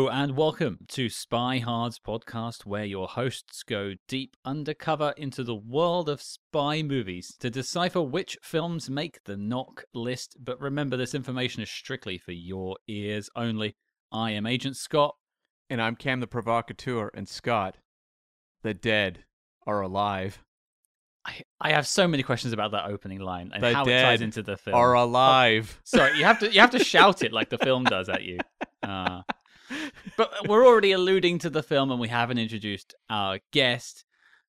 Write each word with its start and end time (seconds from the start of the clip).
Hello 0.00 0.08
and 0.08 0.34
welcome 0.34 0.78
to 0.88 1.08
SpyHards 1.08 2.00
podcast, 2.00 2.64
where 2.64 2.86
your 2.86 3.06
hosts 3.06 3.62
go 3.62 3.92
deep 4.08 4.34
undercover 4.46 5.12
into 5.18 5.44
the 5.44 5.54
world 5.54 6.08
of 6.08 6.22
spy 6.22 6.82
movies 6.82 7.36
to 7.38 7.50
decipher 7.50 8.00
which 8.00 8.38
films 8.42 8.88
make 8.88 9.22
the 9.24 9.36
NOC 9.36 9.82
List. 9.92 10.38
But 10.40 10.58
remember, 10.58 10.96
this 10.96 11.14
information 11.14 11.62
is 11.62 11.68
strictly 11.68 12.16
for 12.16 12.32
your 12.32 12.78
ears 12.88 13.28
only. 13.36 13.76
I 14.10 14.30
am 14.30 14.46
Agent 14.46 14.78
Scott. 14.78 15.16
And 15.68 15.82
I'm 15.82 15.96
Cam 15.96 16.20
the 16.20 16.26
Provocateur, 16.26 17.10
and 17.12 17.28
Scott, 17.28 17.76
the 18.62 18.72
dead 18.72 19.24
are 19.66 19.82
alive. 19.82 20.42
I, 21.26 21.42
I 21.60 21.72
have 21.72 21.86
so 21.86 22.08
many 22.08 22.22
questions 22.22 22.54
about 22.54 22.72
that 22.72 22.86
opening 22.86 23.20
line 23.20 23.50
and 23.52 23.62
The 23.62 23.74
how 23.74 23.84
it 23.84 24.00
ties 24.00 24.22
into 24.22 24.42
the 24.42 24.56
film. 24.56 24.76
Are 24.76 24.94
alive. 24.94 25.78
Sorry, 25.84 26.16
you 26.16 26.24
have 26.24 26.38
to 26.38 26.50
you 26.50 26.60
have 26.62 26.70
to 26.70 26.82
shout 26.82 27.22
it 27.22 27.34
like 27.34 27.50
the 27.50 27.58
film 27.58 27.84
does 27.84 28.08
at 28.08 28.22
you. 28.22 28.38
Uh, 28.82 29.20
but 30.16 30.32
we're 30.48 30.66
already 30.66 30.92
alluding 30.92 31.38
to 31.40 31.50
the 31.50 31.62
film, 31.62 31.90
and 31.90 32.00
we 32.00 32.08
haven't 32.08 32.38
introduced 32.38 32.94
our 33.08 33.38
guest. 33.52 34.04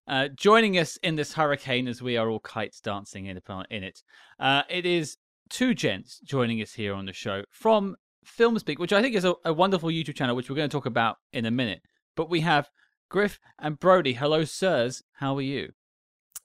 Uh, 0.07 0.27
joining 0.29 0.77
us 0.77 0.97
in 0.97 1.15
this 1.15 1.33
hurricane, 1.33 1.87
as 1.87 2.01
we 2.01 2.17
are 2.17 2.29
all 2.29 2.39
kites 2.39 2.81
dancing 2.81 3.27
in, 3.27 3.39
in 3.69 3.83
it, 3.83 4.01
uh, 4.39 4.63
it 4.69 4.85
is 4.85 5.17
two 5.49 5.73
gents 5.73 6.19
joining 6.23 6.61
us 6.61 6.73
here 6.73 6.93
on 6.93 7.05
the 7.05 7.13
show 7.13 7.43
from 7.51 7.95
FilmSpeak, 8.25 8.79
which 8.79 8.93
I 8.93 9.01
think 9.01 9.15
is 9.15 9.25
a, 9.25 9.35
a 9.45 9.53
wonderful 9.53 9.89
YouTube 9.89 10.15
channel, 10.15 10.35
which 10.35 10.49
we're 10.49 10.55
going 10.55 10.69
to 10.69 10.75
talk 10.75 10.85
about 10.85 11.17
in 11.31 11.45
a 11.45 11.51
minute. 11.51 11.81
But 12.15 12.29
we 12.29 12.41
have 12.41 12.69
Griff 13.09 13.39
and 13.59 13.79
Brody. 13.79 14.13
Hello, 14.13 14.43
sirs. 14.43 15.03
How 15.13 15.37
are 15.37 15.41
you? 15.41 15.71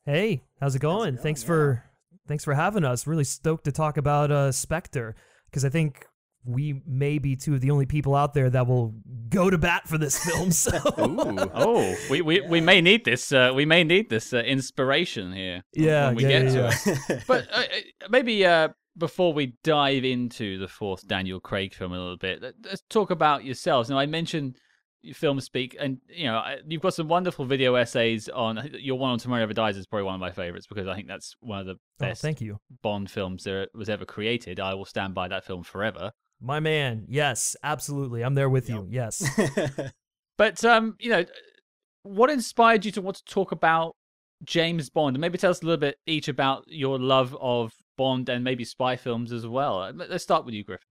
Hey, 0.05 0.43
how's 0.61 0.75
it 0.77 0.81
going? 0.81 1.15
going? 1.15 1.17
Thanks 1.23 1.43
Yeah. 1.43 1.47
for 1.49 1.85
thanks 2.29 2.45
for 2.45 2.55
having 2.55 2.85
us. 2.85 3.07
Really 3.07 3.25
stoked 3.25 3.65
to 3.65 3.73
talk 3.73 3.97
about 3.97 4.31
uh 4.31 4.53
Spectre 4.53 5.17
because 5.51 5.65
I 5.65 5.69
think 5.69 6.07
we 6.47 6.81
may 6.87 7.19
be 7.19 7.37
two 7.37 7.55
of 7.55 7.61
the 7.61 7.71
only 7.71 7.87
people 7.87 8.15
out 8.15 8.35
there 8.35 8.49
that 8.51 8.67
will 8.67 8.95
go 9.29 9.51
to 9.51 9.59
bat 9.59 9.89
for 9.89 9.99
this 9.99 10.19
film. 10.19 10.53
So 10.53 10.77
Ooh. 10.99 11.51
Oh, 11.55 11.95
we, 12.11 12.23
we, 12.23 12.41
we 12.43 12.61
may 12.61 12.81
need 12.81 13.05
this. 13.05 13.33
Uh, 13.33 13.53
we 13.55 13.65
may 13.65 13.83
need 13.85 14.09
this 14.09 14.33
uh, 14.33 14.39
inspiration 14.39 15.33
here. 15.33 15.63
Yeah, 15.73 16.07
when 16.07 16.17
we 16.17 16.23
yeah, 16.25 16.29
get 16.29 16.45
yeah, 16.45 16.71
to 16.71 16.99
yeah. 17.09 17.17
it. 17.17 17.25
But 17.27 17.49
uh, 17.53 17.61
uh, 17.61 18.09
maybe 18.09 18.45
uh, 18.47 18.69
before 18.97 19.33
we 19.33 19.55
dive 19.65 20.05
into 20.05 20.59
the 20.59 20.69
fourth 20.69 21.07
Daniel 21.07 21.41
Craig 21.41 21.75
film 21.75 21.93
a 21.93 21.99
little 21.99 22.17
bit, 22.17 22.43
let- 22.43 22.55
let's 22.65 22.83
talk 22.89 23.11
about 23.11 23.45
yourselves. 23.45 23.91
Now, 23.91 23.99
I 23.99 24.07
mentioned 24.07 24.59
FilmSpeak, 25.07 25.75
and 25.79 25.99
you 26.09 26.27
know 26.27 26.43
you've 26.67 26.83
got 26.83 26.95
some 26.95 27.09
wonderful 27.09 27.45
video 27.45 27.75
essays 27.75 28.29
on 28.29 28.71
your 28.75 28.99
one 28.99 29.13
on 29.13 29.19
Tomorrow 29.19 29.41
Never 29.41 29.55
Dies 29.55 29.77
is 29.77 29.87
probably 29.87 30.05
one 30.05 30.15
of 30.15 30.21
my 30.21 30.33
favorites 30.33 30.67
because 30.67 30.87
I 30.87 30.95
think 30.95 31.09
that's 31.09 31.35
one 31.41 31.61
of 31.61 31.67
the 31.67 31.75
best. 31.75 31.81
Oh, 32.01 32.07
best 32.07 32.23
thank 32.23 32.41
you, 32.41 32.59
Bond 32.83 33.11
films 33.11 33.45
that 33.45 33.69
was 33.75 33.89
ever 33.89 34.05
created. 34.05 34.61
I 34.61 34.75
will 34.75 34.85
stand 34.85 35.15
by 35.15 35.29
that 35.29 35.45
film 35.45 35.63
forever. 35.63 36.13
My 36.41 36.61
man. 36.61 37.07
Yes, 37.09 37.57
absolutely. 37.63 38.23
I'm 38.23 38.35
there 38.35 38.51
with 38.51 38.69
you. 38.69 38.87
Yes. 38.91 39.25
But 40.39 40.63
um, 40.65 40.97
you 41.01 41.11
know, 41.11 41.25
what 42.03 42.31
inspired 42.31 42.85
you 42.85 42.93
to 42.93 43.01
want 43.01 43.17
to 43.17 43.25
talk 43.25 43.53
about 43.53 43.97
James 44.45 44.91
Bond, 44.91 45.17
and 45.17 45.21
maybe 45.21 45.39
tell 45.39 45.51
us 45.51 45.63
a 45.63 45.65
little 45.65 45.81
bit 45.81 45.97
each 46.07 46.29
about 46.29 46.65
your 46.67 46.99
love 46.99 47.37
of 47.41 47.73
Bond 47.97 48.29
and 48.29 48.45
maybe 48.45 48.65
spy 48.65 48.97
films 48.97 49.33
as 49.33 49.47
well. 49.47 49.81
Uh, 49.81 49.93
Let's 49.95 50.25
start 50.25 50.45
with 50.45 50.55
you, 50.55 50.65
Griffin. 50.65 50.87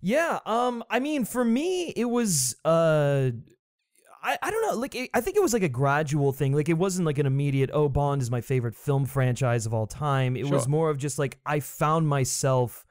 Yeah, 0.00 0.40
um 0.46 0.82
I 0.90 0.98
mean 0.98 1.24
for 1.24 1.44
me 1.44 1.90
it 1.90 2.06
was 2.06 2.56
uh 2.64 3.30
I, 4.22 4.36
I 4.42 4.50
don't 4.50 4.62
know 4.66 4.74
like 4.74 4.96
it, 4.96 5.10
I 5.14 5.20
think 5.20 5.36
it 5.36 5.42
was 5.42 5.52
like 5.52 5.62
a 5.62 5.68
gradual 5.68 6.32
thing 6.32 6.52
like 6.54 6.68
it 6.68 6.74
wasn't 6.74 7.06
like 7.06 7.18
an 7.18 7.26
immediate 7.26 7.70
oh 7.72 7.88
Bond 7.88 8.20
is 8.20 8.32
my 8.32 8.40
favorite 8.40 8.74
film 8.74 9.06
franchise 9.06 9.66
of 9.66 9.72
all 9.72 9.86
time 9.86 10.36
it 10.36 10.50
was 10.50 10.66
more 10.66 10.90
of 10.90 10.98
just 10.98 11.20
like 11.20 11.38
I 11.46 11.60
found 11.60 12.08
myself 12.08 12.84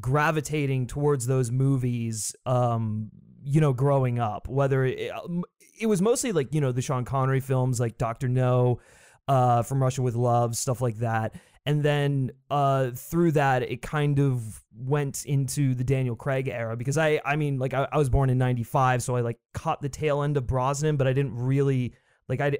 gravitating 0.00 0.86
towards 0.86 1.26
those 1.26 1.50
movies 1.50 2.36
um 2.44 3.10
you 3.42 3.60
know 3.60 3.72
growing 3.72 4.18
up 4.18 4.48
whether 4.48 4.84
it, 4.84 5.10
um, 5.10 5.44
it 5.78 5.86
was 5.86 6.02
mostly 6.02 6.32
like 6.32 6.52
you 6.54 6.60
know 6.60 6.72
the 6.72 6.82
Sean 6.82 7.04
Connery 7.04 7.40
films 7.40 7.80
like 7.80 7.98
Doctor 7.98 8.28
No 8.28 8.80
uh 9.28 9.62
from 9.62 9.82
Russia 9.82 10.02
with 10.02 10.14
Love 10.14 10.56
stuff 10.56 10.80
like 10.80 10.96
that. 10.98 11.34
And 11.64 11.82
then 11.82 12.32
uh 12.50 12.90
through 12.92 13.32
that 13.32 13.62
it 13.62 13.82
kind 13.82 14.18
of 14.18 14.64
went 14.74 15.24
into 15.24 15.74
the 15.74 15.84
Daniel 15.84 16.16
Craig 16.16 16.48
era 16.48 16.76
because 16.76 16.98
I 16.98 17.20
I 17.24 17.36
mean 17.36 17.58
like 17.58 17.74
I, 17.74 17.88
I 17.90 17.98
was 17.98 18.08
born 18.08 18.30
in 18.30 18.38
95 18.38 19.02
so 19.02 19.16
I 19.16 19.20
like 19.20 19.38
caught 19.54 19.80
the 19.80 19.88
tail 19.88 20.22
end 20.22 20.36
of 20.36 20.46
Brosnan 20.46 20.96
but 20.96 21.06
I 21.06 21.12
didn't 21.12 21.36
really 21.36 21.94
like 22.28 22.40
I 22.40 22.56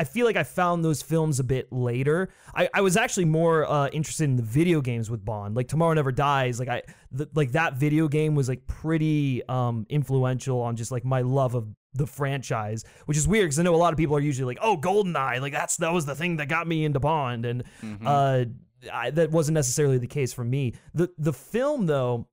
I 0.00 0.04
feel 0.04 0.24
like 0.24 0.36
I 0.36 0.44
found 0.44 0.82
those 0.82 1.02
films 1.02 1.40
a 1.40 1.44
bit 1.44 1.70
later. 1.70 2.30
I, 2.54 2.70
I 2.72 2.80
was 2.80 2.96
actually 2.96 3.26
more 3.26 3.70
uh, 3.70 3.88
interested 3.88 4.24
in 4.24 4.36
the 4.36 4.42
video 4.42 4.80
games 4.80 5.10
with 5.10 5.22
Bond, 5.22 5.54
like 5.54 5.68
Tomorrow 5.68 5.92
Never 5.92 6.10
Dies. 6.10 6.58
Like 6.58 6.70
I, 6.70 6.82
the, 7.12 7.28
like 7.34 7.52
that 7.52 7.74
video 7.74 8.08
game 8.08 8.34
was 8.34 8.48
like 8.48 8.66
pretty 8.66 9.46
um, 9.46 9.84
influential 9.90 10.62
on 10.62 10.76
just 10.76 10.90
like 10.90 11.04
my 11.04 11.20
love 11.20 11.54
of 11.54 11.68
the 11.92 12.06
franchise, 12.06 12.82
which 13.04 13.18
is 13.18 13.28
weird 13.28 13.44
because 13.44 13.58
I 13.58 13.62
know 13.62 13.74
a 13.74 13.76
lot 13.76 13.92
of 13.92 13.98
people 13.98 14.16
are 14.16 14.20
usually 14.20 14.46
like, 14.46 14.58
oh, 14.62 14.78
Goldeneye, 14.78 15.38
like 15.38 15.52
that's 15.52 15.76
that 15.76 15.92
was 15.92 16.06
the 16.06 16.14
thing 16.14 16.38
that 16.38 16.48
got 16.48 16.66
me 16.66 16.86
into 16.86 16.98
Bond, 16.98 17.44
and 17.44 17.62
uh, 18.06 18.46
I, 18.90 19.10
that 19.10 19.30
wasn't 19.30 19.56
necessarily 19.56 19.98
the 19.98 20.06
case 20.06 20.32
for 20.32 20.44
me. 20.44 20.76
the 20.94 21.10
The 21.18 21.34
film 21.34 21.84
though, 21.84 22.26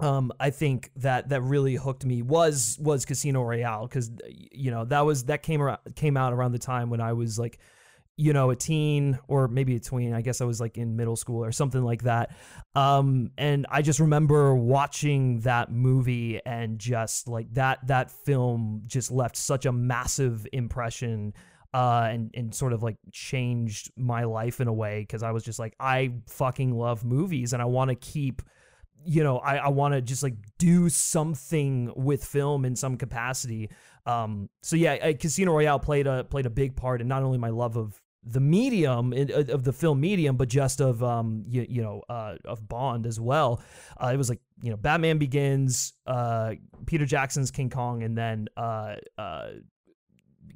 um, 0.00 0.32
I 0.40 0.50
think 0.50 0.90
that 0.96 1.28
that 1.28 1.42
really 1.42 1.76
hooked 1.76 2.04
me 2.04 2.22
was 2.22 2.76
was 2.80 3.04
Casino 3.04 3.42
Royale 3.42 3.86
because 3.86 4.10
you 4.28 4.70
know 4.70 4.84
that 4.86 5.00
was 5.00 5.24
that 5.24 5.42
came 5.42 5.62
around 5.62 5.78
came 5.94 6.16
out 6.16 6.32
around 6.32 6.52
the 6.52 6.58
time 6.58 6.90
when 6.90 7.00
I 7.00 7.12
was 7.12 7.38
like 7.38 7.58
you 8.16 8.32
know 8.32 8.50
a 8.50 8.56
teen 8.56 9.18
or 9.28 9.48
maybe 9.48 9.76
a 9.76 9.80
tween 9.80 10.12
I 10.12 10.20
guess 10.20 10.40
I 10.40 10.44
was 10.44 10.60
like 10.60 10.78
in 10.78 10.96
middle 10.96 11.16
school 11.16 11.44
or 11.44 11.52
something 11.52 11.82
like 11.82 12.02
that. 12.02 12.34
Um 12.74 13.30
and 13.38 13.66
I 13.70 13.82
just 13.82 14.00
remember 14.00 14.54
watching 14.54 15.40
that 15.40 15.70
movie 15.70 16.40
and 16.44 16.78
just 16.78 17.28
like 17.28 17.52
that 17.54 17.86
that 17.86 18.10
film 18.10 18.82
just 18.86 19.10
left 19.10 19.36
such 19.36 19.64
a 19.64 19.72
massive 19.72 20.46
impression 20.52 21.34
uh, 21.72 22.08
and 22.08 22.30
and 22.34 22.54
sort 22.54 22.72
of 22.72 22.84
like 22.84 22.96
changed 23.10 23.90
my 23.96 24.22
life 24.22 24.60
in 24.60 24.68
a 24.68 24.72
way 24.72 25.00
because 25.00 25.24
I 25.24 25.32
was 25.32 25.42
just 25.42 25.58
like 25.58 25.74
I 25.80 26.12
fucking 26.28 26.72
love 26.72 27.04
movies 27.04 27.52
and 27.52 27.60
I 27.60 27.64
want 27.64 27.88
to 27.90 27.96
keep 27.96 28.42
you 29.06 29.22
know 29.22 29.38
I, 29.38 29.56
I 29.56 29.68
want 29.68 29.94
to 29.94 30.02
just 30.02 30.22
like 30.22 30.34
do 30.58 30.88
something 30.88 31.92
with 31.96 32.24
film 32.24 32.64
in 32.64 32.76
some 32.76 32.96
capacity 32.96 33.70
um 34.06 34.48
so 34.62 34.76
yeah 34.76 34.94
uh, 34.94 35.12
Casino 35.18 35.52
Royale 35.52 35.78
played 35.78 36.06
a 36.06 36.24
played 36.24 36.46
a 36.46 36.50
big 36.50 36.76
part 36.76 37.00
in 37.00 37.08
not 37.08 37.22
only 37.22 37.38
my 37.38 37.50
love 37.50 37.76
of 37.76 38.00
the 38.26 38.40
medium 38.40 39.12
uh, 39.12 39.52
of 39.52 39.64
the 39.64 39.72
film 39.72 40.00
medium 40.00 40.36
but 40.36 40.48
just 40.48 40.80
of 40.80 41.02
um 41.02 41.44
you, 41.46 41.66
you 41.68 41.82
know 41.82 42.02
uh 42.08 42.36
of 42.44 42.66
Bond 42.68 43.06
as 43.06 43.20
well 43.20 43.62
uh, 44.02 44.10
it 44.12 44.16
was 44.16 44.28
like 44.28 44.40
you 44.62 44.70
know 44.70 44.76
Batman 44.76 45.18
Begins 45.18 45.92
uh 46.06 46.54
Peter 46.86 47.04
Jackson's 47.06 47.50
King 47.50 47.70
Kong 47.70 48.02
and 48.02 48.16
then 48.16 48.48
uh 48.56 48.96
uh 49.18 49.48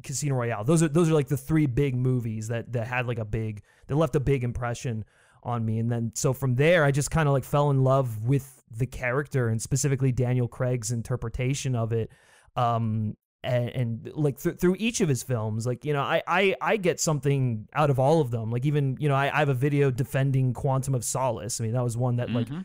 Casino 0.03 0.37
Royale. 0.37 0.64
Those 0.64 0.82
are 0.82 0.88
those 0.88 1.10
are 1.10 1.14
like 1.14 1.28
the 1.28 1.37
three 1.37 1.66
big 1.66 1.97
movies 1.97 2.48
that 2.48 2.72
that 2.72 2.87
had 2.87 3.06
like 3.06 3.19
a 3.19 3.25
big 3.25 3.62
that 3.87 3.97
left 3.97 4.14
a 4.16 4.20
big 4.20 4.44
impression 4.44 5.05
on 5.49 5.65
me. 5.65 5.79
And 5.79 5.91
then 5.91 6.12
so 6.15 6.33
from 6.33 6.55
there, 6.55 6.85
I 6.85 6.91
just 6.91 7.11
kind 7.11 7.29
of 7.29 7.33
like 7.33 7.45
fell 7.45 7.71
in 7.71 7.83
love 7.83 8.23
with 8.23 8.62
the 8.71 8.87
character 8.87 9.49
and 9.49 9.61
specifically 9.61 10.12
Daniel 10.12 10.47
Craig's 10.49 10.91
interpretation 10.93 11.75
of 11.75 11.93
it. 11.93 12.11
Um, 12.56 13.17
and, 13.45 13.69
and 13.71 14.11
like 14.15 14.41
th- 14.43 14.59
through 14.59 14.77
each 14.79 15.00
of 15.00 15.09
his 15.09 15.23
films, 15.23 15.67
like 15.67 15.85
you 15.85 15.93
know, 15.93 16.03
I, 16.03 16.23
I 16.27 16.55
I 16.61 16.77
get 16.77 17.00
something 17.00 17.69
out 17.73 17.89
of 17.89 17.99
all 17.99 18.21
of 18.21 18.31
them. 18.31 18.50
Like 18.50 18.67
even 18.67 18.97
you 18.99 19.09
know, 19.09 19.15
I, 19.15 19.27
I 19.35 19.39
have 19.39 19.49
a 19.49 19.55
video 19.55 19.91
defending 19.91 20.53
Quantum 20.53 20.95
of 20.95 21.05
Solace. 21.05 21.61
I 21.61 21.65
mean, 21.65 21.73
that 21.73 21.85
was 21.85 21.97
one 21.97 22.17
that 22.17 22.31
like 22.31 22.49
Mhm. 22.49 22.65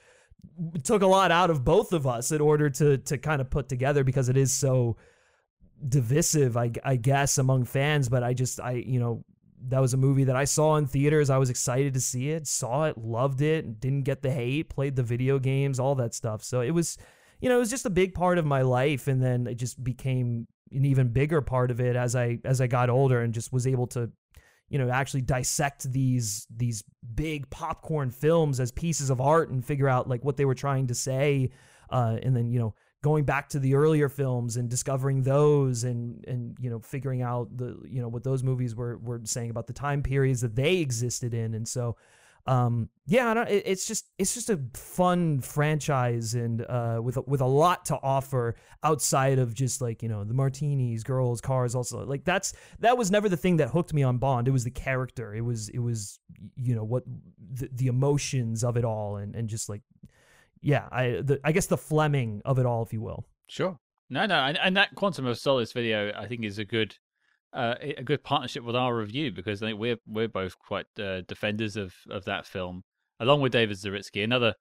took 0.84 1.04
a 1.04 1.08
lot 1.08 1.32
out 1.32 1.50
of 1.52 1.64
both 1.64 1.94
of 1.94 2.06
us 2.08 2.32
in 2.32 2.42
order 2.42 2.70
to 2.72 2.98
to 2.98 3.18
kind 3.20 3.40
of 3.40 3.50
put 3.52 3.70
together 3.70 4.04
because 4.04 4.30
it 4.30 4.36
is 4.38 4.52
so 4.52 4.98
divisive 5.88 6.56
I, 6.58 6.72
I 6.84 6.96
guess 6.96 7.38
among 7.38 7.66
fans 7.66 8.08
but 8.10 8.24
I 8.24 8.34
just 8.34 8.60
I 8.60 8.74
you 8.74 9.00
know 9.00 9.24
that 9.68 9.80
was 9.80 9.94
a 9.94 9.98
movie 9.98 10.26
that 10.26 10.36
I 10.36 10.46
saw 10.46 10.76
in 10.76 10.88
theaters. 10.88 11.30
I 11.30 11.38
was 11.38 11.50
excited 11.50 11.94
to 11.94 12.02
see 12.02 12.30
it 12.30 12.48
saw 12.48 12.86
it 12.86 12.98
loved 12.98 13.42
it 13.42 13.80
didn't 13.80 14.04
get 14.04 14.22
the 14.22 14.32
hate 14.32 14.70
played 14.70 14.96
the 14.96 15.04
video 15.04 15.40
games 15.40 15.80
all 15.80 15.96
that 15.96 16.14
stuff. 16.14 16.44
So 16.44 16.62
it 16.62 16.72
was 16.72 16.98
you 17.40 17.50
know 17.50 17.56
it 17.56 17.60
was 17.60 17.70
just 17.70 17.86
a 17.86 17.90
big 17.90 18.14
part 18.14 18.38
of 18.38 18.46
my 18.46 18.62
life 18.62 19.08
and 19.08 19.22
then 19.22 19.48
it 19.48 19.56
just 19.56 19.84
became 19.84 20.48
an 20.72 20.86
even 20.86 21.10
bigger 21.10 21.42
part 21.42 21.72
of 21.72 21.80
it 21.80 21.96
as 21.96 22.16
I 22.16 22.40
as 22.46 22.62
I 22.62 22.68
got 22.68 22.90
older 22.90 23.22
and 23.22 23.34
just 23.34 23.54
was 23.54 23.68
able 23.68 23.88
to 23.88 24.12
you 24.70 24.80
know 24.80 24.90
actually 24.90 25.22
dissect 25.22 25.92
these 25.92 26.48
these 26.56 26.84
big 27.16 27.50
popcorn 27.50 28.10
films 28.10 28.60
as 28.60 28.72
pieces 28.72 29.10
of 29.10 29.22
art 29.22 29.50
and 29.50 29.64
figure 29.64 29.90
out 29.90 30.10
like 30.10 30.24
what 30.24 30.38
they 30.38 30.46
were 30.46 30.56
trying 30.56 30.88
to 30.88 30.96
say 30.96 31.52
uh, 31.90 32.18
and 32.24 32.36
then 32.36 32.50
you 32.50 32.60
know 32.60 32.74
going 33.04 33.26
back 33.26 33.50
to 33.50 33.60
the 33.60 33.76
earlier 33.76 34.10
films 34.10 34.56
and 34.58 34.70
discovering 34.70 35.22
those 35.22 35.84
and 35.84 36.26
and 36.26 36.58
you 36.60 36.70
know 36.70 36.80
figuring 36.80 37.22
out 37.22 37.56
the 37.56 37.78
you 37.86 38.02
know 38.02 38.08
what 38.08 38.24
those 38.24 38.42
movies 38.42 38.76
were 38.76 38.98
were 38.98 39.22
saying 39.26 39.52
about 39.52 39.68
the 39.68 39.74
time 39.74 40.02
periods 40.02 40.42
that 40.42 40.56
they 40.56 40.78
existed 40.78 41.36
in. 41.36 41.54
And 41.54 41.68
so 41.68 41.98
um 42.46 42.90
yeah 43.06 43.44
it, 43.44 43.64
it's 43.66 43.88
just 43.88 44.10
it's 44.18 44.34
just 44.34 44.50
a 44.50 44.60
fun 44.74 45.40
franchise 45.40 46.34
and 46.34 46.66
uh 46.68 47.00
with 47.02 47.16
a, 47.16 47.22
with 47.22 47.40
a 47.40 47.46
lot 47.46 47.86
to 47.86 47.98
offer 48.04 48.54
outside 48.84 49.40
of 49.40 49.54
just 49.54 49.80
like 49.80 50.04
you 50.04 50.10
know 50.10 50.26
the 50.26 50.34
martinis 50.34 51.06
girls 51.06 51.40
cars 51.40 51.74
also 51.74 52.06
like 52.06 52.26
that's 52.26 52.52
that 52.80 52.98
was 52.98 53.10
never 53.10 53.30
the 53.30 53.38
thing 53.38 53.56
that 53.56 53.70
hooked 53.70 53.94
me 53.94 54.04
on 54.04 54.18
bond. 54.18 54.50
It 54.50 54.52
was 54.52 54.66
the 54.66 54.72
character. 54.72 55.34
It 55.34 55.40
was 55.40 55.70
it 55.70 55.80
was 55.80 56.20
you 56.58 56.76
know 56.76 56.84
what 56.84 57.04
the, 57.54 57.70
the 57.72 57.88
emotions 57.88 58.62
of 58.62 58.76
it 58.76 58.84
all 58.84 59.16
and 59.16 59.36
and 59.36 59.48
just 59.48 59.70
like 59.70 59.82
yeah 60.64 60.88
i 60.92 61.22
the, 61.22 61.40
i 61.44 61.52
guess 61.52 61.68
the 61.68 61.78
fleming 61.78 62.42
of 62.46 62.58
it 62.58 62.66
all 62.66 62.82
if 62.82 62.92
you 62.92 63.02
will 63.02 63.26
Sure. 63.48 63.78
No, 64.10 64.26
no, 64.26 64.36
and, 64.36 64.58
and 64.58 64.76
that 64.78 64.96
Quantum 64.96 65.26
of 65.26 65.38
Solace 65.38 65.74
video, 65.74 66.12
I 66.16 66.28
think, 66.28 66.44
is 66.46 66.58
a 66.60 66.66
good, 66.66 66.96
uh, 67.52 67.76
a 67.82 68.04
good 68.04 68.24
partnership 68.24 68.64
with 68.64 68.76
our 68.76 68.96
review 68.96 69.32
because 69.32 69.62
I 69.62 69.68
think 69.68 69.80
we're 69.80 69.98
we're 70.08 70.28
both 70.28 70.58
quite 70.60 70.86
uh, 71.00 71.22
defenders 71.28 71.76
of 71.76 71.94
of 72.10 72.26
that 72.26 72.46
film, 72.46 72.84
along 73.20 73.42
with 73.42 73.52
David 73.52 73.78
Zaritsky, 73.78 74.24
another 74.24 74.54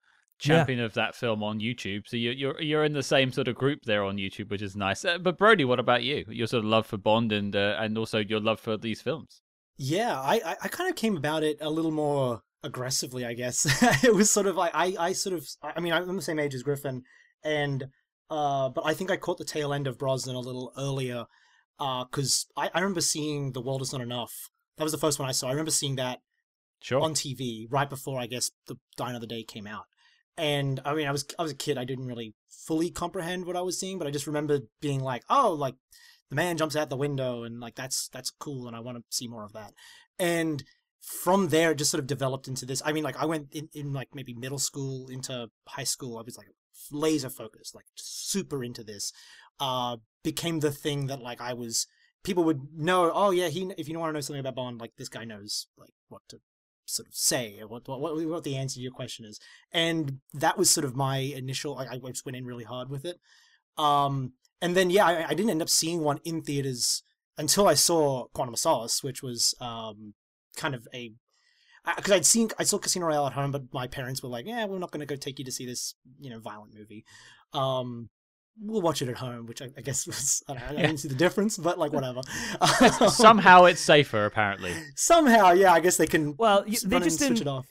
Yeah. 0.43 0.57
champion 0.57 0.81
of 0.81 0.95
that 0.95 1.15
film 1.15 1.43
on 1.43 1.61
YouTube. 1.61 2.03
So 2.07 2.17
you're 2.17 2.33
you're 2.33 2.61
you're 2.61 2.85
in 2.85 2.93
the 2.93 3.03
same 3.03 3.31
sort 3.33 3.49
of 3.49 3.55
group 3.55 3.81
there 3.85 4.05
on 4.05 4.17
YouTube, 4.17 4.51
which 4.51 4.63
is 4.63 4.75
nice. 4.77 5.05
Uh, 5.05 5.19
but 5.19 5.39
Brody, 5.39 5.65
what 5.65 5.79
about 5.81 6.03
you? 6.03 6.25
Your 6.29 6.47
sort 6.47 6.65
of 6.65 6.71
love 6.71 6.87
for 6.87 6.97
Bond 6.99 7.31
and 7.33 7.55
uh, 7.55 7.77
and 7.79 7.97
also 7.97 8.19
your 8.19 8.41
love 8.41 8.61
for 8.61 8.77
these 8.77 9.01
films. 9.01 9.43
Yeah, 9.79 10.19
I, 10.21 10.41
I, 10.45 10.57
I 10.63 10.69
kind 10.69 10.89
of 10.91 10.97
came 10.97 11.17
about 11.17 11.43
it 11.45 11.59
a 11.61 11.71
little 11.71 11.93
more 11.93 12.43
aggressively, 12.63 13.25
I 13.25 13.35
guess. 13.35 13.67
it 14.05 14.15
was 14.15 14.31
sort 14.31 14.47
of 14.47 14.57
like 14.57 14.73
I, 14.75 14.95
I 14.99 15.13
sort 15.13 15.35
of 15.35 15.47
I 15.63 15.81
mean 15.81 15.93
I'm 15.93 16.17
the 16.17 16.23
same 16.23 16.39
age 16.39 16.55
as 16.55 16.63
Griffin, 16.63 17.03
and 17.45 17.85
uh, 18.31 18.69
but 18.71 18.87
I 18.87 18.95
think 18.95 19.11
I 19.11 19.17
caught 19.17 19.39
the 19.39 19.45
tail 19.45 19.73
end 19.73 19.87
of 19.87 19.99
Brosnan 19.99 20.35
a 20.37 20.41
little 20.41 20.73
earlier, 20.79 21.27
because 21.79 22.47
I, 22.57 22.71
I 22.75 22.81
remember 22.81 23.01
seeing 23.01 23.53
The 23.53 23.61
World 23.61 23.83
Is 23.83 23.93
Not 23.93 24.01
Enough. 24.01 24.51
That 24.79 24.85
was 24.85 24.93
the 24.93 24.99
first 24.99 25.19
one 25.19 25.29
I 25.29 25.33
saw. 25.33 25.49
I 25.49 25.53
remember 25.53 25.71
seeing 25.71 25.97
that 25.97 26.21
Sure. 26.81 27.01
on 27.01 27.15
TV 27.15 27.67
right 27.71 27.89
before 27.89 28.19
I 28.19 28.27
guess 28.27 28.51
the 28.67 28.77
Die 28.97 29.09
Another 29.09 29.27
Day 29.27 29.45
came 29.45 29.69
out. 29.69 29.85
And 30.37 30.81
I 30.85 30.95
mean, 30.95 31.07
I 31.07 31.13
was 31.13 31.25
I 31.39 31.43
was 31.43 31.53
a 31.53 31.57
kid. 31.57 31.79
I 31.79 31.85
didn't 31.85 32.07
really 32.07 32.35
fully 32.49 32.91
comprehend 32.91 33.45
what 33.45 33.57
I 33.57 33.61
was 33.61 33.79
seeing, 33.79 33.99
but 33.99 34.09
I 34.09 34.11
just 34.11 34.27
remember 34.27 34.61
being 34.81 35.01
like, 35.01 35.23
"Oh, 35.29 35.53
like 35.53 35.75
the 36.31 36.37
man 36.37 36.57
jumps 36.57 36.75
out 36.75 36.89
the 36.89 36.97
window, 36.97 37.45
and 37.45 37.61
like 37.61 37.75
that's 37.75 38.09
that's 38.09 38.31
cool, 38.31 38.67
and 38.67 38.75
I 38.75 38.81
want 38.81 38.97
to 38.99 39.05
see 39.11 39.29
more 39.29 39.45
of 39.45 39.53
that." 39.53 39.75
And 40.19 40.65
from 41.03 41.49
there, 41.49 41.75
just 41.75 41.91
sort 41.91 42.01
of 42.01 42.07
developed 42.07 42.49
into 42.49 42.65
this. 42.65 42.81
I 42.85 42.93
mean, 42.93 43.05
like 43.05 43.17
I 43.17 43.27
went 43.27 43.49
in, 43.53 43.69
in 43.75 43.93
like 43.93 44.09
maybe 44.15 44.35
middle 44.35 44.59
school 44.59 45.09
into 45.09 45.49
high 45.69 45.85
school. 45.85 46.17
I 46.17 46.23
was 46.23 46.39
like 46.39 46.47
laser 46.91 47.29
focused, 47.29 47.75
like 47.75 47.85
super 47.97 48.63
into 48.63 48.85
this. 48.85 49.13
Uh, 49.61 49.97
became 50.23 50.61
the 50.61 50.71
thing 50.71 51.09
that 51.09 51.21
like 51.21 51.41
I 51.41 51.53
was. 51.53 51.87
People 52.23 52.45
would 52.45 52.69
know. 52.77 53.11
Oh 53.13 53.31
yeah, 53.31 53.49
he. 53.49 53.73
If 53.77 53.89
you 53.89 53.99
want 53.99 54.11
to 54.11 54.15
know 54.15 54.21
something 54.21 54.41
about 54.41 54.55
Bond, 54.55 54.81
like 54.81 54.93
this 54.97 55.09
guy 55.09 55.25
knows 55.25 55.67
like 55.77 55.93
what 56.09 56.23
to 56.29 56.39
sort 56.85 57.09
of 57.09 57.15
say 57.15 57.61
what, 57.67 57.87
what 57.87 58.01
what 58.01 58.45
the 58.45 58.57
answer 58.57 58.75
to 58.75 58.81
your 58.81 58.93
question 58.93 59.25
is 59.25 59.39
and 59.73 60.19
that 60.35 60.59
was 60.59 60.69
sort 60.69 60.85
of 60.85 60.97
my 60.97 61.19
initial 61.19 61.79
i, 61.79 61.87
I 61.87 61.99
just 62.09 62.27
went 62.27 62.37
in 62.37 62.45
really 62.45 62.65
hard 62.65 62.91
with 62.91 63.05
it 63.05 63.19
um 63.79 64.33
and 64.61 64.77
then 64.77 64.91
yeah 64.91 65.07
I, 65.07 65.29
I 65.29 65.35
didn't 65.35 65.51
end 65.51 65.63
up 65.63 65.69
seeing 65.69 66.01
one 66.01 66.19
in 66.25 66.43
theaters 66.43 67.03
until 67.39 67.69
i 67.69 67.75
saw 67.75 68.27
quantum 68.35 68.55
of 68.55 68.61
solace 68.61 69.03
which 69.03 69.23
was 69.23 69.55
um 69.61 70.15
kind 70.57 70.75
of 70.75 70.87
a 70.95 71.13
because 71.97 72.13
I'd 72.13 72.27
seen 72.27 72.49
I 72.59 72.63
saw 72.65 72.79
Casino 72.79 73.07
Royale 73.07 73.27
at 73.27 73.33
home, 73.33 73.51
but 73.51 73.63
my 73.73 73.87
parents 73.89 74.23
were 74.23 74.29
like, 74.29 74.47
"Yeah, 74.47 74.65
we're 74.67 74.79
not 74.79 74.91
going 74.93 75.01
to 75.01 75.07
go 75.07 75.17
take 75.17 75.39
you 75.39 75.45
to 75.45 75.53
see 75.53 75.67
this, 75.67 75.95
you 76.21 76.31
know, 76.31 76.39
violent 76.39 76.75
movie. 76.79 77.05
Um, 77.53 78.09
we'll 78.61 78.83
watch 78.83 79.03
it 79.03 79.09
at 79.09 79.17
home." 79.17 79.47
Which 79.47 79.61
I, 79.61 79.69
I 79.77 79.81
guess 79.81 80.07
was 80.07 80.43
I, 80.49 80.55
don't 80.55 80.63
know, 80.63 80.79
I 80.79 80.83
didn't 80.83 80.99
see 81.01 81.09
the 81.09 81.15
difference, 81.17 81.59
but 81.59 81.79
like 81.79 81.93
whatever. 81.93 82.21
Somehow 83.09 83.65
it's 83.65 83.81
safer, 83.81 84.25
apparently. 84.27 84.73
somehow, 84.95 85.51
yeah, 85.53 85.73
I 85.73 85.81
guess 85.81 85.97
they 85.97 86.07
can. 86.07 86.37
Well, 86.37 86.63
they 86.63 86.71
just 86.71 86.89
switch 86.89 87.19
didn't- 87.19 87.41
it 87.41 87.49
off. 87.49 87.67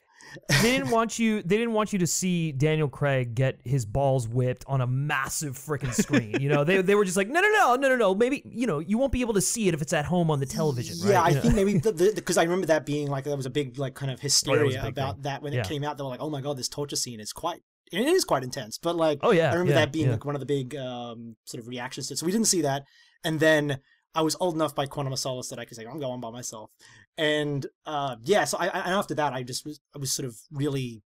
They 0.61 0.71
didn't 0.71 0.89
want 0.91 1.19
you 1.19 1.41
they 1.43 1.57
didn't 1.57 1.73
want 1.73 1.91
you 1.93 1.99
to 1.99 2.07
see 2.07 2.51
Daniel 2.51 2.87
Craig 2.87 3.35
get 3.35 3.59
his 3.63 3.85
balls 3.85 4.27
whipped 4.27 4.63
on 4.67 4.81
a 4.81 4.87
massive 4.87 5.57
freaking 5.57 5.93
screen. 5.93 6.39
You 6.41 6.49
know, 6.49 6.63
they 6.63 6.81
they 6.81 6.95
were 6.95 7.05
just 7.05 7.17
like, 7.17 7.27
no, 7.27 7.41
no, 7.41 7.49
no, 7.49 7.75
no, 7.75 7.89
no, 7.89 7.95
no. 7.95 8.15
Maybe 8.15 8.41
you 8.45 8.67
know 8.67 8.79
you 8.79 8.97
won't 8.97 9.11
be 9.11 9.21
able 9.21 9.33
to 9.35 9.41
see 9.41 9.67
it 9.67 9.73
if 9.73 9.81
it's 9.81 9.93
at 9.93 10.05
home 10.05 10.31
on 10.31 10.39
the 10.39 10.45
television. 10.45 10.95
Yeah, 10.99 11.15
right? 11.15 11.25
I 11.25 11.29
You 11.29 11.35
know? 11.35 11.41
think 11.41 11.55
maybe 11.55 12.13
because 12.15 12.37
I 12.37 12.43
remember 12.43 12.67
that 12.67 12.85
being 12.85 13.07
like 13.09 13.23
there 13.25 13.35
was 13.35 13.45
a 13.45 13.49
big 13.49 13.77
like 13.77 13.93
kind 13.95 14.11
of 14.11 14.19
Oh, 14.19 14.21
hysteria 14.21 14.85
about 14.87 15.15
thing. 15.15 15.21
that 15.23 15.41
when 15.41 15.53
Yeah. 15.53 15.61
it 15.61 15.67
came 15.67 15.83
out. 15.83 15.97
They 15.97 16.03
were 16.03 16.09
like, 16.09 16.21
"Oh 16.21 16.29
my 16.29 16.41
god, 16.41 16.57
this 16.57 16.69
torture 16.69 16.95
scene 16.95 17.19
is 17.19 17.33
quite." 17.33 17.61
It 17.91 17.99
is 17.99 18.23
quite 18.23 18.43
intense, 18.43 18.77
but 18.77 18.95
like 18.95 19.19
Oh 19.21 19.31
yeah, 19.31 19.49
I 19.49 19.53
remember 19.53 19.73
yeah, 19.73 19.79
that 19.79 19.91
being 19.91 20.05
yeah. 20.05 20.13
like 20.13 20.23
one 20.23 20.33
of 20.35 20.39
the 20.39 20.45
big 20.45 20.75
um, 20.77 21.35
sort 21.43 21.61
of 21.61 21.67
reactions 21.67 22.07
to 22.07 22.13
it. 22.13 22.17
So 22.19 22.25
we 22.25 22.31
didn't 22.31 22.47
see 22.47 22.61
that, 22.61 22.83
and 23.25 23.37
then 23.39 23.79
I 24.15 24.21
was 24.21 24.37
old 24.39 24.55
enough 24.55 24.73
by 24.73 24.85
Quantum 24.85 25.11
of 25.11 25.19
Solace 25.19 25.49
that 25.49 25.59
I 25.59 25.65
could 25.65 25.75
say 25.75 25.85
I'm 25.85 25.99
going 25.99 26.21
by 26.21 26.31
myself, 26.31 26.69
and 27.17 27.65
uh, 27.85 28.15
yeah. 28.23 28.45
So 28.45 28.57
I, 28.57 28.67
I 28.67 28.79
and 28.79 28.93
after 28.93 29.13
that 29.15 29.33
I 29.33 29.43
just 29.43 29.65
was 29.65 29.79
I 29.95 29.99
was 29.99 30.11
sort 30.11 30.27
of 30.27 30.37
really 30.51 31.03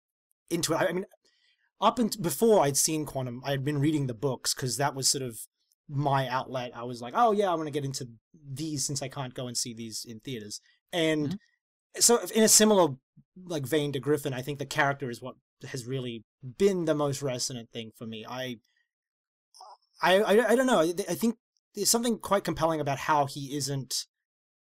into 0.50 0.74
it. 0.74 0.78
I, 0.78 0.88
I 0.88 0.92
mean, 0.94 1.06
up 1.80 2.00
and 2.00 2.16
before 2.22 2.64
I'd 2.64 2.78
seen 2.78 3.06
Quantum, 3.06 3.42
I 3.46 3.52
had 3.52 3.64
been 3.64 3.80
reading 3.80 4.08
the 4.08 4.14
books 4.14 4.54
because 4.54 4.78
that 4.78 4.96
was 4.96 5.08
sort 5.08 5.24
of 5.24 5.40
my 5.90 6.28
outlet. 6.28 6.72
I 6.76 6.84
was 6.84 7.02
like, 7.02 7.14
oh 7.16 7.32
yeah, 7.32 7.52
I'm 7.52 7.58
gonna 7.58 7.72
get 7.72 7.86
into 7.86 8.08
these 8.54 8.86
since 8.86 9.02
I 9.02 9.08
can't 9.08 9.34
go 9.34 9.48
and 9.48 9.58
see 9.58 9.74
these 9.74 10.06
in 10.08 10.20
theaters, 10.20 10.62
and 10.94 11.30
Mhm. 11.30 11.38
so 12.00 12.20
in 12.36 12.44
a 12.44 12.48
similar 12.48 12.96
like 13.46 13.66
vein 13.66 13.92
to 13.94 14.00
Griffin, 14.00 14.34
I 14.34 14.42
think 14.42 14.60
the 14.60 14.66
character 14.66 15.10
is 15.10 15.22
what 15.22 15.36
has 15.70 15.86
really 15.86 16.24
been 16.58 16.86
the 16.86 16.96
most 16.96 17.22
resonant 17.22 17.70
thing 17.72 17.92
for 17.98 18.06
me. 18.08 18.26
I, 18.28 18.58
I, 20.02 20.22
I, 20.22 20.50
I 20.52 20.56
don't 20.56 20.66
know. 20.68 20.80
I, 20.82 20.94
I 21.10 21.16
think 21.16 21.38
there's 21.76 21.90
something 21.90 22.18
quite 22.20 22.44
compelling 22.44 22.82
about 22.82 22.98
how 22.98 23.26
he 23.26 23.56
isn't 23.56 24.06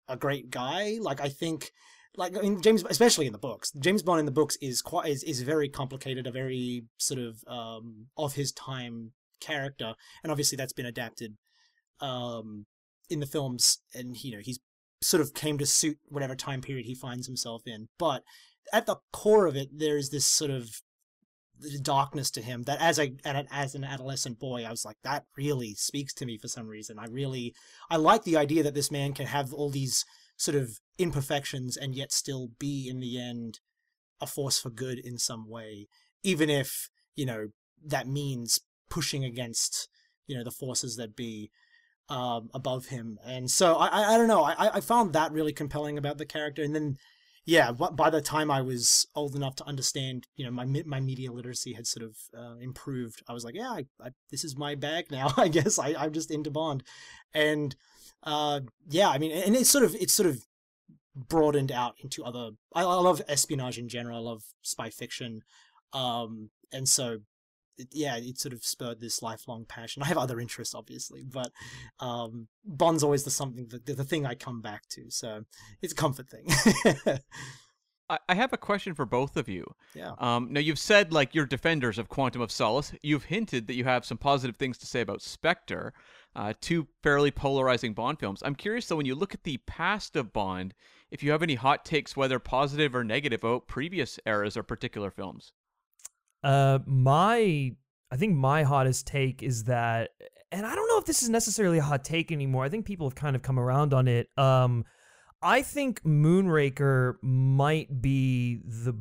a 0.08 0.16
great 0.16 0.50
guy. 0.50 0.98
Like 1.00 1.20
I 1.20 1.28
think, 1.28 1.72
like 2.16 2.36
I 2.36 2.40
mean, 2.40 2.60
James, 2.62 2.84
especially 2.88 3.26
in 3.26 3.32
the 3.32 3.38
books, 3.38 3.72
James 3.78 4.02
Bond 4.02 4.20
in 4.20 4.26
the 4.26 4.32
books 4.32 4.56
is 4.60 4.82
quite 4.82 5.08
is, 5.08 5.22
is 5.24 5.42
very 5.42 5.68
complicated, 5.68 6.26
a 6.26 6.32
very 6.32 6.84
sort 6.98 7.20
of 7.20 7.42
um 7.46 8.06
of 8.16 8.34
his 8.34 8.52
time 8.52 9.12
character, 9.40 9.94
and 10.22 10.30
obviously 10.30 10.56
that's 10.56 10.72
been 10.72 10.86
adapted 10.86 11.36
um 12.00 12.66
in 13.10 13.20
the 13.20 13.26
films, 13.26 13.78
and 13.94 14.22
you 14.22 14.32
know 14.32 14.42
he's 14.42 14.58
sort 15.02 15.20
of 15.20 15.34
came 15.34 15.58
to 15.58 15.66
suit 15.66 15.98
whatever 16.08 16.34
time 16.34 16.60
period 16.60 16.86
he 16.86 16.94
finds 16.94 17.26
himself 17.26 17.62
in. 17.66 17.88
But 17.98 18.22
at 18.72 18.86
the 18.86 18.96
core 19.12 19.46
of 19.46 19.56
it, 19.56 19.68
there's 19.72 20.10
this 20.10 20.26
sort 20.26 20.50
of 20.50 20.80
darkness 21.82 22.30
to 22.32 22.42
him 22.42 22.62
that 22.64 22.80
as 22.80 22.98
I 22.98 23.12
as 23.24 23.74
an 23.74 23.84
adolescent 23.84 24.38
boy, 24.38 24.64
I 24.64 24.70
was 24.70 24.84
like, 24.84 24.96
that 25.04 25.24
really 25.36 25.74
speaks 25.74 26.12
to 26.14 26.26
me 26.26 26.38
for 26.38 26.48
some 26.48 26.66
reason. 26.66 26.98
I 26.98 27.06
really 27.06 27.54
I 27.90 27.96
like 27.96 28.24
the 28.24 28.36
idea 28.36 28.62
that 28.62 28.74
this 28.74 28.90
man 28.90 29.12
can 29.12 29.26
have 29.26 29.52
all 29.52 29.70
these 29.70 30.04
sort 30.36 30.56
of 30.56 30.80
imperfections 30.98 31.76
and 31.76 31.94
yet 31.94 32.12
still 32.12 32.50
be 32.58 32.88
in 32.88 33.00
the 33.00 33.20
end 33.20 33.60
a 34.20 34.26
force 34.26 34.60
for 34.60 34.70
good 34.70 34.98
in 34.98 35.18
some 35.18 35.48
way, 35.48 35.88
even 36.22 36.50
if 36.50 36.88
you 37.14 37.26
know 37.26 37.48
that 37.84 38.06
means 38.06 38.60
pushing 38.88 39.24
against 39.24 39.88
you 40.26 40.36
know 40.36 40.44
the 40.44 40.50
forces 40.50 40.96
that 40.96 41.16
be 41.16 41.50
um, 42.08 42.50
above 42.52 42.86
him. 42.86 43.18
And 43.24 43.50
so 43.50 43.76
I, 43.76 43.86
I, 43.86 44.14
I 44.14 44.18
don't 44.18 44.28
know. 44.28 44.42
I, 44.44 44.76
I 44.76 44.80
found 44.80 45.12
that 45.12 45.32
really 45.32 45.52
compelling 45.52 45.96
about 45.96 46.18
the 46.18 46.26
character. 46.26 46.62
And 46.62 46.74
then, 46.74 46.96
yeah, 47.44 47.72
by 47.72 48.08
the 48.08 48.20
time 48.20 48.50
I 48.50 48.62
was 48.62 49.06
old 49.16 49.34
enough 49.34 49.56
to 49.56 49.66
understand, 49.66 50.28
you 50.36 50.44
know, 50.44 50.52
my 50.52 50.64
my 50.86 51.00
media 51.00 51.32
literacy 51.32 51.72
had 51.72 51.88
sort 51.88 52.04
of 52.04 52.16
uh, 52.36 52.56
improved. 52.60 53.22
I 53.28 53.32
was 53.32 53.44
like, 53.44 53.56
yeah, 53.56 53.70
I, 53.70 53.86
I, 54.00 54.10
this 54.30 54.44
is 54.44 54.56
my 54.56 54.76
bag 54.76 55.10
now. 55.10 55.32
I 55.36 55.48
guess 55.48 55.78
I, 55.78 55.94
I'm 55.98 56.12
just 56.12 56.30
into 56.30 56.50
Bond, 56.50 56.84
and 57.34 57.74
uh, 58.22 58.60
yeah, 58.88 59.08
I 59.08 59.18
mean, 59.18 59.32
and 59.32 59.56
it's 59.56 59.70
sort 59.70 59.84
of 59.84 59.96
it's 59.96 60.14
sort 60.14 60.28
of 60.28 60.46
broadened 61.16 61.72
out 61.72 61.96
into 62.00 62.24
other. 62.24 62.50
I, 62.74 62.82
I 62.82 62.94
love 62.94 63.20
espionage 63.26 63.78
in 63.78 63.88
general. 63.88 64.18
I 64.18 64.20
love 64.20 64.44
spy 64.62 64.90
fiction, 64.90 65.42
um, 65.92 66.50
and 66.72 66.88
so 66.88 67.18
it, 67.78 67.88
yeah, 67.92 68.16
it 68.16 68.38
sort 68.38 68.52
of 68.52 68.64
spurred 68.64 69.00
this 69.00 69.22
lifelong 69.22 69.64
passion. 69.64 70.02
I 70.02 70.06
have 70.06 70.18
other 70.18 70.40
interests, 70.40 70.74
obviously, 70.74 71.24
but 71.24 71.52
um, 72.00 72.48
Bond's 72.64 73.02
always 73.02 73.24
the 73.24 73.30
something, 73.30 73.68
the, 73.68 73.94
the 73.94 74.04
thing 74.04 74.26
I 74.26 74.34
come 74.34 74.60
back 74.60 74.88
to. 74.90 75.10
So 75.10 75.44
it's 75.80 75.92
a 75.92 75.96
comfort 75.96 76.28
thing. 76.28 76.48
I, 78.10 78.18
I 78.28 78.34
have 78.34 78.52
a 78.52 78.58
question 78.58 78.94
for 78.94 79.06
both 79.06 79.36
of 79.36 79.48
you. 79.48 79.64
yeah. 79.94 80.12
Um, 80.18 80.48
now 80.50 80.60
you've 80.60 80.78
said 80.78 81.12
like 81.12 81.34
you're 81.34 81.46
defenders 81.46 81.98
of 81.98 82.08
Quantum 82.08 82.42
of 82.42 82.52
Solace. 82.52 82.92
You've 83.02 83.24
hinted 83.24 83.66
that 83.66 83.74
you 83.74 83.84
have 83.84 84.04
some 84.04 84.18
positive 84.18 84.56
things 84.56 84.78
to 84.78 84.86
say 84.86 85.00
about 85.00 85.22
Spectre, 85.22 85.94
uh, 86.36 86.52
two 86.60 86.88
fairly 87.02 87.30
polarizing 87.30 87.94
Bond 87.94 88.18
films. 88.20 88.42
I'm 88.44 88.54
curious 88.54 88.86
though, 88.86 88.96
when 88.96 89.06
you 89.06 89.14
look 89.14 89.34
at 89.34 89.44
the 89.44 89.58
past 89.66 90.16
of 90.16 90.32
Bond, 90.32 90.74
if 91.10 91.22
you 91.22 91.30
have 91.30 91.42
any 91.42 91.54
hot 91.54 91.84
takes, 91.84 92.16
whether 92.16 92.38
positive 92.38 92.94
or 92.94 93.04
negative, 93.04 93.44
about 93.44 93.66
previous 93.66 94.18
eras 94.26 94.56
or 94.56 94.62
particular 94.62 95.10
films. 95.10 95.52
Uh, 96.42 96.80
my 96.86 97.72
I 98.12 98.16
think 98.16 98.36
my 98.36 98.62
hottest 98.62 99.06
take 99.06 99.42
is 99.42 99.64
that, 99.64 100.10
and 100.50 100.66
I 100.66 100.74
don't 100.74 100.88
know 100.88 100.98
if 100.98 101.06
this 101.06 101.22
is 101.22 101.30
necessarily 101.30 101.78
a 101.78 101.82
hot 101.82 102.04
take 102.04 102.30
anymore. 102.30 102.64
I 102.64 102.68
think 102.68 102.84
people 102.84 103.08
have 103.08 103.14
kind 103.14 103.34
of 103.34 103.40
come 103.40 103.58
around 103.58 103.94
on 103.94 104.06
it. 104.06 104.28
Um, 104.36 104.84
I 105.40 105.62
think 105.62 106.02
Moonraker 106.02 107.14
might 107.22 108.02
be 108.02 108.60
the 108.64 108.94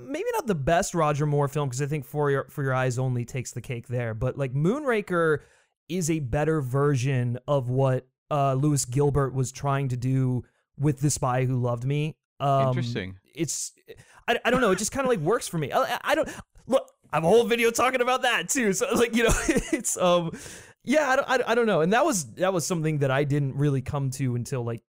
maybe 0.00 0.28
not 0.32 0.46
the 0.46 0.54
best 0.54 0.94
Roger 0.94 1.26
Moore 1.26 1.48
film 1.48 1.68
because 1.68 1.82
I 1.82 1.86
think 1.86 2.04
For 2.04 2.30
Your 2.30 2.46
For 2.48 2.62
Your 2.62 2.74
Eyes 2.74 2.98
Only 2.98 3.24
takes 3.24 3.52
the 3.52 3.60
cake 3.60 3.88
there, 3.88 4.14
but 4.14 4.38
like 4.38 4.54
Moonraker 4.54 5.40
is 5.88 6.10
a 6.10 6.20
better 6.20 6.62
version 6.62 7.38
of 7.46 7.68
what 7.68 8.06
uh, 8.30 8.54
Lewis 8.54 8.84
Gilbert 8.84 9.34
was 9.34 9.52
trying 9.52 9.88
to 9.88 9.96
do 9.96 10.44
with 10.78 11.00
The 11.00 11.10
Spy 11.10 11.44
Who 11.44 11.60
Loved 11.60 11.84
Me. 11.84 12.16
Um, 12.38 12.68
Interesting. 12.68 13.18
It's 13.34 13.72
I, 14.30 14.40
I 14.44 14.50
don't 14.50 14.60
know. 14.60 14.70
It 14.70 14.78
just 14.78 14.92
kind 14.92 15.04
of 15.04 15.08
like 15.08 15.20
works 15.20 15.48
for 15.48 15.58
me. 15.58 15.72
I, 15.72 15.98
I 16.02 16.14
don't 16.14 16.28
look. 16.66 16.90
I 17.12 17.16
have 17.16 17.24
a 17.24 17.28
whole 17.28 17.44
video 17.44 17.70
talking 17.70 18.00
about 18.00 18.22
that 18.22 18.48
too. 18.48 18.72
So 18.72 18.86
like 18.94 19.14
you 19.14 19.24
know, 19.24 19.34
it's 19.72 19.96
um, 19.96 20.32
yeah. 20.84 21.10
I 21.10 21.16
don't, 21.16 21.30
I, 21.30 21.52
I 21.52 21.54
don't 21.54 21.66
know. 21.66 21.80
And 21.80 21.92
that 21.92 22.04
was 22.04 22.32
that 22.34 22.52
was 22.52 22.66
something 22.66 22.98
that 22.98 23.10
I 23.10 23.24
didn't 23.24 23.56
really 23.56 23.82
come 23.82 24.10
to 24.12 24.34
until 24.34 24.64
like 24.64 24.82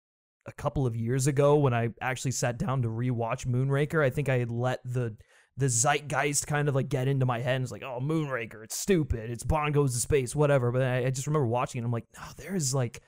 a 0.47 0.53
couple 0.53 0.87
of 0.87 0.97
years 0.97 1.27
ago 1.27 1.57
when 1.57 1.75
I 1.75 1.91
actually 2.01 2.33
sat 2.33 2.59
down 2.59 2.83
to 2.83 2.89
rewatch 2.89 3.47
Moonraker. 3.47 4.05
I 4.05 4.11
think 4.11 4.29
I 4.29 4.39
had 4.39 4.51
let 4.51 4.81
the 4.85 5.17
the 5.57 5.69
zeitgeist 5.69 6.47
kind 6.47 6.69
of 6.69 6.75
like 6.75 6.89
get 6.89 7.07
into 7.07 7.27
my 7.27 7.41
head 7.41 7.57
and 7.57 7.63
it's 7.63 7.73
like, 7.73 7.83
oh, 7.83 8.01
Moonraker, 8.03 8.65
it's 8.65 8.77
stupid, 8.77 9.31
it's 9.31 9.45
Bond 9.45 9.75
goes 9.75 9.95
to 9.95 10.01
space, 10.01 10.35
whatever. 10.35 10.73
But 10.73 10.83
I, 10.83 11.07
I 11.07 11.11
just 11.11 11.27
remember 11.27 11.47
watching 11.47 11.83
it. 11.83 11.85
I'm 11.85 11.93
like, 11.93 12.07
no, 12.17 12.23
there's 12.37 12.75
like, 12.75 13.03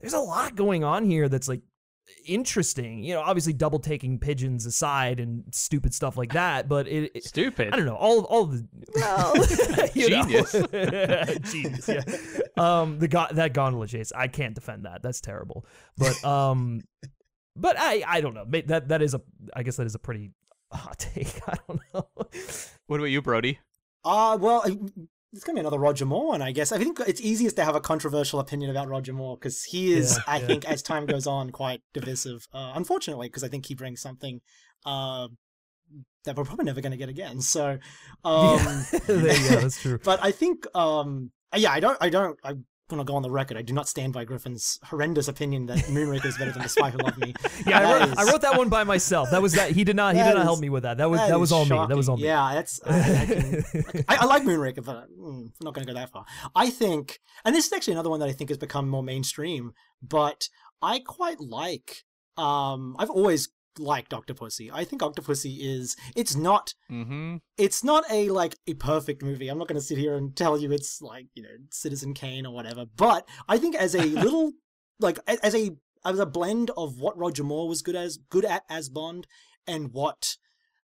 there's 0.00 0.14
a 0.14 0.18
lot 0.18 0.56
going 0.56 0.82
on 0.82 1.04
here 1.04 1.28
that's 1.28 1.48
like 1.48 1.60
interesting. 2.24 3.02
You 3.02 3.14
know, 3.14 3.20
obviously 3.20 3.52
double 3.52 3.78
taking 3.78 4.18
pigeons 4.18 4.66
aside 4.66 5.20
and 5.20 5.44
stupid 5.52 5.94
stuff 5.94 6.16
like 6.16 6.32
that, 6.32 6.68
but 6.68 6.86
it, 6.88 7.10
it 7.14 7.24
Stupid. 7.24 7.72
I 7.72 7.76
don't 7.76 7.86
know. 7.86 7.96
All 7.96 8.24
all 8.24 8.46
the 8.46 8.66
well, 8.94 9.34
Genius. 9.94 10.54
know. 10.54 11.24
genius. 11.42 11.88
Yeah. 11.88 12.02
Um, 12.56 12.98
the 12.98 13.08
go- 13.08 13.26
that 13.30 13.54
gondola 13.54 13.86
chase, 13.86 14.12
I 14.14 14.28
can't 14.28 14.54
defend 14.54 14.84
that. 14.84 15.02
That's 15.02 15.20
terrible. 15.20 15.66
But 15.96 16.22
um, 16.24 16.82
but 17.56 17.76
I 17.78 18.02
I 18.06 18.20
don't 18.20 18.34
know. 18.34 18.44
That 18.66 18.88
that 18.88 19.02
is 19.02 19.14
a 19.14 19.20
I 19.54 19.62
guess 19.62 19.76
that 19.76 19.86
is 19.86 19.94
a 19.94 19.98
pretty 19.98 20.32
hot 20.72 20.98
take. 21.14 21.40
I 21.48 21.56
don't 21.68 21.80
know. 21.94 22.06
What 22.86 22.96
about 22.98 23.04
you, 23.06 23.22
Brody? 23.22 23.58
Uh, 24.04 24.38
well, 24.40 24.64
It's 25.32 25.44
gonna 25.44 25.54
be 25.56 25.60
another 25.60 25.78
Roger 25.78 26.06
Moore 26.06 26.26
one, 26.28 26.42
I 26.42 26.50
guess. 26.50 26.72
I 26.72 26.78
think 26.78 26.98
it's 27.06 27.20
easiest 27.20 27.54
to 27.56 27.64
have 27.64 27.76
a 27.76 27.80
controversial 27.80 28.40
opinion 28.40 28.70
about 28.70 28.88
Roger 28.88 29.12
Moore 29.12 29.36
because 29.36 29.62
he 29.62 29.92
is, 29.92 30.16
Yeah, 30.16 30.22
I 30.26 30.38
yeah. 30.40 30.46
think, 30.46 30.64
as 30.64 30.82
time 30.82 31.06
goes 31.06 31.26
on, 31.36 31.50
quite 31.50 31.82
divisive. 31.92 32.48
Uh, 32.52 32.72
unfortunately, 32.74 33.28
because 33.28 33.44
I 33.44 33.48
think 33.48 33.66
he 33.66 33.74
brings 33.74 34.00
something 34.00 34.40
uh, 34.84 35.28
that 36.24 36.36
we're 36.36 36.44
probably 36.44 36.64
never 36.64 36.80
gonna 36.80 36.96
get 36.96 37.08
again. 37.08 37.40
So, 37.40 37.78
um, 38.24 38.56
yeah. 38.58 38.82
There 39.06 39.36
you 39.40 39.48
go, 39.50 39.60
that's 39.60 39.80
true. 39.82 39.98
but 40.02 40.18
I 40.22 40.32
think, 40.32 40.66
um, 40.74 41.30
yeah, 41.56 41.70
I 41.72 41.80
don't, 41.80 41.98
I 42.00 42.08
don't, 42.10 42.38
I 42.42 42.54
to 42.98 43.04
go 43.04 43.14
on 43.14 43.22
the 43.22 43.30
record. 43.30 43.56
I 43.56 43.62
do 43.62 43.72
not 43.72 43.88
stand 43.88 44.12
by 44.12 44.24
Griffin's 44.24 44.78
horrendous 44.84 45.28
opinion 45.28 45.66
that 45.66 45.78
Moonraker 45.78 46.24
is 46.26 46.36
better 46.36 46.50
than 46.50 46.62
The 46.62 46.68
Spy 46.68 46.90
Who 46.90 46.98
Loved 46.98 47.18
Me. 47.18 47.34
Yeah, 47.66 47.78
I 47.78 47.92
wrote, 47.92 48.08
is- 48.08 48.18
I 48.18 48.24
wrote 48.24 48.40
that 48.40 48.56
one 48.56 48.68
by 48.68 48.84
myself. 48.84 49.30
That 49.30 49.42
was 49.42 49.52
that. 49.52 49.70
He 49.72 49.84
did 49.84 49.96
not. 49.96 50.14
He 50.14 50.20
That 50.22 50.28
did 50.30 50.38
not 50.38 50.44
help 50.44 50.60
me 50.60 50.70
with 50.70 50.82
that. 50.82 50.96
That 50.98 51.10
was 51.10 51.20
that, 51.20 51.38
was 51.38 51.50
is 51.50 51.52
all 51.52 51.64
me. 51.64 51.86
That 51.86 51.96
was 51.96 52.08
all 52.08 52.16
me. 52.16 52.24
Yeah, 52.24 52.54
that's. 52.54 52.80
I, 52.84 52.98
I, 53.22 53.26
can, 53.26 54.04
I, 54.08 54.16
I 54.20 54.24
like 54.24 54.42
Moonraker, 54.42 54.84
but 54.84 55.08
mm, 55.16 55.44
I'm 55.44 55.52
not 55.60 55.74
going 55.74 55.86
to 55.86 55.92
go 55.92 55.98
that 55.98 56.10
far. 56.10 56.24
I 56.54 56.70
think, 56.70 57.20
and 57.44 57.54
this 57.54 57.66
is 57.66 57.72
actually 57.72 57.92
another 57.94 58.10
one 58.10 58.20
that 58.20 58.28
I 58.28 58.32
think 58.32 58.50
has 58.50 58.58
become 58.58 58.88
more 58.88 59.02
mainstream, 59.02 59.72
but 60.02 60.48
I 60.82 61.00
quite 61.00 61.40
like. 61.40 62.04
Um, 62.36 62.96
I've 62.98 63.10
always 63.10 63.50
liked 63.80 64.12
Octopussy. 64.12 64.70
I 64.72 64.84
think 64.84 65.02
Octopussy 65.02 65.58
is. 65.60 65.96
It's 66.14 66.36
not. 66.36 66.74
Mm-hmm. 66.90 67.36
It's 67.56 67.82
not 67.82 68.04
a 68.10 68.28
like 68.28 68.56
a 68.66 68.74
perfect 68.74 69.22
movie. 69.22 69.48
I'm 69.48 69.58
not 69.58 69.68
going 69.68 69.80
to 69.80 69.86
sit 69.86 69.98
here 69.98 70.16
and 70.16 70.36
tell 70.36 70.58
you 70.58 70.70
it's 70.72 71.00
like 71.00 71.26
you 71.34 71.42
know 71.42 71.56
Citizen 71.70 72.14
Kane 72.14 72.46
or 72.46 72.54
whatever. 72.54 72.84
But 72.96 73.28
I 73.48 73.58
think 73.58 73.74
as 73.74 73.94
a 73.94 74.02
little 74.04 74.52
like 74.98 75.18
as 75.26 75.54
a 75.54 75.70
as 76.04 76.18
a 76.18 76.26
blend 76.26 76.70
of 76.76 76.98
what 76.98 77.18
Roger 77.18 77.44
Moore 77.44 77.68
was 77.68 77.82
good 77.82 77.96
as 77.96 78.16
good 78.16 78.44
at 78.44 78.64
as 78.68 78.88
Bond 78.88 79.26
and 79.66 79.92
what 79.92 80.36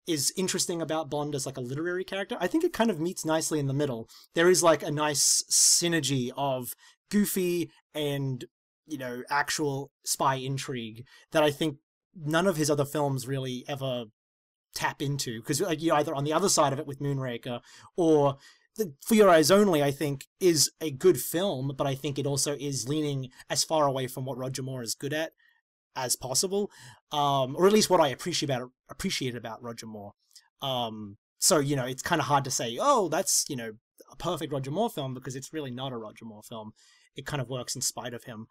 is 0.05 0.33
interesting 0.37 0.81
about 0.81 1.09
Bond 1.09 1.35
as 1.35 1.45
like 1.45 1.57
a 1.57 1.61
literary 1.61 2.03
character, 2.03 2.37
I 2.39 2.47
think 2.47 2.63
it 2.63 2.73
kind 2.73 2.89
of 2.89 2.99
meets 2.99 3.25
nicely 3.25 3.59
in 3.59 3.67
the 3.67 3.73
middle. 3.73 4.09
There 4.35 4.49
is 4.49 4.63
like 4.63 4.81
a 4.81 4.91
nice 4.91 5.43
synergy 5.49 6.31
of 6.35 6.73
goofy 7.09 7.69
and 7.93 8.45
you 8.85 8.97
know 8.97 9.23
actual 9.29 9.91
spy 10.05 10.35
intrigue 10.35 11.05
that 11.31 11.43
I 11.43 11.51
think 11.51 11.77
none 12.25 12.47
of 12.47 12.57
his 12.57 12.69
other 12.69 12.85
films 12.85 13.27
really 13.27 13.63
ever 13.67 14.05
tap 14.75 15.01
into 15.01 15.39
because 15.39 15.61
like 15.61 15.81
you're 15.81 15.95
either 15.95 16.13
on 16.13 16.23
the 16.23 16.33
other 16.33 16.49
side 16.49 16.73
of 16.73 16.79
it 16.79 16.87
with 16.87 16.99
Moonraker 16.99 17.61
or 17.95 18.37
the, 18.77 18.93
For 19.05 19.15
Your 19.15 19.29
Eyes 19.29 19.49
Only, 19.49 19.81
I 19.83 19.91
think, 19.91 20.25
is 20.39 20.71
a 20.79 20.91
good 20.91 21.19
film, 21.19 21.73
but 21.75 21.87
I 21.87 21.95
think 21.95 22.17
it 22.17 22.27
also 22.27 22.55
is 22.59 22.87
leaning 22.87 23.29
as 23.49 23.63
far 23.63 23.87
away 23.87 24.07
from 24.07 24.25
what 24.25 24.37
Roger 24.37 24.61
Moore 24.61 24.83
is 24.83 24.95
good 24.95 25.13
at 25.13 25.31
as 25.95 26.15
possible, 26.15 26.69
um, 27.11 27.55
or 27.55 27.65
at 27.65 27.73
least 27.73 27.89
what 27.89 27.99
I 27.99 28.09
appreciate 28.09 28.49
about 28.49 28.69
appreciate 28.89 29.35
about 29.35 29.63
Roger 29.63 29.87
Moore. 29.87 30.13
Um, 30.61 31.17
so 31.39 31.59
you 31.59 31.75
know, 31.75 31.85
it's 31.85 32.03
kind 32.03 32.21
of 32.21 32.27
hard 32.27 32.43
to 32.45 32.51
say, 32.51 32.77
oh, 32.79 33.09
that's 33.09 33.45
you 33.49 33.55
know 33.55 33.73
a 34.11 34.15
perfect 34.15 34.53
Roger 34.53 34.71
Moore 34.71 34.89
film 34.89 35.13
because 35.13 35.35
it's 35.35 35.51
really 35.51 35.71
not 35.71 35.91
a 35.91 35.97
Roger 35.97 36.25
Moore 36.25 36.43
film. 36.43 36.71
It 37.15 37.25
kind 37.25 37.41
of 37.41 37.49
works 37.49 37.75
in 37.75 37.81
spite 37.81 38.13
of 38.13 38.25
him, 38.25 38.47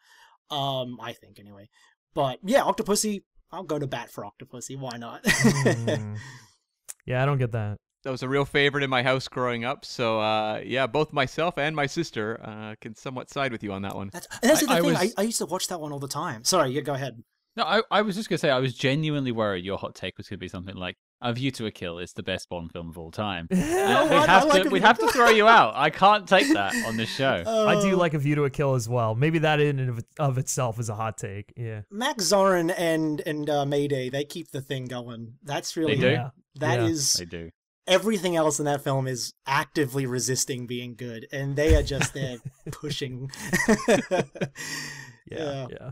um, 0.51 0.99
I 1.01 1.13
think 1.13 1.39
anyway. 1.39 1.69
But 2.15 2.41
yeah, 2.43 2.63
Octopussy, 2.63 3.23
I'll 3.57 3.65
go 3.65 3.79
to 3.79 3.87
bat 3.87 4.11
for 4.11 4.25
Octopussy. 4.25 4.79
Why 4.79 4.97
not? 4.99 5.25
Mm. 5.25 6.17
Yeah, 7.07 7.23
I 7.23 7.27
don't 7.27 7.39
get 7.39 7.53
that. 7.53 7.77
That 8.03 8.11
was 8.11 8.25
a 8.25 8.29
real 8.29 8.45
favorite 8.45 8.83
in 8.83 8.91
my 8.91 9.03
house 9.05 9.29
growing 9.29 9.65
up. 9.65 9.85
So 9.85 10.19
uh, 10.21 10.61
yeah, 10.65 10.89
both 10.89 11.13
myself 11.13 11.57
and 11.57 11.75
my 11.77 11.87
sister 11.87 12.41
uh, 12.43 12.75
can 12.81 12.97
somewhat 12.97 13.31
side 13.31 13.53
with 13.53 13.63
you 13.63 13.73
on 13.73 13.83
that 13.83 13.95
one. 13.95 14.11
That's, 14.13 14.27
that's 14.43 14.63
I- 14.65 14.67
the 14.67 14.73
I 14.73 14.77
thing. 14.81 14.85
was- 14.87 15.15
I, 15.17 15.23
I 15.23 15.23
used 15.23 15.39
to 15.39 15.47
watch 15.47 15.69
that 15.69 15.81
one 15.81 15.93
all 15.93 16.01
the 16.01 16.09
time. 16.09 16.43
Sorry, 16.45 16.71
yeah, 16.73 16.81
go 16.81 16.95
ahead. 16.95 17.23
No, 17.57 17.63
I, 17.65 17.81
I 17.93 18.03
was 18.03 18.17
just 18.17 18.29
gonna 18.29 18.39
say 18.39 18.51
I 18.51 18.59
was 18.59 18.75
genuinely 18.75 19.31
worried 19.33 19.65
your 19.65 19.79
hot 19.79 19.95
take 19.95 20.19
was 20.19 20.29
gonna 20.29 20.39
be 20.39 20.49
something 20.49 20.75
like 20.75 20.97
"A 21.21 21.33
View 21.33 21.51
to 21.53 21.67
a 21.67 21.71
Kill" 21.71 21.99
is 21.99 22.13
the 22.13 22.23
best 22.23 22.49
Bond 22.49 22.73
film 22.73 22.89
of 22.91 22.99
all 22.99 23.11
time. 23.11 23.49
Uh, 23.53 23.57
Oh, 23.59 24.05
we'd 24.05 24.11
what? 24.19 24.29
I 24.29 24.33
have 24.33 24.45
like 24.49 24.63
to 24.63 24.69
A 24.69 24.71
we'd 24.73 24.83
have 24.83 24.99
to 24.99 25.09
throw 25.09 25.31
you 25.31 25.47
out. 25.49 25.75
I 25.77 25.91
can't 25.91 26.27
take 26.29 26.53
that 26.53 26.75
on 26.87 26.97
this 26.97 27.09
show. 27.09 27.43
I 27.47 27.81
do 27.81 27.95
Uh, 27.95 27.97
like 27.97 28.15
A 28.15 28.19
View 28.19 28.35
to 28.37 28.45
a 28.45 28.51
Kill 28.51 28.75
as 28.75 28.89
well. 28.89 29.15
Maybe 29.15 29.39
that 29.41 29.61
in 29.61 29.79
and 29.79 29.91
of, 29.91 30.05
of 30.19 30.39
itself 30.39 30.79
is 30.81 30.89
a 30.89 30.95
hot 30.95 31.17
take. 31.19 31.53
Yeah. 31.57 31.83
Max 31.91 32.25
Zorin 32.25 32.75
and 32.77 33.21
and 33.27 33.49
uh, 33.49 33.65
Mayday. 33.67 34.09
They 34.11 34.25
keep 34.25 34.51
the 34.51 34.61
thing 34.61 34.87
going. 34.87 35.35
That's 35.43 35.77
really 35.77 35.97
do? 35.97 36.11
Yeah. 36.11 36.31
That 36.57 36.81
Yeah. 36.81 36.87
is 36.87 37.13
They 37.15 37.25
do. 37.27 37.51
everything 37.87 38.35
else 38.37 38.59
in 38.59 38.65
that 38.65 38.83
film 38.83 39.07
is 39.07 39.33
actively 39.47 40.07
resisting 40.07 40.67
being 40.67 40.95
good, 40.97 41.27
and 41.33 41.55
they 41.57 41.77
are 41.77 41.83
just 41.83 42.13
there 42.15 42.39
pushing. 42.73 43.31
Yeah. 43.89 44.23
Yeah. 45.31 45.67
Yeah. 45.71 45.91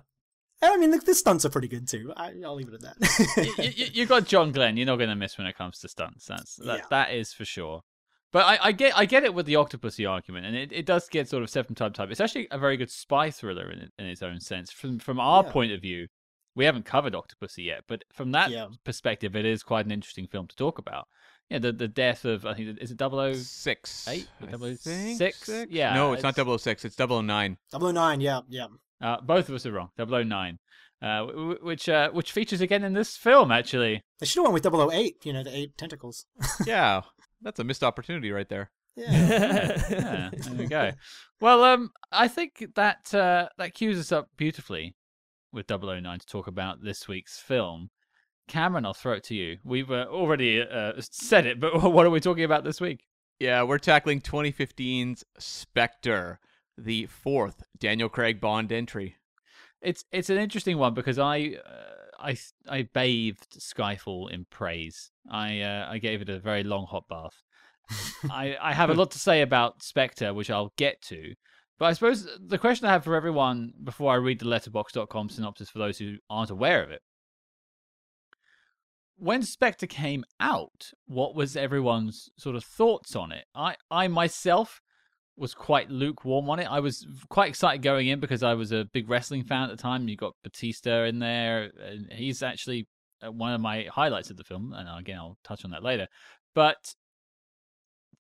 I 0.73 0.77
mean, 0.77 0.91
the, 0.91 0.99
the 0.99 1.15
stunts 1.15 1.45
are 1.45 1.51
pretty 1.51 1.69
good 1.69 1.89
too. 1.89 2.13
I, 2.17 2.33
I'll 2.45 2.55
leave 2.55 2.69
it 2.69 2.75
at 2.75 2.81
that. 2.83 3.57
you, 3.59 3.71
you, 3.85 3.87
you 3.93 4.07
got 4.07 4.25
John 4.27 4.53
Glen. 4.53 4.77
You're 4.77 4.87
not 4.87 4.97
going 4.97 5.11
to 5.11 5.17
miss 5.17 5.37
when 5.39 5.47
it 5.47 5.57
comes 5.57 5.79
to 5.81 5.89
stunts. 5.89 6.27
That's 6.27 6.57
that, 6.57 6.79
Yeah. 6.79 6.85
that 6.91 7.13
is 7.15 7.33
for 7.33 7.45
sure. 7.45 7.83
But 8.33 8.45
I, 8.47 8.59
I 8.69 8.73
get 8.73 8.97
I 8.99 9.05
get 9.05 9.23
it 9.23 9.33
with 9.33 9.47
the 9.47 9.55
Octopussy 9.55 10.11
argument, 10.11 10.47
and 10.47 10.57
it, 10.57 10.73
it 10.73 10.87
does 10.87 11.09
get 11.09 11.29
sort 11.29 11.43
of 11.45 11.51
step 11.51 11.67
from 11.67 11.77
time 11.77 11.93
to 11.93 11.97
time. 11.97 12.11
It's 12.11 12.21
actually 12.21 12.49
a 12.51 12.59
very 12.59 12.77
good 12.77 12.91
spy 12.91 13.31
thriller 13.31 13.71
in 13.71 13.91
in 13.99 14.07
its 14.07 14.23
own 14.23 14.41
sense. 14.41 14.73
From 14.73 14.99
from 14.99 15.21
our 15.21 15.45
Yeah. 15.45 15.53
point 15.53 15.71
of 15.73 15.81
view, 15.81 16.09
we 16.57 16.65
haven't 16.65 16.85
covered 16.85 17.13
Octopussy 17.15 17.65
yet, 17.67 17.83
but 17.87 18.03
from 18.13 18.33
that 18.33 18.51
Yeah. 18.51 18.67
perspective, 18.85 19.37
it 19.37 19.45
is 19.45 19.63
quite 19.63 19.87
an 19.87 19.93
interesting 19.93 20.27
film 20.27 20.49
to 20.49 20.57
talk 20.57 20.79
about. 20.79 21.07
Yeah, 21.49 21.59
the 21.61 21.73
the 21.73 21.87
death 21.87 22.25
of 22.25 22.45
I 22.45 22.55
think 22.55 22.77
is 22.81 22.91
it 22.91 22.97
Double 22.97 23.21
O 23.21 23.35
Six. 23.35 24.09
eight, 24.09 24.27
oh 24.43 24.47
I 24.49 24.51
double 24.51 24.75
think? 24.75 25.17
six? 25.19 25.49
Yeah, 25.71 25.95
No, 25.95 26.13
it's, 26.15 26.23
not 26.25 26.37
it's- 26.37 26.63
006. 26.63 26.85
It's 26.87 26.97
009. 26.97 27.57
009, 27.73 28.21
yeah, 28.21 28.41
yeah. 28.49 28.67
Uh, 29.03 29.21
both 29.21 29.49
of 29.49 29.55
us 29.55 29.67
are 29.67 29.73
wrong. 29.73 29.91
009, 29.99 30.59
uh, 31.03 31.07
w- 31.07 31.35
w- 31.35 31.59
which 31.63 31.89
uh, 31.89 32.11
which 32.11 32.33
features 32.33 32.61
again 32.61 32.85
in 32.85 32.93
this 32.93 33.17
film 33.17 33.51
actually. 33.51 34.01
They 34.21 34.27
should 34.27 34.45
have 34.45 34.53
went 34.53 34.65
with 34.65 34.93
008. 34.93 35.25
You 35.25 35.33
know, 35.33 35.43
the 35.43 35.57
eight 35.57 35.77
tentacles. 35.77 36.27
yeah, 36.67 37.03
that's 37.43 37.61
a 37.61 37.65
missed 37.65 37.85
opportunity 37.85 38.31
right 38.31 38.49
there. 38.49 38.71
Yeah. 38.97 39.11
yeah, 39.91 40.31
there 40.37 40.55
we 40.55 40.67
go. 40.67 40.93
Well, 41.41 41.65
um, 41.65 41.91
I 42.13 42.29
think 42.29 42.65
that 42.77 43.13
uh, 43.15 43.49
that 43.59 43.75
cues 43.75 43.99
us 43.99 44.13
up 44.13 44.29
beautifully 44.37 44.95
with 45.53 45.69
009 45.69 46.19
to 46.19 46.27
talk 46.27 46.47
about 46.47 46.83
this 46.83 47.09
week's 47.09 47.39
film. 47.39 47.91
Cameron, 48.47 48.85
I'll 48.85 48.95
throw 48.95 49.15
it 49.15 49.25
to 49.25 49.35
you. 49.35 49.59
We've 49.65 49.91
uh, 49.91 50.07
already 50.11 50.61
uh, 50.61 50.93
said 50.99 51.47
it, 51.47 51.61
but 51.61 51.83
what 51.93 52.07
are 52.07 52.11
we 52.11 52.21
talking 52.21 52.45
about 52.45 52.65
this 52.65 52.81
week? 52.81 53.05
Yeah, 53.41 53.63
we're 53.63 53.79
tackling 53.79 54.21
2015's 54.21 55.25
Spectre, 55.39 56.39
the 56.77 57.07
fourth 57.07 57.63
Daniel 57.79 58.09
Craig 58.09 58.41
Bond 58.41 58.73
entry. 58.73 59.17
It's 59.81 60.05
it's 60.13 60.31
an 60.31 60.39
interesting 60.39 60.79
one 60.79 60.95
because 60.95 61.19
I 61.19 61.57
uh, 61.65 61.95
I 62.19 62.37
I 62.69 62.89
bathed 62.93 63.59
Skyfall 63.59 64.31
in 64.31 64.47
praise. 64.51 65.11
I 65.31 65.61
uh, 65.61 65.89
I 65.91 65.99
gave 65.99 66.23
it 66.23 66.29
a 66.29 66.39
very 66.39 66.65
long 66.65 66.87
hot 66.87 67.05
bath. 67.09 67.43
I 68.31 68.57
I 68.61 68.73
have 68.73 68.91
a 68.91 68.95
lot 69.01 69.11
to 69.13 69.19
say 69.19 69.43
about 69.43 69.83
Spectre, 69.83 70.33
which 70.33 70.51
I'll 70.51 70.73
get 70.77 71.03
to. 71.03 71.35
But 71.79 71.87
I 71.87 71.93
suppose 71.93 72.29
the 72.39 72.59
question 72.59 72.87
I 72.87 72.93
have 72.93 73.05
for 73.05 73.17
everyone 73.17 73.73
before 73.83 74.13
I 74.13 74.17
read 74.17 74.39
the 74.39 74.47
Letterboxd.com 74.47 75.29
synopsis 75.29 75.71
for 75.71 75.81
those 75.81 75.99
who 75.99 76.17
aren't 76.31 76.51
aware 76.51 76.83
of 76.83 76.91
it. 76.91 77.03
When 79.17 79.43
Spectre 79.43 79.87
came 79.87 80.25
out, 80.41 80.93
what 81.07 81.35
was 81.35 81.57
everyone's 81.57 82.31
sort 82.37 82.57
of 82.57 82.65
thoughts 82.65 83.15
on 83.17 83.33
it? 83.33 83.45
I, 83.55 83.77
I 83.91 84.09
myself 84.09 84.83
was 85.37 85.55
quite 85.55 85.91
lukewarm 85.91 86.49
on 86.49 86.61
it. 86.61 86.71
I 86.71 86.81
was 86.81 87.07
quite 87.29 87.49
excited 87.49 87.83
going 87.83 88.09
in 88.09 88.21
because 88.21 88.43
I 88.43 88.55
was 88.55 88.73
a 88.73 88.85
big 88.93 89.09
wrestling 89.09 89.45
fan 89.45 89.65
at 89.65 89.71
the 89.71 89.83
time. 89.83 90.09
You 90.09 90.17
got 90.17 90.37
Batista 90.43 91.05
in 91.05 91.19
there, 91.19 91.71
and 91.81 92.13
he's 92.13 92.43
actually 92.43 92.87
uh, 93.25 93.33
one 93.33 93.53
of 93.53 93.61
my 93.61 93.85
highlights 93.91 94.31
of 94.31 94.37
the 94.37 94.45
film. 94.45 94.73
And 94.73 94.89
again, 94.99 95.19
I'll 95.19 95.39
touch 95.45 95.65
on 95.65 95.71
that 95.73 95.83
later. 95.83 96.07
But 96.55 96.95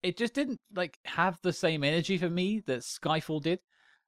it 0.04 0.18
just 0.18 0.34
didn't 0.34 0.60
like 0.74 0.98
have 1.06 1.40
the 1.42 1.54
same 1.54 1.84
energy 1.84 2.18
for 2.18 2.30
me 2.30 2.60
that 2.66 2.80
Skyfall 2.80 3.42
did. 3.42 3.60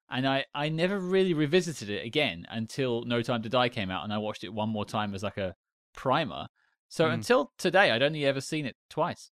And 0.09 0.27
I, 0.27 0.45
I 0.53 0.69
never 0.69 0.99
really 0.99 1.33
revisited 1.33 1.89
it 1.89 2.05
again 2.05 2.45
until 2.49 3.03
No 3.05 3.21
Time 3.21 3.41
to 3.41 3.49
Die 3.49 3.69
came 3.69 3.89
out, 3.89 4.03
and 4.03 4.13
I 4.13 4.17
watched 4.17 4.43
it 4.43 4.53
one 4.53 4.69
more 4.69 4.85
time 4.85 5.15
as 5.15 5.23
like 5.23 5.37
a 5.37 5.55
primer. 5.93 6.47
So 6.89 7.07
Mhm. 7.07 7.13
until 7.13 7.51
today, 7.57 7.89
I'd 7.89 8.03
only 8.03 8.25
ever 8.25 8.41
seen 8.41 8.65
it 8.65 8.75
twice. 8.89 9.31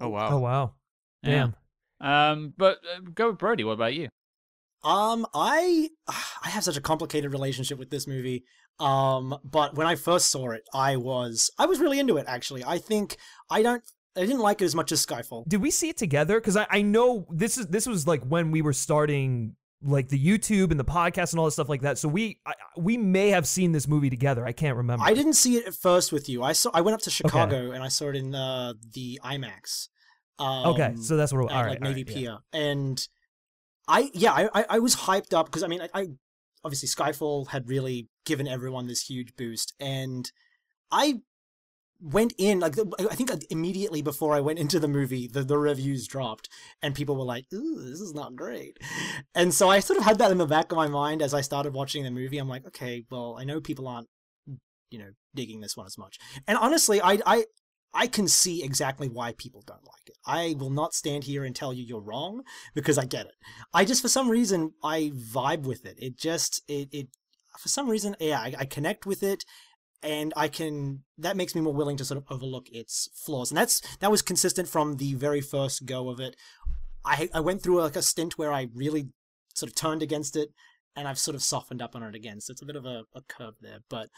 Oh 0.00 0.08
wow. 0.08 0.28
Oh 0.30 0.38
wow. 0.38 0.74
Yeah. 1.22 1.50
Damn. 2.04 2.32
Um, 2.32 2.54
but 2.56 2.78
uh, 2.94 3.00
go 3.14 3.30
with 3.30 3.38
Brody. 3.38 3.64
What 3.64 3.72
about 3.72 3.94
you? 3.94 4.08
Um, 4.82 5.26
I 5.34 5.88
I 6.06 6.50
have 6.50 6.64
such 6.64 6.76
a 6.76 6.80
complicated 6.80 7.32
relationship 7.32 7.78
with 7.78 7.90
this 7.90 8.06
movie. 8.06 8.44
Um, 8.78 9.38
but 9.44 9.74
when 9.76 9.86
I 9.86 9.94
first 9.94 10.30
saw 10.30 10.50
it, 10.50 10.62
I 10.74 10.96
was 10.96 11.50
I 11.58 11.66
was 11.66 11.80
really 11.80 11.98
into 11.98 12.18
it. 12.18 12.26
Actually, 12.28 12.64
I 12.64 12.78
think 12.78 13.16
I 13.50 13.62
don't 13.62 13.82
I 14.16 14.20
didn't 14.20 14.40
like 14.40 14.60
it 14.60 14.66
as 14.66 14.74
much 14.74 14.92
as 14.92 15.04
Skyfall. 15.04 15.48
Did 15.48 15.62
we 15.62 15.70
see 15.70 15.88
it 15.88 15.96
together? 15.96 16.38
Because 16.40 16.56
I, 16.56 16.66
I 16.70 16.82
know 16.82 17.26
this 17.30 17.56
is 17.56 17.66
this 17.68 17.86
was 17.86 18.06
like 18.06 18.22
when 18.24 18.50
we 18.50 18.62
were 18.62 18.72
starting 18.72 19.56
like 19.82 20.08
the 20.08 20.18
YouTube 20.18 20.70
and 20.70 20.80
the 20.80 20.84
podcast 20.84 21.32
and 21.32 21.40
all 21.40 21.46
this 21.46 21.54
stuff 21.54 21.68
like 21.68 21.82
that. 21.82 21.98
So 21.98 22.08
we 22.08 22.40
I, 22.46 22.52
we 22.76 22.96
may 22.96 23.30
have 23.30 23.46
seen 23.46 23.72
this 23.72 23.88
movie 23.88 24.10
together. 24.10 24.44
I 24.44 24.52
can't 24.52 24.76
remember. 24.76 25.04
I 25.04 25.14
didn't 25.14 25.34
see 25.34 25.56
it 25.56 25.66
at 25.66 25.74
first 25.74 26.12
with 26.12 26.28
you. 26.28 26.42
I 26.42 26.52
saw. 26.52 26.70
I 26.74 26.82
went 26.82 26.94
up 26.94 27.00
to 27.02 27.10
Chicago 27.10 27.70
and 27.70 27.82
I 27.82 27.88
saw 27.88 28.10
it 28.10 28.16
in 28.16 28.34
uh, 28.34 28.74
the 28.92 29.20
IMAX. 29.24 29.88
Um, 30.38 30.66
okay, 30.68 30.94
so 30.96 31.16
that's 31.16 31.32
what. 31.32 31.50
All 31.52 31.62
right, 31.62 31.70
like 31.70 31.82
all 31.82 31.88
Navy 31.88 32.04
right, 32.04 32.08
yeah. 32.08 32.14
Pier, 32.14 32.38
and 32.52 33.08
I 33.88 34.10
yeah, 34.14 34.32
I 34.32 34.64
I, 34.68 34.78
was 34.78 34.96
hyped 34.96 35.32
up 35.32 35.46
because 35.46 35.62
I 35.62 35.68
mean 35.68 35.82
I, 35.82 35.88
I 35.94 36.06
obviously 36.64 36.88
Skyfall 36.88 37.48
had 37.48 37.68
really 37.68 38.08
given 38.24 38.48
everyone 38.48 38.86
this 38.86 39.02
huge 39.02 39.36
boost, 39.36 39.74
and 39.78 40.30
I 40.90 41.20
went 42.00 42.34
in 42.36 42.60
like 42.60 42.74
the- 42.74 43.08
I 43.10 43.14
think 43.14 43.30
immediately 43.50 44.02
before 44.02 44.34
I 44.34 44.40
went 44.40 44.58
into 44.58 44.80
the 44.80 44.88
movie, 44.88 45.28
the 45.28 45.42
the 45.42 45.58
reviews 45.58 46.06
dropped, 46.06 46.48
and 46.82 46.94
people 46.94 47.16
were 47.16 47.24
like, 47.24 47.46
"Ooh, 47.52 47.82
this 47.82 48.00
is 48.00 48.14
not 48.14 48.34
great," 48.36 48.78
and 49.34 49.54
so 49.54 49.68
I 49.68 49.80
sort 49.80 49.98
of 49.98 50.04
had 50.04 50.18
that 50.18 50.30
in 50.30 50.38
the 50.38 50.46
back 50.46 50.72
of 50.72 50.76
my 50.76 50.88
mind 50.88 51.22
as 51.22 51.34
I 51.34 51.40
started 51.42 51.74
watching 51.74 52.04
the 52.04 52.10
movie. 52.10 52.38
I'm 52.38 52.48
like, 52.48 52.66
okay, 52.66 53.04
well, 53.10 53.36
I 53.38 53.44
know 53.44 53.60
people 53.60 53.86
aren't 53.86 54.08
you 54.90 54.98
know 54.98 55.10
digging 55.34 55.60
this 55.60 55.76
one 55.76 55.86
as 55.86 55.98
much, 55.98 56.18
and 56.46 56.58
honestly, 56.58 57.00
I 57.00 57.20
I. 57.26 57.44
I 57.94 58.06
can 58.08 58.28
see 58.28 58.62
exactly 58.64 59.08
why 59.08 59.32
people 59.32 59.62
don't 59.66 59.84
like 59.84 60.08
it. 60.08 60.16
I 60.26 60.56
will 60.58 60.70
not 60.70 60.94
stand 60.94 61.24
here 61.24 61.44
and 61.44 61.54
tell 61.54 61.72
you 61.72 61.84
you're 61.84 62.00
wrong 62.00 62.42
because 62.74 62.98
I 62.98 63.04
get 63.04 63.26
it. 63.26 63.34
I 63.72 63.84
just, 63.84 64.02
for 64.02 64.08
some 64.08 64.28
reason, 64.28 64.72
I 64.82 65.12
vibe 65.14 65.62
with 65.62 65.86
it. 65.86 65.96
It 65.98 66.18
just, 66.18 66.62
it, 66.68 66.88
it 66.92 67.08
for 67.58 67.68
some 67.68 67.88
reason, 67.88 68.16
yeah, 68.18 68.40
I, 68.40 68.54
I 68.58 68.64
connect 68.64 69.06
with 69.06 69.22
it 69.22 69.44
and 70.04 70.34
I 70.36 70.48
can 70.48 71.02
that 71.18 71.36
makes 71.36 71.54
me 71.54 71.62
more 71.62 71.72
willing 71.72 71.96
to 71.96 72.04
sort 72.04 72.18
of 72.18 72.24
overlook 72.30 72.68
its 72.70 73.08
flaws, 73.14 73.50
and 73.50 73.58
that's 73.58 73.80
that 73.98 74.10
was 74.10 74.22
consistent 74.22 74.68
from 74.68 74.96
the 74.96 75.14
very 75.14 75.40
first 75.40 75.86
go 75.86 76.10
of 76.10 76.20
it. 76.20 76.36
I 77.04 77.28
I 77.32 77.40
went 77.40 77.62
through 77.62 77.80
like 77.80 77.96
a 77.96 78.02
stint 78.02 78.38
where 78.38 78.52
I 78.52 78.68
really 78.74 79.08
sort 79.54 79.70
of 79.70 79.74
turned 79.74 80.02
against 80.02 80.36
it, 80.36 80.50
and 80.94 81.08
I've 81.08 81.18
sort 81.18 81.34
of 81.34 81.42
softened 81.42 81.80
up 81.80 81.96
on 81.96 82.02
it 82.02 82.14
again. 82.14 82.40
So 82.40 82.52
it's 82.52 82.62
a 82.62 82.66
bit 82.66 82.76
of 82.76 82.84
a, 82.84 83.04
a 83.14 83.22
curve 83.22 83.54
there, 83.60 83.78
but 83.88 84.10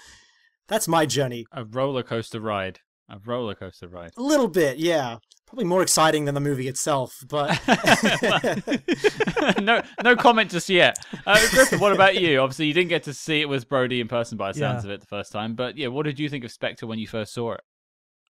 that's 0.67 0.89
my 0.89 1.07
journey. 1.07 1.47
A 1.53 1.65
roller 1.65 2.03
coaster 2.03 2.41
ride. 2.41 2.81
A 3.09 3.19
roller 3.25 3.55
coaster 3.55 3.89
ride. 3.89 4.11
A 4.17 4.23
little 4.23 4.49
bit, 4.49 4.79
yeah. 4.79 5.19
Probably 5.47 5.65
more 5.65 5.81
exciting 5.83 6.25
than 6.25 6.35
the 6.35 6.41
movie 6.41 6.67
itself, 6.67 7.23
but 7.29 7.51
no, 9.61 9.83
no 10.03 10.17
comment 10.17 10.51
just 10.51 10.69
yet. 10.69 10.99
Uh, 11.25 11.39
Griffin, 11.51 11.79
what 11.79 11.93
about 11.93 12.21
you? 12.21 12.41
Obviously, 12.41 12.67
you 12.67 12.75
didn't 12.75 12.89
get 12.89 13.05
to 13.05 13.15
see 13.15 13.41
it 13.43 13.49
with 13.49 13.69
Brody 13.69 14.01
in 14.01 14.09
person 14.09 14.37
by 14.37 14.53
the 14.53 14.59
sounds 14.59 14.85
Yeah. 14.85 14.91
of 14.91 14.95
it 14.95 15.01
the 15.01 15.07
first 15.07 15.31
time, 15.33 15.55
but 15.55 15.77
yeah, 15.77 15.87
what 15.89 16.05
did 16.05 16.19
you 16.19 16.29
think 16.29 16.45
of 16.45 16.51
Spectre 16.51 16.87
when 16.87 16.99
you 16.99 17.07
first 17.07 17.33
saw 17.33 17.53
it? 17.53 17.61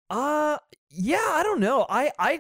Uh 0.10 0.58
yeah, 0.90 1.18
I 1.32 1.44
don't 1.44 1.60
know. 1.60 1.86
I 1.90 2.12
I 2.18 2.40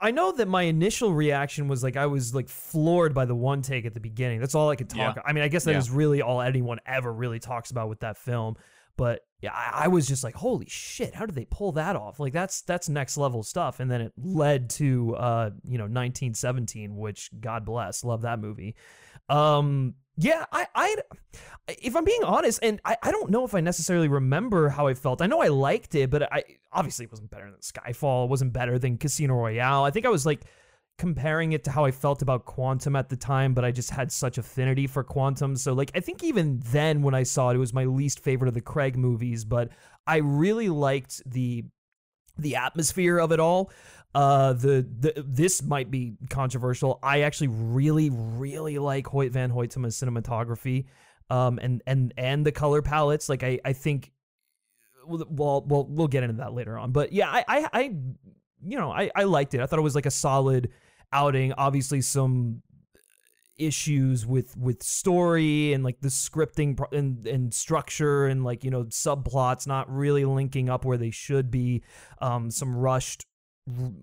I 0.00 0.10
know 0.10 0.32
that 0.32 0.48
my 0.48 0.62
initial 0.62 1.12
reaction 1.14 1.66
was 1.68 1.82
like 1.82 1.96
I 1.96 2.06
was 2.06 2.34
like 2.34 2.48
floored 2.48 3.14
by 3.14 3.24
the 3.24 3.34
one 3.34 3.62
take 3.62 3.86
at 3.86 3.94
the 3.94 4.00
beginning. 4.00 4.40
That's 4.40 4.54
all 4.54 4.68
I 4.68 4.76
could 4.76 4.90
talk. 4.90 5.16
Yeah. 5.16 5.22
I 5.24 5.32
mean, 5.32 5.44
I 5.44 5.48
guess 5.48 5.64
that 5.64 5.72
Yeah. 5.72 5.78
is 5.78 5.90
really 5.90 6.20
all 6.20 6.42
anyone 6.42 6.78
ever 6.86 7.10
really 7.12 7.38
talks 7.38 7.70
about 7.70 7.88
with 7.88 8.00
that 8.00 8.18
film. 8.18 8.56
But 8.96 9.20
yeah, 9.44 9.52
I, 9.52 9.84
I 9.84 9.88
was 9.88 10.06
just 10.06 10.24
like, 10.24 10.34
holy 10.34 10.66
shit, 10.70 11.14
how 11.14 11.26
did 11.26 11.34
they 11.34 11.44
pull 11.44 11.72
that 11.72 11.96
off? 11.96 12.18
Like 12.18 12.32
that's 12.32 12.62
that's 12.62 12.88
next 12.88 13.18
level 13.18 13.42
stuff. 13.42 13.78
And 13.78 13.90
then 13.90 14.00
it 14.00 14.12
led 14.16 14.70
to 14.70 15.14
uh, 15.16 15.50
you 15.64 15.76
know, 15.76 15.84
1917, 15.84 16.96
which 16.96 17.30
God 17.38 17.66
bless, 17.66 18.04
love 18.04 18.22
that 18.22 18.40
movie. 18.40 18.74
Um 19.28 19.94
yeah, 20.16 20.44
I, 20.52 20.68
I, 20.76 20.96
if 21.66 21.96
I'm 21.96 22.04
being 22.04 22.22
honest, 22.22 22.60
and 22.62 22.80
I, 22.84 22.96
I 23.02 23.10
don't 23.10 23.30
know 23.30 23.44
if 23.44 23.52
I 23.52 23.60
necessarily 23.60 24.06
remember 24.06 24.68
how 24.68 24.86
I 24.86 24.94
felt. 24.94 25.20
I 25.20 25.26
know 25.26 25.42
I 25.42 25.48
liked 25.48 25.96
it, 25.96 26.08
but 26.08 26.32
I 26.32 26.44
obviously 26.72 27.04
it 27.04 27.10
wasn't 27.10 27.30
better 27.30 27.50
than 27.50 27.58
Skyfall. 27.58 28.26
It 28.26 28.30
wasn't 28.30 28.52
better 28.52 28.78
than 28.78 28.96
Casino 28.96 29.34
Royale. 29.34 29.82
I 29.82 29.90
think 29.90 30.06
I 30.06 30.10
was 30.10 30.24
like 30.24 30.42
comparing 30.98 31.52
it 31.52 31.64
to 31.64 31.70
how 31.70 31.84
I 31.84 31.90
felt 31.90 32.22
about 32.22 32.44
Quantum 32.44 32.94
at 32.94 33.08
the 33.08 33.16
time, 33.16 33.52
but 33.52 33.64
I 33.64 33.72
just 33.72 33.90
had 33.90 34.12
such 34.12 34.38
affinity 34.38 34.86
for 34.86 35.02
Quantum. 35.02 35.56
So 35.56 35.72
like 35.72 35.90
I 35.94 36.00
think 36.00 36.22
even 36.22 36.60
then 36.66 37.02
when 37.02 37.14
I 37.14 37.24
saw 37.24 37.50
it, 37.50 37.56
it 37.56 37.58
was 37.58 37.72
my 37.72 37.84
least 37.84 38.20
favorite 38.20 38.48
of 38.48 38.54
the 38.54 38.60
Craig 38.60 38.96
movies, 38.96 39.44
but 39.44 39.70
I 40.06 40.18
really 40.18 40.68
liked 40.68 41.22
the 41.30 41.64
the 42.36 42.56
atmosphere 42.56 43.18
of 43.18 43.32
it 43.32 43.40
all. 43.40 43.70
Uh, 44.14 44.52
the, 44.52 44.86
the 45.00 45.24
this 45.26 45.62
might 45.62 45.90
be 45.90 46.14
controversial. 46.30 47.00
I 47.02 47.22
actually 47.22 47.48
really, 47.48 48.10
really 48.10 48.78
like 48.78 49.06
Hoyte 49.06 49.32
van 49.32 49.50
Hoytema's 49.50 49.96
cinematography, 49.96 50.86
um, 51.30 51.58
and 51.60 51.82
and 51.86 52.14
and 52.16 52.46
the 52.46 52.52
color 52.52 52.80
palettes. 52.80 53.28
Like 53.28 53.42
I, 53.42 53.58
I 53.64 53.72
think, 53.72 54.12
well, 55.04 55.64
well, 55.66 55.86
we'll 55.88 56.06
get 56.06 56.22
into 56.22 56.36
that 56.36 56.54
later 56.54 56.78
on. 56.78 56.92
But 56.92 57.12
yeah, 57.12 57.28
I, 57.28 57.44
I, 57.48 57.68
I 57.72 57.82
you 58.64 58.78
know, 58.78 58.92
I, 58.92 59.10
I 59.16 59.24
liked 59.24 59.54
it. 59.54 59.60
I 59.60 59.66
thought 59.66 59.80
it 59.80 59.82
was 59.82 59.96
like 59.96 60.06
a 60.06 60.12
solid 60.12 60.70
outing. 61.12 61.52
Obviously, 61.54 62.00
some 62.00 62.62
issues 63.56 64.26
with 64.26 64.56
with 64.56 64.82
story 64.82 65.72
and 65.72 65.84
like 65.84 66.00
the 66.00 66.08
scripting 66.08 66.76
and 66.92 67.24
and 67.26 67.54
structure 67.54 68.26
and 68.26 68.44
like 68.44 68.64
you 68.64 68.70
know 68.70 68.84
subplots 68.84 69.64
not 69.66 69.88
really 69.88 70.24
linking 70.24 70.68
up 70.68 70.84
where 70.84 70.98
they 70.98 71.10
should 71.10 71.50
be. 71.50 71.82
Um 72.20 72.50
some 72.50 72.74
rushed 72.74 73.26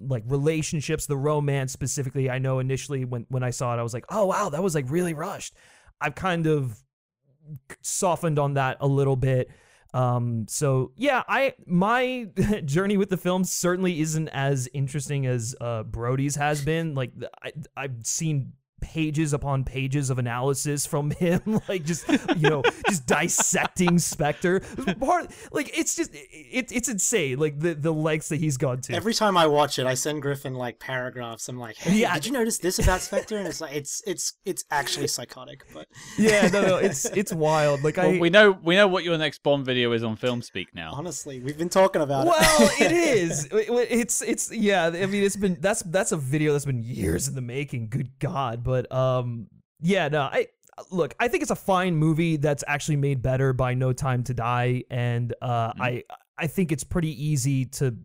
like 0.07 0.23
relationships 0.25 1.05
the 1.05 1.17
romance 1.17 1.71
specifically. 1.71 2.29
I 2.29 2.39
know 2.39 2.59
initially 2.59 3.05
when 3.05 3.25
when 3.29 3.43
i 3.43 3.51
saw 3.51 3.75
it 3.75 3.79
i 3.79 3.83
was 3.83 3.93
like 3.93 4.05
oh 4.09 4.25
wow 4.25 4.49
that 4.49 4.63
was 4.63 4.75
like 4.75 4.89
really 4.89 5.13
rushed. 5.13 5.53
I've 5.99 6.15
kind 6.15 6.47
of 6.47 6.81
softened 7.81 8.39
on 8.39 8.55
that 8.55 8.77
a 8.79 8.87
little 8.87 9.15
bit 9.15 9.49
um 9.93 10.45
so 10.47 10.91
yeah 10.95 11.21
i 11.27 11.53
my 11.65 12.25
journey 12.65 12.97
with 12.97 13.09
the 13.09 13.17
film 13.17 13.43
certainly 13.43 13.99
isn't 13.99 14.29
as 14.29 14.69
interesting 14.73 15.25
as 15.25 15.55
uh 15.59 15.83
brody's 15.83 16.35
has 16.35 16.63
been. 16.63 16.95
Like 16.95 17.11
I, 17.43 17.51
i've 17.75 18.05
seen 18.05 18.53
pages 18.81 19.31
upon 19.33 19.63
pages 19.63 20.09
of 20.09 20.19
analysis 20.19 20.85
from 20.85 21.11
him 21.19 21.61
like 21.69 21.85
just 21.85 22.07
you 22.37 22.49
know 22.49 22.63
just 22.89 23.05
dissecting 23.05 23.97
spectre 23.99 24.59
part 24.99 25.31
like 25.51 25.75
it's 25.77 25.95
just 25.95 26.11
it, 26.13 26.71
it's 26.71 26.89
insane 26.89 27.37
like 27.39 27.59
the 27.59 27.73
the 27.73 27.93
lengths 27.93 28.29
that 28.29 28.37
he's 28.37 28.57
gone 28.57 28.81
to 28.81 28.93
every 28.93 29.13
time 29.13 29.37
I 29.37 29.47
watch 29.47 29.79
it, 29.79 29.85
I 29.85 29.93
send 29.93 30.21
Griffin 30.21 30.53
like 30.55 30.79
paragraphs. 30.79 31.47
I'm 31.47 31.57
like, 31.59 31.77
"Hey, 31.77 31.97
Yeah. 31.99 32.13
did 32.15 32.25
you 32.25 32.31
notice 32.31 32.57
this 32.57 32.79
about 32.79 33.01
Spectre?" 33.01 33.37
And 33.37 33.47
it's 33.47 33.61
like, 33.61 33.75
it's 33.75 34.01
it's 34.05 34.33
it's 34.45 34.63
actually 34.71 35.07
psychotic, 35.07 35.63
but 35.73 35.87
yeah 36.17 36.47
no 36.47 36.61
no 36.61 36.75
it's 36.77 37.05
it's 37.05 37.31
wild 37.33 37.83
like 37.83 37.97
i 37.97 38.17
we 38.19 38.29
know 38.29 38.51
we 38.51 38.75
know 38.75 38.87
what 38.87 39.03
your 39.03 39.17
next 39.17 39.43
Bond 39.43 39.65
video 39.65 39.91
is 39.93 40.03
on 40.03 40.17
FilmSpeak 40.17 40.67
now. 40.73 40.91
honestly, 40.93 41.39
we've 41.39 41.57
been 41.57 41.69
talking 41.69 42.01
about 42.01 42.27
it. 42.27 42.29
well 42.29 42.69
it 42.79 42.91
is 43.19 43.45
It- 43.51 43.69
it's 43.91 44.21
it's 44.21 44.51
yeah 44.51 44.87
i 44.87 45.05
mean 45.05 45.23
it's 45.23 45.35
been 45.35 45.57
that's 45.59 45.81
that's 45.83 46.11
a 46.11 46.17
video 46.17 46.51
that's 46.53 46.65
been 46.65 46.83
years 46.83 47.27
in 47.27 47.35
the 47.35 47.41
making 47.41 47.87
good 47.89 48.09
god 48.19 48.63
but 48.63 48.70
um 48.91 49.47
yeah 49.81 50.07
no 50.07 50.21
i 50.21 50.47
look 50.91 51.13
i 51.19 51.27
think 51.27 51.41
it's 51.41 51.51
a 51.51 51.55
fine 51.55 51.95
movie 51.95 52.37
that's 52.37 52.63
actually 52.67 52.95
made 52.95 53.21
better 53.21 53.53
by 53.53 53.73
no 53.73 53.91
time 53.93 54.23
to 54.23 54.33
die 54.33 54.83
and 54.89 55.33
uh 55.41 55.71
i 55.79 56.03
i 56.37 56.47
think 56.47 56.71
it's 56.71 56.83
pretty 56.83 57.11
easy 57.23 57.65
to 57.65 57.95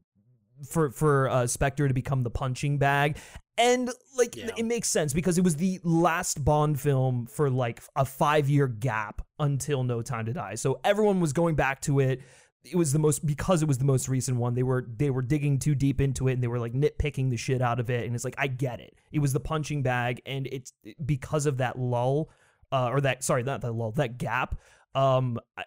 for 0.69 0.91
for 0.91 1.29
uh 1.29 1.47
spectre 1.47 1.87
to 1.89 1.95
become 1.95 2.23
the 2.23 2.31
punching 2.31 2.79
bag 2.79 3.17
and 3.59 3.91
like 4.17 4.37
Yeah. 4.37 4.51
it 4.57 4.65
makes 4.65 4.89
sense 4.89 5.13
because 5.13 5.39
it 5.39 5.45
was 5.45 5.57
the 5.57 5.81
last 5.85 6.45
bond 6.45 6.81
film 6.81 7.27
for 7.27 7.49
like 7.51 7.83
a 7.95 8.05
5 8.05 8.49
year 8.49 8.67
gap 8.67 9.23
until 9.39 9.83
no 9.85 10.03
time 10.03 10.27
to 10.27 10.33
die 10.33 10.55
so 10.55 10.81
everyone 10.85 11.21
was 11.21 11.33
going 11.33 11.55
back 11.57 11.81
to 11.83 12.01
it 12.01 12.21
it 12.71 12.77
was 12.77 12.93
the 12.93 12.99
most 12.99 13.25
because 13.25 13.63
it 13.63 13.69
was 13.69 13.79
the 13.79 13.85
most 13.85 14.09
recent 14.09 14.37
one 14.39 14.55
they 14.55 14.63
were 14.63 14.87
they 14.97 15.11
were 15.11 15.23
digging 15.23 15.59
too 15.59 15.75
deep 15.75 16.01
into 16.01 16.29
it 16.29 16.35
and 16.35 16.43
they 16.43 16.49
were 16.49 16.59
like 16.59 16.73
nitpicking 16.73 17.31
the 17.31 17.37
shit 17.37 17.63
out 17.63 17.81
of 17.81 17.91
it. 17.91 18.05
And 18.07 18.15
it's 18.15 18.25
like 18.25 18.35
i 18.39 18.47
get 18.47 18.81
it. 18.81 18.95
It 19.13 19.21
was 19.21 19.33
the 19.33 19.41
punching 19.41 19.83
bag 19.83 20.21
and 20.27 20.47
it's 20.51 20.73
because 21.05 21.47
of 21.47 21.59
that 21.59 21.79
lull 21.79 22.31
uh, 22.73 22.89
or 22.89 23.01
that 23.01 23.23
sorry 23.25 23.43
not 23.43 23.61
that 23.61 23.73
lull 23.73 23.93
that 23.93 24.19
gap 24.19 24.59
um 24.95 25.39
I, 25.57 25.65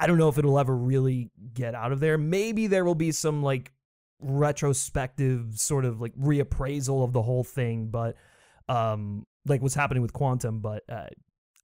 I 0.00 0.06
don't 0.06 0.18
know 0.18 0.28
if 0.28 0.38
it'll 0.38 0.58
ever 0.58 0.76
really 0.76 1.30
get 1.54 1.74
out 1.74 1.92
of 1.92 2.00
there. 2.00 2.18
Maybe 2.18 2.66
there 2.66 2.84
will 2.84 2.94
be 2.94 3.12
some 3.12 3.42
like 3.42 3.72
retrospective 4.20 5.58
sort 5.58 5.84
of 5.84 6.00
like 6.00 6.14
reappraisal 6.14 7.04
of 7.04 7.12
the 7.12 7.22
whole 7.22 7.42
thing 7.42 7.88
but 7.88 8.14
um 8.68 9.26
like 9.46 9.60
what's 9.60 9.74
happening 9.74 10.00
with 10.00 10.12
quantum 10.12 10.60
but 10.60 10.82
uh 10.88 11.06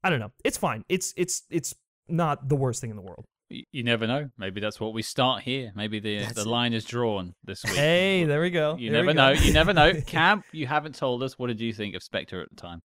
i 0.03 0.11
don't 0.11 0.21
know. 0.21 0.33
It's 0.45 0.57
fine. 0.57 0.85
It's 0.89 1.15
it's 1.17 1.43
it's 1.51 1.75
not 2.09 2.49
the 2.49 2.57
worst 2.57 2.81
thing 2.81 2.91
in 2.91 2.97
the 2.97 3.03
world 3.03 3.27
You 3.51 3.83
never 3.83 4.07
know. 4.07 4.29
Maybe 4.37 4.61
that's 4.61 4.79
what 4.79 4.93
we 4.93 5.01
start 5.03 5.43
here. 5.43 5.73
Maybe 5.75 6.01
the 6.01 6.19
That's 6.19 6.35
the 6.35 6.41
it. 6.43 6.47
line 6.47 6.75
is 6.75 6.85
drawn 6.85 7.35
this 7.45 7.65
week. 7.65 7.75
Hey, 7.77 8.25
there 8.25 8.41
we 8.43 8.51
go. 8.51 8.77
You 8.77 8.91
There 8.91 9.01
we 9.01 9.07
never 9.13 9.15
know. 9.15 9.35
go. 9.35 9.41
You 9.41 9.53
never 9.55 9.73
know. 9.73 9.93
Cam, 10.07 10.45
you 10.53 10.67
haven't 10.67 10.95
told 10.97 11.23
us. 11.23 11.39
What 11.39 11.47
did 11.47 11.61
you 11.61 11.73
think 11.73 11.95
of 11.95 12.03
Spectre 12.03 12.43
at 12.43 12.51
the 12.51 12.57
time? 12.57 12.83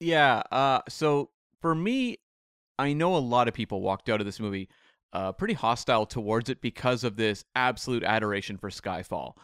Yeah. 0.00 0.42
Uh, 0.50 0.80
so 0.88 1.30
for 1.60 1.74
me, 1.74 2.16
I 2.78 2.94
know 2.94 3.14
a 3.16 3.18
lot 3.18 3.46
of 3.48 3.52
people 3.54 3.82
walked 3.82 4.08
out 4.08 4.20
of 4.20 4.26
this 4.26 4.40
movie 4.40 4.68
uh, 5.12 5.32
pretty 5.32 5.54
hostile 5.54 6.06
towards 6.06 6.48
it 6.48 6.60
because 6.62 7.04
of 7.04 7.16
this 7.16 7.44
absolute 7.54 8.02
adoration 8.02 8.56
for 8.56 8.70
Skyfall. 8.70 9.34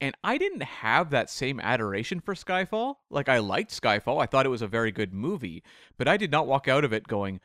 And 0.00 0.16
I 0.22 0.38
didn't 0.38 0.62
have 0.62 1.10
that 1.10 1.28
same 1.30 1.58
adoration 1.60 2.20
for 2.20 2.34
Skyfall. 2.34 2.96
Like, 3.10 3.28
I 3.28 3.38
liked 3.38 3.70
Skyfall. 3.70 4.22
I 4.22 4.26
thought 4.26 4.46
it 4.46 4.50
was 4.50 4.62
a 4.62 4.68
very 4.68 4.92
good 4.92 5.12
movie. 5.12 5.62
But 5.96 6.06
I 6.08 6.16
did 6.16 6.30
not 6.30 6.46
walk 6.46 6.68
out 6.68 6.84
of 6.84 6.92
it 6.92 7.08
going, 7.08 7.40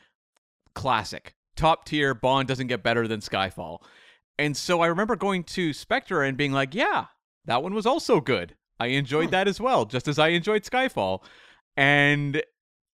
classic. 0.75 1.33
Top 1.55 1.85
tier. 1.85 2.13
Bond 2.13 2.47
doesn't 2.47 2.67
get 2.67 2.83
better 2.83 3.07
than 3.07 3.19
Skyfall. 3.19 3.79
And 4.39 4.57
so 4.57 4.81
I 4.81 4.87
remember 4.87 5.15
going 5.15 5.43
to 5.45 5.73
Spectre 5.73 6.23
and 6.23 6.37
being 6.37 6.51
like, 6.51 6.73
yeah, 6.73 7.05
That 7.45 7.61
one 7.61 7.73
was 7.73 7.85
also 7.85 8.19
good. 8.21 8.55
I 8.79 8.87
enjoyed 8.87 9.31
that 9.31 9.47
as 9.47 9.61
well, 9.61 9.85
just 9.85 10.07
as 10.07 10.17
I 10.17 10.29
enjoyed 10.29 10.63
Skyfall. 10.63 11.23
And 11.77 12.37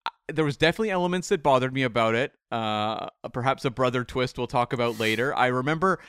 uh, 0.05 0.09
there 0.27 0.45
was 0.45 0.57
definitely 0.57 0.89
elements 0.91 1.29
that 1.29 1.43
bothered 1.43 1.73
me 1.73 1.83
about 1.83 2.15
it. 2.15 2.33
Uh, 2.51 3.07
perhaps 3.31 3.65
a 3.65 3.69
brother 3.69 4.03
twist 4.03 4.37
we'll 4.37 4.47
talk 4.47 4.73
about 4.73 4.99
later. 4.99 5.35
I 5.35 5.47
remember 5.47 5.99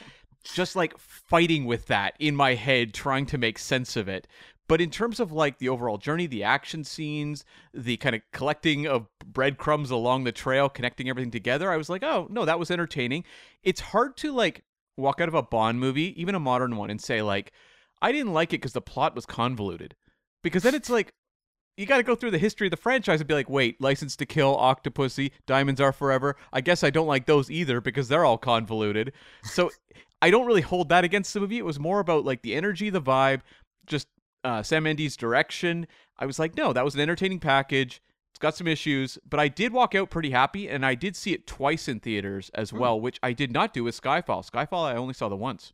just 0.54 0.76
like 0.76 0.96
fighting 0.98 1.64
with 1.64 1.86
that 1.86 2.14
in 2.18 2.34
my 2.34 2.54
head, 2.54 2.94
trying 2.94 3.26
to 3.26 3.38
make 3.38 3.58
sense 3.58 3.96
of 3.96 4.08
it. 4.08 4.26
But 4.68 4.80
in 4.80 4.90
terms 4.90 5.18
of 5.18 5.32
like 5.32 5.58
the 5.58 5.70
overall 5.70 5.96
journey, 5.96 6.26
the 6.26 6.44
action 6.44 6.84
scenes, 6.84 7.44
the 7.72 7.96
kind 7.96 8.14
of 8.14 8.22
collecting 8.32 8.86
of 8.86 9.08
breadcrumbs 9.24 9.90
along 9.90 10.24
the 10.24 10.32
trail, 10.32 10.68
connecting 10.68 11.08
everything 11.08 11.30
together, 11.30 11.72
I 11.72 11.78
was 11.78 11.88
like, 11.88 12.02
oh, 12.02 12.26
no, 12.30 12.44
that 12.44 12.58
was 12.58 12.70
entertaining. 12.70 13.24
It's 13.62 13.80
hard 13.80 14.16
to 14.18 14.32
like 14.32 14.62
walk 14.98 15.20
out 15.20 15.28
of 15.28 15.34
a 15.34 15.42
Bond 15.42 15.80
movie, 15.80 16.20
even 16.20 16.34
a 16.34 16.40
modern 16.40 16.76
one, 16.76 16.90
and 16.90 17.00
say, 17.00 17.22
like, 17.22 17.52
I 18.02 18.12
didn't 18.12 18.34
like 18.34 18.52
it 18.52 18.60
because 18.60 18.74
the 18.74 18.80
plot 18.80 19.14
was 19.14 19.26
convoluted. 19.26 19.96
Because 20.42 20.62
then 20.62 20.74
it's 20.74 20.90
like, 20.90 21.12
you 21.76 21.86
got 21.86 21.98
to 21.98 22.02
go 22.02 22.14
through 22.14 22.32
the 22.32 22.38
history 22.38 22.66
of 22.66 22.72
the 22.72 22.76
franchise 22.76 23.20
and 23.20 23.28
be 23.28 23.34
like, 23.34 23.48
wait, 23.48 23.80
License 23.80 24.16
to 24.16 24.26
Kill, 24.26 24.56
Octopussy, 24.56 25.30
Diamonds 25.46 25.80
Are 25.80 25.92
Forever. 25.92 26.36
I 26.52 26.60
guess 26.60 26.82
I 26.82 26.90
don't 26.90 27.06
like 27.06 27.26
those 27.26 27.50
either 27.50 27.80
because 27.80 28.08
they're 28.08 28.24
all 28.24 28.38
convoluted. 28.38 29.12
So 29.44 29.70
I 30.20 30.30
don't 30.30 30.46
really 30.46 30.60
hold 30.60 30.88
that 30.88 31.04
against 31.04 31.32
the 31.32 31.40
movie. 31.40 31.58
It 31.58 31.64
was 31.64 31.78
more 31.78 32.00
about 32.00 32.24
like 32.24 32.42
the 32.42 32.54
energy, 32.54 32.90
the 32.90 33.00
vibe, 33.00 33.40
just 33.86 34.08
uh, 34.44 34.62
Sam 34.62 34.84
Mendes' 34.84 35.16
direction. 35.16 35.86
I 36.18 36.26
was 36.26 36.38
like, 36.38 36.56
no, 36.56 36.72
that 36.72 36.84
was 36.84 36.94
an 36.94 37.00
entertaining 37.00 37.40
package. 37.40 38.00
It's 38.30 38.38
got 38.38 38.56
some 38.56 38.68
issues, 38.68 39.18
but 39.28 39.40
I 39.40 39.48
did 39.48 39.72
walk 39.72 39.94
out 39.94 40.10
pretty 40.10 40.30
happy, 40.30 40.68
and 40.68 40.86
I 40.86 40.94
did 40.94 41.16
see 41.16 41.32
it 41.32 41.46
twice 41.46 41.88
in 41.88 41.98
theaters 41.98 42.50
as 42.54 42.72
well, 42.72 43.00
which 43.00 43.18
I 43.22 43.32
did 43.32 43.50
not 43.50 43.74
do 43.74 43.82
with 43.84 44.00
Skyfall. 44.00 44.48
Skyfall, 44.48 44.84
I 44.84 44.94
only 44.94 45.14
saw 45.14 45.28
the 45.28 45.36
once. 45.36 45.72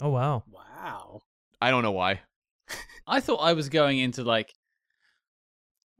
Oh 0.00 0.10
wow. 0.10 0.44
Wow. 0.50 1.20
I 1.60 1.70
don't 1.70 1.82
know 1.82 1.92
why. 1.92 2.20
I 3.06 3.20
thought 3.20 3.36
I 3.36 3.52
was 3.52 3.68
going 3.68 3.98
into 3.98 4.24
like 4.24 4.54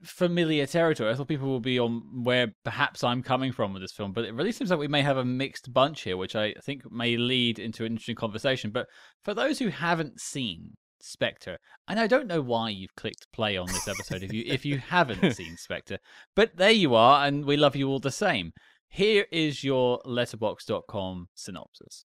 familiar 0.03 0.67
territory. 0.67 1.11
I 1.11 1.15
thought 1.15 1.29
people 1.29 1.53
would 1.53 1.63
be 1.63 1.79
on 1.79 2.23
where 2.25 2.55
perhaps 2.65 3.03
I'm 3.03 3.23
coming 3.23 3.53
from 3.53 3.73
with 3.73 3.83
this 3.83 3.93
film, 3.93 4.13
but 4.13 4.25
it 4.25 4.35
really 4.35 4.53
seems 4.53 4.71
like 4.71 4.79
we 4.79 4.89
may 4.89 5.03
have 5.03 5.17
a 5.17 5.25
mixed 5.25 5.73
bunch 5.73 6.03
here, 6.03 6.17
which 6.17 6.37
I 6.37 6.55
think 6.63 6.91
may 6.91 7.17
lead 7.17 7.59
into 7.59 7.85
an 7.85 7.93
interesting 7.93 8.17
conversation. 8.17 8.71
But 8.71 8.87
for 9.23 9.35
those 9.35 9.59
who 9.59 9.69
haven't 9.69 10.21
seen 10.21 10.77
Spectre, 11.01 11.59
and 11.89 12.01
I 12.01 12.07
don't 12.07 12.27
know 12.27 12.41
why 12.41 12.71
you've 12.71 12.95
clicked 12.97 13.31
play 13.33 13.57
on 13.57 13.67
this 13.67 13.89
episode 13.89 14.23
if 14.23 14.33
you 14.33 14.45
if 14.47 14.65
you 14.65 14.79
haven't 14.79 15.33
seen 15.35 15.57
Spectre, 15.57 15.99
but 16.35 16.57
there 16.57 16.71
you 16.71 16.95
are, 16.95 17.27
and 17.27 17.45
we 17.45 17.57
love 17.57 17.77
you 17.77 17.89
all 17.89 18.01
the 18.01 18.11
same. 18.11 18.53
Here 18.89 19.27
is 19.31 19.65
your 19.65 20.01
Letterboxd.com 20.07 21.29
synopsis. 21.35 22.05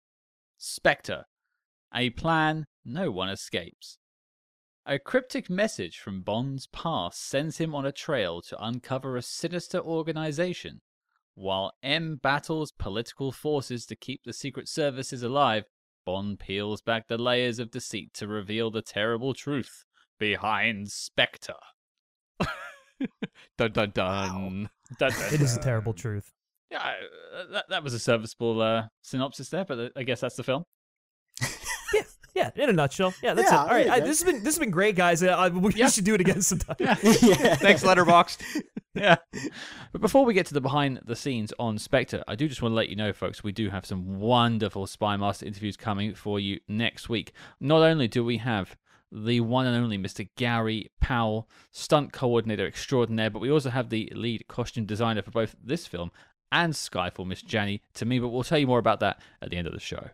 Spectre, 0.56 1.24
a 1.94 2.10
plan 2.10 2.66
no 2.84 3.10
one 3.10 3.28
escapes. 3.28 3.98
A 4.86 4.98
cryptic 4.98 5.50
message 5.50 5.98
from 5.98 6.22
Bond's 6.22 6.66
past 6.66 7.22
sends 7.28 7.58
him 7.58 7.74
on 7.74 7.84
a 7.84 7.92
trail 7.92 8.40
to 8.42 8.64
uncover 8.64 9.16
a 9.16 9.22
sinister 9.22 9.80
organization. 9.80 10.80
While 11.34 11.72
M 11.82 12.18
battles 12.22 12.72
political 12.72 13.30
forces 13.30 13.84
to 13.86 13.96
keep 13.96 14.22
the 14.24 14.32
Secret 14.32 14.66
Services 14.66 15.22
alive, 15.22 15.64
Bond 16.08 16.38
peels 16.38 16.80
back 16.80 17.06
the 17.06 17.18
layers 17.18 17.58
of 17.58 17.70
deceit 17.70 18.14
to 18.14 18.26
reveal 18.26 18.70
the 18.70 18.80
terrible 18.80 19.34
truth 19.34 19.84
behind 20.18 20.90
Spectre. 20.90 21.52
dun 23.58 23.72
dun 23.72 23.90
dun. 23.90 23.90
Dun, 23.92 24.70
dun, 24.98 25.12
It 25.34 25.42
is 25.42 25.54
a 25.54 25.60
terrible 25.60 25.92
truth. 25.92 26.32
Yeah, 26.70 26.94
that, 27.52 27.66
that 27.68 27.84
was 27.84 27.92
a 27.92 27.98
serviceable 27.98 28.62
uh, 28.62 28.84
synopsis 29.02 29.50
there, 29.50 29.66
but 29.66 29.78
uh, 29.78 29.88
I 29.96 30.02
guess 30.04 30.20
that's 30.20 30.36
the 30.36 30.44
film. 30.44 30.64
Yeah, 32.34 32.50
yeah, 32.54 32.62
in 32.64 32.70
a 32.70 32.72
nutshell. 32.72 33.12
Yeah, 33.22 33.34
that's 33.34 33.50
Yeah, 33.50 33.64
it. 33.64 33.68
All 33.68 33.74
right, 33.74 33.88
I, 33.90 34.00
this 34.00 34.22
has 34.22 34.24
been 34.24 34.44
this 34.44 34.54
has 34.54 34.58
been 34.60 34.70
great, 34.70 34.94
guys. 34.96 35.22
Uh, 35.22 35.50
we 35.52 35.72
Yeah. 35.74 35.88
should 35.88 36.04
do 36.04 36.14
it 36.14 36.20
again 36.22 36.40
sometime. 36.40 36.76
yeah. 36.80 36.94
Thanks, 36.94 37.82
Letterboxd. 37.82 38.62
Yeah. 38.98 39.16
But 39.92 40.00
before 40.00 40.24
we 40.24 40.34
get 40.34 40.46
to 40.46 40.54
the 40.54 40.60
behind 40.60 41.00
the 41.04 41.16
scenes 41.16 41.52
on 41.58 41.78
Spectre, 41.78 42.22
I 42.28 42.34
do 42.34 42.48
just 42.48 42.62
want 42.62 42.72
to 42.72 42.76
let 42.76 42.88
you 42.88 42.96
know, 42.96 43.12
folks, 43.12 43.42
we 43.42 43.52
do 43.52 43.70
have 43.70 43.86
some 43.86 44.18
wonderful 44.18 44.86
Spy 44.86 45.16
Master 45.16 45.46
interviews 45.46 45.76
coming 45.76 46.14
for 46.14 46.38
you 46.38 46.60
next 46.68 47.08
week. 47.08 47.32
Not 47.60 47.82
only 47.82 48.08
do 48.08 48.24
we 48.24 48.38
have 48.38 48.76
the 49.10 49.40
one 49.40 49.66
and 49.66 49.76
only 49.76 49.98
Mr. 49.98 50.28
Gary 50.36 50.90
Powell, 51.00 51.48
stunt 51.72 52.12
coordinator 52.12 52.66
extraordinaire, 52.66 53.30
but 53.30 53.40
we 53.40 53.50
also 53.50 53.70
have 53.70 53.88
the 53.88 54.12
lead 54.14 54.46
costume 54.48 54.84
designer 54.84 55.22
for 55.22 55.30
both 55.30 55.56
this 55.62 55.86
film 55.86 56.10
and 56.52 56.72
Skyfall, 56.74 57.26
Miss 57.26 57.42
Janny, 57.42 57.80
to 57.94 58.04
me. 58.04 58.18
But 58.18 58.28
we'll 58.28 58.44
tell 58.44 58.58
you 58.58 58.66
more 58.66 58.78
about 58.78 59.00
that 59.00 59.20
at 59.40 59.50
the 59.50 59.56
end 59.56 59.66
of 59.66 59.72
the 59.72 59.80
show. 59.80 60.08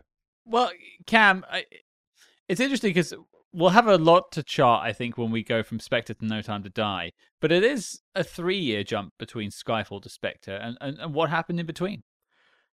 Well, 0.45 0.71
Cam, 1.07 1.45
I, 1.49 1.65
it's 2.47 2.59
interesting 2.59 2.91
because 2.91 3.13
we'll 3.55 3.69
have 3.69 3.87
a 3.87 3.97
lot 3.97 4.31
to 4.33 4.43
chart, 4.43 4.83
I 4.83 4.93
think, 4.93 5.17
when 5.17 5.31
we 5.31 5.43
go 5.43 5.63
from 5.63 5.79
Spectre 5.79 6.13
to 6.13 6.25
No 6.25 6.41
Time 6.41 6.63
to 6.63 6.69
Die. 6.69 7.13
But 7.41 7.51
it 7.51 7.63
is 7.63 8.01
a 8.13 8.23
three 8.23 8.59
year 8.59 8.83
jump 8.83 9.13
between 9.17 9.49
Skyfall 9.49 10.01
to 10.03 10.09
Spectre, 10.09 10.55
and, 10.55 10.77
and, 10.81 10.99
and 10.99 11.13
what 11.13 11.29
happened 11.29 11.59
in 11.59 11.65
between? 11.65 12.03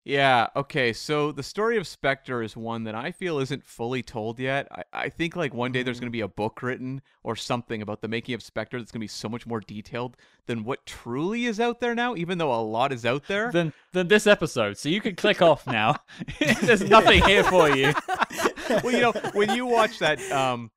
Yeah, 0.04 0.48
okay. 0.56 0.92
So 0.92 1.30
the 1.30 1.44
story 1.44 1.76
of 1.76 1.86
Spectre 1.86 2.42
is 2.42 2.56
one 2.56 2.82
that 2.84 2.94
I 2.96 3.12
feel 3.12 3.38
isn't 3.38 3.64
fully 3.64 4.02
told 4.02 4.40
yet. 4.40 4.66
I, 4.72 4.82
I 4.92 5.08
think 5.08 5.36
like 5.36 5.54
one 5.54 5.70
day 5.70 5.84
there's 5.84 5.98
mm-hmm. 5.98 6.06
going 6.06 6.12
to 6.12 6.16
be 6.16 6.22
a 6.22 6.28
book 6.28 6.60
written 6.60 7.02
or 7.22 7.36
something 7.36 7.82
about 7.82 8.00
the 8.00 8.08
making 8.08 8.34
of 8.34 8.42
Spectre 8.42 8.78
that's 8.78 8.90
going 8.90 8.98
to 8.98 9.04
be 9.04 9.08
so 9.08 9.28
much 9.28 9.46
more 9.46 9.60
detailed 9.60 10.16
than 10.46 10.64
what 10.64 10.84
truly 10.86 11.44
is 11.44 11.60
out 11.60 11.78
there 11.78 11.94
now, 11.94 12.16
even 12.16 12.38
though 12.38 12.52
a 12.52 12.60
lot 12.62 12.92
is 12.92 13.06
out 13.06 13.28
there. 13.28 13.52
Than, 13.52 13.72
than 13.92 14.08
this 14.08 14.26
episode. 14.26 14.76
So 14.76 14.88
you 14.88 15.00
can 15.00 15.14
click 15.14 15.40
off 15.42 15.68
now. 15.68 15.96
There's 16.62 16.82
nothing 16.82 17.22
here 17.22 17.44
for 17.44 17.70
you. 17.70 17.92
well, 18.84 18.92
you 18.92 19.00
know, 19.00 19.12
when 19.32 19.54
you 19.54 19.66
watch 19.66 19.98
that 19.98 20.20
um 20.32 20.70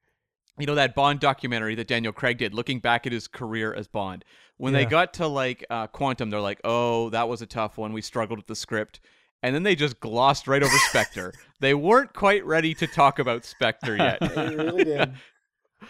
you 0.58 0.66
know 0.66 0.76
that 0.76 0.96
Bond 0.96 1.20
documentary 1.20 1.76
that 1.76 1.88
Daniel 1.88 2.14
Craig 2.14 2.38
did 2.38 2.54
looking 2.54 2.80
back 2.80 3.06
at 3.06 3.12
his 3.12 3.28
career 3.28 3.74
as 3.74 3.88
Bond. 3.88 4.24
When 4.58 4.72
they 4.72 4.86
got 4.86 5.16
to 5.16 5.28
like 5.28 5.66
uh, 5.70 5.88
Quantum, 5.88 6.30
they're 6.30 6.40
like, 6.40 6.62
"Oh, 6.64 7.10
that 7.10 7.28
was 7.28 7.42
a 7.42 7.46
tough 7.46 7.78
one. 7.78 7.92
We 7.92 8.02
struggled 8.02 8.40
with 8.40 8.48
the 8.48 8.56
script." 8.56 9.02
And 9.44 9.54
then 9.54 9.64
they 9.64 9.76
just 9.76 10.00
glossed 10.00 10.48
right 10.48 10.64
over 10.64 10.78
Spectre. 10.90 11.34
they 11.60 11.74
weren't 11.74 12.14
quite 12.14 12.46
ready 12.46 12.74
to 12.76 12.88
talk 12.88 13.20
about 13.20 13.44
Spectre 13.46 13.98
yet. 13.98 14.20
They 14.36 14.56
really 14.56 14.86
did. 14.86 15.14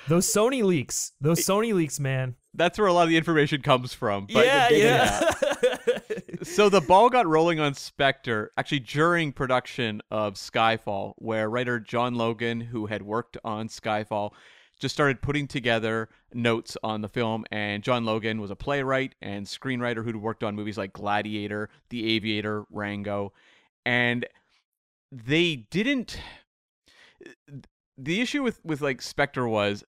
Those 0.07 0.27
Sony 0.27 0.63
leaks, 0.63 1.13
those 1.21 1.45
Sony 1.45 1.73
leaks, 1.73 1.99
man. 1.99 2.35
That's 2.53 2.79
where 2.79 2.87
a 2.87 2.93
lot 2.93 3.03
of 3.03 3.09
the 3.09 3.17
information 3.17 3.61
comes 3.61 3.93
from. 3.93 4.27
But 4.33 4.45
yeah, 4.45 4.69
yeah. 4.69 5.31
So 6.45 6.69
the 6.69 6.81
ball 6.81 7.09
got 7.09 7.27
rolling 7.27 7.59
on 7.59 7.73
Spectre 7.73 8.51
actually 8.57 8.79
during 8.79 9.31
production 9.31 10.01
of 10.11 10.35
Skyfall, 10.35 11.13
where 11.17 11.49
writer 11.49 11.79
John 11.79 12.15
Logan, 12.15 12.61
who 12.61 12.85
had 12.85 13.01
worked 13.01 13.37
on 13.43 13.67
Skyfall, 13.67 14.31
just 14.79 14.93
started 14.93 15.21
putting 15.21 15.47
together 15.47 16.09
notes 16.33 16.77
on 16.83 17.01
the 17.01 17.09
film. 17.09 17.45
And 17.51 17.83
John 17.83 18.05
Logan 18.05 18.39
was 18.41 18.51
a 18.51 18.55
playwright 18.55 19.15
and 19.21 19.45
screenwriter 19.45 20.03
who'd 20.03 20.15
worked 20.15 20.43
on 20.43 20.55
movies 20.55 20.77
like 20.77 20.93
Gladiator, 20.93 21.69
The 21.89 22.15
Aviator, 22.15 22.65
Rango. 22.69 23.33
And 23.85 24.25
they 25.11 25.55
didn't. 25.55 26.19
The 27.97 28.21
issue 28.21 28.43
with, 28.43 28.63
with 28.63 28.81
like 28.81 29.01
Spectre 29.01 29.47
was 29.47 29.83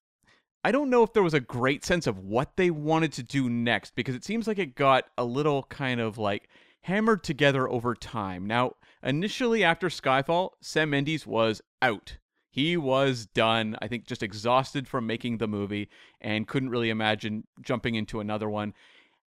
I 0.63 0.71
don't 0.71 0.89
know 0.89 1.03
if 1.03 1.13
there 1.13 1.23
was 1.23 1.33
a 1.33 1.39
great 1.39 1.85
sense 1.85 2.07
of 2.07 2.19
what 2.19 2.57
they 2.57 2.69
wanted 2.69 3.13
to 3.13 3.23
do 3.23 3.49
next 3.49 3.95
because 3.95 4.15
it 4.15 4.25
seems 4.25 4.47
like 4.47 4.59
it 4.59 4.75
got 4.75 5.05
a 5.17 5.23
little 5.23 5.63
kind 5.63 6.01
of 6.01 6.17
like 6.17 6.49
hammered 6.81 7.23
together 7.23 7.69
over 7.69 7.93
time. 7.93 8.45
Now, 8.47 8.73
initially 9.03 9.63
after 9.63 9.87
Skyfall, 9.87 10.51
Sam 10.61 10.89
Mendes 10.89 11.27
was 11.27 11.61
out. 11.81 12.17
He 12.49 12.75
was 12.75 13.27
done, 13.27 13.77
I 13.81 13.87
think 13.87 14.07
just 14.07 14.23
exhausted 14.23 14.87
from 14.87 15.05
making 15.05 15.37
the 15.37 15.47
movie 15.47 15.89
and 16.19 16.47
couldn't 16.47 16.71
really 16.71 16.89
imagine 16.89 17.45
jumping 17.61 17.95
into 17.95 18.19
another 18.19 18.49
one. 18.49 18.73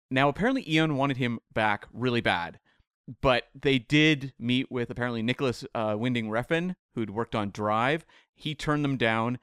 Now, 0.09 0.27
apparently 0.27 0.69
Eon 0.69 0.97
wanted 0.97 1.17
him 1.17 1.39
back 1.53 1.87
really 1.93 2.21
bad. 2.21 2.59
But 3.21 3.47
they 3.59 3.79
did 3.79 4.33
meet 4.39 4.71
with 4.71 4.89
apparently 4.89 5.21
Nicolas 5.21 5.65
uh, 5.75 5.95
Winding 5.97 6.29
Refn, 6.29 6.75
who'd 6.95 7.09
worked 7.09 7.35
on 7.35 7.51
Drive. 7.51 8.05
He 8.33 8.55
turned 8.55 8.83
them 8.83 8.97
down 8.97 9.39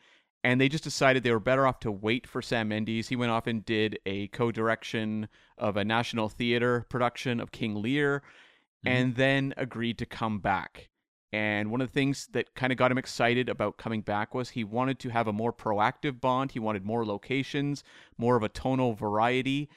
and 0.48 0.58
they 0.58 0.68
just 0.70 0.82
decided 0.82 1.22
they 1.22 1.30
were 1.30 1.38
better 1.38 1.66
off 1.66 1.78
to 1.80 1.92
wait 1.92 2.26
for 2.26 2.40
Sam 2.40 2.68
Mendes. 2.68 3.08
He 3.08 3.16
went 3.16 3.30
off 3.30 3.46
and 3.46 3.66
did 3.66 3.98
a 4.06 4.28
co-direction 4.28 5.28
of 5.58 5.76
a 5.76 5.84
National 5.84 6.30
Theater 6.30 6.86
production 6.88 7.38
of 7.38 7.52
King 7.52 7.82
Lear, 7.82 8.20
mm-hmm. 8.20 8.88
and 8.88 9.14
then 9.16 9.52
agreed 9.58 9.98
to 9.98 10.06
come 10.06 10.38
back. 10.38 10.88
And 11.34 11.70
one 11.70 11.82
of 11.82 11.88
the 11.88 11.92
things 11.92 12.28
that 12.32 12.54
kind 12.54 12.72
of 12.72 12.78
got 12.78 12.90
him 12.90 12.96
excited 12.96 13.50
about 13.50 13.76
coming 13.76 14.00
back 14.00 14.34
was 14.34 14.48
he 14.48 14.64
wanted 14.64 14.98
to 15.00 15.10
have 15.10 15.28
a 15.28 15.34
more 15.34 15.52
proactive 15.52 16.18
Bond. 16.18 16.52
He 16.52 16.58
wanted 16.58 16.82
more 16.82 17.04
locations, 17.04 17.84
more 18.16 18.34
of 18.34 18.42
a 18.42 18.48
tonal 18.48 18.94
variety, 18.94 19.68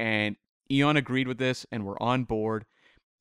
and 0.00 0.34
Eon 0.68 0.96
agreed 0.96 1.28
with 1.28 1.38
this 1.38 1.66
and 1.70 1.86
were 1.86 2.02
on 2.02 2.24
board. 2.24 2.64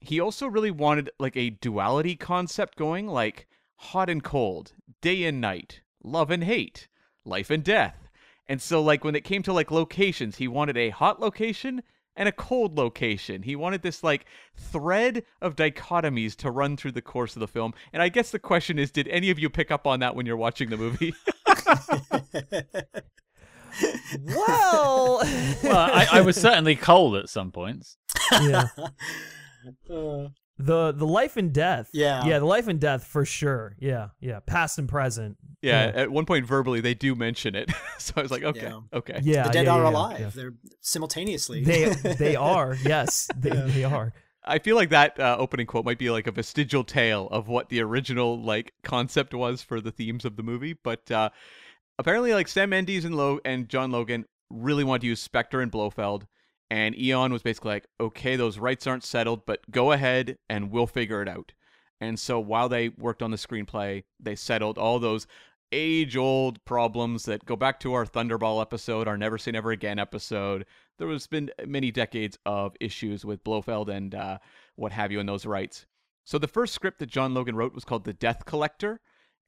He 0.01 0.19
also 0.19 0.47
really 0.47 0.71
wanted 0.71 1.11
like 1.19 1.37
a 1.37 1.51
duality 1.51 2.15
concept 2.15 2.79
going, 2.79 3.05
like 3.05 3.45
hot 3.75 4.09
and 4.09 4.23
cold, 4.23 4.73
day 5.01 5.23
and 5.25 5.39
night, 5.39 5.81
love 6.03 6.31
and 6.31 6.43
hate, 6.43 6.87
life 7.25 7.49
and 7.49 7.63
death. 7.63 8.07
And 8.47 8.61
so 8.61 8.81
like 8.81 9.03
when 9.03 9.15
it 9.15 9.23
came 9.23 9.43
to 9.43 9.53
like 9.53 9.71
locations, 9.71 10.38
he 10.38 10.47
wanted 10.47 10.77
a 10.77 10.89
hot 10.89 11.19
location 11.19 11.81
and 12.15 12.29
a 12.29 12.31
cold 12.31 12.77
location. 12.77 13.43
He 13.43 13.55
wanted 13.55 13.81
this 13.81 14.03
like 14.03 14.25
thread 14.55 15.23
of 15.41 15.55
dichotomies 15.55 16.35
to 16.38 16.51
run 16.51 16.77
through 16.77 16.93
the 16.93 17.01
course 17.01 17.35
of 17.35 17.39
the 17.39 17.47
film. 17.47 17.73
And 17.91 18.01
I 18.01 18.09
guess 18.09 18.31
the 18.31 18.39
question 18.39 18.79
is 18.79 18.91
did 18.91 19.07
any 19.09 19.29
of 19.29 19.39
you 19.39 19.49
pick 19.49 19.71
up 19.71 19.85
on 19.85 19.99
that 19.99 20.15
when 20.15 20.25
you're 20.25 20.38
watching 20.38 20.69
the 20.69 20.77
movie? 20.77 21.13
well, 24.23 25.19
well, 25.63 25.77
I, 25.77 26.07
I 26.11 26.21
was 26.21 26.35
certainly 26.35 26.75
cold 26.75 27.15
at 27.15 27.29
some 27.29 27.51
points. 27.51 27.97
yeah. 28.31 28.67
Uh, 29.89 30.27
The 30.57 30.91
the 30.93 31.05
life 31.05 31.35
and 31.37 31.53
death. 31.53 31.89
Yeah. 31.93 32.25
Yeah, 32.25 32.39
the 32.39 32.45
life 32.45 32.67
and 32.67 32.79
death 32.79 33.05
for 33.05 33.25
sure. 33.25 33.75
Yeah. 33.79 34.09
Yeah. 34.21 34.39
Past 34.45 34.79
and 34.79 34.87
present. 34.87 35.37
Yeah, 35.61 35.91
at 35.93 36.11
one 36.11 36.25
point 36.25 36.45
verbally 36.45 36.79
they 36.79 36.93
do 36.93 37.13
mention 37.15 37.55
it. 37.55 37.71
so 37.97 38.13
I 38.15 38.21
was 38.21 38.31
like, 38.31 38.43
okay, 38.43 38.61
Yeah. 38.67 38.79
okay. 38.93 39.19
Yeah. 39.23 39.43
the 39.43 39.49
dead 39.49 39.65
yeah, 39.65 39.73
are 39.73 39.83
yeah, 39.83 39.89
alive. 39.89 40.19
yeah. 40.19 40.31
They're 40.33 40.53
simultaneously. 40.81 41.63
They 41.63 41.89
they 42.19 42.35
are. 42.35 42.77
Yes. 42.85 43.27
They 43.35 43.49
Yeah. 43.49 43.65
they 43.65 43.83
are. 43.83 44.13
I 44.47 44.59
feel 44.59 44.75
like 44.75 44.89
that 44.89 45.19
uh, 45.19 45.35
opening 45.39 45.65
quote 45.65 45.85
might 45.85 45.97
be 45.97 46.11
like 46.11 46.27
a 46.27 46.31
vestigial 46.31 46.83
tale 46.83 47.27
of 47.31 47.47
what 47.47 47.69
the 47.69 47.81
original 47.81 48.39
like 48.41 48.73
concept 48.83 49.33
was 49.33 49.61
for 49.63 49.81
the 49.81 49.91
themes 49.91 50.23
of 50.23 50.35
the 50.37 50.43
movie, 50.43 50.73
but 50.73 51.09
uh, 51.11 51.31
apparently 51.97 52.33
like 52.33 52.47
Sam 52.47 52.69
Mendes 52.69 53.05
and 53.05 53.15
Lo 53.15 53.39
and 53.43 53.67
John 53.67 53.91
Logan 53.91 54.25
really 54.51 54.83
wanted 54.83 55.01
to 55.01 55.07
use 55.07 55.19
Spectre 55.19 55.61
and 55.61 55.71
Blofeld, 55.71 56.27
and 56.69 56.97
Eon 56.97 57.32
was 57.32 57.43
basically 57.43 57.71
like, 57.71 57.88
okay, 57.99 58.36
those 58.36 58.58
rights 58.58 58.88
aren't 58.88 59.04
settled, 59.04 59.45
but 59.45 59.69
go 59.69 59.91
ahead 59.91 60.38
and 60.49 60.71
we'll 60.71 60.88
figure 60.88 61.21
it 61.21 61.30
out. 61.30 61.54
And 62.01 62.19
so 62.19 62.39
while 62.39 62.69
they 62.69 62.89
worked 62.89 63.21
on 63.21 63.32
the 63.32 63.38
screenplay, 63.38 64.04
they 64.19 64.36
settled 64.36 64.78
all 64.78 64.99
those 64.99 65.28
age-old 65.71 66.63
problems 66.65 67.25
that 67.25 67.45
go 67.45 67.56
back 67.56 67.80
to 67.82 67.93
our 67.93 68.06
Thunderball 68.06 68.62
episode, 68.62 69.08
our 69.08 69.17
Never 69.17 69.38
Say 69.38 69.51
Never 69.51 69.71
Again 69.71 69.99
episode. 69.99 70.65
There 70.97 71.08
was 71.08 71.28
been 71.28 71.51
many 71.65 71.91
decades 71.91 72.38
of 72.45 72.75
issues 72.80 73.25
with 73.25 73.43
Blofeld 73.43 73.89
and 73.89 74.15
uh, 74.15 74.38
what 74.75 74.91
have 74.91 75.12
you 75.12 75.19
in 75.19 75.25
those 75.25 75.45
rights. 75.45 75.86
So 76.25 76.38
the 76.38 76.47
first 76.47 76.73
script 76.73 76.99
that 76.99 77.10
John 77.10 77.34
Logan 77.34 77.56
wrote 77.56 77.75
was 77.75 77.86
called 77.86 78.04
The 78.04 78.13
Death 78.13 78.45
Collector, 78.45 78.99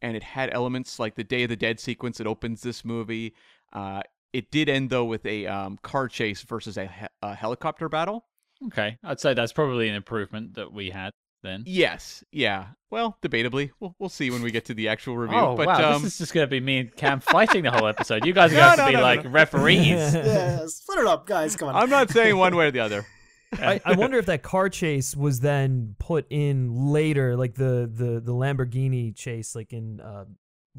and 0.01 0.15
it 0.15 0.23
had 0.23 0.53
elements 0.53 0.99
like 0.99 1.15
the 1.15 1.23
Day 1.23 1.43
of 1.43 1.49
the 1.49 1.55
Dead 1.55 1.79
sequence 1.79 2.17
that 2.17 2.27
opens 2.27 2.61
this 2.61 2.85
movie. 2.85 3.33
Uh, 3.73 4.01
it 4.33 4.51
did 4.51 4.69
end 4.69 4.89
though 4.89 5.05
with 5.05 5.25
a 5.25 5.47
um, 5.47 5.77
car 5.81 6.07
chase 6.07 6.41
versus 6.43 6.77
a, 6.77 6.85
he- 6.85 7.07
a 7.21 7.35
helicopter 7.35 7.89
battle. 7.89 8.25
Okay, 8.67 8.97
I'd 9.03 9.19
say 9.19 9.33
that's 9.33 9.53
probably 9.53 9.87
an 9.89 9.95
improvement 9.95 10.55
that 10.55 10.73
we 10.73 10.89
had 10.89 11.11
then. 11.43 11.63
Yes, 11.65 12.23
yeah. 12.31 12.67
Well, 12.89 13.17
debatably, 13.21 13.71
we'll 13.79 13.95
we'll 13.99 14.09
see 14.09 14.31
when 14.31 14.41
we 14.41 14.51
get 14.51 14.65
to 14.65 14.73
the 14.73 14.87
actual 14.89 15.17
review. 15.17 15.37
Oh 15.37 15.55
but 15.55 15.67
wow, 15.67 15.93
um, 15.93 16.03
this 16.03 16.13
is 16.13 16.17
just 16.17 16.33
gonna 16.33 16.47
be 16.47 16.59
me 16.59 16.79
and 16.79 16.95
Cam 16.95 17.19
fighting 17.19 17.63
the 17.63 17.71
whole 17.71 17.87
episode. 17.87 18.25
You 18.25 18.33
guys 18.33 18.51
are 18.53 18.55
No, 18.57 18.61
going 18.61 18.77
to 18.77 18.83
no, 18.83 18.87
be 18.87 18.93
no, 18.93 18.99
no, 18.99 19.05
like 19.05 19.23
no. 19.25 19.29
referees. 19.29 19.85
yeah, 20.13 20.65
split 20.67 20.99
it 20.99 21.05
up, 21.05 21.27
guys. 21.27 21.55
Come 21.55 21.69
on. 21.69 21.75
I'm 21.75 21.89
not 21.89 22.09
saying 22.09 22.35
one 22.35 22.55
way 22.55 22.67
or 22.67 22.71
the 22.71 22.79
other. 22.79 23.05
I, 23.53 23.79
I 23.85 23.93
wonder 23.95 24.17
if 24.17 24.25
that 24.25 24.43
car 24.43 24.67
chase 24.69 25.15
was 25.15 25.39
then 25.39 25.95
put 25.99 26.25
in 26.29 26.91
later, 26.91 27.37
like 27.37 27.55
the 27.55 27.89
the 27.91 28.19
the 28.19 28.33
Lamborghini 28.33 29.15
chase, 29.15 29.55
like 29.55 29.71
in 29.71 30.01
uh, 30.01 30.25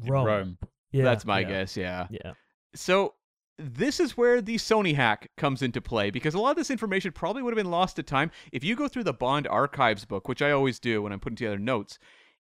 Rome. 0.05 0.25
Rome. 0.27 0.57
Yeah, 0.91 1.03
That's 1.03 1.25
my 1.25 1.39
yeah, 1.39 1.47
guess. 1.47 1.77
Yeah. 1.77 2.07
Yeah. 2.11 2.33
So 2.75 3.13
this 3.59 3.99
is 3.99 4.15
where 4.15 4.41
the 4.41 4.55
Sony 4.55 4.95
hack 4.95 5.29
comes 5.35 5.61
into 5.61 5.81
play 5.81 6.09
because 6.09 6.33
a 6.33 6.39
lot 6.39 6.51
of 6.51 6.55
this 6.55 6.71
information 6.71 7.11
probably 7.11 7.43
would 7.43 7.51
have 7.51 7.63
been 7.63 7.71
lost 7.71 7.97
to 7.97 8.03
time. 8.03 8.31
If 8.53 8.63
you 8.63 8.75
go 8.75 8.87
through 8.87 9.03
the 9.03 9.13
Bond 9.13 9.47
archives 9.47 10.05
book, 10.05 10.27
which 10.29 10.41
I 10.41 10.51
always 10.51 10.79
do 10.79 11.01
when 11.01 11.11
I'm 11.11 11.19
putting 11.19 11.35
together 11.35 11.59
notes, 11.59 11.99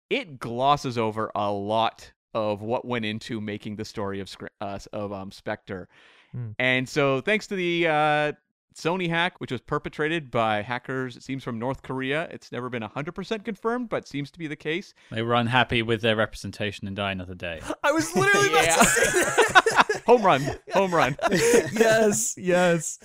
it 0.08 0.38
glosses 0.38 0.96
over 0.96 1.30
a 1.34 1.50
lot 1.50 2.12
of 2.34 2.62
what 2.62 2.84
went 2.84 3.04
into 3.04 3.40
making 3.40 3.76
the 3.76 3.84
story 3.84 4.20
of 4.20 4.34
uh, 4.60 4.78
of 4.92 5.12
um, 5.12 5.32
Spectre. 5.32 5.88
Hmm. 6.32 6.50
And 6.58 6.88
so, 6.88 7.20
thanks 7.20 7.46
to 7.48 7.56
the 7.56 7.86
uh, 7.88 8.32
Sony 8.78 9.08
hack, 9.08 9.40
which 9.40 9.50
was 9.50 9.60
perpetrated 9.60 10.30
by 10.30 10.62
hackers, 10.62 11.16
it 11.16 11.22
seems 11.22 11.42
from 11.42 11.58
North 11.58 11.82
Korea. 11.82 12.28
It's 12.30 12.52
never 12.52 12.68
been 12.68 12.82
100% 12.82 13.44
confirmed, 13.44 13.88
but 13.88 14.06
seems 14.06 14.30
to 14.30 14.38
be 14.38 14.46
the 14.46 14.56
case. 14.56 14.94
They 15.10 15.22
were 15.22 15.34
unhappy 15.34 15.82
with 15.82 16.00
their 16.00 16.16
representation 16.16 16.86
in 16.86 16.94
Die 16.94 17.10
Another 17.10 17.34
Day. 17.34 17.60
I 17.82 17.92
was 17.92 18.14
literally 18.14 18.48
about 18.48 18.64
to 18.64 18.84
say 18.84 19.10
that. 19.12 20.02
home 20.06 20.22
run, 20.22 20.42
home 20.72 20.94
run. 20.94 21.16
yes, 21.30 22.36
yes. 22.38 22.98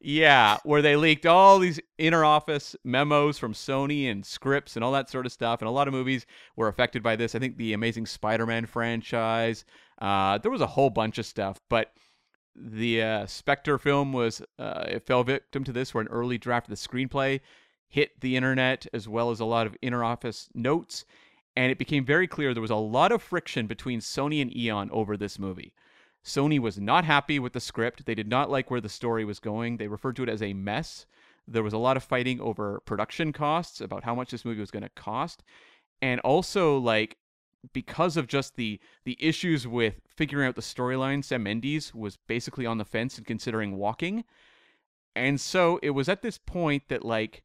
Yeah, 0.00 0.58
where 0.64 0.82
they 0.82 0.96
leaked 0.96 1.26
all 1.26 1.58
these 1.58 1.80
inner 1.98 2.24
office 2.24 2.76
memos 2.84 3.38
from 3.38 3.54
Sony 3.54 4.10
and 4.10 4.24
scripts 4.24 4.76
and 4.76 4.84
all 4.84 4.92
that 4.92 5.10
sort 5.10 5.26
of 5.26 5.32
stuff. 5.32 5.60
And 5.60 5.68
a 5.68 5.72
lot 5.72 5.88
of 5.88 5.94
movies 5.94 6.24
were 6.56 6.68
affected 6.68 7.02
by 7.02 7.16
this. 7.16 7.34
I 7.34 7.38
think 7.38 7.56
the 7.56 7.72
Amazing 7.72 8.06
Spider 8.06 8.46
Man 8.46 8.66
franchise. 8.66 9.64
Uh, 10.00 10.38
there 10.38 10.50
was 10.50 10.60
a 10.60 10.66
whole 10.66 10.90
bunch 10.90 11.18
of 11.18 11.26
stuff. 11.26 11.60
But 11.68 11.92
the 12.54 13.02
uh, 13.02 13.26
Spectre 13.26 13.78
film 13.78 14.12
was, 14.12 14.42
uh, 14.58 14.84
it 14.88 15.06
fell 15.06 15.24
victim 15.24 15.64
to 15.64 15.72
this, 15.72 15.94
where 15.94 16.02
an 16.02 16.08
early 16.08 16.38
draft 16.38 16.68
of 16.68 16.70
the 16.70 16.88
screenplay 16.88 17.40
hit 17.88 18.20
the 18.20 18.36
internet, 18.36 18.86
as 18.92 19.08
well 19.08 19.30
as 19.30 19.40
a 19.40 19.44
lot 19.44 19.66
of 19.66 19.76
inner 19.82 20.04
office 20.04 20.48
notes. 20.54 21.04
And 21.54 21.70
it 21.70 21.78
became 21.78 22.04
very 22.04 22.26
clear 22.26 22.54
there 22.54 22.62
was 22.62 22.70
a 22.70 22.76
lot 22.76 23.12
of 23.12 23.22
friction 23.22 23.66
between 23.66 24.00
Sony 24.00 24.40
and 24.40 24.54
Eon 24.56 24.90
over 24.90 25.16
this 25.16 25.38
movie. 25.38 25.74
Sony 26.24 26.58
was 26.58 26.78
not 26.78 27.04
happy 27.04 27.38
with 27.38 27.52
the 27.52 27.60
script. 27.60 28.06
They 28.06 28.14
did 28.14 28.28
not 28.28 28.50
like 28.50 28.70
where 28.70 28.80
the 28.80 28.88
story 28.88 29.24
was 29.24 29.40
going. 29.40 29.76
They 29.76 29.88
referred 29.88 30.16
to 30.16 30.22
it 30.22 30.28
as 30.28 30.42
a 30.42 30.54
mess. 30.54 31.04
There 31.46 31.62
was 31.62 31.72
a 31.72 31.78
lot 31.78 31.96
of 31.96 32.04
fighting 32.04 32.40
over 32.40 32.80
production 32.86 33.32
costs, 33.32 33.80
about 33.80 34.04
how 34.04 34.14
much 34.14 34.30
this 34.30 34.44
movie 34.44 34.60
was 34.60 34.70
going 34.70 34.84
to 34.84 34.88
cost. 34.90 35.42
And 36.00 36.20
also 36.20 36.78
like 36.78 37.16
because 37.72 38.16
of 38.16 38.26
just 38.26 38.56
the 38.56 38.80
the 39.04 39.16
issues 39.20 39.66
with 39.66 40.00
figuring 40.08 40.48
out 40.48 40.56
the 40.56 40.62
storyline, 40.62 41.24
Sam 41.24 41.44
Mendes 41.44 41.94
was 41.94 42.16
basically 42.26 42.66
on 42.66 42.78
the 42.78 42.84
fence 42.84 43.18
and 43.18 43.26
considering 43.26 43.76
walking. 43.76 44.24
And 45.14 45.40
so 45.40 45.78
it 45.82 45.90
was 45.90 46.08
at 46.08 46.22
this 46.22 46.38
point 46.38 46.84
that 46.88 47.04
like 47.04 47.42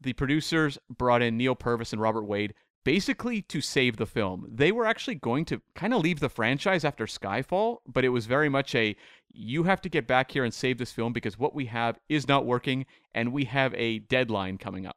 the 0.00 0.12
producers 0.12 0.78
brought 0.90 1.22
in 1.22 1.36
Neal 1.36 1.54
Purvis 1.54 1.92
and 1.92 2.02
Robert 2.02 2.24
Wade 2.24 2.54
basically 2.84 3.40
to 3.40 3.60
save 3.60 3.96
the 3.96 4.06
film. 4.06 4.46
They 4.50 4.70
were 4.70 4.86
actually 4.86 5.14
going 5.14 5.46
to 5.46 5.62
kind 5.74 5.94
of 5.94 6.02
leave 6.02 6.20
the 6.20 6.28
franchise 6.28 6.84
after 6.84 7.06
Skyfall, 7.06 7.78
but 7.86 8.04
it 8.04 8.10
was 8.10 8.26
very 8.26 8.50
much 8.50 8.74
a 8.74 8.94
you 9.32 9.64
have 9.64 9.80
to 9.82 9.88
get 9.88 10.06
back 10.06 10.30
here 10.30 10.44
and 10.44 10.54
save 10.54 10.78
this 10.78 10.92
film 10.92 11.12
because 11.12 11.38
what 11.38 11.54
we 11.54 11.66
have 11.66 11.98
is 12.08 12.28
not 12.28 12.46
working 12.46 12.86
and 13.14 13.32
we 13.32 13.44
have 13.44 13.74
a 13.74 14.00
deadline 14.00 14.58
coming 14.58 14.86
up. 14.86 14.96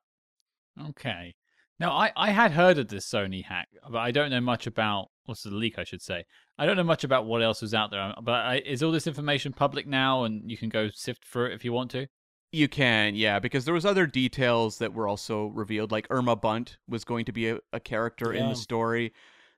Okay. 0.89 1.33
Now, 1.79 1.91
I, 1.91 2.11
I 2.15 2.31
had 2.31 2.51
heard 2.51 2.79
of 2.79 2.87
this 2.87 3.05
Sony 3.07 3.43
hack, 3.43 3.67
but 3.89 3.99
I 3.99 4.11
don't 4.11 4.31
know 4.31 4.41
much 4.41 4.65
about 4.65 5.09
what's 5.25 5.43
the 5.43 5.51
leak, 5.51 5.77
I 5.77 5.83
should 5.83 6.01
say. 6.01 6.25
I 6.57 6.65
don't 6.65 6.77
know 6.77 6.83
much 6.83 7.03
about 7.03 7.25
what 7.25 7.43
else 7.43 7.61
was 7.61 7.73
out 7.73 7.91
there. 7.91 8.01
Um, 8.01 8.15
but 8.23 8.45
I, 8.45 8.61
is 8.65 8.81
all 8.81 8.91
this 8.91 9.05
information 9.05 9.53
public 9.53 9.85
now, 9.85 10.23
and 10.23 10.49
you 10.49 10.57
can 10.57 10.69
go 10.69 10.89
sift 10.89 11.23
through 11.25 11.47
it 11.47 11.53
if 11.53 11.63
you 11.63 11.71
want 11.71 11.91
to? 11.91 12.07
You 12.51 12.67
can, 12.67 13.13
yeah, 13.15 13.39
because 13.39 13.65
there 13.65 13.73
was 13.73 13.85
other 13.85 14.07
details 14.07 14.77
that 14.79 14.93
were 14.93 15.07
also 15.07 15.47
revealed, 15.47 15.91
like 15.91 16.07
Irma 16.09 16.35
Bunt 16.35 16.77
was 16.87 17.03
going 17.03 17.25
to 17.25 17.31
be 17.31 17.49
a, 17.49 17.59
a 17.73 17.79
character 17.79 18.31
in 18.33 18.47
the 18.47 18.55
story 18.55 19.13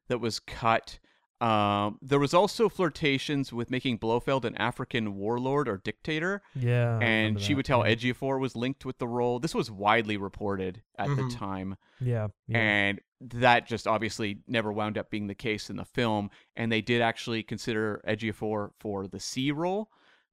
that 0.08 0.20
was 0.20 0.40
cut. 0.40 1.00
Um, 1.42 2.00
there 2.02 2.20
was 2.20 2.34
also 2.34 2.68
flirtations 2.68 3.54
with 3.54 3.72
making 3.72 3.98
Blofeld 4.00 4.44
an 4.44 4.56
African 4.58 5.16
warlord 5.16 5.70
or 5.70 5.78
dictator, 5.78 6.42
Yeah. 6.54 7.00
And 7.00 7.38
Chiwetel 7.38 7.88
yeah. 7.88 7.96
Ejiofor 7.96 8.40
was 8.42 8.58
linked 8.58 8.84
with 8.86 8.98
the 8.98 9.08
role. 9.08 9.40
This 9.40 9.56
was 9.56 9.72
widely 9.72 10.18
reported 10.18 10.82
at 10.98 11.08
the 11.08 11.24
Mhm. 11.24 11.38
time, 11.38 11.76
Yeah. 12.02 12.28
yeah. 12.48 12.58
and 12.58 13.02
that 13.22 13.68
just 13.68 13.88
obviously 13.88 14.42
never 14.48 14.72
wound 14.74 14.98
up 14.98 15.10
being 15.10 15.28
the 15.28 15.36
case 15.36 15.70
in 15.70 15.78
the 15.78 15.86
film. 15.86 16.30
And 16.58 16.70
they 16.72 16.82
did 16.82 17.02
actually 17.02 17.44
consider 17.44 18.02
Ejiofor 18.06 18.72
for 18.80 19.08
the 19.08 19.20
C 19.22 19.52
role, 19.52 19.90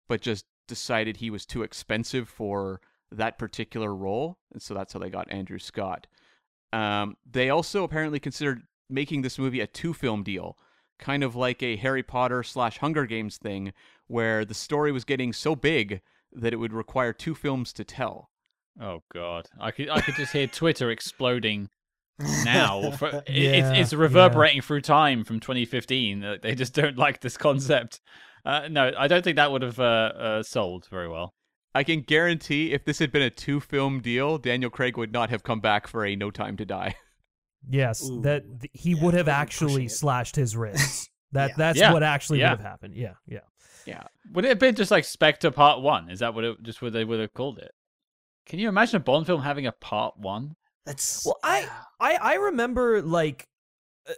but 0.09 0.21
just 0.21 0.45
decided 0.67 1.19
he 1.19 1.31
was 1.31 1.47
too 1.47 1.63
expensive 1.63 2.29
for 2.29 2.81
that 3.13 3.39
particular 3.39 3.95
role, 3.95 4.39
and 4.53 4.61
so 4.61 4.75
that's 4.75 4.93
how 4.93 4.99
they 4.99 5.11
got 5.11 5.31
Andrew 5.31 5.61
Scott. 5.61 6.09
Um, 6.73 7.17
they 7.25 7.49
also 7.51 7.85
apparently 7.85 8.19
considered 8.19 8.63
making 8.91 9.23
this 9.23 9.39
movie 9.39 9.61
a 9.61 9.67
two-film 9.69 10.25
deal, 10.25 10.59
kind 10.99 11.23
of 11.23 11.35
like 11.37 11.63
a 11.63 11.77
Harry 11.77 12.03
Potter 12.03 12.43
slash 12.43 12.79
Hunger 12.79 13.07
Games 13.07 13.37
thing, 13.39 13.73
where 14.07 14.45
the 14.45 14.55
story 14.55 14.93
was 14.93 15.05
getting 15.05 15.33
so 15.33 15.55
big 15.57 16.01
that 16.33 16.53
it 16.53 16.57
would 16.57 16.73
require 16.73 17.13
two 17.13 17.35
films 17.35 17.73
to 17.75 17.85
tell. 17.85 18.31
Oh 18.81 19.03
God, 19.13 19.47
I 19.61 19.71
could 19.71 19.89
I 19.89 20.01
could 20.01 20.17
just 20.17 20.33
hear 20.33 20.47
Twitter 20.47 20.91
exploding 20.91 21.71
now. 22.45 22.91
For, 22.99 23.09
it- 23.09 23.25
Yeah, 23.31 23.51
it's, 23.51 23.79
it's 23.81 23.93
yeah. 23.93 23.99
reverberating 23.99 24.61
through 24.63 24.83
time 24.83 25.25
from 25.25 25.41
2015. 25.41 26.25
Uh, 26.25 26.37
They 26.43 26.55
just 26.55 26.75
don't 26.75 26.99
like 26.99 27.21
this 27.21 27.37
concept. 27.37 28.01
Uh, 28.45 28.69
no, 28.71 28.93
I 28.97 29.09
don't 29.09 29.23
think 29.25 29.37
that 29.37 29.51
would 29.51 29.63
have 29.63 29.81
uh, 29.81 29.83
uh, 30.19 30.43
sold 30.43 30.87
very 30.91 31.09
well. 31.09 31.35
I 31.75 31.83
can 31.85 32.01
guarantee 32.03 32.73
if 32.73 32.85
this 32.85 32.99
had 33.01 33.13
been 33.13 33.23
a 33.23 33.29
two-film 33.31 34.01
deal, 34.01 34.39
Daniel 34.39 34.71
Craig 34.71 34.97
would 34.97 35.13
not 35.13 35.29
have 35.31 35.43
come 35.43 35.61
back 35.61 35.87
for 35.87 36.07
a 36.07 36.17
No 36.17 36.31
Time 36.31 36.57
to 36.59 36.65
Die. 36.65 36.95
Yes, 37.69 38.09
Ooh, 38.09 38.21
that 38.23 38.45
th- 38.61 38.71
he 38.73 38.93
yeah, 38.93 39.03
would 39.05 39.15
have 39.15 39.29
actually 39.29 39.89
slashed 39.89 40.37
his 40.37 40.57
wrists. 40.57 41.09
That 41.33 41.51
Yeah. 41.51 41.55
that's 41.59 41.79
Yeah, 41.79 41.93
what 41.93 42.03
actually 42.05 42.39
yeah. 42.41 42.51
would 42.53 42.61
have 42.61 42.67
happened. 42.71 42.95
Yeah, 42.95 43.15
yeah. 43.27 43.41
yeah. 43.85 44.05
Would 44.33 44.45
it 44.45 44.49
have 44.49 44.59
been 44.61 44.77
just 44.77 44.93
like 44.93 45.05
Spectre 45.05 45.51
Part 45.51 45.83
One? 45.83 46.09
Is 46.09 46.21
that 46.21 46.35
what 46.35 46.45
it 46.45 46.63
just 46.63 46.81
what 46.81 46.93
they 46.93 47.05
would 47.05 47.19
have 47.19 47.35
called 47.35 47.59
it? 47.59 47.73
Can 48.47 48.61
you 48.61 48.69
imagine 48.69 48.97
a 48.99 49.01
Bond 49.01 49.27
film 49.27 49.43
having 49.43 49.67
a 49.67 49.73
Part 49.73 50.17
One? 50.17 50.55
That's 50.87 51.27
Well, 51.27 51.37
I- 51.43 51.69
I 51.99 52.15
I 52.15 52.35
remember 52.35 53.03
like 53.03 53.49
uh, 54.09 54.13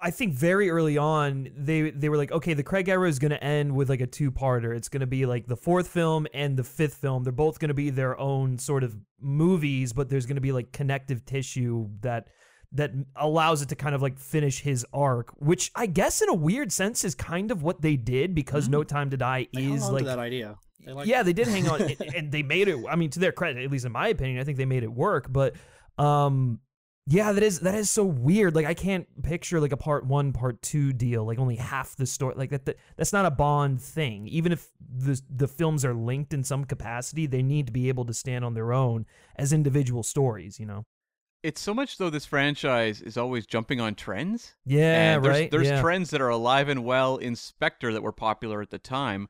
I 0.00 0.10
think 0.10 0.32
very 0.32 0.70
early 0.70 0.96
on 0.96 1.48
they 1.54 1.90
they 1.90 2.08
were 2.08 2.16
like 2.16 2.32
okay 2.32 2.54
the 2.54 2.62
Craig 2.62 2.88
era 2.88 3.06
is 3.08 3.18
going 3.18 3.30
to 3.30 3.44
end 3.44 3.76
with 3.76 3.90
like 3.90 4.00
a 4.00 4.06
two-parter. 4.06 4.74
It's 4.74 4.88
going 4.88 5.02
to 5.02 5.06
be 5.06 5.26
like 5.26 5.46
the 5.46 5.56
fourth 5.58 5.88
film 5.88 6.26
and 6.32 6.56
the 6.56 6.64
fifth 6.64 6.94
film. 6.94 7.24
They're 7.24 7.32
both 7.32 7.58
going 7.58 7.68
to 7.68 7.74
be 7.74 7.90
their 7.90 8.18
own 8.18 8.56
sort 8.58 8.82
of 8.82 8.96
movies, 9.20 9.92
but 9.92 10.08
there's 10.08 10.24
going 10.24 10.36
to 10.36 10.40
be 10.40 10.52
like 10.52 10.72
connective 10.72 11.26
tissue 11.26 11.90
that 12.00 12.28
that 12.74 12.90
allows 13.16 13.62
it 13.62 13.68
to 13.70 13.76
kind 13.76 13.94
of 13.94 14.02
like 14.02 14.18
finish 14.18 14.60
his 14.60 14.84
arc, 14.92 15.30
which 15.40 15.70
I 15.74 15.86
guess 15.86 16.20
in 16.20 16.28
a 16.28 16.34
weird 16.34 16.72
sense 16.72 17.04
is 17.04 17.14
kind 17.14 17.50
of 17.50 17.62
what 17.62 17.80
they 17.82 17.96
did 17.96 18.34
because 18.34 18.68
No 18.68 18.82
Time 18.84 19.10
to 19.10 19.16
Die 19.16 19.46
They 19.54 19.64
is 19.66 19.88
like 19.88 20.04
that 20.04 20.18
idea. 20.18 20.58
They 20.84 20.92
like- 20.92 21.06
yeah, 21.06 21.22
they 21.22 21.32
did 21.32 21.48
hang 21.48 21.68
on, 21.68 21.80
and- 22.00 22.14
and 22.14 22.32
they 22.32 22.42
made 22.42 22.68
it. 22.68 22.84
I 22.90 22.96
mean, 22.96 23.10
to 23.10 23.20
their 23.20 23.32
credit, 23.32 23.64
at 23.64 23.70
least 23.70 23.84
in 23.86 23.92
my 23.92 24.08
opinion, 24.08 24.38
I 24.40 24.44
think 24.44 24.58
they 24.58 24.66
made 24.66 24.82
it 24.82 24.92
work. 24.92 25.32
But, 25.32 25.54
um, 25.98 26.60
yeah, 27.06 27.32
that 27.32 27.42
is 27.42 27.60
that 27.60 27.74
is 27.74 27.90
so 27.90 28.02
weird. 28.04 28.54
Like, 28.56 28.66
I 28.66 28.72
can't 28.74 29.06
picture 29.22 29.60
like 29.60 29.72
a 29.72 29.76
part 29.76 30.06
one, 30.06 30.32
part 30.32 30.60
two 30.62 30.92
deal. 30.92 31.24
Like, 31.24 31.38
only 31.38 31.56
half 31.56 31.94
the 31.96 32.06
story. 32.06 32.34
Like 32.36 32.50
that, 32.50 32.64
that 32.64 32.76
that's 32.96 33.12
not 33.12 33.26
a 33.26 33.30
Bond 33.30 33.80
thing. 33.80 34.26
Even 34.28 34.52
if 34.52 34.68
the 34.80 35.20
the 35.28 35.46
films 35.46 35.84
are 35.84 35.94
linked 35.94 36.32
in 36.32 36.42
some 36.42 36.64
capacity, 36.64 37.26
they 37.26 37.42
need 37.42 37.66
to 37.66 37.72
be 37.72 37.88
able 37.88 38.04
to 38.06 38.14
stand 38.14 38.44
on 38.44 38.54
their 38.54 38.72
own 38.72 39.04
as 39.36 39.52
individual 39.52 40.02
stories. 40.02 40.58
You 40.58 40.64
know? 40.66 40.86
It's 41.44 41.60
so 41.60 41.74
much 41.74 41.98
though 41.98 42.08
this 42.08 42.24
franchise 42.24 43.02
is 43.02 43.18
always 43.18 43.44
jumping 43.44 43.78
on 43.78 43.94
trends. 43.94 44.54
Yeah, 44.64 45.14
and 45.14 45.22
there's, 45.22 45.32
right. 45.32 45.50
There's 45.50 45.66
yeah. 45.66 45.82
trends 45.82 46.08
that 46.10 46.22
are 46.22 46.30
alive 46.30 46.70
and 46.70 46.86
well 46.86 47.18
in 47.18 47.36
Spectre 47.36 47.92
that 47.92 48.02
were 48.02 48.12
popular 48.12 48.62
at 48.62 48.70
the 48.70 48.78
time. 48.78 49.28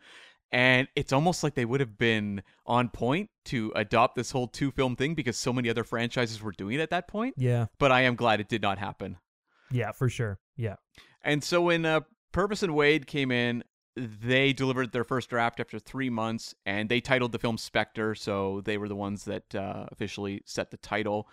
And 0.52 0.86
it's 0.94 1.12
almost 1.12 1.42
like 1.42 1.54
they 1.54 1.64
would 1.64 1.80
have 1.80 1.98
been 1.98 2.44
on 2.66 2.88
point 2.88 3.30
to 3.46 3.72
adopt 3.74 4.14
this 4.14 4.30
whole 4.30 4.46
two 4.46 4.70
film 4.70 4.94
thing 4.94 5.16
because 5.16 5.36
so 5.36 5.52
many 5.52 5.68
other 5.68 5.82
franchises 5.82 6.40
were 6.40 6.52
doing 6.52 6.78
it 6.78 6.80
at 6.80 6.90
that 6.90 7.08
point. 7.08 7.34
yeah, 7.36 7.66
But 7.80 7.90
I 7.90 8.02
am 8.02 8.14
glad 8.14 8.38
it 8.38 8.48
did 8.48 8.62
not 8.62 8.78
happen. 8.78 9.16
yeah, 9.72 9.90
for 9.90 10.08
sure. 10.08 10.38
Yeah. 10.56 10.76
And 11.22 11.42
so 11.42 11.62
when 11.62 11.84
uh, 11.84 12.02
Purvis 12.30 12.62
and 12.62 12.76
Wade 12.76 13.08
came 13.08 13.32
in, 13.32 13.64
they 13.96 14.52
delivered 14.52 14.92
their 14.92 15.02
first 15.02 15.30
draft 15.30 15.58
after 15.58 15.80
three 15.80 16.10
months, 16.10 16.54
and 16.64 16.88
they 16.88 17.00
titled 17.00 17.32
the 17.32 17.40
film 17.40 17.58
Spectre. 17.58 18.14
So 18.14 18.60
they 18.64 18.78
were 18.78 18.88
the 18.88 18.94
ones 18.94 19.24
that 19.24 19.52
uh, 19.52 19.86
officially 19.90 20.42
set 20.44 20.70
the 20.70 20.76
title 20.76 21.28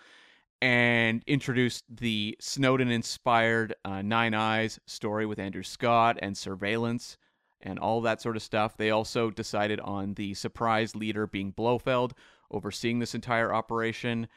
and 0.61 1.23
introduced 1.25 1.83
the 1.89 2.37
Snowden-inspired 2.39 3.73
uh, 3.83 4.01
Nine 4.01 4.33
Eyes 4.33 4.79
story 4.85 5.25
with 5.25 5.39
Andrew 5.39 5.63
Scott 5.63 6.19
and 6.21 6.37
surveillance 6.37 7.17
and 7.61 7.79
all 7.79 8.01
that 8.01 8.21
sort 8.21 8.35
of 8.35 8.43
stuff. 8.43 8.77
They 8.77 8.91
also 8.91 9.31
decided 9.31 9.79
on 9.79 10.13
the 10.13 10.33
surprise 10.35 10.95
leader 10.95 11.25
being 11.25 11.51
Blofeld, 11.51 12.13
overseeing 12.51 12.99
this 12.99 13.15
entire 13.15 13.53
operation. 13.53 14.27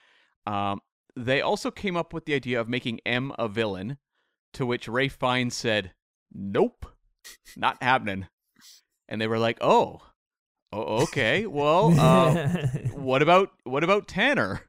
Um, 0.46 0.80
they 1.16 1.40
also 1.40 1.70
came 1.70 1.96
up 1.96 2.12
with 2.12 2.24
the 2.24 2.34
idea 2.34 2.60
of 2.60 2.68
making 2.68 3.00
M 3.06 3.32
a 3.38 3.48
villain, 3.48 3.98
to 4.54 4.66
which 4.66 4.88
Ralph 4.88 5.12
Fiennes 5.12 5.54
said, 5.54 5.92
"Nope, 6.32 6.86
not 7.56 7.82
happening." 7.82 8.28
And 9.08 9.20
they 9.20 9.26
were 9.26 9.38
like, 9.38 9.58
"Oh, 9.60 10.00
oh 10.72 11.02
okay. 11.04 11.46
Well, 11.46 11.98
uh, 11.98 12.48
what 12.92 13.22
about 13.22 13.50
what 13.64 13.84
about 13.84 14.08
Tanner?" 14.08 14.62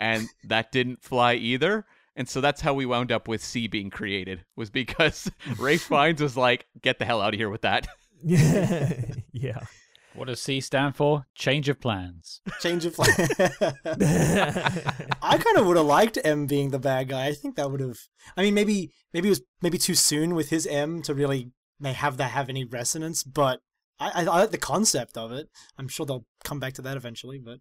And 0.00 0.28
that 0.44 0.72
didn't 0.72 1.02
fly 1.02 1.34
either. 1.34 1.86
And 2.16 2.28
so 2.28 2.40
that's 2.40 2.60
how 2.60 2.74
we 2.74 2.86
wound 2.86 3.10
up 3.10 3.26
with 3.26 3.42
C 3.42 3.66
being 3.66 3.90
created 3.90 4.44
was 4.56 4.70
because 4.70 5.30
Ralph 5.58 5.80
Fiennes 5.88 6.20
was 6.20 6.36
like, 6.36 6.66
"Get 6.80 6.98
the 6.98 7.04
hell 7.04 7.20
out 7.20 7.34
of 7.34 7.40
here 7.40 7.50
with 7.50 7.62
that." 7.62 7.86
yeah. 8.22 9.02
yeah. 9.32 9.60
What 10.14 10.28
does 10.28 10.40
C 10.40 10.60
stand 10.60 10.94
for? 10.94 11.26
Change 11.34 11.68
of 11.68 11.80
plans. 11.80 12.40
Change 12.60 12.86
of 12.86 12.94
plan. 12.94 13.10
I 15.20 15.38
kind 15.38 15.56
of 15.56 15.66
would 15.66 15.76
have 15.76 15.86
liked 15.86 16.18
M 16.22 16.46
being 16.46 16.70
the 16.70 16.78
bad 16.78 17.08
guy. 17.08 17.26
I 17.26 17.32
think 17.32 17.56
that 17.56 17.68
would 17.68 17.80
have. 17.80 17.98
I 18.36 18.42
mean, 18.42 18.54
maybe 18.54 18.92
maybe 19.12 19.26
it 19.26 19.30
was 19.30 19.42
maybe 19.60 19.76
too 19.76 19.96
soon 19.96 20.36
with 20.36 20.50
his 20.50 20.68
M 20.68 21.02
to 21.02 21.14
really 21.14 21.50
may 21.80 21.94
have 21.94 22.16
that 22.18 22.30
have 22.30 22.48
any 22.48 22.64
resonance. 22.64 23.24
But 23.24 23.60
I, 24.00 24.10
I, 24.10 24.20
I 24.22 24.40
like 24.40 24.50
the 24.50 24.58
concept 24.58 25.16
of 25.16 25.32
it. 25.32 25.48
I'm 25.78 25.88
sure 25.88 26.04
they'll 26.04 26.26
come 26.42 26.58
back 26.58 26.74
to 26.74 26.82
that 26.82 26.96
eventually. 26.96 27.38
But 27.38 27.60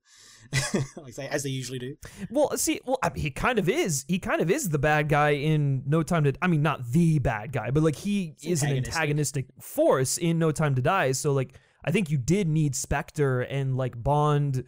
like 0.97 1.15
they, 1.15 1.27
as 1.27 1.43
they 1.43 1.49
usually 1.49 1.79
do. 1.79 1.95
Well, 2.29 2.55
see, 2.57 2.79
well, 2.85 2.97
I 3.03 3.09
mean, 3.09 3.21
he 3.21 3.31
kind 3.31 3.59
of 3.59 3.69
is. 3.69 4.05
He 4.07 4.19
kind 4.19 4.41
of 4.41 4.49
is 4.49 4.69
the 4.69 4.79
bad 4.79 5.09
guy 5.09 5.31
in 5.31 5.83
No 5.85 6.03
Time 6.03 6.23
to. 6.23 6.33
I 6.41 6.47
mean, 6.47 6.61
not 6.61 6.91
the 6.91 7.19
bad 7.19 7.51
guy, 7.51 7.71
but 7.71 7.83
like 7.83 7.95
he 7.95 8.33
It's 8.37 8.45
is 8.45 8.63
an 8.63 8.69
antagonistic. 8.69 8.95
antagonistic 8.95 9.45
force 9.61 10.17
in 10.17 10.39
No 10.39 10.51
Time 10.51 10.75
to 10.75 10.81
Die. 10.81 11.11
So 11.11 11.33
like, 11.33 11.55
I 11.85 11.91
think 11.91 12.09
you 12.09 12.17
did 12.17 12.47
need 12.47 12.75
Spectre 12.75 13.41
and 13.41 13.77
like 13.77 14.01
Bond 14.01 14.63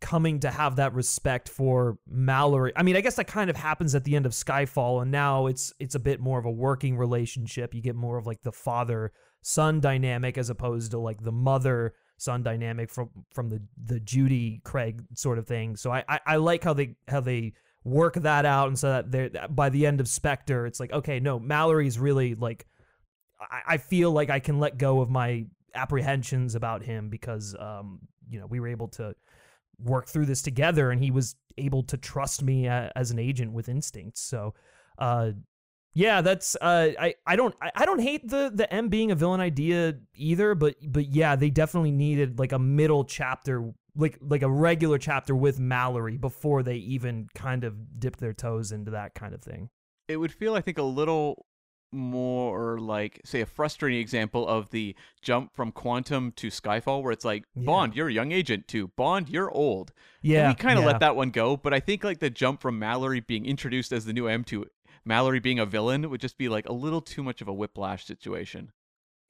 coming 0.00 0.40
to 0.40 0.50
have 0.50 0.76
that 0.76 0.92
respect 0.92 1.48
for 1.48 1.96
Mallory. 2.06 2.72
I 2.76 2.82
mean, 2.82 2.96
I 2.96 3.00
guess 3.00 3.16
that 3.16 3.26
kind 3.26 3.48
of 3.48 3.56
happens 3.56 3.94
at 3.94 4.04
the 4.04 4.16
end 4.16 4.26
of 4.26 4.32
Skyfall, 4.32 5.00
and 5.00 5.10
now 5.10 5.46
it's 5.46 5.72
it's 5.78 5.94
a 5.94 6.00
bit 6.00 6.20
more 6.20 6.38
of 6.38 6.44
a 6.44 6.50
working 6.50 6.96
relationship. 6.96 7.72
You 7.74 7.80
get 7.80 7.94
more 7.94 8.18
of 8.18 8.26
like 8.26 8.42
the 8.42 8.52
father 8.52 9.12
son 9.46 9.78
dynamic 9.78 10.38
as 10.38 10.48
opposed 10.48 10.90
to 10.90 10.98
like 10.98 11.22
the 11.22 11.30
mother 11.30 11.92
son 12.16 12.42
dynamic 12.42 12.88
from 12.88 13.10
from 13.30 13.50
the 13.50 13.60
the 13.84 14.00
Judy 14.00 14.62
Craig 14.64 15.04
sort 15.12 15.38
of 15.38 15.46
thing. 15.46 15.76
So 15.76 15.92
I 15.92 16.02
I, 16.08 16.20
I 16.26 16.36
like 16.36 16.64
how 16.64 16.72
they 16.72 16.96
how 17.08 17.20
they 17.20 17.52
work 17.84 18.14
that 18.14 18.46
out, 18.46 18.68
and 18.68 18.78
so 18.78 18.88
that 18.88 19.12
they 19.12 19.30
by 19.50 19.68
the 19.68 19.86
end 19.86 20.00
of 20.00 20.08
Spectre, 20.08 20.66
it's 20.66 20.80
like 20.80 20.92
okay, 20.92 21.20
no, 21.20 21.38
Mallory's 21.38 21.98
really 21.98 22.34
like 22.34 22.66
I, 23.38 23.74
I 23.74 23.76
feel 23.76 24.10
like 24.10 24.30
I 24.30 24.40
can 24.40 24.58
let 24.58 24.78
go 24.78 25.00
of 25.02 25.10
my 25.10 25.44
apprehensions 25.74 26.54
about 26.54 26.82
him 26.82 27.10
because 27.10 27.54
um 27.58 27.98
you 28.30 28.40
know 28.40 28.46
we 28.46 28.60
were 28.60 28.68
able 28.68 28.88
to 28.88 29.14
work 29.78 30.08
through 30.08 30.24
this 30.24 30.40
together 30.40 30.90
and 30.90 31.02
he 31.02 31.10
was 31.10 31.36
able 31.58 31.82
to 31.82 31.96
trust 31.96 32.42
me 32.42 32.68
as 32.68 33.10
an 33.10 33.18
agent 33.18 33.52
with 33.52 33.68
instincts 33.68 34.20
so 34.20 34.54
uh 34.98 35.32
yeah 35.94 36.20
that's 36.20 36.56
uh 36.60 36.90
i 36.98 37.14
i 37.26 37.36
don't 37.36 37.54
I, 37.62 37.70
I 37.76 37.84
don't 37.86 38.00
hate 38.00 38.28
the 38.28 38.50
the 38.52 38.72
m 38.72 38.88
being 38.88 39.10
a 39.10 39.14
villain 39.14 39.40
idea 39.40 39.94
either 40.16 40.54
but 40.54 40.74
but 40.86 41.06
yeah 41.06 41.36
they 41.36 41.50
definitely 41.50 41.92
needed 41.92 42.38
like 42.38 42.52
a 42.52 42.58
middle 42.58 43.04
chapter 43.04 43.72
like 43.96 44.18
like 44.20 44.42
a 44.42 44.50
regular 44.50 44.98
chapter 44.98 45.34
with 45.36 45.58
mallory 45.60 46.16
before 46.16 46.62
they 46.62 46.76
even 46.76 47.28
kind 47.34 47.62
of 47.64 48.00
dip 48.00 48.16
their 48.16 48.32
toes 48.32 48.72
into 48.72 48.90
that 48.90 49.14
kind 49.14 49.34
of 49.34 49.40
thing 49.42 49.70
It 50.08 50.16
would 50.18 50.32
feel, 50.32 50.54
I 50.54 50.60
think, 50.60 50.76
a 50.78 50.82
little 50.82 51.46
more 51.92 52.78
like, 52.80 53.20
say, 53.24 53.40
a 53.40 53.46
frustrating 53.46 54.00
example 54.00 54.46
of 54.46 54.68
the 54.70 54.94
jump 55.22 55.54
from 55.54 55.70
Quantum 55.72 56.32
to 56.32 56.48
Skyfall, 56.48 57.02
where 57.02 57.12
it's 57.12 57.24
like, 57.24 57.44
Yeah. 57.54 57.66
Bond, 57.66 57.94
you're 57.94 58.08
a 58.08 58.12
young 58.12 58.32
agent, 58.32 58.66
to 58.68 58.88
Bond, 58.88 59.28
you're 59.28 59.50
old. 59.50 59.92
yeah 60.20 60.40
And 60.40 60.48
we 60.50 60.54
kind 60.56 60.78
of 60.78 60.84
yeah. 60.84 60.90
let 60.90 61.00
that 61.00 61.16
one 61.16 61.30
go, 61.30 61.56
but 61.56 61.72
I 61.72 61.80
think 61.80 62.02
like 62.04 62.18
the 62.18 62.30
jump 62.30 62.60
from 62.60 62.78
Mallory 62.78 63.20
being 63.20 63.46
introduced 63.46 63.92
as 63.92 64.04
the 64.04 64.12
new 64.12 64.26
M 64.26 64.44
to 64.44 64.66
Mallory 65.04 65.40
being 65.40 65.58
a 65.58 65.66
villain 65.66 66.08
would 66.10 66.20
just 66.20 66.38
be 66.38 66.48
like 66.48 66.68
a 66.68 66.72
little 66.72 67.00
too 67.00 67.22
much 67.22 67.40
of 67.40 67.48
a 67.48 67.52
whiplash 67.52 68.04
situation. 68.06 68.72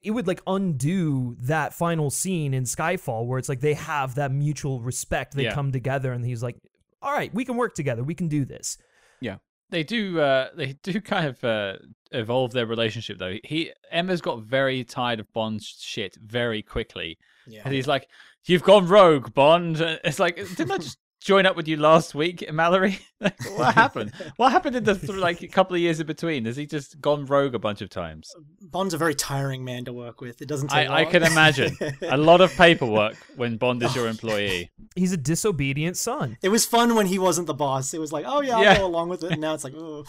it 0.01 0.11
would 0.11 0.27
like 0.27 0.41
undo 0.45 1.35
that 1.39 1.73
final 1.73 2.11
scene 2.11 2.53
in 2.53 2.63
Skyfall 2.63 3.25
where 3.25 3.39
it's 3.39 3.49
like 3.49 3.61
they 3.61 3.73
have 3.73 4.13
that 4.15 4.31
mutual 4.31 4.79
respect. 4.79 5.33
They 5.33 5.45
Yeah. 5.45 5.53
come 5.55 5.71
together 5.71 6.11
and 6.13 6.23
he's 6.23 6.43
like, 6.43 6.57
"All 7.01 7.11
right, 7.11 7.33
we 7.33 7.43
can 7.43 7.55
work 7.57 7.73
together. 7.73 8.03
We 8.03 8.13
can 8.13 8.27
do 8.27 8.45
this." 8.45 8.77
Yeah. 9.19 9.37
They 9.71 9.83
do. 9.83 10.19
Uh, 10.19 10.49
they 10.55 10.73
do 10.83 11.01
kind 11.01 11.25
of 11.25 11.43
uh, 11.43 11.77
evolve 12.11 12.51
their 12.51 12.67
relationship 12.67 13.17
though. 13.17 13.37
He 13.43 13.71
M's 13.89 14.21
got 14.21 14.43
very 14.43 14.83
tired 14.83 15.19
of 15.19 15.31
Bond's 15.33 15.65
shit 15.65 16.15
very 16.21 16.61
quickly, 16.61 17.17
Yeah. 17.47 17.61
and 17.65 17.73
he's 17.73 17.87
like, 17.87 18.07
"You've 18.45 18.61
gone 18.63 18.87
rogue, 18.87 19.33
Bond." 19.33 19.77
It's 20.03 20.19
like, 20.19 20.35
didn't 20.35 20.71
I 20.71 20.77
just 20.87 20.99
join 21.21 21.45
up 21.45 21.55
with 21.55 21.67
you 21.67 21.77
last 21.77 22.13
week, 22.13 22.51
Mallory? 22.53 22.99
like, 23.19 23.35
what 23.57 23.73
happened? 23.73 24.11
What 24.37 24.51
happened 24.51 24.75
in 24.75 24.83
the 24.83 24.95
th- 24.95 25.11
like 25.13 25.41
a 25.41 25.47
couple 25.47 25.75
of 25.75 25.81
years 25.81 25.99
in 25.99 26.07
between? 26.07 26.45
Has 26.45 26.55
he 26.57 26.65
just 26.65 26.99
gone 27.01 27.25
rogue 27.25 27.55
a 27.55 27.59
bunch 27.59 27.81
of 27.81 27.89
times? 27.89 28.31
Bond's 28.61 28.93
a 28.93 28.97
very 28.97 29.15
tiring 29.15 29.63
man 29.63 29.85
to 29.85 29.93
work 29.93 30.21
with. 30.21 30.41
It 30.41 30.47
doesn't 30.47 30.67
take 30.69 30.89
I, 30.89 31.01
I 31.01 31.05
can 31.05 31.23
imagine 31.23 31.75
a 32.01 32.17
lot 32.17 32.41
of 32.41 32.51
paperwork 32.53 33.15
when 33.35 33.57
Bond 33.57 33.81
is 33.83 33.95
your 33.95 34.07
employee. 34.07 34.71
He's 34.95 35.13
a 35.13 35.17
disobedient 35.17 35.97
son. 35.97 36.37
It 36.43 36.49
was 36.49 36.65
fun 36.65 36.95
when 36.95 37.05
he 37.07 37.17
wasn't 37.19 37.47
the 37.47 37.53
boss. 37.53 37.93
It 37.93 37.99
was 37.99 38.11
like, 38.11 38.25
oh 38.27 38.41
yeah, 38.41 38.57
I'll 38.57 38.63
Yeah. 38.63 38.77
go 38.77 38.85
along 38.85 39.09
with 39.09 39.23
it. 39.23 39.31
And 39.31 39.41
now 39.41 39.53
it's 39.53 39.63
like, 39.63 39.73
oh. 39.75 40.03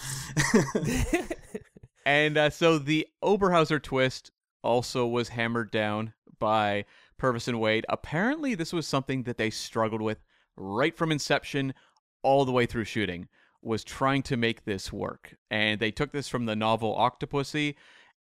And 2.05 2.39
uh, 2.39 2.51
so 2.51 2.79
the 2.79 3.07
Oberhauser 3.23 3.83
twist 3.83 4.31
also 4.63 5.07
was 5.07 5.29
hammered 5.31 5.71
down 5.71 6.13
by 6.39 6.85
Purvis 7.19 7.49
and 7.49 7.59
Wade. 7.61 7.85
Apparently, 7.89 8.55
this 8.55 8.73
was 8.73 8.87
something 8.87 9.25
that 9.25 9.39
they 9.39 9.51
struggled 9.51 10.03
with 10.03 10.23
right 10.57 10.97
from 10.97 11.13
inception 11.13 11.75
all 12.23 12.45
the 12.45 12.53
way 12.53 12.67
through 12.67 12.85
shooting. 12.85 13.29
Was 13.63 13.83
trying 13.83 14.23
to 14.25 14.37
make 14.37 14.65
this 14.65 14.93
work, 14.93 15.35
and 15.51 15.81
they 15.81 15.91
took 15.91 16.13
this 16.13 16.29
from 16.29 16.47
the 16.47 16.55
novel 16.55 16.95
Octopussy, 16.95 17.75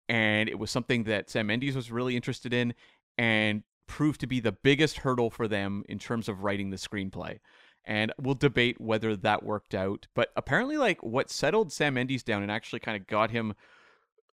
and 0.08 0.48
it 0.48 0.58
was 0.58 0.70
something 0.70 1.04
that 1.04 1.28
Sam 1.28 1.48
Mendes 1.48 1.76
was 1.76 1.90
really 1.90 2.16
interested 2.16 2.54
in, 2.54 2.72
and 3.18 3.62
proved 3.86 4.20
to 4.20 4.26
be 4.26 4.40
the 4.40 4.52
biggest 4.52 4.98
hurdle 4.98 5.30
for 5.30 5.46
them 5.46 5.84
in 5.88 5.98
terms 5.98 6.28
of 6.28 6.42
writing 6.42 6.70
the 6.70 6.76
screenplay. 6.76 7.40
And 7.84 8.12
we'll 8.18 8.34
debate 8.34 8.80
whether 8.80 9.14
that 9.16 9.42
worked 9.42 9.74
out. 9.74 10.06
But 10.14 10.30
apparently, 10.36 10.78
like 10.78 11.02
what 11.02 11.30
settled 11.30 11.72
Sam 11.72 11.94
Mendes 11.94 12.22
down 12.22 12.42
and 12.42 12.50
actually 12.50 12.80
kind 12.80 12.96
of 12.98 13.06
got 13.06 13.30
him 13.30 13.54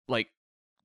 like 0.06 0.28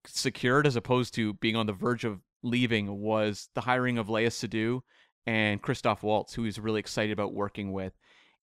secured 0.07 0.65
as 0.65 0.75
opposed 0.75 1.13
to 1.15 1.33
being 1.33 1.55
on 1.55 1.67
the 1.67 1.73
verge 1.73 2.03
of 2.03 2.21
leaving 2.41 2.99
was 2.99 3.49
the 3.53 3.61
hiring 3.61 3.97
of 3.97 4.07
Léa 4.07 4.27
Seydoux 4.27 4.81
and 5.25 5.61
Christoph 5.61 6.03
Waltz, 6.03 6.33
who 6.33 6.43
he's 6.43 6.59
really 6.59 6.79
excited 6.79 7.11
about 7.11 7.33
working 7.33 7.71
with. 7.71 7.93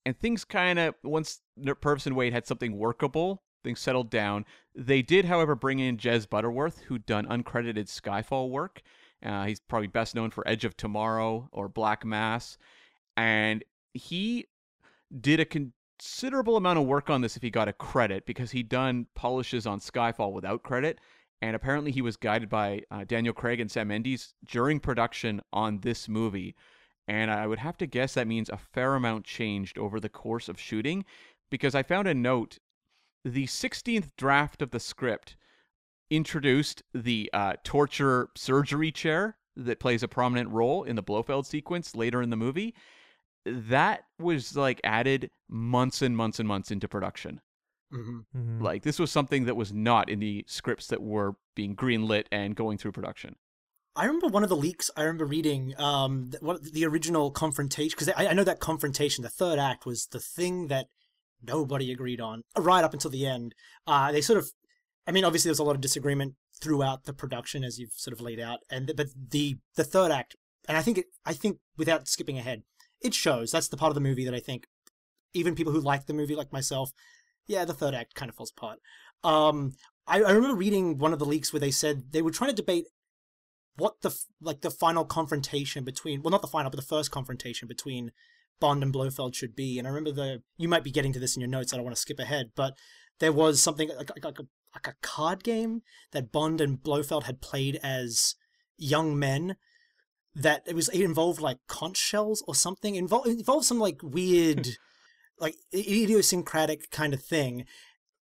And 0.05 0.18
things 0.18 0.45
kind 0.45 0.78
of 0.78 0.95
once 1.05 1.41
Purvis 1.80 2.07
and 2.07 2.16
Wade 2.16 2.33
had 2.33 2.47
something 2.47 2.76
workable, 2.76 3.43
things 3.62 3.80
settled 3.80 4.11
down. 4.11 4.45
They 4.74 5.03
did, 5.03 5.24
however, 5.24 5.55
bring 5.55 5.78
in 5.78 5.97
Jez 5.97 6.28
Butterworth, 6.28 6.80
who'd 6.80 7.07
done 7.07 7.26
uncredited 7.26 7.87
Skyfall 7.87 8.51
work. 8.51 8.83
Uh, 9.24 9.45
he's 9.45 9.61
probably 9.61 9.87
best 9.87 10.16
known 10.16 10.30
for 10.30 10.47
Edge 10.49 10.64
of 10.64 10.76
Tomorrow 10.76 11.49
or 11.53 11.68
Black 11.68 12.05
Mass, 12.05 12.59
and 13.16 13.62
he 13.95 14.47
did 15.20 15.39
a 15.39 15.45
considerable 15.45 16.57
amount 16.57 16.80
of 16.80 16.87
work 16.87 17.09
on 17.09 17.20
this 17.20 17.37
if 17.37 17.43
he 17.43 17.51
got 17.51 17.68
a 17.68 17.72
credit 17.72 18.26
because 18.26 18.51
he'd 18.51 18.68
done 18.68 19.07
polishes 19.14 19.66
on 19.66 19.78
Skyfall 19.78 20.33
without 20.33 20.64
credit. 20.64 20.99
And 21.41 21.55
apparently, 21.57 21.91
he 21.91 22.03
was 22.03 22.16
guided 22.16 22.49
by 22.49 22.83
uh, 22.91 23.05
Daniel 23.05 23.35
Craig 23.35 23.61
and 23.61 23.70
Sam 23.70 23.89
Mendes 23.89 24.35
during 24.45 24.80
production 24.80 25.41
on 25.53 25.78
this 25.80 26.09
movie. 26.09 26.55
And 27.09 27.30
I 27.30 27.46
would 27.46 27.59
have 27.59 27.76
to 27.78 27.86
guess 27.86 28.14
that 28.14 28.28
means 28.28 28.48
a 28.48 28.57
fair 28.57 28.94
amount 28.94 29.24
changed 29.24 29.78
over 29.78 29.98
the 29.98 30.09
course 30.09 30.48
of 30.48 30.61
shooting 30.61 31.05
because 31.50 31.74
I 31.74 31.82
found 31.82 32.09
a 32.09 32.14
note. 32.14 32.59
The 33.24 33.46
16th 33.46 34.11
draft 34.16 34.62
of 34.62 34.70
the 34.70 34.80
script 34.80 35.36
introduced 36.11 36.82
the 36.92 37.30
uh, 37.32 37.55
torture 37.64 38.28
surgery 38.36 38.92
chair 38.92 39.36
that 39.57 39.80
plays 39.80 40.03
a 40.03 40.09
prominent 40.09 40.50
role 40.50 40.82
in 40.82 40.96
the 40.96 41.03
Blofeld 41.03 41.46
sequence 41.46 41.94
later 41.94 42.22
in 42.22 42.30
the 42.30 42.36
movie. 42.36 42.74
That 43.44 44.05
was 44.18 44.57
like 44.57 44.80
added 44.84 45.30
months 45.48 46.03
and 46.03 46.16
months 46.16 46.38
and 46.38 46.48
months 46.48 46.70
into 46.70 46.88
production. 46.88 47.40
hmm 47.90 48.20
Mhm. 48.34 48.61
Like 48.62 48.82
this 48.82 48.98
was 48.98 49.11
something 49.11 49.44
that 49.44 49.57
was 49.57 49.72
not 49.72 50.09
in 50.09 50.20
the 50.20 50.44
scripts 50.48 50.86
that 50.88 51.03
were 51.03 51.34
being 51.55 51.76
greenlit 51.76 52.26
and 52.32 52.55
going 52.57 52.78
through 52.78 52.92
production. 52.92 53.36
I 53.95 54.07
remember 54.07 54.28
one 54.28 54.43
of 54.43 54.49
the 54.49 54.57
leaks 54.57 54.90
I 54.97 55.03
remember 55.03 55.26
reading 55.26 55.74
um 55.78 56.30
th- 56.30 56.43
what 56.43 56.62
the 56.72 56.86
original 56.86 57.30
confrontation 57.30 57.95
because 57.99 58.09
I, 58.16 58.28
I 58.28 58.32
know 58.32 58.45
that 58.45 58.61
confrontation 58.61 59.22
the 59.22 59.28
third 59.28 59.59
act 59.59 59.84
was 59.84 60.07
the 60.07 60.20
thing 60.20 60.68
that 60.68 60.86
nobody 61.43 61.93
agreed 61.93 62.20
on 62.20 62.43
right 62.57 62.84
up 62.84 62.95
until 62.95 63.11
the 63.11 63.26
end. 63.26 63.55
Uh 63.86 64.11
they 64.12 64.20
sort 64.20 64.38
of 64.38 64.51
I 65.07 65.12
mean 65.12 65.24
obviously 65.24 65.49
there 65.49 65.53
was 65.53 65.59
a 65.59 65.64
lot 65.64 65.74
of 65.74 65.80
disagreement 65.82 66.34
throughout 66.61 67.05
the 67.05 67.12
production 67.12 67.64
as 67.64 67.78
you've 67.78 67.93
sort 67.93 68.12
of 68.12 68.20
laid 68.20 68.40
out 68.40 68.61
and 68.70 68.93
but 68.97 69.09
the 69.30 69.57
the 69.76 69.84
third 69.84 70.11
act 70.11 70.36
and 70.68 70.76
I 70.76 70.82
think 70.82 70.99
it 70.99 71.07
I 71.26 71.32
think 71.34 71.59
without 71.76 72.09
skipping 72.09 72.38
ahead 72.38 72.62
it 73.01 73.14
shows 73.14 73.51
that's 73.51 73.68
the 73.68 73.76
part 73.76 73.90
of 73.90 73.95
the 73.95 74.01
movie 74.01 74.24
that 74.24 74.34
I 74.34 74.40
think 74.40 74.66
even 75.34 75.55
people 75.55 75.72
who 75.72 75.80
like 75.80 76.07
the 76.07 76.14
movie 76.14 76.36
like 76.36 76.53
myself 76.53 76.93
yeah 77.47 77.64
the 77.64 77.74
third 77.74 77.95
act 77.95 78.14
kind 78.14 78.28
of 78.30 78.36
falls 78.36 78.53
apart. 78.57 78.78
Um 79.22 79.72
I, 80.07 80.22
I 80.22 80.32
remember 80.32 80.57
reading 80.57 80.99
one 80.99 81.12
of 81.12 81.18
the 81.18 81.26
leaks 81.26 81.53
where 81.53 81.61
they 81.61 81.70
said 81.70 82.12
they 82.12 82.22
were 82.22 82.30
trying 82.32 82.51
to 82.51 82.57
debate 82.57 82.86
what 83.77 84.01
the 84.03 84.16
like 84.41 84.61
the 84.61 84.70
final 84.70 85.05
confrontation 85.05 85.85
between 85.85 86.23
well 86.23 86.31
not 86.31 86.43
the 86.43 86.49
final 86.49 86.70
but 86.70 86.77
the 86.77 86.87
first 86.87 87.11
confrontation 87.11 87.68
between 87.68 88.12
Bond 88.61 88.83
and 88.83 88.93
Blofeld 88.93 89.35
should 89.35 89.57
be. 89.57 89.79
And 89.79 89.89
I 89.89 89.91
remember 89.91 90.12
the 90.12 90.43
you 90.57 90.68
might 90.68 90.85
be 90.85 90.91
getting 90.91 91.12
to 91.14 91.18
this 91.18 91.37
in 91.37 91.41
your 91.41 91.51
notes 91.51 91.73
I 91.73 91.77
don't 91.77 91.85
want 91.85 91.97
to 91.97 92.03
skip 92.03 92.18
ahead 92.18 92.51
but 92.55 92.75
there 93.18 93.33
was 93.33 93.61
something 93.61 93.89
like, 93.89 94.11
like, 94.11 94.25
like 94.25 94.39
a 94.39 94.47
like 94.75 94.87
a 94.87 94.95
card 95.03 95.45
game 95.45 95.83
that 96.12 96.33
Bond 96.33 96.61
and 96.61 96.83
Blofeld 96.83 97.25
had 97.25 97.41
played 97.41 97.79
as 97.83 98.35
young 98.79 99.18
men 99.18 99.57
that 100.35 100.62
it 100.66 100.75
was 100.75 100.89
it 100.89 101.01
involved 101.03 101.41
like 101.41 101.59
conch 101.68 101.97
shells 101.97 102.43
or 102.47 102.55
something. 102.55 102.95
Involved 102.95 103.29
involved 103.29 103.66
some 103.66 103.79
like 103.79 104.01
weird 104.03 104.68
like 105.39 105.57
idiosyncratic 105.75 106.91
kind 106.91 107.12
of 107.14 107.23
thing 107.23 107.64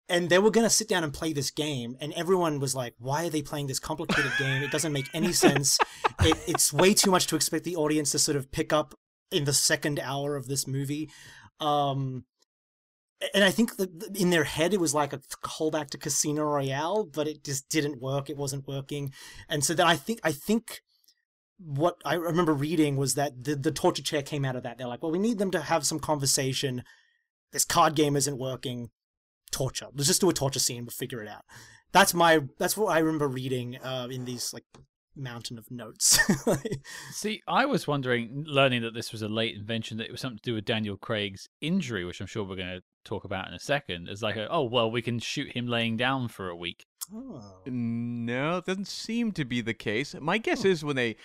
and 0.09 0.29
they 0.29 0.39
were 0.39 0.51
going 0.51 0.67
to 0.67 0.71
sit 0.71 0.89
down 0.89 1.03
and 1.03 1.13
play 1.13 1.33
this 1.33 1.51
game 1.51 1.97
and 2.01 2.13
everyone 2.15 2.61
was 2.61 2.75
like 2.75 2.95
why 2.99 3.27
are 3.27 3.31
they 3.31 3.43
playing 3.43 3.67
this 3.67 3.79
complicated 3.79 4.33
game 4.39 4.63
it 4.63 4.71
doesn't 4.71 4.93
make 4.93 5.09
any 5.15 5.33
sense 5.33 5.79
it, 6.21 6.37
it's 6.47 6.73
way 6.73 6.95
too 6.95 7.11
much 7.11 7.27
to 7.27 7.37
expect 7.37 7.65
the 7.65 7.77
audience 7.77 8.11
to 8.11 8.19
sort 8.19 8.37
of 8.37 8.51
pick 8.53 8.73
up 8.73 8.95
in 9.31 9.45
the 9.45 9.53
second 9.53 9.99
hour 10.01 10.37
of 10.37 10.47
this 10.47 10.67
movie 10.67 11.11
um 11.61 12.25
and 13.33 13.45
I 13.45 13.51
think 13.51 13.77
that 13.77 14.17
in 14.17 14.31
their 14.31 14.45
head 14.45 14.75
it 14.75 14.81
was 14.81 14.93
like 14.93 15.13
a 15.13 15.21
callback 15.43 15.89
to 15.91 15.99
Casino 15.99 16.43
Royale, 16.45 17.05
but 17.05 17.27
it 17.27 17.45
just 17.45 17.69
didn't 17.69 18.03
work. 18.03 18.29
It 18.29 18.37
wasn't 18.37 18.67
working, 18.67 19.13
and 19.49 19.65
so 19.65 19.73
then 19.73 19.87
I 19.87 19.97
think 19.97 20.21
I 20.23 20.33
think 20.33 20.83
what 21.59 21.97
I 22.05 22.15
remember 22.15 22.53
reading 22.53 22.97
was 22.97 23.15
that 23.15 23.45
the 23.45 23.57
the 23.57 23.71
torture 23.71 24.03
chair 24.03 24.23
came 24.23 24.45
out 24.45 24.57
of 24.57 24.63
that. 24.65 24.79
They're 24.79 24.89
like, 24.89 25.03
well, 25.03 25.13
we 25.13 25.19
need 25.19 25.39
them 25.39 25.51
to 25.53 25.61
have 25.61 25.87
some 25.87 26.01
conversation. 26.01 26.83
This 27.53 27.65
card 27.65 27.95
game 27.95 28.17
isn't 28.17 28.39
working. 28.39 28.91
Torture. 29.51 29.87
Let's 29.95 30.09
just 30.09 30.21
do 30.21 30.31
a 30.31 30.33
torture 30.33 30.59
scene. 30.59 30.85
We'll 30.85 30.91
figure 30.91 31.23
it 31.23 31.29
out. 31.29 31.45
That's 31.93 32.15
my. 32.15 32.41
That's 32.59 32.77
what 32.77 32.95
I 32.95 32.99
remember 32.99 33.29
reading 33.29 33.79
uh, 33.83 34.09
in 34.11 34.25
these 34.25 34.53
like 34.53 34.65
mountain 35.17 35.59
of 35.59 35.71
notes. 35.71 36.19
See, 37.13 37.43
I 37.47 37.67
was 37.67 37.87
wondering, 37.87 38.45
learning 38.47 38.83
that 38.83 38.95
this 38.95 39.13
was 39.13 39.23
a 39.23 39.29
late 39.29 39.55
invention, 39.55 39.99
that 39.99 40.07
it 40.07 40.11
was 40.11 40.21
something 40.21 40.39
to 40.39 40.51
do 40.51 40.55
with 40.55 40.65
Daniel 40.65 40.97
Craig's 40.97 41.49
injury, 41.61 42.05
which 42.05 42.21
I'm 42.21 42.27
sure 42.27 42.45
we're 42.45 42.57
going 42.57 42.69
to 42.69 42.83
talk 43.05 43.25
about 43.25 43.49
in 43.49 43.55
a 43.55 43.61
second. 43.61 44.09
As 44.09 44.23
like, 44.23 44.37
a, 44.37 44.49
oh 44.51 44.65
well, 44.65 44.91
we 44.91 45.03
can 45.03 45.19
shoot 45.19 45.53
him 45.53 45.67
laying 45.67 45.97
down 45.97 46.29
for 46.29 46.49
a 46.49 46.57
week. 46.57 46.87
oh. 47.15 47.41
No, 47.67 48.59
it 48.59 48.67
doesn't 48.67 48.89
seem 48.89 49.33
to 49.33 49.45
be 49.45 49.61
the 49.61 49.75
case. 49.75 50.15
My 50.21 50.39
guess 50.39 50.65
is 50.65 50.85
when 50.85 50.97
they 50.97 51.17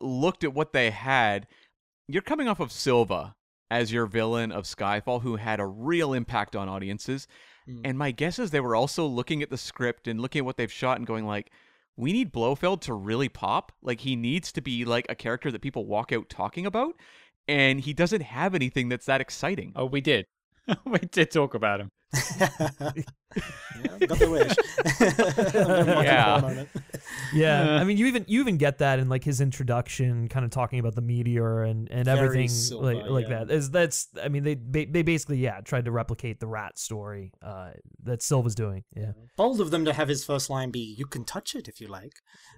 looked 0.00 0.44
at 0.44 0.54
what 0.54 0.72
they 0.72 0.90
had, 0.90 1.46
you're 2.06 2.22
coming 2.22 2.48
off 2.48 2.60
of 2.60 2.72
Silva 2.72 3.34
as 3.70 3.92
your 3.92 4.06
villain 4.06 4.50
of 4.50 4.64
Skyfall, 4.64 5.22
who 5.22 5.36
had 5.36 5.60
a 5.60 5.66
real 5.66 6.12
impact 6.14 6.56
on 6.56 6.68
audiences. 6.68 7.26
Mm. 7.68 7.80
And 7.84 7.98
my 7.98 8.10
guess 8.10 8.38
is 8.38 8.50
they 8.50 8.60
were 8.60 8.76
also 8.76 9.06
looking 9.06 9.42
at 9.42 9.50
the 9.50 9.58
script 9.58 10.08
and 10.08 10.20
looking 10.20 10.40
at 10.40 10.44
what 10.44 10.56
they've 10.56 10.72
shot 10.72 10.98
and 10.98 11.06
going 11.06 11.26
like, 11.26 11.50
we 11.96 12.12
need 12.12 12.32
Blofeld 12.32 12.80
to 12.82 12.94
really 12.94 13.28
pop. 13.28 13.72
Like 13.82 14.00
he 14.00 14.16
needs 14.16 14.52
to 14.52 14.60
be 14.60 14.84
like 14.84 15.06
a 15.08 15.14
character 15.14 15.50
that 15.50 15.62
people 15.62 15.84
walk 15.84 16.12
out 16.12 16.28
talking 16.28 16.64
about, 16.64 16.94
and 17.46 17.80
he 17.80 17.92
doesn't 17.92 18.22
have 18.22 18.54
anything 18.54 18.88
that's 18.88 19.06
that 19.06 19.20
exciting. 19.20 19.72
Oh, 19.74 19.86
we 19.86 20.00
did. 20.00 20.26
we 20.84 20.98
did 20.98 21.30
talk 21.30 21.54
about 21.54 21.80
him. 21.80 21.90
Yeah, 22.14 24.06
got 24.06 24.18
the 24.18 24.30
wish. 24.30 25.54
I'm 25.54 25.66
gonna 25.66 25.94
mock 25.94 26.04
Yeah. 26.04 26.40
for 26.40 26.46
a 26.46 26.48
moment. 26.48 26.68
Yeah. 27.34 27.76
I 27.76 27.84
mean, 27.84 27.96
you 27.98 28.06
even 28.06 28.24
you 28.28 28.40
even 28.40 28.56
get 28.56 28.78
that 28.78 28.98
in 28.98 29.08
like 29.08 29.24
his 29.24 29.40
introduction, 29.40 30.28
kind 30.28 30.44
of 30.44 30.50
talking 30.50 30.78
about 30.78 30.94
the 30.94 31.02
meteor 31.02 31.62
and 31.62 31.88
and 31.90 32.06
Very 32.06 32.18
everything 32.18 32.48
Silva, 32.48 32.84
like 32.86 33.06
like 33.10 33.28
yeah. 33.28 33.44
that. 33.44 33.50
Is 33.50 33.70
that's 33.70 34.08
I 34.22 34.28
mean 34.28 34.42
they 34.44 34.54
ba- 34.54 34.86
they 34.90 35.02
basically 35.02 35.38
yeah 35.38 35.60
tried 35.60 35.84
to 35.84 35.90
replicate 35.90 36.40
the 36.40 36.46
rat 36.46 36.78
story 36.78 37.32
uh, 37.42 37.70
that 38.04 38.22
Silva's 38.22 38.54
doing. 38.54 38.84
Yeah, 38.96 39.12
Bold 39.36 39.60
of 39.60 39.70
them 39.70 39.84
to 39.84 39.92
have 39.92 40.08
his 40.08 40.24
first 40.24 40.48
line 40.50 40.70
be, 40.70 40.80
"You 40.98 41.06
can 41.06 41.24
touch 41.24 41.54
it 41.54 41.68
if 41.68 41.80
you 41.80 41.88
like." 41.88 42.14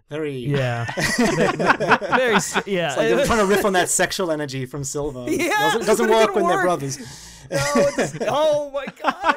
Very. 0.09 0.39
yeah, 0.39 0.85
very 1.17 2.35
s- 2.37 2.61
yeah. 2.67 2.89
It's 2.89 2.97
like 2.97 3.09
they're 3.09 3.27
trying 3.27 3.39
to 3.39 3.47
riff 3.47 3.65
on 3.65 3.73
that 3.75 3.89
sexual 4.03 4.31
energy 4.31 4.67
from 4.67 4.83
Silva. 4.85 5.27
Yeah, 5.29 5.49
doesn't, 5.49 5.87
doesn't 5.87 6.07
but 6.09 6.13
it 6.23 6.27
work 6.27 6.35
when 6.35 6.47
they're 6.49 6.63
brothers. 6.63 6.99
It's, 7.51 8.17
oh 8.29 8.71
my 8.73 8.87
god! 9.03 9.35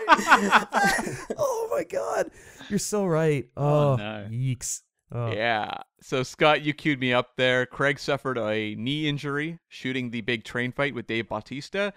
oh 1.38 1.68
my 1.72 1.84
god! 1.84 2.30
You're 2.70 2.80
so 2.80 3.06
right. 3.06 3.48
Oh, 3.58 3.94
Oh, 3.94 3.96
no. 3.98 4.28
yeeks. 4.32 4.82
Oh. 5.12 5.32
Yeah. 5.32 5.78
So 6.02 6.24
Scott, 6.24 6.62
you 6.64 6.74
queued 6.74 7.00
me 7.00 7.14
up 7.14 7.32
there. 7.38 7.66
Craig 7.66 8.00
suffered 8.00 8.38
a 8.38 8.76
knee 8.76 9.08
injury 9.08 9.60
shooting 9.68 10.10
the 10.12 10.22
big 10.22 10.44
train 10.44 10.72
fight 10.72 10.96
with 10.96 11.08
Dave 11.08 11.30
Bautista, 11.30 11.94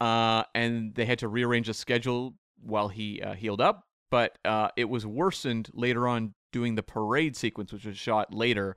uh, 0.00 0.44
and 0.54 0.94
they 0.94 1.04
had 1.06 1.18
to 1.20 1.28
rearrange 1.28 1.66
the 1.68 1.74
schedule 1.74 2.34
while 2.62 2.88
he 2.88 3.22
uh, 3.22 3.34
healed 3.34 3.60
up. 3.60 3.84
But 4.10 4.36
uh, 4.44 4.68
it 4.76 4.88
was 4.88 5.06
worsened 5.06 5.70
later 5.72 6.06
on 6.08 6.34
doing 6.52 6.74
the 6.74 6.82
parade 6.82 7.36
sequence, 7.36 7.72
which 7.72 7.84
was 7.86 7.96
shot 7.96 8.34
later, 8.34 8.76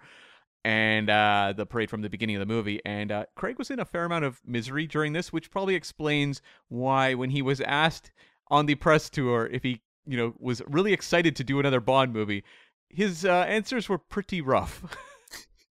and 0.66 1.10
uh, 1.10 1.54
the 1.56 1.66
parade 1.66 1.90
from 1.90 2.02
the 2.02 2.10
beginning 2.10 2.36
of 2.36 2.40
the 2.40 2.54
movie. 2.54 2.80
And 2.86 3.12
uh, 3.12 3.26
Craig 3.36 3.58
was 3.58 3.70
in 3.70 3.80
a 3.80 3.86
fair 3.86 4.06
amount 4.06 4.26
of 4.26 4.42
misery 4.46 4.88
during 4.88 5.14
this, 5.14 5.34
which 5.34 5.52
probably 5.52 5.76
explains 5.76 6.42
why, 6.70 7.14
when 7.14 7.32
he 7.32 7.42
was 7.42 7.62
asked 7.62 8.12
on 8.50 8.66
the 8.66 8.76
press 8.76 9.10
tour 9.10 9.50
if 9.52 9.64
he, 9.64 9.82
you 10.06 10.18
know, 10.18 10.34
was 10.40 10.62
really 10.68 10.94
excited 10.94 11.36
to 11.36 11.44
do 11.44 11.60
another 11.60 11.80
Bond 11.80 12.14
movie, 12.14 12.44
his 12.90 13.26
uh, 13.26 13.46
answers 13.48 13.90
were 13.90 13.98
pretty 13.98 14.42
rough. 14.42 14.84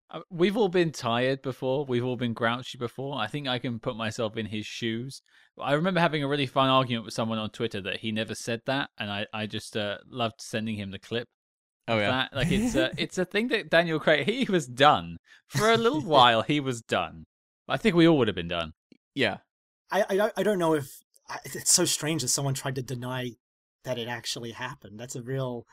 Uh, 0.09 0.21
We've 0.31 0.57
all 0.57 0.69
been 0.69 0.93
tired 0.93 1.43
before. 1.43 1.85
We've 1.85 2.05
all 2.05 2.17
been 2.17 2.33
grouchy 2.33 2.79
before. 2.79 3.19
I 3.19 3.27
think 3.27 3.49
I 3.49 3.59
can 3.59 3.81
put 3.81 3.97
myself 3.97 4.37
in 4.37 4.47
his 4.47 4.65
shoes. 4.65 5.21
I 5.61 5.73
remember 5.73 5.99
having 5.99 6.23
a 6.23 6.29
really 6.29 6.47
fun 6.47 6.69
argument 6.69 7.05
with 7.05 7.13
someone 7.13 7.39
on 7.39 7.51
Twitter 7.51 7.81
that 7.81 7.99
he 7.99 8.13
never 8.13 8.37
said 8.37 8.61
that, 8.67 8.91
and 8.99 9.11
I, 9.11 9.27
I 9.33 9.47
just 9.47 9.77
uh, 9.77 9.99
loved 10.09 10.41
sending 10.41 10.77
him 10.77 10.93
the 10.93 11.01
clip. 11.01 11.27
Oh 11.89 11.99
yeah. 11.99 12.11
that. 12.11 12.35
Like 12.35 12.51
it's 12.51 12.75
a 12.75 12.91
it's 12.99 13.19
a 13.19 13.25
thing 13.25 13.49
that 13.49 13.71
Daniel 13.71 13.99
Craig 14.01 14.27
he 14.29 14.45
was 14.51 14.67
done 14.67 15.17
for 15.49 15.71
a 15.71 15.77
little 15.77 16.01
while. 16.17 16.43
He 16.43 16.61
was 16.61 16.83
done. 16.83 17.25
I 17.69 17.77
think 17.77 17.95
we 17.97 18.07
all 18.07 18.19
would 18.19 18.29
have 18.29 18.35
been 18.37 18.49
done. 18.49 18.73
Yeah. 19.15 19.39
I, 19.91 20.05
I 20.11 20.17
don't- 20.17 20.33
I 20.37 20.43
don't 20.43 20.59
know 20.59 20.75
if 20.75 20.89
I- 21.29 21.39
it's 21.45 21.71
so 21.73 21.85
strange 21.85 22.23
that 22.23 22.29
someone 22.29 22.55
tried 22.55 22.75
to 22.77 22.83
deny 22.83 23.31
that 23.85 23.99
it 23.99 24.09
actually 24.09 24.51
happened. 24.53 24.99
That's 24.99 25.15
a 25.17 25.23
real. 25.23 25.65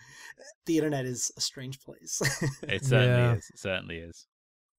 The 0.66 0.78
internet 0.78 1.06
is 1.06 1.32
a 1.38 1.42
strange 1.42 1.80
place. 1.80 2.22
It 2.64 2.84
certainly 2.86 3.08
Yeah. 3.08 3.34
is. 3.34 3.50
It 3.54 3.60
certainly 3.60 3.98
is. 3.98 4.28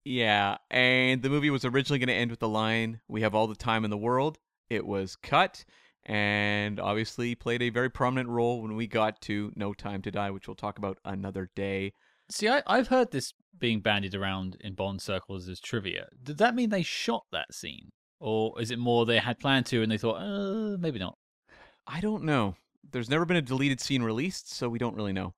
Yeah. 0.05 0.57
And 0.71 1.21
the 1.21 1.29
movie 1.29 1.49
was 1.49 1.65
originally 1.65 1.99
going 1.99 2.07
to 2.07 2.13
end 2.13 2.31
with 2.31 2.39
the 2.39 2.47
line, 2.49 3.01
We 3.07 3.21
have 3.21 3.35
all 3.35 3.47
the 3.47 3.55
time 3.55 3.83
in 3.83 3.91
the 3.91 3.97
world. 3.97 4.37
It 4.69 4.85
was 4.85 5.15
cut 5.15 5.65
and 6.05 6.79
obviously 6.79 7.35
played 7.35 7.61
a 7.61 7.69
very 7.69 7.89
prominent 7.89 8.29
role 8.29 8.61
when 8.61 8.75
we 8.75 8.87
got 8.87 9.21
to 9.21 9.51
No 9.55 9.73
Time 9.73 10.01
to 10.03 10.11
Die, 10.11 10.31
which 10.31 10.47
we'll 10.47 10.55
talk 10.55 10.77
about 10.77 10.99
another 11.03 11.49
day. 11.55 11.93
See, 12.29 12.47
I, 12.47 12.61
I've 12.67 12.87
heard 12.87 13.11
this 13.11 13.33
being 13.57 13.81
bandied 13.81 14.15
around 14.15 14.57
in 14.61 14.73
Bond 14.73 15.01
circles 15.01 15.47
as 15.47 15.59
trivia. 15.59 16.07
Did 16.21 16.37
that 16.37 16.55
mean 16.55 16.69
they 16.69 16.83
shot 16.83 17.23
that 17.31 17.53
scene, 17.53 17.89
or 18.19 18.59
is 18.61 18.71
it 18.71 18.79
more 18.79 19.05
they 19.05 19.19
had 19.19 19.39
planned 19.39 19.65
to 19.67 19.81
and 19.81 19.91
they 19.91 19.97
thought, 19.97 20.21
uh, 20.21 20.77
maybe 20.77 20.99
not? 20.99 21.17
I 21.87 22.01
don't 22.01 22.23
know. 22.23 22.55
There's 22.91 23.09
never 23.09 23.25
been 23.25 23.37
a 23.37 23.41
deleted 23.41 23.79
scene 23.79 24.03
released, 24.03 24.53
so 24.53 24.69
we 24.69 24.79
don't 24.79 24.95
really 24.95 25.13
know. 25.13 25.33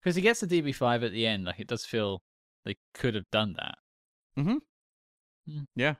Because 0.00 0.16
he 0.16 0.22
gets 0.22 0.40
the 0.40 0.46
DB5 0.46 1.04
at 1.04 1.12
the 1.12 1.26
end. 1.26 1.44
Like 1.44 1.60
it 1.60 1.66
does 1.66 1.84
feel 1.84 2.22
they 2.64 2.76
could 2.94 3.14
have 3.14 3.30
done 3.30 3.54
that. 3.58 3.74
Mm-hmm. 4.38 4.56
Yeah. 5.74 5.94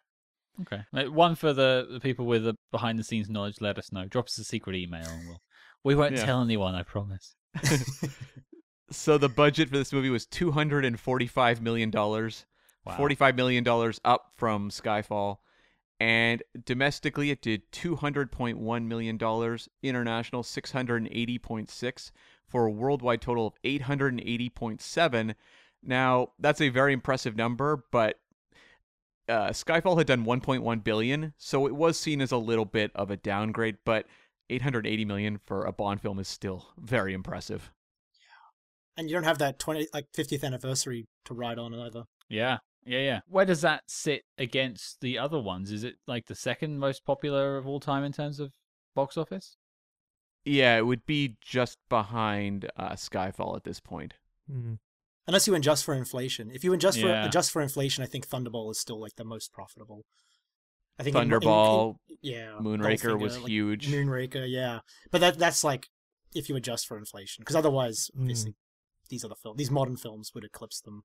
Okay. 0.62 0.82
Uh, 0.94 1.10
one 1.10 1.34
for 1.34 1.52
the, 1.52 1.86
the 1.90 2.00
people 2.00 2.26
with 2.26 2.44
the 2.44 2.54
behind 2.72 2.98
the 2.98 3.04
scenes 3.04 3.28
knowledge. 3.28 3.60
Let 3.60 3.78
us 3.78 3.92
know. 3.92 4.06
Drop 4.06 4.26
us 4.26 4.38
a 4.38 4.44
secret 4.44 4.76
email, 4.76 5.06
and 5.06 5.28
we'll 5.28 5.42
we 5.84 5.94
won't 5.94 6.16
Yeah. 6.16 6.24
tell 6.24 6.42
anyone. 6.42 6.74
I 6.74 6.82
promise. 6.82 7.34
So 8.90 9.18
the 9.18 9.28
budget 9.28 9.68
for 9.68 9.76
this 9.78 9.92
movie 9.92 10.10
was 10.10 10.26
two 10.26 10.52
hundred 10.52 10.84
and 10.84 10.98
forty-five 10.98 11.60
million 11.60 11.90
dollars. 11.90 12.46
Wow. 12.84 12.98
$45 12.98 13.34
million 13.34 13.66
up 14.04 14.30
from 14.36 14.70
Skyfall. 14.70 15.38
And 15.98 16.40
domestically, 16.64 17.32
it 17.32 17.42
did 17.42 17.62
$200.1 17.72 18.86
million. 18.86 19.16
International, 19.82 20.42
680.6 20.44 22.10
for 22.46 22.64
a 22.66 22.70
worldwide 22.70 23.20
total 23.20 23.48
of 23.48 23.54
880.7. 23.64 25.34
Now, 25.82 26.28
that's 26.38 26.60
a 26.60 26.68
very 26.68 26.92
impressive 26.92 27.34
number, 27.34 27.84
but 27.90 28.20
uh, 29.28 29.48
Skyfall 29.50 29.98
had 29.98 30.06
done 30.06 30.24
1.1 30.24 30.84
billion, 30.84 31.32
so 31.36 31.66
it 31.66 31.74
was 31.74 31.98
seen 31.98 32.20
as 32.20 32.32
a 32.32 32.36
little 32.36 32.64
bit 32.64 32.90
of 32.94 33.10
a 33.10 33.16
downgrade, 33.16 33.76
but 33.84 34.06
880 34.50 35.04
million 35.04 35.38
for 35.44 35.64
a 35.64 35.72
Bond 35.72 36.00
film 36.00 36.18
is 36.18 36.28
still 36.28 36.68
very 36.78 37.12
impressive. 37.12 37.72
And 38.96 39.10
you 39.10 39.14
don't 39.14 39.24
have 39.24 39.38
that 39.38 39.58
20 39.58 39.88
like 39.92 40.06
50th 40.16 40.42
anniversary 40.44 41.06
to 41.26 41.34
ride 41.34 41.58
on 41.58 41.74
either. 41.74 42.04
Yeah. 42.28 42.58
Yeah, 42.86 43.00
yeah. 43.00 43.20
Where 43.26 43.44
does 43.44 43.60
that 43.62 43.82
sit 43.88 44.22
against 44.38 45.00
the 45.00 45.18
other 45.18 45.40
ones? 45.40 45.72
Is 45.72 45.82
it 45.82 45.96
like 46.06 46.26
the 46.26 46.34
second 46.36 46.78
most 46.78 47.04
popular 47.04 47.56
of 47.56 47.66
all 47.66 47.80
time 47.80 48.04
in 48.04 48.12
terms 48.12 48.38
of 48.38 48.52
box 48.94 49.16
office? 49.16 49.56
Yeah, 50.44 50.78
it 50.78 50.86
would 50.86 51.04
be 51.04 51.36
just 51.40 51.78
behind 51.88 52.70
uh, 52.76 52.90
Skyfall 52.92 53.56
at 53.56 53.64
this 53.64 53.80
point. 53.80 54.14
Mhm. 54.50 54.78
Unless 55.26 55.46
you 55.46 55.54
adjust 55.54 55.84
for 55.84 55.94
inflation. 55.94 56.50
If 56.52 56.62
you 56.64 56.72
adjust 56.72 57.00
for 57.00 57.08
Yeah. 57.08 57.24
adjust 57.26 57.50
for 57.50 57.60
inflation, 57.60 58.04
I 58.04 58.06
think 58.06 58.28
Thunderball 58.28 58.70
is 58.70 58.78
still 58.78 59.00
like 59.00 59.16
the 59.16 59.24
most 59.24 59.52
profitable. 59.52 60.04
I 60.98 61.02
think 61.02 61.16
in- 61.16 61.22
in- 61.22 61.32
in- 61.32 61.40
Thunderball, 61.40 61.96
yeah, 62.22 62.56
Moonraker 62.60 63.20
was 63.20 63.38
like, 63.38 63.48
huge. 63.48 63.88
Moonraker, 63.88 64.48
yeah, 64.48 64.80
but 65.10 65.20
that 65.20 65.38
that's 65.38 65.62
like 65.64 65.88
if 66.34 66.48
you 66.48 66.56
adjust 66.56 66.86
for 66.86 66.96
inflation, 66.98 67.42
because 67.42 67.56
otherwise, 67.56 68.10
Mm. 68.16 68.20
obviously, 68.22 68.54
these 69.08 69.24
other 69.24 69.34
film, 69.34 69.56
these 69.56 69.70
modern 69.70 69.96
films 69.96 70.32
would 70.34 70.44
eclipse 70.44 70.80
them. 70.80 71.04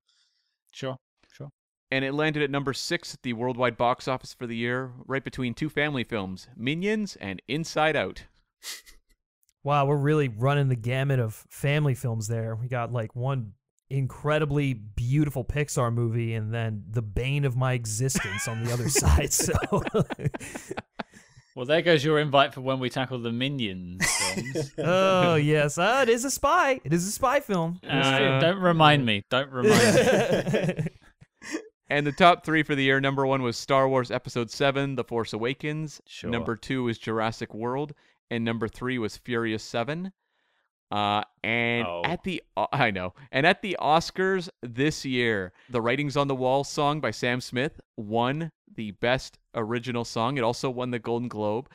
Sure. 0.72 0.96
Sure. 1.32 1.50
and 1.90 2.06
it 2.06 2.12
landed 2.12 2.42
at 2.42 2.50
number 2.50 2.72
six 2.72 3.12
at 3.12 3.20
the 3.22 3.34
worldwide 3.34 3.76
box 3.76 4.08
office 4.08 4.32
for 4.32 4.46
the 4.46 4.56
year, 4.56 4.94
right 5.04 5.22
between 5.22 5.52
two 5.52 5.68
family 5.68 6.02
films, 6.04 6.48
Minions 6.56 7.16
and 7.16 7.42
Inside 7.48 7.96
Out. 7.96 8.24
Wow, 9.64 9.86
we're 9.86 9.96
really 9.96 10.26
running 10.28 10.68
the 10.68 10.74
gamut 10.76 11.20
of 11.20 11.34
family 11.48 11.94
films 11.94 12.26
there. 12.28 12.56
We 12.56 12.66
got 12.66 12.92
like 12.92 13.14
one 13.14 13.54
incredibly 13.92 14.72
beautiful 14.74 15.44
Pixar 15.44 15.92
movie 15.92 16.34
and 16.34 16.52
then 16.52 16.84
the 16.88 17.02
bane 17.02 17.44
of 17.44 17.56
my 17.56 17.74
existence 17.74 18.48
on 18.48 18.64
the 18.64 18.72
other 18.72 18.88
side. 18.88 19.32
So 19.32 19.52
Well, 21.54 21.66
there 21.66 21.82
goes 21.82 22.02
your 22.02 22.18
invite 22.18 22.54
for 22.54 22.62
when 22.62 22.78
we 22.80 22.88
tackle 22.88 23.18
the 23.18 23.30
Minions 23.32 24.04
films. 24.06 24.72
Oh 24.78 25.34
yes, 25.34 25.76
uh, 25.76 26.00
it 26.02 26.08
is 26.08 26.24
a 26.24 26.30
spy. 26.30 26.80
It 26.82 26.92
is 26.92 27.06
a 27.06 27.10
spy 27.10 27.40
film. 27.40 27.78
Uh, 27.86 28.38
don't 28.38 28.58
remind 28.58 29.04
me. 29.04 29.24
Don't 29.30 29.50
remind 29.50 30.76
me. 30.76 30.86
And 31.90 32.06
the 32.06 32.12
top 32.12 32.42
three 32.42 32.62
for 32.62 32.74
the 32.74 32.82
year 32.82 33.02
number 33.02 33.26
one 33.26 33.42
was 33.42 33.58
Star 33.58 33.86
Wars 33.86 34.10
Episode 34.10 34.50
7, 34.50 34.94
The 34.94 35.04
Force 35.04 35.34
Awakens. 35.34 36.00
Sure. 36.06 36.30
Number 36.30 36.56
two 36.56 36.84
was 36.84 36.96
Jurassic 36.96 37.52
World. 37.52 37.92
And 38.30 38.46
number 38.46 38.66
three 38.66 38.98
was 38.98 39.18
Furious 39.18 39.62
7. 39.62 40.10
Uh, 40.92 41.24
and 41.42 41.86
Oh. 41.86 42.02
at 42.04 42.22
the 42.22 42.42
I 42.72 42.90
know, 42.90 43.14
and 43.32 43.46
at 43.46 43.62
the 43.62 43.76
Oscars 43.80 44.48
this 44.62 45.04
year, 45.06 45.52
the 45.70 45.80
"Writings 45.80 46.16
on 46.16 46.28
the 46.28 46.34
Wall" 46.34 46.64
song 46.64 47.00
by 47.00 47.10
Sam 47.10 47.40
Smith 47.40 47.80
won 47.96 48.52
the 48.74 48.90
best 48.92 49.38
original 49.54 50.04
song. 50.04 50.36
It 50.36 50.42
also 50.44 50.68
won 50.68 50.90
the 50.90 50.98
Golden 50.98 51.28
Globe. 51.28 51.70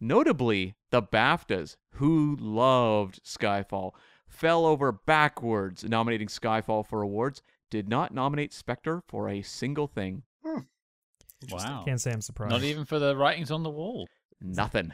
Notably, 0.00 0.74
the 0.90 1.02
BAFTAs, 1.02 1.76
who 1.94 2.36
loved 2.40 3.20
Skyfall, 3.24 3.92
fell 4.28 4.64
over 4.66 4.92
backwards 4.92 5.84
nominating 5.84 6.28
Skyfall 6.28 6.86
for 6.86 7.02
awards. 7.02 7.42
Did 7.70 7.88
not 7.88 8.12
nominate 8.14 8.52
Spectre 8.52 9.02
for 9.08 9.28
a 9.28 9.42
single 9.42 9.86
thing. 9.86 10.22
Interesting. 10.44 11.70
Wow. 11.72 11.82
Can't 11.84 12.00
say 12.00 12.12
I'm 12.12 12.20
surprised. 12.20 12.52
Not 12.52 12.62
even 12.62 12.84
for 12.84 12.98
the 13.00 13.16
writings 13.16 13.50
on 13.50 13.62
the 13.64 13.70
wall. 13.70 14.06
Nothing. 14.40 14.92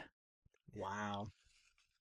Wow. 0.75 1.27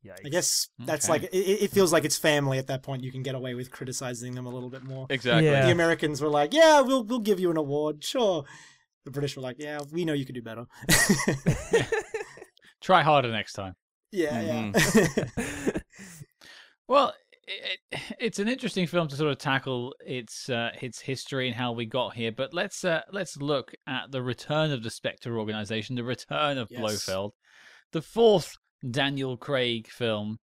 Yikes. 0.07 0.27
I 0.27 0.29
guess 0.29 0.69
that's 0.79 1.07
Okay. 1.09 1.13
like 1.13 1.23
it, 1.35 1.37
it 1.65 1.71
feels 1.71 1.93
like 1.93 2.05
it's 2.05 2.17
family 2.17 2.59
at 2.59 2.67
that 2.69 2.83
point. 2.83 3.03
You 3.03 3.11
can 3.13 3.23
get 3.23 3.35
away 3.35 3.55
with 3.55 3.71
criticizing 3.71 4.35
them 4.35 4.47
a 4.47 4.51
little 4.51 4.71
bit 4.71 4.85
more. 4.85 5.07
Exactly. 5.11 5.47
Yeah. 5.47 5.67
The 5.67 5.73
Americans 5.73 6.21
were 6.21 6.29
like, 6.29 6.55
"Yeah, 6.55 6.81
we'll 6.83 7.05
we'll 7.05 7.19
give 7.19 7.41
you 7.41 7.51
an 7.51 7.57
award, 7.57 8.05
sure." 8.05 8.45
The 9.05 9.11
British 9.11 9.37
were 9.37 9.43
like, 9.43 9.57
"Yeah, 9.59 9.81
we 9.93 10.05
know 10.05 10.13
you 10.13 10.25
could 10.25 10.35
do 10.37 10.43
better." 10.43 10.67
Try 12.81 13.03
harder 13.03 13.31
next 13.33 13.55
time. 13.55 13.75
yeah, 14.13 14.41
yeah. 14.41 14.73
Mm-hmm. 14.73 15.77
Well, 16.91 17.13
it, 17.47 17.79
it, 17.93 18.01
it's 18.19 18.39
an 18.39 18.49
interesting 18.49 18.87
film 18.87 19.09
to 19.09 19.17
sort 19.17 19.31
of 19.31 19.37
tackle 19.37 19.95
its 20.01 20.49
uh, 20.49 20.71
its 20.81 20.99
history 21.01 21.47
and 21.49 21.55
how 21.55 21.73
we 21.73 21.85
got 21.85 22.15
here. 22.15 22.33
But 22.33 22.55
let's 22.55 22.83
uh, 22.83 23.03
let's 23.13 23.37
look 23.37 23.73
at 23.87 24.11
the 24.11 24.23
return 24.23 24.71
of 24.73 24.83
the 24.83 24.89
Spectre 24.89 25.39
organization, 25.39 25.97
the 25.97 26.03
return 26.05 26.57
of 26.57 26.69
Yes. 26.71 26.81
Blofeld, 26.81 27.33
the 27.93 28.01
fourth 28.01 28.57
Daniel 28.89 29.37
Craig 29.37 29.89
film. 29.89 30.39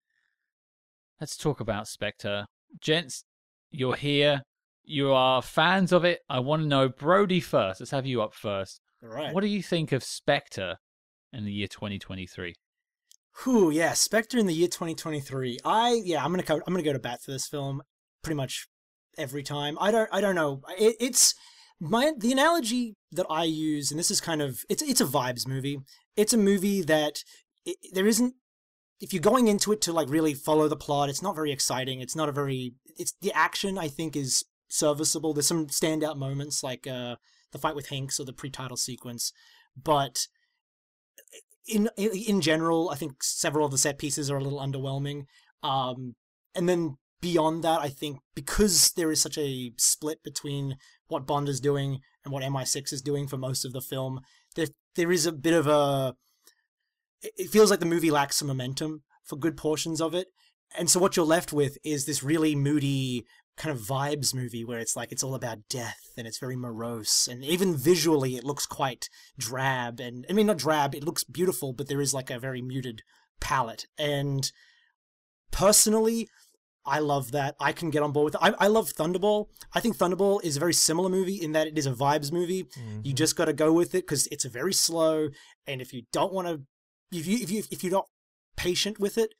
Let's 1.20 1.36
talk 1.36 1.60
about 1.60 1.88
Spectre, 1.88 2.46
gents. 2.80 3.24
You're 3.70 3.96
here. 3.96 4.42
You 4.84 5.12
are 5.12 5.40
fans 5.40 5.92
of 5.92 6.04
it. 6.04 6.20
I 6.28 6.40
want 6.40 6.62
to 6.62 6.68
know, 6.68 6.88
Brody 6.88 7.40
first. 7.40 7.80
Let's 7.80 7.92
have 7.92 8.06
you 8.06 8.22
up 8.22 8.34
first. 8.34 8.80
All 9.02 9.08
right. 9.08 9.34
What 9.34 9.40
do 9.40 9.46
you 9.46 9.62
think 9.62 9.92
of 9.92 10.04
Spectre 10.04 10.76
in 11.32 11.44
the 11.44 11.52
year 11.52 11.68
2023? 11.68 12.54
Whew, 13.42 13.70
yeah, 13.70 13.92
Spectre 13.94 14.38
in 14.38 14.46
the 14.46 14.54
year 14.54 14.68
2023. 14.68 15.58
I 15.64 16.00
yeah, 16.04 16.24
I'm 16.24 16.30
gonna 16.30 16.42
co- 16.42 16.60
I'm 16.66 16.72
gonna 16.72 16.82
go 16.82 16.92
to 16.92 16.98
bat 16.98 17.22
for 17.22 17.32
this 17.32 17.48
film 17.48 17.82
pretty 18.22 18.36
much 18.36 18.68
every 19.18 19.42
time. 19.42 19.76
I 19.80 19.90
don't 19.90 20.08
I 20.12 20.20
don't 20.20 20.36
know. 20.36 20.62
It, 20.78 20.96
it's 21.00 21.34
my 21.80 22.12
the 22.16 22.32
analogy 22.32 22.94
that 23.12 23.26
I 23.28 23.44
use, 23.44 23.90
and 23.90 23.98
this 23.98 24.10
is 24.10 24.20
kind 24.20 24.40
of 24.40 24.60
it's 24.68 24.82
it's 24.82 25.00
a 25.00 25.06
vibes 25.06 25.48
movie. 25.48 25.78
It's 26.16 26.32
a 26.32 26.38
movie 26.38 26.82
that 26.82 27.24
it, 27.64 27.76
there 27.92 28.06
isn't. 28.06 28.34
If 29.00 29.12
you're 29.12 29.20
going 29.20 29.48
into 29.48 29.72
it 29.72 29.80
to 29.82 29.92
like 29.92 30.08
really 30.08 30.34
follow 30.34 30.68
the 30.68 30.76
plot, 30.76 31.08
it's 31.08 31.22
not 31.22 31.34
very 31.34 31.52
exciting. 31.52 32.00
It's 32.00 32.16
not 32.16 32.28
a 32.28 32.32
very. 32.32 32.74
It's 32.96 33.14
the 33.20 33.32
action 33.32 33.78
I 33.78 33.88
think 33.88 34.16
is 34.16 34.44
serviceable. 34.68 35.34
There's 35.34 35.46
some 35.46 35.66
standout 35.66 36.16
moments 36.16 36.62
like 36.62 36.86
uh 36.86 37.16
the 37.52 37.58
fight 37.58 37.76
with 37.76 37.88
Hinx 37.88 38.18
or 38.18 38.24
the 38.24 38.32
pre-title 38.32 38.76
sequence, 38.76 39.32
but 39.80 40.26
in 41.66 41.88
in 41.96 42.10
in 42.12 42.40
general, 42.40 42.90
I 42.90 42.96
think 42.96 43.22
several 43.22 43.64
of 43.64 43.72
the 43.72 43.78
set 43.78 43.98
pieces 43.98 44.30
are 44.30 44.36
a 44.36 44.42
little 44.42 44.60
underwhelming. 44.60 45.26
Um, 45.62 46.14
and 46.54 46.68
then 46.68 46.96
beyond 47.20 47.64
that, 47.64 47.80
I 47.80 47.88
think 47.88 48.18
because 48.34 48.92
there 48.96 49.10
is 49.10 49.20
such 49.20 49.38
a 49.38 49.72
split 49.78 50.22
between 50.22 50.76
what 51.08 51.26
Bond 51.26 51.48
is 51.48 51.60
doing 51.60 52.00
and 52.24 52.32
what 52.32 52.42
MI6 52.42 52.92
is 52.92 53.02
doing 53.02 53.26
for 53.26 53.36
most 53.36 53.64
of 53.64 53.72
the 53.72 53.80
film, 53.80 54.20
there 54.56 54.66
there 54.94 55.12
is 55.12 55.26
a 55.26 55.32
bit 55.32 55.54
of 55.54 55.66
a. 55.66 56.14
It 57.22 57.50
feels 57.50 57.70
like 57.70 57.80
the 57.80 57.86
movie 57.86 58.10
lacks 58.10 58.36
some 58.36 58.48
momentum 58.48 59.02
for 59.24 59.36
good 59.36 59.56
portions 59.56 60.00
of 60.00 60.14
it, 60.14 60.28
and 60.76 60.90
so 60.90 61.00
what 61.00 61.16
you're 61.16 61.24
left 61.24 61.52
with 61.52 61.78
is 61.84 62.04
this 62.04 62.22
really 62.22 62.54
moody 62.54 63.24
kind 63.56 63.70
of 63.76 63.84
vibes 63.84 64.34
movie 64.34 64.64
where 64.64 64.80
it's 64.80 64.96
like 64.96 65.12
it's 65.12 65.22
all 65.22 65.36
about 65.36 65.58
death 65.70 66.00
and 66.18 66.26
it's 66.26 66.38
very 66.40 66.56
morose. 66.56 67.28
And 67.28 67.44
even 67.44 67.76
visually 67.76 68.34
it 68.34 68.42
looks 68.42 68.66
quite 68.66 69.08
drab. 69.38 70.00
And 70.00 70.26
I 70.28 70.32
mean 70.32 70.46
not 70.48 70.58
drab 70.58 70.92
it 70.92 71.04
looks 71.04 71.22
beautiful 71.22 71.72
but 71.72 71.86
there 71.86 72.00
is 72.00 72.12
like 72.12 72.30
a 72.30 72.38
very 72.40 72.60
muted 72.60 73.02
palette. 73.40 73.86
And 73.96 74.50
personally 75.52 76.28
I 76.86 76.98
love 76.98 77.30
that. 77.32 77.54
I 77.58 77.72
can 77.72 77.88
get 77.90 78.02
on 78.02 78.12
board 78.12 78.24
with 78.26 78.34
it. 78.34 78.40
I, 78.42 78.64
I 78.64 78.66
love 78.66 78.92
Thunderball. 78.92 79.46
I 79.72 79.80
think 79.80 79.96
Thunderball 79.96 80.44
is 80.44 80.56
a 80.58 80.60
very 80.60 80.74
similar 80.74 81.08
movie 81.08 81.36
in 81.40 81.52
that 81.52 81.66
it 81.66 81.78
is 81.78 81.86
a 81.86 81.92
vibes 81.92 82.30
movie. 82.30 82.66
You 83.02 83.12
Mhm. 83.12 83.14
just 83.14 83.36
got 83.36 83.46
to 83.46 83.54
go 83.54 83.72
with 83.72 83.94
it 83.94 84.02
because 84.02 84.26
it's 84.32 84.44
very 84.44 84.74
slow. 84.74 85.28
And 85.66 85.80
if 85.80 85.94
you 85.94 86.02
don't 86.12 86.32
want 86.34 86.48
to 86.48 86.60
if 87.20 87.26
you 87.26 87.38
if 87.40 87.50
you 87.50 87.62
if 87.70 87.84
you're 87.84 87.92
not 87.92 88.08
patient 88.56 88.98
with 88.98 89.18
it 89.18 89.34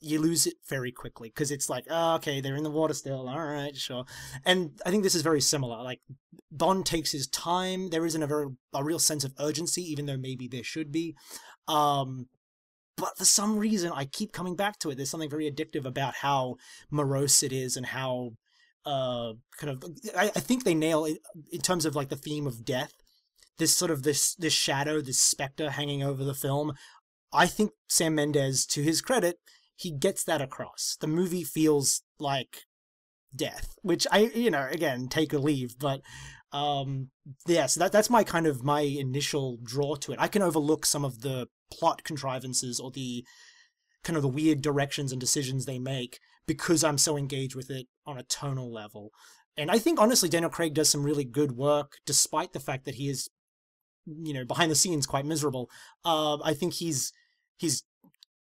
you 0.00 0.18
lose 0.18 0.46
it 0.46 0.54
very 0.66 0.90
quickly 0.90 1.28
because 1.28 1.50
it's 1.50 1.68
like 1.68 1.84
oh, 1.90 2.14
okay 2.14 2.40
they're 2.40 2.56
in 2.56 2.62
the 2.62 2.70
water 2.70 2.94
still 2.94 3.28
all 3.28 3.38
right 3.38 3.76
sure. 3.76 4.04
And 4.44 4.80
i 4.86 4.90
think 4.90 5.02
this 5.02 5.14
is 5.14 5.22
very 5.22 5.40
similar 5.40 5.82
like 5.82 6.00
bond 6.50 6.86
takes 6.86 7.12
his 7.12 7.28
time. 7.28 7.90
There 7.90 8.06
isn't 8.06 8.22
a 8.22 8.26
very 8.26 8.46
a 8.74 8.82
real 8.82 8.98
sense 8.98 9.24
of 9.24 9.34
urgency 9.38 9.82
even 9.82 10.06
though 10.06 10.16
maybe 10.16 10.48
there 10.48 10.64
should 10.64 10.90
be. 10.90 11.16
Um 11.68 12.28
but 12.96 13.16
for 13.16 13.24
some 13.24 13.58
reason 13.58 13.92
i 13.94 14.04
keep 14.06 14.32
coming 14.32 14.56
back 14.56 14.78
to 14.78 14.90
it. 14.90 14.96
There's 14.96 15.10
something 15.10 15.30
very 15.30 15.50
addictive 15.50 15.84
about 15.84 16.16
how 16.16 16.56
morose 16.90 17.42
it 17.42 17.52
is 17.52 17.76
and 17.76 17.86
how 17.86 18.32
uh 18.86 19.34
kind 19.58 19.70
of 19.70 19.84
i, 20.16 20.24
I 20.24 20.40
think 20.40 20.64
they 20.64 20.74
nail 20.74 21.04
it 21.04 21.18
in 21.52 21.60
terms 21.60 21.84
of 21.84 21.94
like 21.94 22.08
the 22.08 22.16
theme 22.16 22.46
of 22.46 22.64
death. 22.64 22.94
This 23.58 23.76
sort 23.76 23.90
of 23.90 24.02
this 24.02 24.34
this 24.36 24.54
shadow 24.54 25.02
this 25.02 25.18
specter 25.18 25.68
hanging 25.68 26.02
over 26.02 26.24
the 26.24 26.32
film 26.32 26.72
i 27.32 27.46
think 27.46 27.72
sam 27.88 28.14
mendes 28.14 28.66
to 28.66 28.82
his 28.82 29.00
credit 29.00 29.38
he 29.80 29.90
gets 29.90 30.24
that 30.24 30.42
across. 30.42 30.98
The 31.00 31.06
movie 31.06 31.42
feels 31.42 32.02
like 32.18 32.64
death, 33.34 33.76
which 33.80 34.06
I, 34.12 34.30
you 34.34 34.50
know, 34.50 34.68
again, 34.70 35.08
take 35.08 35.32
or 35.32 35.38
leave, 35.38 35.78
but 35.78 36.02
Um, 36.52 37.10
yeah, 37.46 37.66
so 37.66 37.80
that 37.80 37.92
that's 37.92 38.10
my 38.10 38.24
kind 38.24 38.46
of 38.46 38.64
my 38.64 38.80
initial 38.80 39.58
draw 39.62 39.94
to 39.96 40.12
it. 40.12 40.18
I 40.20 40.28
can 40.28 40.42
overlook 40.42 40.84
some 40.84 41.04
of 41.04 41.20
the 41.20 41.46
plot 41.72 42.02
contrivances 42.04 42.80
or 42.80 42.90
the 42.90 43.24
kind 44.02 44.16
of 44.16 44.22
the 44.22 44.28
weird 44.28 44.60
directions 44.60 45.12
and 45.12 45.20
decisions 45.20 45.64
they 45.64 45.78
make 45.78 46.18
because 46.46 46.82
I'm 46.84 46.98
so 46.98 47.16
engaged 47.16 47.54
with 47.54 47.70
it 47.70 47.86
on 48.04 48.18
a 48.18 48.24
tonal 48.24 48.72
level. 48.72 49.12
And 49.56 49.70
I 49.70 49.78
think 49.78 50.00
honestly, 50.00 50.28
Daniel 50.28 50.50
Craig 50.50 50.74
does 50.74 50.90
some 50.90 51.04
really 51.04 51.24
good 51.24 51.52
work, 51.52 51.98
despite 52.04 52.52
the 52.52 52.60
fact 52.60 52.84
that 52.84 52.96
he 52.96 53.08
is, 53.08 53.30
you 54.06 54.34
know, 54.34 54.44
behind 54.44 54.70
the 54.70 54.74
scenes 54.74 55.06
quite 55.06 55.24
miserable. 55.24 55.70
Uh, 56.04 56.38
I 56.42 56.52
think 56.54 56.74
he's 56.74 57.12
he's 57.60 57.84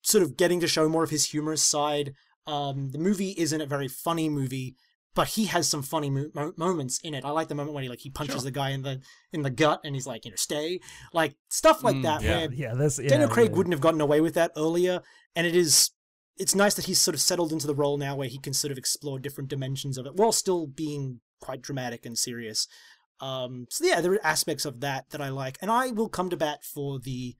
sort 0.01 0.23
of 0.23 0.35
getting 0.37 0.59
to 0.59 0.67
show 0.67 0.89
more 0.89 1.03
of 1.03 1.09
his 1.09 1.29
humorous 1.29 1.63
side. 1.63 2.13
Um, 2.47 2.91
the 2.91 2.99
movie 2.99 3.31
isn't 3.37 3.61
a 3.61 3.65
very 3.65 3.87
funny 3.87 4.29
movie, 4.29 4.75
but 5.15 5.29
he 5.29 5.45
has 5.45 5.67
some 5.67 5.81
funny 5.81 6.09
mo- 6.09 6.53
moments 6.57 6.99
in 6.99 7.13
it. 7.13 7.23
I 7.25 7.29
like 7.31 7.47
the 7.47 7.55
moment 7.55 7.73
when 7.73 7.83
he 7.83 7.89
like 7.89 7.99
he 8.01 8.09
punches 8.09 8.35
Sure. 8.35 8.43
the 8.43 8.51
guy 8.51 8.69
in 8.71 8.81
the 8.83 9.01
in 9.31 9.41
the 9.41 9.49
gut 9.49 9.81
and 9.83 9.95
he's 9.95 10.05
like, 10.05 10.25
you 10.25 10.31
know, 10.31 10.35
stay, 10.37 10.79
like 11.13 11.35
stuff 11.49 11.83
like 11.83 11.95
Mm, 11.97 12.03
that. 12.03 12.21
yeah. 12.21 12.29
Where 12.37 12.51
Yeah, 12.53 12.73
that's 12.75 12.99
yeah, 12.99 13.09
Daniel 13.09 13.29
Craig 13.29 13.49
yeah. 13.51 13.57
wouldn't 13.57 13.73
have 13.73 13.81
gotten 13.81 14.01
away 14.01 14.21
with 14.21 14.33
that 14.35 14.51
earlier, 14.57 15.01
and 15.35 15.47
it 15.47 15.55
is 15.55 15.91
it's 16.37 16.53
nice 16.53 16.73
that 16.75 16.85
he's 16.85 16.99
sort 16.99 17.15
of 17.15 17.21
settled 17.21 17.53
into 17.53 17.65
the 17.65 17.73
role 17.73 17.97
now 17.97 18.13
where 18.15 18.27
he 18.27 18.37
can 18.37 18.53
sort 18.53 18.71
of 18.71 18.77
explore 18.77 19.17
different 19.19 19.49
dimensions 19.49 19.97
of 19.97 20.05
it 20.05 20.15
while 20.15 20.33
still 20.33 20.67
being 20.67 21.21
quite 21.39 21.61
dramatic 21.61 22.05
and 22.05 22.17
serious. 22.17 22.67
Um, 23.21 23.67
so 23.69 23.85
yeah, 23.85 24.01
there 24.01 24.11
are 24.11 24.25
aspects 24.25 24.65
of 24.65 24.81
that 24.81 25.09
that 25.11 25.21
I 25.21 25.29
like, 25.29 25.57
and 25.61 25.71
I 25.71 25.91
will 25.91 26.09
come 26.09 26.29
to 26.29 26.35
bat 26.37 26.63
for 26.65 26.99
the 26.99 27.35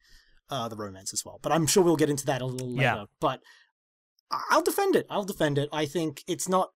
uh, 0.49 0.67
the 0.67 0.75
romance 0.75 1.13
as 1.13 1.23
well. 1.25 1.39
But 1.41 1.51
I'm 1.51 1.67
sure 1.67 1.83
we'll 1.83 1.95
get 1.95 2.09
into 2.09 2.25
that 2.27 2.41
a 2.41 2.45
little 2.45 2.69
later. 2.69 2.81
Yeah. 2.81 3.05
But 3.19 3.41
I'll 4.49 4.61
defend 4.61 4.95
it. 4.95 5.05
I'll 5.09 5.23
defend 5.23 5.57
it. 5.57 5.69
I 5.71 5.85
think 5.85 6.23
it's 6.27 6.49
not, 6.49 6.71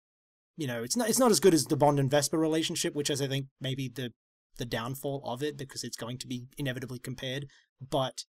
you 0.56 0.66
know, 0.66 0.82
it's 0.82 0.96
not 0.96 1.08
it's 1.08 1.18
not 1.18 1.30
as 1.30 1.40
good 1.40 1.54
as 1.54 1.66
the 1.66 1.76
Bond 1.76 1.98
and 1.98 2.10
Vesper 2.10 2.38
relationship, 2.38 2.94
which 2.94 3.10
is 3.10 3.22
I 3.22 3.26
think 3.28 3.46
maybe 3.60 3.88
the 3.88 4.12
the 4.58 4.64
downfall 4.64 5.22
of 5.24 5.42
it 5.42 5.56
because 5.56 5.84
it's 5.84 5.96
going 5.96 6.18
to 6.18 6.26
be 6.26 6.46
inevitably 6.56 6.98
compared. 6.98 7.46
But 7.80 8.24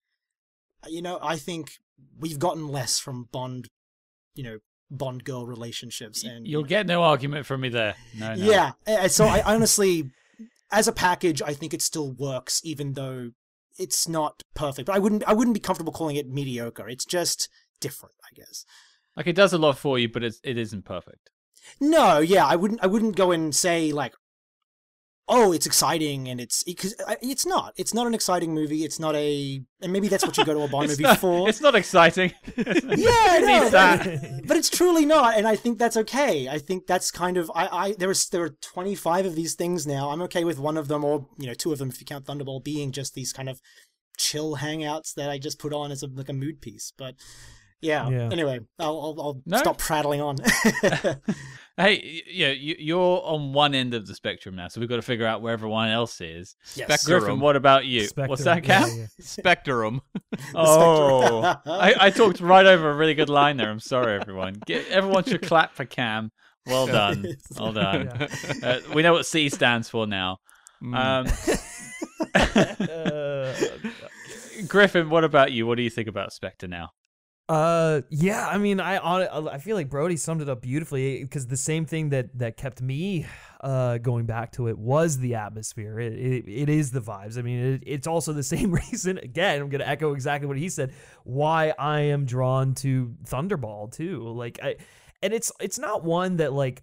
you 0.88 1.02
know, 1.02 1.20
I 1.22 1.38
think 1.38 1.74
we've 2.20 2.40
gotten 2.40 2.68
less 2.68 3.00
from 3.00 3.28
Bond, 3.32 3.68
you 4.36 4.44
know, 4.44 4.58
Bond 4.92 5.24
girl 5.24 5.46
relationships, 5.46 6.24
and 6.24 6.48
You'll 6.48 6.64
get 6.64 6.86
no 6.86 7.04
argument 7.04 7.46
from 7.46 7.62
me 7.62 7.70
there. 7.70 7.96
No, 8.18 8.36
no. 8.36 8.46
yeah. 8.46 8.72
uh, 8.88 9.08
So 9.08 9.26
I 9.26 9.42
honestly, 9.42 10.12
as 10.72 10.88
a 10.88 10.92
package, 10.92 11.42
I 11.42 11.54
think 11.54 11.74
it 11.74 11.82
still 11.82 12.12
works, 12.12 12.62
even 12.64 12.94
though 12.94 13.32
it's 13.78 14.08
not 14.08 14.42
perfect. 14.54 14.88
But 14.88 14.96
I 14.96 15.00
wouldn't 15.00 15.24
I 15.28 15.34
wouldn't 15.34 15.54
be 15.54 15.60
comfortable 15.60 15.94
calling 15.94 16.16
it 16.16 16.30
mediocre. 16.30 16.88
It's 16.88 17.06
just 17.06 17.50
different, 17.80 18.16
I 18.24 18.34
guess. 18.36 18.66
Like 19.16 19.28
it 19.28 19.36
does 19.36 19.54
a 19.54 19.58
lot 19.58 19.78
for 19.78 19.98
you, 19.98 20.10
but 20.10 20.24
it's, 20.24 20.40
it 20.44 20.58
isn't 20.58 20.86
perfect. 20.86 21.30
No, 21.80 22.20
yeah, 22.20 22.46
I 22.46 22.56
wouldn't. 22.56 22.84
I 22.84 22.88
wouldn't 22.88 23.16
go 23.16 23.32
and 23.32 23.56
say 23.56 23.92
like, 23.92 24.14
"Oh, 25.28 25.52
it's 25.52 25.66
exciting," 25.66 26.28
and 26.28 26.40
it's 26.40 26.64
because 26.64 26.96
it's 27.22 27.46
not. 27.46 27.74
It's 27.78 27.94
not 27.94 28.08
an 28.08 28.14
exciting 28.14 28.54
movie. 28.54 28.84
It's 28.84 29.00
not 29.00 29.16
a, 29.16 29.62
and 29.82 29.92
maybe 29.94 30.08
that's 30.08 30.26
what 30.26 30.38
you 30.38 30.46
go 30.46 30.54
to 30.54 30.62
a 30.62 30.68
Bond 30.68 30.88
movie 30.92 31.04
not, 31.04 31.20
for. 31.20 31.50
it's 31.50 31.62
not 31.62 31.76
exciting. 31.76 32.32
yeah, 32.58 32.64
It 33.38 33.42
no, 33.46 33.70
that. 33.70 34.42
but 34.48 34.58
it's 34.58 34.70
truly 34.70 35.06
not, 35.06 35.38
and 35.38 35.48
I 35.48 35.56
think 35.56 35.80
that's 35.80 35.98
okay. 35.98 36.48
I 36.48 36.60
think 36.60 36.88
that's 36.88 37.12
kind 37.12 37.38
of 37.38 37.52
I. 37.56 37.68
I 37.68 37.96
there 37.98 38.12
is 38.12 38.28
there 38.30 38.44
are 38.44 38.56
twenty 38.62 38.96
five 38.96 39.26
of 39.26 39.36
these 39.36 39.56
things 39.56 39.88
now. 39.88 40.10
I'm 40.12 40.22
okay 40.24 40.44
with 40.44 40.60
one 40.60 40.78
of 40.78 40.88
them, 40.88 41.04
or 41.04 41.26
you 41.38 41.48
know, 41.48 41.54
two 41.54 41.72
of 41.72 41.80
them 41.80 41.90
if 41.90 42.00
you 42.00 42.06
count 42.06 42.26
Thunderball, 42.26 42.64
being 42.64 42.92
just 42.92 43.14
these 43.16 43.34
kind 43.34 43.50
of 43.50 43.60
chill 44.18 44.58
hangouts 44.58 45.14
that 45.16 45.30
I 45.30 45.38
just 45.38 45.60
put 45.60 45.74
on 45.74 45.92
as 45.92 46.02
a 46.04 46.08
like 46.08 46.30
a 46.30 46.34
mood 46.34 46.62
piece. 46.62 46.94
But 46.98 47.16
yeah. 47.82 48.10
Yeah. 48.10 48.30
Anyway, 48.32 48.60
I'll 48.80 49.00
I'll, 49.00 49.16
I'll 49.22 49.42
No. 49.46 49.58
stop 49.58 49.78
prattling 49.78 50.22
on. 50.22 50.38
Hey, 51.78 52.22
y- 52.26 52.32
yeah, 52.32 52.52
you, 52.52 52.78
you're 52.80 53.22
on 53.26 53.52
one 53.52 53.76
end 53.76 53.94
of 53.94 54.08
the 54.08 54.16
spectrum 54.16 54.56
now, 54.56 54.70
so 54.70 54.80
we've 54.80 54.88
got 54.88 54.96
to 54.96 55.02
figure 55.02 55.26
out 55.26 55.42
where 55.42 55.52
everyone 55.52 55.90
else 55.90 56.22
is. 56.22 56.56
Yes. 56.74 56.88
Spectrum. 56.88 57.20
Griffin, 57.20 57.40
what 57.42 57.58
about 57.58 57.86
you? 57.86 58.08
What's 58.16 58.44
Spectre, 58.44 58.46
that, 58.46 58.66
yeah, 58.66 58.80
Cam? 58.88 58.98
yeah. 58.98 59.06
Spectrum. 59.20 60.02
Oh, 60.56 61.42
I, 61.66 61.96
I 62.00 62.10
talked 62.12 62.40
right 62.40 62.66
over 62.66 62.92
a 62.92 62.96
really 62.96 63.14
good 63.14 63.28
line 63.28 63.58
there. 63.58 63.70
I'm 63.70 63.82
sorry, 63.82 64.18
everyone. 64.22 64.54
Get, 64.66 64.88
everyone 64.88 65.26
should 65.26 65.42
clap 65.42 65.74
for 65.74 65.84
Cam. 65.84 66.32
Well 66.66 66.88
done. 66.88 67.26
Well 67.60 67.74
done. 67.74 68.08
Uh, 68.64 68.80
we 68.94 69.02
know 69.02 69.12
what 69.12 69.26
C 69.26 69.50
stands 69.50 69.90
for 69.90 70.08
now. 70.08 70.38
Mm. 70.82 71.28
Um, 72.40 74.68
Griffin, 74.68 75.10
what 75.10 75.26
about 75.26 75.52
you? 75.52 75.68
What 75.68 75.76
do 75.76 75.84
you 75.84 75.90
think 75.90 76.08
about 76.08 76.32
Spectre 76.32 76.70
now? 76.70 76.92
Uh, 77.48 78.02
yeah. 78.10 78.48
I 78.48 78.58
mean, 78.58 78.80
I 78.80 78.96
hon- 78.98 79.48
I 79.48 79.60
feel 79.60 79.76
like 79.76 79.89
Brody 79.89 80.18
summed 80.18 80.41
it 80.41 80.50
up 80.50 80.62
beautifully 80.62 81.22
because 81.22 81.46
the 81.46 81.58
same 81.58 81.86
thing 81.86 82.10
that 82.10 82.38
that 82.39 82.58
kept 82.58 82.82
me 82.82 83.26
uh 83.62 83.98
going 84.00 84.26
back 84.26 84.52
to 84.54 84.68
it 84.68 84.78
was 84.78 85.20
the 85.20 85.36
atmosphere. 85.36 86.00
It 86.00 86.14
it, 86.14 86.46
it 86.48 86.70
is 86.70 86.89
the 86.91 87.02
vibes. 87.02 87.38
I 87.38 87.43
mean, 87.43 87.60
it, 87.60 87.84
it's 87.86 88.08
also 88.08 88.34
the 88.34 88.43
same 88.56 88.72
reason. 88.72 89.20
Again, 89.20 89.62
I'm 89.62 89.70
gonna 89.70 89.84
echo 89.86 90.14
exactly 90.14 90.48
what 90.48 90.58
he 90.58 90.70
said. 90.70 90.93
Why 91.24 91.74
I 91.78 92.00
am 92.02 92.26
drawn 92.26 92.74
to 92.76 93.16
Thunderball 93.26 93.91
too. 93.91 94.28
Like 94.30 94.60
I, 94.64 94.78
and 95.22 95.32
it's 95.32 95.52
it's 95.60 95.78
not 95.78 96.04
one 96.04 96.38
that 96.38 96.52
like 96.52 96.82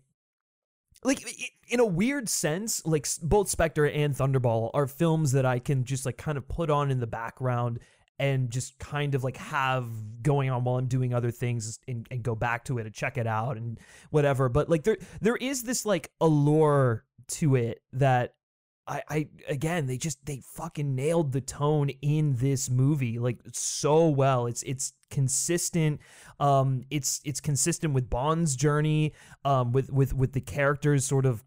like 1.05 1.25
in 1.69 1.81
a 1.81 1.85
weird 1.87 2.29
sense 2.29 2.85
like 2.87 3.07
both 3.23 3.49
spectre 3.49 3.89
and 3.89 4.15
thunderball 4.15 4.71
are 4.75 4.87
films 4.87 5.33
that 5.33 5.45
i 5.45 5.59
can 5.59 5.85
just 5.85 6.07
like 6.07 6.17
kind 6.17 6.39
of 6.39 6.47
put 6.49 6.71
on 6.71 6.91
in 6.91 7.01
the 7.01 7.07
background 7.07 7.81
and 8.23 8.51
just 8.51 8.79
kind 8.79 9.17
of 9.17 9.25
like 9.25 9.37
have 9.37 9.85
going 10.23 10.49
on 10.49 10.63
while 10.63 10.77
i'm 10.79 10.87
doing 10.87 11.13
other 11.13 11.33
things 11.33 11.81
and, 11.89 12.07
and 12.13 12.23
go 12.23 12.37
back 12.37 12.65
to 12.65 12.79
it 12.79 12.87
and 12.87 12.95
check 12.95 13.19
it 13.19 13.27
out 13.27 13.57
and 13.57 13.79
whatever. 14.11 14.49
But 14.49 14.71
like 14.71 14.85
there 14.85 14.97
there 15.21 15.37
is 15.37 15.65
this 15.65 15.85
like 15.85 16.11
allure 16.21 17.05
to 17.29 17.57
it 17.57 17.83
that 17.93 18.35
I, 18.87 19.03
I 19.09 19.29
again 19.49 19.87
they 19.87 19.97
just 19.97 20.25
they 20.25 20.41
fucking 20.55 20.95
nailed 20.95 21.33
the 21.33 21.41
tone 21.41 21.91
in 22.01 22.37
this 22.37 22.71
movie 22.71 23.19
like 23.19 23.39
so 23.53 24.09
well. 24.09 24.47
It's 24.47 24.63
it's 24.63 24.93
consistent 25.11 26.01
um 26.41 26.85
it's 26.91 27.21
it's 27.25 27.41
consistent 27.41 27.93
with 27.93 28.09
Bond's 28.09 28.57
journey 28.57 29.13
um 29.45 29.73
with 29.73 29.93
with 29.93 30.15
with 30.15 30.33
the 30.33 30.41
characters 30.41 31.05
sort 31.05 31.27
of 31.27 31.45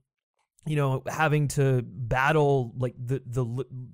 you 0.65 0.75
know 0.75 1.03
having 1.07 1.47
to 1.47 1.81
battle 1.83 2.73
like 2.77 2.95
the 2.97 3.21
the 3.25 3.45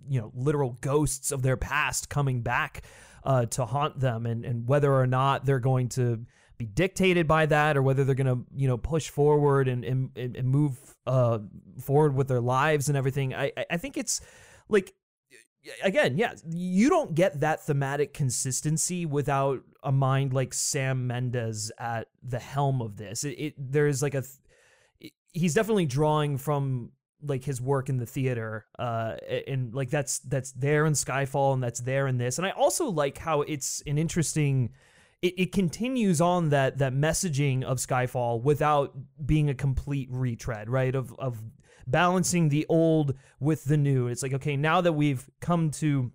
you 0.10 0.20
know 0.22 0.32
literal 0.36 0.78
ghosts 0.82 1.32
of 1.32 1.42
their 1.42 1.58
past 1.58 2.10
coming 2.10 2.42
back 2.42 2.84
uh 3.24 3.46
to 3.46 3.66
haunt 3.66 4.00
them 4.00 4.26
and 4.26 4.46
and 4.46 4.68
whether 4.68 4.94
or 4.94 5.08
not 5.08 5.46
they're 5.46 5.60
going 5.60 5.90
to 5.90 6.26
be 6.58 6.66
dictated 6.68 7.28
by 7.28 7.48
that 7.48 7.76
or 7.76 7.82
whether 7.82 8.04
they're 8.04 8.14
going 8.16 8.28
to 8.28 8.46
you 8.56 8.68
know 8.68 8.78
push 8.78 9.10
forward 9.10 9.68
and 9.68 9.84
and, 9.84 10.12
and 10.16 10.48
move 10.48 10.78
uh 11.08 11.40
forward 11.82 12.14
with 12.16 12.28
their 12.28 12.42
lives 12.42 12.88
and 12.88 12.96
everything. 12.98 13.34
I 13.34 13.52
I- 13.70 13.78
think 13.78 13.98
it's 13.98 14.22
like 14.70 14.94
again 15.84 16.18
yeah 16.18 16.34
you 16.50 16.90
don't 16.90 17.14
get 17.16 17.40
that 17.40 17.64
thematic 17.66 18.14
consistency 18.14 19.06
without 19.06 19.62
a 19.84 19.92
mind 19.92 20.34
like 20.34 20.54
sam 20.54 21.08
mendes 21.08 21.72
at 21.80 22.08
the 22.24 22.40
helm 22.40 22.82
of 22.82 22.98
this. 22.98 23.24
It, 23.24 23.30
it 23.40 23.54
there's 23.58 24.04
like 24.04 24.14
a 24.14 24.24
he's 25.34 25.54
definitely 25.54 25.86
drawing 25.86 26.38
from 26.38 26.92
like 27.24 27.44
his 27.44 27.62
work 27.62 27.88
in 27.88 27.98
the 27.98 28.06
theater 28.06 28.66
uh 28.80 29.16
and 29.48 29.76
like 29.76 29.92
that's 29.92 30.20
that's 30.20 30.52
there 30.54 30.86
in 30.88 30.94
skyfall 30.94 31.54
and 31.54 31.62
that's 31.62 31.80
there 31.82 32.08
in 32.08 32.18
this 32.18 32.40
and 32.40 32.48
i 32.48 32.52
also 32.52 32.90
like 32.90 33.18
how 33.20 33.42
it's 33.42 33.84
an 33.86 34.00
interesting 34.00 34.72
it, 35.22 35.36
it 35.38 35.52
continues 35.52 36.20
on 36.20 36.50
that 36.50 36.80
that 36.80 36.94
messaging 36.94 37.64
of 37.64 37.78
Skyfall 37.78 38.42
without 38.42 38.96
being 39.26 39.50
a 39.50 39.54
complete 39.54 40.10
retread, 40.12 40.70
right? 40.70 40.94
Of 40.94 41.14
of 41.20 41.38
balancing 41.88 42.50
the 42.50 42.66
old 42.70 43.16
with 43.40 43.66
the 43.66 43.78
new. 43.78 44.08
It's 44.08 44.24
like 44.24 44.34
okay, 44.34 44.58
now 44.58 44.82
that 44.82 44.94
we've 44.94 45.30
come 45.40 45.72
to 45.72 46.12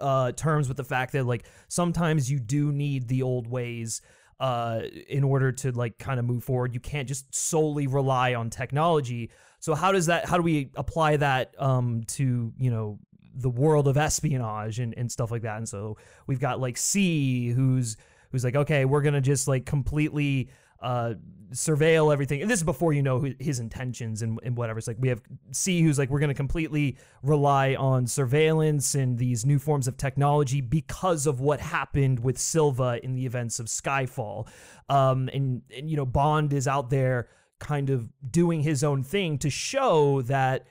uh 0.00 0.30
terms 0.32 0.68
with 0.68 0.76
the 0.76 0.84
fact 0.84 1.12
that 1.12 1.26
like 1.26 1.44
sometimes 1.68 2.30
you 2.30 2.38
do 2.38 2.70
need 2.70 3.08
the 3.08 3.22
old 3.22 3.48
ways 3.48 4.00
uh 4.40 4.80
in 5.08 5.22
order 5.22 5.52
to 5.52 5.70
like 5.72 5.98
kind 5.98 6.18
of 6.18 6.26
move 6.26 6.42
forward. 6.42 6.74
You 6.74 6.80
can't 6.80 7.06
just 7.06 7.32
solely 7.34 7.86
rely 7.86 8.34
on 8.34 8.50
technology. 8.50 9.30
So 9.60 9.74
how 9.74 9.92
does 9.92 10.06
that 10.06 10.28
how 10.28 10.36
do 10.36 10.42
we 10.42 10.70
apply 10.74 11.18
that 11.18 11.54
um 11.58 12.02
to, 12.08 12.52
you 12.58 12.70
know, 12.70 12.98
the 13.34 13.50
world 13.50 13.86
of 13.86 13.96
espionage 13.96 14.80
and, 14.80 14.94
and 14.96 15.10
stuff 15.12 15.30
like 15.30 15.42
that. 15.42 15.58
And 15.58 15.68
so 15.68 15.96
we've 16.26 16.40
got 16.40 16.58
like 16.58 16.76
C 16.76 17.50
who's 17.50 17.96
who's 18.32 18.42
like, 18.44 18.56
okay, 18.56 18.84
we're 18.84 19.02
gonna 19.02 19.20
just 19.20 19.46
like 19.46 19.66
completely 19.66 20.48
uh 20.80 21.14
surveil 21.52 22.12
everything. 22.12 22.42
And 22.42 22.50
this 22.50 22.60
is 22.60 22.64
before 22.64 22.92
you 22.92 23.02
know 23.02 23.26
his 23.40 23.58
intentions 23.58 24.22
and, 24.22 24.38
and 24.44 24.56
whatever. 24.56 24.78
It's 24.78 24.86
like 24.86 24.98
we 25.00 25.08
have 25.08 25.20
C 25.50 25.82
who's 25.82 25.98
like, 25.98 26.08
we're 26.08 26.20
gonna 26.20 26.34
completely 26.34 26.96
rely 27.22 27.74
on 27.74 28.06
surveillance 28.06 28.94
and 28.94 29.18
these 29.18 29.44
new 29.44 29.58
forms 29.58 29.88
of 29.88 29.96
technology 29.96 30.60
because 30.60 31.26
of 31.26 31.40
what 31.40 31.60
happened 31.60 32.20
with 32.20 32.38
Silva 32.38 33.00
in 33.02 33.14
the 33.14 33.26
events 33.26 33.58
of 33.58 33.66
Skyfall. 33.66 34.48
Um 34.88 35.28
and, 35.32 35.62
and 35.76 35.90
you 35.90 35.96
know, 35.96 36.06
Bond 36.06 36.52
is 36.52 36.68
out 36.68 36.90
there 36.90 37.28
kind 37.58 37.90
of 37.90 38.08
doing 38.30 38.62
his 38.62 38.82
own 38.82 39.02
thing 39.02 39.38
to 39.38 39.50
show 39.50 40.22
that 40.22 40.66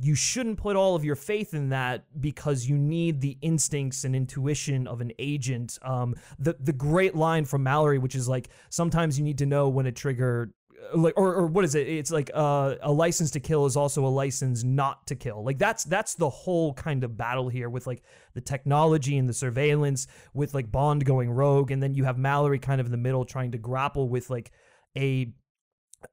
you 0.00 0.14
shouldn't 0.14 0.58
put 0.58 0.76
all 0.76 0.96
of 0.96 1.04
your 1.04 1.16
faith 1.16 1.54
in 1.54 1.68
that 1.68 2.04
because 2.20 2.68
you 2.68 2.76
need 2.76 3.20
the 3.20 3.38
instincts 3.42 4.04
and 4.04 4.16
intuition 4.16 4.86
of 4.86 5.00
an 5.00 5.12
agent. 5.18 5.78
Um, 5.82 6.14
the 6.38 6.56
the 6.58 6.72
great 6.72 7.14
line 7.14 7.44
from 7.44 7.62
Mallory, 7.62 7.98
which 7.98 8.14
is 8.14 8.28
like 8.28 8.48
sometimes 8.70 9.18
you 9.18 9.24
need 9.24 9.38
to 9.38 9.46
know 9.46 9.68
when 9.68 9.86
a 9.86 9.92
trigger 9.92 10.52
like 10.94 11.14
or, 11.16 11.34
or 11.34 11.46
what 11.46 11.64
is 11.64 11.74
it? 11.74 11.88
It's 11.88 12.10
like 12.10 12.30
uh, 12.34 12.74
a 12.82 12.92
license 12.92 13.30
to 13.32 13.40
kill 13.40 13.66
is 13.66 13.76
also 13.76 14.04
a 14.04 14.08
license 14.08 14.64
not 14.64 15.06
to 15.06 15.14
kill. 15.14 15.44
Like 15.44 15.58
that's 15.58 15.84
that's 15.84 16.14
the 16.14 16.28
whole 16.28 16.74
kind 16.74 17.04
of 17.04 17.16
battle 17.16 17.48
here 17.48 17.68
with 17.68 17.86
like 17.86 18.02
the 18.34 18.40
technology 18.40 19.16
and 19.16 19.28
the 19.28 19.34
surveillance 19.34 20.06
with 20.32 20.54
like 20.54 20.70
bond 20.70 21.04
going 21.04 21.30
rogue. 21.30 21.70
And 21.70 21.82
then 21.82 21.94
you 21.94 22.04
have 22.04 22.18
mallory 22.18 22.58
kind 22.58 22.80
of 22.80 22.86
in 22.86 22.92
the 22.92 22.98
middle 22.98 23.24
trying 23.24 23.52
to 23.52 23.58
grapple 23.58 24.08
with 24.08 24.30
like 24.30 24.50
a 24.96 25.32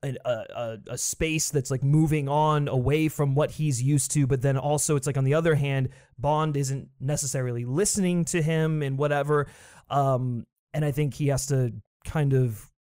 a, 0.03 0.15
a, 0.25 0.77
a 0.91 0.97
space 0.97 1.49
that's 1.49 1.71
like 1.71 1.83
moving 1.83 2.27
on 2.29 2.67
away 2.67 3.07
from 3.07 3.35
what 3.35 3.51
he's 3.51 3.81
used 3.81 4.11
to 4.11 4.27
but 4.27 4.41
then 4.41 4.57
also 4.57 4.95
it's 4.95 5.07
like 5.07 5.17
on 5.17 5.23
the 5.23 5.33
other 5.33 5.55
hand 5.55 5.89
bond 6.17 6.57
isn't 6.57 6.89
necessarily 6.99 7.65
listening 7.65 8.25
to 8.25 8.41
him 8.41 8.81
and 8.81 8.97
whatever 8.97 9.47
um 9.89 10.45
and 10.73 10.85
i 10.85 10.91
think 10.91 11.13
he 11.13 11.27
has 11.27 11.45
to 11.45 11.71
kind 12.05 12.33
of 12.33 12.71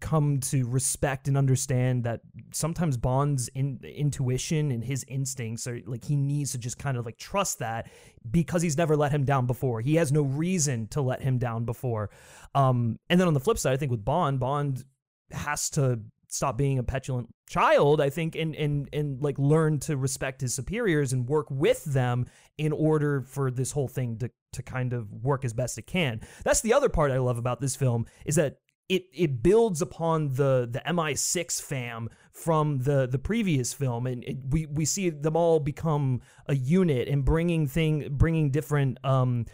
come 0.00 0.40
to 0.40 0.66
respect 0.66 1.28
and 1.28 1.36
understand 1.36 2.04
that 2.04 2.20
sometimes 2.52 2.96
Bond's 2.96 3.48
in, 3.48 3.80
intuition 3.82 4.70
and 4.70 4.84
his 4.84 5.04
instincts 5.08 5.66
are 5.66 5.80
like 5.86 6.04
he 6.04 6.16
needs 6.16 6.52
to 6.52 6.58
just 6.58 6.78
kind 6.78 6.96
of 6.96 7.04
like 7.04 7.18
trust 7.18 7.58
that 7.60 7.88
because 8.30 8.62
he's 8.62 8.76
never 8.76 8.96
let 8.96 9.12
him 9.12 9.24
down 9.24 9.46
before. 9.46 9.80
He 9.80 9.96
has 9.96 10.12
no 10.12 10.22
reason 10.22 10.88
to 10.88 11.00
let 11.00 11.22
him 11.22 11.38
down 11.38 11.64
before. 11.64 12.10
Um, 12.54 12.98
and 13.08 13.20
then 13.20 13.28
on 13.28 13.34
the 13.34 13.40
flip 13.40 13.58
side, 13.58 13.72
I 13.72 13.76
think 13.76 13.90
with 13.90 14.04
Bond, 14.04 14.40
Bond 14.40 14.84
has 15.30 15.70
to 15.70 16.00
stop 16.34 16.58
being 16.58 16.78
a 16.78 16.82
petulant 16.82 17.32
child 17.48 18.00
i 18.00 18.10
think 18.10 18.34
and 18.34 18.54
and 18.56 18.88
and 18.92 19.22
like 19.22 19.38
learn 19.38 19.78
to 19.78 19.96
respect 19.96 20.40
his 20.40 20.54
superiors 20.54 21.12
and 21.12 21.28
work 21.28 21.46
with 21.50 21.84
them 21.84 22.26
in 22.58 22.72
order 22.72 23.22
for 23.22 23.50
this 23.50 23.72
whole 23.72 23.88
thing 23.88 24.18
to 24.18 24.30
to 24.52 24.62
kind 24.62 24.92
of 24.92 25.10
work 25.12 25.44
as 25.44 25.52
best 25.52 25.78
it 25.78 25.86
can 25.86 26.20
that's 26.44 26.60
the 26.60 26.72
other 26.72 26.88
part 26.88 27.10
i 27.10 27.18
love 27.18 27.38
about 27.38 27.60
this 27.60 27.76
film 27.76 28.06
is 28.24 28.36
that 28.36 28.58
it 28.88 29.06
it 29.14 29.42
builds 29.42 29.80
upon 29.80 30.28
the 30.34 30.68
the 30.70 30.82
MI6 30.86 31.62
fam 31.62 32.10
from 32.32 32.78
the 32.80 33.06
the 33.06 33.18
previous 33.18 33.72
film, 33.72 34.06
and 34.06 34.22
it, 34.24 34.36
we 34.50 34.66
we 34.66 34.84
see 34.84 35.08
them 35.08 35.36
all 35.36 35.58
become 35.58 36.20
a 36.46 36.54
unit 36.54 37.08
and 37.08 37.24
bringing 37.24 37.66
thing 37.66 38.08
bringing 38.10 38.50
different 38.50 38.98
um 39.02 39.46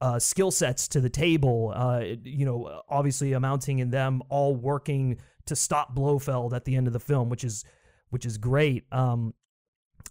uh, 0.00 0.18
skill 0.18 0.50
sets 0.50 0.88
to 0.88 1.00
the 1.00 1.10
table. 1.10 1.72
Uh, 1.74 2.04
you 2.22 2.46
know, 2.46 2.82
obviously 2.88 3.32
amounting 3.32 3.80
in 3.80 3.90
them 3.90 4.22
all 4.28 4.54
working 4.54 5.18
to 5.48 5.56
stop 5.56 5.94
Blofeld 5.94 6.54
at 6.54 6.64
the 6.64 6.76
end 6.76 6.86
of 6.86 6.92
the 6.92 7.00
film, 7.00 7.28
which 7.28 7.44
is 7.44 7.64
which 8.10 8.24
is 8.24 8.38
great. 8.38 8.84
Um, 8.92 9.34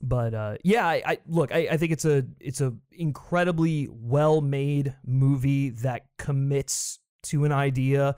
but 0.01 0.33
uh, 0.33 0.57
yeah, 0.63 0.85
I, 0.85 1.01
I 1.05 1.17
look. 1.27 1.51
I, 1.51 1.67
I 1.71 1.77
think 1.77 1.91
it's 1.91 2.05
a 2.05 2.25
it's 2.39 2.61
a 2.61 2.73
incredibly 2.91 3.87
well 3.91 4.41
made 4.41 4.95
movie 5.05 5.69
that 5.69 6.05
commits 6.17 6.99
to 7.23 7.45
an 7.45 7.51
idea 7.51 8.15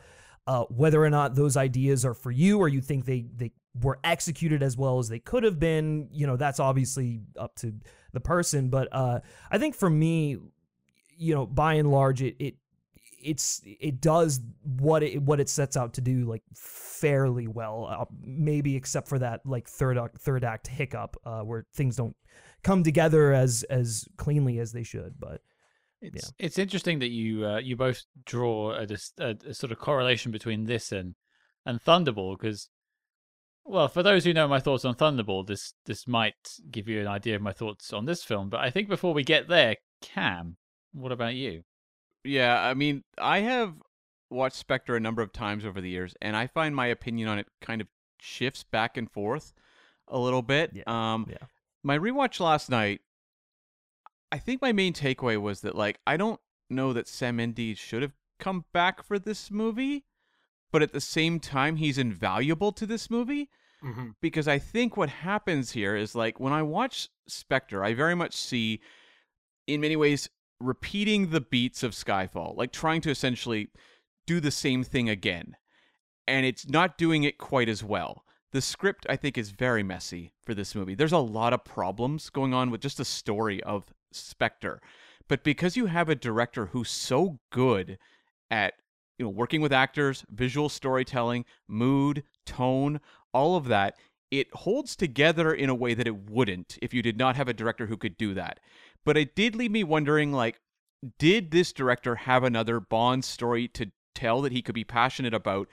uh, 0.50 0.64
whether 0.66 1.04
or 1.04 1.10
not 1.10 1.36
those 1.36 1.56
ideas 1.56 2.04
are 2.04 2.16
for 2.16 2.32
you 2.32 2.58
or 2.60 2.68
you 2.68 2.82
think 2.82 3.06
they 3.06 3.28
they 3.36 3.52
were 3.80 4.00
executed 4.04 4.64
as 4.64 4.76
well 4.76 4.98
as 4.98 5.08
they 5.08 5.20
could 5.20 5.44
have 5.44 5.60
been, 5.60 6.10
you 6.12 6.26
know, 6.26 6.36
that's 6.36 6.60
obviously 6.60 7.22
up 7.38 7.56
to 7.56 7.74
the 8.14 8.20
person. 8.20 8.70
But 8.70 8.88
uh, 8.92 9.20
I 9.52 9.60
think 9.60 9.76
for 9.76 9.90
me, 9.90 10.38
you 11.16 11.36
know, 11.36 11.46
by 11.46 11.76
and 11.76 11.92
large, 11.92 12.24
it 12.24 12.36
it 12.40 12.56
it's 13.22 13.62
it 13.64 14.02
does 14.02 14.40
what 14.64 15.04
it 15.04 15.22
what 15.22 15.40
it 15.40 15.50
sets 15.50 15.78
out 15.78 15.94
to 15.94 16.02
do 16.02 16.26
like 16.26 16.44
fairly 16.56 17.48
well 17.48 17.88
uh, 17.90 18.06
maybe 18.22 18.76
except 18.76 19.08
for 19.08 19.20
that 19.20 19.42
like 19.46 19.68
third 19.68 19.98
act, 19.98 20.18
third 20.18 20.44
act 20.44 20.68
hiccup 20.68 21.16
uh, 21.26 21.42
where 21.42 21.66
things 21.74 21.96
don't 21.96 22.16
come 22.64 22.84
together 22.84 23.34
as 23.34 23.64
as 23.64 24.06
cleanly 24.18 24.60
as 24.60 24.72
they 24.72 24.84
should 24.84 25.14
but 25.20 25.42
it's 26.02 26.32
yeah. 26.38 26.46
it's 26.46 26.58
interesting 26.58 27.00
that 27.00 27.10
you 27.10 27.46
uh, 27.46 27.58
you 27.58 27.76
both 27.76 28.04
draw 28.26 28.72
a, 28.72 28.88
a, 29.20 29.36
a, 29.48 29.54
sort 29.54 29.72
of 29.72 29.80
correlation 29.80 30.32
between 30.32 30.66
this 30.66 30.92
and 30.92 31.16
and 31.66 31.82
Thunderball 31.82 32.38
because 32.38 32.70
well 33.66 33.88
for 33.88 34.02
those 34.02 34.24
who 34.24 34.34
know 34.34 34.48
my 34.48 34.60
thoughts 34.60 34.86
on 34.86 34.96
Thunderball 34.96 35.46
this 35.46 35.74
this 35.86 36.08
might 36.08 36.36
give 36.72 36.88
you 36.88 37.02
an 37.02 37.08
idea 37.08 37.36
of 37.36 37.42
my 37.42 37.54
thoughts 37.54 37.92
on 37.92 38.06
this 38.06 38.24
film 38.24 38.50
but 38.50 38.62
I 38.62 38.70
think 38.70 38.88
before 38.88 39.14
we 39.14 39.24
get 39.24 39.48
there 39.48 39.76
Cam 40.02 40.56
what 40.94 41.12
about 41.12 41.36
you 41.36 41.64
Yeah 42.24 42.62
I 42.62 42.74
mean 42.74 43.04
I 43.18 43.40
have 43.40 43.76
watched 44.30 44.58
Spectre 44.58 44.96
a 44.96 45.00
number 45.00 45.22
of 45.22 45.34
times 45.34 45.66
over 45.66 45.82
the 45.82 45.90
years 45.90 46.16
and 46.22 46.36
I 46.36 46.48
find 46.48 46.76
my 46.76 46.88
opinion 46.88 47.28
on 47.28 47.40
it 47.40 47.48
kind 47.62 47.82
of 47.82 47.88
shifts 48.20 48.64
back 48.64 48.98
and 48.98 49.10
forth 49.10 49.54
a 50.08 50.20
little 50.20 50.42
bit 50.42 50.72
yeah. 50.74 50.84
um 50.88 51.28
yeah. 51.30 51.48
my 51.84 51.98
rewatch 51.98 52.40
last 52.40 52.70
night 52.70 53.02
I 54.32 54.38
think 54.38 54.62
my 54.62 54.72
main 54.72 54.94
takeaway 54.94 55.40
was 55.40 55.62
that 55.62 55.76
like 55.76 56.00
I 56.06 56.18
don't 56.18 56.40
know 56.70 56.94
that 56.94 57.08
Sam 57.08 57.38
Mendes 57.38 57.78
should 57.78 58.02
have 58.02 58.14
come 58.40 58.66
back 58.74 59.04
for 59.04 59.20
this 59.20 59.52
movie, 59.52 60.06
but 60.72 60.82
at 60.82 60.94
the 60.94 61.02
same 61.02 61.40
time 61.40 61.78
he's 61.78 61.98
invaluable 61.98 62.72
to 62.74 62.86
this 62.86 63.10
movie 63.10 63.50
mm-hmm. 63.84 64.10
because 64.22 64.48
I 64.48 64.60
think 64.60 64.96
what 64.96 65.10
happens 65.10 65.72
here 65.72 65.96
is 65.96 66.16
like 66.16 66.40
when 66.40 66.54
I 66.54 66.62
watch 66.62 67.10
Spectre, 67.28 67.84
I 67.84 67.94
very 67.94 68.16
much 68.16 68.36
see 68.36 68.82
in 69.68 69.82
many 69.82 69.96
ways 69.96 70.30
repeating 70.60 71.30
the 71.30 71.42
beats 71.42 71.84
of 71.84 71.92
Skyfall, 71.92 72.56
like 72.58 72.72
trying 72.72 73.02
to 73.02 73.10
essentially 73.10 73.70
do 74.28 74.40
the 74.40 74.52
same 74.52 74.84
thing 74.84 75.10
again. 75.10 75.56
And 76.28 76.46
it's 76.46 76.68
not 76.70 76.98
doing 76.98 77.24
it 77.24 77.38
quite 77.38 77.70
as 77.70 77.84
well. 77.84 78.24
The 78.52 78.62
script, 78.62 79.06
I 79.10 79.16
think, 79.16 79.38
is 79.38 79.52
very 79.52 79.84
messy 79.84 80.34
for 80.44 80.54
this 80.54 80.74
movie. 80.76 80.96
There's 80.96 81.12
a 81.12 81.20
lot 81.20 81.54
of 81.54 81.64
problems 81.64 82.30
going 82.30 82.54
on 82.54 82.72
with 82.72 82.82
just 82.82 82.98
the 82.98 83.06
story 83.06 83.62
of 83.64 83.94
Spectre. 84.12 84.82
But 85.28 85.44
because 85.44 85.78
you 85.78 85.86
have 85.86 86.10
a 86.10 86.16
director 86.16 86.68
who's 86.68 86.90
so 86.90 87.40
good 87.52 87.98
at 88.50 88.74
you 89.18 89.26
know 89.26 89.30
working 89.30 89.62
with 89.62 89.72
actors, 89.72 90.26
visual 90.30 90.70
storytelling, 90.70 91.46
mood, 91.68 92.24
tone, 92.46 93.00
all 93.34 93.56
of 93.56 93.68
that, 93.68 93.96
it 94.32 94.48
holds 94.54 94.96
together 94.96 95.54
in 95.54 95.70
a 95.70 95.76
way 95.76 95.94
that 95.94 96.08
it 96.08 96.30
wouldn't 96.30 96.78
if 96.82 96.94
you 96.94 97.02
did 97.02 97.18
not 97.18 97.36
have 97.36 97.48
a 97.48 97.54
director 97.54 97.86
who 97.86 97.98
could 97.98 98.18
do 98.18 98.34
that. 98.34 98.60
But 99.06 99.18
it 99.18 99.36
did 99.36 99.56
leave 99.56 99.72
me 99.72 99.84
wondering 99.84 100.32
like 100.32 100.60
did 101.18 101.52
this 101.52 101.72
director 101.72 102.16
have 102.16 102.44
another 102.44 102.80
Bond 102.80 103.24
story 103.24 103.68
to 103.70 103.92
tell 104.14 104.42
that 104.42 104.52
he 104.52 104.62
could 104.62 104.76
be 104.76 104.84
passionate 104.84 105.34
about? 105.34 105.68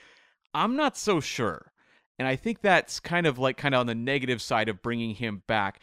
I'm 0.54 0.76
not 0.76 0.96
so 0.96 1.20
sure. 1.20 1.72
And 2.18 2.26
I 2.26 2.36
think 2.36 2.60
that's 2.60 3.00
kind 3.00 3.26
of 3.26 3.38
like 3.38 3.56
kind 3.56 3.74
of 3.74 3.80
on 3.80 3.86
the 3.86 3.94
negative 3.94 4.40
side 4.40 4.68
of 4.68 4.82
bringing 4.82 5.14
him 5.14 5.42
back 5.46 5.80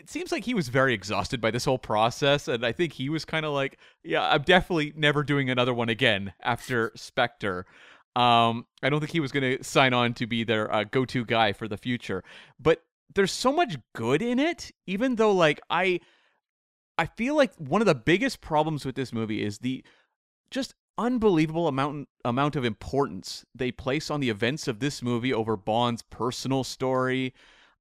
it 0.00 0.08
seems 0.08 0.32
like 0.32 0.44
he 0.44 0.54
was 0.54 0.68
very 0.68 0.94
exhausted 0.94 1.40
by 1.40 1.50
this 1.50 1.64
whole 1.64 1.78
process 1.78 2.48
and 2.48 2.64
i 2.64 2.72
think 2.72 2.92
he 2.92 3.08
was 3.08 3.24
kind 3.24 3.44
of 3.44 3.52
like 3.52 3.78
yeah 4.02 4.22
i'm 4.30 4.42
definitely 4.42 4.92
never 4.96 5.22
doing 5.22 5.50
another 5.50 5.74
one 5.74 5.88
again 5.88 6.32
after 6.42 6.90
spectre 6.94 7.66
um 8.16 8.66
i 8.82 8.88
don't 8.88 9.00
think 9.00 9.12
he 9.12 9.20
was 9.20 9.32
going 9.32 9.58
to 9.58 9.62
sign 9.62 9.92
on 9.92 10.14
to 10.14 10.26
be 10.26 10.44
their 10.44 10.72
uh, 10.72 10.84
go-to 10.84 11.24
guy 11.24 11.52
for 11.52 11.68
the 11.68 11.76
future 11.76 12.24
but 12.58 12.82
there's 13.14 13.32
so 13.32 13.52
much 13.52 13.76
good 13.94 14.22
in 14.22 14.38
it 14.38 14.70
even 14.86 15.16
though 15.16 15.32
like 15.32 15.60
i 15.68 16.00
i 17.00 17.06
feel 17.06 17.36
like 17.36 17.54
one 17.56 17.80
of 17.82 17.86
the 17.86 17.94
biggest 17.94 18.40
problems 18.40 18.84
with 18.84 18.94
this 18.94 19.12
movie 19.12 19.42
is 19.42 19.58
the 19.58 19.84
just 20.50 20.74
unbelievable 20.98 21.66
amount 21.66 22.08
amount 22.24 22.56
of 22.56 22.64
importance 22.64 23.44
they 23.54 23.72
place 23.72 24.10
on 24.10 24.20
the 24.20 24.30
events 24.30 24.68
of 24.68 24.80
this 24.80 25.02
movie 25.02 25.32
over 25.32 25.56
bond's 25.56 26.02
personal 26.02 26.62
story 26.62 27.32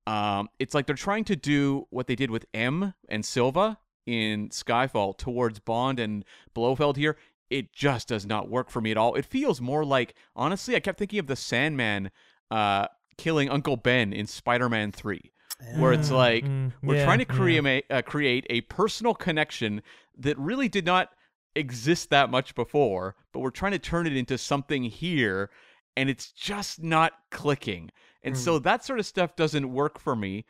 um, 0.09 0.49
it's 0.57 0.73
like 0.73 0.87
they're 0.87 0.95
trying 0.95 1.23
to 1.25 1.35
do 1.35 1.85
what 1.91 2.07
they 2.07 2.15
did 2.15 2.31
with 2.31 2.47
M 2.51 2.95
and 3.07 3.23
Silva 3.23 3.77
in 4.07 4.49
Skyfall 4.49 5.15
towards 5.15 5.59
Bond 5.59 5.99
and 5.99 6.25
Blofeld 6.55 6.97
here. 6.97 7.15
It 7.51 7.73
just 7.73 8.07
does 8.07 8.25
not 8.25 8.49
work 8.49 8.71
for 8.71 8.81
me 8.81 8.89
at 8.89 8.97
all. 8.97 9.13
It 9.13 9.25
feels 9.25 9.61
more 9.61 9.85
like, 9.85 10.15
honestly, 10.35 10.75
I 10.75 10.79
kept 10.79 10.97
thinking 10.97 11.19
of 11.19 11.27
the 11.27 11.35
Sandman 11.35 12.09
uh, 12.49 12.87
killing 13.19 13.51
Uncle 13.51 13.77
Ben 13.77 14.11
in 14.11 14.25
Spider-Man 14.25 14.91
Three, 14.93 15.31
where 15.77 15.93
it's 15.93 16.09
like 16.11 16.45
Mm, 16.45 16.71
we're 16.81 16.95
yeah, 16.95 17.05
trying 17.05 17.19
to 17.19 17.25
yeah. 17.29 17.35
create 17.35 17.65
a, 17.89 17.93
uh, 17.95 18.01
create 18.01 18.45
a 18.49 18.61
personal 18.61 19.13
connection 19.13 19.81
that 20.17 20.37
really 20.37 20.69
did 20.69 20.85
not 20.85 21.09
exist 21.55 22.09
that 22.09 22.29
much 22.29 22.55
before, 22.55 23.15
but 23.33 23.39
we're 23.39 23.49
trying 23.49 23.71
to 23.73 23.79
turn 23.79 24.07
it 24.07 24.15
into 24.15 24.37
something 24.37 24.83
here, 24.83 25.49
and 25.97 26.09
it's 26.09 26.31
just 26.31 26.81
not 26.81 27.13
clicking. 27.31 27.89
And 28.23 28.37
so 28.37 28.59
that 28.59 28.83
sort 28.83 28.99
of 28.99 29.05
stuff 29.05 29.35
doesn't 29.35 29.71
work 29.73 29.99
for 29.99 30.15
me. 30.15 30.45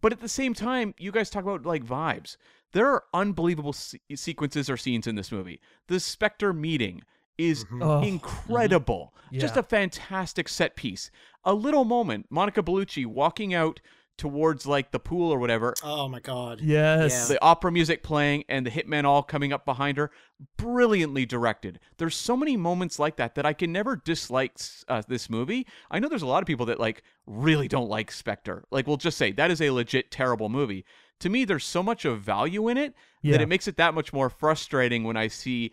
But 0.00 0.12
at 0.12 0.20
the 0.20 0.28
same 0.28 0.52
time, 0.52 0.94
you 0.98 1.10
guys 1.10 1.30
talk 1.30 1.42
about 1.44 1.64
like 1.64 1.82
vibes. 1.84 2.36
There 2.72 2.86
are 2.86 3.04
unbelievable 3.14 3.72
se- 3.72 4.00
sequences 4.14 4.68
or 4.68 4.76
scenes 4.76 5.06
in 5.06 5.14
this 5.14 5.32
movie. 5.32 5.60
The 5.86 6.00
Spectre 6.00 6.52
meeting 6.52 7.02
is 7.38 7.64
Mhm. 7.66 7.82
Oh, 7.82 8.02
incredible. 8.06 9.14
Just 9.32 9.54
Yeah. 9.56 9.60
a 9.60 9.62
fantastic 9.62 10.48
set 10.48 10.76
piece. 10.76 11.10
A 11.44 11.54
little 11.54 11.84
moment, 11.84 12.26
Monica 12.30 12.62
Bellucci 12.62 13.06
walking 13.06 13.54
out 13.54 13.80
towards 14.18 14.66
like 14.66 14.90
the 14.90 14.98
pool 14.98 15.32
or 15.32 15.38
whatever, 15.38 15.74
Oh 15.82 16.08
my 16.08 16.20
god. 16.20 16.60
yes. 16.60 17.28
The 17.28 17.42
opera 17.42 17.72
music 17.72 18.02
playing 18.02 18.44
and 18.48 18.66
the 18.66 18.70
hitmen 18.70 19.04
all 19.04 19.22
coming 19.22 19.52
up 19.52 19.64
behind 19.64 19.96
her. 19.96 20.10
Brilliantly 20.58 21.24
directed. 21.24 21.80
There's 21.96 22.14
so 22.14 22.36
many 22.36 22.56
moments 22.56 22.98
like 22.98 23.16
that 23.16 23.34
that 23.36 23.46
i 23.46 23.52
can 23.52 23.72
never 23.72 23.96
dislike 23.96 24.58
uh, 24.88 25.02
this 25.08 25.30
movie. 25.30 25.66
I 25.90 25.98
know 25.98 26.08
there's 26.08 26.22
a 26.22 26.26
lot 26.26 26.42
of 26.42 26.46
people 26.46 26.66
that 26.66 26.78
like 26.78 27.02
really 27.26 27.68
don't 27.68 27.88
like 27.88 28.10
spectre. 28.10 28.64
Like 28.70 28.86
we'll 28.86 28.96
just 28.98 29.16
say 29.16 29.32
that 29.32 29.50
is 29.50 29.62
a 29.62 29.70
legit 29.70 30.10
terrible 30.10 30.48
movie. 30.48 30.84
To 31.20 31.28
me 31.28 31.44
there's 31.44 31.64
so 31.64 31.82
much 31.82 32.04
of 32.04 32.20
value 32.20 32.68
in 32.68 32.76
it 32.76 32.94
yeah. 33.22 33.32
that 33.32 33.40
it 33.40 33.48
makes 33.48 33.66
it 33.68 33.76
that 33.76 33.94
much 33.94 34.12
more 34.12 34.30
frustrating 34.30 35.04
when 35.04 35.16
i 35.16 35.28
see 35.28 35.72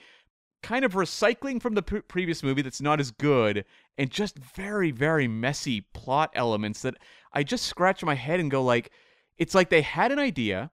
kind 0.64 0.84
of 0.84 0.94
recycling 0.94 1.62
from 1.62 1.76
the 1.76 1.84
p- 1.84 2.02
previous 2.02 2.42
movie 2.42 2.64
that's 2.64 2.82
not 2.82 3.00
as 3.00 3.12
good 3.12 3.64
and 4.00 4.10
just 4.10 4.38
very 4.40 4.90
very 4.90 5.28
messy 5.28 5.82
plot 5.94 6.32
elements 6.34 6.82
that 6.82 6.96
I 7.36 7.44
just 7.44 7.66
scratch 7.66 8.04
my 8.04 8.16
head 8.16 8.40
and 8.40 8.50
go 8.50 8.64
like 8.64 8.92
it's 9.38 9.54
like 9.54 9.70
they 9.70 9.82
had 9.82 10.12
an 10.12 10.20
idea 10.20 10.72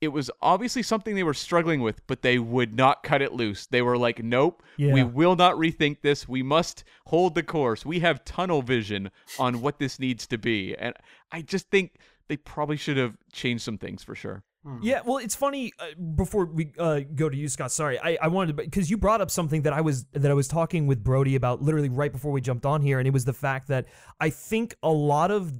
it 0.00 0.08
was 0.08 0.30
obviously 0.40 0.82
something 0.82 1.14
they 1.14 1.22
were 1.22 1.34
struggling 1.34 1.80
with 1.80 2.06
but 2.06 2.22
they 2.22 2.38
would 2.38 2.74
not 2.74 3.02
cut 3.02 3.22
it 3.22 3.32
loose 3.32 3.66
they 3.66 3.82
were 3.82 3.96
like 3.96 4.22
nope 4.22 4.62
we 4.92 5.02
will 5.02 5.36
not 5.36 5.54
rethink 5.56 6.02
this 6.02 6.28
we 6.28 6.42
must 6.42 6.84
hold 7.06 7.34
the 7.34 7.42
course 7.42 7.86
we 7.86 8.00
have 8.00 8.24
tunnel 8.24 8.62
vision 8.62 9.10
on 9.38 9.60
what 9.60 9.78
this 9.78 9.98
needs 9.98 10.26
to 10.26 10.38
be 10.38 10.74
and 10.76 10.94
I 11.32 11.42
just 11.42 11.70
think 11.70 11.98
they 12.28 12.36
probably 12.36 12.76
should 12.76 12.96
have 12.96 13.16
changed 13.32 13.64
some 13.64 13.78
things 13.78 14.02
for 14.02 14.14
sure 14.14 14.44
Hmm. 14.64 14.78
Yeah, 14.82 15.00
well, 15.04 15.18
it's 15.18 15.36
funny. 15.36 15.72
Uh, 15.78 15.94
before 16.16 16.44
we 16.46 16.72
uh, 16.78 17.00
go 17.14 17.28
to 17.28 17.36
you, 17.36 17.48
Scott. 17.48 17.70
Sorry, 17.70 17.98
I, 17.98 18.18
I 18.20 18.28
wanted 18.28 18.56
to 18.56 18.62
because 18.64 18.90
you 18.90 18.98
brought 18.98 19.20
up 19.20 19.30
something 19.30 19.62
that 19.62 19.72
I 19.72 19.80
was 19.80 20.04
that 20.12 20.30
I 20.30 20.34
was 20.34 20.48
talking 20.48 20.86
with 20.86 21.02
Brody 21.02 21.36
about 21.36 21.62
literally 21.62 21.88
right 21.88 22.10
before 22.10 22.32
we 22.32 22.40
jumped 22.40 22.66
on 22.66 22.82
here, 22.82 22.98
and 22.98 23.06
it 23.06 23.12
was 23.12 23.24
the 23.24 23.32
fact 23.32 23.68
that 23.68 23.86
I 24.20 24.30
think 24.30 24.74
a 24.82 24.90
lot 24.90 25.30
of 25.30 25.52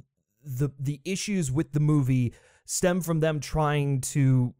the 0.48 0.70
the 0.78 1.00
issues 1.04 1.52
with 1.52 1.72
the 1.72 1.80
movie 1.80 2.32
stem 2.64 3.00
from 3.00 3.20
them 3.20 3.40
trying 3.40 3.98
to 3.98 4.54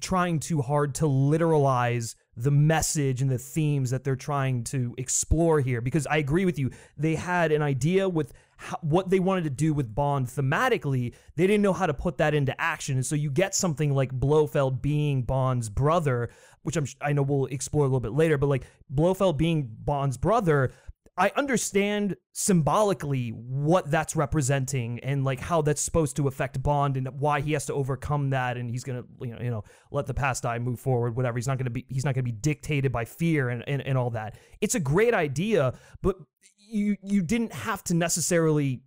trying 0.00 0.38
too 0.38 0.62
hard 0.62 0.94
to 0.94 1.04
literalize 1.04 2.14
the 2.36 2.50
message 2.50 3.20
and 3.20 3.30
the 3.30 3.38
themes 3.38 3.90
that 3.90 4.04
they're 4.04 4.14
trying 4.14 4.62
to 4.62 4.94
explore 4.96 5.60
here. 5.60 5.80
Because 5.80 6.06
I 6.06 6.18
agree 6.18 6.44
with 6.44 6.58
you 6.58 6.70
they 6.96 7.14
had 7.14 7.52
an 7.52 7.62
idea 7.62 8.08
with 8.08 8.32
how, 8.58 8.78
what 8.80 9.10
they 9.10 9.18
wanted 9.20 9.44
to 9.44 9.50
do 9.50 9.74
with 9.74 9.94
Bond 9.94 10.28
thematically. 10.28 11.14
They 11.34 11.46
didn't 11.46 11.62
know 11.62 11.72
how 11.72 11.86
to 11.86 11.94
put 11.94 12.18
that 12.18 12.32
into 12.34 12.58
action. 12.60 12.96
And 12.96 13.04
so 13.04 13.14
you 13.14 13.30
get 13.30 13.54
something 13.54 13.92
like 13.92 14.12
Blofeld 14.12 14.80
being 14.80 15.22
Bond's 15.22 15.68
brother 15.68 16.30
which 16.66 16.76
I'm 16.76 16.86
I 17.00 17.12
know 17.12 17.22
we'll 17.22 17.46
explore 17.46 17.84
a 17.84 17.86
little 17.86 18.00
bit 18.00 18.12
later 18.12 18.36
but 18.36 18.48
like 18.48 18.66
Blofeld 18.92 19.36
being 19.36 19.70
Bond's 19.84 20.16
brother 20.16 20.72
I 21.18 21.32
understand 21.34 22.16
symbolically 22.32 23.30
what 23.30 23.90
that's 23.90 24.14
representing 24.14 25.00
and 25.00 25.24
like 25.24 25.40
how 25.40 25.62
that's 25.62 25.80
supposed 25.80 26.16
to 26.16 26.28
affect 26.28 26.62
Bond 26.62 26.98
and 26.98 27.08
why 27.18 27.40
he 27.40 27.52
has 27.54 27.64
to 27.66 27.74
overcome 27.74 28.30
that 28.30 28.58
and 28.58 28.70
he's 28.70 28.84
gonna 28.84 29.04
you 29.20 29.32
know 29.32 29.40
you 29.40 29.50
know 29.50 29.64
let 29.90 30.06
the 30.06 30.14
past 30.14 30.42
die 30.42 30.58
move 30.58 30.78
forward 30.78 31.16
whatever. 31.16 31.38
He's 31.38 31.48
not 31.48 31.56
gonna 31.56 31.70
be 31.70 31.86
he's 31.88 32.04
not 32.04 32.14
gonna 32.14 32.22
be 32.22 32.32
dictated 32.32 32.92
by 32.92 33.06
fear 33.06 33.48
and, 33.48 33.64
and, 33.66 33.80
and 33.80 33.96
all 33.96 34.10
that. 34.10 34.36
It's 34.60 34.74
a 34.74 34.80
great 34.80 35.14
idea 35.14 35.74
but 36.02 36.16
you 36.58 36.96
you 37.02 37.22
didn't 37.22 37.52
have 37.52 37.82
to 37.84 37.94
necessarily 37.94 38.82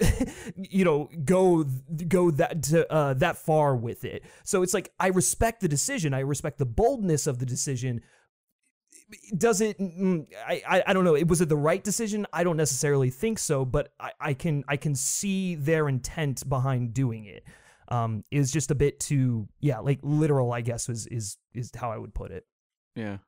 you 0.56 0.84
know 0.84 1.08
go 1.24 1.64
go 2.06 2.30
that 2.32 2.62
to, 2.64 2.92
uh, 2.92 3.14
that 3.14 3.36
far 3.36 3.76
with 3.76 4.04
it. 4.04 4.24
So 4.44 4.62
it's 4.62 4.74
like 4.74 4.92
I 4.98 5.08
respect 5.08 5.60
the 5.60 5.68
decision. 5.68 6.14
I 6.14 6.20
respect 6.20 6.58
the 6.58 6.66
boldness 6.66 7.26
of 7.26 7.38
the 7.38 7.46
decision 7.46 8.02
does 9.36 9.60
it 9.60 9.78
mm, 9.78 10.26
I, 10.46 10.62
I 10.68 10.82
i 10.88 10.92
don't 10.92 11.04
know 11.04 11.14
it 11.16 11.26
was 11.28 11.40
it 11.40 11.48
the 11.48 11.56
right 11.56 11.82
decision 11.82 12.26
i 12.32 12.44
don't 12.44 12.56
necessarily 12.58 13.08
think 13.10 13.38
so 13.38 13.64
but 13.64 13.92
i, 13.98 14.10
I 14.20 14.34
can 14.34 14.64
i 14.68 14.76
can 14.76 14.94
see 14.94 15.54
their 15.54 15.88
intent 15.88 16.46
behind 16.48 16.92
doing 16.92 17.24
it 17.24 17.42
um 17.88 18.22
is 18.30 18.52
just 18.52 18.70
a 18.70 18.74
bit 18.74 19.00
too 19.00 19.48
yeah 19.60 19.78
like 19.78 19.98
literal 20.02 20.52
i 20.52 20.60
guess 20.60 20.88
is 20.90 21.06
is 21.06 21.38
is 21.54 21.70
how 21.74 21.90
i 21.90 21.96
would 21.96 22.12
put 22.12 22.30
it 22.30 22.44
yeah 22.96 23.18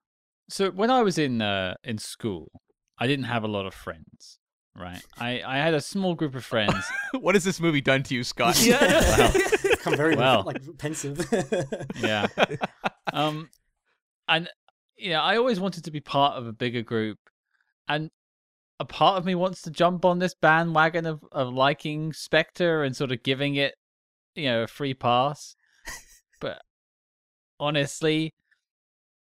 So 0.51 0.70
when 0.70 0.91
I 0.91 1.03
was 1.03 1.16
in 1.16 1.41
uh, 1.41 1.74
in 1.85 1.99
school, 1.99 2.51
I 2.99 3.07
didn't 3.07 3.26
have 3.26 3.45
a 3.45 3.49
lot 3.49 3.66
of 3.66 3.72
friends. 3.74 4.41
Right, 4.76 5.03
I, 5.18 5.43
I 5.47 5.57
had 5.59 5.74
a 5.74 5.81
small 5.81 6.14
group 6.16 6.35
of 6.35 6.45
friends. 6.45 6.74
what 7.20 7.35
has 7.37 7.45
this 7.45 7.61
movie 7.61 7.81
done 7.81 8.03
to 8.05 8.14
you 8.14 8.24
Scott 8.24 8.59
Well, 8.66 9.33
Become 9.62 9.97
very 9.97 10.16
Well. 10.16 10.43
like 10.45 10.62
pensive. 10.78 11.22
yeah. 12.03 12.26
Um, 13.12 13.49
and 14.28 14.49
yeah, 15.01 15.20
I 15.22 15.36
always 15.36 15.59
wanted 15.61 15.84
to 15.84 15.90
be 15.90 16.01
part 16.01 16.36
of 16.36 16.46
a 16.46 16.53
bigger 16.53 16.82
group, 16.82 17.18
and 17.88 18.11
a 18.78 18.84
part 18.84 19.18
of 19.18 19.24
me 19.24 19.34
wants 19.34 19.62
to 19.62 19.70
jump 19.70 20.05
on 20.05 20.18
this 20.18 20.34
bandwagon 20.34 21.07
of 21.07 21.24
of 21.32 21.53
liking 21.53 22.12
Spectre 22.12 22.82
and 22.82 22.94
sort 22.96 23.12
of 23.12 23.22
giving 23.22 23.55
it, 23.57 23.74
you 24.34 24.46
know, 24.46 24.62
a 24.62 24.66
free 24.66 24.94
pass. 24.94 25.55
but 26.40 26.61
honestly, 27.59 28.32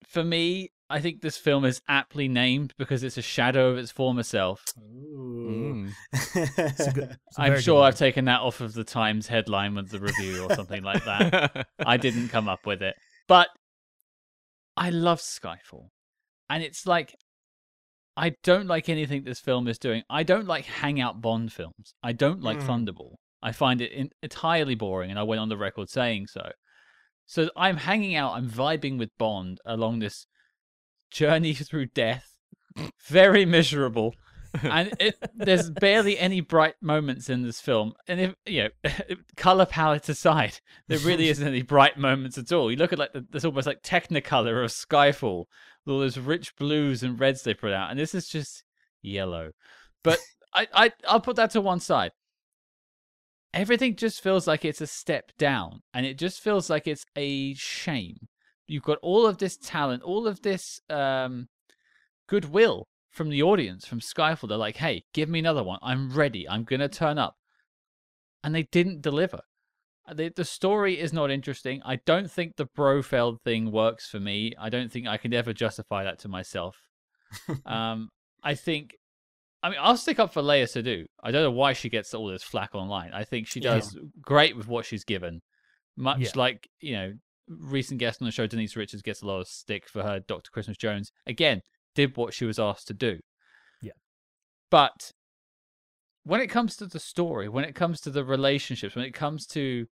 for 0.06 0.24
me, 0.24 0.70
I 0.88 1.00
think 1.00 1.20
this 1.20 1.36
film 1.36 1.64
is 1.64 1.82
aptly 1.88 2.26
named 2.26 2.74
because 2.78 3.02
it's 3.04 3.18
a 3.18 3.22
shadow 3.22 3.70
of 3.70 3.78
its 3.78 3.90
former 3.92 4.22
self. 4.22 4.64
Ooh. 4.78 5.36
Mm. 5.50 5.92
It's 6.58 6.86
a 6.86 6.92
good- 6.92 7.16
it's 7.28 7.38
a 7.38 7.42
I'm 7.42 7.60
sure. 7.60 7.82
I've 7.82 7.96
taken 7.96 8.24
that 8.26 8.40
off 8.40 8.60
of 8.60 8.72
the 8.72 8.84
Times 8.84 9.26
headline 9.26 9.74
with 9.74 9.90
the 9.90 10.00
review 10.00 10.44
or 10.44 10.54
something 10.54 10.82
like 10.82 11.04
that. 11.04 11.66
I 11.84 11.96
didn't 11.96 12.28
come 12.28 12.48
up 12.48 12.66
with 12.66 12.82
it. 12.82 12.94
But 13.28 13.48
I 14.80 14.90
love 14.90 15.20
Skyfall. 15.20 15.88
And 16.48 16.62
it's 16.64 16.86
like 16.86 17.14
I 18.16 18.32
don't 18.42 18.66
like 18.66 18.88
anything 18.88 19.22
this 19.22 19.38
film 19.40 19.68
is 19.68 19.78
doing. 19.78 20.02
I 20.10 20.24
don't 20.24 20.46
like 20.46 20.64
hangout 20.64 21.20
Bond 21.20 21.52
films. 21.52 21.94
I 22.02 22.12
don't 22.12 22.42
like 22.42 22.58
Mm. 22.58 22.66
Thunderball. 22.66 23.14
I 23.42 23.52
find 23.52 23.80
it 23.80 23.92
in- 23.92 24.10
entirely 24.22 24.74
boring 24.74 25.10
and 25.10 25.18
I 25.18 25.22
went 25.22 25.40
on 25.40 25.48
the 25.48 25.56
record 25.56 25.88
saying 25.88 26.26
so. 26.26 26.50
So 27.26 27.48
I'm 27.56 27.76
hanging 27.76 28.16
out, 28.16 28.32
I'm 28.32 28.50
vibing 28.50 28.98
with 28.98 29.16
Bond 29.18 29.60
along 29.64 30.00
this 30.00 30.26
journey 31.10 31.54
through 31.68 31.86
death. 31.86 32.34
Very 33.06 33.44
miserable 33.44 34.14
and 34.62 34.92
it, 34.98 35.16
there's 35.34 35.70
barely 35.70 36.18
any 36.18 36.40
bright 36.40 36.74
moments 36.80 37.28
in 37.28 37.42
this 37.42 37.60
film. 37.60 37.94
And 38.08 38.20
if 38.20 38.34
you 38.46 38.64
know, 38.64 38.90
color 39.36 39.66
palette 39.66 40.08
aside, 40.08 40.60
there 40.88 40.98
really 40.98 41.28
isn't 41.30 41.46
any 41.46 41.62
bright 41.62 41.98
moments 41.98 42.38
at 42.38 42.52
all. 42.52 42.70
You 42.70 42.76
look 42.76 42.92
at 42.92 42.98
like 42.98 43.12
the, 43.12 43.24
this 43.30 43.44
almost 43.44 43.66
like 43.66 43.82
Technicolor 43.82 44.64
of 44.64 44.70
Skyfall, 44.70 45.44
with 45.84 45.92
all 45.92 46.00
those 46.00 46.18
rich 46.18 46.56
blues 46.56 47.02
and 47.02 47.18
reds 47.18 47.42
they 47.42 47.54
put 47.54 47.72
out, 47.72 47.90
and 47.90 47.98
this 47.98 48.14
is 48.14 48.28
just 48.28 48.64
yellow. 49.02 49.52
But 50.02 50.18
I, 50.52 50.66
I, 50.72 50.92
I'll 51.06 51.20
put 51.20 51.36
that 51.36 51.50
to 51.52 51.60
one 51.60 51.80
side. 51.80 52.12
Everything 53.52 53.96
just 53.96 54.22
feels 54.22 54.46
like 54.46 54.64
it's 54.64 54.80
a 54.80 54.86
step 54.86 55.32
down, 55.38 55.82
and 55.94 56.06
it 56.06 56.18
just 56.18 56.40
feels 56.40 56.70
like 56.70 56.86
it's 56.86 57.04
a 57.16 57.54
shame. 57.54 58.28
You've 58.66 58.84
got 58.84 58.98
all 59.02 59.26
of 59.26 59.38
this 59.38 59.56
talent, 59.56 60.02
all 60.02 60.28
of 60.28 60.42
this 60.42 60.80
um, 60.88 61.48
goodwill 62.28 62.86
from 63.10 63.28
the 63.30 63.42
audience, 63.42 63.86
from 63.86 64.00
Skyfall. 64.00 64.48
They're 64.48 64.58
like, 64.58 64.76
hey, 64.76 65.04
give 65.12 65.28
me 65.28 65.38
another 65.38 65.62
one. 65.62 65.78
I'm 65.82 66.10
ready. 66.12 66.48
I'm 66.48 66.64
going 66.64 66.80
to 66.80 66.88
turn 66.88 67.18
up. 67.18 67.36
And 68.42 68.54
they 68.54 68.62
didn't 68.64 69.02
deliver. 69.02 69.40
Uh, 70.08 70.14
The, 70.14 70.32
the 70.34 70.44
story 70.44 70.98
is 70.98 71.12
not 71.12 71.30
interesting. 71.30 71.82
I 71.84 71.96
don't 72.06 72.30
think 72.30 72.56
the 72.56 72.66
Brofeld 72.66 73.40
thing 73.42 73.70
works 73.72 74.08
for 74.08 74.20
me. 74.20 74.54
I 74.58 74.68
don't 74.70 74.90
think 74.90 75.06
I 75.06 75.16
can 75.16 75.34
ever 75.34 75.52
justify 75.52 76.04
that 76.04 76.18
to 76.20 76.28
myself. 76.28 76.76
um, 77.66 78.08
I 78.42 78.54
think, 78.54 78.96
I 79.62 79.70
mean, 79.70 79.78
I'll 79.80 79.96
stick 79.96 80.18
up 80.18 80.32
for 80.32 80.40
Léa 80.42 80.64
Seydoux. 80.64 81.04
I 81.22 81.30
don't 81.30 81.42
know 81.42 81.50
why 81.50 81.74
she 81.74 81.88
gets 81.90 82.14
all 82.14 82.28
this 82.28 82.42
flack 82.42 82.74
online. 82.74 83.10
I 83.12 83.24
think 83.24 83.46
she 83.46 83.60
Yeah. 83.60 83.74
does 83.74 83.98
great 84.22 84.56
with 84.56 84.68
what 84.68 84.86
she's 84.86 85.04
given. 85.04 85.42
Much 85.96 86.20
Yeah. 86.20 86.30
like, 86.36 86.68
you 86.80 86.92
know, 86.92 87.12
recent 87.48 87.98
guest 88.00 88.22
on 88.22 88.26
the 88.26 88.32
show, 88.32 88.46
Denise 88.46 88.76
Richards 88.76 89.02
gets 89.02 89.20
a 89.22 89.26
lot 89.26 89.40
of 89.40 89.48
stick 89.48 89.88
for 89.88 90.02
her 90.02 90.20
Dr. 90.20 90.50
Christmas 90.50 90.76
Jones. 90.78 91.12
Again, 91.26 91.60
did 91.94 92.16
what 92.16 92.34
she 92.34 92.44
was 92.44 92.58
asked 92.58 92.86
to 92.88 92.94
do. 92.94 93.18
Yeah. 93.82 93.92
But 94.70 95.12
when 96.24 96.40
it 96.40 96.48
comes 96.48 96.76
to 96.76 96.86
the 96.86 97.00
story, 97.00 97.48
when 97.48 97.64
it 97.64 97.74
comes 97.74 98.00
to 98.02 98.10
the 98.10 98.24
relationships, 98.24 98.94
when 98.94 99.04
it 99.04 99.14
comes 99.14 99.46
to 99.48 99.86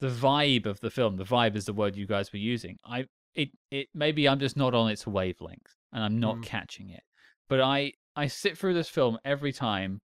the 0.00 0.08
vibe 0.08 0.66
of 0.66 0.80
the 0.80 0.90
film, 0.90 1.16
the 1.16 1.24
vibe 1.24 1.56
is 1.56 1.64
the 1.64 1.72
word 1.72 1.96
you 1.96 2.06
guys 2.06 2.32
were 2.32 2.38
using. 2.38 2.76
I 2.84 3.06
it 3.34 3.48
it 3.70 3.88
maybe 3.94 4.28
I'm 4.28 4.38
just 4.38 4.56
not 4.56 4.74
on 4.74 4.90
its 4.90 5.06
wavelength 5.06 5.74
and 5.92 6.02
I'm 6.04 6.18
not 6.20 6.36
Mm. 6.36 6.42
catching 6.44 6.90
it. 6.90 7.02
But 7.48 7.60
I 7.60 7.92
I 8.14 8.26
sit 8.28 8.56
through 8.56 8.74
this 8.74 8.88
film 8.88 9.18
every 9.24 9.52
time, 9.52 10.00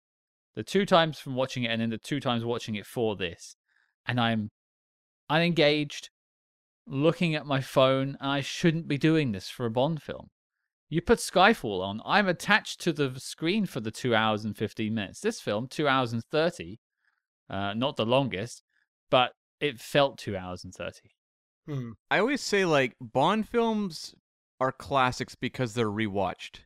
the 0.55 0.63
two 0.63 0.85
times 0.85 1.19
from 1.19 1.35
watching 1.35 1.63
it 1.63 1.71
and 1.71 1.81
then 1.81 1.89
the 1.89 1.97
two 1.97 2.19
times 2.19 2.43
watching 2.43 2.75
it 2.75 2.85
for 2.85 3.15
this, 3.15 3.55
and 4.05 4.19
I'm 4.19 4.49
unengaged, 5.29 6.09
looking 6.85 7.35
at 7.35 7.45
my 7.45 7.61
phone, 7.61 8.17
and 8.19 8.31
I 8.31 8.41
shouldn't 8.41 8.87
be 8.87 8.97
doing 8.97 9.31
this 9.31 9.49
for 9.49 9.65
a 9.65 9.71
Bond 9.71 10.01
film. 10.01 10.29
You 10.91 11.01
put 11.01 11.19
Skyfall 11.19 11.81
on, 11.81 12.01
I'm 12.05 12.27
attached 12.27 12.81
to 12.81 12.91
the 12.91 13.17
screen 13.17 13.65
for 13.65 13.79
the 13.79 13.91
two 13.91 14.13
hours 14.13 14.43
and 14.43 14.57
15 14.57 14.93
minutes. 14.93 15.21
This 15.21 15.39
film, 15.39 15.67
two 15.67 15.87
hours 15.87 16.11
and 16.11 16.21
30, 16.21 16.81
uh, 17.49 17.73
not 17.73 17.95
the 17.95 18.05
longest, 18.05 18.61
but 19.09 19.31
it 19.61 19.79
felt 19.79 20.17
two 20.17 20.35
hours 20.35 20.65
and 20.65 20.73
30. 20.75 20.99
Hmm. 21.65 21.91
I 22.09 22.19
always 22.19 22.41
say 22.41 22.65
like 22.65 22.97
Bond 22.99 23.47
films 23.47 24.13
are 24.59 24.73
classics 24.73 25.33
because 25.33 25.75
they're 25.75 25.89
rewatched. 25.89 26.65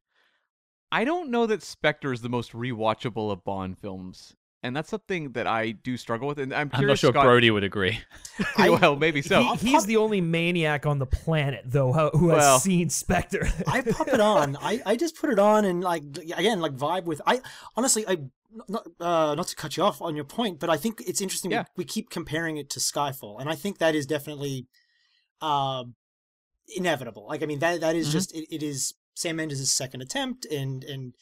I 0.91 1.05
don't 1.05 1.30
know 1.30 1.45
that 1.45 1.61
Spectre 1.61 2.11
is 2.11 2.21
the 2.21 2.30
most 2.30 2.53
rewatchable 2.53 3.32
of 3.32 3.43
Bond 3.43 3.78
films, 3.78 4.36
and 4.66 4.76
that's 4.76 4.89
something 4.89 5.32
that 5.34 5.47
I 5.47 5.72
do 5.72 5.95
struggle 5.97 6.28
with. 6.28 6.39
And 6.39 6.53
I'm 6.53 6.70
I'm 6.74 6.86
not 6.88 6.97
sure 6.97 7.11
Scott, 7.11 7.24
Brody 7.26 7.51
would 7.51 7.63
agree. 7.63 7.99
I- 8.57 8.70
well, 8.70 8.95
maybe 8.95 9.22
so. 9.22 9.41
He- 9.55 9.70
he's 9.72 9.86
the 9.86 9.97
only 9.97 10.22
maniac 10.22 10.86
on 10.86 10.99
the 10.99 11.05
planet, 11.05 11.61
though, 11.66 11.93
who- 11.93 12.18
who 12.18 12.30
has 12.30 12.39
Well- 12.39 12.59
seen 12.59 12.89
Spectre. 12.89 13.47
I 13.68 13.82
pop 13.82 14.07
it 14.09 14.20
on. 14.20 14.57
I, 14.57 14.82
I 14.86 14.95
just 14.95 15.16
put 15.16 15.30
it 15.30 15.39
on 15.39 15.66
and 15.66 15.84
like 15.84 16.03
again 16.36 16.59
like 16.59 16.74
vibe 16.76 17.05
with. 17.05 17.22
I 17.26 17.41
honestly 17.78 18.05
I 18.07 18.18
not 18.70 18.88
uh, 18.99 19.36
not 19.36 19.47
to 19.47 19.55
cut 19.55 19.76
you 19.78 19.84
off 19.84 20.01
on 20.01 20.16
your 20.16 20.26
point, 20.26 20.59
but 20.59 20.70
I 20.70 20.78
think 20.78 21.01
it's 21.07 21.22
interesting. 21.22 21.51
Yeah. 21.51 21.66
We, 21.76 21.82
we 21.82 21.86
keep 21.86 22.09
comparing 22.09 22.57
it 22.57 22.70
to 22.72 22.80
Skyfall, 22.80 23.39
and 23.39 23.49
I 23.49 23.55
think 23.55 23.80
that 23.80 23.95
is 23.95 24.05
definitely, 24.05 24.68
uh, 25.41 25.84
inevitable. 26.76 27.28
Like 27.28 27.43
I 27.43 27.45
mean 27.45 27.59
that 27.59 27.82
that 27.82 27.95
is 27.95 28.07
Mhm. 28.09 28.11
just 28.11 28.36
it, 28.36 28.47
it 28.55 28.63
is 28.63 28.93
Sam 29.16 29.36
Mendes' 29.38 29.72
second 29.72 30.01
attempt 30.01 30.45
and 30.45 30.84
and 30.84 31.13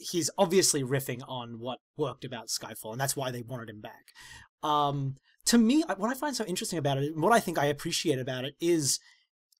he's 0.00 0.30
obviously 0.38 0.82
riffing 0.82 1.22
on 1.28 1.58
what 1.58 1.78
worked 1.96 2.24
about 2.24 2.48
Skyfall 2.48 2.92
and 2.92 3.00
that's 3.00 3.16
why 3.16 3.30
they 3.30 3.42
wanted 3.42 3.70
him 3.70 3.80
back. 3.80 4.12
Um 4.62 5.16
to 5.46 5.58
me 5.58 5.82
what 5.96 6.10
I 6.10 6.14
find 6.14 6.34
so 6.34 6.44
interesting 6.44 6.78
about 6.78 6.98
it 6.98 7.12
and 7.12 7.22
what 7.22 7.32
I 7.32 7.40
think 7.40 7.58
I 7.58 7.66
appreciate 7.66 8.18
about 8.18 8.44
it 8.44 8.54
is 8.60 8.98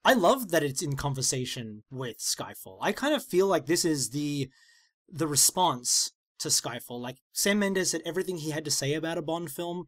I 0.04 0.14
love 0.14 0.50
that 0.50 0.62
it's 0.62 0.82
in 0.82 0.96
conversation 0.96 1.82
with 1.90 2.18
Skyfall. 2.18 2.78
I 2.80 2.92
kind 2.92 3.14
of 3.14 3.24
feel 3.24 3.46
like 3.46 3.66
this 3.66 3.84
is 3.84 4.10
the 4.10 4.48
the 5.12 5.26
response 5.26 6.12
to 6.38 6.48
Skyfall. 6.48 7.00
Like 7.00 7.18
Sam 7.32 7.58
Mendes 7.58 7.90
said 7.90 8.02
everything 8.04 8.38
he 8.38 8.50
had 8.50 8.64
to 8.64 8.70
say 8.70 8.94
about 8.94 9.18
a 9.18 9.22
Bond 9.22 9.50
film 9.50 9.86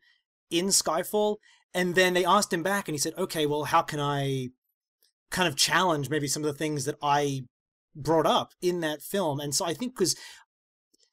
in 0.51 0.67
Skyfall, 0.67 1.37
and 1.75 1.95
then 1.95 2.15
they 2.15 2.25
asked 2.25 2.53
him 2.53 2.63
back, 2.63 2.89
and 2.89 2.95
he 2.95 2.99
said, 2.99 3.15
"Okay, 3.17 3.47
well, 3.47 3.65
how 3.65 3.83
can 3.83 4.01
I 4.01 4.49
kind 5.31 5.49
of 5.49 5.57
challenge 5.57 6.11
maybe 6.11 6.29
some 6.29 6.45
of 6.45 6.53
the 6.53 6.59
things 6.59 6.85
that 6.85 6.97
I 7.03 7.43
brought 7.97 8.27
up 8.27 8.53
in 8.61 8.81
that 8.81 9.03
film?" 9.03 9.41
And 9.41 9.55
so 9.55 9.65
I 9.65 9.75
think 9.75 9.95
because 9.95 10.15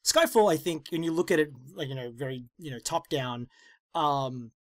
Skyfall, 0.04 0.52
I 0.52 0.56
think 0.56 0.88
when 0.90 1.02
you 1.02 1.12
look 1.12 1.30
at 1.30 1.38
it, 1.38 1.50
like 1.74 1.88
you 1.88 1.94
know, 1.94 2.10
very 2.14 2.44
you 2.58 2.70
know, 2.70 2.78
top 2.78 3.08
down, 3.08 3.48
um, 3.94 4.52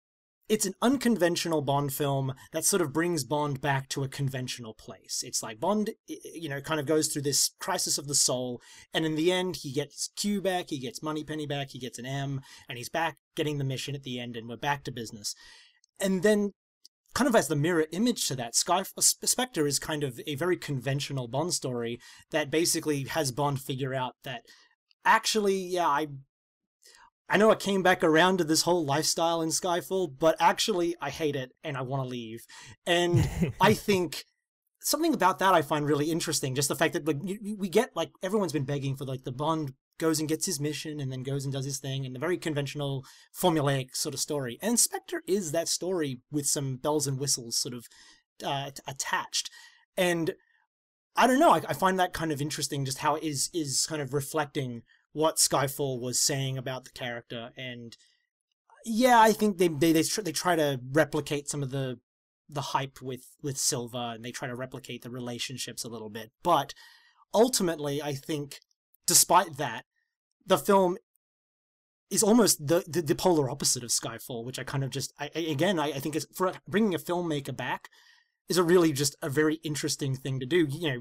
it's 0.49 0.67
an 0.67 0.75
unconventional 0.81 1.61
Bond 1.61 1.93
film 1.93 2.35
that 2.53 2.65
sort 2.65 2.81
of 2.81 2.93
brings 2.93 3.23
Bond 3.23 3.61
back 3.61 3.89
to 3.91 4.03
a 4.03 4.09
conventional 4.09 4.73
place. 4.73 5.23
It's 5.25 5.43
like 5.43 5.61
Bond, 5.61 5.91
you 6.07 6.49
know, 6.49 6.61
kind 6.61 6.81
of 6.81 6.87
goes 6.87 7.09
through 7.09 7.23
this 7.23 7.51
crisis 7.61 7.99
of 7.99 8.09
the 8.09 8.15
soul, 8.15 8.63
and 8.95 9.05
in 9.05 9.15
the 9.15 9.31
end, 9.31 9.57
he 9.57 9.73
gets 9.73 10.11
Q 10.17 10.41
back, 10.41 10.71
he 10.71 10.79
gets 10.79 11.03
Moneypenny 11.03 11.47
back, 11.47 11.71
he 11.71 11.79
gets 11.79 11.99
an 11.99 12.07
M, 12.07 12.41
and 12.69 12.79
he's 12.79 12.89
back 12.89 13.19
getting 13.37 13.59
the 13.59 13.65
mission 13.65 13.95
at 13.95 14.03
the 14.03 14.19
end, 14.19 14.37
and 14.37 14.49
we're 14.49 14.57
back 14.57 14.85
to 14.85 14.91
business. 14.91 15.35
And 16.01 16.23
then, 16.23 16.55
kind 17.15 17.29
of 17.29 17.37
as 17.37 17.49
the 17.49 17.57
mirror 17.57 17.87
image 17.93 18.27
to 18.29 18.37
that, 18.37 18.55
Sky 18.55 18.85
Spectre 19.01 19.67
is 19.67 19.79
kind 19.79 20.03
of 20.03 20.21
a 20.27 20.35
very 20.35 20.57
conventional 20.57 21.29
Bond 21.29 21.53
story 21.53 22.01
that 22.31 22.51
basically 22.51 23.05
has 23.05 23.33
Bond 23.33 23.61
figure 23.61 23.95
out 23.95 24.15
that 24.25 24.43
actually, 25.05 25.57
yeah, 25.57 25.89
I 25.89 26.09
I 27.29 27.37
know 27.37 27.51
I 27.51 27.57
came 27.57 27.83
back 27.83 28.03
around 28.03 28.39
to 28.39 28.45
this 28.45 28.63
whole 28.63 28.87
lifestyle 28.87 29.43
in 29.43 29.51
Skyfall, 29.51 30.15
but 30.19 30.37
actually 30.41 30.97
I 31.01 31.11
hate 31.11 31.37
it 31.37 31.53
and 31.63 31.77
I 31.77 31.83
want 31.83 32.03
to 32.03 32.09
leave. 32.09 32.47
And 32.87 33.29
I 33.61 33.75
think 33.75 34.25
something 34.81 35.13
about 35.13 35.39
that 35.41 35.53
I 35.55 35.61
find 35.61 35.87
really 35.87 36.11
interesting. 36.11 36.55
Just 36.55 36.69
the 36.69 36.75
fact 36.75 36.95
that 36.95 37.07
like 37.07 37.19
we 37.23 37.69
get 37.69 37.95
like 37.95 38.11
everyone's 38.23 38.53
been 38.53 38.65
begging 38.65 38.97
for 38.97 39.05
like 39.05 39.25
the 39.25 39.33
Bond 39.33 39.75
goes 39.99 40.21
and 40.21 40.29
gets 40.29 40.47
his 40.47 40.61
mission 40.61 41.01
and 41.01 41.13
then 41.13 41.23
goes 41.23 41.45
and 41.45 41.53
does 41.53 41.65
his 41.65 41.79
thing 41.79 42.07
and 42.07 42.15
the 42.15 42.21
very 42.21 42.39
conventional 42.39 43.05
formulaic 43.37 43.95
sort 43.95 44.15
of 44.15 44.21
story. 44.21 44.59
And 44.63 44.81
Spectre 44.81 45.23
is 45.27 45.53
that 45.53 45.69
story 45.69 46.21
with 46.31 46.47
some 46.47 46.77
bells 46.77 47.07
and 47.07 47.19
whistles 47.19 47.57
sort 47.57 47.75
of 47.75 47.87
uh, 48.45 48.71
attached. 48.87 49.51
And 49.97 50.35
I 51.19 51.27
don't 51.27 51.41
know. 51.41 51.51
I, 51.51 51.63
I 51.69 51.75
find 51.75 51.99
that 51.99 52.13
kind 52.13 52.33
of 52.33 52.41
interesting, 52.41 52.85
just 52.85 52.99
how 52.99 53.17
it 53.17 53.25
is 53.25 53.51
is 53.53 53.87
kind 53.87 54.01
of 54.01 54.15
reflecting 54.15 54.83
what 55.13 55.37
Skyfall 55.37 56.01
was 56.01 56.21
saying 56.21 56.57
about 56.57 56.85
the 56.85 56.91
character. 56.91 57.51
And 57.57 57.97
yeah, 58.85 59.21
I 59.21 59.33
think 59.33 59.59
they 59.59 59.69
they 59.69 59.93
they, 59.93 60.03
tr- 60.03 60.23
they 60.23 60.33
try 60.33 60.57
to 60.57 60.81
replicate 60.93 61.49
some 61.49 61.63
of 61.63 61.71
the 61.71 61.99
the 62.49 62.61
hype 62.61 63.03
with 63.03 63.27
with 63.43 63.59
Silva, 63.59 64.13
and 64.15 64.25
they 64.25 64.33
try 64.33 64.49
to 64.49 64.55
replicate 64.55 65.03
the 65.03 65.11
relationships 65.11 65.85
a 65.85 65.89
little 65.89 66.11
bit. 66.11 66.31
But 66.43 66.73
ultimately, 67.35 68.01
I 68.01 68.15
think, 68.15 68.61
despite 69.07 69.57
that, 69.57 69.85
the 70.47 70.59
film 70.59 70.97
is 72.11 72.23
almost 72.23 72.67
the, 72.67 72.83
the, 72.89 73.03
the 73.03 73.15
polar 73.15 73.51
opposite 73.51 73.83
of 73.83 73.91
Skyfall, 73.91 74.45
which 74.45 74.59
I 74.59 74.65
kind 74.65 74.83
of 74.85 74.91
just 74.91 75.13
I- 75.19 75.31
again 75.35 75.79
I, 75.79 75.89
I 75.89 75.99
think 75.99 76.17
it's 76.17 76.27
for 76.35 76.53
bringing 76.67 76.95
a 76.95 76.99
filmmaker 76.99 77.57
back 77.57 77.89
is 78.49 78.57
a 78.59 78.63
really 78.63 78.93
just 78.93 79.17
a 79.23 79.29
very 79.31 79.57
interesting 79.65 80.15
thing 80.17 80.41
to 80.41 80.47
do. 80.47 80.67
You 80.69 80.89
know, 80.89 81.01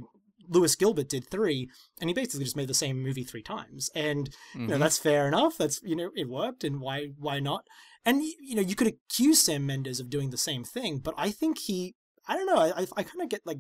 Lewis 0.50 0.76
Gilbert 0.76 1.10
did 1.10 1.30
three, 1.30 1.70
and 2.00 2.10
he 2.10 2.14
basically 2.14 2.44
just 2.46 2.56
made 2.56 2.70
the 2.70 2.74
same 2.74 3.02
movie 3.02 3.24
three 3.24 3.44
times, 3.44 3.90
and 3.96 4.30
you 4.56 4.68
know 4.68 4.76
Mhm. 4.76 4.80
that's 4.80 4.98
fair 4.98 5.28
enough. 5.28 5.58
That's 5.58 5.82
you 5.84 5.96
know 5.96 6.12
it 6.16 6.30
worked, 6.30 6.64
and 6.64 6.80
why 6.80 7.08
why 7.18 7.40
not? 7.40 7.66
And 8.06 8.24
you 8.24 8.56
know 8.56 8.62
you 8.62 8.76
could 8.76 8.88
accuse 8.88 9.42
Sam 9.42 9.66
Mendes 9.66 10.00
of 10.00 10.10
doing 10.10 10.30
the 10.30 10.38
same 10.38 10.64
thing, 10.64 11.00
but 11.00 11.14
I 11.18 11.32
think 11.32 11.60
he 11.60 11.96
I 12.28 12.36
don't 12.38 12.46
know 12.46 12.58
I 12.58 12.82
I, 12.82 12.88
I 12.98 13.04
kind 13.04 13.22
of 13.22 13.30
get 13.30 13.42
like. 13.46 13.60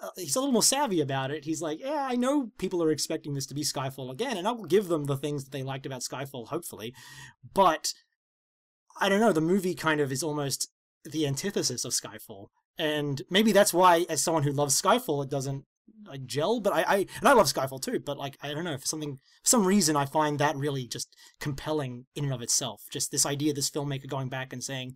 Uh, 0.00 0.10
he's 0.16 0.36
a 0.36 0.38
little 0.38 0.52
more 0.52 0.62
savvy 0.62 1.00
about 1.00 1.32
it. 1.32 1.44
He's 1.44 1.60
like, 1.60 1.80
yeah, 1.80 2.06
I 2.08 2.14
know 2.14 2.52
people 2.56 2.80
are 2.84 2.92
expecting 2.92 3.34
this 3.34 3.46
to 3.46 3.54
be 3.54 3.62
Skyfall 3.64 4.12
again, 4.12 4.36
and 4.36 4.46
I 4.46 4.52
will 4.52 4.66
give 4.66 4.86
them 4.86 5.06
the 5.06 5.16
things 5.16 5.42
that 5.42 5.50
they 5.50 5.64
liked 5.64 5.86
about 5.86 6.02
Skyfall, 6.02 6.46
hopefully. 6.50 6.94
But 7.52 7.92
I 9.00 9.08
don't 9.08 9.18
know. 9.18 9.32
The 9.32 9.40
movie 9.40 9.74
kind 9.74 10.00
of 10.00 10.12
is 10.12 10.22
almost 10.22 10.68
the 11.04 11.26
antithesis 11.26 11.84
of 11.84 11.90
Skyfall, 11.94 12.46
and 12.78 13.20
maybe 13.30 13.52
that's 13.52 13.74
why, 13.74 14.06
as 14.08 14.22
someone 14.22 14.42
who 14.42 14.52
loves 14.52 14.80
Skyfall, 14.80 15.24
it 15.24 15.30
doesn't 15.30 15.64
like 16.06 16.24
gel. 16.24 16.60
But 16.60 16.72
I, 16.72 16.82
I 16.82 16.96
and 17.18 17.28
I 17.28 17.32
love 17.32 17.46
Skyfall 17.46 17.82
too. 17.82 18.00
But 18.00 18.18
like, 18.18 18.36
I 18.42 18.52
don't 18.52 18.64
know 18.64 18.78
for 18.78 18.86
something, 18.86 19.16
for 19.16 19.48
some 19.48 19.66
reason, 19.66 19.96
I 19.96 20.04
find 20.04 20.38
that 20.38 20.56
really 20.56 20.86
just 20.86 21.14
compelling 21.40 22.06
in 22.14 22.24
and 22.24 22.32
of 22.32 22.42
itself. 22.42 22.82
Just 22.90 23.10
this 23.10 23.26
idea, 23.26 23.50
of 23.50 23.56
this 23.56 23.70
filmmaker 23.70 24.08
going 24.08 24.28
back 24.28 24.52
and 24.52 24.62
saying, 24.62 24.94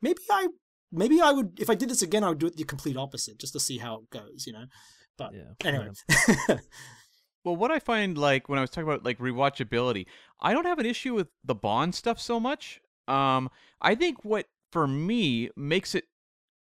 maybe 0.00 0.20
I, 0.30 0.48
maybe 0.90 1.20
I 1.20 1.32
would, 1.32 1.60
if 1.60 1.70
I 1.70 1.74
did 1.74 1.88
this 1.88 2.02
again, 2.02 2.24
I 2.24 2.30
would 2.30 2.38
do 2.38 2.46
it 2.46 2.56
the 2.56 2.64
complete 2.64 2.96
opposite, 2.96 3.38
just 3.38 3.52
to 3.52 3.60
see 3.60 3.78
how 3.78 3.96
it 3.96 4.10
goes. 4.10 4.46
You 4.46 4.54
know. 4.54 4.64
But 5.18 5.32
Yeah, 5.34 5.68
anyway, 5.68 5.90
Well, 7.44 7.56
what 7.56 7.70
I 7.70 7.80
find 7.80 8.16
like 8.16 8.48
when 8.48 8.58
I 8.58 8.62
was 8.62 8.70
talking 8.70 8.88
about 8.88 9.04
like 9.04 9.18
rewatchability, 9.18 10.06
I 10.40 10.52
don't 10.52 10.66
have 10.66 10.78
an 10.78 10.86
issue 10.86 11.14
with 11.14 11.28
the 11.44 11.54
Bond 11.54 11.94
stuff 11.94 12.20
so 12.20 12.38
much. 12.38 12.80
Um, 13.08 13.50
I 13.80 13.94
think 13.94 14.24
what 14.24 14.46
for 14.70 14.86
me 14.86 15.50
makes 15.56 15.94
it 15.94 16.04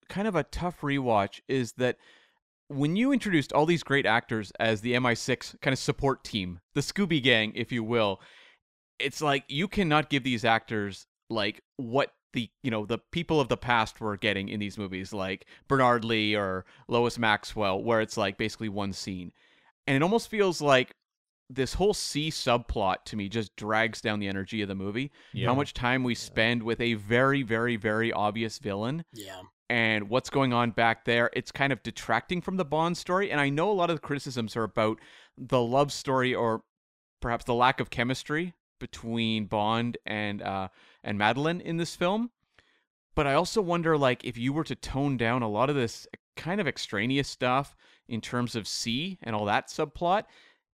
kind 0.08 0.28
of 0.28 0.36
a 0.36 0.44
tough 0.44 0.80
rewatch 0.80 1.40
is 1.48 1.72
that 1.72 1.96
when 2.68 2.96
you 2.96 3.12
introduced 3.12 3.52
all 3.52 3.66
these 3.66 3.82
great 3.82 4.06
actors 4.06 4.52
as 4.60 4.80
the 4.80 4.94
MI6 4.94 5.60
kind 5.60 5.72
of 5.72 5.78
support 5.78 6.22
team, 6.22 6.60
the 6.74 6.80
Scooby 6.80 7.22
Gang, 7.22 7.52
if 7.54 7.72
you 7.72 7.82
will, 7.82 8.20
it's 8.98 9.22
like 9.22 9.44
you 9.48 9.68
cannot 9.68 10.10
give 10.10 10.22
these 10.22 10.44
actors 10.44 11.06
like 11.30 11.62
what 11.76 12.12
the 12.34 12.50
you 12.62 12.70
know 12.70 12.84
the 12.84 12.98
people 13.10 13.40
of 13.40 13.48
the 13.48 13.56
past 13.56 14.00
were 14.00 14.16
getting 14.16 14.48
in 14.48 14.60
these 14.60 14.76
movies, 14.76 15.12
like 15.12 15.46
Bernard 15.66 16.04
Lee 16.04 16.36
or 16.36 16.66
Lois 16.88 17.18
Maxwell, 17.18 17.82
where 17.82 18.00
it's 18.00 18.16
like 18.16 18.36
basically 18.36 18.68
one 18.68 18.92
scene, 18.92 19.32
and 19.86 19.96
it 19.96 20.02
almost 20.02 20.28
feels 20.28 20.60
like 20.60 20.92
this 21.50 21.74
whole 21.74 21.94
C 21.94 22.30
subplot 22.30 23.04
to 23.06 23.16
me 23.16 23.28
just 23.28 23.56
drags 23.56 24.02
down 24.02 24.20
the 24.20 24.28
energy 24.28 24.60
of 24.60 24.68
the 24.68 24.74
movie. 24.74 25.10
How 25.46 25.54
much 25.54 25.72
time 25.72 26.04
we 26.04 26.14
spend 26.14 26.62
with 26.62 26.80
a 26.80 26.94
very, 26.94 27.42
very, 27.42 27.76
very 27.76 28.12
obvious 28.12 28.58
villain 28.58 29.04
yeah, 29.14 29.40
and 29.70 30.08
what's 30.08 30.30
going 30.30 30.52
on 30.52 30.70
back 30.70 31.04
there. 31.04 31.30
It's 31.34 31.52
kind 31.52 31.72
of 31.72 31.82
detracting 31.82 32.40
from 32.40 32.56
the 32.56 32.64
Bond 32.64 32.96
story. 32.96 33.30
And 33.30 33.40
I 33.40 33.50
know 33.50 33.70
a 33.70 33.72
lot 33.72 33.90
of 33.90 33.96
the 33.96 34.00
criticisms 34.00 34.56
are 34.56 34.64
about 34.64 34.98
the 35.36 35.60
love 35.60 35.92
story 35.92 36.34
or 36.34 36.62
perhaps 37.20 37.44
the 37.44 37.54
lack 37.54 37.80
of 37.80 37.90
chemistry 37.90 38.54
between 38.80 39.46
Bond 39.46 39.98
and 40.06 40.40
uh, 40.42 40.68
and 41.04 41.18
Madeline 41.18 41.60
in 41.60 41.76
this 41.76 41.94
film. 41.94 42.30
But 43.14 43.26
I 43.26 43.34
also 43.34 43.60
wonder, 43.60 43.98
like, 43.98 44.24
if 44.24 44.38
you 44.38 44.52
were 44.52 44.64
to 44.64 44.76
tone 44.76 45.16
down 45.16 45.42
a 45.42 45.48
lot 45.48 45.70
of 45.70 45.76
this 45.76 46.06
kind 46.36 46.60
of 46.60 46.68
extraneous 46.68 47.28
stuff 47.28 47.76
in 48.08 48.20
terms 48.20 48.54
of 48.54 48.68
C 48.68 49.18
and 49.22 49.34
all 49.34 49.44
that 49.46 49.66
subplot, 49.68 50.24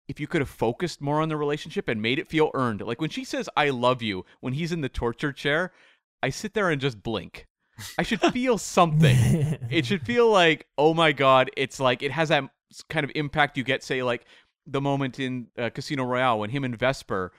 if 0.07 0.19
you 0.19 0.25
could 0.25 0.41
have 0.41 0.49
focused 0.49 1.01
more 1.01 1.21
on 1.21 1.29
the 1.29 1.37
relationship 1.37 1.87
and 1.87 2.01
made 2.01 2.17
it 2.17 2.27
feel 2.27 2.49
earned. 2.55 2.81
Like 2.81 2.99
when 2.99 3.11
she 3.11 3.23
says 3.23 3.47
"I 3.55 3.69
love 3.69 4.01
you" 4.01 4.25
when 4.39 4.53
he's 4.53 4.71
in 4.71 4.81
the 4.81 4.89
torture 4.89 5.31
chair, 5.31 5.71
I 6.23 6.29
sit 6.29 6.53
there 6.53 6.69
and 6.69 6.81
just 6.81 7.03
blink. 7.03 7.47
I 7.97 8.03
should 8.03 8.21
feel 8.21 8.57
something. 8.57 9.57
it 9.69 9.85
should 9.85 10.05
feel 10.05 10.29
like, 10.29 10.67
oh 10.77 10.93
my 10.93 11.11
god, 11.11 11.51
it's 11.57 11.79
like 11.79 12.03
it 12.03 12.11
has 12.11 12.29
that 12.29 12.49
kind 12.89 13.03
of 13.03 13.11
impact 13.15 13.57
you 13.57 13.63
get, 13.63 13.83
say, 13.83 14.03
like 14.03 14.25
the 14.65 14.81
moment 14.81 15.19
in 15.19 15.47
uh, 15.57 15.69
Casino 15.69 16.03
Royale 16.03 16.39
when 16.39 16.49
him 16.49 16.63
and 16.63 16.77
Vesper 16.77 17.31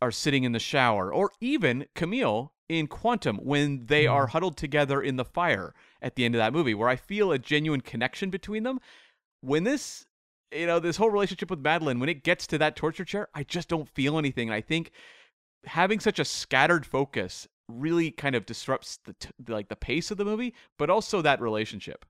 are 0.00 0.10
sitting 0.10 0.44
in 0.44 0.52
the 0.52 0.58
shower, 0.58 1.12
or 1.12 1.30
even 1.40 1.86
Camille 1.94 2.52
in 2.68 2.86
Quantum 2.86 3.38
when 3.38 3.86
they 3.86 4.06
are 4.06 4.28
huddled 4.28 4.56
together 4.56 5.00
in 5.00 5.16
the 5.16 5.24
fire 5.24 5.74
at 6.00 6.16
the 6.16 6.24
end 6.24 6.34
of 6.34 6.38
that 6.38 6.52
movie, 6.52 6.74
where 6.74 6.88
I 6.88 6.96
feel 6.96 7.32
a 7.32 7.38
genuine 7.38 7.80
connection 7.80 8.30
between 8.30 8.62
them. 8.62 8.80
When 9.40 9.64
this, 9.64 10.06
you 10.52 10.66
know, 10.66 10.78
this 10.78 10.96
whole 10.96 11.10
relationship 11.10 11.50
with 11.50 11.60
Madeline, 11.60 12.00
when 12.00 12.08
it 12.08 12.24
gets 12.24 12.46
to 12.48 12.58
that 12.58 12.76
torture 12.76 13.04
chair, 13.04 13.28
I 13.34 13.44
just 13.44 13.68
don't 13.68 13.88
feel 13.88 14.18
anything. 14.18 14.50
I 14.50 14.60
think 14.60 14.90
having 15.64 16.00
such 16.00 16.18
a 16.18 16.24
scattered 16.24 16.86
focus 16.86 17.48
really 17.68 18.10
kind 18.10 18.34
of 18.34 18.46
disrupts 18.46 18.98
the 19.04 19.14
t- 19.14 19.30
like 19.48 19.68
the 19.68 19.76
pace 19.76 20.10
of 20.10 20.18
the 20.18 20.24
movie, 20.24 20.54
but 20.78 20.90
also 20.90 21.22
that 21.22 21.40
relationship. 21.40 22.04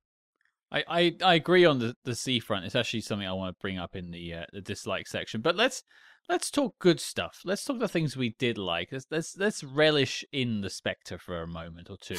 I, 0.72 0.84
I, 0.88 1.16
I 1.22 1.34
agree 1.34 1.64
on 1.64 1.78
the 1.78 1.94
the 2.04 2.14
C 2.14 2.40
front. 2.40 2.64
It's 2.64 2.74
actually 2.74 3.02
something 3.02 3.26
I 3.26 3.32
want 3.32 3.54
to 3.54 3.60
bring 3.60 3.78
up 3.78 3.94
in 3.94 4.10
the 4.10 4.34
uh, 4.34 4.44
the 4.52 4.60
dislike 4.60 5.06
section. 5.06 5.40
But 5.40 5.56
let's 5.56 5.82
let's 6.28 6.50
talk 6.50 6.78
good 6.78 7.00
stuff. 7.00 7.40
Let's 7.44 7.64
talk 7.64 7.78
the 7.78 7.88
things 7.88 8.16
we 8.16 8.34
did 8.38 8.58
like. 8.58 8.88
Let's 8.90 9.06
let's, 9.10 9.36
let's 9.36 9.62
relish 9.62 10.24
in 10.32 10.62
the 10.62 10.70
Spectre 10.70 11.18
for 11.18 11.42
a 11.42 11.46
moment 11.46 11.90
or 11.90 11.96
two. 11.96 12.18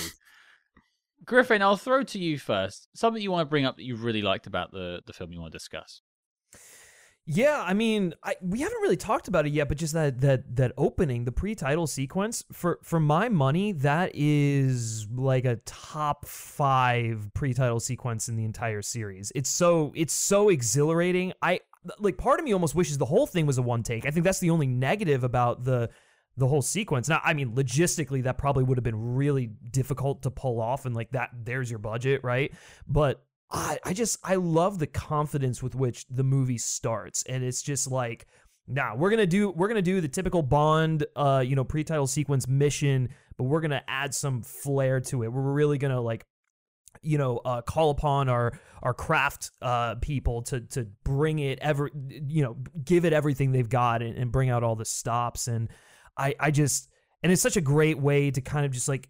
Griffin, 1.25 1.61
I'll 1.61 1.77
throw 1.77 2.03
to 2.03 2.19
you 2.19 2.37
first. 2.37 2.87
Something 2.93 3.21
you 3.21 3.31
want 3.31 3.47
to 3.47 3.49
bring 3.49 3.65
up 3.65 3.77
that 3.77 3.85
you 3.85 3.95
really 3.95 4.21
liked 4.21 4.47
about 4.47 4.71
the 4.71 5.01
the 5.05 5.13
film 5.13 5.31
you 5.31 5.41
want 5.41 5.51
to 5.51 5.57
discuss. 5.57 6.01
Yeah, 7.27 7.63
I 7.65 7.73
mean, 7.73 8.13
I, 8.23 8.35
we 8.39 8.59
haven't 8.61 8.81
really 8.83 8.97
talked 8.97 9.27
about 9.27 9.47
it 9.47 9.51
yet, 9.51 9.67
but 9.67 9.77
just 9.77 9.93
that 9.95 10.21
that 10.21 10.55
that 10.57 10.73
opening, 10.77 11.25
the 11.25 11.31
pre-title 11.31 11.87
sequence, 11.87 12.43
for 12.51 12.77
for 12.83 12.99
my 12.99 13.29
money, 13.29 13.71
that 13.71 14.11
is 14.13 15.07
like 15.09 15.45
a 15.45 15.55
top 15.65 16.27
five 16.27 17.31
pre-title 17.33 17.79
sequence 17.79 18.27
in 18.29 18.35
the 18.35 18.45
entire 18.45 18.83
series. 18.83 19.31
It's 19.33 19.49
so 19.49 19.91
it's 19.95 20.13
so 20.13 20.49
exhilarating. 20.49 21.33
I 21.41 21.61
like 21.97 22.17
part 22.17 22.39
of 22.39 22.45
me 22.45 22.53
almost 22.53 22.75
wishes 22.75 22.99
the 22.99 23.05
whole 23.05 23.25
thing 23.25 23.47
was 23.47 23.57
a 23.57 23.63
one 23.63 23.81
take. 23.81 24.05
I 24.05 24.11
think 24.11 24.23
that's 24.23 24.39
the 24.39 24.51
only 24.51 24.67
negative 24.67 25.23
about 25.23 25.63
the 25.63 25.89
the 26.37 26.47
whole 26.47 26.61
sequence. 26.61 27.09
Now, 27.09 27.21
I 27.23 27.33
mean, 27.33 27.55
logistically, 27.55 28.23
that 28.23 28.37
probably 28.37 28.65
would 28.65 28.77
have 28.77 28.83
been 28.83 29.15
really 29.15 29.47
difficult 29.71 30.21
to 30.23 30.29
pull 30.31 30.61
off, 30.61 30.85
and 30.85 30.95
like 30.95 31.09
that, 31.11 31.31
there's 31.33 31.71
your 31.71 31.79
budget, 31.79 32.23
right? 32.23 32.53
But 32.87 33.23
I, 33.51 33.77
I 33.83 33.93
just 33.93 34.17
I 34.23 34.35
love 34.35 34.79
the 34.79 34.87
confidence 34.87 35.61
with 35.61 35.75
which 35.75 36.05
the 36.07 36.23
movie 36.23 36.57
starts, 36.57 37.23
and 37.23 37.43
it's 37.43 37.61
just 37.61 37.89
like, 37.89 38.27
now 38.67 38.89
nah, 38.89 38.95
we're 38.95 39.09
gonna 39.09 39.27
do 39.27 39.51
we're 39.51 39.67
gonna 39.67 39.81
do 39.81 40.01
the 40.01 40.07
typical 40.07 40.41
Bond, 40.41 41.05
uh, 41.15 41.43
you 41.45 41.55
know, 41.55 41.63
pre-title 41.63 42.07
sequence 42.07 42.47
mission, 42.47 43.09
but 43.37 43.43
we're 43.43 43.61
gonna 43.61 43.83
add 43.87 44.13
some 44.13 44.41
flair 44.41 44.99
to 45.01 45.23
it. 45.23 45.31
We're 45.31 45.53
really 45.53 45.77
gonna 45.77 46.01
like 46.01 46.25
you 47.01 47.17
know 47.17 47.37
uh, 47.37 47.61
call 47.61 47.91
upon 47.91 48.29
our 48.29 48.59
our 48.81 48.93
craft 48.93 49.51
uh, 49.61 49.95
people 49.95 50.41
to 50.43 50.61
to 50.61 50.87
bring 51.03 51.39
it 51.39 51.59
ever 51.61 51.89
you 51.93 52.43
know 52.43 52.57
give 52.83 53.05
it 53.05 53.13
everything 53.13 53.51
they've 53.51 53.69
got 53.69 54.01
and, 54.01 54.17
and, 54.17 54.31
bring 54.31 54.49
out 54.49 54.63
all 54.63 54.75
the 54.75 54.85
stops 54.85 55.47
and 55.47 55.69
I 56.17 56.35
I 56.39 56.51
just 56.51 56.89
and 57.23 57.31
it's 57.31 57.41
such 57.41 57.57
a 57.57 57.61
great 57.61 57.99
way 57.99 58.31
to 58.31 58.41
kind 58.41 58.65
of 58.65 58.71
just 58.71 58.87
like 58.87 59.09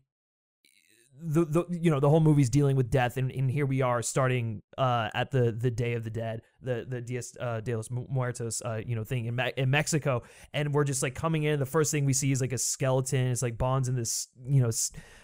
the, 1.28 1.46
the 1.46 1.66
you 1.72 1.90
know 1.90 2.00
the 2.00 2.10
whole 2.10 2.20
movie's 2.20 2.50
dealing 2.50 2.76
with 2.76 2.90
death 2.90 3.18
and, 3.18 3.32
and 3.32 3.50
here 3.50 3.66
we 3.66 3.82
are 3.82 4.02
starting 4.02 4.62
uh, 4.78 5.10
at 5.14 5.32
the 5.32 5.52
the 5.52 5.72
Day 5.72 5.94
of 5.94 6.04
the 6.04 6.10
Dead 6.10 6.42
the 6.62 6.86
the 6.88 7.02
Dias 7.02 7.36
uh, 7.40 7.62
de 7.62 7.76
los 7.76 7.90
Muertos 7.90 8.62
uh, 8.64 8.82
you 8.86 8.96
know 8.96 9.04
thing 9.04 9.26
in, 9.26 9.36
Me- 9.36 9.54
in 9.58 9.70
Mexico. 9.70 10.24
And 10.54 10.74
we're 10.74 10.84
just 10.84 11.02
like 11.02 11.16
coming 11.16 11.44
in 11.44 11.60
the 11.60 11.66
first 11.66 11.92
thing 11.92 12.06
we 12.06 12.14
see 12.14 12.32
is 12.32 12.42
like 12.42 12.54
a 12.54 12.58
skeleton 12.58 13.28
it's 13.28 13.42
like 13.42 13.58
Bond's 13.58 13.90
in 13.90 13.96
this 13.96 14.28
you 14.46 14.62
know 14.62 14.72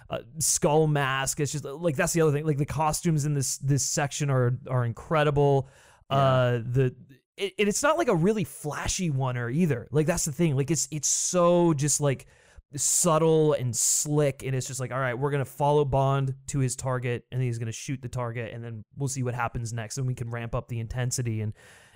uh, 0.09 0.19
skull 0.39 0.87
mask. 0.87 1.39
It's 1.39 1.51
just 1.51 1.65
like 1.65 1.95
that's 1.95 2.13
the 2.13 2.21
other 2.21 2.31
thing 2.31 2.45
like 2.45 2.57
the 2.57 2.65
costumes 2.65 3.25
in 3.25 3.33
this 3.33 3.57
this 3.59 3.85
section 3.85 4.29
are 4.29 4.57
are 4.69 4.85
incredible. 4.85 5.69
Yeah. 6.09 6.17
uh 6.17 6.51
the 6.65 6.95
it, 7.37 7.53
it's 7.57 7.83
not 7.83 7.97
like 7.97 8.07
a 8.07 8.15
really 8.15 8.43
flashy 8.43 9.09
one 9.09 9.37
or 9.37 9.49
either. 9.49 9.87
Like 9.91 10.07
that's 10.07 10.25
the 10.25 10.31
thing 10.31 10.55
like 10.55 10.71
it's 10.71 10.87
it's 10.91 11.07
so 11.07 11.73
just 11.73 12.01
like 12.01 12.27
subtle 12.75 13.53
and 13.53 13.75
slick 13.75 14.43
and 14.43 14.55
it's 14.55 14.65
just 14.65 14.79
like 14.79 14.91
all 14.91 14.99
right 14.99 15.17
we're 15.17 15.31
gonna 15.31 15.43
follow 15.43 15.83
bond 15.83 16.33
to 16.47 16.59
his 16.59 16.75
target 16.75 17.25
and 17.31 17.41
he's 17.41 17.57
gonna 17.59 17.71
shoot 17.71 18.01
the 18.01 18.07
target 18.07 18.53
and 18.53 18.63
then 18.63 18.83
we'll 18.95 19.09
see 19.09 19.23
what 19.23 19.33
happens 19.33 19.73
next 19.73 19.97
and 19.97 20.07
we 20.07 20.13
can 20.13 20.29
ramp 20.29 20.55
up 20.55 20.69
the 20.69 20.79
intensity 20.79 21.41
and 21.41 21.53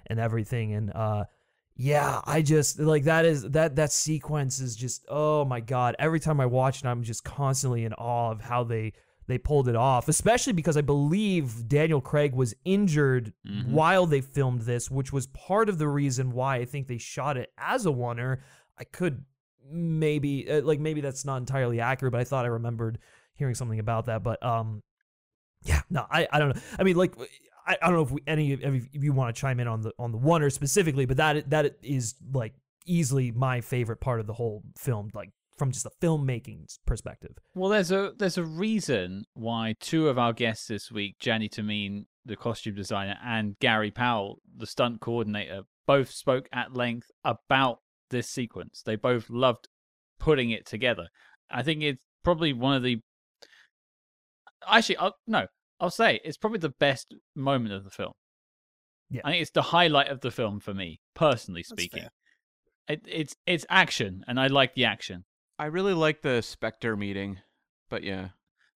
and 0.07 0.19
everything. 0.19 0.73
And 0.73 0.93
uh 0.93 1.25
yeah 1.77 2.21
i 2.23 2.41
just 2.41 2.79
like 2.79 3.03
that 3.03 3.25
is 3.25 3.43
that 3.49 3.75
that 3.75 3.91
sequence 3.91 4.61
is 4.61 4.77
just 4.77 5.05
oh 5.09 5.43
my 5.43 5.59
god. 5.59 5.93
Every 5.99 6.21
time 6.21 6.39
i 6.39 6.45
watch 6.45 6.79
it 6.79 6.87
i'm 6.87 7.03
just 7.03 7.25
constantly 7.25 7.83
in 7.83 7.91
awe 7.93 8.31
of 8.31 8.39
how 8.39 8.63
they 8.63 8.93
they 9.27 9.37
pulled 9.37 9.67
it 9.67 9.75
off 9.75 10.07
especially 10.07 10.53
because 10.53 10.77
i 10.77 10.81
believe 10.81 11.67
daniel 11.67 11.99
craig 11.99 12.33
was 12.33 12.53
injured 12.63 13.33
mm-hmm. 13.45 13.73
while 13.73 14.05
they 14.05 14.21
filmed 14.21 14.61
this 14.61 14.89
which 14.89 15.11
was 15.11 15.27
part 15.27 15.67
of 15.67 15.77
the 15.77 15.87
reason 15.87 16.31
why 16.31 16.57
i 16.57 16.63
think 16.63 16.87
they 16.87 16.97
shot 16.97 17.35
it 17.35 17.51
as 17.57 17.85
a 17.85 17.89
oner. 17.89 18.41
I 18.77 18.83
could 18.83 19.25
maybe 19.71 20.49
uh, 20.49 20.61
like 20.61 20.79
maybe 20.79 21.01
that's 21.01 21.25
not 21.25 21.37
entirely 21.37 21.79
accurate, 21.79 22.11
but 22.11 22.21
I 22.21 22.23
thought 22.23 22.45
I 22.45 22.49
remembered 22.49 22.99
hearing 23.35 23.55
something 23.55 23.79
about 23.79 24.05
that. 24.05 24.23
But 24.23 24.43
um, 24.43 24.83
yeah, 25.63 25.81
no, 25.89 26.05
I 26.09 26.27
I 26.31 26.39
don't 26.39 26.55
know. 26.55 26.61
I 26.79 26.83
mean, 26.83 26.95
like 26.95 27.15
I, 27.67 27.77
I 27.81 27.87
don't 27.87 27.95
know 27.95 28.03
if 28.03 28.11
we, 28.11 28.21
any 28.27 28.53
if 28.53 28.87
you 28.93 29.13
want 29.13 29.35
to 29.35 29.39
chime 29.39 29.59
in 29.59 29.67
on 29.67 29.81
the 29.81 29.91
on 29.97 30.11
the 30.11 30.17
one 30.17 30.41
or 30.41 30.49
specifically, 30.49 31.05
but 31.05 31.17
that 31.17 31.49
that 31.49 31.77
is 31.81 32.15
like 32.33 32.53
easily 32.85 33.31
my 33.31 33.61
favorite 33.61 33.99
part 33.99 34.19
of 34.19 34.27
the 34.27 34.33
whole 34.33 34.63
film, 34.77 35.09
like 35.13 35.29
from 35.57 35.71
just 35.71 35.85
a 35.85 35.91
filmmaking 36.01 36.65
perspective. 36.85 37.37
Well, 37.53 37.69
there's 37.69 37.91
a 37.91 38.13
there's 38.17 38.37
a 38.37 38.43
reason 38.43 39.25
why 39.33 39.75
two 39.79 40.09
of 40.09 40.17
our 40.17 40.33
guests 40.33 40.67
this 40.67 40.91
week, 40.91 41.17
Jany 41.19 41.49
Temime, 41.49 42.05
the 42.25 42.35
costume 42.35 42.75
designer, 42.75 43.17
and 43.23 43.57
Gary 43.59 43.91
Powell, 43.91 44.39
the 44.55 44.67
stunt 44.67 44.99
coordinator, 45.01 45.63
both 45.87 46.11
spoke 46.11 46.47
at 46.51 46.73
length 46.73 47.09
about 47.23 47.79
this 48.09 48.29
sequence. 48.29 48.81
They 48.85 48.95
both 48.95 49.29
loved 49.29 49.67
putting 50.19 50.51
it 50.51 50.65
together. 50.65 51.07
I 51.49 51.63
think 51.63 51.83
it's 51.83 52.03
probably 52.23 52.53
one 52.53 52.75
of 52.75 52.83
the. 52.83 52.99
Actually, 54.67 54.97
I'll, 54.97 55.15
no, 55.27 55.47
I'll 55.79 55.89
say 55.89 56.19
it's 56.23 56.37
probably 56.37 56.59
the 56.59 56.73
best 56.79 57.13
moment 57.35 57.73
of 57.73 57.83
the 57.83 57.89
film. 57.89 58.13
Yeah, 59.09 59.21
I 59.23 59.31
think 59.31 59.41
it's 59.41 59.51
the 59.51 59.61
highlight 59.61 60.07
of 60.07 60.21
the 60.21 60.31
film 60.31 60.59
for 60.59 60.73
me, 60.73 60.99
personally 61.13 61.63
speaking. 61.63 62.07
It, 62.87 63.01
it's 63.07 63.35
it's 63.45 63.65
action, 63.69 64.23
and 64.27 64.39
I 64.39 64.47
like 64.47 64.73
the 64.73 64.85
action. 64.85 65.25
I 65.57 65.65
really 65.65 65.93
like 65.93 66.21
the 66.21 66.41
Spectre 66.41 66.97
meeting, 66.97 67.39
but 67.89 68.03
yeah, 68.03 68.29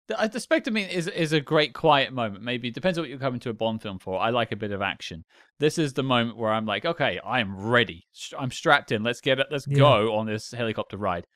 the, 0.10 0.30
the 0.34 0.40
Spectre 0.40 0.72
mean 0.72 0.90
is 0.90 1.08
is 1.08 1.34
a 1.34 1.40
great 1.40 1.74
quiet 1.74 2.12
moment. 2.12 2.44
Maybe 2.44 2.68
it 2.68 2.74
depends 2.74 2.98
on 2.98 3.04
what 3.04 3.10
you're 3.10 3.20
coming 3.20 3.40
to 3.42 3.52
a 3.52 3.54
Bond 3.54 3.82
film 3.82 4.00
for. 4.00 4.20
I 4.20 4.32
like 4.32 4.52
a 4.52 4.58
bit 4.58 4.72
of 4.72 4.82
action. 4.82 5.24
This 5.60 5.78
is 5.78 5.94
the 5.94 6.04
moment 6.04 6.38
where 6.38 6.52
I'm 6.52 6.66
like, 6.66 6.84
okay, 6.84 7.20
I 7.24 7.40
am 7.40 7.56
ready. 7.56 8.08
I'm 8.38 8.52
strapped 8.52 8.92
in. 8.92 9.04
Let's 9.04 9.22
get 9.22 9.40
it. 9.40 9.48
Let's 9.52 9.68
yeah. 9.68 9.78
go 9.78 10.16
on 10.16 10.26
this 10.26 10.52
helicopter 10.52 10.98
ride. 10.98 11.28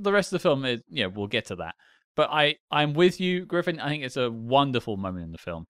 The 0.00 0.12
rest 0.12 0.32
of 0.32 0.38
the 0.38 0.42
film 0.48 0.64
is, 0.64 0.82
yeah, 0.90 1.06
we'll 1.06 1.28
get 1.28 1.46
to 1.46 1.56
that. 1.56 1.76
But 2.16 2.30
I 2.30 2.56
I'm 2.70 2.92
with 2.92 3.20
you, 3.20 3.46
Griffin. 3.46 3.78
I 3.78 3.88
think 3.88 4.02
it's 4.02 4.16
a 4.16 4.30
wonderful 4.30 4.96
moment 4.96 5.24
in 5.24 5.32
the 5.32 5.38
film. 5.38 5.66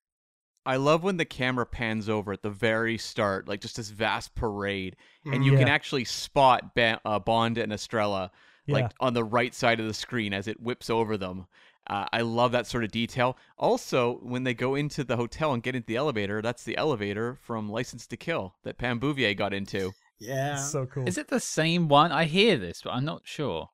I 0.64 0.76
love 0.76 1.02
when 1.02 1.18
the 1.18 1.24
camera 1.24 1.66
pans 1.66 2.08
over 2.08 2.32
at 2.32 2.42
the 2.42 2.50
very 2.50 2.98
start, 2.98 3.46
like 3.46 3.60
just 3.60 3.76
this 3.76 3.90
vast 3.90 4.34
parade, 4.34 4.96
and 5.24 5.44
you 5.44 5.52
yeah. 5.52 5.58
can 5.58 5.68
actually 5.68 6.04
spot 6.04 6.74
ba- 6.74 7.00
uh, 7.04 7.18
Bond 7.18 7.58
and 7.58 7.72
Estrella 7.72 8.30
like 8.68 8.84
yeah. 8.84 8.90
on 9.00 9.14
the 9.14 9.24
right 9.24 9.54
side 9.54 9.80
of 9.80 9.86
the 9.86 9.94
screen 9.94 10.32
as 10.32 10.46
it 10.46 10.60
whips 10.60 10.90
over 10.90 11.16
them. 11.16 11.46
Uh, 11.88 12.04
I 12.12 12.20
love 12.20 12.52
that 12.52 12.66
sort 12.66 12.84
of 12.84 12.90
detail. 12.90 13.36
Also, 13.56 14.18
when 14.22 14.44
they 14.44 14.54
go 14.54 14.74
into 14.74 15.04
the 15.04 15.16
hotel 15.16 15.52
and 15.54 15.62
get 15.62 15.74
into 15.74 15.86
the 15.86 15.96
elevator, 15.96 16.42
that's 16.42 16.64
the 16.64 16.76
elevator 16.76 17.38
from 17.40 17.70
License 17.70 18.06
to 18.08 18.16
Kill 18.16 18.54
that 18.64 18.76
Pam 18.78 18.98
Bouvier 18.98 19.34
got 19.34 19.54
into. 19.54 19.92
Yeah. 20.20 20.56
so 20.56 20.84
cool. 20.86 21.06
Is 21.08 21.16
it 21.16 21.28
the 21.28 21.40
same 21.40 21.88
one? 21.88 22.12
I 22.12 22.24
hear 22.24 22.58
this, 22.58 22.82
but 22.82 22.90
I'm 22.90 23.04
not 23.04 23.22
sure. 23.24 23.70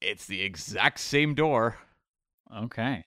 It's 0.00 0.26
the 0.26 0.40
exact 0.40 1.00
same 1.00 1.34
door. 1.34 1.78
Okay. 2.56 3.04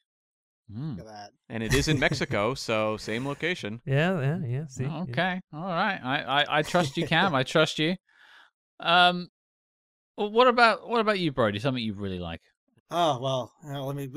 Mm. 0.72 0.98
Look 0.98 1.08
at 1.08 1.12
that. 1.12 1.32
And 1.50 1.64
it 1.64 1.74
is 1.74 1.88
in 1.88 2.00
Mexico, 2.00 2.54
so 2.56 2.98
same 2.98 3.28
location. 3.28 3.82
Yeah, 3.86 4.20
yeah, 4.22 4.40
yeah. 4.46 4.68
See. 4.68 4.86
Okay. 4.86 5.42
Yeah. 5.52 5.60
All 5.60 5.68
right. 5.68 6.00
I, 6.04 6.22
I, 6.22 6.60
I 6.60 6.62
trust 6.62 6.98
you, 6.98 7.08
Cam. 7.08 7.34
I 7.34 7.44
trust 7.44 7.80
you. 7.80 7.96
Um, 8.80 9.30
what 10.16 10.48
about 10.48 10.88
what 10.88 11.00
about 11.02 11.20
you, 11.20 11.32
Brody? 11.32 11.60
Something 11.60 11.84
you 11.84 11.94
really 11.94 12.20
like? 12.20 12.42
Oh 12.92 13.20
well, 13.20 13.52
uh, 13.68 13.84
let 13.84 13.96
me. 13.96 14.10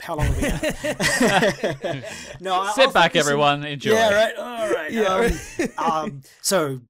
How 0.00 0.16
long 0.16 0.26
have 0.26 0.36
we? 0.36 0.48
no, 2.40 2.60
I'll, 2.60 2.72
sit 2.74 2.88
I'll 2.88 2.92
back, 2.92 3.16
everyone. 3.16 3.64
Enjoy. 3.64 3.92
Yeah, 3.92 4.14
right. 4.14 4.36
All 4.36 4.70
right. 4.70 4.92
Yeah. 4.92 5.68
Um, 5.78 5.78
um, 5.92 6.22
so, 6.42 6.80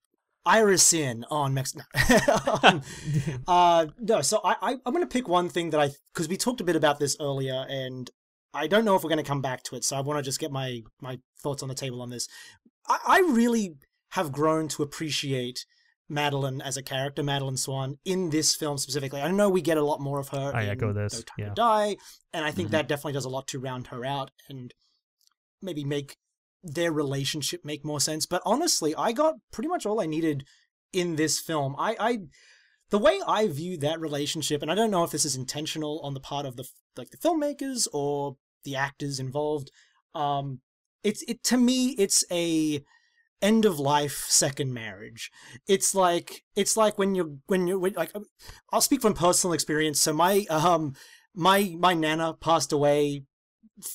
Irisin 0.47 1.23
on 1.31 1.55
Mexico. 1.55 1.85
um, 2.63 2.83
uh, 3.47 3.87
no, 4.01 4.21
so 4.21 4.41
I, 4.43 4.57
I 4.61 4.73
I'm 4.85 4.93
going 4.93 5.03
to 5.05 5.07
pick 5.07 5.29
one 5.29 5.49
thing 5.49 5.71
that 5.71 5.81
I 5.81 5.91
because 6.13 6.29
we 6.29 6.37
talked 6.37 6.61
a 6.61 6.65
bit 6.65 6.77
about 6.77 6.99
this 6.99 7.17
earlier, 7.21 7.67
and 7.69 8.11
I 8.53 8.67
don't 8.67 8.85
know 8.85 8.97
if 8.97 9.05
we're 9.05 9.11
going 9.11 9.23
to 9.23 9.29
come 9.29 9.43
back 9.43 9.63
to 9.65 9.77
it. 9.77 9.85
So 9.85 9.97
I 9.97 10.01
want 10.01 10.19
to 10.19 10.23
just 10.23 10.41
get 10.41 10.51
my 10.51 10.83
my 11.01 11.21
thoughts 11.41 11.63
on 11.63 11.69
the 11.69 11.75
table 11.75 12.03
on 12.03 12.11
this. 12.11 12.29
I, 12.89 12.99
I 13.07 13.19
really 13.21 13.77
have 14.13 14.33
grown 14.33 14.67
to 14.69 14.83
appreciate 14.83 15.67
Madeleine 16.09 16.61
as 16.61 16.77
a 16.77 16.83
character, 16.83 17.23
Madeline 17.23 17.57
Swan, 17.57 17.99
in 18.05 18.31
this 18.31 18.55
film 18.55 18.79
specifically. 18.79 19.21
I 19.21 19.31
know 19.31 19.49
we 19.49 19.61
get 19.61 19.77
a 19.77 19.85
lot 19.85 20.01
more 20.01 20.19
of 20.19 20.29
her. 20.29 20.53
I 20.55 20.63
in 20.63 20.71
echo 20.71 20.93
this. 20.93 21.15
No 21.15 21.21
Time 21.21 21.35
yeah. 21.39 21.49
to 21.49 21.55
Die, 21.55 21.97
and 22.33 22.45
I 22.45 22.51
think 22.51 22.69
mm-hmm. 22.69 22.77
that 22.77 22.89
definitely 22.89 23.13
does 23.13 23.25
a 23.25 23.31
lot 23.31 23.47
to 23.49 23.59
round 23.59 23.89
her 23.89 24.05
out 24.05 24.31
and 24.49 24.73
maybe 25.61 25.85
make 25.85 26.17
their 26.63 26.93
relationship 26.93 27.65
make 27.65 27.85
more 27.85 28.01
sense. 28.01 28.27
But 28.27 28.43
honestly, 28.45 28.95
I 28.97 29.13
got 29.13 29.35
pretty 29.53 29.69
much 29.69 29.87
all 29.87 30.01
I 30.01 30.07
needed 30.07 30.45
in 30.93 31.17
this 31.17 31.39
film. 31.41 31.77
I, 31.79 31.97
I 31.99 32.19
the 32.91 32.99
way 32.99 33.21
I 33.27 33.47
view 33.49 33.77
that 33.79 34.01
relationship, 34.01 34.63
and 34.63 34.71
I 34.71 34.75
don't 34.75 34.91
know 34.91 35.05
if 35.05 35.11
this 35.11 35.25
is 35.25 35.37
intentional 35.37 36.01
on 36.03 36.15
the 36.15 36.21
part 36.21 36.47
of 36.47 36.57
the 36.57 36.65
like 36.97 37.11
the 37.11 37.19
filmmakers 37.19 37.87
or 37.93 38.37
the 38.65 38.77
actors 38.77 39.21
involved. 39.21 39.71
Um, 40.15 40.61
it's 41.05 41.23
it 41.29 41.43
to 41.45 41.57
me, 41.57 41.95
it's 41.99 42.25
a 42.31 42.83
end 43.41 43.65
of 43.65 43.79
life 43.79 44.25
second 44.29 44.73
marriage. 44.73 45.31
It's 45.67 45.95
like 45.95 46.45
it's 46.57 46.77
like 46.77 46.99
when 46.99 47.15
you're 47.15 47.31
when 47.47 47.67
you're 47.67 47.79
like 47.79 48.13
i'll 48.73 48.81
speak 48.81 49.03
from 49.03 49.15
personal 49.15 49.55
experience. 49.55 50.01
So 50.01 50.13
my 50.13 50.47
um 50.51 50.95
my 51.35 51.75
my 51.79 51.95
nana 51.95 52.35
passed 52.35 52.73
away 52.73 53.23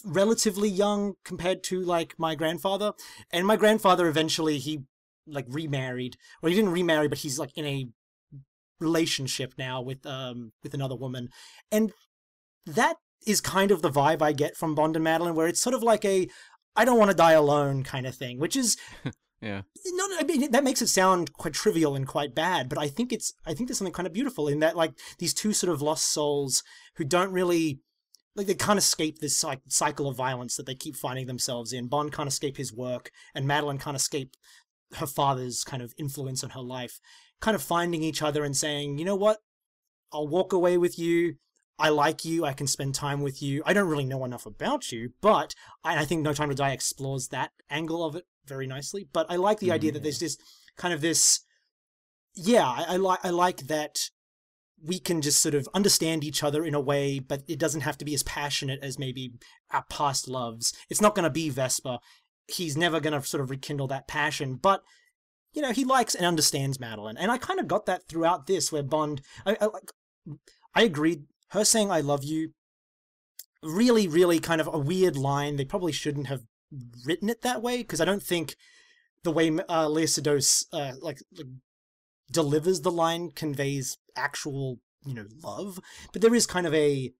relatively 0.05 0.69
young 0.69 1.15
compared 1.25 1.63
to 1.65 1.81
like 1.81 2.15
my 2.17 2.35
grandfather. 2.35 2.93
And 3.31 3.45
my 3.45 3.57
grandfather 3.57 4.07
eventually 4.07 4.57
he 4.57 4.83
like 5.27 5.45
remarried. 5.49 6.17
Or 6.41 6.49
he 6.49 6.55
didn't 6.55 6.71
remarry 6.71 7.07
but 7.07 7.19
he's 7.19 7.39
like 7.39 7.51
in 7.55 7.65
a 7.65 7.87
relationship 8.79 9.53
now 9.57 9.81
with 9.81 10.05
um 10.05 10.53
with 10.63 10.73
another 10.73 10.95
woman. 10.95 11.29
And 11.71 11.91
that 12.65 12.97
is 13.25 13.41
kind 13.41 13.71
of 13.71 13.81
the 13.81 13.89
vibe 13.89 14.21
I 14.21 14.33
get 14.33 14.55
from 14.55 14.75
Bond 14.75 14.95
and 14.95 15.03
Madeleine, 15.03 15.35
where 15.35 15.47
it's 15.47 15.61
sort 15.61 15.73
of 15.75 15.83
like 15.83 16.05
a 16.05 16.27
I 16.75 16.85
don't 16.85 16.97
want 16.97 17.11
to 17.11 17.17
die 17.17 17.33
alone 17.33 17.83
kind 17.83 18.07
of 18.07 18.15
thing, 18.15 18.39
which 18.39 18.55
is 18.55 18.77
Yeah. 19.43 19.63
No, 19.87 20.05
I 20.17 20.23
mean 20.23 20.51
that 20.51 20.63
makes 20.63 20.81
it 20.81 20.87
sound 20.87 21.33
quite 21.33 21.53
trivial 21.53 21.95
and 21.95 22.07
quite 22.07 22.33
bad, 22.33 22.69
but 22.69 22.77
I 22.77 22.87
think 22.87 23.11
it's 23.11 23.33
I 23.45 23.53
think 23.53 23.67
there's 23.67 23.77
something 23.77 23.93
kind 23.93 24.07
of 24.07 24.13
beautiful 24.13 24.47
in 24.47 24.59
that, 24.59 24.77
like 24.77 24.93
these 25.19 25.33
two 25.33 25.51
sort 25.51 25.73
of 25.73 25.81
lost 25.81 26.07
souls 26.07 26.63
who 26.95 27.03
don't 27.03 27.33
really 27.33 27.81
like 28.37 28.47
they 28.47 28.53
can't 28.53 28.79
escape 28.79 29.19
this 29.19 29.35
cy- 29.35 29.61
cycle 29.67 30.07
of 30.07 30.15
violence 30.15 30.55
that 30.55 30.65
they 30.65 30.75
keep 30.75 30.95
finding 30.95 31.27
themselves 31.27 31.73
in. 31.73 31.87
Bond 31.87 32.13
can't 32.13 32.29
escape 32.29 32.55
his 32.55 32.73
work, 32.73 33.11
and 33.35 33.45
Madeline 33.45 33.79
can't 33.79 33.97
escape 33.97 34.35
her 34.95 35.07
father's 35.07 35.65
kind 35.65 35.83
of 35.83 35.93
influence 35.97 36.41
on 36.41 36.51
her 36.51 36.61
life. 36.61 37.01
Kind 37.41 37.55
of 37.55 37.61
finding 37.61 38.01
each 38.01 38.21
other 38.21 38.45
and 38.45 38.55
saying, 38.55 38.97
you 38.97 39.03
know 39.03 39.15
what, 39.15 39.39
I'll 40.13 40.27
walk 40.27 40.53
away 40.53 40.77
with 40.77 40.97
you. 40.97 41.35
I 41.77 41.89
like 41.89 42.23
you. 42.23 42.45
I 42.45 42.53
can 42.53 42.67
spend 42.67 42.95
time 42.95 43.21
with 43.21 43.41
you. 43.41 43.61
I 43.65 43.73
don't 43.73 43.89
really 43.89 44.05
know 44.05 44.23
enough 44.23 44.45
about 44.45 44.91
you, 44.91 45.11
but 45.21 45.53
I, 45.83 45.99
I 45.99 46.05
think 46.05 46.21
No 46.21 46.31
Time 46.31 46.49
to 46.49 46.55
Die 46.55 46.71
explores 46.71 47.27
that 47.29 47.51
angle 47.69 48.05
of 48.05 48.15
it 48.15 48.23
very 48.45 48.67
nicely. 48.67 49.07
But 49.11 49.27
I 49.29 49.35
like 49.35 49.59
the 49.59 49.71
idea 49.71 49.91
that 49.91 50.03
there's 50.03 50.17
mm-hmm. 50.17 50.25
this 50.25 50.37
kind 50.77 50.93
of 50.93 51.01
this, 51.01 51.41
yeah, 52.35 52.67
I, 52.67 52.85
I 52.89 52.95
like 52.97 53.19
I 53.23 53.29
like 53.29 53.67
that 53.67 54.09
we 54.83 54.99
can 54.99 55.21
just 55.21 55.41
sort 55.41 55.55
of 55.55 55.67
understand 55.73 56.23
each 56.23 56.43
other 56.43 56.65
in 56.65 56.75
a 56.75 56.81
way, 56.81 57.19
but 57.19 57.43
it 57.47 57.57
doesn't 57.57 57.81
have 57.81 57.97
to 57.97 58.05
be 58.05 58.13
as 58.13 58.23
passionate 58.23 58.79
as 58.83 58.99
maybe 58.99 59.31
our 59.71 59.85
past 59.89 60.27
loves. 60.27 60.73
It's 60.89 61.01
not 61.01 61.15
going 61.15 61.23
to 61.23 61.29
be 61.29 61.49
Vesper. 61.49 61.99
He's 62.47 62.75
never 62.75 62.99
going 62.99 63.19
to 63.19 63.25
sort 63.25 63.41
of 63.41 63.49
rekindle 63.49 63.87
that 63.87 64.07
passion, 64.07 64.55
but 64.55 64.83
you 65.53 65.61
know 65.61 65.71
he 65.71 65.85
likes 65.85 66.15
and 66.15 66.25
understands 66.25 66.79
Madeline, 66.79 67.17
and 67.17 67.31
I 67.31 67.37
kind 67.37 67.59
of 67.59 67.67
got 67.67 67.85
that 67.85 68.09
throughout 68.09 68.47
this, 68.47 68.71
where 68.71 68.83
Bond, 68.83 69.21
I, 69.45 69.55
I 69.61 69.65
like, 69.65 69.91
I 70.75 70.83
agreed. 70.83 71.23
Her 71.49 71.63
saying 71.63 71.91
"I 71.91 72.01
love 72.01 72.23
you," 72.23 72.51
really, 73.61 74.07
really 74.07 74.39
kind 74.39 74.59
of 74.59 74.67
a 74.67 74.79
weird 74.79 75.15
line. 75.15 75.55
They 75.55 75.63
probably 75.63 75.93
shouldn't 75.93 76.27
have 76.27 76.41
written 77.05 77.29
it 77.29 77.41
that 77.41 77.61
way 77.61 77.77
because 77.77 78.01
I 78.01 78.05
don't 78.05 78.23
think 78.23 78.55
the 79.23 79.31
way 79.31 79.47
uh, 79.49 79.87
Léa 79.87 80.07
Seydoux 80.07 80.65
uh, 80.73 80.93
like, 81.01 81.19
like 81.37 81.47
delivers 82.31 82.81
the 82.81 82.91
line 82.91 83.31
conveys 83.31 83.97
actual 84.15 84.79
you 85.05 85.13
know 85.13 85.25
love 85.43 85.79
but 86.13 86.21
there 86.21 86.33
is 86.33 86.47
kind 86.47 86.65
of 86.65 86.73
a 86.73 87.11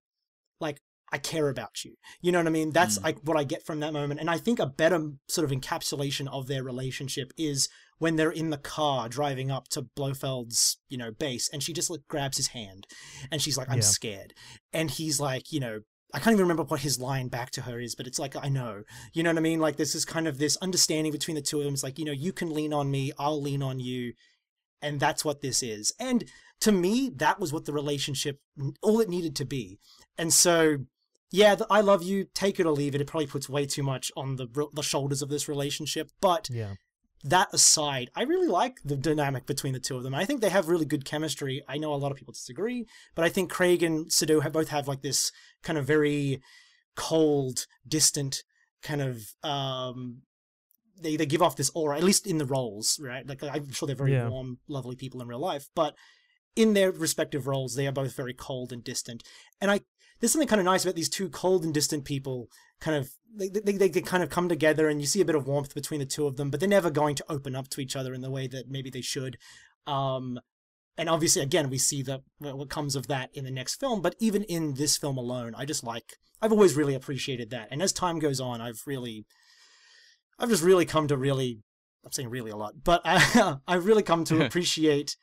like 0.61 0.79
i 1.11 1.17
care 1.17 1.49
about 1.49 1.83
you 1.83 1.95
you 2.21 2.31
know 2.31 2.39
what 2.39 2.47
i 2.47 2.51
mean 2.51 2.71
that's 2.71 2.97
Mm. 2.97 3.03
like 3.03 3.17
what 3.23 3.37
i 3.37 3.43
get 3.43 3.65
from 3.65 3.81
that 3.81 3.91
moment 3.93 4.19
and 4.21 4.29
i 4.29 4.37
think 4.37 4.59
a 4.59 4.65
better 4.65 5.11
sort 5.27 5.43
of 5.43 5.51
encapsulation 5.51 6.27
of 6.31 6.47
their 6.47 6.63
relationship 6.63 7.33
is 7.37 7.67
when 7.99 8.15
they're 8.15 8.31
in 8.31 8.49
the 8.49 8.57
car 8.57 9.09
driving 9.09 9.51
up 9.51 9.67
to 9.69 9.81
blofeld's 9.81 10.77
you 10.87 10.97
know 10.97 11.11
base 11.11 11.49
and 11.51 11.61
she 11.61 11.73
just 11.73 11.89
like 11.89 12.01
grabs 12.07 12.37
his 12.37 12.47
hand 12.47 12.87
and 13.31 13.41
she's 13.41 13.57
like 13.57 13.69
i'm 13.69 13.77
Yeah. 13.77 13.81
scared 13.81 14.33
and 14.71 14.89
he's 14.91 15.19
like 15.19 15.51
you 15.51 15.59
know 15.59 15.81
I 16.13 16.19
can't 16.19 16.33
even 16.33 16.43
remember 16.43 16.63
what 16.63 16.81
his 16.81 16.99
line 16.99 17.27
back 17.27 17.49
to 17.51 17.61
her 17.61 17.79
is, 17.79 17.95
but 17.95 18.05
it's 18.05 18.19
like, 18.19 18.35
I 18.35 18.47
know. 18.47 18.83
You 19.13 19.23
know 19.23 19.31
what 19.31 19.37
I 19.37 19.41
mean? 19.41 19.59
Like, 19.59 19.77
there's 19.77 19.93
this 19.93 20.05
kind 20.05 20.27
of 20.27 20.37
this 20.37 20.57
understanding 20.57 21.11
between 21.11 21.35
the 21.35 21.41
two 21.41 21.57
of 21.57 21.65
them. 21.65 21.73
It's 21.73 21.83
like, 21.83 21.97
you 21.97 22.05
know, 22.05 22.11
you 22.11 22.31
can 22.31 22.53
lean 22.53 22.71
on 22.71 22.91
me, 22.91 23.11
I'll 23.17 23.41
lean 23.41 23.63
on 23.63 23.79
you 23.79 24.13
and 24.83 24.99
that's 24.99 25.25
what 25.25 25.41
this 25.41 25.63
is 25.63 25.93
and 25.99 26.25
to 26.59 26.71
me 26.71 27.09
that 27.15 27.39
was 27.39 27.51
what 27.51 27.65
the 27.65 27.73
relationship 27.73 28.39
all 28.83 28.99
it 28.99 29.09
needed 29.09 29.35
to 29.35 29.45
be 29.45 29.79
and 30.17 30.31
so 30.31 30.77
yeah 31.31 31.55
the, 31.55 31.65
i 31.71 31.81
love 31.81 32.03
you 32.03 32.25
take 32.35 32.59
it 32.59 32.65
or 32.65 32.71
leave 32.71 32.93
it 32.93 33.01
it 33.01 33.07
probably 33.07 33.25
puts 33.25 33.49
way 33.49 33.65
too 33.65 33.81
much 33.81 34.11
on 34.15 34.35
the 34.35 34.67
the 34.73 34.83
shoulders 34.83 35.21
of 35.21 35.29
this 35.29 35.47
relationship 35.47 36.11
but 36.21 36.49
Yeah. 36.51 36.73
That 37.25 37.53
aside 37.53 38.09
i 38.15 38.23
really 38.23 38.47
like 38.47 38.81
the 38.83 38.97
dynamic 38.97 39.45
between 39.45 39.73
the 39.73 39.79
two 39.79 39.95
of 39.95 40.03
them 40.03 40.13
i 40.13 40.25
think 40.25 40.41
they 40.41 40.49
have 40.49 40.67
really 40.67 40.85
good 40.85 41.05
chemistry 41.05 41.63
i 41.69 41.77
know 41.77 41.93
a 41.93 41.95
lot 41.95 42.11
of 42.11 42.17
people 42.17 42.33
disagree 42.33 42.85
but 43.15 43.23
i 43.23 43.29
think 43.29 43.49
craig 43.49 43.81
and 43.81 44.07
Seydoux 44.07 44.41
have 44.43 44.51
both 44.51 44.69
have 44.69 44.87
like 44.87 45.01
this 45.01 45.31
kind 45.61 45.79
of 45.79 45.85
very 45.85 46.41
cold 46.95 47.65
distant 47.87 48.43
kind 48.81 49.01
of 49.01 49.33
um 49.43 50.23
they, 51.01 51.15
they 51.15 51.25
give 51.25 51.41
off 51.41 51.55
this 51.55 51.71
aura, 51.73 51.97
at 51.97 52.03
least 52.03 52.27
in 52.27 52.37
the 52.37 52.45
roles, 52.45 52.99
right? 52.99 53.27
Like 53.27 53.43
I'm 53.43 53.71
sure 53.71 53.87
they're 53.87 53.95
very 53.95 54.13
Yeah. 54.13 54.29
warm, 54.29 54.59
lovely 54.67 54.95
people 54.95 55.21
in 55.21 55.27
real 55.27 55.39
life, 55.39 55.67
but 55.75 55.95
in 56.55 56.73
their 56.73 56.91
respective 56.91 57.47
roles, 57.47 57.75
they 57.75 57.87
are 57.87 57.91
both 57.91 58.15
very 58.15 58.33
cold 58.33 58.71
and 58.71 58.83
distant. 58.83 59.23
And 59.59 59.71
I 59.71 59.81
there's 60.23 60.31
something 60.31 60.47
kind 60.47 60.61
of 60.61 60.65
nice 60.65 60.85
about 60.85 60.95
these 60.95 61.09
two 61.09 61.27
cold 61.27 61.65
and 61.65 61.73
distant 61.73 62.05
people. 62.05 62.47
Kind 62.79 62.95
of 62.95 63.11
they 63.37 63.49
they, 63.49 63.73
they, 63.73 63.89
they 63.89 64.01
kind 64.01 64.23
of 64.23 64.29
come 64.29 64.47
together, 64.47 64.87
and 64.87 65.01
you 65.01 65.05
see 65.05 65.19
a 65.19 65.25
bit 65.25 65.35
of 65.35 65.47
warmth 65.47 65.75
between 65.75 65.99
the 65.99 66.05
two 66.05 66.25
of 66.25 66.37
them, 66.37 66.49
but 66.49 66.61
they're 66.61 66.69
never 66.69 66.89
going 66.89 67.15
to 67.15 67.25
open 67.27 67.57
up 67.57 67.67
to 67.71 67.81
each 67.81 67.97
other 67.97 68.13
in 68.13 68.21
the 68.21 68.31
way 68.31 68.47
that 68.47 68.69
maybe 68.69 68.89
they 68.89 69.01
should. 69.01 69.37
Um, 69.85 70.39
and 70.97 71.09
obviously, 71.09 71.41
again, 71.41 71.69
we 71.69 71.77
see 71.77 72.01
that 72.03 72.21
what 72.37 72.69
comes 72.69 72.95
of 72.95 73.07
that 73.07 73.31
in 73.33 73.43
the 73.43 73.51
next 73.51 73.81
film. 73.81 74.01
But 74.01 74.15
even 74.17 74.43
in 74.43 74.75
this 74.75 74.95
film 74.95 75.17
alone, 75.17 75.55
I 75.57 75.65
just 75.65 75.83
like 75.83 76.13
I've 76.41 76.53
always 76.53 76.73
really 76.73 76.95
appreciated 76.95 77.49
that. 77.49 77.67
And 77.69 77.81
as 77.81 77.91
time 77.91 78.19
goes 78.19 78.39
on, 78.39 78.61
I've 78.61 78.81
really 78.85 79.25
I've 80.39 80.47
just 80.47 80.63
really 80.63 80.85
come 80.85 81.09
to 81.09 81.17
really 81.17 81.59
I'm 82.05 82.13
saying 82.13 82.29
really 82.29 82.51
a 82.51 82.55
lot, 82.55 82.75
but 82.81 83.01
I, 83.03 83.57
I've 83.67 83.85
really 83.85 84.03
come 84.03 84.23
to 84.23 84.45
appreciate 84.45 85.17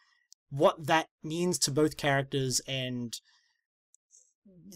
what 0.51 0.89
that 0.89 1.07
means 1.25 1.59
to 1.61 1.71
both 1.71 1.97
characters 1.97 2.61
and 2.69 3.19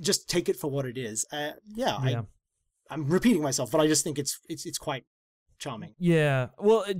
just 0.00 0.28
take 0.28 0.48
it 0.48 0.56
for 0.56 0.70
what 0.70 0.86
it 0.86 0.96
is. 0.96 1.26
Uh, 1.32 1.52
yeah, 1.74 1.98
Yeah. 2.04 2.20
I, 2.20 2.94
I'm 2.94 3.08
repeating 3.08 3.42
myself, 3.42 3.70
but 3.70 3.80
I 3.80 3.86
just 3.86 4.04
think 4.04 4.18
it's 4.18 4.38
it's 4.48 4.66
it's 4.66 4.78
quite 4.78 5.04
charming. 5.58 5.94
Yeah. 5.98 6.48
Well, 6.58 6.82
it, 6.82 6.98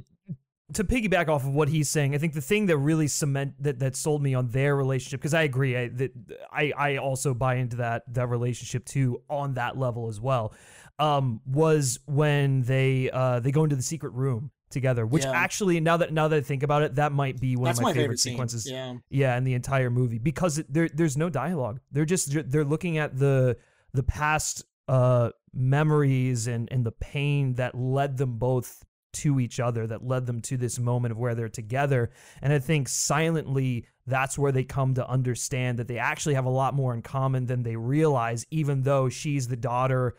to 0.72 0.84
piggyback 0.84 1.28
off 1.28 1.44
of 1.44 1.54
what 1.54 1.68
he's 1.68 1.90
saying, 1.90 2.14
I 2.14 2.18
think 2.18 2.32
the 2.32 2.40
thing 2.40 2.66
that 2.66 2.78
really 2.78 3.06
cement 3.06 3.54
that 3.62 3.78
that 3.80 3.96
sold 3.96 4.22
me 4.22 4.34
on 4.34 4.48
their 4.48 4.74
relationship 4.76 5.20
because 5.20 5.34
I 5.34 5.42
agree, 5.42 5.76
I 5.76 5.88
that 5.88 6.12
I 6.50 6.72
I 6.76 6.96
also 6.96 7.34
buy 7.34 7.56
into 7.56 7.76
that 7.76 8.02
that 8.14 8.28
relationship 8.28 8.84
too 8.86 9.22
on 9.28 9.54
that 9.54 9.76
level 9.78 10.08
as 10.08 10.20
well. 10.20 10.54
Um, 10.98 11.40
was 11.44 11.98
when 12.06 12.62
they 12.62 13.10
uh 13.10 13.40
they 13.40 13.50
go 13.50 13.64
into 13.64 13.76
the 13.76 13.82
secret 13.82 14.12
room 14.14 14.52
together, 14.70 15.06
which 15.06 15.24
Yeah. 15.24 15.32
actually 15.32 15.80
now 15.80 15.96
that 15.98 16.12
now 16.12 16.28
that 16.28 16.36
I 16.36 16.40
think 16.40 16.62
about 16.62 16.82
it, 16.82 16.96
that 16.96 17.12
might 17.12 17.40
be 17.40 17.56
one 17.56 17.66
That's 17.66 17.78
of 17.78 17.82
my, 17.84 17.90
my 17.90 17.94
favorite, 17.94 18.18
sequences. 18.18 18.68
Yeah, 18.70 18.94
Yeah, 19.10 19.36
in 19.36 19.44
the 19.44 19.54
entire 19.54 19.90
movie 19.90 20.18
because 20.18 20.58
it, 20.58 20.72
there 20.72 20.88
there's 20.88 21.16
no 21.16 21.30
dialogue. 21.30 21.80
They're 21.92 22.04
just 22.04 22.30
they're 22.50 22.64
looking 22.64 22.98
at 22.98 23.18
the 23.18 23.56
the 23.92 24.02
past 24.02 24.64
uh 24.88 25.30
memories 25.52 26.46
and 26.46 26.68
and 26.70 26.84
the 26.84 26.92
pain 26.92 27.54
that 27.54 27.74
led 27.74 28.16
them 28.16 28.38
both 28.38 28.84
to 29.12 29.38
each 29.38 29.60
other 29.60 29.86
that 29.86 30.04
led 30.04 30.26
them 30.26 30.40
to 30.40 30.56
this 30.56 30.78
moment 30.78 31.12
of 31.12 31.18
where 31.18 31.34
they're 31.36 31.48
together 31.48 32.10
and 32.42 32.52
I 32.52 32.58
think 32.58 32.88
silently 32.88 33.86
that's 34.06 34.36
where 34.36 34.50
they 34.50 34.64
come 34.64 34.94
to 34.94 35.08
understand 35.08 35.78
that 35.78 35.86
they 35.86 35.98
actually 35.98 36.34
have 36.34 36.44
a 36.46 36.50
lot 36.50 36.74
more 36.74 36.92
in 36.92 37.00
common 37.00 37.46
than 37.46 37.62
they 37.62 37.76
realize 37.76 38.44
even 38.50 38.82
though 38.82 39.08
she's 39.08 39.46
the 39.46 39.56
daughter 39.56 40.16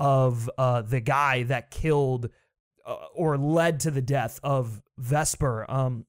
of 0.00 0.50
uh 0.56 0.80
the 0.82 1.00
guy 1.00 1.42
that 1.44 1.70
killed 1.70 2.30
or 3.14 3.36
led 3.36 3.80
to 3.80 3.90
the 3.90 4.02
death 4.02 4.40
of 4.42 4.82
Vesper 4.96 5.64
um 5.70 6.06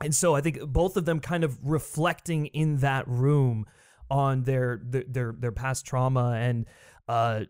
and 0.00 0.14
so 0.14 0.34
I 0.34 0.40
think 0.40 0.60
both 0.60 0.96
of 0.96 1.04
them 1.04 1.20
kind 1.20 1.44
of 1.44 1.58
reflecting 1.62 2.46
in 2.46 2.78
that 2.78 3.06
room 3.06 3.66
on 4.10 4.42
their 4.42 4.80
their 4.84 5.04
their, 5.06 5.34
their 5.38 5.52
past 5.52 5.86
trauma 5.86 6.32
and 6.38 6.66
uh 7.08 7.44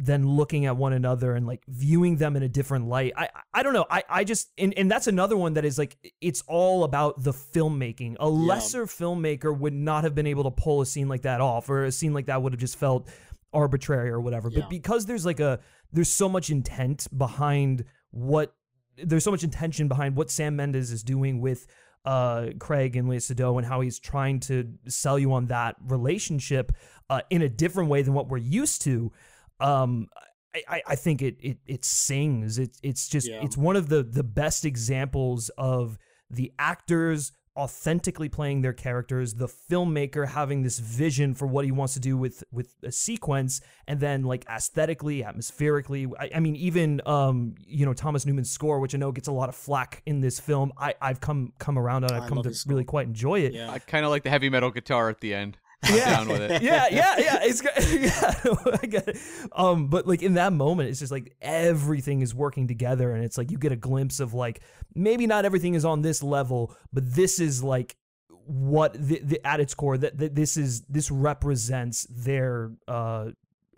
then 0.00 0.28
looking 0.28 0.66
at 0.66 0.76
one 0.76 0.92
another 0.92 1.34
and 1.34 1.46
like 1.46 1.62
viewing 1.66 2.16
them 2.16 2.36
in 2.36 2.42
a 2.42 2.48
different 2.48 2.86
light. 2.86 3.12
I 3.16 3.28
I 3.52 3.62
don't 3.62 3.72
know. 3.72 3.86
I 3.90 4.04
I 4.08 4.24
just 4.24 4.50
and, 4.56 4.72
and 4.76 4.90
that's 4.90 5.06
another 5.06 5.36
one 5.36 5.54
that 5.54 5.64
is 5.64 5.78
like 5.78 5.96
it's 6.20 6.42
all 6.46 6.84
about 6.84 7.22
the 7.22 7.32
filmmaking. 7.32 8.16
A 8.20 8.28
lesser 8.28 8.86
filmmaker 8.86 9.56
would 9.56 9.72
not 9.72 10.04
have 10.04 10.14
been 10.14 10.26
able 10.26 10.44
to 10.44 10.50
pull 10.50 10.80
a 10.80 10.86
scene 10.86 11.08
like 11.08 11.22
that 11.22 11.40
off 11.40 11.68
or 11.68 11.84
a 11.84 11.92
scene 11.92 12.14
like 12.14 12.26
that 12.26 12.42
would 12.42 12.52
have 12.52 12.60
just 12.60 12.78
felt 12.78 13.08
arbitrary 13.52 14.10
or 14.10 14.20
whatever. 14.20 14.50
Yeah. 14.50 14.60
But 14.60 14.70
because 14.70 15.06
there's 15.06 15.26
like 15.26 15.40
a 15.40 15.58
there's 15.92 16.10
so 16.10 16.28
much 16.28 16.50
intent 16.50 17.08
behind 17.16 17.84
what 18.10 18.54
there's 18.96 19.24
so 19.24 19.30
much 19.30 19.44
intention 19.44 19.86
behind 19.88 20.16
what 20.16 20.30
Sam 20.30 20.56
Mendes 20.56 20.90
is 20.90 21.02
doing 21.02 21.40
with 21.40 21.66
uh, 22.04 22.48
Craig 22.58 22.96
and 22.96 23.08
Léa 23.08 23.18
Seydoux 23.18 23.58
and 23.58 23.66
how 23.66 23.80
he's 23.80 23.98
trying 23.98 24.40
to 24.40 24.72
sell 24.88 25.18
you 25.18 25.32
on 25.32 25.46
that 25.46 25.76
relationship 25.86 26.72
uh, 27.10 27.20
in 27.30 27.42
a 27.42 27.48
different 27.48 27.90
way 27.90 28.02
than 28.02 28.14
what 28.14 28.28
we're 28.28 28.38
used 28.38 28.82
to. 28.82 29.12
Um, 29.60 30.06
I, 30.54 30.62
I- 30.68 30.82
I 30.88 30.94
think 30.96 31.22
it 31.22 31.36
it 31.40 31.58
it 31.66 31.84
sings. 31.84 32.58
It's 32.58 32.78
it's 32.82 33.08
just 33.08 33.28
Yeah. 33.28 33.40
it's 33.44 33.56
one 33.56 33.76
of 33.76 33.88
the 33.88 34.02
the 34.02 34.24
best 34.24 34.64
examples 34.64 35.50
of 35.58 35.98
the 36.30 36.52
actors 36.58 37.32
authentically 37.58 38.28
playing 38.28 38.62
their 38.62 38.72
characters, 38.72 39.34
the 39.34 39.48
filmmaker 39.48 40.28
having 40.28 40.62
this 40.62 40.78
vision 40.78 41.34
for 41.34 41.46
what 41.46 41.64
he 41.64 41.72
wants 41.72 41.94
to 41.94 42.00
do 42.00 42.16
with 42.16 42.44
with 42.52 42.74
a 42.82 42.92
sequence, 42.92 43.60
and 43.86 44.00
then 44.00 44.22
like 44.22 44.46
aesthetically, 44.48 45.24
atmospherically. 45.24 46.06
I, 46.18 46.30
I 46.36 46.40
mean, 46.40 46.56
even 46.56 47.02
um, 47.04 47.56
you 47.66 47.84
know 47.84 47.92
Thomas 47.92 48.24
Newman's 48.24 48.50
score, 48.50 48.80
which 48.80 48.94
I 48.94 48.98
know 48.98 49.12
gets 49.12 49.28
a 49.28 49.32
lot 49.32 49.48
of 49.48 49.56
flack 49.56 50.02
in 50.06 50.20
this 50.20 50.38
film. 50.40 50.72
I 50.78 50.94
I've 51.02 51.20
come 51.20 51.52
come 51.58 51.78
around 51.78 52.04
on. 52.04 52.12
it. 52.12 52.16
I've 52.16 52.22
I 52.22 52.28
come 52.28 52.42
to 52.42 52.54
really 52.66 52.84
quite 52.84 53.06
enjoy 53.06 53.40
it. 53.40 53.52
yeah. 53.52 53.70
I 53.70 53.78
kind 53.78 54.04
of 54.04 54.10
like 54.10 54.22
the 54.22 54.30
heavy 54.30 54.48
metal 54.48 54.70
guitar 54.70 55.08
at 55.10 55.20
the 55.20 55.34
end. 55.34 55.58
I'm 55.84 55.96
Yeah. 55.96 56.10
down 56.10 56.28
with 56.28 56.42
it. 56.42 56.62
yeah, 56.62 56.86
yeah, 56.90 57.14
yeah. 57.18 57.38
It's 57.42 57.60
good. 57.60 57.72
yeah, 58.00 58.78
I 58.82 58.86
get 58.86 59.08
it. 59.08 59.18
Um, 59.52 59.88
but 59.88 60.06
like 60.06 60.22
in 60.22 60.34
that 60.34 60.52
moment, 60.52 60.88
it's 60.90 60.98
just 60.98 61.12
like 61.12 61.36
everything 61.40 62.20
is 62.22 62.34
working 62.34 62.66
together, 62.68 63.12
and 63.12 63.24
it's 63.24 63.38
like 63.38 63.50
you 63.50 63.58
get 63.58 63.72
a 63.72 63.76
glimpse 63.76 64.20
of 64.20 64.34
like 64.34 64.60
maybe 64.94 65.26
not 65.26 65.44
everything 65.44 65.74
is 65.74 65.84
on 65.84 66.02
this 66.02 66.22
level, 66.22 66.74
but 66.92 67.14
this 67.14 67.38
is 67.40 67.62
like 67.62 67.96
what 68.30 68.94
the, 68.94 69.20
the 69.22 69.46
at 69.46 69.60
its 69.60 69.74
core 69.74 69.98
that, 69.98 70.18
that 70.18 70.34
this 70.34 70.56
is 70.56 70.82
this 70.88 71.10
represents 71.10 72.06
their 72.10 72.72
uh 72.88 73.26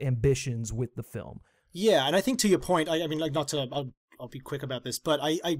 ambitions 0.00 0.72
with 0.72 0.94
the 0.94 1.02
film. 1.02 1.40
Yeah, 1.72 2.06
and 2.06 2.16
I 2.16 2.20
think 2.20 2.38
to 2.40 2.48
your 2.48 2.58
point, 2.58 2.88
I, 2.88 3.02
I 3.02 3.06
mean, 3.06 3.18
like 3.18 3.32
not 3.32 3.48
to, 3.48 3.68
I'll, 3.70 3.92
I'll 4.18 4.28
be 4.28 4.40
quick 4.40 4.62
about 4.62 4.82
this, 4.82 4.98
but 4.98 5.20
I, 5.22 5.38
I, 5.44 5.58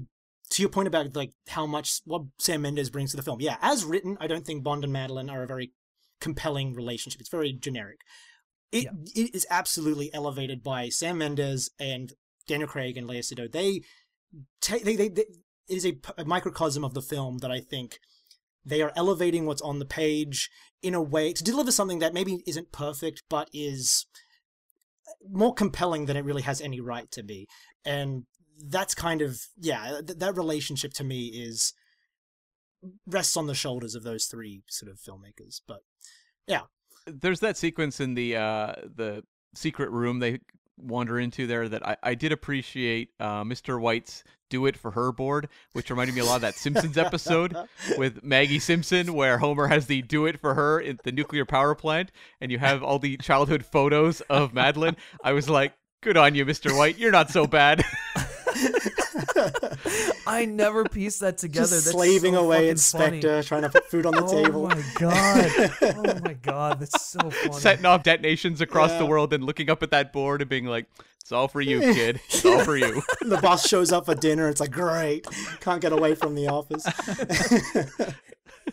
to 0.49 0.61
your 0.61 0.69
point 0.69 0.87
about 0.87 1.15
like 1.15 1.31
how 1.47 1.65
much 1.65 2.01
what 2.05 2.23
Sam 2.37 2.63
Mendes 2.63 2.89
brings 2.89 3.11
to 3.11 3.17
the 3.17 3.23
film, 3.23 3.39
yeah, 3.39 3.57
as 3.61 3.85
written, 3.85 4.17
I 4.19 4.27
don't 4.27 4.45
think 4.45 4.63
Bond 4.63 4.83
and 4.83 4.91
Madeline 4.91 5.29
are 5.29 5.43
a 5.43 5.47
very 5.47 5.71
compelling 6.21 6.73
relationship. 6.73 7.19
It's 7.19 7.29
very 7.29 7.51
generic. 7.51 7.99
It 8.71 8.85
Yeah. 8.85 8.91
it 9.23 9.35
is 9.35 9.45
absolutely 9.49 10.13
elevated 10.13 10.63
by 10.63 10.87
Sam 10.89 11.17
Mendes 11.17 11.69
and 11.79 12.13
Daniel 12.47 12.69
Craig 12.69 12.95
and 12.97 13.07
Lea 13.07 13.19
Seydoux. 13.19 13.51
They 13.51 13.81
take 14.61 14.83
they, 14.83 14.95
they, 14.95 15.09
they 15.09 15.25
It 15.67 15.75
is 15.77 15.85
a 15.85 16.25
microcosm 16.25 16.85
of 16.85 16.93
the 16.93 17.01
film 17.01 17.39
that 17.39 17.51
I 17.51 17.59
think 17.59 17.99
they 18.63 18.81
are 18.81 18.93
elevating 18.95 19.45
what's 19.45 19.61
on 19.61 19.79
the 19.79 19.85
page 19.85 20.49
in 20.81 20.93
a 20.93 21.01
way 21.01 21.33
to 21.33 21.43
deliver 21.43 21.71
something 21.71 21.99
that 21.99 22.13
maybe 22.13 22.43
isn't 22.45 22.71
perfect 22.71 23.23
but 23.29 23.49
is 23.53 24.05
more 25.29 25.53
compelling 25.53 26.05
than 26.05 26.17
it 26.17 26.25
really 26.25 26.41
has 26.43 26.61
any 26.61 26.79
right 26.79 27.11
to 27.11 27.23
be 27.23 27.47
and 27.85 28.23
that's 28.67 28.95
kind 28.95 29.21
of 29.21 29.41
yeah 29.57 29.99
th- 30.05 30.19
that 30.19 30.37
relationship 30.37 30.93
to 30.93 31.03
me 31.03 31.27
is 31.27 31.73
rests 33.05 33.37
on 33.37 33.47
the 33.47 33.55
shoulders 33.55 33.95
of 33.95 34.03
those 34.03 34.25
three 34.25 34.63
sort 34.67 34.91
of 34.91 34.97
filmmakers 34.99 35.61
but 35.67 35.81
yeah, 36.47 36.61
There's 37.05 37.39
that 37.41 37.57
sequence 37.57 37.99
in 37.99 38.13
the 38.13 38.35
uh, 38.35 38.73
the 38.95 39.23
secret 39.55 39.89
room 39.89 40.19
they 40.19 40.39
wander 40.77 41.19
into 41.19 41.45
there 41.47 41.69
that 41.69 41.85
I, 41.87 41.97
I 42.01 42.15
did 42.15 42.31
appreciate 42.31 43.09
uh, 43.19 43.43
Mr. 43.43 43.79
White's 43.79 44.23
"Do 44.49 44.65
It 44.65 44.75
for 44.77 44.91
Her" 44.91 45.11
board, 45.11 45.47
which 45.73 45.89
reminded 45.89 46.15
me 46.15 46.21
a 46.21 46.25
lot 46.25 46.35
of 46.35 46.41
that 46.41 46.55
Simpsons 46.55 46.97
episode 46.97 47.55
with 47.97 48.23
Maggie 48.23 48.59
Simpson, 48.59 49.13
where 49.13 49.37
Homer 49.37 49.67
has 49.67 49.87
the 49.87 50.01
"Do 50.01 50.25
It 50.25 50.39
for 50.39 50.55
Her" 50.55 50.81
at 50.81 51.03
the 51.03 51.11
nuclear 51.11 51.45
power 51.45 51.75
plant, 51.75 52.11
and 52.39 52.51
you 52.51 52.59
have 52.59 52.83
all 52.83 52.99
the 52.99 53.17
childhood 53.17 53.65
photos 53.65 54.21
of 54.21 54.53
Madeline. 54.53 54.97
I 55.23 55.33
was 55.33 55.49
like, 55.49 55.73
"Good 56.01 56.17
on 56.17 56.35
you, 56.35 56.45
Mr. 56.45 56.75
White. 56.75 56.97
You're 56.97 57.11
not 57.11 57.29
so 57.29 57.45
bad." 57.47 57.83
I 60.27 60.45
never 60.45 60.83
pieced 60.85 61.19
that 61.21 61.37
together. 61.37 61.67
just 61.67 61.85
That's 61.85 61.91
slaving 61.95 62.33
so 62.35 62.43
away 62.45 62.57
fucking 62.57 62.69
at 62.71 62.79
Spectre, 62.79 63.29
funny. 63.29 63.43
trying 63.43 63.61
to 63.63 63.69
put 63.69 63.85
food 63.89 64.05
on 64.05 64.13
the 64.13 64.23
oh 64.25 64.43
table. 64.43 64.65
Oh 64.65 64.69
my 64.69 64.83
god! 64.99 65.71
Oh 65.81 66.19
my 66.23 66.33
god! 66.33 66.79
That's 66.79 67.05
so 67.09 67.19
funny. 67.29 67.53
Setting 67.53 67.85
off 67.85 68.03
detonations 68.03 68.61
across 68.61 68.91
the 68.97 69.05
world 69.05 69.33
and 69.33 69.43
looking 69.43 69.69
up 69.69 69.83
at 69.83 69.91
that 69.91 70.13
board 70.13 70.41
and 70.41 70.49
being 70.49 70.65
like, 70.65 70.85
"It's 71.19 71.31
all 71.31 71.47
for 71.47 71.61
you, 71.61 71.79
kid. 71.93 72.19
It's 72.27 72.45
all 72.45 72.63
for 72.63 72.77
you." 72.77 73.01
the 73.21 73.37
boss 73.37 73.67
shows 73.67 73.91
up 73.91 74.05
for 74.05 74.15
dinner. 74.15 74.47
It's 74.49 74.59
like 74.61 74.71
great, 74.71 75.25
can't 75.59 75.81
get 75.81 75.91
away 75.91 76.15
from 76.15 76.35
the 76.35 76.47
office. 76.47 76.85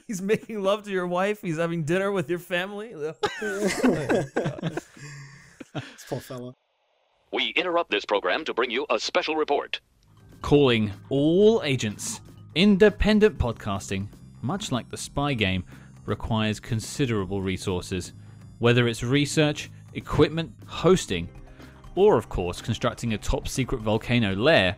He's 0.07 0.21
making 0.21 0.63
love 0.63 0.85
to 0.85 0.91
your 0.91 1.07
wife. 1.07 1.41
He's 1.43 1.57
having 1.59 1.85
dinner 1.85 2.13
with 2.13 2.29
your 2.29 2.39
family. 2.39 2.93
Oh 2.95 2.99
this 5.75 6.05
poor 6.09 6.21
fella. 6.21 6.55
We 7.33 7.49
interrupt 7.51 7.91
this 7.91 8.05
program 8.05 8.45
to 8.47 8.55
bring 8.55 8.71
you 8.71 8.87
a 8.89 8.99
special 8.99 9.37
report. 9.37 9.81
Calling 10.41 10.93
all 11.11 11.63
agents. 11.65 12.21
Independent 12.55 13.39
podcasting, 13.39 14.07
much 14.41 14.71
like 14.73 14.89
the 14.89 14.97
spy 14.97 15.35
game, 15.35 15.65
requires 16.07 16.61
considerable 16.61 17.43
resources. 17.43 18.13
Whether 18.59 18.89
it's 18.89 19.03
research, 19.03 19.71
equipment, 19.95 20.53
hosting, 20.67 21.29
or 21.97 22.17
of 22.17 22.29
course 22.29 22.63
constructing 22.63 23.15
a 23.15 23.19
top 23.19 23.49
secret 23.49 23.81
volcano 23.81 24.35
lair, 24.35 24.77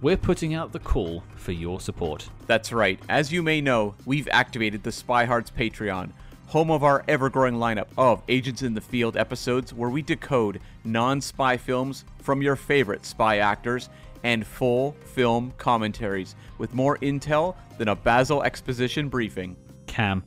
we're 0.00 0.16
putting 0.16 0.54
out 0.54 0.72
the 0.72 0.78
call 0.78 1.24
for 1.34 1.52
your 1.52 1.80
support. 1.80 2.28
That's 2.46 2.72
right. 2.72 3.00
As 3.08 3.32
you 3.32 3.42
may 3.42 3.60
know, 3.60 3.94
we've 4.06 4.28
activated 4.28 4.82
the 4.82 4.90
SpyHards 4.90 5.52
Patreon, 5.52 6.12
home 6.46 6.70
of 6.70 6.84
our 6.84 7.04
ever 7.08 7.28
growing 7.28 7.56
lineup 7.56 7.88
of 7.98 8.22
Agents 8.28 8.62
in 8.62 8.74
the 8.74 8.80
Field 8.80 9.16
episodes 9.16 9.74
where 9.74 9.90
we 9.90 10.02
decode 10.02 10.60
non 10.84 11.20
spy 11.20 11.56
films 11.56 12.04
from 12.22 12.42
your 12.42 12.56
favorite 12.56 13.04
spy 13.04 13.38
actors 13.38 13.88
and 14.24 14.44
full 14.44 14.96
film 15.04 15.52
commentaries 15.56 16.34
with 16.58 16.74
more 16.74 16.98
intel 16.98 17.54
than 17.78 17.88
a 17.88 17.94
Basil 17.94 18.42
exposition 18.42 19.08
briefing. 19.08 19.56
Cam, 19.86 20.24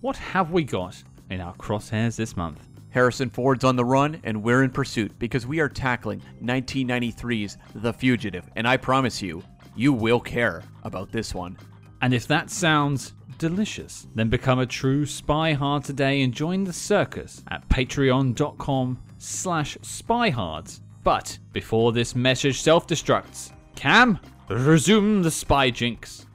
what 0.00 0.16
have 0.16 0.52
we 0.52 0.62
got 0.62 1.02
in 1.30 1.40
our 1.40 1.54
crosshairs 1.56 2.16
this 2.16 2.36
month? 2.36 2.66
Harrison 2.90 3.30
Ford's 3.30 3.64
on 3.64 3.76
the 3.76 3.84
run, 3.84 4.20
and 4.24 4.42
we're 4.42 4.62
in 4.64 4.70
pursuit 4.70 5.16
because 5.18 5.46
we 5.46 5.60
are 5.60 5.68
tackling 5.68 6.22
1993's 6.42 7.56
The 7.74 7.92
Fugitive, 7.92 8.48
and 8.56 8.66
I 8.66 8.76
promise 8.76 9.22
you, 9.22 9.42
you 9.76 9.92
will 9.92 10.20
care 10.20 10.62
about 10.82 11.12
this 11.12 11.34
one. 11.34 11.56
And 12.02 12.12
if 12.12 12.26
that 12.28 12.50
sounds 12.50 13.12
delicious, 13.38 14.06
then 14.14 14.28
become 14.28 14.58
a 14.58 14.66
true 14.66 15.06
spy 15.06 15.52
hard 15.52 15.84
today 15.84 16.22
and 16.22 16.34
join 16.34 16.64
the 16.64 16.72
circus 16.72 17.42
at 17.48 17.68
patreon.com 17.68 18.98
slash 19.18 19.78
spyhards. 19.78 20.80
But 21.02 21.38
before 21.52 21.92
this 21.92 22.14
message 22.14 22.60
self-destructs, 22.60 23.52
Cam, 23.74 24.18
resume 24.48 25.22
the 25.22 25.30
spy 25.30 25.70
jinx. 25.70 26.26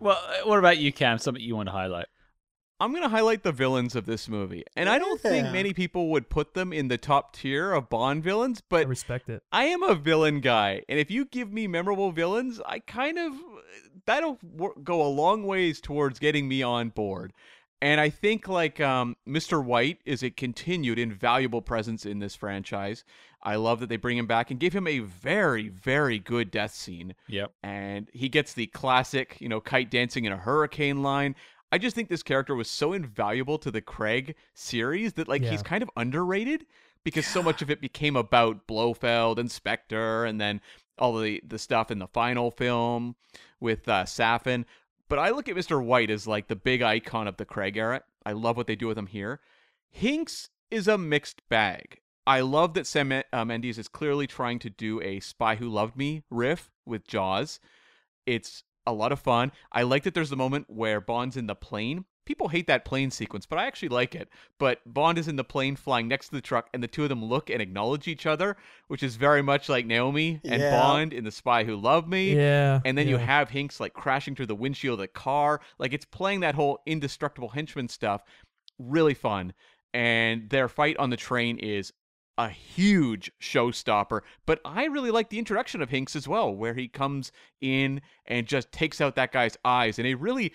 Well, 0.00 0.18
uh, 0.26 0.48
what 0.48 0.58
about 0.58 0.78
you, 0.78 0.92
Cam? 0.92 1.18
Something 1.18 1.42
you 1.42 1.56
want 1.56 1.68
to 1.68 1.72
highlight? 1.72 2.06
I'm 2.80 2.92
going 2.92 3.02
to 3.02 3.08
highlight 3.08 3.42
the 3.42 3.50
villains 3.50 3.96
of 3.96 4.06
this 4.06 4.28
movie. 4.28 4.64
And 4.76 4.88
I 4.88 5.00
don't 5.00 5.20
think 5.20 5.50
many 5.52 5.74
people 5.74 6.10
would 6.10 6.30
put 6.30 6.54
them 6.54 6.72
in 6.72 6.86
the 6.86 6.96
top 6.96 7.34
tier 7.34 7.72
of 7.72 7.90
Bond 7.90 8.22
villains, 8.22 8.60
I 8.60 8.64
but 8.68 8.86
respect 8.86 9.28
it. 9.28 9.42
I 9.50 9.64
am 9.64 9.82
a 9.82 9.96
villain 9.96 10.40
guy. 10.40 10.84
And 10.88 10.98
if 10.98 11.10
you 11.10 11.24
give 11.24 11.52
me 11.52 11.66
memorable 11.66 12.12
villains, 12.12 12.60
I 12.64 12.78
kind 12.78 13.18
of 13.18 13.32
that'll 14.06 14.38
go 14.82 15.02
a 15.02 15.08
long 15.08 15.42
ways 15.42 15.80
towards 15.80 16.20
getting 16.20 16.46
me 16.46 16.62
on 16.62 16.90
board. 16.90 17.32
And 17.80 18.00
I 18.00 18.10
think 18.10 18.48
like 18.48 18.80
um, 18.80 19.16
Mr. 19.26 19.62
White 19.64 19.98
is 20.04 20.22
a 20.22 20.30
continued 20.30 20.98
invaluable 20.98 21.62
presence 21.62 22.04
in 22.04 22.18
this 22.18 22.34
franchise. 22.34 23.04
I 23.42 23.54
love 23.54 23.78
that 23.80 23.88
they 23.88 23.96
bring 23.96 24.18
him 24.18 24.26
back 24.26 24.50
and 24.50 24.58
give 24.58 24.72
him 24.72 24.88
a 24.88 24.98
very, 24.98 25.68
very 25.68 26.18
good 26.18 26.50
death 26.50 26.74
scene 26.74 27.14
Yep. 27.28 27.52
and 27.62 28.08
he 28.12 28.28
gets 28.28 28.52
the 28.52 28.66
classic, 28.66 29.36
you 29.40 29.48
know, 29.48 29.60
kite 29.60 29.90
dancing 29.92 30.24
in 30.24 30.32
a 30.32 30.36
hurricane 30.36 31.02
line. 31.04 31.36
I 31.70 31.78
just 31.78 31.94
think 31.94 32.08
this 32.08 32.22
character 32.24 32.56
was 32.56 32.68
so 32.68 32.92
invaluable 32.94 33.58
to 33.58 33.70
the 33.70 33.80
Craig 33.80 34.34
series 34.54 35.12
that 35.12 35.28
like 35.28 35.42
Yeah. 35.42 35.50
he's 35.50 35.62
kind 35.62 35.82
of 35.84 35.90
underrated 35.96 36.66
because 37.04 37.26
so 37.26 37.42
much 37.44 37.62
of 37.62 37.70
it 37.70 37.80
became 37.80 38.16
about 38.16 38.66
Blofeld 38.66 39.38
and 39.38 39.50
Spectre 39.50 40.24
and 40.24 40.40
then 40.40 40.60
all 40.98 41.16
the 41.16 41.40
the 41.46 41.58
stuff 41.60 41.92
in 41.92 42.00
the 42.00 42.08
final 42.08 42.50
film 42.50 43.14
with 43.60 43.88
uh, 43.88 44.04
Safin. 44.04 44.64
But 45.08 45.18
I 45.18 45.30
look 45.30 45.48
at 45.48 45.56
Mr. 45.56 45.82
White 45.82 46.10
as 46.10 46.26
like 46.26 46.48
the 46.48 46.56
big 46.56 46.82
icon 46.82 47.26
of 47.26 47.36
the 47.36 47.44
Craig 47.44 47.76
era. 47.76 48.02
I 48.24 48.32
love 48.32 48.56
what 48.56 48.66
they 48.66 48.76
do 48.76 48.86
with 48.86 48.98
him 48.98 49.06
here. 49.06 49.40
Hinx 49.96 50.48
is 50.70 50.86
a 50.86 50.98
mixed 50.98 51.48
bag. 51.48 52.00
I 52.26 52.40
love 52.40 52.74
that 52.74 52.86
Sam 52.86 53.22
uh, 53.32 53.44
Mendes 53.46 53.78
is 53.78 53.88
clearly 53.88 54.26
trying 54.26 54.58
to 54.58 54.68
do 54.68 55.00
a 55.00 55.20
Spy 55.20 55.54
Who 55.56 55.68
Loved 55.68 55.96
Me 55.96 56.24
riff 56.30 56.70
with 56.84 57.06
Jaws. 57.06 57.58
It's 58.26 58.64
a 58.86 58.92
lot 58.92 59.12
of 59.12 59.20
fun. 59.20 59.52
I 59.72 59.82
like 59.82 60.02
that 60.02 60.12
there's 60.12 60.28
the 60.28 60.36
moment 60.36 60.66
where 60.68 61.00
Bond's 61.00 61.38
in 61.38 61.46
the 61.46 61.54
plane. 61.54 62.04
People 62.28 62.48
hate 62.48 62.66
that 62.66 62.84
plane 62.84 63.10
sequence, 63.10 63.46
but 63.46 63.58
I 63.58 63.64
actually 63.66 63.88
like 63.88 64.14
it. 64.14 64.28
But 64.58 64.80
Bond 64.84 65.16
is 65.16 65.28
in 65.28 65.36
the 65.36 65.44
plane 65.44 65.76
flying 65.76 66.08
next 66.08 66.28
to 66.28 66.34
the 66.34 66.42
truck, 66.42 66.68
and 66.74 66.82
the 66.82 66.86
two 66.86 67.02
of 67.02 67.08
them 67.08 67.24
look 67.24 67.48
and 67.48 67.62
acknowledge 67.62 68.06
each 68.06 68.26
other, 68.26 68.58
which 68.88 69.02
is 69.02 69.16
very 69.16 69.40
much 69.40 69.70
like 69.70 69.86
Naomi 69.86 70.38
and 70.44 70.60
Yeah. 70.60 70.78
Bond 70.78 71.14
in 71.14 71.24
The 71.24 71.30
Spy 71.30 71.64
Who 71.64 71.74
Loved 71.74 72.06
Me. 72.06 72.36
Yeah. 72.36 72.80
And 72.84 72.98
then 72.98 73.08
you 73.08 73.16
have 73.16 73.48
Hinx 73.48 73.80
like 73.80 73.94
crashing 73.94 74.34
through 74.34 74.44
the 74.44 74.54
windshield 74.54 75.00
of 75.00 75.04
the 75.04 75.08
car. 75.08 75.62
Like 75.78 75.94
it's 75.94 76.04
playing 76.04 76.40
that 76.40 76.54
whole 76.54 76.80
indestructible 76.84 77.48
henchman 77.48 77.88
stuff. 77.88 78.22
Really 78.78 79.14
fun. 79.14 79.54
And 79.94 80.50
their 80.50 80.68
fight 80.68 80.98
on 80.98 81.08
the 81.08 81.16
train 81.16 81.56
is 81.56 81.94
a 82.36 82.50
huge 82.50 83.32
showstopper. 83.40 84.20
But 84.44 84.60
I 84.66 84.84
really 84.84 85.10
like 85.10 85.30
the 85.30 85.38
introduction 85.38 85.80
of 85.80 85.88
Hinx 85.88 86.14
as 86.14 86.28
well, 86.28 86.54
where 86.54 86.74
he 86.74 86.88
comes 86.88 87.32
in 87.62 88.02
and 88.26 88.46
just 88.46 88.70
takes 88.70 89.00
out 89.00 89.14
that 89.14 89.32
guy's 89.32 89.56
eyes 89.64 89.98
in 89.98 90.04
a 90.04 90.12
really, 90.12 90.52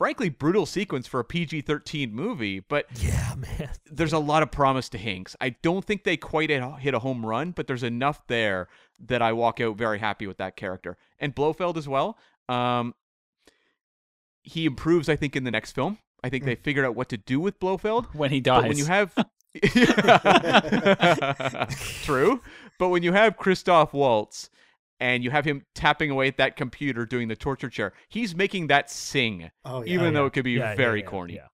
frankly, 0.00 0.30
brutal 0.30 0.64
sequence 0.64 1.06
for 1.06 1.20
a 1.20 1.24
PG 1.24 1.60
13 1.60 2.14
movie. 2.14 2.58
But 2.58 2.86
Yeah, 3.02 3.34
man. 3.36 3.68
there's 3.84 4.14
a 4.14 4.18
lot 4.18 4.42
of 4.42 4.50
promise 4.50 4.88
to 4.88 4.98
Hinx. 4.98 5.36
I 5.42 5.50
don't 5.60 5.84
think 5.84 6.04
they 6.04 6.16
quite 6.16 6.48
hit 6.48 6.64
hit 6.78 6.94
a 6.94 7.00
home 7.00 7.26
run, 7.26 7.50
but 7.50 7.66
there's 7.66 7.82
enough 7.82 8.26
there 8.26 8.68
that 8.98 9.20
I 9.20 9.34
walk 9.34 9.60
out 9.60 9.76
very 9.76 9.98
happy 9.98 10.26
with 10.26 10.38
that 10.38 10.56
character. 10.56 10.96
And 11.18 11.34
Blofeld 11.34 11.76
as 11.76 11.86
well. 11.86 12.16
Um, 12.48 12.94
he 14.42 14.64
improves, 14.64 15.10
I 15.10 15.16
think, 15.16 15.36
in 15.36 15.44
the 15.44 15.50
next 15.50 15.72
film. 15.72 15.98
I 16.24 16.30
think 16.30 16.46
they 16.46 16.54
figured 16.54 16.86
out 16.86 16.94
what 16.94 17.10
to 17.10 17.18
do 17.18 17.38
with 17.38 17.60
Blofeld. 17.60 18.06
When 18.14 18.30
he 18.30 18.40
dies. 18.40 18.62
But 18.62 18.68
when 18.68 18.78
you 18.78 18.86
have 18.86 19.12
True. 22.04 22.40
But 22.78 22.88
when 22.88 23.02
you 23.02 23.12
have 23.12 23.36
Christoph 23.36 23.92
Waltz 23.92 24.48
and 25.00 25.24
you 25.24 25.30
have 25.30 25.44
him 25.44 25.62
tapping 25.74 26.10
away 26.10 26.28
at 26.28 26.36
that 26.36 26.56
computer 26.56 27.06
doing 27.06 27.28
the 27.28 27.36
torture 27.36 27.70
chair, 27.70 27.92
he's 28.08 28.34
making 28.34 28.66
that 28.68 28.90
sing, 28.90 29.50
Oh 29.64 29.82
yeah. 29.82 29.94
even 29.94 30.14
though 30.14 30.22
yeah. 30.22 30.26
it 30.26 30.32
could 30.32 30.44
be 30.44 30.52
Yeah, 30.52 30.70
yeah, 30.70 30.76
very 30.76 31.00
yeah, 31.00 31.06
corny. 31.06 31.34
yeah. 31.34 31.46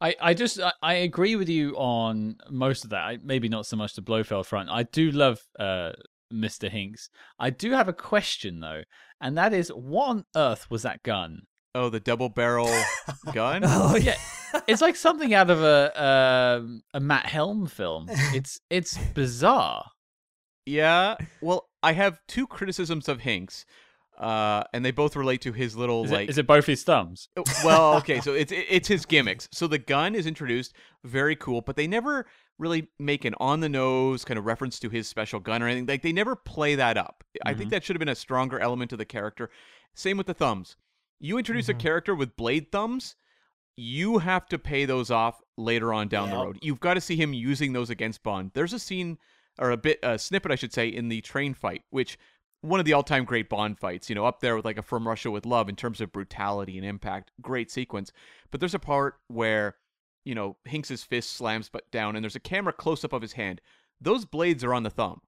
I, 0.00 0.14
I 0.20 0.34
just 0.34 0.60
I, 0.60 0.72
I 0.82 0.92
agree 0.94 1.36
with 1.36 1.48
you 1.48 1.74
on 1.76 2.36
most 2.50 2.84
of 2.84 2.90
that. 2.90 3.00
I, 3.04 3.18
maybe 3.22 3.48
not 3.48 3.64
so 3.66 3.76
much 3.76 3.94
the 3.94 4.02
Blofeld 4.02 4.44
front. 4.46 4.68
I 4.68 4.82
do 4.82 5.10
love 5.10 5.38
uh, 5.58 5.92
Mr. 6.32 6.70
Hinx. 6.70 7.08
I 7.38 7.48
do 7.48 7.70
have 7.72 7.88
a 7.88 7.94
question 7.94 8.60
though, 8.60 8.82
and 9.22 9.38
that 9.38 9.54
is, 9.54 9.68
what 9.70 10.08
on 10.08 10.24
earth 10.36 10.70
was 10.70 10.82
that 10.82 11.02
gun? 11.02 11.42
Oh, 11.74 11.88
the 11.88 12.00
double 12.00 12.28
barrel 12.28 12.70
gun? 13.32 13.62
Oh 13.66 13.96
Yeah, 13.96 14.16
it's 14.66 14.82
like 14.82 14.96
something 14.96 15.32
out 15.34 15.48
of 15.50 15.62
a 15.62 16.02
um, 16.60 16.82
a 16.92 17.00
Matt 17.00 17.26
Helm 17.26 17.66
film. 17.66 18.06
It's 18.34 18.60
it's 18.68 18.98
bizarre. 19.14 19.84
Yeah. 20.66 21.16
Well, 21.40 21.68
I 21.82 21.92
have 21.92 22.18
two 22.28 22.46
criticisms 22.46 23.08
of 23.08 23.20
Hinx. 23.20 23.64
uh, 24.18 24.64
and 24.72 24.84
they 24.84 24.90
both 24.90 25.14
relate 25.14 25.42
to 25.42 25.52
his 25.52 25.76
little 25.76 26.04
Is, 26.04 26.10
like 26.10 26.24
it, 26.28 26.30
is 26.30 26.38
it 26.38 26.46
both 26.46 26.64
his 26.66 26.82
thumbs? 26.82 27.28
Uh, 27.36 27.42
well, 27.64 27.94
okay, 27.98 28.20
so 28.20 28.32
it's 28.32 28.50
it's 28.52 28.88
his 28.88 29.04
gimmicks. 29.04 29.46
So 29.52 29.66
the 29.66 29.78
gun 29.78 30.14
is 30.14 30.26
introduced, 30.26 30.72
very 31.04 31.36
cool, 31.36 31.60
but 31.60 31.76
they 31.76 31.86
never 31.86 32.26
really 32.58 32.88
make 32.98 33.26
an 33.26 33.34
on 33.38 33.60
the 33.60 33.68
nose 33.68 34.24
kind 34.24 34.38
of 34.38 34.46
reference 34.46 34.78
to 34.80 34.88
his 34.88 35.06
special 35.06 35.38
gun 35.38 35.62
or 35.62 35.66
anything. 35.66 35.86
Like 35.86 36.00
they 36.02 36.12
never 36.12 36.34
play 36.34 36.74
that 36.76 36.96
up. 36.96 37.24
I 37.44 37.52
think 37.52 37.68
Mhm. 37.68 37.72
that 37.72 37.84
should 37.84 37.94
have 37.94 37.98
been 38.00 38.08
a 38.08 38.14
stronger 38.14 38.58
element 38.58 38.92
of 38.92 38.98
the 38.98 39.04
character. 39.04 39.50
Same 39.94 40.16
with 40.16 40.26
the 40.26 40.32
thumbs. 40.34 40.76
You 41.20 41.36
introduce 41.36 41.66
Mhm. 41.66 41.70
a 41.70 41.74
character 41.74 42.14
with 42.14 42.36
blade 42.36 42.72
thumbs, 42.72 43.16
you 43.76 44.16
have 44.18 44.46
to 44.48 44.58
pay 44.58 44.86
those 44.86 45.10
off 45.10 45.38
later 45.58 45.92
on 45.92 46.08
down 46.08 46.30
the 46.30 46.36
road. 46.36 46.58
You've 46.62 46.80
got 46.80 46.94
to 46.94 47.00
see 47.02 47.16
him 47.16 47.34
using 47.34 47.74
those 47.74 47.90
against 47.90 48.22
Bond. 48.22 48.52
There's 48.54 48.72
a 48.72 48.78
scene 48.78 49.18
or 49.58 49.70
a 49.70 49.76
bit 49.76 49.98
a 50.02 50.18
snippet 50.18 50.52
I 50.52 50.56
should 50.56 50.72
say 50.72 50.88
in 50.88 51.08
the 51.08 51.20
train 51.20 51.54
fight, 51.54 51.82
which 51.90 52.18
one 52.62 52.80
of 52.80 52.86
the 52.86 52.92
all-time 52.92 53.24
great 53.24 53.48
Bond 53.48 53.78
fights, 53.78 54.08
you 54.08 54.14
know, 54.14 54.26
up 54.26 54.40
there 54.40 54.56
with 54.56 54.64
like 54.64 54.78
a 54.78 54.82
From 54.82 55.06
Russia 55.06 55.30
with 55.30 55.46
Love 55.46 55.68
in 55.68 55.76
terms 55.76 56.00
of 56.00 56.12
brutality 56.12 56.76
and 56.76 56.86
impact. 56.86 57.30
Great 57.40 57.70
sequence. 57.70 58.12
But 58.50 58.60
there's 58.60 58.74
a 58.74 58.80
part 58.80 59.16
where, 59.28 59.76
you 60.24 60.34
know, 60.34 60.56
Hinx's 60.64 61.04
fist 61.04 61.32
slams 61.32 61.68
but 61.68 61.90
down 61.90 62.16
and 62.16 62.24
there's 62.24 62.36
a 62.36 62.40
camera 62.40 62.72
close 62.72 63.04
up 63.04 63.12
of 63.12 63.22
his 63.22 63.34
hand. 63.34 63.60
Those 64.00 64.24
blades 64.24 64.64
are 64.64 64.74
on 64.74 64.82
the 64.82 64.90
thumb. 64.90 65.20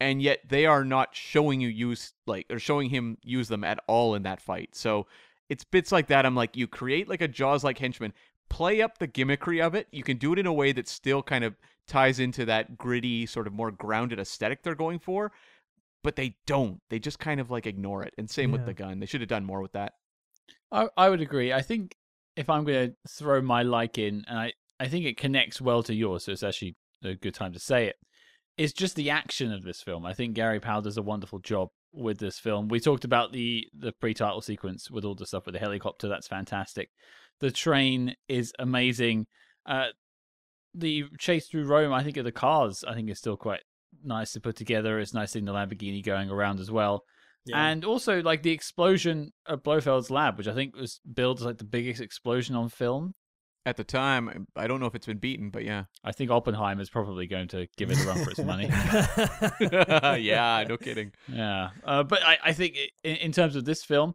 And 0.00 0.20
yet 0.20 0.40
they 0.48 0.66
are 0.66 0.84
not 0.84 1.14
showing 1.14 1.60
you 1.60 1.68
use 1.68 2.14
like 2.26 2.46
or 2.50 2.58
showing 2.58 2.90
him 2.90 3.18
use 3.22 3.46
them 3.46 3.62
at 3.62 3.78
all 3.86 4.16
in 4.16 4.24
that 4.24 4.40
fight. 4.40 4.74
So 4.74 5.06
it's 5.48 5.62
bits 5.62 5.92
like 5.92 6.08
that. 6.08 6.26
I'm 6.26 6.34
like, 6.34 6.56
you 6.56 6.66
create 6.66 7.08
like 7.08 7.20
a 7.20 7.28
Jaws 7.28 7.62
like 7.62 7.78
henchman, 7.78 8.12
play 8.52 8.82
up 8.82 8.98
the 8.98 9.08
gimmickry 9.08 9.64
of 9.64 9.74
it. 9.74 9.88
You 9.90 10.02
can 10.02 10.18
do 10.18 10.34
it 10.34 10.38
in 10.38 10.46
a 10.46 10.52
way 10.52 10.72
that 10.72 10.86
still 10.86 11.22
kind 11.22 11.42
of 11.42 11.56
ties 11.88 12.20
into 12.20 12.44
that 12.44 12.76
gritty, 12.76 13.24
sort 13.24 13.46
of 13.46 13.54
more 13.54 13.70
grounded 13.70 14.20
aesthetic 14.20 14.62
they're 14.62 14.74
going 14.74 14.98
for. 14.98 15.32
But 16.04 16.16
they 16.16 16.36
don't. 16.46 16.80
They 16.90 16.98
just 16.98 17.18
kind 17.18 17.40
of 17.40 17.50
like 17.50 17.66
ignore 17.66 18.02
it. 18.02 18.12
And 18.18 18.28
same 18.28 18.52
with 18.52 18.66
the 18.66 18.74
gun. 18.74 19.00
They 19.00 19.06
should 19.06 19.22
have 19.22 19.28
done 19.28 19.44
more 19.44 19.62
with 19.62 19.72
that. 19.72 19.94
I, 20.70 20.88
I 20.96 21.08
would 21.08 21.20
agree. 21.20 21.52
I 21.52 21.62
think 21.62 21.96
if 22.36 22.50
I'm 22.50 22.64
going 22.64 22.90
to 22.90 22.96
throw 23.08 23.40
my 23.40 23.62
like 23.62 23.98
in, 23.98 24.24
and 24.28 24.38
I, 24.38 24.52
I 24.80 24.88
think 24.88 25.06
it 25.06 25.16
connects 25.16 25.60
well 25.60 25.82
to 25.84 25.94
yours, 25.94 26.24
so 26.24 26.32
it's 26.32 26.42
actually 26.42 26.76
a 27.04 27.14
good 27.14 27.34
time 27.34 27.52
to 27.52 27.60
say 27.60 27.86
it. 27.86 27.96
it, 28.58 28.64
is 28.64 28.72
just 28.72 28.96
the 28.96 29.10
action 29.10 29.52
of 29.52 29.62
this 29.62 29.80
film. 29.80 30.04
I 30.04 30.12
think 30.12 30.34
Gary 30.34 30.60
Powell 30.60 30.82
does 30.82 30.98
a 30.98 31.02
wonderful 31.02 31.38
job 31.38 31.68
with 31.92 32.18
this 32.18 32.38
film. 32.38 32.68
We 32.68 32.80
talked 32.80 33.04
about 33.04 33.32
the 33.32 33.66
the 33.78 33.92
pre-title 33.92 34.40
sequence 34.40 34.90
with 34.90 35.04
all 35.04 35.14
the 35.14 35.26
stuff 35.26 35.46
with 35.46 35.54
the 35.54 35.58
helicopter. 35.58 36.08
That's 36.08 36.26
fantastic. 36.26 36.90
The 37.42 37.50
train 37.50 38.14
is 38.28 38.52
amazing. 38.60 39.26
Uh, 39.66 39.88
the 40.74 41.04
chase 41.18 41.48
through 41.48 41.66
Rome, 41.66 41.92
I 41.92 42.04
think, 42.04 42.16
of 42.16 42.24
the 42.24 42.32
cars, 42.32 42.84
I 42.86 42.94
think 42.94 43.10
is 43.10 43.18
still 43.18 43.36
quite 43.36 43.62
nice 44.04 44.32
to 44.32 44.40
put 44.40 44.54
together. 44.54 45.00
It's 45.00 45.12
nice 45.12 45.32
seeing 45.32 45.44
the 45.44 45.52
Lamborghini 45.52 46.04
going 46.04 46.30
around 46.30 46.60
as 46.60 46.70
well. 46.70 47.02
Yeah. 47.44 47.66
And 47.66 47.84
also 47.84 48.22
like 48.22 48.44
the 48.44 48.52
explosion 48.52 49.32
of 49.44 49.64
Blofeld's 49.64 50.08
lab, 50.08 50.38
which 50.38 50.46
I 50.46 50.54
think 50.54 50.76
was 50.76 51.00
billed 51.12 51.40
as 51.40 51.44
like 51.44 51.58
the 51.58 51.64
biggest 51.64 52.00
explosion 52.00 52.54
on 52.54 52.68
film. 52.68 53.14
At 53.66 53.76
the 53.76 53.82
time, 53.84 54.46
I 54.54 54.68
don't 54.68 54.78
know 54.78 54.86
if 54.86 54.94
it's 54.94 55.06
been 55.06 55.18
beaten, 55.18 55.50
but 55.50 55.64
yeah. 55.64 55.86
I 56.04 56.12
think 56.12 56.30
Oppenheimer's 56.30 56.90
probably 56.90 57.26
going 57.26 57.48
to 57.48 57.66
give 57.76 57.90
it 57.90 58.00
a 58.00 58.06
run 58.06 58.24
for 58.24 58.30
its 58.30 58.38
money. 58.38 58.68
yeah, 60.22 60.64
no 60.68 60.76
kidding. 60.80 61.10
yeah, 61.26 61.70
uh, 61.84 62.04
but 62.04 62.22
I, 62.22 62.38
I 62.44 62.52
think 62.52 62.76
i 62.76 63.08
in, 63.08 63.16
in 63.16 63.32
terms 63.32 63.56
of 63.56 63.64
this 63.64 63.84
film, 63.84 64.14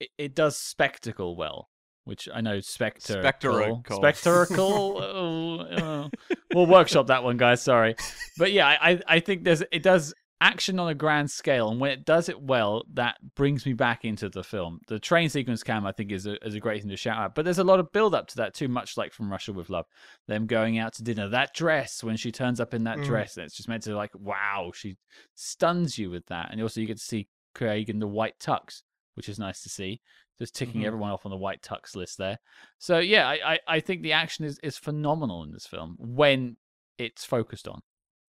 it, 0.00 0.08
it 0.16 0.34
does 0.34 0.58
spectacle 0.58 1.36
well, 1.36 1.68
which 2.04 2.28
I 2.32 2.40
know 2.40 2.60
spectacle, 2.60 3.22
Spectacle. 3.22 3.82
spectacle. 3.90 5.02
oh, 5.02 5.60
oh. 5.82 6.10
We'll 6.54 6.66
workshop 6.66 7.06
that 7.08 7.22
one, 7.24 7.36
guys. 7.36 7.62
Sorry, 7.62 7.94
but 8.38 8.52
yeah, 8.52 8.66
I, 8.68 8.90
I 8.92 9.00
I 9.08 9.20
think 9.20 9.44
there's 9.44 9.62
it 9.72 9.82
does 9.82 10.12
action 10.40 10.80
on 10.80 10.88
a 10.88 10.94
grand 10.94 11.30
scale, 11.30 11.68
and 11.70 11.80
when 11.80 11.92
it 11.92 12.04
does 12.04 12.28
it 12.28 12.42
well, 12.42 12.84
that 12.94 13.16
brings 13.36 13.64
me 13.64 13.72
back 13.74 14.04
into 14.04 14.28
the 14.28 14.42
film. 14.42 14.80
The 14.88 14.98
train 14.98 15.28
sequence 15.28 15.62
cam, 15.62 15.86
I 15.86 15.92
think, 15.92 16.10
is 16.10 16.26
a, 16.26 16.34
is 16.44 16.56
a 16.56 16.60
great 16.60 16.82
thing 16.82 16.90
to 16.90 16.96
shout 16.96 17.16
out. 17.16 17.34
But 17.36 17.44
there's 17.44 17.60
a 17.60 17.64
lot 17.64 17.78
of 17.78 17.92
build 17.92 18.12
up 18.12 18.26
to 18.28 18.36
that 18.38 18.52
too, 18.52 18.66
much 18.66 18.96
like 18.96 19.12
from 19.12 19.30
Russia 19.30 19.52
with 19.52 19.70
Love. 19.70 19.86
Them 20.26 20.46
going 20.46 20.78
out 20.78 20.94
to 20.94 21.04
dinner, 21.04 21.28
that 21.28 21.54
dress 21.54 22.02
when 22.02 22.16
she 22.16 22.32
turns 22.32 22.58
up 22.58 22.74
in 22.74 22.82
that 22.84 22.98
Mm. 22.98 23.04
dress, 23.04 23.36
and 23.36 23.46
it's 23.46 23.56
just 23.56 23.68
meant 23.68 23.84
to 23.84 23.94
like, 23.94 24.10
wow, 24.18 24.72
she 24.74 24.96
stuns 25.36 25.96
you 25.98 26.10
with 26.10 26.26
that. 26.26 26.48
And 26.50 26.60
also 26.60 26.80
you 26.80 26.86
get 26.88 26.98
to 26.98 27.04
see 27.04 27.28
Craig 27.54 27.88
in 27.88 28.00
the 28.00 28.08
white 28.08 28.38
tux, 28.40 28.82
which 29.14 29.28
is 29.28 29.38
nice 29.38 29.62
to 29.62 29.68
see. 29.68 30.00
Just 30.38 30.54
ticking 30.56 30.80
Mhm. 30.82 30.86
everyone 30.86 31.10
off 31.10 31.26
on 31.26 31.30
the 31.30 31.36
white 31.36 31.62
tux 31.62 31.94
list 31.94 32.18
there. 32.18 32.38
So 32.78 32.98
yeah, 32.98 33.28
I, 33.28 33.52
I, 33.54 33.58
I 33.68 33.80
think 33.80 34.02
the 34.02 34.12
action 34.12 34.44
is, 34.44 34.58
is 34.62 34.78
phenomenal 34.78 35.42
in 35.42 35.52
this 35.52 35.66
film 35.66 35.96
when 35.98 36.56
it's 36.98 37.24
focused 37.24 37.68
on. 37.68 37.80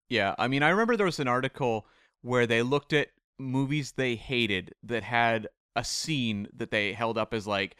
Yeah, 0.08 0.34
I 0.38 0.48
mean, 0.48 0.62
I 0.62 0.68
remember 0.68 0.96
there 0.96 1.06
was 1.06 1.20
an 1.20 1.28
article 1.28 1.86
where 2.20 2.46
they 2.46 2.62
looked 2.62 2.92
at 2.92 3.08
movies 3.38 3.92
they 3.92 4.14
hated 4.14 4.74
that 4.82 5.02
had 5.02 5.48
a 5.74 5.84
scene 5.84 6.48
that 6.54 6.70
they 6.70 6.92
held 6.92 7.16
up 7.16 7.32
as 7.32 7.46
like, 7.46 7.76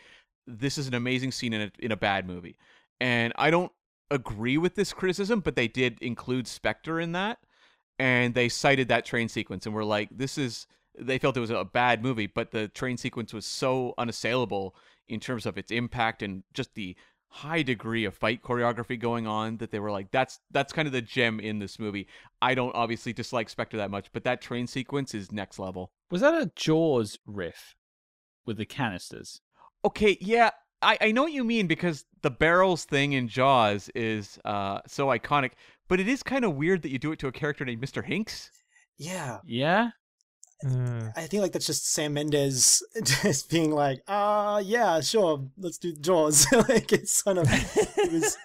this 0.46 0.78
is 0.78 0.88
an 0.88 0.94
amazing 0.94 1.30
scene 1.30 1.52
in 1.52 1.62
a, 1.62 1.72
in 1.78 1.92
a 1.92 1.96
bad 1.96 2.26
movie. 2.26 2.56
And 3.00 3.32
I 3.36 3.50
don't 3.50 3.72
agree 4.10 4.56
with 4.56 4.74
this 4.76 4.92
criticism, 4.92 5.40
but 5.40 5.56
they 5.56 5.68
did 5.68 5.98
include 6.00 6.46
Spectre 6.46 6.98
in 7.00 7.12
that. 7.12 7.38
And 7.98 8.34
they 8.34 8.48
cited 8.48 8.88
that 8.88 9.04
train 9.04 9.28
sequence 9.28 9.66
and 9.66 9.74
were 9.74 9.84
like, 9.84 10.08
this 10.10 10.38
is, 10.38 10.66
they 10.98 11.18
felt 11.18 11.36
it 11.36 11.40
was 11.40 11.50
a 11.50 11.64
bad 11.64 12.02
movie, 12.02 12.26
but 12.26 12.50
the 12.50 12.68
train 12.68 12.96
sequence 12.96 13.32
was 13.32 13.46
so 13.46 13.94
unassailable 13.98 14.74
in 15.08 15.20
terms 15.20 15.46
of 15.46 15.58
its 15.58 15.70
impact 15.70 16.22
and 16.22 16.42
just 16.54 16.74
the 16.74 16.96
high 17.28 17.62
degree 17.62 18.04
of 18.04 18.14
fight 18.14 18.42
choreography 18.42 18.98
going 18.98 19.26
on 19.26 19.56
that 19.56 19.70
they 19.70 19.78
were 19.80 19.90
like 19.90 20.10
that's 20.10 20.38
that's 20.50 20.70
kind 20.70 20.86
of 20.86 20.92
the 20.92 21.00
gem 21.00 21.40
in 21.40 21.60
this 21.60 21.78
movie 21.78 22.06
i 22.42 22.54
don't 22.54 22.74
obviously 22.74 23.10
dislike 23.10 23.48
spectre 23.48 23.78
that 23.78 23.90
much 23.90 24.12
but 24.12 24.22
that 24.22 24.42
train 24.42 24.66
sequence 24.66 25.14
is 25.14 25.32
next 25.32 25.58
level 25.58 25.90
Was 26.10 26.20
that 26.20 26.34
a 26.34 26.52
Jaws 26.54 27.18
riff 27.24 27.74
with 28.44 28.58
the 28.58 28.66
canisters? 28.66 29.40
okay 29.82 30.18
yeah 30.20 30.50
i 30.82 30.98
i 31.00 31.10
know 31.10 31.22
what 31.22 31.32
you 31.32 31.42
mean 31.42 31.66
because 31.66 32.04
the 32.20 32.30
barrels 32.30 32.84
thing 32.84 33.14
in 33.14 33.28
jaws 33.28 33.88
is 33.94 34.38
uh 34.44 34.80
so 34.86 35.06
iconic 35.06 35.52
but 35.88 36.00
it 36.00 36.08
is 36.08 36.22
kind 36.22 36.44
of 36.44 36.54
weird 36.54 36.82
that 36.82 36.90
you 36.90 36.98
do 36.98 37.12
it 37.12 37.18
to 37.18 37.28
a 37.28 37.32
character 37.32 37.64
named 37.64 37.82
mr 37.82 38.06
hinx 38.06 38.50
yeah. 38.98 39.38
Yeah. 39.44 39.90
Uh, 40.64 41.10
I 41.16 41.26
think 41.26 41.42
like 41.42 41.52
that's 41.52 41.66
just 41.66 41.92
Sam 41.92 42.14
Mendes 42.14 42.82
just 43.02 43.50
being 43.50 43.70
like, 43.70 44.02
ah, 44.08 44.58
yeah, 44.58 45.00
sure, 45.00 45.44
let's 45.58 45.78
do 45.78 45.92
Jaws. 45.94 46.46
like 46.68 46.92
it's 46.92 47.22
kind 47.22 47.38
of 47.38 47.46
it 47.50 48.12
was 48.12 48.36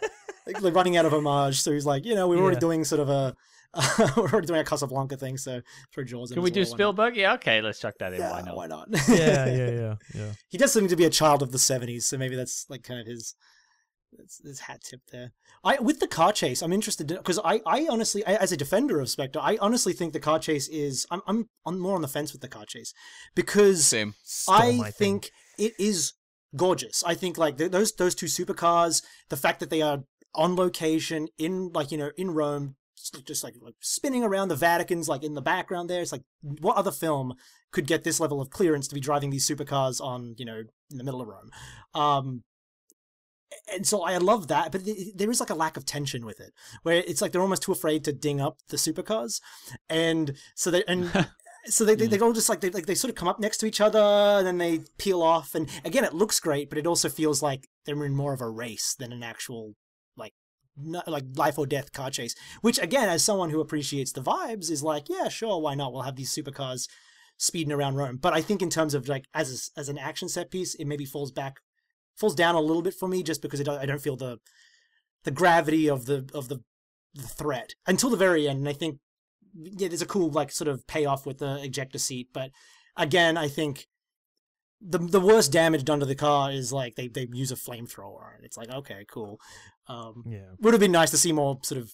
like, 0.45 0.61
like 0.61 0.75
running 0.75 0.97
out 0.97 1.05
of 1.05 1.13
homage. 1.13 1.61
So 1.61 1.71
he's 1.71 1.85
like, 1.85 2.05
you 2.05 2.15
know, 2.15 2.27
we 2.27 2.37
we're 2.37 2.43
already 2.43 2.59
doing 2.59 2.83
sort 2.83 3.01
of 3.01 3.09
a 3.09 3.35
we're 4.17 4.29
already 4.29 4.47
doing 4.47 4.61
a 4.61 4.63
Casablanca 4.63 5.17
thing, 5.17 5.37
so 5.37 5.61
throw 5.93 6.03
Jaws. 6.03 6.31
Can 6.31 6.41
we 6.41 6.49
do 6.49 6.61
well, 6.61 6.69
why? 6.69 6.75
Spielberg? 6.75 7.17
Yeah, 7.17 7.33
okay, 7.33 7.61
let's 7.61 7.79
chuck 7.79 7.95
that 7.99 8.13
in. 8.13 8.19
Yeah, 8.19 8.31
why 8.31 8.41
not? 8.41 8.55
Why 8.55 8.67
not? 8.67 8.87
yeah, 9.07 9.45
yeah, 9.45 9.69
yeah, 9.69 9.95
yeah. 10.15 10.31
he 10.47 10.57
does 10.57 10.73
seem 10.73 10.87
to 10.87 10.95
be 10.95 11.05
a 11.05 11.09
child 11.09 11.41
of 11.43 11.51
the 11.51 11.57
'70s, 11.57 12.03
so 12.03 12.17
maybe 12.17 12.35
that's 12.35 12.65
like 12.69 12.83
kind 12.83 12.99
of 12.99 13.05
his 13.05 13.35
his, 14.17 14.41
his 14.43 14.59
hat 14.61 14.81
tip 14.83 15.01
there. 15.11 15.31
I 15.63 15.79
with 15.79 15.99
the 15.99 16.07
car 16.07 16.31
chase, 16.31 16.61
I'm 16.61 16.73
interested 16.73 17.07
because 17.07 17.39
I, 17.43 17.61
I 17.65 17.87
honestly, 17.89 18.25
I, 18.25 18.35
as 18.35 18.51
a 18.51 18.57
defender 18.57 18.99
of 18.99 19.09
Spectre, 19.09 19.39
I 19.41 19.57
honestly 19.59 19.93
think 19.93 20.13
the 20.13 20.19
car 20.19 20.39
chase 20.39 20.67
is. 20.67 21.05
I'm, 21.11 21.21
I'm, 21.27 21.49
I'm 21.65 21.79
more 21.79 21.95
on 21.95 22.01
the 22.01 22.07
fence 22.07 22.33
with 22.33 22.41
the 22.41 22.47
car 22.47 22.65
chase 22.65 22.93
because 23.35 23.85
same 23.85 24.13
Stole 24.23 24.55
I 24.55 24.71
my 24.77 24.91
thing. 24.91 25.19
think 25.21 25.31
it 25.57 25.73
is 25.79 26.13
gorgeous. 26.55 27.03
I 27.05 27.13
think 27.13 27.37
like 27.37 27.57
th- 27.57 27.71
those 27.71 27.93
those 27.93 28.15
two 28.15 28.27
supercars, 28.27 29.03
the 29.29 29.37
fact 29.37 29.59
that 29.59 29.69
they 29.69 29.81
are 29.81 30.03
on 30.35 30.55
location 30.55 31.27
in 31.37 31.71
like 31.73 31.91
you 31.91 31.97
know 31.97 32.11
in 32.17 32.31
Rome, 32.31 32.75
just 33.25 33.43
like, 33.43 33.55
like 33.61 33.75
spinning 33.79 34.23
around 34.23 34.47
the 34.49 34.55
Vatican's 34.55 35.09
like 35.09 35.23
in 35.23 35.33
the 35.33 35.41
background 35.41 35.89
there. 35.89 36.01
It's 36.01 36.11
like 36.11 36.23
what 36.41 36.77
other 36.77 36.91
film 36.91 37.33
could 37.71 37.87
get 37.87 38.03
this 38.03 38.19
level 38.19 38.41
of 38.41 38.49
clearance 38.49 38.87
to 38.87 38.95
be 38.95 39.01
driving 39.01 39.29
these 39.29 39.47
supercars 39.47 40.01
on 40.01 40.35
you 40.37 40.45
know 40.45 40.63
in 40.91 40.97
the 40.97 41.03
middle 41.03 41.21
of 41.21 41.27
Rome? 41.27 41.51
Um, 41.93 42.43
and 43.73 43.87
so 43.87 44.03
I 44.03 44.17
love 44.17 44.47
that, 44.47 44.71
but 44.71 44.81
there 45.15 45.31
is 45.31 45.39
like 45.39 45.49
a 45.49 45.55
lack 45.55 45.77
of 45.77 45.85
tension 45.85 46.25
with 46.25 46.39
it, 46.39 46.53
where 46.83 47.03
it's 47.07 47.21
like 47.21 47.31
they're 47.31 47.41
almost 47.41 47.63
too 47.63 47.71
afraid 47.71 48.03
to 48.05 48.13
ding 48.13 48.41
up 48.41 48.57
the 48.69 48.77
supercars, 48.77 49.39
and 49.89 50.35
so 50.55 50.71
they 50.71 50.83
and 50.87 51.27
so 51.69 51.85
they, 51.85 51.95
they, 51.95 52.07
mm. 52.07 52.09
they 52.09 52.19
all 52.19 52.33
just 52.33 52.49
like 52.49 52.61
they 52.61 52.69
like 52.69 52.85
they 52.85 52.95
sort 52.95 53.09
of 53.09 53.15
come 53.15 53.27
up 53.27 53.39
next 53.39 53.57
to 53.57 53.65
each 53.65 53.81
other 53.81 53.99
and 53.99 54.47
then 54.47 54.57
they 54.57 54.81
peel 54.97 55.21
off 55.21 55.55
and 55.55 55.69
again 55.83 56.03
it 56.03 56.13
looks 56.13 56.39
great 56.39 56.69
but 56.69 56.77
it 56.77 56.87
also 56.87 57.09
feels 57.09 57.41
like 57.41 57.67
they're 57.85 58.05
in 58.05 58.15
more 58.15 58.33
of 58.33 58.41
a 58.41 58.49
race 58.49 58.95
than 58.97 59.11
an 59.11 59.23
actual 59.23 59.73
like 60.15 60.33
not, 60.77 61.07
like 61.07 61.25
life 61.35 61.57
or 61.57 61.65
death 61.65 61.91
car 61.91 62.09
chase 62.09 62.35
which 62.61 62.79
again 62.79 63.09
as 63.09 63.23
someone 63.23 63.49
who 63.49 63.59
appreciates 63.59 64.11
the 64.11 64.21
vibes 64.21 64.71
is 64.71 64.83
like 64.83 65.09
yeah 65.09 65.27
sure 65.27 65.59
why 65.61 65.75
not? 65.75 65.91
We'll 65.91 66.03
have 66.03 66.15
these 66.15 66.33
supercars 66.33 66.87
speeding 67.39 67.71
around 67.71 67.95
Rome. 67.95 68.17
But 68.17 68.33
I 68.33 68.41
think 68.41 68.61
in 68.61 68.69
terms 68.69 68.93
of 68.93 69.07
like 69.07 69.25
as 69.33 69.71
a, 69.77 69.79
as 69.79 69.89
an 69.89 69.97
action 69.97 70.29
set 70.29 70.51
piece 70.51 70.75
it 70.75 70.85
maybe 70.85 71.05
falls 71.05 71.31
back 71.31 71.57
falls 72.17 72.35
down 72.35 72.55
a 72.55 72.61
little 72.61 72.81
bit 72.81 72.93
for 72.93 73.07
me 73.07 73.23
just 73.23 73.41
because 73.41 73.59
it, 73.59 73.67
I 73.69 73.85
don't 73.85 74.01
feel 74.01 74.15
the 74.15 74.39
the 75.23 75.31
gravity 75.31 75.89
of 75.89 76.05
the 76.05 76.29
of 76.33 76.49
the 76.49 76.61
the 77.13 77.23
threat 77.23 77.73
until 77.85 78.09
the 78.09 78.17
very 78.17 78.47
end 78.47 78.59
and 78.59 78.69
I 78.69 78.73
think 78.73 78.99
yeah, 79.55 79.87
there's 79.87 80.01
a 80.01 80.05
cool 80.07 80.29
like 80.29 80.51
sort 80.51 80.67
of 80.67 80.85
payoff 80.87 81.25
with 81.25 81.39
the 81.39 81.63
ejector 81.63 81.97
seat, 81.97 82.29
but 82.33 82.51
again, 82.95 83.37
I 83.37 83.47
think 83.47 83.87
the 84.81 84.99
the 84.99 85.19
worst 85.19 85.51
damage 85.51 85.83
done 85.83 85.99
to 85.99 86.05
the 86.05 86.15
car 86.15 86.51
is 86.51 86.71
like 86.71 86.95
they, 86.95 87.07
they 87.07 87.27
use 87.31 87.51
a 87.51 87.55
flamethrower, 87.55 88.35
and 88.35 88.45
it's 88.45 88.57
like 88.57 88.69
okay, 88.69 89.05
cool. 89.09 89.39
Um, 89.87 90.23
Yeah. 90.27 90.51
would 90.59 90.73
have 90.73 90.81
been 90.81 90.91
nice 90.91 91.11
to 91.11 91.17
see 91.17 91.31
more 91.31 91.57
sort 91.63 91.81
of 91.81 91.93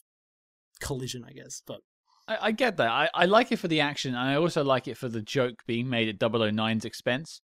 collision, 0.81 1.23
I 1.23 1.31
guess, 1.31 1.61
but 1.65 1.81
I, 2.27 2.37
I 2.47 2.51
get 2.51 2.77
that. 2.77 2.89
I, 2.89 3.09
I 3.13 3.25
like 3.25 3.51
it 3.51 3.59
for 3.59 3.67
the 3.67 3.81
action, 3.81 4.15
and 4.15 4.29
I 4.29 4.35
also 4.35 4.63
like 4.63 4.87
it 4.87 4.97
for 4.97 5.07
the 5.07 5.21
joke 5.21 5.63
being 5.65 5.89
made 5.89 6.09
at 6.09 6.19
009's 6.19 6.85
expense. 6.85 7.41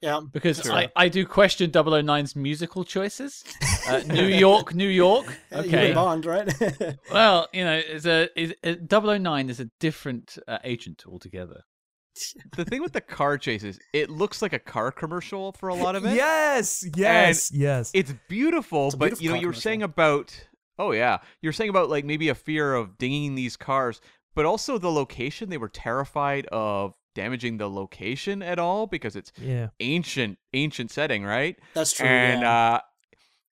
Yeah, 0.00 0.20
Because 0.32 0.68
I. 0.68 0.90
I 0.96 1.08
do 1.08 1.24
question 1.26 1.70
009's 1.70 2.34
musical 2.36 2.84
choices. 2.84 3.44
Uh, 3.88 4.02
New 4.06 4.26
York, 4.26 4.74
New 4.74 4.88
York. 4.88 5.26
You 5.52 5.58
Okay. 5.58 5.92
Bond, 5.92 6.24
right? 6.26 6.48
Well, 7.12 7.48
you 7.52 7.64
know, 7.64 7.80
it's 7.84 8.06
a, 8.06 8.28
is 8.40 8.54
a 8.64 8.76
009 8.76 9.50
is 9.50 9.60
a 9.60 9.66
different 9.80 10.38
uh, 10.48 10.58
agent 10.64 11.04
altogether. 11.06 11.62
the 12.56 12.64
thing 12.64 12.82
with 12.82 12.92
the 12.92 13.00
car 13.00 13.38
chases, 13.38 13.78
it 13.92 14.10
looks 14.10 14.42
like 14.42 14.52
a 14.52 14.58
car 14.58 14.92
commercial 14.92 15.52
for 15.52 15.68
a 15.68 15.74
lot 15.74 15.96
of 15.96 16.04
it. 16.04 16.14
Yes, 16.14 16.84
yes, 16.96 17.50
yes. 17.52 17.90
It's 17.94 18.12
beautiful, 18.28 18.86
It's 18.88 18.96
but 18.96 19.04
beautiful 19.18 19.24
you 19.24 19.28
know, 19.30 19.34
you 19.36 19.46
were 19.46 19.52
commercial. 19.52 19.60
saying 19.62 19.82
about 19.82 20.46
oh 20.78 20.92
yeah, 20.92 21.18
you're 21.40 21.52
saying 21.52 21.70
about 21.70 21.88
like 21.90 22.04
maybe 22.04 22.28
a 22.28 22.34
fear 22.34 22.74
of 22.74 22.98
dinging 22.98 23.34
these 23.34 23.56
cars, 23.56 24.00
but 24.34 24.44
also 24.44 24.76
the 24.78 24.90
location. 24.90 25.48
They 25.48 25.58
were 25.58 25.68
terrified 25.70 26.46
of 26.46 26.94
damaging 27.14 27.58
the 27.58 27.68
location 27.68 28.42
at 28.42 28.58
all 28.58 28.86
because 28.86 29.16
it's 29.16 29.32
yeah. 29.40 29.68
ancient, 29.80 30.38
ancient 30.52 30.90
setting, 30.90 31.24
right? 31.24 31.58
That's 31.74 31.92
true. 31.92 32.06
and 32.06 32.42
yeah. 32.42 32.74
uh, 32.74 32.80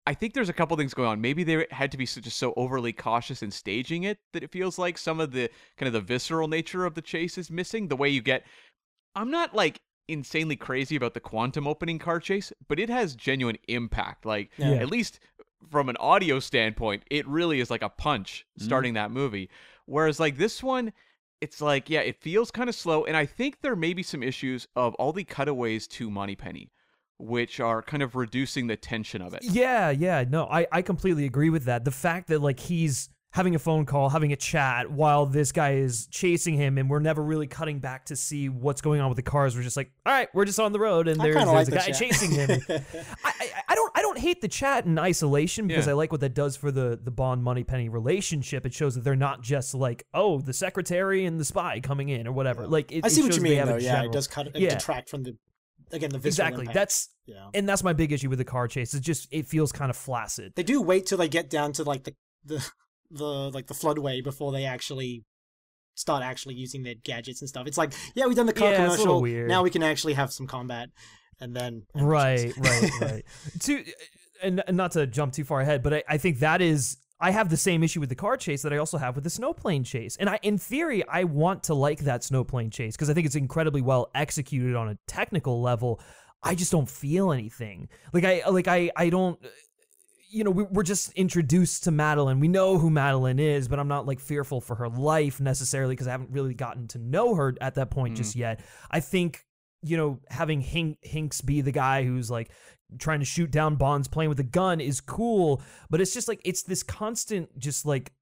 I 0.06 0.14
think 0.14 0.34
there's 0.34 0.48
a 0.48 0.52
couple 0.52 0.76
things 0.76 0.94
going 0.94 1.08
on. 1.08 1.20
Maybe 1.20 1.44
they 1.44 1.66
had 1.70 1.92
to 1.92 1.98
be 1.98 2.06
just 2.06 2.36
so 2.36 2.52
overly 2.56 2.92
cautious 2.92 3.42
in 3.42 3.50
staging 3.50 4.02
it 4.02 4.18
that 4.32 4.42
it 4.42 4.50
feels 4.50 4.78
like 4.78 4.98
some 4.98 5.20
of 5.20 5.32
the 5.32 5.48
kind 5.76 5.86
of 5.86 5.92
the 5.92 6.00
visceral 6.00 6.48
nature 6.48 6.84
of 6.84 6.94
the 6.94 7.02
chase 7.02 7.38
is 7.38 7.50
missing. 7.50 7.88
The 7.88 7.96
way 7.96 8.08
you 8.08 8.20
get, 8.20 8.44
I'm 9.14 9.30
not 9.30 9.54
like 9.54 9.80
insanely 10.08 10.56
crazy 10.56 10.96
about 10.96 11.14
the 11.14 11.20
quantum 11.20 11.68
opening 11.68 12.00
car 12.00 12.18
chase, 12.18 12.52
but 12.68 12.80
it 12.80 12.90
has 12.90 13.14
genuine 13.14 13.58
impact. 13.68 14.26
Like 14.26 14.50
Yeah. 14.56 14.70
Yeah. 14.70 14.76
at 14.78 14.90
least 14.90 15.20
from 15.70 15.88
an 15.88 15.96
audio 15.98 16.40
standpoint, 16.40 17.04
it 17.08 17.26
really 17.28 17.60
is 17.60 17.70
like 17.70 17.82
a 17.82 17.88
punch 17.88 18.44
starting 18.58 18.94
that 18.94 19.12
movie. 19.12 19.50
Whereas 19.86 20.18
like 20.18 20.36
this 20.36 20.62
one. 20.62 20.92
It's 21.42 21.60
like, 21.60 21.90
yeah, 21.90 22.00
it 22.00 22.22
feels 22.22 22.52
kind 22.52 22.68
of 22.68 22.74
slow, 22.76 23.04
and 23.04 23.16
I 23.16 23.26
think 23.26 23.62
there 23.62 23.74
may 23.74 23.94
be 23.94 24.04
some 24.04 24.22
issues 24.22 24.68
of 24.76 24.94
all 24.94 25.12
the 25.12 25.24
cutaways 25.24 25.88
to 25.88 26.08
Moneypenny, 26.08 26.70
which 27.18 27.58
are 27.58 27.82
kind 27.82 28.00
of 28.00 28.14
reducing 28.14 28.68
the 28.68 28.76
tension 28.76 29.20
of 29.20 29.34
it. 29.34 29.40
Yeah, 29.42 29.90
yeah. 29.90 30.24
No, 30.28 30.44
I, 30.46 30.68
I 30.70 30.82
completely 30.82 31.26
agree 31.26 31.50
with 31.50 31.64
that. 31.64 31.84
The 31.84 31.90
fact 31.90 32.28
that 32.28 32.40
like 32.40 32.60
he's 32.60 33.10
having 33.32 33.54
a 33.54 33.58
phone 33.58 33.86
call, 33.86 34.10
having 34.10 34.32
a 34.32 34.36
chat 34.36 34.90
while 34.90 35.24
this 35.26 35.52
guy 35.52 35.72
is 35.74 36.06
chasing 36.08 36.54
him, 36.54 36.76
and 36.76 36.88
we're 36.90 36.98
never 37.00 37.22
really 37.22 37.46
cutting 37.46 37.78
back 37.78 38.04
to 38.06 38.14
see 38.14 38.48
what's 38.50 38.80
going 38.82 39.00
on 39.00 39.08
with 39.08 39.16
the 39.16 39.22
cars. 39.22 39.56
We're 39.56 39.62
just 39.62 39.76
like, 39.76 39.90
all 40.04 40.12
right, 40.12 40.28
we're 40.34 40.44
just 40.44 40.60
on 40.60 40.72
the 40.72 40.78
road, 40.78 41.08
and 41.08 41.18
there's, 41.20 41.34
there's 41.34 41.46
like 41.48 41.66
a 41.68 41.70
the 41.70 41.76
guy 41.76 41.86
chat. 41.86 41.96
chasing 41.96 42.30
him. 42.30 42.60
I, 42.68 43.32
I, 43.40 43.50
I 43.68 43.74
don't 43.74 43.92
I 43.96 44.02
don't 44.02 44.18
hate 44.18 44.40
the 44.42 44.48
chat 44.48 44.84
in 44.84 44.98
isolation 44.98 45.66
because 45.66 45.86
Yeah. 45.86 45.92
I 45.92 45.94
like 45.96 46.12
what 46.12 46.20
that 46.20 46.34
does 46.34 46.56
for 46.56 46.70
the 46.70 46.98
the 47.02 47.10
Bond 47.10 47.42
Moneypenny 47.42 47.88
relationship. 47.88 48.66
It 48.66 48.74
shows 48.74 48.94
that 48.96 49.00
they're 49.04 49.16
not 49.16 49.40
just 49.42 49.74
like 49.74 50.04
oh 50.12 50.40
the 50.40 50.52
secretary 50.52 51.24
and 51.24 51.40
the 51.40 51.44
spy 51.44 51.80
coming 51.80 52.10
in 52.10 52.26
or 52.28 52.32
whatever. 52.32 52.66
Like 52.66 52.92
it, 52.92 53.04
I 53.04 53.08
see 53.08 53.20
it 53.20 53.24
what 53.24 53.32
shows 53.32 53.36
you 53.38 53.42
they 53.44 53.48
mean, 53.50 53.58
have 53.58 53.68
a 53.68 53.72
though. 53.72 53.78
Yeah, 53.78 53.92
general- 53.92 54.10
it 54.10 54.12
does 54.12 54.26
cut, 54.28 54.46
it 54.48 54.56
Yeah. 54.56 54.70
detract 54.74 55.08
from 55.08 55.22
the 55.22 55.36
again 55.90 56.10
the 56.10 56.18
visceral 56.18 56.48
exactly. 56.48 56.62
impact. 56.62 56.74
That's 56.74 57.08
yeah. 57.26 57.48
and 57.54 57.66
that's 57.68 57.82
my 57.82 57.92
big 57.94 58.12
issue 58.12 58.28
with 58.28 58.38
the 58.38 58.44
car 58.44 58.68
chase. 58.68 58.92
It's 58.94 59.04
just 59.06 59.26
it 59.30 59.46
feels 59.46 59.72
kind 59.72 59.88
of 59.90 59.96
flaccid. 59.96 60.52
They 60.54 60.62
do 60.62 60.82
wait 60.82 61.06
till 61.06 61.16
they 61.18 61.28
get 61.28 61.48
down 61.48 61.72
to 61.74 61.82
like 61.84 62.04
the 62.04 62.14
the 62.44 62.66
the 63.12 63.50
like 63.50 63.66
the 63.66 63.74
floodway 63.74 64.22
before 64.22 64.52
they 64.52 64.64
actually 64.64 65.24
start 65.94 66.22
actually 66.22 66.54
using 66.54 66.82
their 66.82 66.94
gadgets 66.94 67.42
and 67.42 67.48
stuff. 67.48 67.66
It's 67.66 67.78
like, 67.78 67.92
yeah, 68.14 68.26
we've 68.26 68.36
done 68.36 68.46
the 68.46 68.52
car 68.52 68.72
Yeah, 68.72 68.86
it's 68.86 68.96
a 68.96 68.98
little 68.98 69.20
commercial. 69.20 69.48
Now 69.48 69.62
we 69.62 69.70
can 69.70 69.82
actually 69.82 70.14
have 70.14 70.32
some 70.32 70.46
combat, 70.46 70.88
and 71.40 71.54
then 71.54 71.84
right 71.94 72.52
right 72.56 72.90
right. 73.00 73.24
To 73.60 73.84
and 74.42 74.62
and 74.66 74.76
not 74.76 74.92
to 74.92 75.06
jump 75.06 75.32
too 75.32 75.44
far 75.44 75.60
ahead 75.60 75.82
but 75.82 75.94
I, 75.94 76.04
I 76.08 76.18
think 76.18 76.40
that 76.40 76.60
is 76.60 76.98
i 77.20 77.30
have 77.30 77.48
the 77.48 77.56
same 77.56 77.82
issue 77.82 78.00
with 78.00 78.08
the 78.08 78.14
car 78.14 78.36
chase 78.36 78.62
that 78.62 78.72
i 78.72 78.76
also 78.76 78.98
have 78.98 79.14
with 79.14 79.24
the 79.24 79.30
snowplane 79.30 79.84
chase. 79.84 80.16
And 80.16 80.28
i 80.28 80.38
in 80.42 80.58
theory 80.58 81.06
i 81.08 81.24
want 81.24 81.64
to 81.64 81.74
like 81.74 82.00
that 82.00 82.24
snowplane 82.24 82.70
chase 82.70 82.94
because 82.96 83.10
i 83.10 83.14
think 83.14 83.26
it's 83.26 83.36
incredibly 83.36 83.82
well 83.82 84.10
executed 84.14 84.76
on 84.76 84.88
a 84.88 84.98
technical 85.06 85.60
level. 85.62 86.00
I 86.44 86.56
just 86.56 86.72
don't 86.72 86.90
feel 86.90 87.30
anything. 87.30 87.88
Like 88.12 88.24
i 88.24 88.42
like 88.48 88.68
i 88.68 88.90
i 88.96 89.10
don't 89.10 89.38
you 90.32 90.42
know, 90.44 90.50
we- 90.50 90.62
we're 90.64 90.82
just 90.82 91.12
introduced 91.12 91.84
to 91.84 91.90
Madeline. 91.90 92.40
We 92.40 92.48
know 92.48 92.78
who 92.78 92.88
Madeline 92.88 93.38
is, 93.38 93.68
but 93.68 93.78
I'm 93.78 93.86
not 93.86 94.06
like 94.06 94.18
fearful 94.18 94.62
for 94.62 94.76
her 94.76 94.88
life 94.88 95.40
necessarily 95.40 95.92
because 95.92 96.08
I 96.08 96.12
haven't 96.12 96.30
really 96.30 96.54
gotten 96.54 96.88
to 96.88 96.98
know 96.98 97.34
her 97.34 97.54
at 97.60 97.74
that 97.74 97.90
point 97.90 98.16
just 98.16 98.34
mm. 98.34 98.40
yet. 98.40 98.60
I 98.90 99.00
think, 99.00 99.44
you 99.82 99.98
know, 99.98 100.20
having 100.30 100.62
Hink, 100.62 100.98
Hinx 101.04 101.44
be 101.44 101.60
the 101.60 101.70
guy 101.70 102.04
who's 102.04 102.30
like 102.30 102.50
trying 102.98 103.18
to 103.18 103.26
shoot 103.26 103.50
down 103.50 103.76
Bond's 103.76 104.08
plane 104.08 104.30
with 104.30 104.40
a 104.40 104.44
gun 104.44 104.80
is 104.80 105.02
cool, 105.02 105.60
but 105.90 106.00
it's 106.00 106.14
just 106.14 106.28
like, 106.28 106.40
it's 106.44 106.62
this 106.62 106.82
constant, 106.82 107.58
just 107.58 107.84
like 107.84 108.12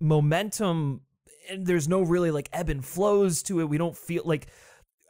momentum. 0.00 1.00
And 1.50 1.66
there's 1.66 1.88
no 1.88 2.02
really 2.02 2.30
like 2.30 2.48
ebb 2.52 2.68
and 2.68 2.84
flows 2.84 3.42
to 3.44 3.58
it. 3.60 3.68
We 3.68 3.78
don't 3.78 3.96
feel 3.96 4.22
like 4.24 4.46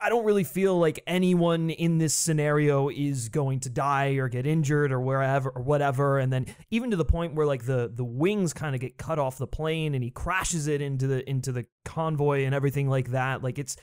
I 0.00 0.08
don't 0.08 0.24
really 0.24 0.44
feel 0.44 0.78
like 0.78 1.02
anyone 1.06 1.70
in 1.70 1.98
this 1.98 2.14
scenario 2.14 2.88
is 2.88 3.28
going 3.28 3.60
to 3.60 3.70
die 3.70 4.10
or 4.12 4.28
get 4.28 4.46
injured 4.46 4.92
or 4.92 5.00
wherever 5.00 5.50
or 5.50 5.62
whatever. 5.62 6.18
And 6.18 6.32
then 6.32 6.46
even 6.70 6.90
to 6.90 6.96
the 6.96 7.04
point 7.04 7.34
where 7.34 7.46
like 7.46 7.64
the 7.64 7.90
the 7.92 8.04
wings 8.04 8.52
kind 8.52 8.74
of 8.74 8.80
get 8.80 8.96
cut 8.96 9.18
off 9.18 9.38
the 9.38 9.46
plane 9.46 9.94
and 9.94 10.04
he 10.04 10.10
crashes 10.10 10.68
it 10.68 10.80
into 10.80 11.06
the 11.06 11.28
into 11.28 11.52
the 11.52 11.66
convoy 11.84 12.44
and 12.44 12.54
everything 12.54 12.88
like 12.88 13.10
that. 13.10 13.42
Like 13.42 13.58
it's 13.58 13.76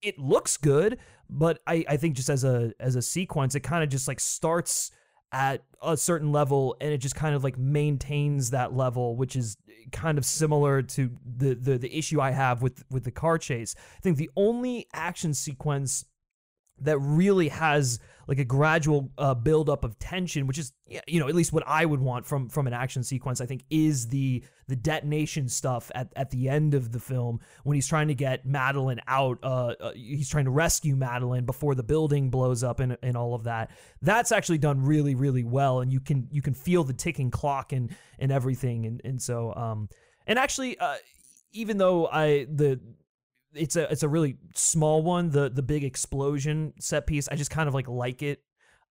it 0.00 0.18
looks 0.18 0.56
good, 0.56 0.98
but 1.28 1.60
I 1.66 1.84
I 1.88 1.96
think 1.96 2.14
just 2.14 2.30
as 2.30 2.44
a 2.44 2.72
as 2.78 2.94
a 2.94 3.02
sequence, 3.02 3.54
it 3.54 3.60
kind 3.60 3.82
of 3.82 3.90
just 3.90 4.06
like 4.06 4.20
starts 4.20 4.92
at 5.32 5.62
a 5.82 5.96
certain 5.96 6.32
level 6.32 6.76
and 6.80 6.90
it 6.90 6.98
just 6.98 7.14
kind 7.14 7.34
of 7.34 7.44
like 7.44 7.58
maintains 7.58 8.50
that 8.50 8.74
level 8.74 9.14
which 9.14 9.36
is 9.36 9.56
kind 9.92 10.18
of 10.18 10.24
similar 10.24 10.82
to 10.82 11.10
the 11.24 11.54
the, 11.54 11.78
the 11.78 11.96
issue 11.96 12.20
I 12.20 12.30
have 12.32 12.62
with 12.62 12.84
with 12.90 13.04
the 13.04 13.10
car 13.10 13.38
chase. 13.38 13.74
I 13.96 14.00
think 14.00 14.16
the 14.16 14.30
only 14.36 14.86
action 14.92 15.34
sequence 15.34 16.04
that 16.80 16.98
really 16.98 17.48
has 17.48 17.98
like 18.28 18.38
a 18.38 18.44
gradual 18.44 19.10
uh, 19.16 19.32
buildup 19.32 19.84
of 19.84 19.98
tension, 19.98 20.46
which 20.46 20.58
is 20.58 20.72
you 21.06 21.18
know 21.18 21.28
at 21.28 21.34
least 21.34 21.50
what 21.50 21.64
I 21.66 21.86
would 21.86 22.00
want 22.00 22.26
from 22.26 22.50
from 22.50 22.66
an 22.66 22.74
action 22.74 23.02
sequence. 23.02 23.40
I 23.40 23.46
think 23.46 23.64
is 23.70 24.06
the 24.08 24.44
the 24.68 24.76
detonation 24.76 25.48
stuff 25.48 25.90
at, 25.94 26.12
at 26.14 26.30
the 26.30 26.50
end 26.50 26.74
of 26.74 26.92
the 26.92 27.00
film 27.00 27.40
when 27.64 27.74
he's 27.74 27.88
trying 27.88 28.08
to 28.08 28.14
get 28.14 28.44
Madeline 28.44 29.00
out. 29.08 29.38
Uh, 29.42 29.74
uh, 29.80 29.92
he's 29.94 30.28
trying 30.28 30.44
to 30.44 30.50
rescue 30.50 30.94
Madeline 30.94 31.46
before 31.46 31.74
the 31.74 31.82
building 31.82 32.28
blows 32.28 32.62
up 32.62 32.80
and 32.80 32.98
and 33.02 33.16
all 33.16 33.34
of 33.34 33.44
that. 33.44 33.70
That's 34.02 34.30
actually 34.30 34.58
done 34.58 34.84
really 34.84 35.14
really 35.14 35.44
well, 35.44 35.80
and 35.80 35.90
you 35.90 36.00
can 36.00 36.28
you 36.30 36.42
can 36.42 36.52
feel 36.52 36.84
the 36.84 36.92
ticking 36.92 37.30
clock 37.30 37.72
and 37.72 37.96
and 38.18 38.30
everything, 38.30 38.84
and 38.84 39.00
and 39.04 39.22
so 39.22 39.54
um 39.54 39.88
and 40.26 40.38
actually 40.38 40.78
uh, 40.78 40.96
even 41.52 41.78
though 41.78 42.06
I 42.06 42.44
the 42.44 42.78
it's 43.58 43.76
a 43.76 43.90
it's 43.90 44.02
a 44.02 44.08
really 44.08 44.36
small 44.54 45.02
one. 45.02 45.30
The 45.30 45.50
the 45.50 45.62
big 45.62 45.84
explosion 45.84 46.74
set 46.80 47.06
piece, 47.06 47.28
I 47.28 47.36
just 47.36 47.50
kind 47.50 47.68
of 47.68 47.74
like 47.74 47.88
like 47.88 48.22
it, 48.22 48.42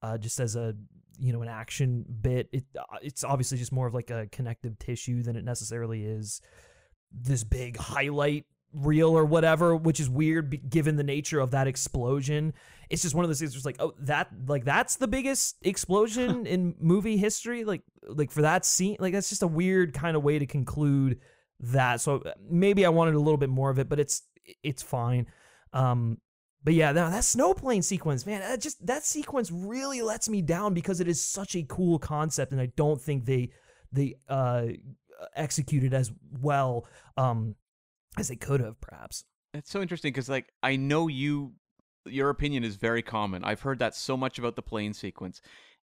uh, 0.01 0.17
just 0.17 0.39
as 0.39 0.55
a 0.55 0.75
you 1.19 1.33
know 1.33 1.41
an 1.41 1.47
action 1.47 2.05
bit. 2.21 2.49
It 2.51 2.65
uh, 2.77 2.97
it's 3.01 3.23
obviously 3.23 3.57
just 3.57 3.71
more 3.71 3.87
of 3.87 3.93
like 3.93 4.09
a 4.09 4.27
connective 4.31 4.77
tissue 4.79 5.23
than 5.23 5.35
it 5.35 5.43
necessarily 5.43 6.05
is 6.05 6.41
this 7.11 7.43
big 7.43 7.77
highlight 7.77 8.45
reel 8.73 9.17
or 9.17 9.25
whatever, 9.25 9.75
which 9.75 9.99
is 9.99 10.09
weird 10.09 10.69
given 10.69 10.95
the 10.97 11.03
nature 11.03 11.39
of 11.39 11.51
that 11.51 11.67
explosion. 11.67 12.53
It's 12.89 13.01
just 13.01 13.15
one 13.15 13.23
of 13.23 13.29
those 13.29 13.39
things. 13.39 13.53
Where 13.53 13.57
it's 13.57 13.65
like, 13.65 13.77
oh, 13.79 13.93
that 13.99 14.29
like 14.47 14.65
that's 14.65 14.97
the 14.97 15.07
biggest 15.07 15.57
explosion 15.61 16.45
in 16.45 16.75
movie 16.79 17.17
history. 17.17 17.63
Like 17.63 17.81
like 18.07 18.31
for 18.31 18.41
that 18.41 18.65
scene, 18.65 18.97
like 18.99 19.13
that's 19.13 19.29
just 19.29 19.43
a 19.43 19.47
weird 19.47 19.93
kind 19.93 20.15
of 20.15 20.23
way 20.23 20.39
to 20.39 20.45
conclude 20.45 21.19
that. 21.59 22.01
So 22.01 22.17
uh, 22.17 22.33
maybe 22.49 22.85
I 22.85 22.89
wanted 22.89 23.15
a 23.15 23.19
little 23.19 23.37
bit 23.37 23.49
more 23.49 23.69
of 23.69 23.79
it, 23.79 23.89
but 23.89 23.99
it's 23.99 24.21
it's 24.63 24.83
fine. 24.83 25.27
Um, 25.73 26.19
but 26.63 26.73
yeah, 26.73 26.91
now 26.91 27.05
that, 27.05 27.11
that 27.11 27.23
snowplane 27.23 27.81
sequence, 27.81 28.25
man, 28.25 28.41
that 28.41 28.61
just 28.61 28.85
that 28.85 29.05
sequence 29.05 29.51
really 29.51 30.01
lets 30.01 30.27
me 30.27 30.41
down 30.41 30.73
because 30.73 30.99
it 30.99 31.07
is 31.07 31.23
such 31.23 31.55
a 31.55 31.63
cool 31.63 31.99
concept, 31.99 32.51
and 32.51 32.59
I 32.59 32.67
don't 32.75 32.99
think 32.99 33.25
they 33.25 33.51
they 33.91 34.15
uh, 34.27 34.67
executed 35.35 35.93
as 35.93 36.11
well 36.41 36.85
um, 37.15 37.55
as 38.17 38.27
they 38.27 38.35
could 38.35 38.59
have, 38.59 38.79
perhaps. 38.81 39.23
It's 39.53 39.71
so 39.71 39.81
interesting 39.81 40.11
because, 40.11 40.29
like, 40.29 40.51
I 40.61 40.75
know 40.75 41.07
you, 41.07 41.53
your 42.05 42.29
opinion 42.29 42.63
is 42.63 42.75
very 42.75 43.01
common. 43.01 43.43
I've 43.43 43.61
heard 43.61 43.79
that 43.79 43.95
so 43.95 44.17
much 44.17 44.37
about 44.39 44.55
the 44.55 44.61
plane 44.61 44.93
sequence. 44.93 45.41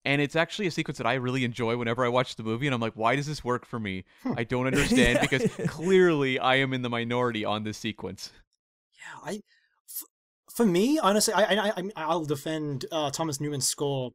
And 0.05 0.23
it's 0.23 0.35
actually 0.35 0.66
a 0.66 0.70
sequence 0.70 0.97
that 0.97 1.07
I 1.07 1.15
really 1.15 1.45
enjoy 1.45 1.77
whenever 1.77 2.05
I 2.05 2.09
watch 2.09 2.37
the 2.37 2.43
movie. 2.43 2.66
And 2.66 2.74
I'm 2.74 2.81
like, 2.81 2.95
why 2.95 3.16
does 3.16 3.27
this 3.27 3.45
work 3.45 3.66
for 3.66 3.78
me? 3.78 4.05
I 4.35 4.45
don't 4.45 4.66
understand 4.66 5.19
because 5.20 5.53
clearly 5.66 6.39
I 6.39 6.57
am 6.57 6.73
in 6.73 6.82
the 6.82 6.89
minority 6.89 7.45
on 7.45 7.65
this 7.65 7.77
sequence. 7.77 8.32
Yeah, 9.01 9.31
I. 9.32 9.35
f- 9.89 10.09
For 10.55 10.66
me, 10.66 10.98
honestly, 10.98 11.35
I, 11.35 11.43
I, 11.43 11.72
I 11.77 11.82
I'll 11.97 12.24
defend 12.24 12.86
uh, 12.93 13.10
Thomas 13.10 13.40
Newman's 13.40 13.66
score, 13.66 14.10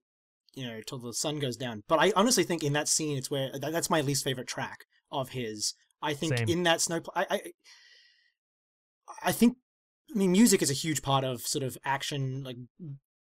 you 0.54 0.66
know, 0.66 0.82
till 0.86 1.00
the 1.00 1.14
sun 1.14 1.40
goes 1.40 1.58
down. 1.58 1.84
But 1.88 2.00
I 2.00 2.12
honestly 2.16 2.44
think 2.44 2.64
in 2.64 2.74
that 2.74 2.88
scene, 2.88 3.18
it's 3.18 3.32
where 3.32 3.52
that, 3.52 3.72
that's 3.72 3.90
my 3.90 4.02
least 4.02 4.24
favorite 4.24 4.48
track 4.48 4.86
of 5.12 5.30
his. 5.30 5.74
I 6.02 6.14
think 6.14 6.38
Same. 6.38 6.50
in 6.50 6.64
that 6.64 6.82
snow, 6.82 7.02
I, 7.16 7.26
I, 7.30 7.42
I 9.24 9.32
think, 9.32 9.58
I 10.14 10.18
mean, 10.18 10.32
music 10.32 10.62
is 10.62 10.70
a 10.70 10.74
huge 10.74 11.02
part 11.02 11.24
of 11.24 11.42
sort 11.42 11.64
of 11.64 11.78
action, 11.84 12.44
like 12.44 12.58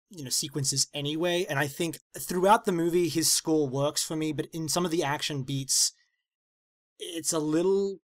you 0.10 0.24
know, 0.24 0.30
sequences 0.30 0.88
anyway. 0.94 1.46
And 1.50 1.58
I 1.58 1.68
think 1.68 1.98
throughout 2.18 2.66
the 2.66 2.72
movie, 2.72 3.10
his 3.10 3.32
score 3.32 3.68
works 3.68 4.04
for 4.04 4.16
me. 4.16 4.34
But 4.34 4.48
in 4.54 4.68
some 4.68 4.86
of 4.86 4.92
the 4.92 5.04
action 5.04 5.44
beats, 5.44 5.94
it's 7.00 7.34
a 7.34 7.40
little 7.40 8.00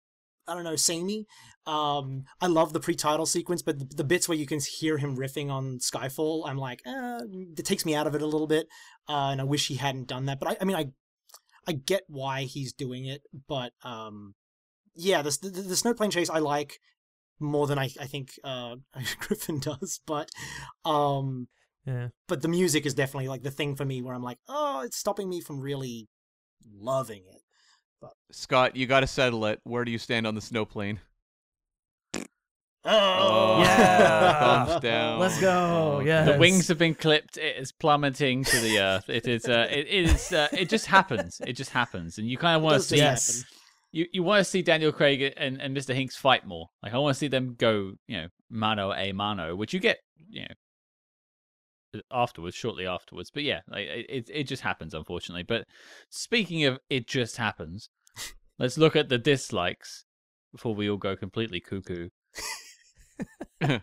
I 0.48 0.54
don't 0.54 0.64
know, 0.64 0.76
samey. 0.76 1.26
Um, 1.66 2.24
I 2.40 2.48
love 2.48 2.72
the 2.74 2.80
pre-title 2.80 3.26
sequence, 3.26 3.62
but 3.62 3.80
the, 3.80 3.86
the 3.96 4.04
bits 4.04 4.30
where 4.30 4.38
you 4.38 4.46
can 4.46 4.60
hear 4.60 4.98
him 4.98 5.18
riffing 5.18 5.50
on 5.50 5.80
Skyfall, 5.80 6.48
I'm 6.48 6.58
like, 6.58 6.82
eh, 6.86 7.20
it 7.58 7.66
takes 7.66 7.86
me 7.86 7.94
out 7.96 8.08
of 8.08 8.16
it 8.16 8.22
a 8.22 8.26
little 8.28 8.48
bit, 8.48 8.68
uh, 9.10 9.30
and 9.32 9.42
I 9.42 9.44
wish 9.44 9.68
he 9.68 9.76
hadn't 9.76 10.08
done 10.08 10.26
that. 10.26 10.40
But 10.40 10.50
I, 10.52 10.58
I 10.62 10.66
mean, 10.66 10.78
I, 10.78 10.86
I 11.68 11.74
get 11.74 12.04
why 12.08 12.44
he's 12.44 12.72
doing 12.74 13.06
it, 13.06 13.22
but 13.48 13.74
um, 13.84 14.36
yeah, 14.96 15.22
the 15.22 15.38
the, 15.42 15.50
the 15.62 15.76
snow 15.76 15.94
plane 15.94 16.12
chase 16.12 16.30
I 16.30 16.40
like 16.40 16.80
more 17.40 17.68
than 17.68 17.78
I 17.78 17.90
I 18.00 18.06
think 18.08 18.32
uh 18.44 18.78
Griffin 19.20 19.60
does, 19.60 20.00
but 20.08 20.30
um, 20.86 21.50
Yeah. 21.86 22.10
but 22.28 22.42
the 22.42 22.48
music 22.48 22.86
is 22.86 22.94
definitely 22.94 23.28
like 23.28 23.44
the 23.44 23.52
thing 23.52 23.76
for 23.76 23.86
me 23.86 24.02
where 24.02 24.16
I'm 24.16 24.24
like, 24.24 24.40
oh, 24.48 24.82
it's 24.86 24.98
stopping 24.98 25.30
me 25.30 25.42
from 25.42 25.60
really 25.60 26.08
loving 26.66 27.24
it. 27.28 27.37
Scott, 28.32 28.76
you 28.76 28.86
got 28.88 29.02
to 29.02 29.08
settle 29.08 29.46
it. 29.46 29.60
Where 29.64 29.86
do 29.86 29.92
you 29.92 29.98
stand 29.98 30.28
on 30.28 30.36
the 30.36 30.42
snow 30.42 30.66
plane? 30.66 31.00
Oh, 32.90 33.60
Yeah. 33.62 34.66
thumbs 34.66 34.82
down. 34.82 35.20
Let's 35.20 35.40
go. 35.42 35.98
Oh, 35.98 36.06
Yeah. 36.06 36.24
The 36.24 36.38
wings 36.38 36.68
have 36.70 36.78
been 36.78 36.96
clipped. 36.96 37.38
It 37.38 37.58
is 37.58 37.72
plummeting 37.72 38.44
to 38.46 38.60
the 38.60 38.80
earth. 38.80 39.10
It 39.10 39.28
is. 39.28 39.46
Uh, 39.46 39.68
it, 39.70 39.88
it 39.88 40.06
is. 40.10 40.32
Uh, 40.32 40.48
it 40.52 40.70
just 40.70 40.86
happens. 40.86 41.42
It 41.46 41.54
just 41.54 41.72
happens, 41.72 42.18
and 42.18 42.28
you 42.30 42.38
kind 42.38 42.56
of 42.56 42.62
want 42.62 42.76
to 42.76 42.82
see. 42.82 42.98
Yes. 42.98 43.44
You 43.92 44.06
you 44.12 44.24
want 44.24 44.40
to 44.42 44.44
see 44.50 44.62
Daniel 44.62 44.92
Craig 44.92 45.34
and, 45.38 45.62
and 45.62 45.76
Mr. 45.76 45.96
Hinx 45.96 46.14
fight 46.14 46.46
more. 46.46 46.70
Like 46.84 46.94
I 46.94 46.98
want 46.98 47.14
to 47.16 47.20
see 47.20 47.28
them 47.30 47.56
go. 47.58 47.94
You 48.08 48.22
know, 48.22 48.28
mano 48.50 48.94
a 48.94 49.12
mano, 49.12 49.56
which 49.56 49.74
you 49.74 49.80
get. 49.80 50.00
You 50.30 50.42
know, 50.42 50.54
afterwards, 52.12 52.56
shortly 52.56 52.86
afterwards. 52.86 53.32
But 53.32 53.44
yeah, 53.44 53.62
like 53.68 53.88
it 53.88 54.30
it, 54.34 54.44
just 54.44 54.64
happens, 54.64 54.94
unfortunately. 54.94 55.44
But 55.44 55.66
speaking 56.10 56.66
of 56.66 56.80
it 56.90 57.08
just 57.08 57.38
happens, 57.38 57.90
let's 58.60 58.78
look 58.78 58.96
at 58.96 59.10
the 59.10 59.18
dislikes 59.18 60.06
before 60.52 60.76
we 60.76 60.90
all 60.90 60.98
go 60.98 61.16
completely 61.16 61.60
cuckoo. 61.60 62.10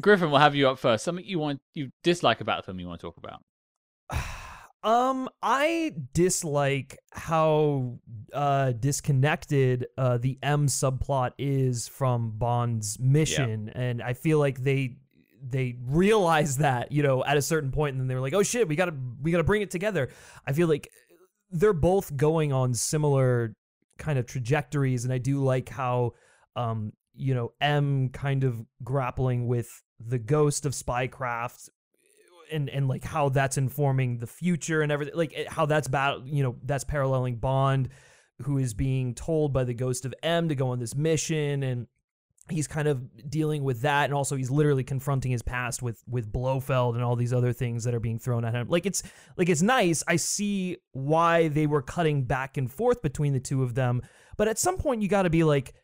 Griffin, 0.00 0.30
we'll 0.30 0.40
have 0.40 0.54
you 0.54 0.68
up 0.68 0.78
first. 0.78 1.04
Something 1.04 1.24
you 1.24 1.38
want 1.38 1.60
you 1.72 1.90
dislike 2.02 2.40
about 2.40 2.58
the 2.58 2.62
film 2.64 2.80
you 2.80 2.88
want 2.88 3.00
to 3.00 3.06
talk 3.06 3.16
about. 3.16 3.42
Um, 4.84 5.30
I 5.42 5.94
dislike 6.12 6.98
how 7.10 8.00
uh 8.34 8.72
disconnected 8.72 9.86
uh 9.96 10.18
the 10.18 10.38
M 10.42 10.66
subplot 10.66 11.30
is 11.38 11.88
from 11.88 12.32
Bond's 12.36 12.98
mission, 13.00 13.70
and 13.70 14.02
I 14.02 14.12
feel 14.12 14.38
like 14.38 14.62
they 14.62 14.96
they 15.46 15.76
realized 15.86 16.60
that 16.60 16.92
you 16.92 17.02
know 17.02 17.24
at 17.24 17.36
a 17.36 17.42
certain 17.42 17.70
point, 17.70 17.92
and 17.92 18.00
then 18.00 18.08
they 18.08 18.14
were 18.14 18.20
like, 18.20 18.34
oh 18.34 18.42
shit, 18.42 18.68
we 18.68 18.76
gotta 18.76 18.94
we 19.22 19.30
gotta 19.30 19.44
bring 19.44 19.62
it 19.62 19.70
together. 19.70 20.10
I 20.46 20.52
feel 20.52 20.68
like 20.68 20.90
they're 21.50 21.72
both 21.72 22.16
going 22.16 22.52
on 22.52 22.74
similar 22.74 23.54
kind 23.98 24.18
of 24.18 24.26
trajectories, 24.26 25.04
and 25.04 25.12
I 25.12 25.18
do 25.18 25.42
like 25.42 25.68
how 25.68 26.12
um 26.56 26.92
you 27.14 27.34
know 27.34 27.52
M 27.60 28.08
kind 28.10 28.44
of 28.44 28.64
grappling 28.82 29.46
with 29.46 29.82
the 30.00 30.18
ghost 30.18 30.66
of 30.66 30.72
spycraft 30.72 31.68
and 32.52 32.68
and 32.68 32.88
like 32.88 33.04
how 33.04 33.28
that's 33.28 33.56
informing 33.56 34.18
the 34.18 34.26
future 34.26 34.82
and 34.82 34.92
everything 34.92 35.14
like 35.16 35.46
how 35.48 35.66
that's 35.66 35.86
about 35.86 36.26
you 36.26 36.42
know 36.42 36.56
that's 36.64 36.84
paralleling 36.84 37.36
bond 37.36 37.88
who 38.42 38.58
is 38.58 38.74
being 38.74 39.14
told 39.14 39.52
by 39.52 39.64
the 39.64 39.74
ghost 39.74 40.04
of 40.04 40.14
m 40.22 40.48
to 40.48 40.54
go 40.54 40.68
on 40.68 40.78
this 40.78 40.94
mission 40.94 41.62
and 41.62 41.86
he's 42.50 42.66
kind 42.66 42.88
of 42.88 43.30
dealing 43.30 43.64
with 43.64 43.80
that 43.82 44.04
and 44.04 44.14
also 44.14 44.36
he's 44.36 44.50
literally 44.50 44.84
confronting 44.84 45.32
his 45.32 45.42
past 45.42 45.82
with 45.82 46.02
with 46.06 46.30
blofeld 46.30 46.94
and 46.94 47.02
all 47.02 47.16
these 47.16 47.32
other 47.32 47.52
things 47.52 47.84
that 47.84 47.94
are 47.94 48.00
being 48.00 48.18
thrown 48.18 48.44
at 48.44 48.54
him. 48.54 48.68
Like 48.68 48.86
it's 48.86 49.02
like 49.36 49.48
it's 49.48 49.62
nice. 49.62 50.02
I 50.06 50.16
see 50.16 50.76
why 50.92 51.48
they 51.48 51.66
were 51.66 51.82
cutting 51.82 52.24
back 52.24 52.56
and 52.56 52.70
forth 52.70 53.00
between 53.02 53.32
the 53.32 53.40
two 53.40 53.62
of 53.62 53.74
them 53.74 54.02
but 54.36 54.48
at 54.48 54.58
some 54.58 54.76
point 54.76 55.02
you 55.02 55.08
got 55.08 55.22
to 55.22 55.30
be 55.30 55.44
like 55.44 55.74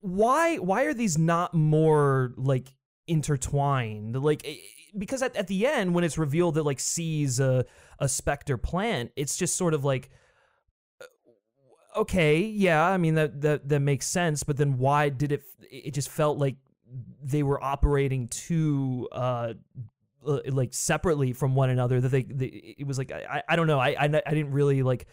why 0.00 0.56
why 0.56 0.84
are 0.84 0.94
these 0.94 1.18
not 1.18 1.54
more 1.54 2.32
like 2.36 2.68
intertwined? 3.06 4.16
Like 4.16 4.42
eh, 4.46 4.56
because 4.96 5.22
at, 5.22 5.36
at 5.36 5.48
the 5.48 5.66
end 5.66 5.94
when 5.94 6.04
it's 6.04 6.18
revealed 6.18 6.54
that 6.54 6.62
like 6.64 6.80
c's 6.80 7.40
a, 7.40 7.64
a 7.98 8.08
Spectre 8.08 8.56
plant 8.56 9.12
it's 9.16 9.36
just 9.36 9.56
sort 9.56 9.74
of 9.74 9.84
like 9.84 10.10
okay 11.98 12.38
yeah 12.38 12.86
i 12.86 12.96
mean 12.96 13.14
that 13.14 13.40
that 13.40 13.68
that 13.68 13.80
makes 13.80 14.06
sense 14.06 14.42
but 14.42 14.56
then 14.56 14.78
why 14.78 15.08
did 15.08 15.32
it 15.32 15.42
it 15.70 15.92
just 15.92 16.08
felt 16.08 16.38
like 16.38 16.56
they 17.22 17.42
were 17.42 17.62
operating 17.62 18.28
too 18.28 19.08
uh 19.12 19.52
like 20.22 20.72
separately 20.72 21.32
from 21.32 21.54
one 21.54 21.70
another 21.70 22.00
that 22.00 22.08
they, 22.08 22.22
they 22.22 22.74
it 22.78 22.86
was 22.86 22.98
like 22.98 23.12
I, 23.12 23.42
I 23.48 23.56
don't 23.56 23.66
know 23.66 23.78
I, 23.78 23.90
I 23.90 24.04
I 24.04 24.34
didn't 24.34 24.52
really 24.52 24.82
like 24.82 25.06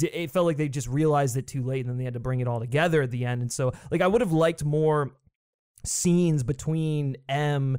it 0.00 0.30
felt 0.30 0.46
like 0.46 0.56
they 0.56 0.68
just 0.68 0.88
realized 0.88 1.36
it 1.36 1.46
too 1.46 1.62
late 1.62 1.80
and 1.80 1.90
then 1.90 1.98
they 1.98 2.04
had 2.04 2.14
to 2.14 2.20
bring 2.20 2.40
it 2.40 2.48
all 2.48 2.60
together 2.60 3.02
at 3.02 3.10
the 3.10 3.24
end 3.24 3.42
and 3.42 3.52
so 3.52 3.72
like 3.90 4.00
i 4.00 4.06
would 4.06 4.20
have 4.20 4.32
liked 4.32 4.64
more 4.64 5.14
scenes 5.84 6.42
between 6.42 7.16
m 7.28 7.76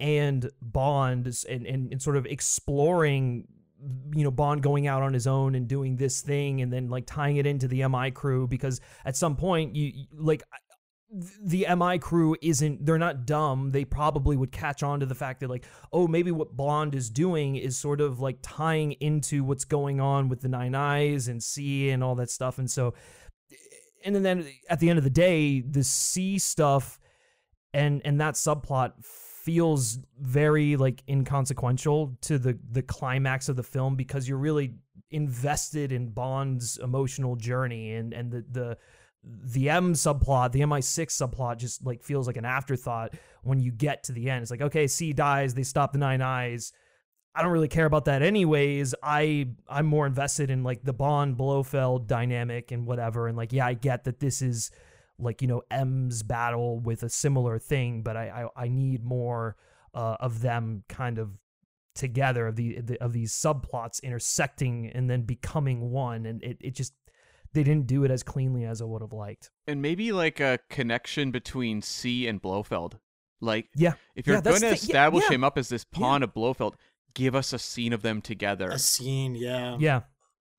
and 0.00 0.50
bond 0.62 1.26
and, 1.48 1.66
and, 1.66 1.92
and 1.92 2.00
sort 2.00 2.16
of 2.16 2.26
exploring 2.26 3.48
you 4.14 4.24
know 4.24 4.30
bond 4.30 4.62
going 4.62 4.86
out 4.86 5.02
on 5.02 5.14
his 5.14 5.26
own 5.26 5.54
and 5.54 5.68
doing 5.68 5.96
this 5.96 6.20
thing 6.20 6.60
and 6.62 6.72
then 6.72 6.88
like 6.88 7.06
tying 7.06 7.36
it 7.36 7.46
into 7.46 7.68
the 7.68 7.86
mi 7.88 8.10
crew 8.10 8.46
because 8.46 8.80
at 9.04 9.16
some 9.16 9.36
point 9.36 9.76
you 9.76 10.06
like 10.12 10.42
the 11.42 11.66
MI 11.74 11.98
crew 11.98 12.36
isn't 12.42 12.84
they're 12.84 12.98
not 12.98 13.24
dumb. 13.24 13.70
They 13.70 13.84
probably 13.84 14.36
would 14.36 14.52
catch 14.52 14.82
on 14.82 15.00
to 15.00 15.06
the 15.06 15.14
fact 15.14 15.40
that 15.40 15.48
like, 15.48 15.64
oh, 15.90 16.06
maybe 16.06 16.30
what 16.30 16.54
Bond 16.54 16.94
is 16.94 17.08
doing 17.08 17.56
is 17.56 17.78
sort 17.78 18.00
of 18.00 18.20
like 18.20 18.38
tying 18.42 18.92
into 18.92 19.42
what's 19.42 19.64
going 19.64 20.00
on 20.00 20.28
with 20.28 20.42
the 20.42 20.48
Nine 20.48 20.74
Eyes 20.74 21.28
and 21.28 21.42
C 21.42 21.88
and 21.90 22.04
all 22.04 22.14
that 22.16 22.30
stuff. 22.30 22.58
And 22.58 22.70
so 22.70 22.92
and 24.04 24.14
then 24.24 24.46
at 24.68 24.80
the 24.80 24.90
end 24.90 24.98
of 24.98 25.04
the 25.04 25.10
day, 25.10 25.60
the 25.60 25.82
C 25.82 26.38
stuff 26.38 26.98
and 27.72 28.02
and 28.04 28.20
that 28.20 28.34
subplot 28.34 28.92
feels 29.48 29.98
very 30.20 30.76
like 30.76 31.02
inconsequential 31.08 32.14
to 32.20 32.38
the 32.38 32.58
the 32.70 32.82
climax 32.82 33.48
of 33.48 33.56
the 33.56 33.62
film 33.62 33.96
because 33.96 34.28
you're 34.28 34.36
really 34.36 34.74
invested 35.10 35.90
in 35.90 36.10
Bond's 36.10 36.76
emotional 36.76 37.34
journey 37.34 37.94
and 37.94 38.12
and 38.12 38.30
the 38.30 38.44
the 38.52 38.78
the 39.24 39.70
M 39.70 39.94
subplot, 39.94 40.52
the 40.52 40.60
MI6 40.60 41.06
subplot 41.06 41.56
just 41.56 41.82
like 41.82 42.02
feels 42.02 42.26
like 42.26 42.36
an 42.36 42.44
afterthought 42.44 43.14
when 43.42 43.58
you 43.58 43.72
get 43.72 44.04
to 44.04 44.12
the 44.12 44.28
end. 44.28 44.42
It's 44.42 44.50
like, 44.50 44.60
okay, 44.60 44.86
C 44.86 45.14
dies, 45.14 45.54
they 45.54 45.62
stop 45.62 45.92
the 45.92 45.98
nine 45.98 46.20
eyes. 46.20 46.74
I 47.34 47.40
don't 47.40 47.52
really 47.52 47.68
care 47.68 47.86
about 47.86 48.04
that 48.04 48.20
anyways. 48.20 48.94
I 49.02 49.48
I'm 49.66 49.86
more 49.86 50.06
invested 50.06 50.50
in 50.50 50.62
like 50.62 50.84
the 50.84 50.92
Bond 50.92 51.38
Blofeld 51.38 52.06
dynamic 52.06 52.70
and 52.70 52.86
whatever. 52.86 53.28
And 53.28 53.36
like, 53.38 53.54
yeah, 53.54 53.64
I 53.64 53.72
get 53.72 54.04
that 54.04 54.20
this 54.20 54.42
is 54.42 54.70
like, 55.18 55.42
you 55.42 55.48
know, 55.48 55.62
M's 55.70 56.22
battle 56.22 56.78
with 56.78 57.02
a 57.02 57.08
similar 57.08 57.58
thing, 57.58 58.02
but 58.02 58.16
I 58.16 58.48
I, 58.56 58.64
I 58.64 58.68
need 58.68 59.04
more 59.04 59.56
uh, 59.94 60.16
of 60.20 60.40
them 60.42 60.84
kind 60.88 61.18
of 61.18 61.38
together 61.94 62.46
of 62.46 62.56
the, 62.56 62.80
the 62.80 63.02
of 63.02 63.12
these 63.12 63.32
subplots 63.32 64.02
intersecting 64.02 64.86
and 64.94 65.10
then 65.10 65.22
becoming 65.22 65.90
one. 65.90 66.26
And 66.26 66.42
it, 66.42 66.58
it 66.60 66.74
just 66.74 66.92
they 67.52 67.62
didn't 67.62 67.86
do 67.86 68.04
it 68.04 68.10
as 68.10 68.22
cleanly 68.22 68.64
as 68.64 68.80
I 68.80 68.84
would 68.84 69.02
have 69.02 69.12
liked. 69.12 69.50
and 69.66 69.80
maybe 69.82 70.12
like 70.12 70.38
a 70.38 70.58
connection 70.70 71.30
between 71.30 71.82
C 71.82 72.26
and 72.28 72.40
Blofeld. 72.40 72.98
Like, 73.40 73.68
Yeah. 73.74 73.94
if 74.14 74.26
you're 74.26 74.36
Yeah, 74.36 74.42
going 74.42 74.54
to 74.56 74.60
the 74.60 74.66
thing. 74.66 74.68
Yeah, 74.70 74.74
establish 74.74 75.24
yeah. 75.28 75.34
him 75.36 75.44
up 75.44 75.56
as 75.56 75.68
this 75.68 75.84
pawn 75.84 76.22
of 76.22 76.34
Blofeld, 76.34 76.74
give 77.14 77.34
us 77.34 77.52
a 77.52 77.58
scene 77.58 77.92
of 77.92 78.02
them 78.02 78.20
together. 78.20 78.68
A 78.68 78.78
scene, 78.78 79.34
yeah. 79.34 79.76
Yeah. 79.80 80.00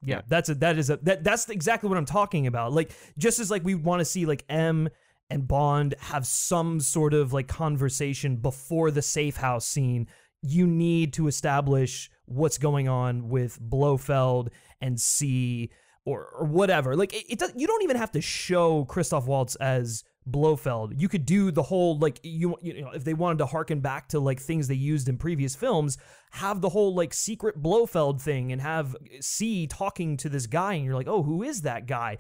Yeah, 0.02 0.18
Yeah. 0.18 0.22
that's 0.28 0.50
a 0.50 0.56
that 0.56 0.78
is 0.78 0.90
a 0.90 0.98
that 1.04 1.24
that's 1.24 1.50
exactly 1.50 1.90
what 1.90 1.98
I'm 1.98 2.06
talking 2.06 2.48
about. 2.48 2.74
Like 2.74 2.92
just 3.18 3.40
as 3.40 3.52
like 3.52 3.64
we 3.64 3.76
want 3.76 4.00
to 4.00 4.06
see 4.06 4.26
like 4.26 4.46
M 4.50 4.90
and 5.30 5.48
Bond 5.48 5.96
have 6.00 6.26
some 6.26 6.80
sort 6.80 7.14
of 7.14 7.34
like 7.34 7.48
conversation 7.48 8.38
before 8.38 8.92
the 8.92 9.02
safe 9.02 9.38
house 9.38 9.66
scene, 9.66 10.08
you 10.42 10.66
need 10.66 11.14
to 11.14 11.28
establish 11.28 12.10
what's 12.26 12.58
going 12.58 12.88
on 12.88 13.30
with 13.30 13.60
Blofeld 13.60 14.50
and 14.82 15.00
C 15.00 15.70
or 16.06 16.28
or 16.38 16.46
whatever. 16.46 16.96
Like 16.96 17.14
it, 17.14 17.26
it 17.30 17.40
does, 17.40 17.54
you 17.56 17.68
don't 17.68 17.84
even 17.84 17.98
have 17.98 18.12
to 18.14 18.22
show 18.22 18.86
Christoph 18.86 19.28
Waltz 19.28 19.56
as 19.56 20.04
Blofeld. 20.32 21.00
You 21.00 21.08
could 21.08 21.26
do 21.26 21.52
the 21.52 21.64
whole 21.64 21.98
like 21.98 22.20
you 22.24 22.56
you 22.62 22.82
know 22.82 22.92
if 22.92 23.04
they 23.04 23.14
wanted 23.14 23.40
to 23.40 23.46
harken 23.46 23.80
back 23.80 24.10
to 24.10 24.20
like 24.20 24.40
things 24.40 24.68
they 24.68 24.76
used 24.76 25.10
in 25.10 25.18
previous 25.18 25.56
films, 25.56 25.98
have 26.32 26.62
the 26.62 26.70
whole 26.70 26.94
like 26.96 27.14
secret 27.14 27.62
Blofeld 27.62 28.22
thing 28.22 28.52
and 28.52 28.62
have 28.62 28.96
C 29.22 29.68
talking 29.68 30.18
to 30.18 30.30
this 30.30 30.48
guy 30.48 30.74
and 30.74 30.86
you're 30.86 30.96
like, 30.96 31.08
"Oh, 31.08 31.24
who 31.24 31.44
is 31.44 31.62
that 31.64 31.88
guy?" 31.88 32.18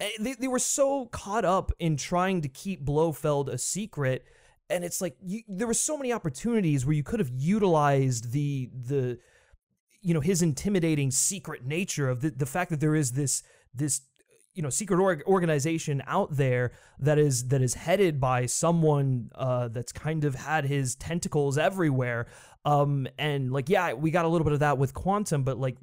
Eh, 0.00 0.10
They 0.18 0.34
they 0.34 0.48
were 0.48 0.58
so 0.58 1.06
caught 1.06 1.44
up 1.44 1.72
in 1.78 1.96
trying 1.96 2.40
to 2.42 2.48
keep 2.48 2.84
Blofeld 2.84 3.48
a 3.48 3.58
secret 3.58 4.24
and 4.72 4.84
it's 4.84 5.00
like 5.00 5.16
you, 5.22 5.42
there 5.48 5.66
were 5.66 5.74
so 5.74 5.96
many 5.96 6.12
opportunities 6.12 6.86
where 6.86 6.94
you 6.94 7.02
could 7.02 7.20
have 7.20 7.30
utilized 7.34 8.32
the 8.32 8.70
the 8.74 9.18
you 10.00 10.14
know 10.14 10.20
his 10.20 10.42
intimidating 10.42 11.10
secret 11.10 11.64
nature 11.64 12.08
of 12.08 12.20
the, 12.20 12.30
the 12.30 12.46
fact 12.46 12.70
that 12.70 12.80
there 12.80 12.94
is 12.94 13.12
this 13.12 13.42
this 13.74 14.00
you 14.54 14.62
know 14.62 14.70
secret 14.70 15.00
org- 15.00 15.22
organization 15.26 16.02
out 16.06 16.36
there 16.36 16.72
that 16.98 17.18
is 17.18 17.48
that 17.48 17.62
is 17.62 17.74
headed 17.74 18.20
by 18.20 18.46
someone 18.46 19.30
uh, 19.34 19.68
that's 19.68 19.92
kind 19.92 20.24
of 20.24 20.34
had 20.34 20.64
his 20.64 20.94
tentacles 20.94 21.56
everywhere 21.56 22.26
um 22.64 23.08
and 23.18 23.52
like 23.52 23.68
yeah 23.68 23.92
we 23.92 24.10
got 24.10 24.24
a 24.24 24.28
little 24.28 24.44
bit 24.44 24.52
of 24.52 24.60
that 24.60 24.78
with 24.78 24.94
quantum 24.94 25.42
but 25.42 25.58
like 25.58 25.76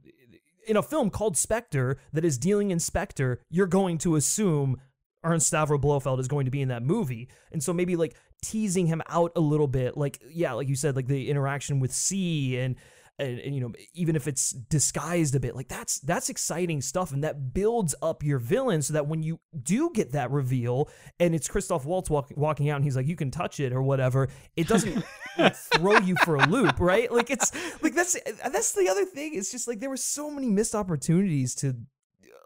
in 0.69 0.77
a 0.77 0.83
film 0.83 1.09
called 1.09 1.35
Spectre 1.35 1.97
that 2.13 2.23
is 2.23 2.37
dealing 2.37 2.69
in 2.69 2.79
Spectre, 2.79 3.41
you're 3.49 3.65
going 3.65 3.97
to 3.99 4.15
assume 4.15 4.79
Ernst 5.23 5.51
Stavro 5.51 5.81
Blofeld 5.81 6.19
is 6.19 6.27
going 6.27 6.45
to 6.45 6.51
be 6.51 6.61
in 6.61 6.69
that 6.69 6.83
movie. 6.83 7.27
And 7.51 7.61
so 7.63 7.73
maybe 7.73 7.95
like 7.95 8.15
teasing 8.43 8.85
him 8.85 9.01
out 9.09 9.31
a 9.35 9.39
little 9.39 9.67
bit, 9.67 9.97
like 9.97 10.21
yeah, 10.29 10.53
like 10.53 10.69
you 10.69 10.75
said, 10.75 10.95
like 10.95 11.07
the 11.07 11.29
interaction 11.29 11.79
with 11.79 11.91
C 11.91 12.57
and 12.57 12.75
and, 13.19 13.39
and, 13.39 13.53
you 13.53 13.61
know 13.61 13.73
even 13.93 14.15
if 14.15 14.27
it's 14.27 14.51
disguised 14.51 15.35
a 15.35 15.39
bit 15.39 15.55
like 15.55 15.67
that's 15.67 15.99
that's 15.99 16.29
exciting 16.29 16.81
stuff 16.81 17.11
and 17.11 17.23
that 17.23 17.53
builds 17.53 17.93
up 18.01 18.23
your 18.23 18.39
villain 18.39 18.81
so 18.81 18.93
that 18.93 19.07
when 19.07 19.21
you 19.21 19.39
do 19.61 19.91
get 19.93 20.13
that 20.13 20.31
reveal 20.31 20.89
and 21.19 21.35
it's 21.35 21.47
Christoph 21.47 21.85
Waltz 21.85 22.09
walk, 22.09 22.31
walking 22.35 22.69
out 22.69 22.77
and 22.77 22.83
he's 22.83 22.95
like 22.95 23.07
you 23.07 23.15
can 23.15 23.29
touch 23.29 23.59
it 23.59 23.73
or 23.73 23.81
whatever 23.81 24.29
it 24.55 24.67
doesn't 24.67 25.03
like, 25.37 25.55
throw 25.75 25.97
you 25.99 26.15
for 26.23 26.35
a 26.35 26.47
loop 26.47 26.79
right? 26.79 27.11
Like 27.11 27.29
it's 27.29 27.51
like 27.83 27.93
that's 27.93 28.17
that's 28.51 28.73
the 28.73 28.87
other 28.89 29.05
thing 29.05 29.35
it's 29.35 29.51
just 29.51 29.67
like 29.67 29.79
there 29.79 29.89
were 29.89 29.97
so 29.97 30.31
many 30.31 30.49
missed 30.49 30.75
opportunities 30.75 31.53
to 31.55 31.75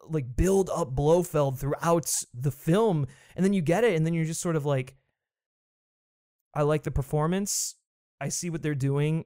like 0.09 0.35
build 0.35 0.69
up 0.69 0.95
Blofeld 0.95 1.59
throughout 1.59 2.11
the 2.33 2.51
film 2.51 3.07
and 3.35 3.45
then 3.45 3.53
you 3.53 3.61
get 3.61 3.83
it 3.83 3.95
and 3.95 4.05
then 4.05 4.13
you're 4.13 4.25
just 4.25 4.41
sort 4.41 4.55
of 4.55 4.65
like 4.65 4.95
I 6.53 6.63
like 6.63 6.83
the 6.83 6.91
performance 6.91 7.75
I 8.19 8.29
see 8.29 8.49
what 8.49 8.61
they're 8.61 8.75
doing 8.75 9.25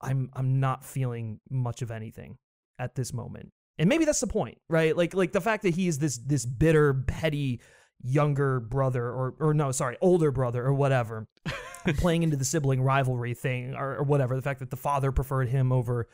I'm 0.00 0.30
I'm 0.34 0.60
not 0.60 0.84
feeling 0.84 1.40
much 1.50 1.82
of 1.82 1.90
anything 1.90 2.38
at 2.78 2.94
this 2.94 3.12
moment. 3.12 3.52
And 3.78 3.88
maybe 3.88 4.04
that's 4.04 4.20
the 4.20 4.26
point, 4.26 4.58
right? 4.68 4.96
Like 4.96 5.14
like 5.14 5.32
the 5.32 5.40
fact 5.40 5.62
that 5.62 5.74
he 5.74 5.88
is 5.88 5.98
this 5.98 6.18
this 6.18 6.44
bitter, 6.44 6.94
petty 6.94 7.60
younger 8.02 8.60
brother 8.60 9.04
or 9.04 9.34
or 9.38 9.54
no, 9.54 9.72
sorry, 9.72 9.96
older 10.00 10.30
brother 10.30 10.64
or 10.64 10.74
whatever, 10.74 11.28
playing 11.96 12.22
into 12.22 12.36
the 12.36 12.44
sibling 12.44 12.82
rivalry 12.82 13.34
thing 13.34 13.74
or, 13.74 13.96
or 13.96 14.02
whatever. 14.02 14.36
The 14.36 14.42
fact 14.42 14.60
that 14.60 14.70
the 14.70 14.76
father 14.76 15.12
preferred 15.12 15.48
him 15.48 15.72
over 15.72 16.08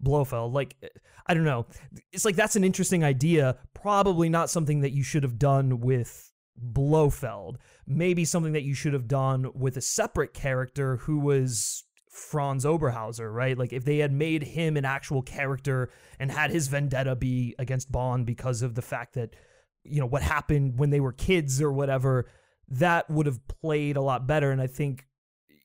Blofeld, 0.00 0.52
like 0.52 0.76
eh, 0.82 0.88
I 1.26 1.34
don't 1.34 1.44
know. 1.44 1.66
It's 2.12 2.24
like 2.24 2.36
that's 2.36 2.56
an 2.56 2.64
interesting 2.64 3.04
idea. 3.04 3.56
Probably 3.74 4.28
not 4.28 4.50
something 4.50 4.80
that 4.80 4.92
you 4.92 5.02
should 5.02 5.22
have 5.22 5.38
done 5.38 5.80
with 5.80 6.32
Blofeld. 6.56 7.58
Maybe 7.86 8.24
something 8.24 8.52
that 8.52 8.64
you 8.64 8.74
should 8.74 8.92
have 8.92 9.08
done 9.08 9.50
with 9.54 9.76
a 9.76 9.82
separate 9.82 10.34
character 10.34 10.96
who 10.98 11.18
was 11.18 11.84
Franz 12.12 12.66
Oberhauser, 12.66 13.32
right? 13.32 13.56
Like 13.56 13.72
if 13.72 13.84
they 13.84 13.98
had 13.98 14.12
made 14.12 14.42
him 14.42 14.76
an 14.76 14.84
actual 14.84 15.22
character 15.22 15.90
and 16.20 16.30
had 16.30 16.50
his 16.50 16.68
vendetta 16.68 17.16
be 17.16 17.54
against 17.58 17.90
Bond 17.90 18.26
because 18.26 18.60
of 18.60 18.74
the 18.74 18.82
fact 18.82 19.14
that 19.14 19.34
you 19.82 19.98
know 19.98 20.06
what 20.06 20.22
happened 20.22 20.78
when 20.78 20.90
they 20.90 21.00
were 21.00 21.12
kids 21.12 21.60
or 21.60 21.72
whatever, 21.72 22.26
that 22.68 23.08
would 23.08 23.26
have 23.26 23.40
played 23.48 23.96
a 23.96 24.02
lot 24.02 24.26
better 24.26 24.52
and 24.52 24.60
I 24.60 24.66
think 24.66 25.06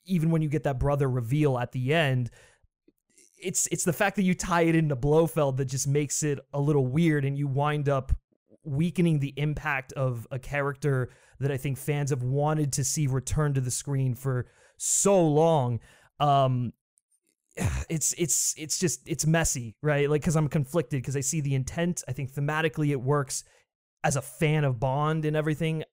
even 0.06 0.32
when 0.32 0.42
you 0.42 0.48
get 0.48 0.64
that 0.64 0.80
brother 0.80 1.10
reveal 1.10 1.60
at 1.60 1.74
the 1.74 1.94
end, 1.94 2.32
it's 3.38 3.68
it's 3.68 3.84
the 3.84 3.94
fact 3.94 4.16
that 4.16 4.24
you 4.24 4.34
tie 4.34 4.62
it 4.62 4.76
into 4.76 4.96
Blofeld 4.96 5.58
that 5.58 5.66
just 5.66 5.88
makes 5.88 6.24
it 6.24 6.40
a 6.54 6.62
little 6.62 6.88
weird 6.88 7.26
and 7.26 7.38
you 7.38 7.46
wind 7.48 7.90
up 7.90 8.14
weakening 8.64 9.20
the 9.20 9.34
impact 9.36 9.92
of 9.94 10.26
a 10.32 10.40
character 10.40 11.10
that 11.40 11.52
I 11.52 11.58
think 11.58 11.78
fans 11.78 12.10
have 12.10 12.24
wanted 12.24 12.72
to 12.74 12.86
see 12.86 13.06
return 13.06 13.54
to 13.54 13.62
the 13.62 13.70
screen 13.70 14.16
for 14.16 14.48
so 14.78 15.22
long 15.22 15.80
um 16.20 16.74
it's 17.90 18.14
it's 18.18 18.54
it's 18.58 18.80
just 18.80 19.02
it's 19.08 19.26
messy 19.26 19.76
right? 19.82 20.10
Like 20.10 20.22
because 20.22 20.36
i'm 20.36 20.48
conflicted 20.48 21.02
because 21.02 21.16
i 21.18 21.22
see 21.22 21.42
the 21.42 21.56
intent 21.56 22.04
i 22.08 22.12
think 22.12 22.32
thematically 22.32 22.90
it 22.90 23.02
works 23.02 23.44
as 24.04 24.16
a 24.16 24.22
fan 24.22 24.64
of 24.64 24.80
bond 24.80 25.26
and 25.26 25.36
everything. 25.36 25.84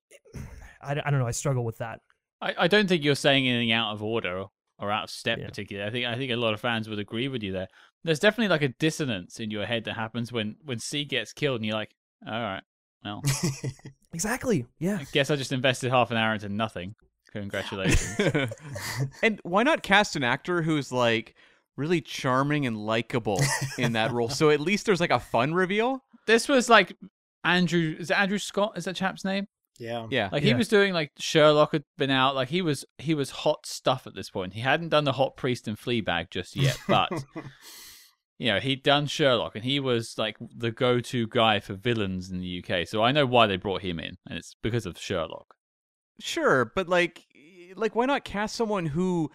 I, 0.83 0.93
I 0.93 1.11
don't 1.11 1.19
know 1.19 1.27
i 1.27 1.31
struggle 1.31 1.65
with 1.65 1.79
that. 1.79 2.01
I, 2.43 2.55
I 2.59 2.69
don't 2.69 2.87
think 2.89 3.03
you're 3.03 3.15
saying 3.15 3.49
anything 3.49 3.73
out 3.73 3.95
of 3.95 4.03
order 4.03 4.45
or 4.79 4.91
out 4.91 5.05
of 5.05 5.11
step 5.11 5.39
Yeah. 5.39 5.47
particularly. 5.47 5.89
I 5.89 5.91
think 5.93 6.07
i 6.07 6.15
think 6.17 6.31
a 6.31 6.37
lot 6.37 6.53
of 6.55 6.61
fans 6.61 6.89
would 6.89 6.99
agree 6.99 7.29
with 7.29 7.43
you 7.43 7.53
there. 7.53 7.69
There's 8.05 8.19
definitely 8.21 8.49
like 8.49 8.63
a 8.63 8.69
dissonance 8.79 9.41
in 9.41 9.51
your 9.51 9.65
head 9.65 9.85
that 9.85 9.95
happens 9.95 10.31
when 10.33 10.57
when 10.65 10.79
c 10.79 11.05
gets 11.07 11.33
killed 11.33 11.57
and 11.61 11.67
you're 11.67 11.77
like 11.77 11.95
all 12.27 12.33
right 12.33 12.63
well 13.05 13.23
exactly 14.13 14.67
yeah. 14.79 14.99
I 15.01 15.07
guess 15.13 15.31
i 15.31 15.37
just 15.37 15.53
invested 15.53 15.91
half 15.91 16.11
an 16.11 16.17
hour 16.19 16.35
into 16.35 16.49
nothing 16.49 16.95
congratulations 17.41 18.51
and 19.23 19.41
why 19.43 19.63
not 19.63 19.83
cast 19.83 20.17
an 20.17 20.25
actor 20.25 20.63
who's 20.63 20.91
like 20.93 21.35
really 21.77 22.01
charming 22.01 22.67
and 22.67 22.77
likable 22.77 23.41
in 23.79 23.93
that 23.93 24.13
role? 24.13 24.29
So 24.29 24.51
at 24.51 24.61
least 24.61 24.87
there's 24.87 25.01
like 25.01 25.11
a 25.11 25.21
fun 25.21 25.55
reveal. 25.55 26.03
this 26.27 26.49
was 26.49 26.69
like 26.69 26.97
andrew 27.45 27.95
is 27.99 28.11
it 28.11 28.19
andrew 28.19 28.39
scott 28.39 28.73
is 28.77 28.85
that 28.87 28.97
chap's 28.97 29.25
name 29.25 29.47
yeah. 29.79 30.07
Yeah. 30.09 30.29
Like 30.31 30.45
he 30.45 30.51
Yeah. 30.51 30.57
was 30.57 30.69
doing 30.69 30.93
like 30.95 31.11
Sherlock 31.19 31.73
had 31.73 31.83
been 31.99 32.09
out, 32.11 32.37
like 32.37 32.49
he 32.49 32.63
was 32.63 32.85
he 32.99 33.13
was 33.13 33.31
hot 33.31 33.67
stuff 33.67 34.07
at 34.07 34.15
this 34.15 34.31
point. 34.31 34.53
He 34.53 34.61
hadn't 34.61 34.91
done 34.91 35.03
the 35.03 35.15
hot 35.15 35.37
priest 35.37 35.67
and 35.67 35.77
Fleabag 35.77 36.31
just 36.31 36.55
yet, 36.55 36.79
but 36.87 37.11
you 38.39 38.53
know, 38.53 38.61
he'd 38.61 38.85
done 38.85 39.07
Sherlock 39.07 39.57
and 39.57 39.65
he 39.65 39.81
was 39.81 40.15
like 40.17 40.37
the 40.57 40.71
go 40.71 41.01
to 41.01 41.27
guy 41.27 41.59
for 41.59 41.75
villains 41.75 42.31
in 42.31 42.39
the 42.41 42.63
UK. 42.65 42.87
So 42.87 43.03
I 43.03 43.11
know 43.11 43.27
why 43.27 43.49
they 43.49 43.57
brought 43.57 43.83
him 43.83 43.99
in, 43.99 44.17
and 44.29 44.39
it's 44.39 44.55
because 44.63 44.87
of 44.87 44.97
Sherlock. 44.97 45.57
Sure, 46.21 46.65
but 46.75 46.89
like 46.89 47.27
like 47.77 47.95
why 47.97 48.07
not 48.07 48.25
cast 48.25 48.55
someone 48.55 48.87
who 48.87 49.31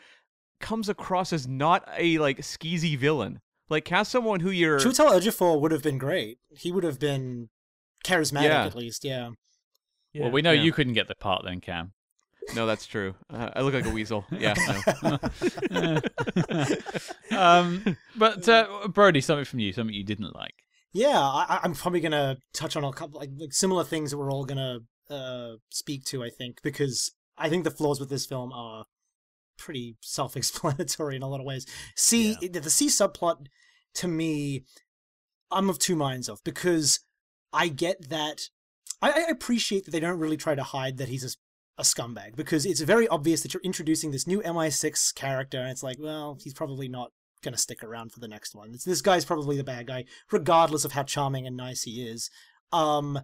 comes 0.60 0.90
across 0.90 1.32
as 1.34 1.48
not 1.48 1.88
a 1.98 2.18
like 2.20 2.38
skeezy 2.40 2.98
villain? 2.98 3.40
Like 3.70 3.86
cast 3.86 4.12
someone 4.12 4.40
who 4.40 4.50
you're 4.50 4.80
Chiwetel 4.80 5.20
Ejiofor 5.20 5.60
would 5.62 5.72
have 5.72 5.84
been 5.84 5.98
great. 5.98 6.40
He 6.50 6.72
would 6.72 6.84
have 6.84 7.00
been 7.00 7.50
charismatic 8.06 8.44
Yeah. 8.44 8.66
at 8.66 8.76
least. 8.76 9.04
Yeah. 9.06 9.30
yeah 10.14 10.24
Well, 10.24 10.32
we 10.32 10.42
know 10.42 10.52
Yeah. 10.52 10.62
you 10.64 10.72
couldn't 10.72 10.94
get 10.94 11.08
the 11.08 11.16
part 11.16 11.44
then, 11.46 11.60
Cam. 11.62 11.94
No, 12.56 12.66
that's 12.66 12.88
true. 12.88 13.14
Uh, 13.30 13.50
I 13.56 13.62
look 13.62 13.76
like 13.76 13.86
a 13.86 13.92
weasel. 13.92 14.26
Yeah. 14.32 14.56
No. 15.72 16.00
um, 17.38 17.98
but 18.16 18.48
uh, 18.50 18.88
Brody, 18.94 19.22
something 19.22 19.46
from 19.46 19.60
you, 19.60 19.74
something 19.74 19.94
you 19.94 20.04
didn't 20.04 20.34
like. 20.36 20.54
Yeah, 20.94 21.20
I, 21.20 21.46
I- 21.48 21.60
I'm 21.64 21.74
probably 21.76 22.00
gonna 22.00 22.38
touch 22.54 22.76
on 22.76 22.84
a 22.84 22.92
couple 22.92 23.20
like, 23.20 23.30
like 23.38 23.54
similar 23.54 23.84
things 23.84 24.12
that 24.12 24.18
we're 24.18 24.32
all 24.32 24.46
gonna 24.46 24.80
uh, 25.10 25.54
speak 25.70 26.06
to. 26.06 26.24
I 26.24 26.30
think 26.30 26.62
because 26.62 27.12
I 27.38 27.50
think 27.50 27.64
the 27.64 27.72
flaws 27.72 28.00
with 28.00 28.10
this 28.10 28.26
film 28.26 28.52
are 28.54 28.86
pretty 29.58 29.98
self-explanatory 30.02 31.16
in 31.16 31.24
a 31.24 31.28
lot 31.28 31.40
of 31.40 31.46
ways. 31.46 31.66
C 31.96 32.38
the, 32.42 32.60
the 32.60 32.70
C 32.70 32.88
subplot 32.88 33.48
to 33.96 34.08
me, 34.08 34.64
I'm 35.52 35.70
of 35.70 35.80
two 35.80 35.96
minds 35.96 36.30
of 36.30 36.44
because 36.44 37.00
I 37.52 37.68
get 37.68 38.10
that 38.10 38.50
I, 39.02 39.12
I 39.12 39.30
appreciate 39.30 39.86
that 39.86 39.92
they 39.92 40.00
don't 40.00 40.20
really 40.20 40.38
try 40.38 40.56
to 40.56 40.64
hide 40.64 40.98
that 40.98 41.10
he's 41.10 41.24
a, 41.24 41.82
a 41.82 41.84
scumbag 41.84 42.36
because 42.36 42.66
it's 42.66 42.82
very 42.82 43.08
obvious 43.08 43.42
that 43.42 43.54
you're 43.54 43.64
introducing 43.64 44.12
this 44.12 44.28
new 44.28 44.42
MI6 44.42 45.14
character 45.16 45.60
and 45.60 45.70
it's 45.70 45.84
like, 45.84 45.98
well, 46.00 46.38
he's 46.44 46.54
probably 46.54 46.88
not 46.88 47.12
going 47.42 47.54
to 47.54 47.60
stick 47.60 47.84
around 47.84 48.12
for 48.12 48.20
the 48.20 48.28
next 48.28 48.54
one. 48.54 48.72
It's, 48.74 48.84
this 48.84 49.02
guy's 49.02 49.26
probably 49.26 49.58
the 49.58 49.64
bad 49.64 49.88
guy, 49.88 50.06
regardless 50.32 50.86
of 50.86 50.92
how 50.92 51.04
charming 51.04 51.48
and 51.48 51.56
nice 51.56 51.84
he 51.84 52.06
is. 52.06 52.30
Um, 52.72 53.22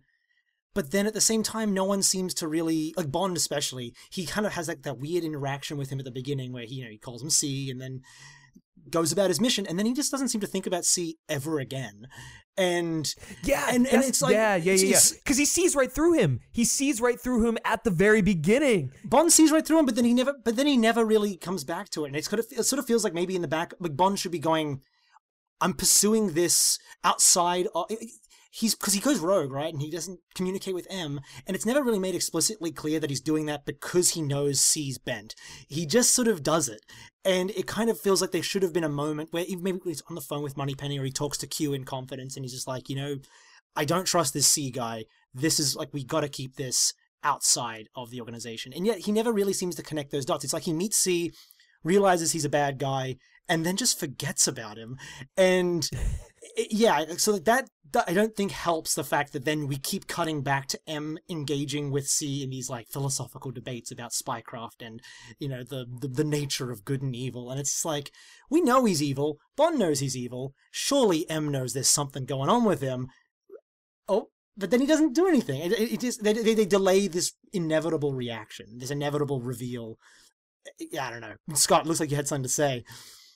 but 0.75 0.91
then 0.91 1.07
at 1.07 1.13
the 1.15 1.21
same 1.21 1.41
time, 1.41 1.73
no 1.73 1.85
one 1.85 2.03
seems 2.03 2.35
to 2.35 2.47
really 2.47 2.93
like 2.95 3.11
Bond, 3.11 3.35
especially. 3.35 3.95
He 4.11 4.27
kind 4.27 4.45
of 4.45 4.53
has 4.53 4.67
like 4.67 4.83
that 4.83 4.99
weird 4.99 5.23
interaction 5.23 5.77
with 5.77 5.89
him 5.89 5.97
at 5.99 6.05
the 6.05 6.11
beginning, 6.11 6.53
where 6.53 6.65
he, 6.65 6.75
you 6.75 6.83
know, 6.83 6.91
he 6.91 6.99
calls 6.99 7.23
him 7.23 7.31
C, 7.31 7.71
and 7.71 7.81
then 7.81 8.01
goes 8.91 9.11
about 9.11 9.29
his 9.31 9.41
mission, 9.41 9.65
and 9.65 9.79
then 9.79 9.87
he 9.87 9.93
just 9.93 10.11
doesn't 10.11 10.27
seem 10.27 10.41
to 10.41 10.47
think 10.47 10.67
about 10.67 10.85
C 10.85 11.17
ever 11.27 11.57
again. 11.59 12.05
And 12.57 13.11
yeah 13.43 13.65
and- 13.69 13.85
and 13.87 14.01
it's 14.05 14.21
like- 14.21 14.31
yeah 14.33 14.55
yeah 14.55 14.73
yeah 14.73 14.99
because 15.23 15.37
he 15.37 15.43
sees 15.43 15.75
right 15.75 15.91
through 15.91 16.13
him 16.13 16.39
he 16.53 16.63
sees 16.63 17.01
right 17.01 17.19
through 17.19 17.45
him 17.45 17.57
at 17.65 17.83
the 17.83 17.89
very 17.91 18.21
beginning 18.21 18.91
Bond 19.03 19.33
sees 19.33 19.51
right 19.51 19.65
through 19.67 19.79
him, 19.79 19.85
but 19.85 19.95
then 19.95 20.05
he 20.05 20.13
never, 20.13 20.33
but 20.41 20.55
then 20.55 20.65
he 20.65 20.77
never 20.77 21.03
really 21.03 21.35
comes 21.35 21.65
back 21.65 21.89
to 21.89 22.05
it, 22.05 22.07
and 22.09 22.15
it's 22.15 22.29
kind 22.29 22.39
of, 22.39 22.45
it 22.51 22.63
sort 22.63 22.79
of 22.79 22.85
feels 22.85 23.03
like 23.03 23.13
maybe 23.13 23.35
in 23.35 23.41
the 23.41 23.47
back, 23.49 23.73
like 23.81 23.97
Bond 23.97 24.19
should 24.19 24.31
be 24.31 24.39
going, 24.39 24.79
I'm 25.59 25.73
pursuing 25.73 26.33
this 26.33 26.77
outside. 27.03 27.67
Of, 27.75 27.87
he's 28.55 28.73
because 28.73 28.93
he 28.93 29.01
goes 29.01 29.19
rogue, 29.19 29.51
right, 29.51 29.73
and 29.73 29.81
he 29.81 29.91
doesn't 29.91 30.19
communicate 30.33 30.73
with 30.73 30.87
M, 30.89 31.19
and 31.45 31.55
it's 31.55 31.65
never 31.65 31.83
really 31.83 31.99
made 31.99 32.15
explicitly 32.15 32.71
clear 32.71 33.01
that 33.01 33.09
he's 33.09 33.19
doing 33.19 33.45
that 33.47 33.65
because 33.65 34.11
he 34.11 34.21
knows 34.21 34.61
C's 34.61 34.97
bent. 34.97 35.35
He 35.67 35.85
just 35.85 36.13
sort 36.13 36.29
of 36.29 36.41
does 36.41 36.69
it, 36.69 36.81
and 37.25 37.51
it 37.51 37.67
kind 37.67 37.89
of 37.89 37.99
feels 37.99 38.21
like 38.21 38.31
there 38.31 38.41
should 38.41 38.63
have 38.63 38.73
been 38.73 38.85
a 38.85 38.89
moment 38.89 39.33
where 39.33 39.43
even 39.45 39.63
maybe 39.63 39.79
he's 39.83 40.03
on 40.09 40.15
the 40.15 40.21
phone 40.21 40.41
with 40.41 40.55
Moneypenny 40.55 40.97
or 40.97 41.03
he 41.03 41.11
talks 41.11 41.37
to 41.39 41.47
Q 41.47 41.73
in 41.73 41.83
confidence, 41.83 42.35
and 42.35 42.45
he's 42.45 42.53
just 42.53 42.67
like, 42.67 42.89
you 42.89 42.95
know, 42.95 43.17
I 43.75 43.83
don't 43.83 44.05
trust 44.05 44.33
this 44.33 44.47
C 44.47 44.71
guy. 44.71 45.05
This 45.33 45.59
is 45.59 45.75
like 45.75 45.93
we 45.93 46.05
got 46.05 46.21
to 46.21 46.29
keep 46.29 46.55
this 46.55 46.93
outside 47.23 47.89
of 47.95 48.09
the 48.09 48.21
organization. 48.21 48.71
And 48.73 48.85
yet 48.85 48.99
he 48.99 49.11
never 49.11 49.33
really 49.33 49.51
seems 49.51 49.75
to 49.75 49.83
connect 49.83 50.11
those 50.11 50.25
dots. 50.25 50.45
It's 50.45 50.53
like 50.53 50.63
he 50.63 50.73
meets 50.73 50.95
C, 50.95 51.33
realizes 51.83 52.31
he's 52.31 52.45
a 52.45 52.49
bad 52.49 52.77
guy, 52.77 53.17
and 53.49 53.65
then 53.65 53.75
just 53.75 53.99
forgets 53.99 54.47
about 54.47 54.77
him. 54.77 54.97
And 55.35 55.89
yeah, 56.57 57.05
so 57.17 57.33
like 57.33 57.45
that, 57.45 57.69
that 57.91 58.05
I 58.07 58.13
don't 58.13 58.35
think 58.35 58.51
helps 58.51 58.95
the 58.95 59.03
fact 59.03 59.33
that 59.33 59.45
then 59.45 59.67
we 59.67 59.77
keep 59.77 60.07
cutting 60.07 60.41
back 60.41 60.67
to 60.67 60.79
M 60.87 61.17
engaging 61.29 61.91
with 61.91 62.07
C 62.07 62.43
in 62.43 62.49
these 62.49 62.69
like 62.69 62.87
philosophical 62.89 63.51
debates 63.51 63.91
about 63.91 64.11
spycraft 64.11 64.81
and 64.81 65.01
you 65.39 65.47
know 65.47 65.63
the, 65.63 65.85
the 66.01 66.07
the 66.07 66.23
nature 66.23 66.71
of 66.71 66.85
good 66.85 67.01
and 67.01 67.15
evil. 67.15 67.49
And 67.49 67.59
it's 67.59 67.85
like 67.85 68.11
we 68.49 68.61
know 68.61 68.85
he's 68.85 69.01
evil. 69.01 69.37
Bond 69.55 69.79
knows 69.79 69.99
he's 69.99 70.17
evil. 70.17 70.53
Surely 70.71 71.29
M 71.29 71.49
knows 71.49 71.73
there's 71.73 71.87
something 71.87 72.25
going 72.25 72.49
on 72.49 72.63
with 72.65 72.81
him. 72.81 73.07
Oh, 74.07 74.29
but 74.57 74.71
then 74.71 74.81
he 74.81 74.87
doesn't 74.87 75.15
do 75.15 75.27
anything. 75.27 75.61
It, 75.61 75.71
it, 75.73 75.93
it 75.93 75.99
just 75.99 76.23
they, 76.23 76.33
they 76.33 76.53
they 76.53 76.65
delay 76.65 77.07
this 77.07 77.33
inevitable 77.53 78.13
reaction, 78.13 78.77
this 78.77 78.91
inevitable 78.91 79.41
reveal. 79.41 79.97
Yeah, 80.79 81.07
I 81.07 81.11
don't 81.11 81.21
know. 81.21 81.35
Scott, 81.53 81.85
looks 81.85 81.99
like 81.99 82.09
you 82.09 82.15
had 82.15 82.27
something 82.27 82.43
to 82.43 82.49
say. 82.49 82.83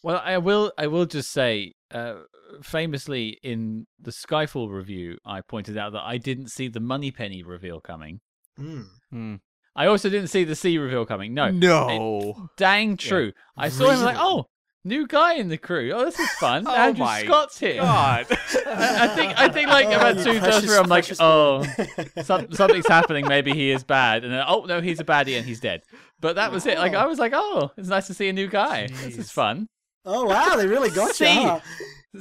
Well, 0.04 0.22
I 0.24 0.38
will. 0.38 0.72
I 0.78 0.88
will 0.88 1.06
just 1.06 1.32
say, 1.32 1.74
uh, 1.92 2.16
famously 2.64 3.38
in 3.44 3.86
the 4.00 4.12
Skyfall 4.12 4.70
review, 4.70 5.18
I 5.26 5.42
pointed 5.42 5.78
out 5.78 5.94
that 5.94 6.04
I 6.04 6.18
didn't 6.18 6.48
see 6.52 6.68
the 6.68 6.80
Moneypenny 6.80 7.44
reveal 7.44 7.80
coming. 7.82 8.22
Hmm. 8.58 8.82
Hmm. 9.12 9.36
I 9.76 9.86
also 9.88 10.10
didn't 10.10 10.30
see 10.30 10.44
the 10.44 10.56
C 10.56 10.78
reveal 10.78 11.06
coming. 11.06 11.34
No, 11.34 11.52
No. 11.52 12.50
dang 12.58 12.98
true. 12.98 13.32
I 13.58 13.70
saw 13.70 13.92
him 13.92 14.02
like, 14.02 14.18
oh, 14.20 14.46
new 14.84 15.08
guy 15.08 15.36
in 15.36 15.48
the 15.50 15.58
crew. 15.58 15.92
Oh, 15.94 16.04
this 16.06 16.20
is 16.20 16.30
fun. 16.32 16.64
Oh 16.68 16.74
Andrew 16.76 17.06
my 17.06 17.24
Scott's 17.24 17.60
here. 17.60 17.76
God. 17.82 18.26
I, 18.32 18.98
I 19.04 19.08
think 19.16 19.40
I 19.40 19.50
think 19.50 19.70
like 19.70 19.88
Oh, 19.88 19.92
about 19.96 20.18
you 20.18 20.24
two 20.24 20.32
times 20.34 20.42
precious- 20.42 20.66
through, 20.66 20.78
I'm 20.80 20.88
like, 20.90 21.06
oh, 21.20 21.66
some, 22.24 22.52
something's 22.52 22.88
happening. 22.88 23.28
Maybe 23.28 23.54
he 23.54 23.72
is 23.72 23.84
bad, 23.84 24.24
and 24.24 24.34
then 24.34 24.44
oh 24.48 24.66
no, 24.66 24.82
he's 24.82 25.00
a 25.00 25.06
baddie 25.06 25.38
and 25.38 25.46
he's 25.46 25.60
dead. 25.62 25.82
But 26.20 26.36
that 26.36 26.52
was 26.52 26.66
it. 26.66 26.78
Like 26.78 26.96
I 26.96 27.06
was 27.06 27.20
like, 27.20 27.32
oh, 27.36 27.72
it's 27.78 27.88
nice 27.90 28.08
to 28.08 28.14
see 28.14 28.28
a 28.28 28.34
new 28.34 28.48
guy. 28.48 28.88
This 28.88 29.18
is 29.18 29.32
fun. 29.32 29.68
Oh 30.06 30.26
wow, 30.26 30.56
they 30.56 30.68
really 30.68 30.90
got 30.90 31.16
See. 31.16 31.26
you. 31.42 31.48
Huh? 31.48 31.60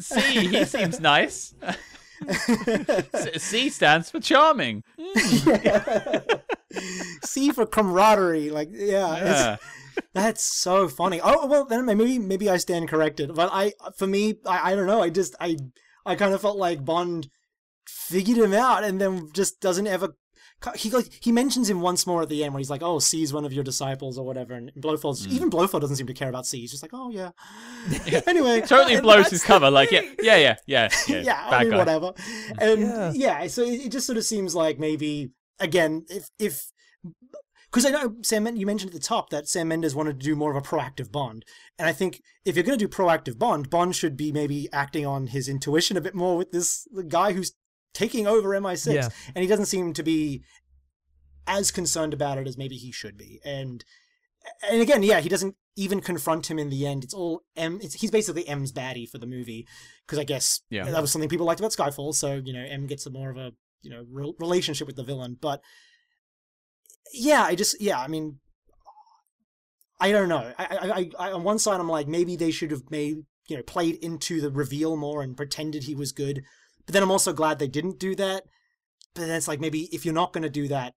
C, 0.00 0.20
he 0.48 0.64
seems 0.64 1.00
nice. 1.14 1.54
C- 2.30 3.38
C 3.38 3.70
stands 3.70 4.10
for 4.10 4.20
charming. 4.20 4.82
C 7.24 7.50
for 7.52 7.66
camaraderie, 7.66 8.50
like 8.50 8.68
yeah, 8.72 9.16
Yeah. 9.16 9.56
That's 10.14 10.44
so 10.44 10.88
funny. 10.88 11.20
Oh 11.22 11.46
well, 11.46 11.64
then 11.64 11.84
maybe 11.86 12.18
maybe 12.18 12.48
I 12.48 12.56
stand 12.58 12.88
corrected. 12.88 13.34
But 13.34 13.50
I, 13.52 13.72
for 13.96 14.06
me, 14.06 14.34
I, 14.46 14.72
I 14.72 14.76
don't 14.76 14.86
know. 14.86 15.02
I 15.02 15.10
just 15.10 15.34
I 15.40 15.56
I 16.06 16.14
kind 16.14 16.32
of 16.34 16.40
felt 16.40 16.56
like 16.56 16.84
Bond 16.84 17.28
figured 17.88 18.38
him 18.38 18.54
out, 18.54 18.84
and 18.84 19.00
then 19.00 19.30
just 19.34 19.60
doesn't 19.60 19.86
ever. 19.88 20.10
He 20.74 20.90
like 20.90 21.06
he 21.20 21.30
mentions 21.30 21.70
him 21.70 21.80
once 21.80 22.04
more 22.04 22.22
at 22.22 22.28
the 22.28 22.42
end 22.42 22.52
where 22.52 22.58
he's 22.58 22.68
like, 22.70 22.82
"Oh, 22.82 22.98
C's 22.98 23.32
one 23.32 23.44
of 23.44 23.52
your 23.52 23.62
disciples" 23.62 24.18
or 24.18 24.26
whatever, 24.26 24.54
and 24.54 24.72
Blofeld's 24.76 25.24
Mm. 25.26 25.32
even 25.32 25.50
Blofeld 25.50 25.82
doesn't 25.82 25.94
seem 25.96 26.08
to 26.08 26.14
care 26.14 26.28
about 26.28 26.46
C. 26.46 26.58
He's 26.60 26.72
just 26.72 26.82
like, 26.82 26.90
"Oh 26.92 27.10
yeah." 27.10 27.30
anyway, 28.26 28.60
Totally 28.62 29.00
blows 29.00 29.30
his 29.30 29.44
cover. 29.44 29.70
Like 29.70 29.92
yeah, 29.92 30.00
yeah, 30.20 30.36
yeah, 30.36 30.56
yeah, 30.66 30.88
yeah. 31.06 31.20
yeah, 31.20 31.50
bad 31.50 31.54
I 31.54 31.62
mean, 31.62 31.70
guy. 31.70 31.76
whatever. 31.78 32.12
And 32.60 32.80
Yeah. 32.80 33.12
yeah, 33.14 33.46
so 33.46 33.62
it, 33.62 33.86
it 33.86 33.92
just 33.92 34.06
sort 34.06 34.18
of 34.18 34.24
seems 34.24 34.54
like 34.56 34.78
maybe 34.80 35.30
again, 35.60 36.04
if 36.08 36.28
if 36.40 36.72
because 37.70 37.84
I 37.86 37.90
know 37.90 38.16
Sam, 38.22 38.46
you 38.56 38.66
mentioned 38.66 38.90
at 38.94 39.00
the 39.00 39.06
top 39.06 39.30
that 39.30 39.46
Sam 39.46 39.68
Mendes 39.68 39.94
wanted 39.94 40.18
to 40.18 40.24
do 40.26 40.34
more 40.34 40.50
of 40.50 40.56
a 40.56 40.66
proactive 40.66 41.12
Bond, 41.12 41.44
and 41.78 41.86
I 41.88 41.92
think 41.92 42.20
if 42.44 42.56
you're 42.56 42.64
going 42.64 42.78
to 42.78 42.84
do 42.84 42.92
proactive 42.92 43.38
Bond, 43.38 43.70
Bond 43.70 43.94
should 43.94 44.16
be 44.16 44.32
maybe 44.32 44.68
acting 44.72 45.06
on 45.06 45.28
his 45.28 45.48
intuition 45.48 45.96
a 45.96 46.00
bit 46.00 46.14
more 46.16 46.36
with 46.36 46.50
this 46.50 46.88
guy 47.06 47.32
who's 47.32 47.52
taking 47.94 48.26
over 48.26 48.50
MI6, 48.50 48.94
Yeah. 48.94 49.08
and 49.34 49.42
he 49.42 49.46
doesn't 49.48 49.66
seem 49.66 49.92
to 49.94 50.02
be 50.02 50.42
as 51.46 51.70
concerned 51.70 52.12
about 52.14 52.38
it 52.38 52.46
as 52.46 52.58
maybe 52.58 52.76
he 52.76 52.92
should 52.92 53.16
be, 53.16 53.40
and 53.44 53.84
and 54.68 54.80
again, 54.80 55.02
yeah, 55.02 55.20
he 55.20 55.28
doesn't 55.28 55.56
even 55.76 56.00
confront 56.00 56.50
him 56.50 56.58
in 56.58 56.70
the 56.70 56.86
end. 56.86 57.04
It's 57.04 57.12
all 57.14 57.42
M. 57.56 57.78
It's, 57.82 57.94
he's 57.94 58.10
basically 58.10 58.46
M's 58.48 58.72
baddie 58.72 59.08
for 59.08 59.18
the 59.18 59.26
movie 59.26 59.66
because 60.06 60.18
I 60.18 60.24
guess 60.24 60.60
Yeah. 60.70 60.84
that 60.90 61.00
was 61.00 61.10
something 61.12 61.28
people 61.28 61.46
liked 61.46 61.60
about 61.60 61.72
Skyfall. 61.72 62.14
So 62.14 62.40
you 62.44 62.52
know, 62.52 62.64
M 62.64 62.86
gets 62.86 63.04
a 63.06 63.10
more 63.10 63.30
of 63.30 63.36
a 63.36 63.52
you 63.82 63.90
know 63.90 64.04
re- 64.10 64.32
relationship 64.38 64.86
with 64.86 64.96
the 64.96 65.02
villain. 65.04 65.36
But 65.40 65.60
yeah, 67.12 67.42
I 67.42 67.54
just 67.54 67.80
yeah, 67.80 68.00
I 68.00 68.08
mean, 68.08 68.38
I 70.00 70.12
don't 70.12 70.28
know. 70.28 70.52
I, 70.58 70.64
I, 70.64 70.90
I, 70.90 71.28
I 71.28 71.32
on 71.32 71.44
one 71.44 71.58
side, 71.58 71.80
I'm 71.80 71.88
like 71.88 72.08
maybe 72.08 72.36
they 72.36 72.50
should 72.50 72.70
have 72.70 72.90
made 72.90 73.16
you 73.48 73.56
know 73.56 73.62
played 73.62 73.96
into 73.96 74.40
the 74.40 74.50
reveal 74.50 74.96
more 74.96 75.22
and 75.22 75.36
pretended 75.36 75.84
he 75.84 75.94
was 75.94 76.12
good. 76.12 76.42
But 76.88 76.94
then 76.94 77.02
I'm 77.02 77.10
also 77.10 77.34
glad 77.34 77.58
they 77.58 77.68
didn't 77.68 77.98
do 77.98 78.14
that. 78.14 78.44
But 79.14 79.26
then 79.26 79.30
it's 79.36 79.46
like 79.46 79.60
maybe 79.60 79.94
if 79.94 80.06
you're 80.06 80.14
not 80.14 80.32
going 80.32 80.42
to 80.42 80.48
do 80.48 80.68
that, 80.68 80.94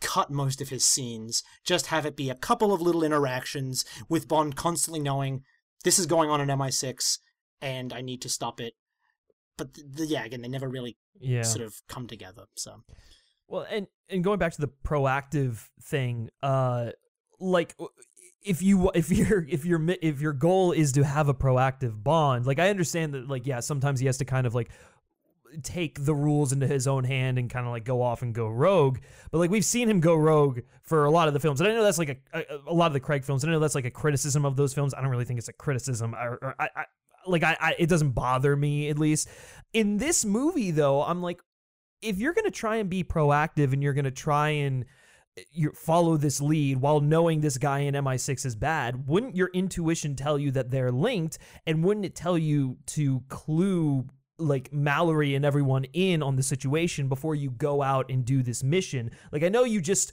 cut 0.00 0.30
most 0.30 0.60
of 0.60 0.68
his 0.68 0.84
scenes. 0.84 1.42
Just 1.64 1.86
have 1.86 2.06
it 2.06 2.14
be 2.14 2.30
a 2.30 2.36
couple 2.36 2.72
of 2.72 2.80
little 2.80 3.02
interactions 3.02 3.84
with 4.08 4.28
Bond 4.28 4.54
constantly 4.54 5.00
knowing 5.00 5.42
this 5.82 5.98
is 5.98 6.06
going 6.06 6.30
on 6.30 6.40
in 6.40 6.46
MI6 6.48 7.18
and 7.60 7.92
I 7.92 8.02
need 8.02 8.22
to 8.22 8.28
stop 8.28 8.60
it. 8.60 8.74
But 9.58 9.74
the, 9.74 9.82
th- 9.96 10.08
yeah, 10.10 10.24
again, 10.24 10.42
they 10.42 10.48
never 10.48 10.68
really 10.68 10.96
Yeah. 11.18 11.42
sort 11.42 11.64
of 11.64 11.74
come 11.88 12.06
together. 12.06 12.44
So 12.56 12.84
Well, 13.48 13.66
and 13.68 13.88
and 14.08 14.22
going 14.22 14.38
back 14.38 14.52
to 14.52 14.60
the 14.60 14.70
proactive 14.84 15.64
thing, 15.82 16.28
uh, 16.40 16.90
like 17.40 17.74
if 18.44 18.62
you 18.62 18.90
if 18.94 19.10
your 19.10 19.44
if 19.48 19.64
your 19.64 19.82
if 20.00 20.20
your 20.20 20.34
goal 20.34 20.70
is 20.70 20.92
to 20.92 21.02
have 21.02 21.28
a 21.28 21.34
proactive 21.34 22.04
bond, 22.04 22.46
like 22.46 22.60
I 22.60 22.68
understand 22.70 23.14
that, 23.14 23.26
like 23.26 23.44
yeah, 23.44 23.58
sometimes 23.58 23.98
he 23.98 24.06
has 24.06 24.18
to 24.18 24.24
kind 24.24 24.46
of 24.46 24.54
like 24.54 24.70
take 25.62 26.04
the 26.04 26.14
rules 26.14 26.52
into 26.52 26.66
his 26.66 26.86
own 26.86 27.04
hand 27.04 27.38
and 27.38 27.48
kind 27.50 27.66
of 27.66 27.72
like 27.72 27.84
go 27.84 28.02
off 28.02 28.22
and 28.22 28.34
go 28.34 28.48
rogue. 28.48 28.98
But 29.30 29.38
like 29.38 29.50
we've 29.50 29.64
seen 29.64 29.88
him 29.88 30.00
go 30.00 30.14
rogue 30.14 30.60
for 30.82 31.04
a 31.04 31.10
lot 31.10 31.28
of 31.28 31.34
the 31.34 31.40
films, 31.40 31.60
and 31.60 31.68
I 31.70 31.74
know 31.74 31.82
that's 31.82 31.98
like 31.98 32.20
a 32.32 32.38
a, 32.38 32.44
a 32.68 32.74
lot 32.74 32.86
of 32.86 32.92
the 32.92 33.00
Craig 33.00 33.24
films. 33.24 33.44
I 33.44 33.48
know 33.48 33.58
that's 33.58 33.74
like 33.74 33.84
a 33.84 33.90
criticism 33.90 34.44
of 34.44 34.56
those 34.56 34.74
films. 34.74 34.94
I 34.94 35.00
don't 35.00 35.10
really 35.10 35.24
think 35.24 35.38
it's 35.38 35.48
a 35.48 35.52
criticism, 35.52 36.14
or, 36.14 36.38
or 36.42 36.54
I, 36.58 36.68
I 36.76 36.84
like 37.26 37.42
I, 37.42 37.56
I 37.60 37.74
it 37.78 37.88
doesn't 37.88 38.10
bother 38.10 38.56
me 38.56 38.88
at 38.88 38.98
least. 38.98 39.28
In 39.72 39.98
this 39.98 40.24
movie 40.24 40.70
though, 40.70 41.02
I'm 41.02 41.22
like 41.22 41.40
if 42.02 42.18
you're 42.18 42.34
to 42.34 42.50
try 42.50 42.76
and 42.76 42.88
be 42.88 43.04
proactive 43.04 43.72
and 43.72 43.82
you're 43.82 43.94
to 44.04 44.10
try 44.10 44.50
and 44.50 44.84
eh, 45.36 45.42
you 45.50 45.72
follow 45.72 46.16
this 46.16 46.40
lead 46.40 46.78
while 46.78 47.00
knowing 47.00 47.40
this 47.40 47.58
guy 47.58 47.80
in 47.80 47.94
MI6 47.94 48.46
is 48.46 48.56
bad, 48.56 49.08
wouldn't 49.08 49.36
your 49.36 49.50
intuition 49.54 50.14
tell 50.14 50.38
you 50.38 50.50
that 50.52 50.70
they're 50.70 50.92
linked 50.92 51.38
and 51.66 51.84
wouldn't 51.84 52.06
it 52.06 52.14
tell 52.14 52.38
you 52.38 52.76
to 52.86 53.22
clue 53.28 54.06
like 54.38 54.72
Mallory 54.72 55.34
and 55.34 55.44
everyone 55.44 55.84
in 55.92 56.22
on 56.22 56.36
the 56.36 56.42
situation 56.42 57.08
before 57.08 57.34
you 57.34 57.50
go 57.50 57.82
out 57.82 58.10
and 58.10 58.24
do 58.24 58.42
this 58.42 58.62
mission? 58.62 59.10
Like 59.32 59.42
I 59.42 59.48
know 59.48 59.64
you 59.64 59.80
just 59.80 60.12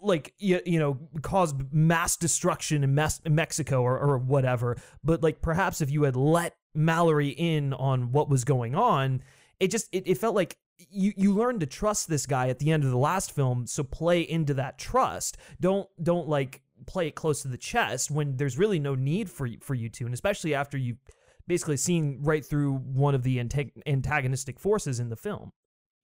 like 0.00 0.34
you, 0.38 0.60
you 0.66 0.78
know 0.78 0.98
caused 1.22 1.56
mass 1.72 2.16
destruction 2.16 2.84
in, 2.84 2.94
Mes- 2.94 3.20
in 3.24 3.34
Mexico 3.34 3.82
or, 3.82 3.98
or 3.98 4.18
whatever 4.18 4.76
but 5.02 5.22
like 5.22 5.40
perhaps 5.40 5.80
if 5.80 5.90
you 5.90 6.02
had 6.02 6.16
let 6.16 6.56
Mallory 6.74 7.28
in 7.28 7.72
on 7.72 8.12
what 8.12 8.28
was 8.28 8.44
going 8.44 8.74
on 8.74 9.22
it 9.60 9.70
just 9.70 9.88
it, 9.92 10.06
it 10.06 10.18
felt 10.18 10.34
like 10.34 10.58
you 10.90 11.12
you 11.16 11.32
learned 11.32 11.60
to 11.60 11.66
trust 11.66 12.08
this 12.08 12.26
guy 12.26 12.48
at 12.48 12.58
the 12.58 12.70
end 12.70 12.84
of 12.84 12.90
the 12.90 12.98
last 12.98 13.32
film 13.32 13.66
so 13.66 13.82
play 13.82 14.20
into 14.20 14.54
that 14.54 14.78
trust 14.78 15.36
don't 15.60 15.88
don't 16.02 16.28
like 16.28 16.62
play 16.86 17.06
it 17.08 17.14
close 17.14 17.42
to 17.42 17.48
the 17.48 17.56
chest 17.56 18.10
when 18.10 18.36
there's 18.36 18.58
really 18.58 18.78
no 18.78 18.94
need 18.94 19.30
for 19.30 19.48
for 19.60 19.74
you 19.74 19.88
to 19.88 20.04
and 20.04 20.14
especially 20.14 20.54
after 20.54 20.76
you've 20.76 20.98
basically 21.46 21.76
seen 21.76 22.18
right 22.22 22.44
through 22.44 22.74
one 22.74 23.14
of 23.14 23.22
the 23.22 23.38
antagonistic 23.86 24.58
forces 24.58 25.00
in 25.00 25.08
the 25.08 25.16
film 25.16 25.52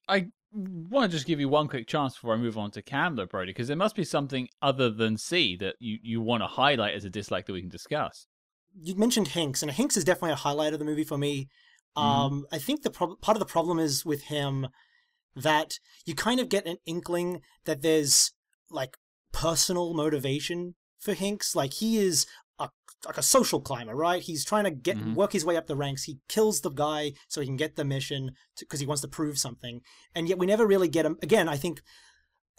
I 0.08 0.26
want 0.52 1.10
to 1.10 1.16
just 1.16 1.26
give 1.26 1.40
you 1.40 1.48
one 1.48 1.68
quick 1.68 1.86
chance 1.86 2.14
before 2.14 2.34
I 2.34 2.36
move 2.36 2.58
on 2.58 2.70
to 2.72 2.82
Cam, 2.82 3.16
though, 3.16 3.24
Brody, 3.26 3.52
because 3.52 3.68
there 3.68 3.76
must 3.76 3.94
be 3.96 4.04
something 4.04 4.48
other 4.60 4.90
than 4.90 5.16
C 5.16 5.56
that 5.56 5.76
you, 5.78 5.98
you 6.02 6.20
want 6.20 6.42
to 6.42 6.46
highlight 6.46 6.94
as 6.94 7.04
a 7.04 7.10
dislike 7.10 7.46
that 7.46 7.52
we 7.52 7.60
can 7.60 7.70
discuss. 7.70 8.26
you 8.74 8.94
mentioned 8.96 9.28
Hinx, 9.28 9.62
and 9.62 9.70
Hinx 9.70 9.96
is 9.96 10.04
definitely 10.04 10.32
a 10.32 10.36
highlight 10.36 10.72
of 10.72 10.78
the 10.78 10.84
movie 10.84 11.04
for 11.04 11.18
me. 11.18 11.48
Mhm. 11.96 12.02
Um, 12.02 12.46
I 12.50 12.58
think 12.58 12.82
the 12.82 12.90
prob- 12.90 13.20
part 13.20 13.36
of 13.36 13.38
the 13.38 13.46
problem 13.46 13.78
is 13.78 14.04
with 14.04 14.22
him 14.24 14.68
that 15.36 15.78
you 16.06 16.14
kind 16.14 16.40
of 16.40 16.48
get 16.48 16.66
an 16.66 16.78
inkling 16.86 17.42
that 17.64 17.82
there's 17.82 18.32
like 18.70 18.96
personal 19.30 19.94
motivation 19.94 20.74
for 20.98 21.14
Hinx. 21.14 21.54
Like 21.54 21.74
he 21.74 21.98
is 21.98 22.24
a 22.24 22.41
like 23.06 23.18
a 23.18 23.22
social 23.22 23.60
climber, 23.60 23.94
right? 23.94 24.22
He's 24.22 24.44
trying 24.44 24.64
to 24.64 24.70
get 24.70 24.96
Mhm. 24.96 25.14
work 25.14 25.32
his 25.32 25.44
way 25.44 25.56
up 25.56 25.66
the 25.66 25.76
ranks. 25.76 26.04
He 26.04 26.18
kills 26.28 26.60
the 26.60 26.70
guy 26.70 27.14
so 27.28 27.40
he 27.40 27.46
can 27.46 27.56
get 27.56 27.76
the 27.76 27.84
mission 27.84 28.32
because 28.58 28.80
he 28.80 28.86
wants 28.86 29.02
to 29.02 29.08
prove 29.08 29.38
something. 29.38 29.82
And 30.14 30.28
yet 30.28 30.38
we 30.38 30.46
never 30.46 30.66
really 30.66 30.88
get 30.88 31.06
him. 31.06 31.18
Again, 31.22 31.48
I 31.48 31.56
think 31.56 31.82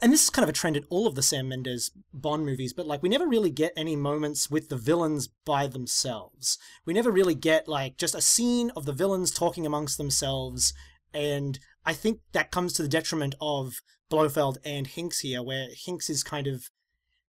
and 0.01 0.11
this 0.11 0.23
is 0.23 0.29
kind 0.29 0.43
of 0.43 0.49
a 0.49 0.53
trend 0.53 0.75
in 0.75 0.83
all 0.89 1.07
of 1.07 1.15
the 1.15 1.23
Sam 1.23 1.47
Mendes 1.47 1.91
Bond 2.13 2.45
movies, 2.45 2.73
but 2.73 2.85
like 2.87 3.01
we 3.01 3.07
never 3.07 3.27
really 3.27 3.51
get 3.51 3.71
any 3.77 3.95
moments 3.95 4.49
with 4.49 4.67
the 4.67 4.75
villains 4.75 5.29
by 5.45 5.67
themselves. 5.67 6.57
We 6.83 6.93
never 6.93 7.11
really 7.11 7.35
get 7.35 7.67
like 7.69 7.95
just 7.95 8.15
a 8.15 8.19
scene 8.19 8.69
of 8.71 8.85
the 8.85 8.91
villains 8.91 9.31
talking 9.31 9.65
amongst 9.65 9.97
themselves, 9.97 10.73
and 11.13 11.57
I 11.85 11.93
think 11.93 12.19
that 12.33 12.51
comes 12.51 12.73
to 12.73 12.81
the 12.81 12.89
detriment 12.89 13.35
of 13.39 13.75
Blofeld 14.09 14.57
and 14.65 14.87
Hinx 14.87 15.21
here, 15.21 15.41
where 15.41 15.67
Hinx 15.69 16.09
is 16.09 16.23
kind 16.23 16.47
of 16.47 16.69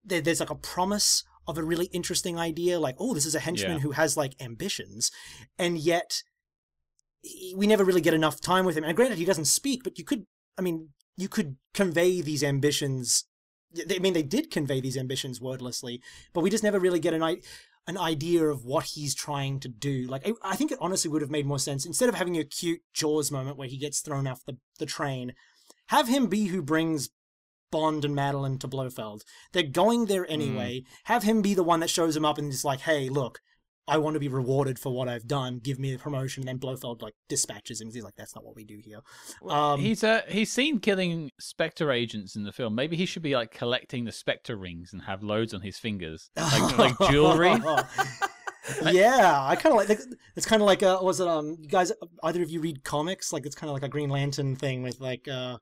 there, 0.04 0.20
there's 0.20 0.40
like 0.42 0.50
a 0.50 0.56
promise 0.56 1.24
of 1.48 1.58
a 1.58 1.64
really 1.64 1.86
interesting 1.88 2.38
idea, 2.38 2.80
like 2.80 2.96
oh, 3.00 3.14
this 3.14 3.26
is 3.26 3.36
a 3.36 3.40
henchman 3.40 3.74
Yeah. 3.74 3.80
who 3.80 3.92
has 3.92 4.18
like 4.18 4.34
ambitions, 4.42 5.12
and 5.58 5.78
yet 5.78 6.24
he- 7.22 7.54
we 7.56 7.68
never 7.68 7.84
really 7.84 8.02
get 8.02 8.14
enough 8.14 8.40
time 8.42 8.66
with 8.66 8.78
him. 8.78 8.84
And 8.84 8.96
granted, 8.96 9.18
he 9.18 9.26
doesn't 9.26 9.46
speak, 9.46 9.84
but 9.84 9.98
you 9.98 10.04
could, 10.06 10.26
I 10.58 10.62
mean, 10.62 10.90
you 11.16 11.28
could 11.30 11.58
convey 11.74 12.22
these 12.22 12.44
ambitions. 12.44 13.26
I 13.92 14.00
mean, 14.00 14.14
they 14.14 14.24
did 14.24 14.50
convey 14.52 14.80
these 14.82 14.98
ambitions 14.98 15.42
wordlessly, 15.42 16.02
but 16.34 16.42
we 16.42 16.50
just 16.50 16.64
never 16.64 16.80
really 16.80 17.00
get 17.00 17.14
an 17.14 17.24
i- 17.24 17.42
an 17.88 17.98
idea 17.98 18.44
of 18.44 18.66
what 18.66 18.84
he's 18.84 19.16
trying 19.16 19.62
to 19.62 19.70
do. 19.70 20.08
Like, 20.08 20.28
I, 20.28 20.34
I 20.44 20.56
think 20.58 20.72
it 20.74 20.78
honestly 20.82 21.10
would 21.10 21.22
have 21.22 21.32
made 21.32 21.46
more 21.46 21.60
sense 21.60 21.86
instead 21.86 22.10
of 22.10 22.16
having 22.16 22.38
a 22.38 22.44
cute 22.44 22.82
Jaws 22.94 23.32
moment 23.32 23.58
where 23.58 23.68
he 23.70 23.78
gets 23.78 24.02
thrown 24.02 24.28
off 24.28 24.44
the, 24.46 24.58
the 24.78 24.86
train, 24.86 25.34
have 25.88 26.10
him 26.10 26.28
be 26.28 26.48
who 26.48 26.62
brings 26.62 27.10
Bond 27.72 28.06
and 28.06 28.16
Madeleine 28.16 28.60
to 28.60 28.68
Blofeld. 28.68 29.24
They're 29.54 29.64
going 29.64 30.06
there 30.06 30.30
anyway. 30.30 30.84
Have 31.06 31.24
him 31.24 31.42
be 31.42 31.54
the 31.54 31.64
one 31.64 31.80
that 31.82 31.90
shows 31.90 32.16
him 32.16 32.26
up 32.26 32.38
and 32.38 32.52
is 32.52 32.66
like, 32.66 32.82
"Hey, 32.82 33.10
look, 33.10 33.42
I 33.88 33.98
want 33.98 34.16
to 34.16 34.20
be 34.20 34.28
rewarded 34.28 34.80
for 34.80 34.92
what 34.92 35.08
I've 35.08 35.28
done. 35.28 35.60
Give 35.60 35.80
me 35.80 35.92
the 35.92 36.00
promotion." 36.00 36.42
And 36.42 36.48
then 36.48 36.58
Blofeld 36.58 37.02
like 37.02 37.16
dispatches 37.28 37.82
him. 37.82 37.92
He's 37.92 38.04
like, 38.04 38.16
"That's 38.16 38.36
not 38.36 38.46
what 38.46 38.56
we 38.56 38.64
do 38.64 38.80
here." 38.84 39.02
Um, 39.50 39.80
he's 39.80 40.04
uh, 40.04 40.22
he's 40.28 40.52
seen 40.52 40.80
killing 40.80 41.32
Spectre 41.40 41.92
agents 41.92 42.36
in 42.36 42.44
the 42.44 42.52
film. 42.52 42.76
Maybe 42.76 42.96
he 42.96 43.06
should 43.06 43.24
be 43.24 43.36
like 43.36 43.52
collecting 43.52 44.06
the 44.06 44.12
Spectre 44.12 44.56
rings 44.56 44.94
and 44.94 45.02
have 45.04 45.24
loads 45.24 45.54
on 45.54 45.62
his 45.62 45.78
fingers, 45.78 46.30
like, 46.36 46.78
like 47.00 47.10
jewelry. 47.10 47.56
yeah, 48.92 49.46
I 49.46 49.56
kind 49.56 49.74
of 49.74 49.88
like. 49.88 50.00
It's 50.36 50.46
kind 50.46 50.62
of 50.62 50.66
like 50.66 50.84
uh, 50.84 51.00
was 51.02 51.20
it 51.20 51.28
um? 51.28 51.58
You 51.60 51.68
guys, 51.68 51.92
either 52.24 52.42
of 52.42 52.50
you 52.50 52.60
read 52.60 52.84
comics? 52.84 53.32
Like 53.32 53.46
it's 53.46 53.56
kind 53.56 53.70
of 53.70 53.74
like 53.74 53.84
a 53.84 53.90
Green 53.90 54.10
Lantern 54.10 54.56
thing 54.56 54.84
with 54.84 55.00
like 55.00 55.28
uh, 55.28 55.58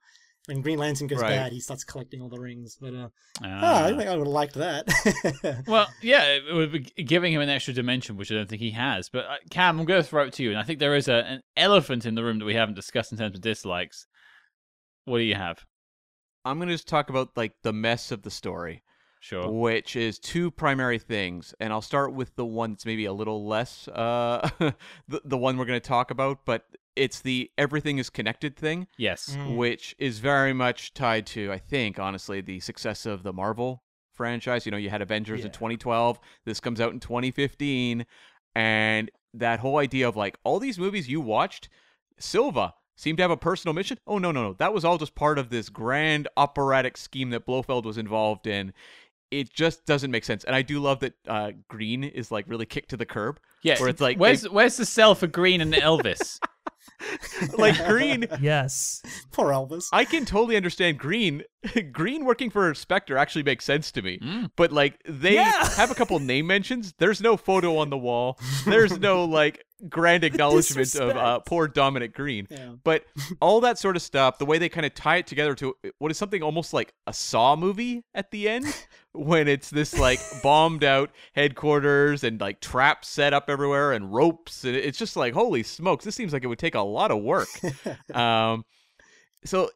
when 0.48 0.62
Green 0.62 0.78
Lantern 0.78 1.08
goes 1.08 1.20
Right. 1.22 1.30
bad, 1.30 1.52
he 1.52 1.60
starts 1.60 1.84
collecting 1.84 2.22
all 2.22 2.30
the 2.30 2.40
rings. 2.40 2.78
But 2.80 2.94
uh, 2.94 3.10
Ah. 3.44 3.60
ah, 3.62 3.84
I 3.86 3.90
think 3.96 4.10
I 4.10 4.16
would 4.16 4.28
have 4.28 4.28
liked 4.28 4.56
that. 4.56 5.64
Well, 5.68 5.88
yeah, 6.02 6.24
it 6.36 6.54
would 6.54 6.72
be 6.72 6.80
giving 7.04 7.34
him 7.34 7.42
an 7.42 7.50
extra 7.50 7.74
dimension, 7.74 8.18
which 8.18 8.32
I 8.32 8.36
don't 8.36 8.48
think 8.50 8.62
he 8.62 8.72
has. 8.72 9.10
But 9.10 9.26
uh, 9.26 9.36
Cam, 9.50 9.80
I'm 9.80 9.86
going 9.86 10.02
to 10.02 10.08
throw 10.08 10.24
it 10.26 10.34
to 10.34 10.44
you, 10.44 10.50
and 10.52 10.60
I 10.60 10.64
think 10.64 10.80
there 10.80 10.96
is 10.96 11.08
a, 11.08 11.26
an 11.26 11.42
elephant 11.58 12.06
in 12.06 12.16
the 12.16 12.24
room 12.24 12.40
that 12.40 12.46
we 12.46 12.54
haven't 12.56 12.76
discussed 12.76 13.12
in 13.12 13.18
terms 13.18 13.36
of 13.36 13.42
dislikes. 13.42 14.06
What 15.06 15.18
do 15.20 15.24
you 15.24 15.36
have? 15.36 15.66
I'm 16.44 16.60
gonna 16.60 16.72
just 16.74 16.88
talk 16.88 17.10
about 17.10 17.30
like 17.36 17.54
the 17.64 17.74
mess 17.74 18.12
of 18.12 18.22
the 18.22 18.32
story. 18.32 18.84
Sure. 19.22 19.50
which 19.52 19.96
is 19.96 20.20
two 20.20 20.52
primary 20.52 21.00
things 21.00 21.56
and 21.60 21.74
i'll 21.74 21.82
start 21.82 22.14
with 22.14 22.36
the 22.36 22.46
one 22.46 22.74
that's 22.74 22.86
maybe 22.86 23.06
a 23.06 23.14
little 23.14 23.48
less 23.48 23.88
uh 23.88 24.48
the, 24.60 25.22
the 25.26 25.38
one 25.38 25.58
we're 25.58 25.66
going 25.66 25.82
to 25.82 25.88
talk 25.88 26.12
about 26.12 26.46
but 26.46 26.64
it's 26.96 27.22
the 27.22 27.52
everything 27.58 27.98
is 27.98 28.10
connected 28.10 28.56
thing 28.56 28.88
Yes. 28.98 29.36
Mm. 29.38 29.58
which 29.58 29.96
is 29.98 30.20
very 30.20 30.54
much 30.54 30.94
tied 30.94 31.26
to 31.28 31.52
i 31.52 31.58
think 31.58 32.00
honestly 32.00 32.42
the 32.42 32.60
success 32.60 33.06
of 33.06 33.24
the 33.24 33.34
marvel 33.34 33.84
franchise 34.14 34.66
you 34.66 34.72
know 34.72 34.78
you 34.78 34.90
had 34.90 35.02
avengers 35.02 35.44
in 35.44 35.52
2012 35.52 36.20
this 36.46 36.60
comes 36.62 36.80
out 36.80 36.94
in 36.94 37.00
2015 37.00 38.06
and 38.56 39.12
that 39.34 39.60
whole 39.60 39.78
idea 39.78 40.08
of 40.08 40.16
like 40.16 40.38
all 40.46 40.60
these 40.60 40.80
movies 40.80 41.10
you 41.10 41.20
watched 41.20 41.68
silva 42.18 42.74
seemed 42.96 43.18
to 43.18 43.22
have 43.24 43.32
a 43.32 43.36
personal 43.38 43.74
mission 43.74 43.98
oh 44.08 44.18
no 44.18 44.32
no 44.32 44.42
no 44.42 44.54
that 44.54 44.74
was 44.74 44.86
all 44.86 44.98
just 44.98 45.16
part 45.16 45.38
of 45.38 45.50
this 45.50 45.68
grand 45.70 46.28
operatic 46.38 46.96
scheme 46.96 47.30
that 47.32 47.46
blofeld 47.46 47.86
was 47.86 47.98
involved 47.98 48.48
in 48.48 48.72
it 49.32 49.52
just 49.52 49.86
doesn't 49.86 50.12
make 50.12 50.24
sense 50.24 50.46
and 50.46 50.56
i 50.56 50.62
do 50.62 50.80
love 50.80 51.00
that 51.02 51.14
uh, 51.28 51.52
green 51.68 52.04
is 52.06 52.32
like 52.32 52.46
really 52.48 52.66
kicked 52.66 52.90
to 52.92 52.96
the 52.98 53.06
curb 53.06 53.38
Yeah. 53.64 53.78
where 53.80 53.90
it's 53.90 54.00
like 54.00 54.18
where's 54.18 54.48
where's 54.48 54.78
the 54.78 54.86
cell 54.86 55.14
for 55.16 55.28
Green 55.28 55.60
and 55.60 55.74
Elvis? 55.74 56.40
like 57.58 57.84
green 57.88 58.26
Yes. 58.42 59.02
Poor 59.32 59.48
Elvis. 59.52 59.88
I 59.92 60.06
can 60.06 60.26
totally 60.26 60.56
understand 60.56 60.98
Green. 60.98 61.44
Green 61.92 62.26
working 62.26 62.50
for 62.50 62.74
Spectre 62.76 63.18
actually 63.18 63.44
makes 63.44 63.66
sense 63.66 63.92
to 63.94 64.02
me. 64.02 64.20
Mm. 64.20 64.52
But 64.56 64.72
like 64.72 65.02
they 65.08 65.36
Yeah. 65.36 65.68
have 65.76 65.92
a 65.92 65.96
couple 65.96 66.18
name 66.20 66.48
mentions. 66.48 66.94
There's 67.00 67.22
no 67.22 67.38
photo 67.38 67.78
on 67.78 67.90
the 67.90 67.98
wall. 67.98 68.40
There's 68.66 69.00
no 69.00 69.26
like 69.26 69.64
grand 69.90 70.24
acknowledgement 70.24 70.94
of 70.96 71.10
uh, 71.18 71.40
poor 71.40 71.68
Dominic 71.68 72.14
Green. 72.14 72.48
Yeah. 72.50 72.74
But 72.84 73.06
all 73.42 73.62
that 73.62 73.78
sort 73.80 73.96
of 73.96 74.02
stuff, 74.02 74.38
the 74.38 74.46
way 74.46 74.58
they 74.58 74.70
kind 74.70 74.86
of 74.86 74.94
tie 74.94 75.18
it 75.18 75.28
together 75.28 75.56
to 75.56 75.76
what 76.00 76.12
is 76.12 76.18
something 76.18 76.42
almost 76.44 76.74
like 76.74 76.94
a 77.08 77.14
Saw 77.14 77.56
movie 77.56 78.04
at 78.14 78.32
the 78.32 78.48
end, 78.48 78.66
when 79.16 79.48
it's 79.48 79.70
this 79.70 79.98
like 79.98 80.20
bombed 80.44 80.84
out 80.84 81.12
headquarters 81.34 82.24
and 82.24 82.40
like 82.40 82.62
traps 82.62 83.08
set 83.08 83.34
up 83.34 83.50
everywhere 83.50 83.94
and 83.94 84.14
ropes, 84.14 84.64
and 84.64 84.76
it's 84.76 84.98
just 84.98 85.16
like 85.16 85.34
holy 85.34 85.64
smokes, 85.64 86.06
this 86.06 86.16
seems 86.16 86.34
like 86.34 86.44
it 86.44 86.48
would 86.48 86.60
take 86.60 86.76
a 86.76 86.82
lot 86.82 87.12
of 87.12 87.22
work. 87.22 87.48
um, 88.14 88.66
so 89.44 89.70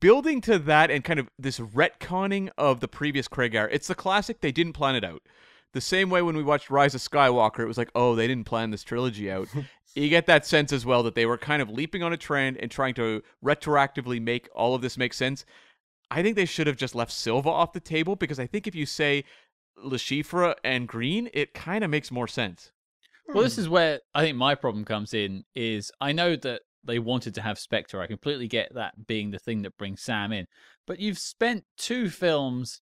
building 0.00 0.40
to 0.42 0.58
that 0.58 0.90
and 0.90 1.04
kind 1.04 1.20
of 1.20 1.28
this 1.38 1.58
retconning 1.58 2.50
of 2.58 2.80
the 2.80 2.88
previous 2.88 3.28
Craig 3.28 3.54
era, 3.54 3.68
it's 3.70 3.88
the 3.88 3.94
classic. 3.94 4.40
They 4.40 4.52
didn't 4.52 4.72
plan 4.72 4.96
it 4.96 5.04
out. 5.04 5.22
The 5.72 5.80
same 5.80 6.10
way 6.10 6.22
when 6.22 6.36
we 6.36 6.42
watched 6.42 6.70
Rise 6.70 6.94
of 6.94 7.02
Skywalker, 7.02 7.60
it 7.60 7.66
was 7.66 7.78
like, 7.78 7.90
oh, 7.94 8.14
they 8.14 8.26
didn't 8.26 8.46
plan 8.46 8.70
this 8.70 8.82
trilogy 8.82 9.30
out. 9.30 9.48
you 9.94 10.08
get 10.08 10.26
that 10.26 10.46
sense 10.46 10.72
as 10.72 10.86
well 10.86 11.02
that 11.02 11.14
they 11.14 11.26
were 11.26 11.38
kind 11.38 11.62
of 11.62 11.70
leaping 11.70 12.02
on 12.02 12.12
a 12.12 12.16
trend 12.16 12.56
and 12.58 12.70
trying 12.70 12.94
to 12.94 13.22
retroactively 13.44 14.20
make 14.20 14.48
all 14.54 14.74
of 14.74 14.82
this 14.82 14.96
make 14.96 15.14
sense. 15.14 15.44
I 16.10 16.22
think 16.22 16.36
they 16.36 16.44
should 16.44 16.66
have 16.66 16.76
just 16.76 16.94
left 16.94 17.12
Silva 17.12 17.48
off 17.48 17.72
the 17.72 17.80
table 17.80 18.16
because 18.16 18.38
I 18.38 18.46
think 18.46 18.66
if 18.66 18.74
you 18.74 18.86
say 18.86 19.24
Le 19.76 19.98
Chiffre 19.98 20.54
and 20.62 20.86
Green, 20.86 21.28
it 21.34 21.54
kind 21.54 21.84
of 21.84 21.90
makes 21.90 22.10
more 22.10 22.28
sense. 22.28 22.70
Well, 23.28 23.42
this 23.42 23.56
hmm. 23.56 23.62
is 23.62 23.68
where 23.68 24.00
I 24.14 24.22
think 24.22 24.36
my 24.36 24.54
problem 24.54 24.84
comes 24.84 25.12
in. 25.12 25.44
Is 25.54 25.90
I 26.00 26.12
know 26.12 26.36
that 26.36 26.62
they 26.84 26.98
wanted 26.98 27.34
to 27.34 27.42
have 27.42 27.58
Spectre. 27.58 28.00
I 28.00 28.06
completely 28.06 28.48
get 28.48 28.74
that 28.74 29.06
being 29.06 29.30
the 29.30 29.38
thing 29.38 29.62
that 29.62 29.76
brings 29.76 30.02
Sam 30.02 30.32
in. 30.32 30.46
But 30.86 31.00
you've 31.00 31.18
spent 31.18 31.64
two 31.76 32.08
films, 32.08 32.80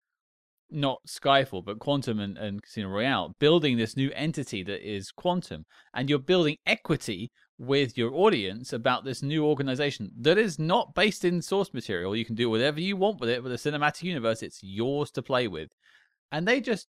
not 0.71 1.01
Skyfall, 1.09 1.65
but 1.65 1.81
Quantum 1.81 2.21
and, 2.21 2.39
and 2.39 2.63
Casino 2.63 2.89
Royale, 2.89 3.35
building 3.41 3.77
this 3.77 3.97
new 3.97 4.11
entity 4.15 4.63
that 4.63 4.89
is 4.89 5.11
Quantum, 5.11 5.65
and 5.93 6.09
you're 6.09 6.19
building 6.21 6.57
equity 6.65 7.31
with 7.59 7.99
your 7.99 8.15
audience 8.15 8.73
about 8.73 9.05
this 9.05 9.23
new 9.23 9.45
organization 9.45 10.13
that 10.21 10.39
is 10.39 10.59
not 10.59 10.95
based 10.95 11.25
in 11.25 11.43
source 11.43 11.75
material. 11.75 12.15
You 12.15 12.25
can 12.25 12.37
do 12.37 12.49
whatever 12.49 12.81
you 12.81 12.97
want 12.97 13.21
with 13.21 13.31
it 13.31 13.43
with 13.43 13.51
the 13.53 13.71
cinematic 13.71 14.05
universe. 14.05 14.43
It's 14.43 14.63
yours 14.63 15.11
to 15.13 15.23
play 15.23 15.49
with, 15.49 15.71
and 16.31 16.47
they 16.47 16.61
just 16.61 16.87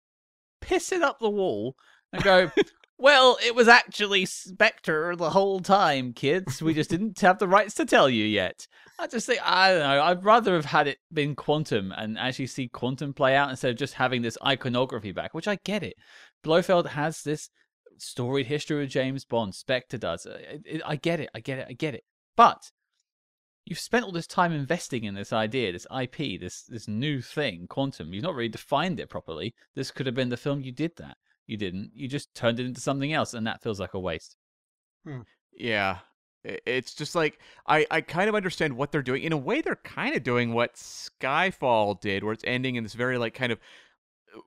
piss 0.62 0.92
it 0.92 1.02
up 1.02 1.20
the 1.20 1.30
wall 1.30 1.76
and 2.14 2.24
go. 2.24 2.52
Well, 3.02 3.38
it 3.42 3.56
was 3.56 3.70
actually 3.70 4.26
Spectre 4.26 5.16
the 5.16 5.30
whole 5.30 5.62
time, 5.62 6.12
kids. 6.12 6.62
We 6.62 6.74
just 6.74 6.90
didn't 6.90 7.18
have 7.22 7.40
the 7.40 7.48
rights 7.48 7.74
to 7.76 7.86
tell 7.86 8.10
you 8.10 8.26
yet. 8.26 8.68
I 9.00 9.08
just 9.08 9.26
think 9.26 9.40
I 9.42 9.72
don't 9.72 9.80
know. 9.80 10.04
I'd 10.04 10.26
rather 10.26 10.54
have 10.56 10.66
had 10.66 10.88
it 10.90 10.98
been 11.14 11.34
Quantum 11.34 11.94
and 11.94 12.18
actually 12.20 12.48
see 12.48 12.68
Quantum 12.68 13.14
play 13.14 13.38
out 13.38 13.52
instead 13.52 13.72
of 13.72 13.78
just 13.78 13.94
having 13.94 14.22
this 14.22 14.38
iconography 14.46 15.14
back, 15.14 15.34
which 15.34 15.48
I 15.48 15.60
get 15.64 15.82
it. 15.82 15.94
Blofeld 16.44 16.88
has 16.88 17.24
this 17.24 17.50
storied 18.02 18.48
history 18.48 18.80
with 18.80 18.90
James 18.90 19.26
Bond. 19.26 19.56
Spectre 19.56 19.98
does. 19.98 20.26
Uh, 20.26 20.40
I 20.86 20.96
get 20.96 21.20
it. 21.20 21.30
I 21.34 21.40
get 21.40 21.60
it. 21.60 21.68
I 21.70 21.74
get 21.74 21.96
it. 21.96 22.04
But 22.36 22.72
you've 23.66 23.80
spent 23.80 24.06
all 24.06 24.12
this 24.12 24.28
time 24.28 24.52
investing 24.52 25.04
in 25.04 25.14
this 25.14 25.32
idea, 25.32 25.72
this 25.72 25.88
IP, 25.96 26.40
this 26.40 26.64
this 26.64 26.88
new 26.88 27.22
thing, 27.22 27.68
Quantum. 27.68 28.14
You've 28.14 28.24
not 28.24 28.36
really 28.36 28.50
defined 28.50 29.00
it 29.00 29.10
properly. 29.10 29.54
This 29.76 29.92
could 29.92 30.06
have 30.06 30.16
been 30.16 30.30
the 30.30 30.38
film 30.38 30.62
you 30.62 30.72
did 30.72 30.92
that. 30.98 31.18
You 31.48 31.58
didn't. 31.58 31.92
You 31.94 32.08
just 32.08 32.34
turned 32.36 32.60
it 32.60 32.66
into 32.66 32.82
something 32.82 33.14
else, 33.14 33.34
and 33.34 33.46
that 33.48 33.62
feels 33.62 33.80
like 33.80 33.94
a 33.94 34.00
waste. 34.00 34.36
Yeah. 35.54 36.00
It's 36.44 36.94
just 36.94 37.16
like 37.16 37.40
I, 37.68 37.86
I 37.92 38.02
kind 38.02 38.30
of 38.30 38.36
understand 38.36 38.78
what 38.78 38.92
they're 38.92 39.02
doing. 39.02 39.24
In 39.24 39.34
a 39.34 39.38
way, 39.38 39.62
they're 39.62 39.76
kind 39.76 40.16
of 40.16 40.24
doing 40.24 40.54
what 40.54 40.76
Skyfall 40.76 42.00
did, 42.00 42.24
where 42.24 42.34
it's 42.34 42.46
ending 42.48 42.76
in 42.76 42.84
this 42.84 42.94
very 42.94 43.18
like 43.18 43.34
kind 43.34 43.52
of 43.52 43.60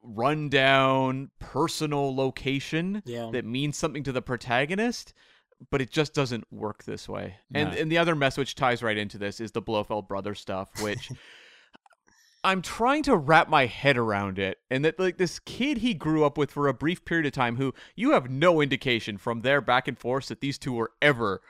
rundown 0.02 1.30
personal 1.38 2.14
location 2.14 3.02
Yeah. 3.04 3.30
that 3.32 3.44
means 3.44 3.76
something 3.76 4.02
to 4.04 4.12
the 4.12 4.22
protagonist, 4.22 5.12
but 5.70 5.80
it 5.80 5.90
just 5.90 6.14
doesn't 6.14 6.44
work 6.52 6.84
this 6.84 7.09
way. 7.09 7.36
And 7.54 7.72
and 7.74 7.90
the 7.90 7.98
other 7.98 8.14
mess 8.14 8.36
which 8.36 8.54
ties 8.54 8.82
right 8.82 8.96
into 8.96 9.18
this 9.18 9.40
is 9.40 9.52
the 9.52 9.62
Blofeld 9.62 10.09
brother 10.09 10.34
stuff, 10.34 10.68
which 10.82 11.10
I'm 12.44 12.60
trying 12.62 13.04
to 13.04 13.16
wrap 13.16 13.48
my 13.48 13.66
head 13.66 13.96
around 13.96 14.38
it. 14.38 14.59
And 14.70 14.84
that 14.84 14.98
like 14.98 15.16
this 15.18 15.38
kid 15.38 15.78
he 15.78 15.94
grew 15.94 16.24
up 16.24 16.36
with 16.36 16.50
for 16.50 16.66
a 16.66 16.74
brief 16.74 17.04
period 17.04 17.26
of 17.26 17.32
time 17.32 17.56
who 17.56 17.72
you 17.94 18.12
have 18.12 18.28
no 18.30 18.60
indication 18.60 19.16
from 19.16 19.42
their 19.42 19.60
back 19.60 19.86
and 19.86 19.96
forth 19.98 20.26
that 20.28 20.40
these 20.40 20.59
two 20.59 20.72
were 20.72 20.92
ever 21.00 21.40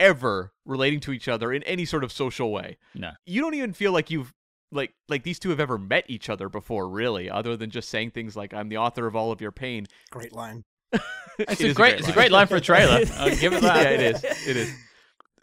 ever 0.00 0.52
relating 0.64 0.98
to 0.98 1.12
each 1.12 1.28
other 1.28 1.52
in 1.52 1.62
any 1.62 1.84
sort 1.84 2.02
of 2.02 2.10
social 2.10 2.50
way. 2.50 2.76
No. 2.92 3.12
You 3.24 3.40
don't 3.40 3.54
even 3.54 3.72
feel 3.72 3.92
like 3.92 4.10
you've 4.10 4.32
like 4.72 4.92
like 5.08 5.22
these 5.22 5.38
two 5.38 5.50
have 5.50 5.60
ever 5.60 5.78
met 5.78 6.04
each 6.08 6.28
other 6.28 6.48
before 6.48 6.88
really 6.88 7.30
other 7.30 7.56
than 7.56 7.70
just 7.70 7.88
saying 7.88 8.10
things 8.10 8.34
like 8.36 8.52
I'm 8.54 8.68
the 8.68 8.78
author 8.78 9.06
of 9.06 9.14
all 9.14 9.30
of 9.32 9.40
your 9.40 9.52
pain. 9.52 9.86
Great 10.10 10.32
line. 10.34 10.64
It's 11.38 11.60
It 11.60 11.64
a 11.64 11.68
is 11.68 11.76
great, 11.76 11.98
it's 11.98 12.08
a 12.08 12.12
great 12.12 12.30
line 12.30 12.46
for 12.46 12.56
a 12.56 12.60
trailer. 12.60 13.04
I'll 13.16 13.28
uh, 13.32 13.34
give 13.34 13.54
it 13.54 13.62
that. 13.62 13.84
yeah, 13.84 13.90
it 13.90 14.00
is. 14.16 14.24
It 14.46 14.56
is. 14.58 14.74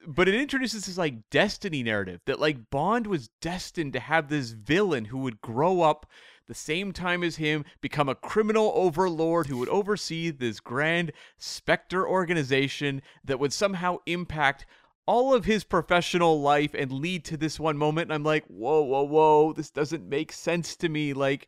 But 0.07 0.27
it 0.27 0.35
introduces 0.35 0.85
this 0.85 0.97
like 0.99 1.29
destiny 1.31 1.81
narrative 1.81 2.21
that 2.25 2.39
like 2.39 2.69
Bond 2.69 3.07
was 3.07 3.29
destined 3.41 3.93
to 3.93 3.99
have 3.99 4.29
this 4.29 4.51
villain 4.51 5.05
who 5.05 5.17
would 5.19 5.41
grow 5.41 5.81
up 5.81 6.05
the 6.47 6.53
same 6.55 6.91
time 6.91 7.23
as 7.23 7.35
him, 7.37 7.63
become 7.79 8.09
a 8.09 8.15
criminal 8.15 8.71
overlord 8.75 9.47
who 9.47 9.57
would 9.57 9.69
oversee 9.69 10.31
this 10.31 10.59
grand 10.59 11.11
Spectre 11.37 12.07
organization 12.07 13.01
that 13.23 13.39
would 13.39 13.53
somehow 13.53 13.97
impact 14.05 14.65
all 15.09 15.33
of 15.33 15.45
his 15.45 15.63
professional 15.63 16.39
life 16.39 16.75
and 16.75 16.91
lead 16.91 17.25
to 17.25 17.35
this 17.35 17.59
one 17.59 17.75
moment. 17.75 18.05
And 18.05 18.13
I'm 18.13 18.23
like, 18.23 18.45
whoa, 18.45 18.83
whoa, 18.83 19.01
whoa, 19.01 19.53
this 19.53 19.71
doesn't 19.71 20.07
make 20.07 20.31
sense 20.31 20.75
to 20.75 20.87
me. 20.87 21.13
Like, 21.13 21.47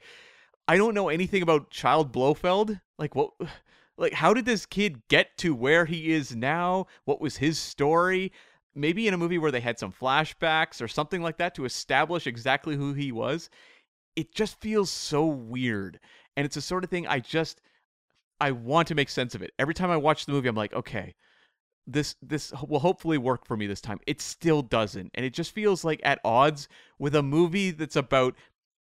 I 0.68 0.78
don't 0.78 0.96
know 0.96 1.10
anything 1.10 1.44
about 1.44 1.70
Child 1.70 2.12
Blofeld. 2.12 2.80
Like, 2.98 3.16
what? 3.16 3.32
Like, 3.98 4.14
how 4.14 4.34
did 4.34 4.46
this 4.46 4.66
kid 4.66 5.08
get 5.10 5.38
to 5.40 5.54
where 5.54 5.86
he 5.86 6.12
is 6.12 6.36
now? 6.36 6.88
What 7.06 7.22
was 7.22 7.38
his 7.38 7.60
story? 7.60 8.32
Maybe 8.74 9.08
in 9.08 9.14
a 9.14 9.18
movie 9.18 9.38
where 9.38 9.52
they 9.52 9.60
had 9.60 9.78
some 9.78 9.92
flashbacks 9.92 10.82
or 10.82 10.88
something 10.88 11.22
like 11.22 11.38
that 11.38 11.54
to 11.56 11.66
establish 11.66 12.26
exactly 12.26 12.76
who 12.76 12.94
he 12.94 13.12
was. 13.12 13.52
It 14.16 14.34
just 14.34 14.60
feels 14.60 14.90
so 14.90 15.28
weird. 15.28 16.00
And 16.36 16.48
it's 16.48 16.56
the 16.56 16.62
sort 16.62 16.84
of 16.84 16.90
thing 16.90 17.06
I 17.06 17.20
just 17.20 17.62
I 18.40 18.52
want 18.52 18.88
to 18.88 18.96
make 18.96 19.10
sense 19.10 19.36
of 19.36 19.44
it. 19.44 19.52
Every 19.60 19.76
time 19.76 19.92
I 19.92 19.98
watch 19.98 20.26
the 20.26 20.32
movie, 20.32 20.48
I'm 20.48 20.56
like, 20.56 20.74
okay, 20.74 21.14
this 21.88 22.16
this 22.22 22.54
will 22.68 22.80
hopefully 22.80 23.18
work 23.18 23.46
for 23.46 23.58
me 23.58 23.68
this 23.68 23.82
time. 23.82 24.00
It 24.08 24.22
still 24.22 24.62
doesn't. 24.62 25.12
And 25.14 25.26
it 25.26 25.34
just 25.34 25.52
feels 25.52 25.84
like 25.84 26.00
at 26.04 26.20
odds 26.24 26.68
with 27.00 27.16
a 27.16 27.24
movie 27.24 27.72
that's 27.72 27.96
about 27.96 28.36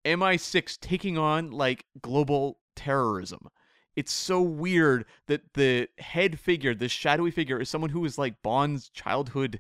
MI6 0.06 0.80
taking 0.80 1.18
on 1.18 1.52
like 1.52 1.86
global 2.02 2.60
terrorism. 2.76 3.48
It's 3.96 4.12
so 4.12 4.42
weird 4.42 5.06
that 5.28 5.54
the 5.54 5.88
head 6.00 6.40
figure, 6.40 6.74
this 6.74 6.92
shadowy 6.92 7.32
figure, 7.32 7.62
is 7.62 7.70
someone 7.70 7.92
who 7.92 8.04
is 8.06 8.18
like 8.18 8.42
Bond's 8.42 8.90
childhood 8.90 9.60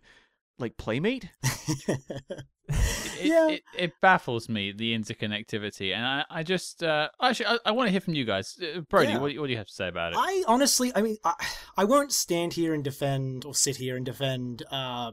like 0.58 0.78
playmate. 0.78 1.30
It, 3.20 3.26
Yeah. 3.28 3.48
it, 3.50 3.64
it 3.78 3.94
baffles 4.02 4.50
me 4.50 4.72
the 4.72 4.94
interconnectivity, 4.98 5.94
and 5.96 6.06
I, 6.06 6.26
I 6.30 6.44
just 6.44 6.84
uh, 6.84 7.10
actually 7.22 7.48
I, 7.48 7.58
I 7.66 7.72
want 7.72 7.88
to 7.88 7.92
hear 7.92 8.02
from 8.02 8.14
you 8.14 8.26
guys. 8.26 8.58
Uh, 8.62 8.82
Brody, 8.82 9.10
Yeah. 9.14 9.20
what, 9.20 9.28
do 9.30 9.34
you- 9.36 9.42
what 9.42 9.48
do 9.48 9.52
you 9.52 9.58
have 9.58 9.68
to 9.68 9.74
say 9.74 9.88
about 9.88 10.14
it? 10.14 10.18
I 10.20 10.44
honestly, 10.48 10.92
I 10.96 11.02
mean, 11.02 11.18
I, 11.24 11.34
I 11.78 11.84
won't 11.84 12.12
stand 12.12 12.54
here 12.54 12.74
and 12.74 12.84
defend 12.84 13.46
or 13.46 13.54
sit 13.54 13.78
here 13.78 13.96
and 13.96 14.06
defend 14.06 14.64
uh, 14.72 15.12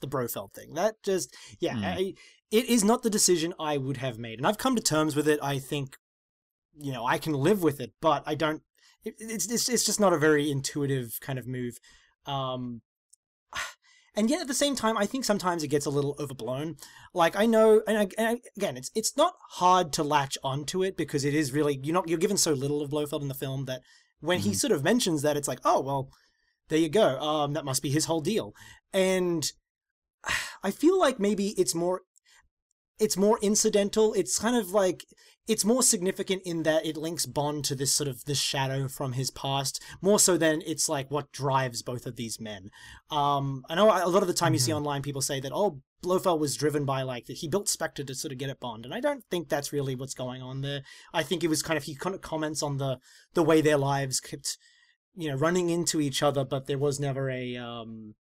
the 0.00 0.06
Brofeld 0.08 0.52
thing. 0.54 0.74
That 0.74 1.02
just, 1.02 1.34
yeah, 1.60 1.74
Hmm. 1.76 1.84
I, 1.84 2.14
it 2.50 2.66
is 2.66 2.84
not 2.84 3.02
the 3.02 3.10
decision 3.10 3.54
I 3.58 3.76
would 3.78 3.96
have 3.98 4.18
made, 4.18 4.38
and 4.38 4.46
I've 4.46 4.58
come 4.58 4.76
to 4.76 4.82
terms 4.82 5.16
with 5.16 5.26
it. 5.28 5.38
I 5.42 5.58
think, 5.58 5.96
you 6.78 6.92
know, 6.92 7.04
I 7.06 7.18
can 7.18 7.32
live 7.32 7.62
with 7.62 7.80
it, 7.80 7.92
but 8.00 8.22
I 8.26 8.34
don't. 8.34 8.62
It, 9.04 9.14
it's 9.18 9.46
it's 9.50 9.68
it's 9.68 9.84
just 9.84 9.98
not 10.00 10.12
a 10.12 10.18
very 10.18 10.50
intuitive 10.50 11.18
kind 11.20 11.38
of 11.38 11.46
move. 11.46 11.78
Um, 12.26 12.82
and 14.14 14.28
yet 14.28 14.42
at 14.42 14.46
the 14.46 14.54
same 14.54 14.76
time, 14.76 14.98
I 14.98 15.06
think 15.06 15.24
sometimes 15.24 15.62
it 15.62 15.68
gets 15.68 15.86
a 15.86 15.90
little 15.90 16.16
overblown. 16.18 16.76
Like 17.14 17.34
I 17.36 17.46
know, 17.46 17.82
and, 17.86 17.96
I, 17.96 18.08
and 18.18 18.28
I, 18.28 18.40
again, 18.56 18.76
it's 18.76 18.90
it's 18.94 19.16
not 19.16 19.34
hard 19.52 19.92
to 19.94 20.02
latch 20.02 20.36
onto 20.44 20.82
it 20.82 20.96
because 20.96 21.24
it 21.24 21.34
is 21.34 21.52
really 21.52 21.80
you're 21.82 21.94
not 21.94 22.08
you're 22.08 22.18
given 22.18 22.36
so 22.36 22.52
little 22.52 22.82
of 22.82 22.90
Blofeld 22.90 23.22
in 23.22 23.28
the 23.28 23.34
film 23.34 23.64
that 23.66 23.80
when 24.20 24.40
he 24.40 24.54
sort 24.54 24.72
of 24.72 24.84
mentions 24.84 25.22
that, 25.22 25.36
it's 25.36 25.48
like, 25.48 25.60
oh 25.64 25.80
well, 25.80 26.10
there 26.68 26.78
you 26.78 26.88
go. 26.88 27.18
Um, 27.20 27.54
that 27.54 27.64
must 27.64 27.82
be 27.82 27.90
his 27.90 28.04
whole 28.04 28.20
deal. 28.20 28.54
And 28.92 29.50
I 30.62 30.70
feel 30.70 30.98
like 30.98 31.18
maybe 31.18 31.48
it's 31.58 31.74
more 31.74 32.02
it's 32.98 33.16
more 33.16 33.38
incidental. 33.42 34.12
It's 34.14 34.38
kind 34.38 34.56
of 34.56 34.70
like 34.70 35.04
it's 35.48 35.64
more 35.64 35.82
significant 35.82 36.42
in 36.44 36.62
that 36.62 36.86
it 36.86 36.96
links 36.96 37.26
Bond 37.26 37.64
to 37.64 37.74
this 37.74 37.92
sort 37.92 38.08
of 38.08 38.24
this 38.24 38.38
shadow 38.38 38.88
from 38.88 39.12
his 39.12 39.30
past, 39.30 39.82
more 40.00 40.18
so 40.18 40.36
than 40.36 40.62
it's 40.64 40.88
like 40.88 41.10
what 41.10 41.32
drives 41.32 41.82
both 41.82 42.06
of 42.06 42.16
these 42.16 42.40
men. 42.40 42.70
Um, 43.10 43.64
I 43.68 43.74
know 43.74 43.86
a 43.86 44.08
lot 44.08 44.22
of 44.22 44.28
the 44.28 44.34
time 44.34 44.52
you 44.52 44.60
see 44.60 44.72
online 44.72 45.02
people 45.02 45.22
say 45.22 45.40
that 45.40 45.52
oh 45.52 45.80
Blofeld 46.02 46.40
was 46.40 46.56
driven 46.56 46.84
by 46.84 47.02
like 47.02 47.26
that 47.26 47.38
he 47.38 47.48
built 47.48 47.68
Spectre 47.68 48.04
to 48.04 48.14
sort 48.14 48.32
of 48.32 48.38
get 48.38 48.50
at 48.50 48.60
Bond, 48.60 48.84
and 48.84 48.94
I 48.94 49.00
don't 49.00 49.24
think 49.30 49.48
that's 49.48 49.72
really 49.72 49.94
what's 49.94 50.14
going 50.14 50.42
on 50.42 50.60
there. 50.60 50.82
I 51.12 51.22
think 51.22 51.42
it 51.42 51.48
was 51.48 51.62
kind 51.62 51.76
of 51.76 51.84
he 51.84 51.94
kind 51.94 52.14
of 52.14 52.20
comments 52.22 52.62
on 52.62 52.78
the 52.78 52.98
the 53.34 53.42
way 53.42 53.60
their 53.60 53.78
lives 53.78 54.20
kept 54.20 54.58
you 55.14 55.28
know 55.28 55.36
running 55.36 55.70
into 55.70 56.00
each 56.00 56.22
other, 56.22 56.44
but 56.44 56.66
there 56.66 56.78
was 56.78 57.00
never 57.00 57.30
a 57.30 57.56
um, 57.56 58.14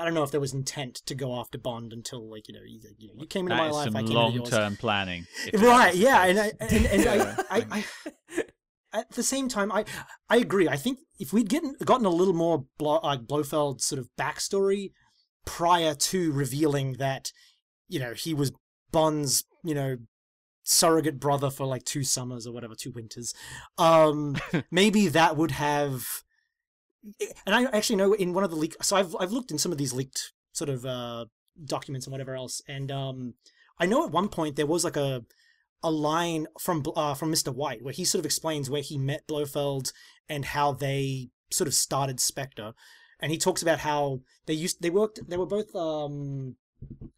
I 0.00 0.04
don't 0.04 0.14
know 0.14 0.22
if 0.22 0.30
there 0.30 0.40
was 0.40 0.54
intent 0.54 0.96
to 1.06 1.14
go 1.14 1.38
after 1.38 1.58
Bond 1.58 1.92
until 1.92 2.30
like 2.30 2.48
you 2.48 2.54
know 2.54 2.60
you, 2.66 2.80
you, 2.98 3.08
know, 3.08 3.14
you 3.18 3.26
came 3.26 3.46
into 3.46 3.54
That 3.54 3.62
my 3.62 3.70
life, 3.70 3.84
some 3.84 3.96
I 3.96 4.02
came 4.02 4.14
long-term 4.14 4.76
planning. 4.76 5.26
Right, 5.54 5.94
yeah, 5.94 6.24
and 6.24 6.40
I, 6.40 6.52
and, 6.60 6.86
and 6.86 7.04
Yeah, 7.04 7.42
I, 7.50 7.56
I, 7.70 7.84
I, 8.32 8.42
at 8.92 9.10
the 9.12 9.22
same 9.22 9.48
time, 9.48 9.70
I, 9.70 9.84
I 10.28 10.38
agree. 10.38 10.68
I 10.68 10.76
think 10.76 10.98
if 11.18 11.32
we'd 11.32 11.48
gotten 11.48 11.76
gotten 11.84 12.06
a 12.06 12.10
little 12.10 12.34
more 12.34 12.64
Blo- 12.78 13.00
uh, 13.02 13.16
Blofeld 13.18 13.82
sort 13.82 13.98
of 13.98 14.08
backstory 14.18 14.92
prior 15.44 15.94
to 15.94 16.32
revealing 16.32 16.94
that, 16.94 17.30
you 17.88 18.00
know, 18.00 18.14
he 18.14 18.34
was 18.34 18.52
Bond's, 18.90 19.44
you 19.64 19.74
know, 19.74 19.96
surrogate 20.62 21.20
brother 21.20 21.50
for 21.50 21.66
like 21.66 21.84
two 21.84 22.04
summers 22.04 22.46
or 22.46 22.52
whatever, 22.52 22.74
two 22.74 22.92
winters, 22.92 23.34
um, 23.78 24.36
maybe 24.70 25.08
that 25.08 25.36
would 25.36 25.52
have. 25.52 26.06
And 27.46 27.54
I 27.54 27.64
actually 27.76 27.96
know 27.96 28.12
in 28.12 28.32
one 28.32 28.44
of 28.44 28.50
the 28.50 28.56
leak, 28.56 28.76
so 28.82 28.96
I've 28.96 29.16
I've 29.18 29.32
looked 29.32 29.50
in 29.50 29.58
some 29.58 29.72
of 29.72 29.78
these 29.78 29.94
leaked 29.94 30.32
sort 30.52 30.68
of 30.68 30.84
uh, 30.84 31.26
documents 31.64 32.06
and 32.06 32.12
whatever 32.12 32.34
else, 32.34 32.60
and 32.68 32.90
um, 32.90 33.34
I 33.78 33.86
know 33.86 34.04
at 34.04 34.12
one 34.12 34.28
point 34.28 34.56
there 34.56 34.66
was 34.66 34.84
like 34.84 34.96
a 34.96 35.24
a 35.82 35.90
line 35.90 36.46
from 36.58 36.82
uh, 36.94 37.14
from 37.14 37.32
Mr. 37.32 37.54
White 37.54 37.82
where 37.82 37.94
he 37.94 38.04
sort 38.04 38.20
of 38.20 38.26
explains 38.26 38.68
where 38.68 38.82
he 38.82 38.98
met 38.98 39.26
Blofeld 39.26 39.92
and 40.28 40.44
how 40.44 40.72
they 40.72 41.30
sort 41.50 41.68
of 41.68 41.74
started 41.74 42.20
Spectre, 42.20 42.74
and 43.18 43.32
he 43.32 43.38
talks 43.38 43.62
about 43.62 43.80
how 43.80 44.20
they 44.46 44.54
used 44.54 44.82
they 44.82 44.90
worked 44.90 45.20
they 45.28 45.38
were 45.38 45.46
both 45.46 45.74
um 45.74 46.56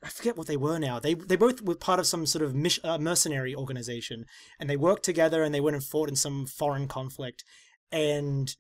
I 0.02 0.08
forget 0.08 0.36
what 0.36 0.46
they 0.46 0.56
were 0.56 0.78
now. 0.78 0.98
They 0.98 1.14
they 1.14 1.36
both 1.36 1.62
were 1.62 1.74
part 1.74 2.00
of 2.00 2.06
some 2.06 2.26
sort 2.26 2.44
of 2.44 2.54
mis- 2.54 2.80
uh, 2.84 2.98
mercenary 2.98 3.54
organization, 3.54 4.26
and 4.58 4.68
they 4.68 4.76
worked 4.76 5.04
together 5.04 5.42
and 5.42 5.54
they 5.54 5.60
went 5.60 5.76
and 5.76 5.84
fought 5.84 6.08
in 6.08 6.16
some 6.16 6.46
foreign 6.46 6.88
conflict, 6.88 7.44
and 7.90 8.54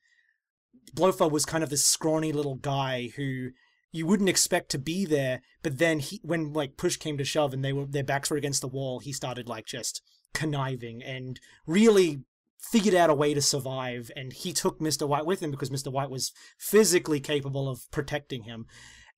Blofeld 0.94 1.32
was 1.32 1.44
kind 1.44 1.64
of 1.64 1.70
this 1.70 1.84
scrawny 1.84 2.32
little 2.32 2.56
guy 2.56 3.10
who 3.16 3.50
you 3.90 4.06
wouldn't 4.06 4.28
expect 4.28 4.70
to 4.70 4.78
be 4.78 5.04
there, 5.04 5.42
but 5.62 5.78
then 5.78 5.98
he, 5.98 6.20
when 6.22 6.52
like 6.52 6.76
push 6.76 6.96
came 6.96 7.18
to 7.18 7.24
shove 7.24 7.52
and 7.52 7.64
they 7.64 7.72
were 7.72 7.86
their 7.86 8.02
backs 8.02 8.30
were 8.30 8.36
against 8.36 8.60
the 8.60 8.68
wall, 8.68 9.00
he 9.00 9.12
started 9.12 9.48
like 9.48 9.66
just 9.66 10.02
conniving 10.32 11.02
and 11.02 11.40
really 11.66 12.22
figured 12.58 12.94
out 12.94 13.10
a 13.10 13.14
way 13.14 13.34
to 13.34 13.42
survive. 13.42 14.10
And 14.16 14.32
he 14.32 14.52
took 14.52 14.80
Mister 14.80 15.06
White 15.06 15.26
with 15.26 15.40
him 15.40 15.50
because 15.50 15.70
Mister 15.70 15.90
White 15.90 16.10
was 16.10 16.32
physically 16.58 17.20
capable 17.20 17.68
of 17.68 17.90
protecting 17.90 18.44
him, 18.44 18.66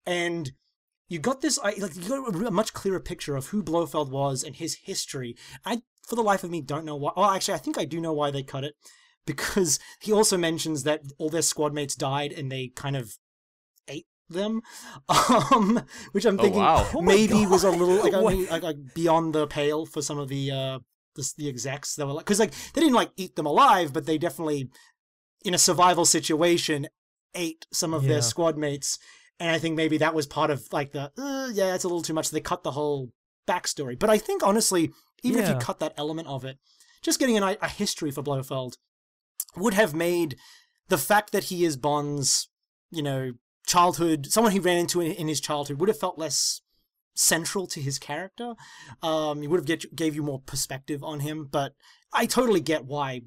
and 0.04 0.52
you 1.08 1.18
got 1.18 1.40
this 1.40 1.58
like 1.58 1.94
you 1.94 2.08
got 2.08 2.34
a 2.34 2.50
much 2.50 2.72
clearer 2.72 2.98
picture 2.98 3.36
of 3.36 3.48
who 3.48 3.62
Blofeld 3.62 4.10
was 4.10 4.42
and 4.42 4.56
his 4.56 4.78
history. 4.82 5.36
I, 5.64 5.82
for 6.06 6.16
the 6.16 6.22
life 6.22 6.42
of 6.42 6.50
me, 6.50 6.60
don't 6.60 6.84
know 6.84 6.96
why. 6.96 7.12
Well, 7.16 7.30
actually, 7.30 7.54
I 7.54 7.58
think 7.58 7.78
I 7.78 7.84
do 7.84 8.00
know 8.00 8.12
why 8.12 8.30
they 8.30 8.42
cut 8.42 8.64
it 8.64 8.74
because 9.26 9.78
he 10.00 10.12
also 10.12 10.36
mentions 10.36 10.82
that 10.84 11.02
all 11.18 11.30
their 11.30 11.42
squad 11.42 11.72
mates 11.72 11.94
died 11.94 12.32
and 12.32 12.50
they 12.50 12.68
kind 12.68 12.96
of 12.96 13.14
ate 13.88 14.06
them, 14.28 14.62
um, 15.52 15.82
which 16.12 16.24
I'm 16.24 16.38
Oh, 16.38 16.42
thinking. 16.42 16.62
Oh 16.94 17.02
my 17.02 17.16
maybe 17.16 17.46
was 17.46 17.64
a 17.64 17.70
little 17.70 17.96
like, 18.00 18.12
God. 18.12 18.24
only, 18.32 18.46
like 18.46 18.62
like 18.62 18.94
beyond 18.94 19.34
the 19.34 19.46
pale 19.46 19.86
for 19.86 20.02
some 20.02 20.18
of 20.18 20.28
the 20.28 20.50
uh 20.50 20.78
the, 21.14 21.32
the 21.38 21.48
execs 21.48 21.94
that 21.96 22.06
were 22.06 22.12
like 22.12 22.24
because 22.24 22.40
like 22.40 22.52
they 22.72 22.80
didn't 22.80 22.94
like 22.94 23.10
eat 23.16 23.36
them 23.36 23.46
alive, 23.46 23.92
but 23.92 24.06
they 24.06 24.18
definitely 24.18 24.68
in 25.44 25.54
a 25.54 25.58
survival 25.58 26.04
situation 26.04 26.88
ate 27.34 27.66
some 27.72 27.92
of 27.94 28.02
Yeah. 28.02 28.08
their 28.08 28.22
squad 28.22 28.56
mates, 28.56 28.98
and 29.38 29.50
I 29.50 29.58
think 29.58 29.76
maybe 29.76 29.98
that 29.98 30.14
was 30.14 30.26
part 30.26 30.50
of 30.50 30.66
like 30.72 30.92
the 30.92 31.12
uh, 31.18 31.50
yeah 31.52 31.70
that's 31.70 31.84
a 31.84 31.88
little 31.88 32.02
too 32.02 32.14
much. 32.14 32.28
So 32.28 32.36
they 32.36 32.40
cut 32.40 32.62
the 32.62 32.72
whole 32.72 33.10
backstory, 33.46 33.98
but 33.98 34.10
I 34.10 34.18
think 34.18 34.42
honestly, 34.42 34.90
even 35.22 35.38
if 35.40 35.48
you 35.48 35.54
cut 35.54 35.78
that 35.80 35.94
element 35.96 36.28
of 36.28 36.44
it, 36.44 36.58
just 37.02 37.18
getting 37.20 37.36
an, 37.36 37.42
a 37.60 37.68
history 37.68 38.10
for 38.10 38.22
Blofeld 38.22 38.76
would 39.56 39.74
have 39.74 39.94
made 39.94 40.36
the 40.88 40.98
fact 40.98 41.32
that 41.32 41.44
he 41.44 41.64
is 41.64 41.76
Bond's, 41.76 42.48
you 42.90 43.02
know, 43.02 43.32
childhood, 43.66 44.26
someone 44.26 44.52
he 44.52 44.58
ran 44.58 44.76
into 44.76 45.00
in, 45.00 45.28
his 45.28 45.40
childhood, 45.40 45.80
would 45.80 45.88
have 45.88 45.98
felt 45.98 46.18
less 46.18 46.60
central 47.14 47.66
to 47.68 47.80
his 47.80 47.98
character. 47.98 48.54
Um, 49.02 49.40
he 49.40 49.48
would 49.48 49.60
have 49.60 49.66
get, 49.66 49.94
gave 49.96 50.14
you 50.14 50.22
more 50.22 50.40
perspective 50.40 51.02
on 51.02 51.20
him. 51.20 51.48
But 51.50 51.74
I 52.12 52.26
totally 52.26 52.60
get 52.60 52.84
why, 52.84 53.22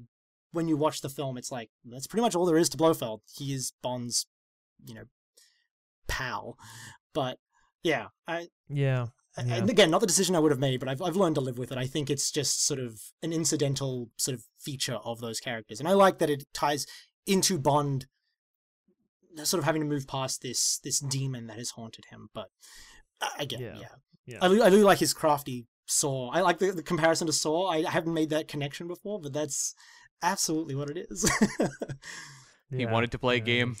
when 0.52 0.68
you 0.68 0.76
watch 0.76 1.00
the 1.00 1.08
film, 1.08 1.36
it's 1.36 1.52
like 1.52 1.70
that's 1.84 2.06
pretty 2.06 2.22
much 2.22 2.34
all 2.34 2.46
there 2.46 2.56
is 2.56 2.68
to 2.70 2.76
Blofeld. 2.76 3.20
He 3.36 3.52
is 3.52 3.72
Bond's, 3.82 4.26
you 4.86 4.94
know, 4.94 5.04
pal. 6.06 6.56
But 7.12 7.38
yeah, 7.82 8.08
I, 8.26 8.48
Yeah. 8.68 9.06
Yeah. 9.46 9.56
and 9.56 9.70
again, 9.70 9.90
not 9.90 10.00
the 10.00 10.06
decision 10.06 10.34
I 10.36 10.38
would 10.40 10.52
have 10.52 10.60
made, 10.60 10.80
but 10.80 10.88
I've 10.88 11.02
I've 11.02 11.16
learned 11.16 11.36
to 11.36 11.40
live 11.40 11.58
with 11.58 11.72
it. 11.72 11.78
I 11.78 11.86
think 11.86 12.10
it's 12.10 12.30
just 12.30 12.66
sort 12.66 12.80
of 12.80 13.00
an 13.22 13.32
incidental 13.32 14.10
sort 14.16 14.34
of 14.36 14.44
feature 14.60 14.96
of 14.96 15.20
those 15.20 15.40
characters, 15.40 15.80
and 15.80 15.88
I 15.88 15.92
like 15.92 16.18
that 16.18 16.30
it 16.30 16.44
ties 16.52 16.86
into 17.26 17.58
Bond, 17.58 18.06
uh, 19.38 19.44
sort 19.44 19.58
of 19.58 19.64
having 19.64 19.82
to 19.82 19.88
move 19.88 20.06
past 20.06 20.42
this 20.42 20.80
this 20.82 20.98
demon 20.98 21.46
that 21.48 21.58
has 21.58 21.70
haunted 21.70 22.06
him. 22.10 22.28
But 22.34 22.48
uh, 23.20 23.28
I 23.38 23.42
I 23.42 23.46
Yeah. 23.50 23.58
yeah, 23.58 23.88
Yeah. 24.26 24.38
I 24.40 24.46
I 24.66 24.70
do 24.70 24.82
like 24.82 24.98
his 24.98 25.14
crafty 25.14 25.66
saw. 25.86 26.30
I 26.30 26.40
like 26.42 26.58
the, 26.58 26.72
the 26.72 26.82
comparison 26.82 27.26
to 27.26 27.32
Saw. 27.32 27.68
I 27.68 27.82
haven't 27.88 28.14
made 28.14 28.30
that 28.30 28.48
connection 28.48 28.86
before, 28.88 29.20
but 29.20 29.32
that's 29.32 29.74
absolutely 30.22 30.74
what 30.74 30.90
it 30.90 31.06
is. 31.10 31.30
He 32.70 32.82
Yeah. 32.82 32.92
wanted 32.92 33.12
to 33.12 33.18
play 33.18 33.36
a 33.36 33.40
game. 33.40 33.76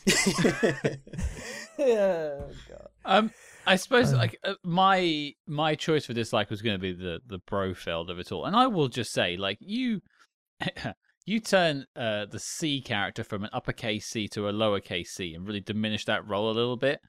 yeah. 1.78 2.40
God. 2.68 2.88
Um, 3.04 3.30
I 3.66 3.76
suppose 3.76 4.12
Uh. 4.12 4.16
like 4.16 4.38
uh, 4.44 4.54
my 4.64 5.32
my 5.46 5.74
choice 5.74 6.06
for 6.06 6.14
dislike 6.14 6.50
was 6.50 6.62
going 6.62 6.76
to 6.76 6.80
be 6.80 6.92
the 6.92 7.20
the 7.26 7.38
Brofeld 7.38 8.08
of 8.10 8.18
it 8.18 8.32
all, 8.32 8.44
and 8.46 8.56
I 8.56 8.66
will 8.66 8.88
just 8.88 9.12
say 9.12 9.36
like 9.36 9.58
you. 9.60 10.00
You 11.26 11.40
turn 11.40 11.84
uh, 11.94 12.24
the 12.24 12.38
C 12.38 12.80
character 12.80 13.22
from 13.22 13.44
an 13.44 13.50
uppercase 13.52 14.06
C 14.06 14.28
to 14.28 14.48
a 14.48 14.52
lowercase 14.54 15.08
C 15.08 15.34
and 15.34 15.46
really 15.46 15.60
diminish 15.60 16.06
that 16.06 16.26
role 16.26 16.50
a 16.50 16.56
little 16.56 16.78
bit. 16.78 17.00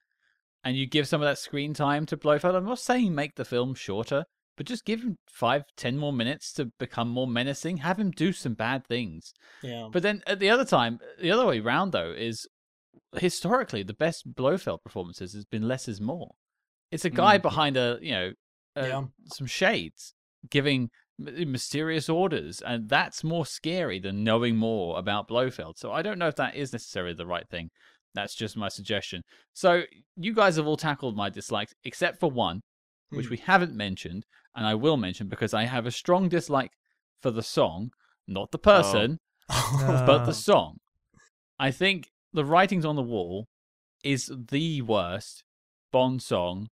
And 0.62 0.76
you 0.76 0.86
give 0.88 1.08
some 1.08 1.22
of 1.22 1.26
that 1.26 1.38
screen 1.38 1.74
time 1.74 2.06
to 2.08 2.18
Blofeld. 2.18 2.54
I'm 2.54 2.66
not 2.66 2.80
saying 2.80 3.16
make 3.16 3.36
the 3.36 3.46
film 3.46 3.76
shorter, 3.76 4.26
but 4.60 4.66
just 4.66 4.84
give 4.84 5.02
him 5.02 5.16
five, 5.30 5.64
ten 5.78 5.98
more 5.98 6.12
minutes 6.12 6.52
to 6.56 6.66
become 6.80 7.08
more 7.08 7.26
menacing. 7.28 7.78
Have 7.78 7.98
him 7.98 8.12
do 8.12 8.34
some 8.34 8.56
bad 8.56 8.86
things. 8.86 9.32
yeah, 9.64 9.88
But 9.90 10.04
then 10.04 10.22
at 10.28 10.40
the 10.40 10.50
other 10.50 10.66
time, 10.66 11.00
the 11.22 11.32
other 11.32 11.46
way 11.46 11.62
round 11.62 11.94
though 11.94 12.12
is 12.12 12.46
historically 13.16 13.84
the 13.84 13.94
best 13.94 14.34
Blofeld 14.36 14.84
performances 14.84 15.32
has 15.34 15.46
been 15.46 15.66
less 15.66 15.88
is 15.88 16.02
more. 16.02 16.32
It's 16.92 17.06
a 17.06 17.10
guy 17.10 17.38
Mm. 17.38 17.42
behind 17.42 17.78
a 17.78 18.00
you 18.02 18.12
know 18.12 18.32
uh, 18.76 18.86
Yeah. 18.86 19.04
some 19.34 19.48
shades 19.48 20.14
giving 20.50 20.90
mysterious 21.18 22.10
orders, 22.10 22.62
and 22.62 22.90
that's 22.90 23.24
more 23.24 23.46
scary 23.46 24.00
than 24.00 24.24
knowing 24.26 24.56
more 24.58 25.00
about 25.00 25.28
Blofeld. 25.30 25.78
So 25.78 25.92
I 25.94 26.02
don't 26.02 26.20
know 26.20 26.28
if 26.28 26.36
that 26.36 26.56
is 26.56 26.72
necessarily 26.74 27.14
the 27.14 27.26
right 27.26 27.48
thing. 27.50 27.70
That's 28.14 28.36
just 28.36 28.58
my 28.58 28.68
suggestion. 28.70 29.22
So 29.54 29.84
you 30.18 30.34
guys 30.34 30.58
have 30.58 30.68
all 30.68 30.78
tackled 30.78 31.16
my 31.16 31.30
dislikes 31.30 31.74
except 31.86 32.20
for 32.20 32.30
one, 32.30 32.62
which 33.10 33.26
Hmm. 33.28 33.32
we 33.32 33.38
haven't 33.38 33.74
mentioned, 33.74 34.26
and 34.56 34.66
I 34.66 34.76
will 34.76 34.98
mention 34.98 35.28
because 35.28 35.54
I 35.54 35.64
have 35.66 35.86
a 35.86 35.92
strong 35.92 36.30
dislike 36.30 36.72
for 37.22 37.32
the 37.32 37.44
song, 37.44 37.92
not 38.28 38.52
the 38.52 38.60
person 38.60 39.20
but 39.48 40.10
Uh, 40.22 40.26
the 40.26 40.34
song. 40.50 40.78
I 41.60 41.72
think 41.72 42.10
the 42.34 42.46
writings 42.46 42.86
on 42.86 42.96
the 42.96 43.02
wall 43.02 43.48
is 44.04 44.32
the 44.52 44.82
worst 44.82 45.44
Bond 45.92 46.22
song 46.22 46.70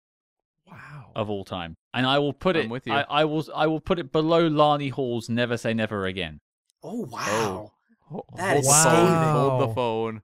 wow. 0.71 1.11
of 1.17 1.29
all 1.29 1.45
time, 1.45 1.77
and 1.93 2.07
I 2.07 2.19
will 2.21 2.33
put 2.33 2.57
I'm 2.57 2.63
it. 2.67 2.71
with 2.71 2.87
you. 2.87 2.93
I, 2.93 3.05
I 3.11 3.25
will. 3.25 3.45
I 3.55 3.67
will 3.67 3.81
put 3.81 3.99
it 3.99 4.13
below 4.13 4.47
Lani 4.47 4.89
Hall's 4.91 5.29
"Never 5.29 5.57
Say 5.57 5.75
Never 5.75 6.07
Again." 6.07 6.41
oh 6.83 7.07
wow, 7.11 7.73
Ho- 8.09 8.25
That 8.37 8.53
hold 8.53 8.59
is 8.61 8.67
the 8.69 8.91
phone. 8.91 9.23
Hold 9.33 9.61
the 9.69 9.75
phone. 9.75 10.23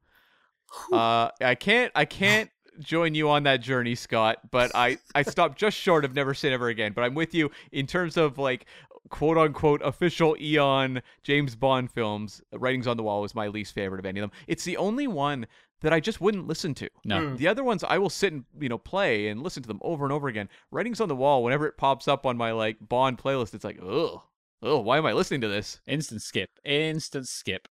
Uh, 0.93 1.31
I 1.41 1.55
can't. 1.57 1.91
I 1.95 2.05
can't 2.05 2.49
join 2.81 3.15
you 3.15 3.31
on 3.31 3.43
that 3.45 3.61
journey, 3.61 3.95
Scott, 3.95 4.39
but 4.51 4.71
I 4.75 4.99
I 5.15 5.23
stopped 5.35 5.59
just 5.59 5.77
short 5.77 6.05
of 6.05 6.15
Never 6.15 6.35
Say 6.35 6.51
Never 6.51 6.69
Again. 6.69 6.93
But 6.93 7.05
I'm 7.05 7.15
with 7.15 7.35
you 7.35 7.51
in 7.73 7.87
terms 7.87 8.17
of 8.17 8.39
like 8.39 8.67
quote 9.09 9.39
unquote 9.39 9.81
official 9.85 10.37
Eon 10.41 11.03
James 11.23 11.55
Bond 11.57 11.91
films. 11.91 12.43
Writings 12.53 12.87
on 12.87 12.97
the 12.97 13.03
Wall 13.03 13.21
was 13.23 13.35
my 13.35 13.49
least 13.49 13.75
favorite 13.75 13.99
of 13.99 14.07
any 14.07 14.21
of 14.21 14.31
them. 14.31 14.39
It's 14.47 14.65
the 14.65 14.77
only 14.77 15.07
one 15.07 15.47
that 15.83 15.93
I 15.93 16.01
just 16.01 16.21
wouldn't 16.21 16.47
listen 16.47 16.75
to. 16.75 16.89
No. 17.05 17.21
Mm. 17.21 17.37
The 17.37 17.49
other 17.49 17.63
ones 17.63 17.85
I 17.85 17.99
will 17.99 18.11
sit 18.11 18.33
and 18.33 18.45
you 18.59 18.69
know 18.69 18.79
play 18.79 19.29
and 19.29 19.43
listen 19.43 19.63
to 19.63 19.69
them 19.69 19.81
over 19.83 20.05
and 20.05 20.13
over 20.13 20.29
again. 20.29 20.49
Writings 20.71 21.01
on 21.01 21.09
the 21.09 21.17
Wall, 21.17 21.45
whenever 21.45 21.67
it 21.67 21.77
pops 21.77 22.09
up 22.09 22.27
on 22.27 22.37
my 22.37 22.53
like 22.53 22.77
Bond 22.81 23.19
playlist, 23.19 23.55
it's 23.55 23.65
like, 23.65 23.79
ugh, 23.83 24.21
oh, 24.63 24.81
why 24.81 24.99
am 24.99 25.07
I 25.07 25.13
listening 25.13 25.41
to 25.43 25.49
this? 25.49 25.81
Instant 25.87 26.23
skip. 26.23 26.51
Instant 26.65 27.29
skip. 27.29 27.69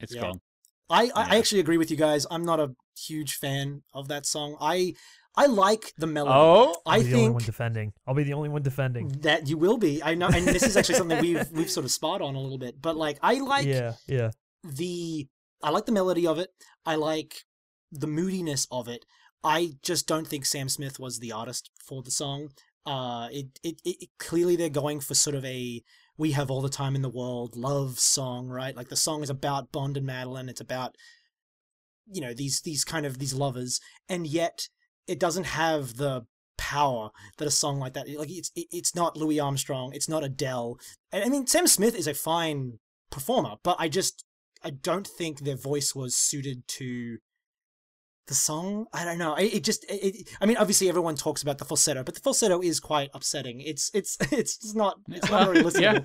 It's 0.00 0.14
Yeah. 0.14 0.22
gone. 0.22 0.40
I, 0.90 1.04
I 1.14 1.34
I 1.34 1.38
actually 1.38 1.60
agree 1.60 1.78
with 1.78 1.90
you 1.90 1.96
guys. 1.96 2.26
I'm 2.30 2.44
not 2.44 2.60
a 2.60 2.74
huge 2.96 3.34
fan 3.36 3.82
of 3.92 4.08
that 4.08 4.26
song. 4.26 4.56
I 4.60 4.94
I 5.36 5.46
like 5.46 5.92
the 5.98 6.06
melody. 6.06 6.34
Oh, 6.36 6.76
I'll 6.86 6.92
I 6.94 6.98
be 6.98 7.04
the 7.04 7.14
only 7.16 7.28
one 7.30 7.40
think 7.40 7.46
defending. 7.46 7.92
I'll 8.06 8.14
be 8.14 8.22
the 8.24 8.34
only 8.34 8.48
one 8.48 8.62
defending. 8.62 9.08
that 9.22 9.48
you 9.48 9.58
will 9.58 9.78
be. 9.78 10.02
I 10.02 10.14
know, 10.14 10.28
and 10.28 10.46
this 10.46 10.62
is 10.62 10.76
actually 10.76 10.94
something 10.96 11.20
we've 11.20 11.50
we've 11.50 11.70
sort 11.70 11.84
of 11.84 11.90
sparred 11.90 12.22
on 12.22 12.34
a 12.34 12.40
little 12.40 12.58
bit. 12.58 12.80
But 12.80 12.96
like, 12.96 13.18
I 13.22 13.34
like 13.40 13.66
yeah, 13.66 13.94
yeah. 14.06 14.30
the 14.62 15.26
I 15.62 15.70
like 15.70 15.86
the 15.86 15.92
melody 15.92 16.26
of 16.26 16.38
it. 16.38 16.50
I 16.86 16.94
like 16.96 17.42
the 17.90 18.06
moodiness 18.06 18.66
of 18.70 18.88
it. 18.88 19.04
I 19.42 19.72
just 19.82 20.06
don't 20.06 20.26
think 20.26 20.46
Sam 20.46 20.68
Smith 20.68 20.98
was 20.98 21.18
the 21.18 21.32
artist 21.32 21.70
for 21.84 22.02
the 22.02 22.10
song. 22.10 22.50
Uh, 22.86 23.28
it, 23.32 23.46
it, 23.62 23.80
it, 23.84 23.96
it- 24.02 24.08
clearly 24.18 24.56
they're 24.56 24.68
going 24.68 25.00
for 25.00 25.14
sort 25.14 25.34
of 25.36 25.44
a 25.44 25.82
we 26.16 26.30
have 26.32 26.50
all 26.50 26.62
the 26.62 26.68
time 26.68 26.94
in 26.94 27.02
the 27.02 27.08
world 27.08 27.56
love 27.56 27.98
song, 27.98 28.48
right? 28.48 28.76
Like 28.76 28.88
the 28.88 28.96
song 28.96 29.22
is 29.22 29.30
about 29.30 29.72
Bond 29.72 29.96
and 29.96 30.06
Madeleine. 30.06 30.48
It's 30.48 30.60
about 30.60 30.94
you 32.10 32.20
know 32.20 32.34
these 32.34 32.60
these 32.62 32.84
kind 32.84 33.06
of 33.06 33.18
these 33.18 33.34
lovers, 33.34 33.80
and 34.08 34.26
yet 34.26 34.68
it 35.06 35.18
doesn't 35.18 35.44
have 35.44 35.96
the 35.96 36.26
power 36.56 37.10
that 37.38 37.48
a 37.48 37.50
song 37.50 37.78
like 37.78 37.94
that 37.94 38.08
like 38.18 38.30
it's 38.30 38.50
it's 38.54 38.94
not 38.94 39.16
Louis 39.16 39.40
Armstrong, 39.40 39.92
it's 39.94 40.08
not 40.08 40.24
Adele. 40.24 40.78
And 41.12 41.24
I 41.24 41.28
mean 41.28 41.46
Sam 41.46 41.66
Smith 41.66 41.94
is 41.94 42.06
a 42.06 42.14
fine 42.14 42.78
performer, 43.10 43.56
but 43.62 43.76
I 43.78 43.88
just 43.88 44.24
I 44.62 44.70
don't 44.70 45.06
think 45.06 45.40
their 45.40 45.56
voice 45.56 45.94
was 45.94 46.16
suited 46.16 46.66
to 46.68 47.18
the 48.26 48.34
song. 48.34 48.86
I 48.94 49.04
don't 49.04 49.18
know. 49.18 49.34
It, 49.34 49.54
it 49.54 49.64
just 49.64 49.84
it, 49.88 50.28
I 50.40 50.46
mean 50.46 50.56
obviously 50.56 50.88
everyone 50.88 51.16
talks 51.16 51.42
about 51.42 51.58
the 51.58 51.64
falsetto, 51.64 52.02
but 52.02 52.14
the 52.14 52.20
falsetto 52.20 52.60
is 52.62 52.80
quite 52.80 53.10
upsetting. 53.14 53.60
It's 53.60 53.90
it's 53.92 54.16
it's 54.32 54.74
not 54.74 54.96
it's 55.08 55.30
not 55.30 55.52
very 55.52 55.64
Yeah. 55.80 55.98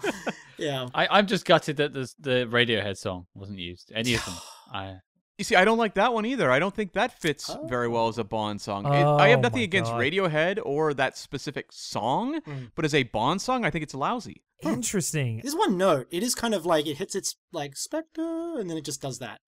yeah. 0.58 0.88
I, 0.94 1.08
I'm 1.08 1.28
just 1.28 1.46
gutted 1.46 1.78
that 1.78 1.94
the 1.94 2.12
the 2.20 2.48
Radiohead 2.50 2.98
song 2.98 3.28
wasn't 3.34 3.60
used. 3.60 3.92
Any 3.96 4.16
of 4.16 4.26
them. 4.26 4.36
I 4.74 4.96
You 5.40 5.44
see, 5.46 5.56
I 5.56 5.66
don't 5.66 5.78
like 5.80 5.96
that 5.96 6.14
one 6.14 6.26
either. 6.26 6.52
I 6.52 6.60
don't 6.60 6.76
think 6.76 6.94
that 6.94 7.20
fits 7.20 7.50
very 7.66 7.88
well 7.88 8.08
as 8.10 8.18
a 8.20 8.24
Bond 8.24 8.62
song. 8.62 8.86
It- 8.86 8.90
I 8.90 9.30
have 9.30 9.40
Oh 9.40 9.42
nothing 9.42 9.64
against 9.64 9.92
God. 9.92 10.00
Radiohead 10.02 10.60
or 10.64 10.94
that 10.94 11.18
specific 11.18 11.72
song, 11.72 12.42
Mm. 12.42 12.72
but 12.76 12.86
as 12.86 12.94
a 12.94 13.04
Bond 13.04 13.42
song, 13.42 13.66
I 13.66 13.72
think 13.72 13.82
it's 13.84 13.96
lousy. 13.96 14.44
Interesting. 14.62 15.40
There's 15.42 15.56
one 15.56 15.78
note. 15.78 16.08
It 16.12 16.22
is 16.22 16.36
kind 16.36 16.54
of 16.54 16.66
like 16.66 16.86
it 16.86 16.98
hits 16.98 17.16
its 17.16 17.36
like 17.52 17.76
Spectre 17.78 18.60
and 18.60 18.70
then 18.70 18.78
it 18.78 18.84
just 18.86 19.02
does 19.02 19.20
that. 19.20 19.40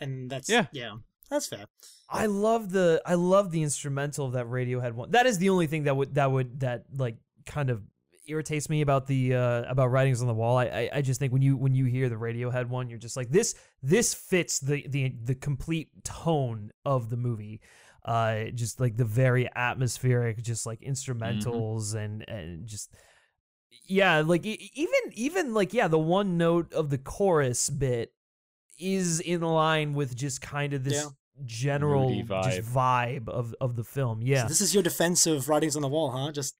And 0.00 0.30
that's 0.30 0.48
Yeah. 0.48 0.66
yeah. 0.72 0.94
That's 1.28 1.46
fair. 1.48 1.66
I 2.08 2.26
love 2.26 2.70
the 2.70 3.02
I 3.06 3.14
love 3.14 3.50
the 3.50 3.62
instrumental 3.62 4.26
of 4.26 4.32
that 4.32 4.46
Radiohead 4.46 4.92
one. 4.92 5.10
That 5.10 5.26
is 5.26 5.38
the 5.38 5.48
only 5.50 5.66
thing 5.66 5.84
that 5.84 5.96
would 5.96 6.14
that 6.14 6.30
would 6.30 6.60
that 6.60 6.84
like 6.96 7.16
kind 7.46 7.70
of 7.70 7.82
irritates 8.26 8.68
me 8.68 8.82
about 8.82 9.06
the 9.06 9.34
uh 9.34 9.62
about 9.64 9.88
writings 9.88 10.20
on 10.20 10.28
the 10.28 10.34
wall. 10.34 10.58
I, 10.58 10.64
I 10.64 10.90
I 10.94 11.02
just 11.02 11.18
think 11.18 11.32
when 11.32 11.42
you 11.42 11.56
when 11.56 11.74
you 11.74 11.84
hear 11.84 12.08
the 12.08 12.16
Radiohead 12.16 12.68
one, 12.68 12.88
you're 12.88 12.98
just 12.98 13.16
like 13.16 13.30
this 13.30 13.54
this 13.82 14.14
fits 14.14 14.60
the 14.60 14.86
the 14.88 15.14
the 15.24 15.34
complete 15.34 16.04
tone 16.04 16.70
of 16.84 17.10
the 17.10 17.16
movie. 17.16 17.60
Uh 18.04 18.44
just 18.54 18.80
like 18.80 18.96
the 18.96 19.04
very 19.04 19.48
atmospheric 19.54 20.42
just 20.42 20.66
like 20.66 20.80
instrumentals 20.80 21.94
and 21.94 22.28
and 22.28 22.66
just 22.66 22.92
yeah, 23.86 24.20
like 24.20 24.44
even 24.44 25.00
even 25.12 25.54
like 25.54 25.72
yeah, 25.72 25.88
the 25.88 25.98
one 25.98 26.36
note 26.36 26.72
of 26.72 26.90
the 26.90 26.98
chorus 26.98 27.70
bit 27.70 28.12
is 28.78 29.20
in 29.20 29.40
line 29.40 29.94
with 29.94 30.16
just 30.16 30.40
kind 30.40 30.72
of 30.72 30.84
this 30.84 31.04
Yeah. 31.04 31.08
General 31.44 32.08
Moody 32.10 32.22
just 32.22 32.62
vibe 32.72 33.28
of 33.28 33.54
of 33.60 33.74
the 33.74 33.84
film. 33.84 34.20
Yeah. 34.22 34.42
So 34.42 34.48
this 34.48 34.60
is 34.60 34.74
your 34.74 34.82
defense 34.82 35.26
of 35.26 35.48
writings 35.48 35.76
on 35.76 35.82
the 35.82 35.88
wall, 35.88 36.10
huh? 36.10 36.30
Just 36.30 36.56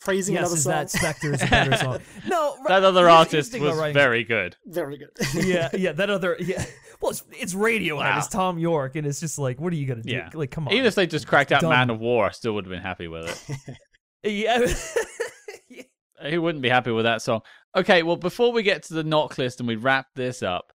praising 0.00 0.34
yes, 0.34 0.40
another 0.42 0.54
is 0.56 0.64
song. 0.64 0.72
that 0.72 0.90
Spectre 0.90 1.32
is 1.32 1.42
a 1.42 1.46
better 1.50 1.76
song. 1.76 1.98
No, 2.26 2.56
that 2.66 2.82
other 2.84 3.02
here's- 3.02 3.30
here's 3.32 3.48
artist 3.48 3.52
the 3.52 3.58
thing 3.58 3.66
about 3.68 3.82
was 3.82 3.92
very 3.94 4.24
good. 4.24 4.56
Very 4.66 4.98
good. 4.98 5.10
yeah, 5.46 5.70
yeah, 5.72 5.92
that 5.92 6.10
other 6.10 6.36
yeah. 6.40 6.64
Well, 7.00 7.12
it's, 7.12 7.22
it's 7.30 7.54
Radiohead. 7.54 7.96
Wow. 7.96 8.18
It's 8.18 8.28
Thom 8.28 8.58
Yorke, 8.58 8.96
and 8.96 9.06
it's 9.06 9.20
just 9.20 9.38
like, 9.38 9.60
what 9.60 9.72
are 9.72 9.76
you 9.76 9.86
gonna 9.86 10.02
do? 10.02 10.12
Yeah. 10.12 10.30
Like, 10.34 10.50
come 10.50 10.66
on. 10.66 10.74
Even 10.74 10.86
if 10.86 10.94
they 10.94 11.06
just 11.06 11.26
cracked 11.26 11.52
out 11.52 11.60
dumb. 11.60 11.70
Man 11.70 11.90
of 11.90 12.00
War, 12.00 12.26
I 12.26 12.30
still 12.30 12.54
would 12.54 12.64
have 12.64 12.70
been 12.70 12.82
happy 12.82 13.06
with 13.08 13.48
it. 13.48 13.76
yeah. 14.24 14.66
Who 16.28 16.42
wouldn't 16.42 16.62
be 16.62 16.68
happy 16.68 16.90
with 16.90 17.04
that 17.04 17.22
song? 17.22 17.42
Okay, 17.76 18.02
well, 18.02 18.16
before 18.16 18.50
we 18.52 18.64
get 18.64 18.82
to 18.84 18.94
the 18.94 19.04
NOC 19.04 19.38
List 19.38 19.60
and 19.60 19.68
we 19.68 19.76
wrap 19.76 20.06
this 20.16 20.42
up, 20.42 20.72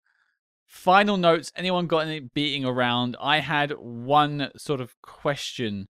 final 0.71 1.17
notes. 1.17 1.53
Anyone 1.57 1.89
got 1.89 2.07
any 2.07 2.21
beating 2.21 2.65
around? 2.65 3.17
I 3.21 3.41
had 3.41 3.73
one 3.73 4.51
sort 4.57 4.81
of 4.81 4.95
question 5.03 5.89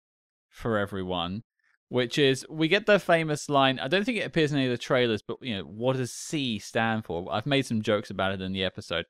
for 0.48 0.78
everyone, 0.78 1.42
which 1.88 2.18
is 2.18 2.46
we 2.48 2.66
get 2.66 2.86
the 2.86 2.98
famous 2.98 3.48
line. 3.48 3.78
I 3.78 3.88
don't 3.88 4.04
think 4.04 4.18
it 4.18 4.26
appears 4.26 4.50
in 4.50 4.58
any 4.58 4.66
of 4.66 4.72
the 4.72 4.78
trailers, 4.78 5.22
but 5.22 5.36
you 5.42 5.58
know, 5.58 5.64
what 5.64 5.96
does 5.96 6.12
C 6.12 6.58
stand 6.58 7.04
for? 7.04 7.28
I've 7.30 7.46
made 7.46 7.66
some 7.66 7.82
jokes 7.82 8.10
about 8.10 8.32
it 8.32 8.40
in 8.40 8.52
the 8.52 8.64
episode. 8.64 9.04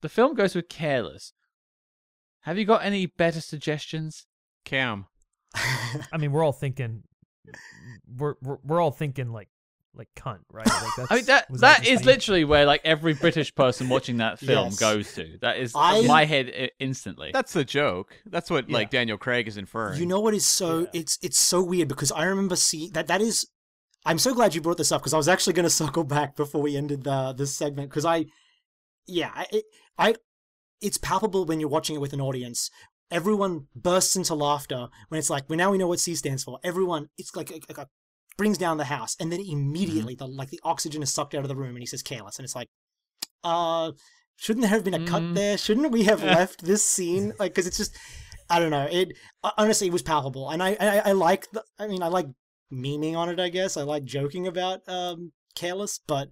The 0.00 0.08
film 0.08 0.34
goes 0.34 0.54
with 0.54 0.68
careless. 0.68 1.32
Have 2.40 2.58
you 2.58 2.64
got 2.64 2.84
any 2.84 3.06
better 3.06 3.40
suggestions? 3.40 4.26
Cam. 4.64 5.06
I 5.54 6.16
mean, 6.18 6.32
we're 6.32 6.44
all 6.44 6.52
thinking, 6.52 7.02
we're 8.16 8.34
we're, 8.42 8.58
we're 8.64 8.80
all 8.80 8.90
thinking 8.90 9.32
like 9.32 9.48
like 9.96 10.08
cunt, 10.16 10.40
right? 10.52 10.66
Like 10.66 10.90
that's, 10.96 11.10
I 11.10 11.14
mean 11.16 11.24
that 11.26 11.50
was 11.50 11.60
that 11.62 11.78
just 11.78 11.90
is 11.90 12.04
literally 12.04 12.44
where 12.44 12.66
like 12.66 12.82
every 12.84 13.14
British 13.14 13.54
person 13.54 13.88
watching 13.88 14.18
that 14.18 14.38
film 14.38 14.66
Yes. 14.66 14.78
goes 14.78 15.14
to. 15.14 15.38
That 15.40 15.56
is 15.58 15.72
I- 15.74 16.06
my 16.06 16.24
head 16.24 16.70
instantly. 16.78 17.30
That's 17.32 17.52
the 17.52 17.64
joke. 17.64 18.14
That's 18.26 18.50
what 18.50 18.70
like 18.70 18.90
Daniel 18.90 19.18
Craig 19.18 19.48
is 19.48 19.56
inferring. 19.56 19.98
You 19.98 20.06
know 20.06 20.20
what 20.20 20.34
is 20.34 20.46
so 20.46 20.80
Yeah. 20.80 20.86
it's 21.00 21.18
it's 21.22 21.38
so 21.38 21.62
weird 21.62 21.88
because 21.88 22.12
I 22.12 22.24
remember 22.24 22.56
seeing 22.56 22.90
that 22.92 23.06
that 23.08 23.20
is 23.20 23.46
I'm 24.04 24.18
so 24.18 24.34
glad 24.34 24.54
you 24.54 24.60
brought 24.60 24.76
this 24.78 24.92
up 24.92 25.00
because 25.00 25.14
I 25.14 25.16
was 25.16 25.28
actually 25.28 25.54
going 25.54 25.64
to 25.70 25.70
circle 25.70 26.04
back 26.04 26.36
before 26.36 26.62
we 26.62 26.76
ended 26.76 27.04
the 27.04 27.32
this 27.32 27.56
segment 27.56 27.90
because 27.90 28.04
I 28.04 28.26
yeah, 29.06 29.30
I 29.34 29.46
it, 29.50 29.64
I 29.98 30.14
it's 30.80 30.98
palpable 30.98 31.44
when 31.46 31.58
you're 31.60 31.68
watching 31.68 31.96
it 31.96 32.00
with 32.00 32.12
an 32.12 32.20
audience. 32.20 32.70
Everyone 33.10 33.68
bursts 33.74 34.16
into 34.16 34.34
laughter 34.34 34.88
when 35.08 35.18
it's 35.20 35.30
like, 35.30 35.48
well, 35.48 35.56
now 35.56 35.70
we 35.70 35.78
know 35.78 35.86
what 35.86 36.00
C 36.00 36.14
stands 36.16 36.42
for. 36.42 36.58
Everyone, 36.64 37.08
it's 37.16 37.36
like, 37.36 37.52
like 37.68 37.78
a, 37.78 37.86
brings 38.36 38.58
down 38.58 38.76
the 38.76 38.84
house, 38.84 39.16
and 39.18 39.32
then 39.32 39.40
immediately 39.40 40.14
the 40.14 40.26
like 40.26 40.50
the 40.50 40.60
oxygen 40.62 41.02
is 41.02 41.12
sucked 41.12 41.34
out 41.34 41.42
of 41.42 41.48
the 41.48 41.56
room, 41.56 41.70
and 41.70 41.80
he 41.80 41.86
says 41.86 42.02
careless, 42.02 42.38
and 42.38 42.44
it's 42.44 42.54
like, 42.56 42.68
uh, 43.44 43.92
shouldn't 44.36 44.62
there 44.62 44.70
have 44.70 44.84
been 44.84 44.94
a 44.94 45.06
cut 45.06 45.22
Mm. 45.22 45.34
there? 45.34 45.58
Shouldn't 45.58 45.90
we 45.90 46.04
have 46.04 46.22
left 46.38 46.64
this 46.64 46.86
scene? 46.86 47.32
Like, 47.38 47.52
because 47.52 47.66
it's 47.66 47.78
just, 47.78 47.96
I 48.50 48.58
don't 48.60 48.70
know. 48.70 48.88
It 48.90 49.16
honestly, 49.56 49.86
it 49.88 49.92
was 49.92 50.02
palpable, 50.02 50.50
and 50.50 50.62
I, 50.62 50.76
I, 50.80 50.98
I 51.06 51.12
like 51.12 51.50
the. 51.52 51.64
I 51.78 51.86
mean, 51.86 52.02
I 52.02 52.08
like 52.08 52.26
memeing 52.72 53.16
on 53.16 53.28
it. 53.28 53.40
I 53.40 53.48
guess 53.48 53.76
I 53.76 53.82
like 53.82 54.04
joking 54.04 54.46
about 54.46 54.80
um 54.88 55.32
careless, 55.54 55.98
but 56.06 56.28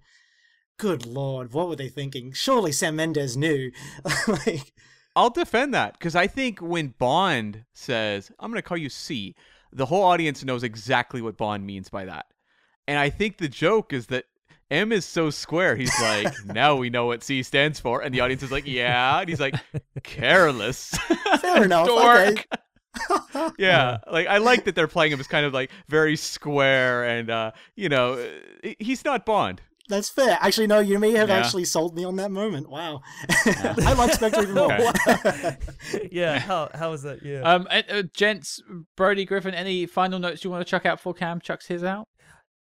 good 0.78 1.06
lord, 1.06 1.52
what 1.52 1.68
were 1.68 1.76
they 1.76 1.89
thinking? 1.89 2.32
Surely 2.32 2.72
Sam 2.72 2.97
Mendes 2.97 3.36
knew. 3.36 3.70
like, 4.28 4.72
I'll 5.16 5.31
defend 5.31 5.72
that 5.74 5.93
because 5.93 6.16
I 6.16 6.26
think 6.26 6.59
when 6.60 6.89
Bond 6.98 7.64
says, 7.72 8.31
"I'm 8.39 8.51
going 8.51 8.59
to 8.59 8.68
call 8.68 8.76
you 8.76 8.89
C," 8.89 9.35
the 9.75 9.87
whole 9.87 10.05
audience 10.05 10.45
knows 10.45 10.63
exactly 10.63 11.21
what 11.21 11.37
Bond 11.37 11.67
means 11.67 11.89
by 11.89 12.05
that. 12.07 12.27
And 12.87 12.99
I 12.99 13.11
think 13.11 13.39
the 13.39 13.49
joke 13.49 13.93
is 13.93 14.07
that 14.07 14.25
M 14.71 14.93
is 14.93 15.05
so 15.05 15.31
square. 15.31 15.77
He's 15.77 15.93
like, 16.01 16.33
"Now 16.47 16.77
we 16.77 16.91
know 16.91 17.07
what 17.07 17.23
C 17.23 17.43
stands 17.43 17.81
for," 17.81 18.01
and 18.01 18.15
the 18.15 18.21
audience 18.21 18.43
is 18.43 18.53
like, 18.53 18.67
"Yeah," 18.67 19.21
and 19.21 19.29
he's 19.29 19.41
like, 19.41 19.55
"Careless." 20.03 20.91
fair 21.41 21.65
enough. 21.65 21.87
Dork. 21.87 22.47
Okay. 23.11 23.51
yeah, 23.59 23.99
like 24.11 24.29
I 24.29 24.39
like 24.39 24.65
that 24.65 24.77
they're 24.77 24.87
playing 24.87 25.13
him 25.13 25.21
as 25.21 25.27
kind 25.27 25.45
of 25.45 25.53
like 25.53 25.71
very 25.89 26.17
square, 26.17 27.05
and 27.05 27.29
uh, 27.29 27.51
you 27.75 27.89
know, 27.89 28.25
he's 28.79 29.05
not 29.05 29.27
Bond. 29.27 29.61
That's 29.89 30.09
fair. 30.09 30.39
Actually, 30.40 30.66
no, 30.66 30.78
you 30.81 30.98
may 30.98 31.12
have 31.12 31.28
Yeah. 31.28 31.36
actually 31.36 31.66
sold 31.66 31.94
me 31.94 32.05
on 32.05 32.16
that 32.16 32.31
moment. 32.31 32.70
Wow. 32.70 33.02
I 33.28 33.94
like 33.97 34.15
Spectre 34.15 34.43
even 34.43 34.55
more. 34.55 34.70
yeah. 36.11 36.39
How 36.39 36.70
how 36.74 36.90
was 36.90 37.02
that? 37.02 37.23
Yeah. 37.23 37.40
Um, 37.43 37.66
uh, 37.70 37.82
uh, 37.90 38.02
gents, 38.15 38.62
Brody 38.97 39.24
Griffin, 39.24 39.55
any 39.55 39.86
final 39.86 40.19
notes 40.19 40.43
you 40.44 40.51
want 40.51 40.66
to 40.66 40.70
chuck 40.70 40.86
out 40.86 40.98
before 40.98 41.15
Cam 41.15 41.40
chucks 41.40 41.66
his 41.66 41.85
out? 41.85 42.09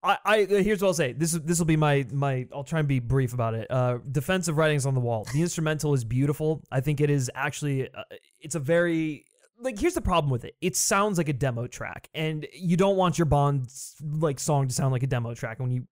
I, 0.02 0.18
I 0.24 0.44
uh, 0.44 0.48
here's 0.64 0.82
what 0.82 0.88
I'll 0.90 0.94
say. 0.94 1.12
This 1.12 1.34
is 1.34 1.42
this 1.42 1.60
will 1.60 1.66
be 1.66 1.76
my 1.76 2.06
my. 2.12 2.48
I'll 2.54 2.64
try 2.64 2.80
and 2.80 2.88
be 2.88 3.00
brief 3.00 3.34
about 3.34 3.54
it. 3.54 3.70
Uh, 3.70 3.98
defensive 4.10 4.56
writings 4.58 4.86
on 4.86 4.94
the 4.94 5.02
wall. 5.02 5.28
The 5.34 5.42
instrumental 5.42 5.94
is 5.94 6.06
beautiful. 6.06 6.62
I 6.72 6.80
think 6.80 7.02
it 7.02 7.10
is 7.10 7.30
actually. 7.36 7.94
Uh, 7.94 8.04
it's 8.40 8.56
a 8.56 8.60
very 8.60 9.26
like. 9.60 9.78
Here's 9.78 9.96
the 9.96 10.02
problem 10.02 10.32
with 10.32 10.46
it. 10.46 10.56
It 10.62 10.78
sounds 10.78 11.18
like 11.18 11.28
a 11.28 11.34
demo 11.34 11.68
track, 11.68 12.08
and 12.14 12.48
you 12.54 12.78
don't 12.78 12.96
want 12.96 13.18
your 13.20 13.26
Bond 13.26 13.68
like 14.02 14.40
song 14.40 14.70
to 14.70 14.74
sound 14.74 14.94
like 14.94 15.04
a 15.04 15.08
demo 15.08 15.34
track. 15.34 15.60
When 15.60 15.70
you 15.72 15.84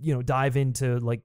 you 0.00 0.14
know 0.14 0.22
dive 0.22 0.56
into 0.56 0.98
like 0.98 1.22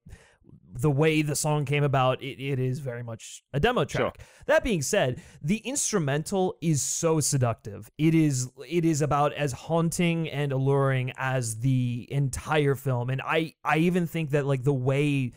the 0.73 0.89
way 0.89 1.21
the 1.21 1.35
song 1.35 1.65
came 1.65 1.83
about, 1.83 2.21
it, 2.23 2.41
it 2.41 2.57
is 2.57 2.79
very 2.79 3.03
much 3.03 3.43
a 3.51 3.59
demo 3.59 3.83
track. 3.83 4.19
That 4.45 4.63
being 4.63 4.81
said, 4.81 5.21
the 5.41 5.57
instrumental 5.57 6.55
is 6.61 6.81
so 6.81 7.19
seductive. 7.19 7.89
It 7.97 8.15
is 8.15 8.49
it 8.69 8.85
is 8.85 9.01
about 9.01 9.33
as 9.33 9.51
haunting 9.51 10.29
and 10.29 10.51
alluring 10.53 11.11
as 11.17 11.59
the 11.59 12.07
entire 12.09 12.75
film. 12.75 13.09
And 13.09 13.21
I 13.21 13.53
I 13.65 13.79
even 13.79 14.07
think 14.07 14.29
that 14.31 14.45
like 14.45 14.63
the 14.63 14.73
way 14.73 15.33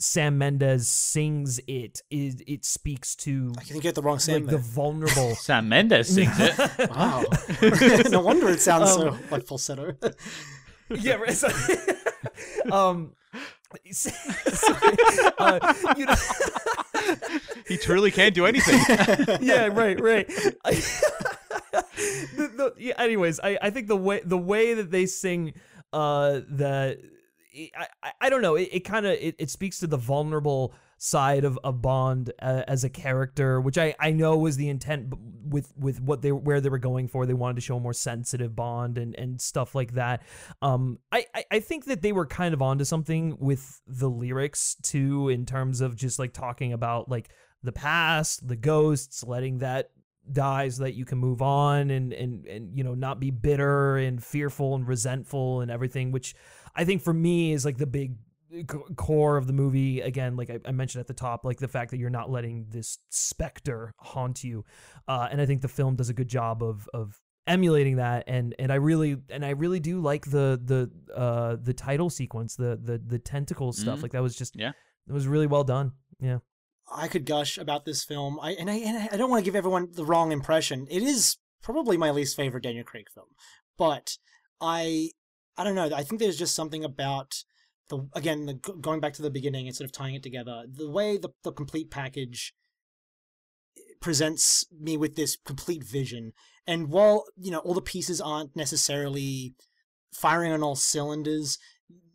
Sam 0.00 0.36
Mendes 0.36 0.86
sings 0.86 1.60
it 1.66 2.02
is 2.10 2.42
it 2.46 2.64
speaks 2.66 3.14
to 3.16 3.52
I 3.56 3.62
think 3.62 3.76
you 3.76 3.80
get 3.80 3.94
the 3.94 4.02
wrong 4.02 4.18
Sam 4.18 4.42
like 4.42 4.50
the 4.50 4.58
vulnerable 4.58 5.34
Sam 5.48 5.66
Mendes 5.68 6.08
sings 6.08 6.36
it. 6.38 6.90
Wow. 6.90 7.24
no 8.10 8.20
wonder 8.20 8.50
it 8.50 8.60
sounds 8.60 8.92
so 8.92 9.08
Um, 9.08 9.18
like 9.30 9.46
falsetto. 9.46 9.96
yeah, 10.90 11.14
right. 11.14 11.32
So, 11.32 11.48
um, 12.70 13.12
uh, 15.38 15.74
you 15.96 16.06
know, 16.06 16.14
He 17.66 17.76
truly 17.76 18.10
can't 18.10 18.34
do 18.34 18.46
anything. 18.46 18.80
yeah, 19.40 19.66
right, 19.66 20.00
right. 20.00 20.28
the, 20.28 20.62
the, 22.36 22.74
yeah, 22.78 22.94
anyways, 22.98 23.40
I, 23.42 23.58
I 23.60 23.70
think 23.70 23.88
the 23.88 23.96
way 23.96 24.20
the 24.24 24.38
way 24.38 24.74
that 24.74 24.90
they 24.90 25.06
sing, 25.06 25.54
uh, 25.92 26.40
the 26.48 26.98
I, 27.76 27.86
I, 28.02 28.12
I 28.22 28.30
don't 28.30 28.42
know. 28.42 28.56
It, 28.56 28.68
it 28.72 28.80
kind 28.80 29.06
of 29.06 29.12
it, 29.12 29.36
it 29.38 29.50
speaks 29.50 29.78
to 29.80 29.86
the 29.86 29.96
vulnerable 29.96 30.74
side 30.98 31.44
of, 31.44 31.58
of 31.64 31.82
Bond 31.82 32.32
uh, 32.40 32.62
as 32.66 32.84
a 32.84 32.90
character, 32.90 33.60
which 33.60 33.78
I, 33.78 33.94
I 33.98 34.12
know 34.12 34.36
was 34.36 34.56
the 34.56 34.68
intent 34.68 35.14
with 35.44 35.72
with 35.76 36.00
what 36.00 36.22
they 36.22 36.32
where 36.32 36.60
they 36.60 36.68
were 36.68 36.78
going 36.78 37.08
for. 37.08 37.26
They 37.26 37.34
wanted 37.34 37.56
to 37.56 37.60
show 37.60 37.76
a 37.76 37.80
more 37.80 37.92
sensitive 37.92 38.54
Bond 38.54 38.98
and, 38.98 39.14
and 39.16 39.40
stuff 39.40 39.74
like 39.74 39.94
that. 39.94 40.22
Um, 40.62 40.98
I, 41.12 41.26
I 41.50 41.60
think 41.60 41.86
that 41.86 42.02
they 42.02 42.12
were 42.12 42.26
kind 42.26 42.54
of 42.54 42.62
onto 42.62 42.84
something 42.84 43.36
with 43.38 43.80
the 43.86 44.08
lyrics 44.08 44.76
too, 44.82 45.28
in 45.28 45.46
terms 45.46 45.80
of 45.80 45.96
just 45.96 46.18
like 46.18 46.32
talking 46.32 46.72
about 46.72 47.08
like 47.08 47.30
the 47.62 47.72
past, 47.72 48.46
the 48.46 48.56
ghosts, 48.56 49.24
letting 49.24 49.58
that 49.58 49.90
die 50.32 50.68
so 50.68 50.84
that 50.84 50.94
you 50.94 51.04
can 51.04 51.18
move 51.18 51.42
on 51.42 51.90
and 51.90 52.12
and 52.12 52.46
and 52.46 52.76
you 52.76 52.82
know 52.82 52.94
not 52.94 53.20
be 53.20 53.30
bitter 53.30 53.96
and 53.96 54.24
fearful 54.24 54.74
and 54.74 54.88
resentful 54.88 55.60
and 55.60 55.70
everything 55.70 56.12
which 56.12 56.34
i 56.74 56.82
think 56.82 57.02
for 57.02 57.12
me 57.12 57.52
is 57.52 57.64
like 57.64 57.76
the 57.76 57.86
big 57.86 58.14
core 58.96 59.36
of 59.36 59.46
the 59.46 59.52
movie 59.52 60.00
again 60.00 60.36
like 60.36 60.50
I, 60.50 60.58
I 60.66 60.72
mentioned 60.72 61.00
at 61.00 61.06
the 61.06 61.14
top 61.14 61.44
like 61.44 61.58
the 61.58 61.68
fact 61.68 61.90
that 61.90 61.98
you're 61.98 62.10
not 62.10 62.30
letting 62.30 62.66
this 62.68 62.98
specter 63.10 63.92
haunt 63.98 64.44
you 64.44 64.64
uh, 65.08 65.28
and 65.30 65.40
i 65.40 65.46
think 65.46 65.62
the 65.62 65.68
film 65.68 65.96
does 65.96 66.08
a 66.08 66.14
good 66.14 66.28
job 66.28 66.62
of 66.62 66.88
of 66.94 67.20
emulating 67.46 67.96
that 67.96 68.24
and 68.26 68.54
and 68.58 68.72
i 68.72 68.76
really 68.76 69.16
and 69.28 69.44
i 69.44 69.50
really 69.50 69.80
do 69.80 70.00
like 70.00 70.24
the 70.26 70.60
the 70.64 70.90
uh 71.14 71.56
the 71.62 71.74
title 71.74 72.08
sequence 72.10 72.56
the 72.56 72.78
the 72.82 72.98
the 72.98 73.18
tentacle 73.18 73.72
stuff 73.72 73.98
Mhm. 73.98 74.02
like 74.02 74.12
that 74.12 74.22
was 74.22 74.36
just 74.36 74.56
Yeah. 74.56 74.72
it 75.08 75.12
was 75.12 75.26
really 75.26 75.46
well 75.46 75.64
done 75.64 75.92
yeah 76.20 76.38
I 76.92 77.08
could 77.08 77.24
gush 77.24 77.56
about 77.56 77.86
this 77.86 78.04
film. 78.04 78.38
I 78.38 78.50
and 78.52 78.68
I 78.70 78.74
and 78.74 79.08
I 79.10 79.16
don't 79.16 79.30
want 79.30 79.42
to 79.42 79.44
give 79.50 79.56
everyone 79.56 79.88
the 79.92 80.04
wrong 80.04 80.32
impression. 80.32 80.86
It 80.90 81.02
is 81.02 81.38
probably 81.62 81.96
my 81.96 82.10
least 82.10 82.36
favorite 82.36 82.62
Daniel 82.62 82.84
Craig 82.84 83.06
film, 83.12 83.28
but 83.78 84.18
I 84.60 85.08
I 85.56 85.64
don't 85.64 85.74
know. 85.74 85.88
I 85.96 86.02
think 86.02 86.20
there's 86.20 86.36
just 86.38 86.54
something 86.54 86.84
about 86.84 87.42
the 87.88 88.08
again 88.14 88.46
the, 88.46 88.54
going 88.54 89.00
back 89.00 89.12
to 89.14 89.22
the 89.22 89.30
beginning 89.30 89.66
and 89.66 89.76
sort 89.76 89.86
of 89.86 89.92
tying 89.92 90.14
it 90.14 90.22
together. 90.22 90.64
The 90.70 90.90
way 90.90 91.16
the 91.16 91.30
the 91.42 91.52
complete 91.52 91.90
package 91.90 92.54
presents 94.00 94.66
me 94.78 94.96
with 94.96 95.16
this 95.16 95.36
complete 95.44 95.84
vision, 95.84 96.32
and 96.66 96.88
while 96.88 97.24
you 97.36 97.50
know 97.50 97.58
all 97.58 97.74
the 97.74 97.82
pieces 97.82 98.20
aren't 98.20 98.56
necessarily 98.56 99.54
firing 100.12 100.52
on 100.52 100.62
all 100.62 100.76
cylinders, 100.76 101.58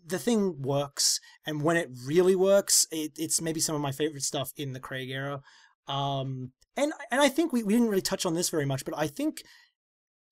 the 0.10 0.20
thing 0.20 0.62
works 0.62 1.20
and 1.46 1.62
when 1.62 1.78
it 1.78 1.90
really 2.06 2.36
works 2.36 2.88
it, 2.91 3.12
it's 3.18 3.41
maybe 3.41 3.60
some 3.60 3.76
of 3.76 3.82
my 3.82 3.91
favorite 3.91 4.24
stuff 4.24 4.52
in 4.58 4.74
the 4.74 4.80
craig 4.80 5.10
era 5.10 5.41
um 5.88 6.52
and 6.76 6.91
and 7.12 7.22
i 7.22 7.30
think 7.30 7.54
we, 7.54 7.64
we 7.64 7.74
didn't 7.74 7.90
really 7.90 8.02
touch 8.02 8.26
on 8.26 8.34
this 8.34 8.50
very 8.50 8.66
much 8.66 8.84
but 8.86 8.94
i 8.98 9.08
think 9.08 9.44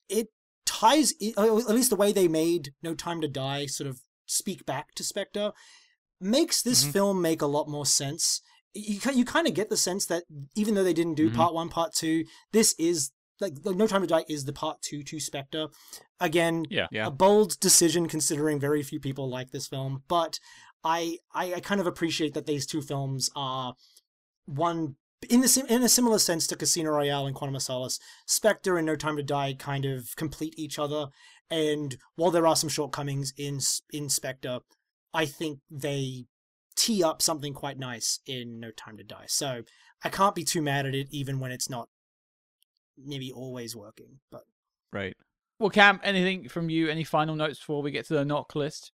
it 0.09 0.27
ties 0.65 1.13
at 1.37 1.69
least 1.69 1.89
the 1.89 1.95
way 1.95 2.11
they 2.11 2.27
made 2.27 2.73
no 2.81 2.93
time 2.93 3.21
to 3.21 3.27
die 3.27 3.65
sort 3.65 3.89
of 3.89 4.01
speak 4.27 4.65
back 4.65 4.93
to 4.95 5.03
spectre 5.03 5.51
makes 6.19 6.61
this 6.61 6.83
Mhm. 6.83 6.91
film 6.93 7.21
make 7.21 7.41
a 7.41 7.47
lot 7.47 7.67
more 7.67 7.85
sense 7.85 8.41
you, 8.73 8.99
you 9.13 9.25
kind 9.25 9.47
of 9.47 9.53
get 9.55 9.69
the 9.69 9.77
sense 9.77 10.05
that 10.05 10.23
even 10.55 10.75
though 10.75 10.83
they 10.83 10.93
didn't 10.93 11.15
do 11.15 11.29
Mhm. 11.31 11.35
part 11.35 11.53
one 11.53 11.69
part 11.69 11.93
two 11.93 12.25
this 12.51 12.73
is 12.77 13.11
like 13.39 13.53
like 13.63 13.75
no 13.75 13.87
time 13.87 14.01
to 14.01 14.07
die 14.07 14.25
is 14.27 14.45
the 14.45 14.53
part 14.53 14.81
two 14.81 15.01
to 15.03 15.19
spectre 15.19 15.67
again 16.19 16.65
Yeah. 16.69 16.87
Yeah. 16.91 17.07
a 17.07 17.11
bold 17.11 17.59
decision 17.59 18.07
considering 18.07 18.59
very 18.59 18.83
few 18.83 18.99
people 18.99 19.29
like 19.29 19.51
this 19.51 19.67
film 19.67 20.03
but 20.07 20.39
I, 20.83 21.17
I 21.33 21.55
i 21.55 21.59
kind 21.59 21.81
of 21.81 21.87
appreciate 21.87 22.33
that 22.35 22.45
these 22.45 22.65
two 22.67 22.81
films 22.81 23.29
are 23.35 23.75
one 24.45 24.95
in 25.29 25.41
the 25.41 25.65
in 25.67 25.81
a 25.83 25.89
similar 25.89 26.19
sense 26.19 26.45
to 26.47 26.55
casino 26.55 26.91
royale 26.91 27.25
and 27.25 27.35
quantum 27.35 27.55
of 27.55 27.63
solace 27.63 27.99
spectre 28.27 28.77
and 28.77 28.85
no 28.85 28.95
time 28.95 29.17
to 29.17 29.23
die 29.23 29.53
kind 29.53 29.85
of 29.85 30.15
complete 30.15 30.53
each 30.57 30.77
other 30.77 31.07
and 31.49 31.97
while 32.15 32.31
there 32.31 32.47
are 32.47 32.55
some 32.55 32.69
shortcomings 32.69 33.33
in 33.37 33.57
S- 33.57 33.81
in 33.91 34.09
spectre 34.09 34.59
i 35.13 35.25
think 35.25 35.59
they 35.71 36.25
tee 36.75 37.03
up 37.03 37.21
something 37.21 37.53
quite 37.53 37.79
nice 37.79 38.19
in 38.25 38.59
no 38.59 38.71
time 38.71 38.97
to 38.97 39.03
die 39.03 39.25
so 39.27 39.63
i 40.03 40.09
can't 40.09 40.35
be 40.35 40.43
too 40.43 40.61
mad 40.61 40.85
at 40.85 40.93
it 40.93 41.07
even 41.11 41.39
when 41.39 41.51
it's 41.51 41.69
not 41.69 41.89
maybe 42.97 43.31
always 43.31 43.75
working 43.75 44.19
but 44.31 44.43
right. 44.91 45.15
Well, 45.59 45.69
Cam, 45.71 45.99
anything 46.03 46.49
from 46.49 46.69
you? 46.69 46.87
Any 46.87 47.03
final 47.03 47.35
notes 47.35 47.59
before 47.59 47.81
we 47.81 47.91
get 47.91 48.05
to 48.07 48.13
the 48.13 48.23
NOC 48.23 48.55
List? 48.55 48.91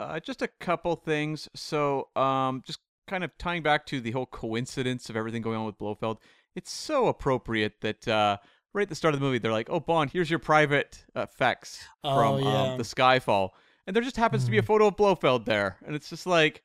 Uh, 0.00 0.18
just 0.18 0.40
a 0.40 0.48
couple 0.60 0.96
things. 0.96 1.48
So, 1.54 2.08
um, 2.16 2.62
just 2.66 2.80
kind 3.06 3.22
of 3.22 3.36
tying 3.38 3.62
back 3.62 3.84
to 3.86 4.00
the 4.00 4.12
whole 4.12 4.26
coincidence 4.26 5.10
of 5.10 5.16
everything 5.16 5.42
going 5.42 5.58
on 5.58 5.66
with 5.66 5.78
Blofeld. 5.78 6.18
It's 6.56 6.72
so 6.72 7.08
appropriate 7.08 7.82
that 7.82 8.08
uh, 8.08 8.38
right 8.74 8.82
at 8.82 8.88
the 8.90 8.94
start 8.94 9.14
of 9.14 9.20
the 9.20 9.24
movie, 9.26 9.38
they're 9.38 9.52
like, 9.52 9.70
"Oh, 9.70 9.80
Bond, 9.80 10.10
here's 10.10 10.28
your 10.28 10.38
private 10.40 11.04
effects 11.16 11.82
Oh, 12.02 12.14
from 12.38 12.44
yeah. 12.44 12.62
um, 12.72 12.78
the 12.78 12.84
Skyfall," 12.84 13.50
and 13.86 13.96
there 13.96 14.02
just 14.02 14.16
happens 14.16 14.44
to 14.44 14.50
be 14.50 14.58
a 14.58 14.62
photo 14.62 14.88
of 14.88 14.96
Blofeld 14.96 15.46
there, 15.46 15.78
and 15.86 15.94
it's 15.96 16.10
just 16.10 16.26
like, 16.26 16.62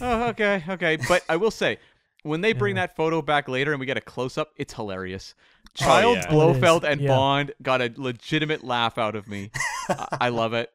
"Oh, 0.00 0.22
okay, 0.30 0.64
okay." 0.68 0.96
But 1.08 1.22
I 1.28 1.36
will 1.36 1.50
say, 1.52 1.78
when 2.22 2.40
they 2.40 2.52
bring 2.52 2.76
Yeah. 2.76 2.82
that 2.86 2.96
photo 2.96 3.22
back 3.22 3.48
later 3.48 3.72
and 3.72 3.80
we 3.80 3.86
get 3.86 3.96
a 3.96 4.00
close 4.02 4.36
up, 4.38 4.50
it's 4.56 4.74
hilarious. 4.74 5.34
Child 5.74 6.16
yeah. 6.16 6.26
Oh, 6.30 6.50
it 6.50 6.54
Blofeld 6.60 6.84
and 6.84 7.00
Yeah. 7.00 7.08
Bond 7.08 7.52
got 7.62 7.80
a 7.80 7.92
legitimate 7.96 8.64
laugh 8.64 8.98
out 8.98 9.14
of 9.14 9.28
me. 9.28 9.50
I-, 9.88 10.06
I 10.22 10.28
love 10.30 10.52
it. 10.52 10.68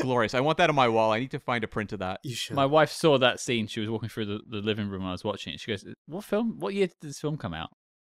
Glorious. 0.00 0.34
I 0.34 0.40
want 0.40 0.58
that 0.58 0.68
on 0.68 0.74
my 0.74 0.88
wall. 0.88 1.12
I 1.12 1.20
need 1.20 1.30
to 1.30 1.38
find 1.38 1.62
a 1.62 1.68
print 1.68 1.92
of 1.92 2.00
that. 2.00 2.18
you 2.24 2.34
should 2.34 2.56
My 2.56 2.66
wife 2.66 2.90
saw 2.90 3.18
that 3.18 3.38
scene. 3.38 3.68
She 3.68 3.78
was 3.78 3.88
walking 3.88 4.08
through 4.08 4.26
the, 4.26 4.40
the 4.48 4.56
living 4.58 4.88
room 4.88 5.02
when 5.02 5.10
I 5.10 5.12
was 5.12 5.22
watching 5.22 5.54
it. 5.54 5.60
She 5.60 5.70
goes, 5.70 5.84
"What 6.06 6.24
film? 6.24 6.58
What 6.58 6.74
year 6.74 6.88
did 6.88 6.96
this 7.00 7.20
film 7.20 7.36
come 7.36 7.54
out?" 7.54 7.70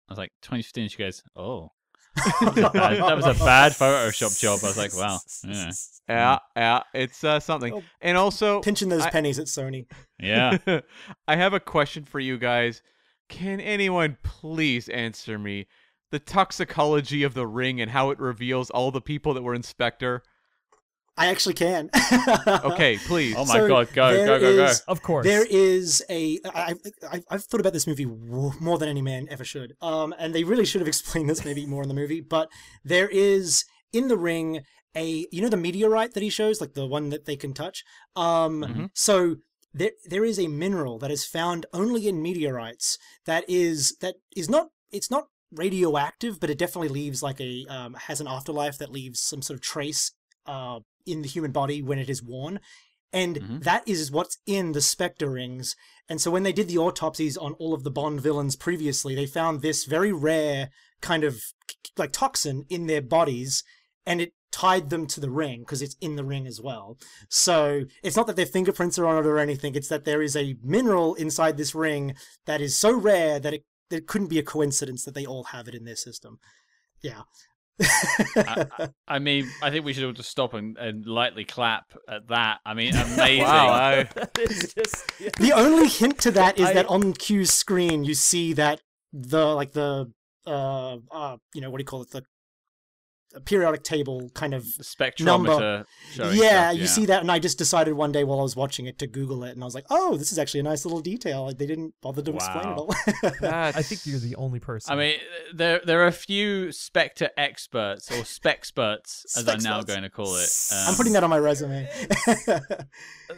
I 0.07 0.13
was 0.13 0.17
like, 0.17 0.31
"2015." 0.43 0.87
She 0.87 0.97
goes, 0.97 1.21
"Oh, 1.35 1.71
that 2.17 2.55
was 2.55 2.57
a 2.57 2.69
bad, 2.69 2.97
that 2.97 3.15
was 3.17 3.25
a 3.25 3.33
bad 3.45 3.71
Photoshop 3.73 4.39
job." 4.39 4.59
I 4.63 4.67
was 4.67 4.77
like, 4.77 4.95
"Wow, 4.95 5.19
yeah, 5.43 5.71
Yeah, 6.09 6.39
yeah, 6.55 6.83
it's 6.93 7.23
uh, 7.23 7.39
something. 7.39 7.73
Oh, 7.73 7.83
And 8.01 8.17
also, 8.17 8.61
pinching 8.61 8.89
those 8.89 9.03
I- 9.03 9.09
pennies 9.09 9.39
at 9.39 9.47
sony 9.47 9.85
yeah." 10.19 10.57
I 11.27 11.35
have 11.35 11.53
a 11.53 11.59
question 11.59 12.05
for 12.05 12.19
you 12.19 12.37
guys. 12.37 12.81
Can 13.29 13.59
anyone 13.59 14.17
please 14.23 14.87
answer 14.89 15.37
me 15.37 15.67
the 16.11 16.19
toxicology 16.19 17.23
of 17.23 17.33
the 17.33 17.45
ring 17.45 17.81
and 17.81 17.91
how 17.91 18.09
it 18.11 18.19
reveals 18.19 18.69
all 18.69 18.91
the 18.91 19.01
people 19.01 19.33
that 19.33 19.41
were 19.43 19.53
in 19.55 19.63
Spectre? 19.63 20.23
I 21.17 21.27
actually 21.27 21.55
can. 21.55 21.89
Okay, 22.47 22.97
please. 22.97 23.35
Oh 23.37 23.45
my 23.45 23.57
So 23.59 23.67
god, 23.67 23.93
go 23.93 24.11
there 24.13 24.25
go 24.27 24.39
go 24.39 24.55
go! 24.65 24.73
of 24.87 25.01
course 25.01 25.25
There 25.25 25.45
is 25.49 26.03
a. 26.09 26.39
I, 26.45 26.75
I, 27.11 27.21
I've 27.29 27.43
thought 27.43 27.59
about 27.59 27.73
this 27.73 27.87
movie 27.87 28.05
more 28.05 28.77
than 28.77 28.89
any 28.89 29.01
man 29.01 29.27
ever 29.29 29.43
should. 29.43 29.73
Um, 29.81 30.13
and 30.17 30.33
they 30.33 30.43
really 30.43 30.65
should 30.65 30.81
have 30.81 30.87
explained 30.87 31.29
this 31.29 31.43
maybe 31.43 31.65
more 31.65 31.81
in 31.83 31.89
the 31.89 31.95
movie. 31.95 32.21
But 32.21 32.49
there 32.83 33.09
is 33.09 33.65
in 33.91 34.07
the 34.07 34.17
ring 34.17 34.61
a 34.95 35.25
you 35.31 35.41
know 35.41 35.49
the 35.49 35.57
meteorite 35.57 36.13
that 36.13 36.23
he 36.23 36.29
shows, 36.29 36.61
like 36.61 36.73
the 36.73 36.85
one 36.85 37.09
that 37.09 37.25
they 37.25 37.35
can 37.35 37.53
touch. 37.53 37.83
Um, 38.15 38.61
Mhm. 38.63 38.89
so 38.93 39.37
there 39.73 39.91
there 40.09 40.25
is 40.25 40.39
a 40.39 40.47
mineral 40.47 40.97
that 40.99 41.11
is 41.11 41.25
found 41.25 41.65
only 41.73 42.07
in 42.07 42.21
meteorites 42.21 42.97
that 43.25 43.43
is 43.49 43.95
that 44.01 44.15
is 44.35 44.49
not 44.49 44.67
it's 44.91 45.11
not 45.11 45.25
radioactive, 45.51 46.39
but 46.39 46.49
it 46.49 46.57
definitely 46.57 46.89
leaves 46.89 47.21
like 47.23 47.39
a 47.41 47.65
um, 47.69 47.93
has 48.07 48.21
an 48.21 48.27
afterlife 48.27 48.77
that 48.77 48.91
leaves 48.91 49.19
some 49.19 49.41
sort 49.41 49.55
of 49.57 49.61
trace 49.61 50.11
uh, 50.45 50.79
in 51.07 51.21
the 51.21 51.27
human 51.27 51.51
body 51.51 51.81
when 51.81 51.99
it 51.99 52.09
is 52.09 52.21
worn. 52.21 52.59
And 53.13 53.37
Mhm. 53.37 53.63
that 53.63 53.87
is 53.87 54.11
what's 54.11 54.37
in 54.45 54.73
the 54.73 54.81
Spectre 54.81 55.29
rings. 55.29 55.75
And 56.09 56.21
so 56.21 56.29
when 56.29 56.43
they 56.43 56.51
did 56.53 56.67
the 56.67 56.77
autopsies 56.77 57.37
on 57.37 57.53
all 57.53 57.73
of 57.73 57.83
the 57.83 57.91
Bond 57.91 58.21
villains 58.21 58.55
previously, 58.55 59.15
they 59.15 59.25
found 59.25 59.61
this 59.61 59.85
very 59.85 60.11
rare 60.11 60.69
kind 61.01 61.23
of 61.23 61.41
like 61.97 62.11
toxin 62.11 62.65
in 62.69 62.87
their 62.87 63.01
bodies 63.01 63.63
and 64.05 64.21
it 64.21 64.33
tied 64.51 64.89
them 64.89 65.05
to 65.05 65.19
the 65.19 65.29
ring 65.29 65.59
because 65.61 65.81
it's 65.81 65.97
in 66.01 66.15
the 66.15 66.23
ring 66.23 66.47
as 66.47 66.59
well. 66.61 66.97
So 67.29 67.85
it's 68.03 68.15
not 68.15 68.27
that 68.27 68.35
their 68.35 68.45
fingerprints 68.45 68.97
are 68.97 69.05
on 69.05 69.23
it 69.23 69.27
or 69.27 69.37
anything, 69.37 69.75
it's 69.75 69.89
that 69.89 70.05
there 70.05 70.21
is 70.21 70.35
a 70.35 70.55
mineral 70.63 71.15
inside 71.15 71.57
this 71.57 71.75
ring 71.75 72.15
that 72.45 72.61
is 72.61 72.77
so 72.77 72.91
rare 72.91 73.39
that 73.39 73.53
it, 73.53 73.65
that 73.89 73.97
it 73.97 74.07
couldn't 74.07 74.27
be 74.27 74.39
a 74.39 74.43
coincidence 74.43 75.03
that 75.05 75.13
they 75.13 75.25
all 75.25 75.45
have 75.45 75.67
it 75.67 75.75
in 75.75 75.85
their 75.85 75.95
system. 75.95 76.39
Yeah. 77.01 77.23
I, 77.81 78.89
I 79.07 79.19
mean, 79.19 79.49
I 79.61 79.69
think 79.69 79.85
we 79.85 79.93
should 79.93 80.03
all 80.03 80.11
just 80.13 80.29
stop 80.29 80.53
and, 80.53 80.77
and 80.77 81.05
lightly 81.05 81.45
clap 81.45 81.93
at 82.09 82.27
that. 82.29 82.59
I 82.65 82.73
mean, 82.73 82.95
amazing. 82.95 83.43
Wow, 83.43 83.67
I, 83.73 84.07
just 84.45 85.11
yeah. 85.19 85.29
the 85.39 85.53
only 85.53 85.87
hint 85.87 86.19
to 86.19 86.31
that 86.31 86.57
is 86.57 86.67
I- 86.67 86.73
that 86.73 86.87
on 86.87 87.13
Q's 87.13 87.51
screen 87.51 88.03
you 88.03 88.13
see 88.13 88.53
that 88.53 88.81
the 89.13 89.45
like 89.55 89.71
the 89.71 90.11
uh 90.45 90.97
uh 91.11 91.37
you 91.53 91.61
know 91.61 91.69
what 91.69 91.77
do 91.77 91.81
you 91.81 91.85
call 91.85 92.01
it 92.01 92.11
the 92.11 92.23
periodic 93.45 93.83
table 93.83 94.29
kind 94.33 94.53
of 94.53 94.63
The 94.77 94.83
spectrometer 94.83 95.25
Number. 95.25 95.85
showing 96.11 96.37
yeah, 96.37 96.69
stuff, 96.69 96.79
you 96.81 96.87
see 96.87 97.05
that, 97.07 97.21
and 97.21 97.31
I 97.31 97.39
just 97.39 97.57
decided 97.57 97.93
one 97.93 98.11
day 98.11 98.23
while 98.23 98.39
I 98.39 98.43
was 98.43 98.55
watching 98.55 98.85
it 98.85 98.97
to 98.99 99.07
Google 99.07 99.43
it, 99.43 99.51
and 99.51 99.63
I 99.63 99.65
was 99.65 99.75
like, 99.75 99.85
"Oh, 99.89 100.17
this 100.17 100.31
is 100.31 100.39
actually 100.39 100.61
a 100.61 100.63
nice 100.63 100.85
little 100.85 100.99
detail. 101.01 101.45
Like, 101.45 101.57
They 101.57 101.65
didn't 101.65 101.93
bother 102.01 102.21
to 102.21 102.33
explain 102.35 102.67
it 102.69 102.75
Wow. 102.75 102.87
all." 102.89 102.95
I 103.43 103.81
think 103.81 104.05
you're 104.05 104.19
the 104.19 104.35
only 104.35 104.59
person. 104.59 104.91
I 104.93 104.95
mean, 104.95 105.15
there 105.53 105.81
there 105.83 106.01
are 106.01 106.07
a 106.07 106.11
few 106.11 106.71
Spectre 106.71 107.29
experts 107.37 108.11
or 108.11 108.23
spexperts, 108.23 109.25
as 109.37 109.47
I'm 109.47 109.59
now 109.63 109.81
going 109.81 110.03
to 110.03 110.09
call 110.09 110.35
it. 110.35 110.49
I'm 110.73 110.95
putting 110.95 111.13
that 111.13 111.23
on 111.23 111.29
my 111.29 111.39
resume. 111.39 111.89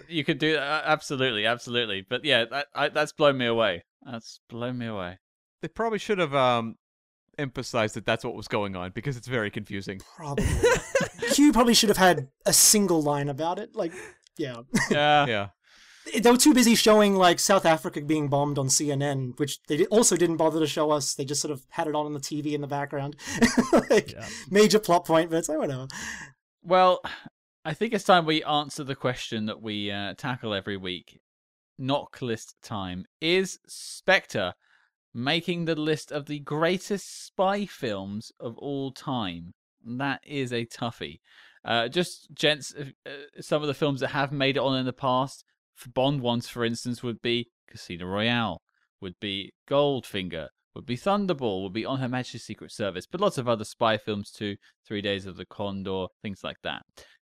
You 0.07 0.23
could 0.23 0.37
do 0.37 0.53
that, 0.53 0.83
absolutely, 0.85 1.45
absolutely. 1.45 2.05
But 2.07 2.23
yeah, 2.23 2.45
that 2.45 2.67
I, 2.75 2.89
that's 2.89 3.11
blown 3.11 3.37
me 3.37 3.45
away. 3.47 3.83
That's 4.05 4.39
blown 4.49 4.77
me 4.77 4.85
away. 4.87 5.17
they 5.61 5.67
probably 5.67 5.97
should 5.99 6.19
have 6.19 6.33
um, 6.35 6.75
emphasized 7.39 7.95
that 7.95 8.05
that's 8.05 8.23
what 8.23 8.35
was 8.35 8.47
going 8.47 8.75
on 8.75 8.91
because 8.91 9.17
it's 9.17 9.27
very 9.27 9.49
confusing. 9.49 10.01
probably. 10.15 10.45
Q 11.31 11.51
probably 11.53 11.73
should 11.73 11.89
have 11.89 11.97
had 11.97 12.27
a 12.45 12.53
single 12.53 13.01
line 13.01 13.29
about 13.29 13.59
it. 13.59 13.75
Like, 13.75 13.93
yeah, 14.37 14.57
Yeah, 14.91 15.25
Yeah. 15.25 15.47
they 16.21 16.31
were 16.31 16.37
too 16.37 16.53
busy 16.53 16.75
showing 16.75 17.15
like 17.15 17.39
South 17.39 17.65
Africa 17.65 18.01
being 18.01 18.27
bombed 18.29 18.57
on 18.57 18.67
CNN, 18.67 19.37
which 19.39 19.61
they 19.67 19.85
also 19.87 20.15
didn't 20.17 20.37
bother 20.37 20.59
to 20.59 20.67
show 20.67 20.91
us. 20.91 21.13
They 21.13 21.25
just 21.25 21.41
sort 21.41 21.51
of 21.51 21.61
had 21.69 21.87
it 21.87 21.95
on 21.95 22.05
on 22.05 22.13
the 22.13 22.19
TV 22.19 22.53
in 22.53 22.61
the 22.61 22.67
background, 22.67 23.15
like 23.89 24.11
Yeah. 24.11 24.27
major 24.49 24.79
plot 24.79 25.05
point. 25.05 25.29
But 25.29 25.37
it's 25.37 25.49
like 25.49 25.59
whatever. 25.59 25.87
Well, 26.63 27.01
I 27.65 27.73
think 27.73 27.93
it's 27.93 28.03
time 28.05 28.25
we 28.25 28.43
answer 28.43 28.83
the 28.83 28.95
question 28.95 29.45
that 29.47 29.61
we 29.61 29.91
uh, 29.91 30.13
tackle 30.17 30.53
every 30.53 30.77
week. 30.77 31.19
NOC 31.79 32.21
List 32.21 32.55
time. 32.61 33.05
Is 33.21 33.59
Spectre 33.67 34.53
making 35.23 35.65
the 35.65 35.75
list 35.75 36.11
of 36.11 36.25
the 36.25 36.39
greatest 36.39 37.25
spy 37.25 37.65
films 37.65 38.31
of 38.39 38.57
all 38.57 38.91
time? 38.91 39.53
That 39.85 40.21
is 40.25 40.51
a 40.51 40.65
toughie. 40.65 41.19
Uh, 41.65 41.87
just, 41.87 42.33
gents, 42.33 42.73
uh, 42.73 42.85
uh, 43.05 43.41
some 43.41 43.61
of 43.61 43.67
the 43.67 43.73
films 43.73 43.99
that 43.99 44.09
have 44.09 44.31
made 44.31 44.57
it 44.57 44.61
on 44.61 44.77
in 44.77 44.85
the 44.85 44.93
past, 44.93 45.43
for 45.75 45.89
Bond 45.89 46.21
ones, 46.21 46.47
for 46.47 46.63
instance, 46.63 47.03
would 47.03 47.21
be 47.21 47.49
Casino 47.69 48.05
Royale, 48.05 48.61
would 49.01 49.15
be 49.19 49.51
Goldfinger, 49.69 50.47
would 50.75 50.85
be 50.85 50.97
Thunderball, 50.97 51.63
would 51.63 51.73
be 51.73 51.85
On 51.85 51.99
Her 51.99 52.07
Majesty's 52.07 52.43
Secret 52.43 52.71
Service, 52.71 53.05
but 53.05 53.21
lots 53.21 53.37
of 53.37 53.47
other 53.47 53.65
spy 53.65 53.97
films 53.97 54.31
too. 54.31 54.55
Three 54.87 55.01
Days 55.01 55.25
of 55.25 55.35
the 55.37 55.45
Condor, 55.45 56.07
things 56.21 56.41
like 56.43 56.57
that. 56.63 56.83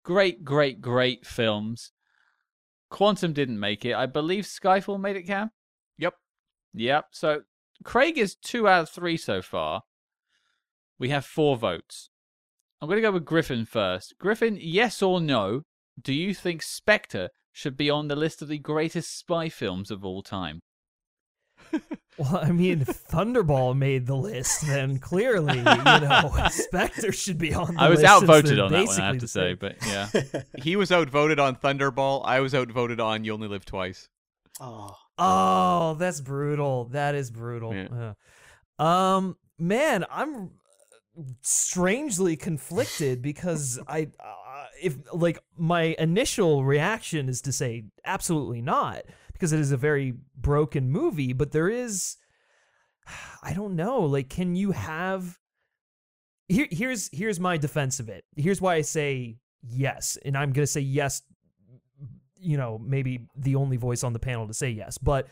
Great, 0.03 0.43
great, 0.43 0.81
great 0.81 1.25
films. 1.25 1.91
Quantum 2.89 3.33
didn't 3.33 3.59
make 3.59 3.85
it. 3.85 3.93
I 3.93 4.05
believe 4.05 4.45
Skyfall 4.45 4.99
made 4.99 5.17
it, 5.17 5.23
Cam? 5.23 5.51
Yep. 5.97 6.13
Yep. 6.73 7.05
So 7.11 7.41
Craig 7.83 8.17
is 8.17 8.35
two 8.35 8.67
out 8.67 8.83
of 8.83 8.89
three 8.89 9.17
so 9.17 9.41
far. 9.41 9.83
We 10.99 11.09
have 11.09 11.25
four 11.25 11.57
votes. 11.57 12.09
I'm 12.81 12.87
going 12.87 12.97
to 12.97 13.01
go 13.01 13.11
with 13.11 13.25
Griffin 13.25 13.65
first. 13.65 14.15
Griffin, 14.19 14.57
yes 14.59 15.01
or 15.01 15.19
no? 15.19 15.61
Do 15.99 16.13
you 16.13 16.33
think 16.33 16.61
Spectre 16.61 17.29
should 17.51 17.75
be 17.75 17.89
on 17.89 18.07
the 18.07 18.15
list 18.15 18.41
of 18.41 18.47
the 18.47 18.59
greatest 18.59 19.17
spy 19.17 19.49
films 19.49 19.89
of 19.91 20.05
all 20.05 20.21
time? 20.21 20.61
Well, 22.17 22.39
I 22.41 22.51
mean, 22.51 22.79
Thunderball 22.79 23.77
made 23.77 24.07
the 24.07 24.15
list, 24.15 24.65
then 24.65 24.97
clearly, 24.97 25.59
you 25.59 25.63
know, 25.63 26.31
Spectre 26.49 27.11
should 27.11 27.37
be 27.37 27.53
on 27.53 27.67
the 27.67 27.71
list. 27.73 27.79
I 27.79 27.89
was 27.89 27.99
list. 27.99 28.09
outvoted 28.11 28.59
on 28.59 28.71
that 28.71 28.87
one, 28.87 28.99
I 28.99 29.05
have 29.05 29.19
to 29.19 29.27
say, 29.27 29.53
but 29.53 29.75
yeah. 29.85 30.09
He 30.63 30.75
was 30.75 30.91
outvoted 30.91 31.39
on 31.39 31.57
Thunderball. 31.57 32.23
I 32.25 32.39
was 32.39 32.55
outvoted 32.55 32.99
on 32.99 33.23
You 33.23 33.33
Only 33.33 33.47
Live 33.47 33.65
Twice. 33.65 34.09
Oh, 34.59 34.95
Oh, 35.17 35.95
that's 35.95 36.21
brutal. 36.21 36.85
That 36.85 37.15
is 37.15 37.31
brutal. 37.31 37.73
Yeah. 37.73 37.87
Yeah. 37.91 38.13
Um, 39.15 39.37
man, 39.57 40.05
I'm 40.09 40.51
strangely 41.41 42.35
conflicted 42.35 43.21
because 43.21 43.79
I, 43.87 44.09
uh, 44.19 44.65
if 44.81 44.97
like 45.13 45.39
my 45.57 45.95
initial 45.97 46.63
reaction 46.63 47.29
is 47.29 47.41
to 47.43 47.51
say 47.51 47.85
absolutely 48.05 48.61
not 48.61 49.03
because 49.33 49.53
it 49.53 49.59
is 49.59 49.71
a 49.71 49.77
very 49.77 50.13
broken 50.35 50.89
movie, 50.89 51.33
but 51.33 51.51
there 51.51 51.69
is, 51.69 52.17
I 53.43 53.53
don't 53.53 53.75
know, 53.75 54.01
like, 54.01 54.29
can 54.29 54.55
you 54.55 54.71
have? 54.71 55.37
Here, 56.49 56.67
here's 56.71 57.09
here's 57.11 57.39
my 57.39 57.57
defense 57.57 57.99
of 57.99 58.07
it. 58.07 58.23
Here's 58.35 58.61
why 58.61 58.75
I 58.75 58.81
say 58.81 59.37
yes, 59.61 60.17
and 60.23 60.37
I'm 60.37 60.53
gonna 60.53 60.65
say 60.65 60.79
yes 60.81 61.21
you 62.39 62.57
know, 62.57 62.79
maybe 62.83 63.27
the 63.35 63.55
only 63.55 63.77
voice 63.77 64.03
on 64.03 64.13
the 64.13 64.19
panel 64.19 64.47
to 64.47 64.53
say 64.53 64.69
yes. 64.69 64.97
But 64.97 65.27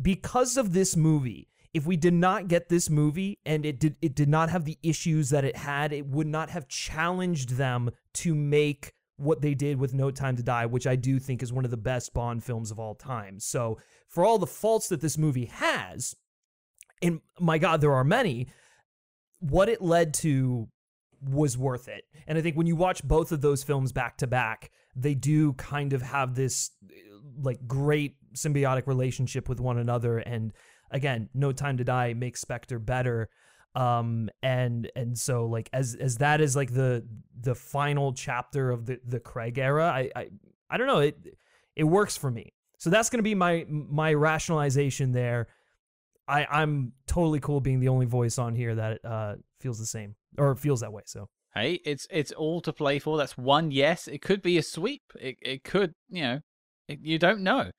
because 0.00 0.56
of 0.56 0.72
this 0.72 0.96
movie, 0.96 1.48
if 1.74 1.86
we 1.86 1.96
did 1.96 2.14
not 2.14 2.48
get 2.48 2.68
this 2.68 2.88
movie 2.88 3.38
and 3.44 3.66
it 3.66 3.78
did 3.78 3.96
it 4.00 4.14
did 4.14 4.28
not 4.28 4.50
have 4.50 4.64
the 4.64 4.78
issues 4.82 5.30
that 5.30 5.44
it 5.44 5.56
had, 5.56 5.92
it 5.92 6.06
would 6.06 6.26
not 6.26 6.50
have 6.50 6.68
challenged 6.68 7.50
them 7.50 7.90
to 8.14 8.34
make 8.34 8.92
what 9.16 9.42
they 9.42 9.54
did 9.54 9.78
with 9.78 9.92
No 9.92 10.10
Time 10.10 10.36
to 10.36 10.42
Die, 10.42 10.66
which 10.66 10.86
I 10.86 10.96
do 10.96 11.18
think 11.18 11.42
is 11.42 11.52
one 11.52 11.64
of 11.64 11.70
the 11.70 11.76
best 11.76 12.14
Bond 12.14 12.42
films 12.42 12.70
of 12.70 12.78
all 12.78 12.94
time. 12.94 13.40
So, 13.40 13.78
for 14.06 14.24
all 14.24 14.38
the 14.38 14.46
faults 14.46 14.88
that 14.88 15.00
this 15.00 15.18
movie 15.18 15.46
has, 15.46 16.14
and 17.02 17.20
my 17.38 17.58
god, 17.58 17.80
there 17.80 17.92
are 17.92 18.04
many, 18.04 18.48
what 19.40 19.68
it 19.68 19.82
led 19.82 20.14
to 20.14 20.68
was 21.20 21.58
worth 21.58 21.88
it. 21.88 22.04
And 22.26 22.38
I 22.38 22.40
think 22.40 22.56
when 22.56 22.66
you 22.66 22.76
watch 22.76 23.02
both 23.02 23.32
of 23.32 23.40
those 23.40 23.64
films 23.64 23.92
back 23.92 24.16
to 24.18 24.26
back, 24.26 24.70
they 24.98 25.14
do 25.14 25.52
kind 25.54 25.92
of 25.92 26.02
have 26.02 26.34
this 26.34 26.70
like 27.40 27.66
great 27.66 28.16
symbiotic 28.34 28.86
relationship 28.86 29.48
with 29.48 29.60
one 29.60 29.78
another 29.78 30.18
and 30.18 30.52
again, 30.90 31.28
No 31.34 31.52
Time 31.52 31.76
to 31.76 31.84
Die 31.84 32.14
makes 32.14 32.40
Spectre 32.40 32.78
better. 32.78 33.28
Um 33.74 34.30
and 34.42 34.90
and 34.96 35.16
so 35.16 35.46
like 35.46 35.68
as 35.72 35.94
as 35.94 36.16
that 36.18 36.40
is 36.40 36.56
like 36.56 36.72
the 36.72 37.06
the 37.40 37.54
final 37.54 38.12
chapter 38.12 38.70
of 38.70 38.86
the 38.86 38.98
the 39.06 39.20
Craig 39.20 39.58
era, 39.58 39.84
I 39.84 40.10
I 40.16 40.28
I 40.70 40.76
don't 40.76 40.86
know, 40.86 41.00
it 41.00 41.16
it 41.76 41.84
works 41.84 42.16
for 42.16 42.30
me. 42.30 42.54
So 42.78 42.90
that's 42.90 43.10
going 43.10 43.18
to 43.18 43.24
be 43.24 43.34
my 43.34 43.66
my 43.68 44.14
rationalization 44.14 45.12
there. 45.12 45.48
I 46.26 46.46
I'm 46.50 46.92
totally 47.06 47.40
cool 47.40 47.60
being 47.60 47.80
the 47.80 47.88
only 47.88 48.06
voice 48.06 48.38
on 48.38 48.54
here 48.54 48.74
that 48.74 49.04
uh 49.04 49.34
feels 49.60 49.78
the 49.78 49.86
same 49.86 50.14
or 50.38 50.54
feels 50.56 50.80
that 50.80 50.92
way. 50.92 51.02
So 51.06 51.28
Hey, 51.60 51.80
it's 51.84 52.06
it's 52.10 52.32
all 52.32 52.60
to 52.62 52.72
play 52.72 52.98
for. 52.98 53.16
That's 53.16 53.36
one 53.38 53.70
yes. 53.70 54.08
It 54.08 54.22
could 54.22 54.42
be 54.42 54.58
a 54.58 54.62
sweep. 54.62 55.02
It 55.20 55.36
it 55.42 55.64
could, 55.64 55.94
you 56.08 56.22
know, 56.22 56.40
it, 56.88 57.00
you 57.02 57.18
don't 57.18 57.40
know. 57.40 57.70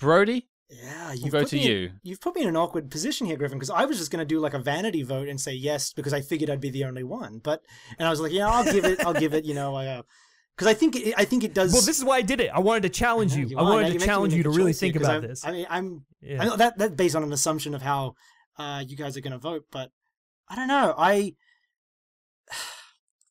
Brody, 0.00 0.48
yeah. 0.70 1.08
we'll 1.08 1.16
You've 1.16 1.32
go 1.32 1.40
put 1.40 1.48
to 1.48 1.56
me 1.56 1.62
in- 1.62 1.68
you. 1.70 1.90
you've 2.02 2.20
put 2.20 2.34
me 2.36 2.42
in 2.42 2.48
an 2.48 2.56
awkward 2.56 2.90
position 2.90 3.26
here, 3.26 3.36
Griffin, 3.36 3.58
because 3.58 3.70
I 3.70 3.84
was 3.84 3.98
just 3.98 4.10
going 4.10 4.20
to 4.20 4.26
do 4.26 4.38
like 4.38 4.54
a 4.54 4.58
vanity 4.58 5.02
vote 5.02 5.28
and 5.28 5.40
say 5.40 5.52
yes 5.52 5.92
because 5.92 6.12
I 6.12 6.20
figured 6.20 6.50
I'd 6.50 6.60
be 6.60 6.70
the 6.70 6.84
only 6.84 7.02
one. 7.04 7.40
But 7.42 7.62
and 7.98 8.06
I 8.06 8.10
was 8.10 8.20
like, 8.20 8.32
yeah, 8.32 8.48
I'll 8.48 8.64
give 8.64 8.84
it. 8.84 9.04
I'll 9.04 9.14
give 9.14 9.34
it. 9.34 9.44
You 9.44 9.54
know, 9.54 9.74
I. 9.74 9.86
Uh, 9.86 10.02
because 10.56 10.66
I 10.66 10.74
think 10.74 10.96
it, 10.96 11.14
I 11.16 11.24
think 11.24 11.44
it 11.44 11.54
does. 11.54 11.72
Well, 11.72 11.82
this 11.82 11.98
is 11.98 12.04
why 12.04 12.16
I 12.16 12.22
did 12.22 12.40
it. 12.40 12.50
I 12.52 12.58
wanted 12.58 12.82
to 12.82 12.88
challenge 12.88 13.36
know, 13.36 13.42
you. 13.46 13.56
I 13.56 13.60
are. 13.60 13.64
Now 13.64 13.70
wanted 13.74 13.98
to 14.00 14.04
challenge 14.04 14.34
you 14.34 14.42
to 14.42 14.50
really 14.50 14.72
think 14.72 14.94
here, 14.94 15.02
about 15.02 15.12
I'm- 15.12 15.22
this. 15.22 15.44
I 15.46 15.52
mean, 15.52 15.66
I'm 15.70 16.04
Yeah. 16.20 16.42
I 16.42 16.44
know 16.46 16.56
that 16.56 16.76
that's 16.78 16.94
based 16.94 17.14
on 17.14 17.22
an 17.22 17.32
assumption 17.32 17.74
of 17.76 17.82
how 17.82 18.14
uh, 18.58 18.82
you 18.86 18.96
guys 18.96 19.16
are 19.16 19.20
going 19.20 19.32
to 19.34 19.38
vote, 19.38 19.66
but 19.70 19.90
I 20.48 20.56
don't 20.56 20.66
know. 20.66 20.94
I 20.98 21.34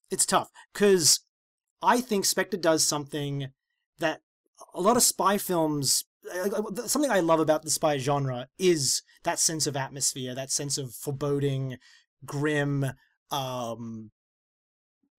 it's 0.10 0.26
tough 0.26 0.50
because 0.74 1.22
I 1.82 2.02
think 2.02 2.26
Spectre 2.26 2.58
does 2.58 2.86
something 2.86 3.50
that 4.00 4.22
a 4.74 4.82
lot 4.82 4.98
of 4.98 5.04
spy 5.04 5.38
films. 5.38 6.06
Something 6.88 7.12
I 7.12 7.22
love 7.22 7.40
about 7.40 7.64
the 7.64 7.70
spy 7.70 7.98
genre 7.98 8.48
is 8.58 9.02
that 9.24 9.40
sense 9.40 9.66
of 9.68 9.78
atmosphere, 9.78 10.36
that 10.36 10.52
sense 10.52 10.78
of 10.78 10.94
foreboding, 10.94 11.78
grim, 12.26 12.86
um, 13.32 14.12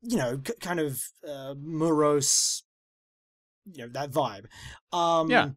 you 0.02 0.16
know, 0.16 0.39
k- 0.39 0.52
kind 0.60 0.81
of 0.81 1.02
uh, 1.27 1.55
morose, 1.59 2.62
you 3.73 3.85
know, 3.86 3.93
that 3.93 4.10
vibe. 4.10 4.47
Um, 4.93 5.31
Yeah. 5.31 5.51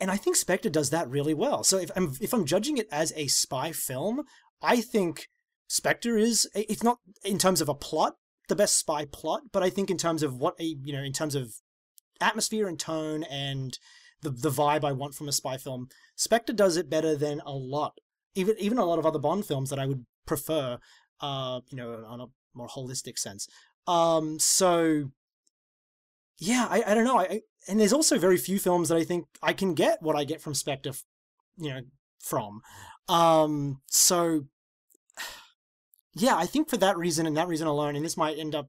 and 0.00 0.10
I 0.10 0.16
think 0.16 0.36
Spectre 0.36 0.70
does 0.70 0.90
that 0.90 1.08
really 1.10 1.34
well. 1.34 1.62
So 1.62 1.78
if 1.78 1.90
I'm 1.94 2.14
if 2.20 2.32
I'm 2.32 2.46
judging 2.46 2.78
it 2.78 2.88
as 2.90 3.12
a 3.16 3.26
spy 3.26 3.72
film, 3.72 4.24
I 4.62 4.80
think 4.80 5.28
Spectre 5.70 6.18
is 6.18 6.50
it's 6.52 6.82
not 6.82 6.98
in 7.24 7.38
terms 7.38 7.60
of 7.60 7.68
a 7.68 7.74
plot 7.74 8.16
the 8.48 8.56
best 8.56 8.76
spy 8.76 9.04
plot, 9.04 9.42
but 9.52 9.62
I 9.62 9.70
think 9.70 9.88
in 9.88 9.96
terms 9.96 10.24
of 10.24 10.34
what 10.34 10.56
a 10.58 10.64
you 10.64 10.92
know 10.92 11.02
in 11.04 11.12
terms 11.12 11.36
of 11.36 11.54
atmosphere 12.20 12.66
and 12.66 12.76
tone 12.76 13.22
and 13.22 13.78
the 14.22 14.30
the 14.30 14.50
vibe 14.50 14.82
I 14.82 14.90
want 14.90 15.14
from 15.14 15.28
a 15.28 15.32
spy 15.32 15.58
film, 15.58 15.88
Spectre 16.16 16.52
does 16.52 16.76
it 16.76 16.90
better 16.90 17.14
than 17.14 17.40
a 17.46 17.52
lot. 17.52 18.00
Even 18.34 18.56
even 18.58 18.78
a 18.78 18.84
lot 18.84 18.98
of 18.98 19.06
other 19.06 19.20
Bond 19.20 19.46
films 19.46 19.70
that 19.70 19.78
I 19.78 19.86
would 19.86 20.04
prefer, 20.26 20.78
uh, 21.20 21.60
you 21.68 21.76
know, 21.76 22.04
on 22.04 22.20
a 22.20 22.26
more 22.52 22.66
holistic 22.66 23.16
sense. 23.16 23.46
Um, 23.86 24.40
so 24.40 25.12
yeah, 26.38 26.66
I, 26.68 26.82
I 26.84 26.94
don't 26.94 27.04
know. 27.04 27.18
I, 27.18 27.22
I 27.22 27.40
and 27.68 27.78
there's 27.78 27.92
also 27.92 28.18
very 28.18 28.38
few 28.38 28.58
films 28.58 28.88
that 28.88 28.98
I 28.98 29.04
think 29.04 29.26
I 29.40 29.52
can 29.52 29.74
get 29.74 30.02
what 30.02 30.16
I 30.16 30.24
get 30.24 30.40
from 30.40 30.54
Spectre, 30.54 30.94
you 31.56 31.70
know, 31.70 31.82
from. 32.18 32.60
Um, 33.08 33.82
so 33.86 34.46
yeah, 36.14 36.36
I 36.36 36.46
think 36.46 36.68
for 36.68 36.76
that 36.78 36.96
reason 36.96 37.26
and 37.26 37.36
that 37.36 37.48
reason 37.48 37.66
alone, 37.66 37.96
and 37.96 38.04
this 38.04 38.16
might 38.16 38.38
end 38.38 38.54
up 38.54 38.68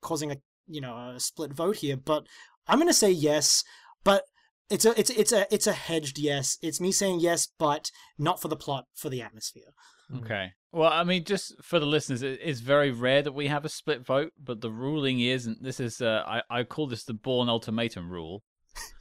causing 0.00 0.30
a 0.30 0.36
you 0.66 0.80
know 0.80 1.12
a 1.14 1.20
split 1.20 1.52
vote 1.52 1.76
here, 1.76 1.96
but 1.96 2.26
I'm 2.66 2.78
gonna 2.78 2.92
say 2.92 3.10
yes, 3.10 3.64
but 4.04 4.24
it's 4.70 4.84
a 4.84 4.98
it's 4.98 5.10
it's 5.10 5.32
a 5.32 5.52
it's 5.52 5.66
a 5.66 5.72
hedged 5.72 6.18
yes. 6.18 6.58
It's 6.62 6.80
me 6.80 6.92
saying 6.92 7.20
yes, 7.20 7.48
but 7.58 7.90
not 8.18 8.40
for 8.40 8.48
the 8.48 8.56
plot, 8.56 8.84
for 8.94 9.08
the 9.08 9.22
atmosphere. 9.22 9.72
Okay. 10.16 10.52
Well, 10.72 10.90
I 10.92 11.04
mean, 11.04 11.24
just 11.24 11.54
for 11.62 11.78
the 11.78 11.86
listeners, 11.86 12.22
it 12.22 12.40
is 12.40 12.60
very 12.60 12.90
rare 12.90 13.22
that 13.22 13.32
we 13.32 13.46
have 13.48 13.64
a 13.64 13.70
split 13.70 14.04
vote, 14.04 14.32
but 14.42 14.60
the 14.60 14.70
ruling 14.70 15.20
is, 15.20 15.46
and 15.46 15.56
this 15.60 15.80
is, 15.80 16.00
uh, 16.00 16.22
I, 16.26 16.42
I 16.50 16.64
call 16.64 16.86
this 16.86 17.04
the 17.04 17.14
Bourne 17.14 17.48
Ultimatum 17.48 18.10
rule. 18.10 18.42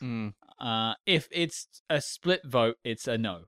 Mm. 0.02 0.34
Uh, 0.60 0.94
if 1.06 1.28
it's 1.32 1.68
a 1.90 2.02
split 2.02 2.42
vote, 2.46 2.76
it's 2.84 3.08
a 3.08 3.18
no, 3.18 3.44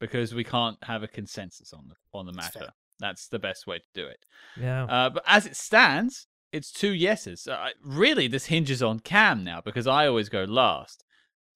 because 0.00 0.34
we 0.34 0.44
can't 0.44 0.76
have 0.84 1.02
a 1.02 1.08
consensus 1.08 1.72
on 1.72 1.88
the 1.88 1.94
on 2.12 2.26
the 2.26 2.32
matter. 2.32 2.70
That's 3.00 3.28
the 3.28 3.38
best 3.38 3.66
way 3.66 3.78
to 3.78 3.84
do 3.94 4.06
it. 4.06 4.24
Yeah. 4.60 4.84
Uh, 4.84 5.10
but 5.10 5.22
as 5.26 5.46
it 5.46 5.56
stands, 5.56 6.26
it's 6.52 6.72
two 6.72 6.92
yeses. 6.92 7.46
Uh, 7.46 7.68
really, 7.82 8.26
this 8.28 8.46
hinges 8.46 8.82
on 8.82 9.00
Cam 9.00 9.44
now 9.44 9.60
because 9.60 9.86
I 9.86 10.06
always 10.06 10.28
go 10.28 10.44
last. 10.44 11.04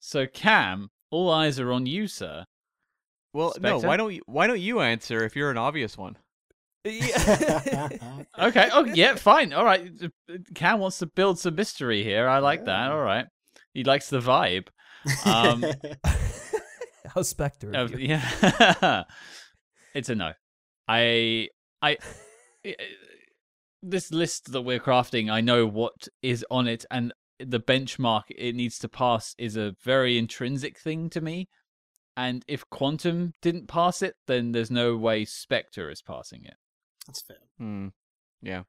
So 0.01 0.27
Cam, 0.27 0.90
all 1.10 1.31
eyes 1.31 1.59
are 1.59 1.73
on 1.73 1.86
you, 1.86 2.06
sir. 2.06 2.44
Well, 3.32 3.55
no. 3.60 3.78
Why 3.78 3.97
don't 3.97 4.12
you? 4.12 4.20
Why 4.27 4.47
don't 4.47 4.60
you 4.60 4.81
answer 4.81 5.24
if 5.24 5.35
you're 5.35 5.51
an 5.51 5.56
obvious 5.59 5.97
one? 5.97 6.16
Yeah. 6.85 7.89
Okay. 8.39 8.69
Oh, 8.73 8.85
yeah. 8.86 9.14
Fine. 9.14 9.52
All 9.52 9.64
right. 9.64 9.89
Cam 10.55 10.81
wants 10.81 10.98
to 10.98 11.06
build 11.06 11.39
some 11.39 11.55
mystery 11.55 12.02
here. 12.02 12.27
I 12.28 12.39
like 12.39 12.64
that. 12.64 12.90
All 12.90 13.01
right. 13.01 13.27
He 13.73 13.85
likes 13.85 14.09
the 14.10 14.20
vibe. 14.20 14.69
Um, 15.24 15.64
How 17.14 17.23
Spectre. 17.23 17.70
of 17.74 17.93
of- 17.93 18.01
yeah. 18.01 19.05
it's 19.94 20.09
a 20.09 20.14
no. 20.14 20.32
I. 20.88 21.48
I. 21.80 21.98
i- 22.66 22.76
This 23.84 24.12
list 24.12 24.52
that 24.52 24.62
we're 24.62 24.78
crafting, 24.78 25.28
I 25.28 25.40
know 25.40 25.66
what 25.66 26.06
is 26.22 26.46
on 26.52 26.68
it, 26.68 26.84
and 26.88 27.12
the 27.40 27.59
benchmark 27.59 28.22
it 28.28 28.54
needs 28.54 28.78
to 28.78 28.88
pass 28.88 29.34
is 29.38 29.56
a 29.56 29.74
very 29.82 30.16
intrinsic 30.18 30.78
thing 30.78 31.10
to 31.10 31.20
me. 31.20 31.48
And 32.16 32.44
if 32.46 32.62
Quantum 32.70 33.32
didn't 33.42 33.66
pass 33.66 34.00
it, 34.00 34.14
then 34.28 34.52
there's 34.52 34.70
no 34.70 34.96
way 34.96 35.24
Spectre 35.24 35.90
is 35.90 36.00
passing 36.00 36.44
it. 36.44 36.54
That's 37.09 37.22
fair. 37.22 37.38
Hmm. 37.59 37.88
Yeah. 38.40 38.62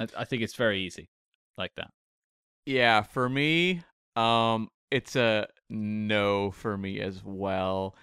I, 0.00 0.08
I 0.18 0.24
think 0.24 0.42
it's 0.42 0.56
very 0.56 0.80
easy, 0.80 1.10
like 1.56 1.76
that. 1.76 1.90
Yeah, 2.64 3.02
for 3.02 3.28
me, 3.28 3.82
um, 4.16 4.68
it's 4.90 5.14
a 5.14 5.46
no 5.70 6.50
for 6.50 6.76
me 6.76 7.00
as 7.00 7.22
well. 7.24 7.94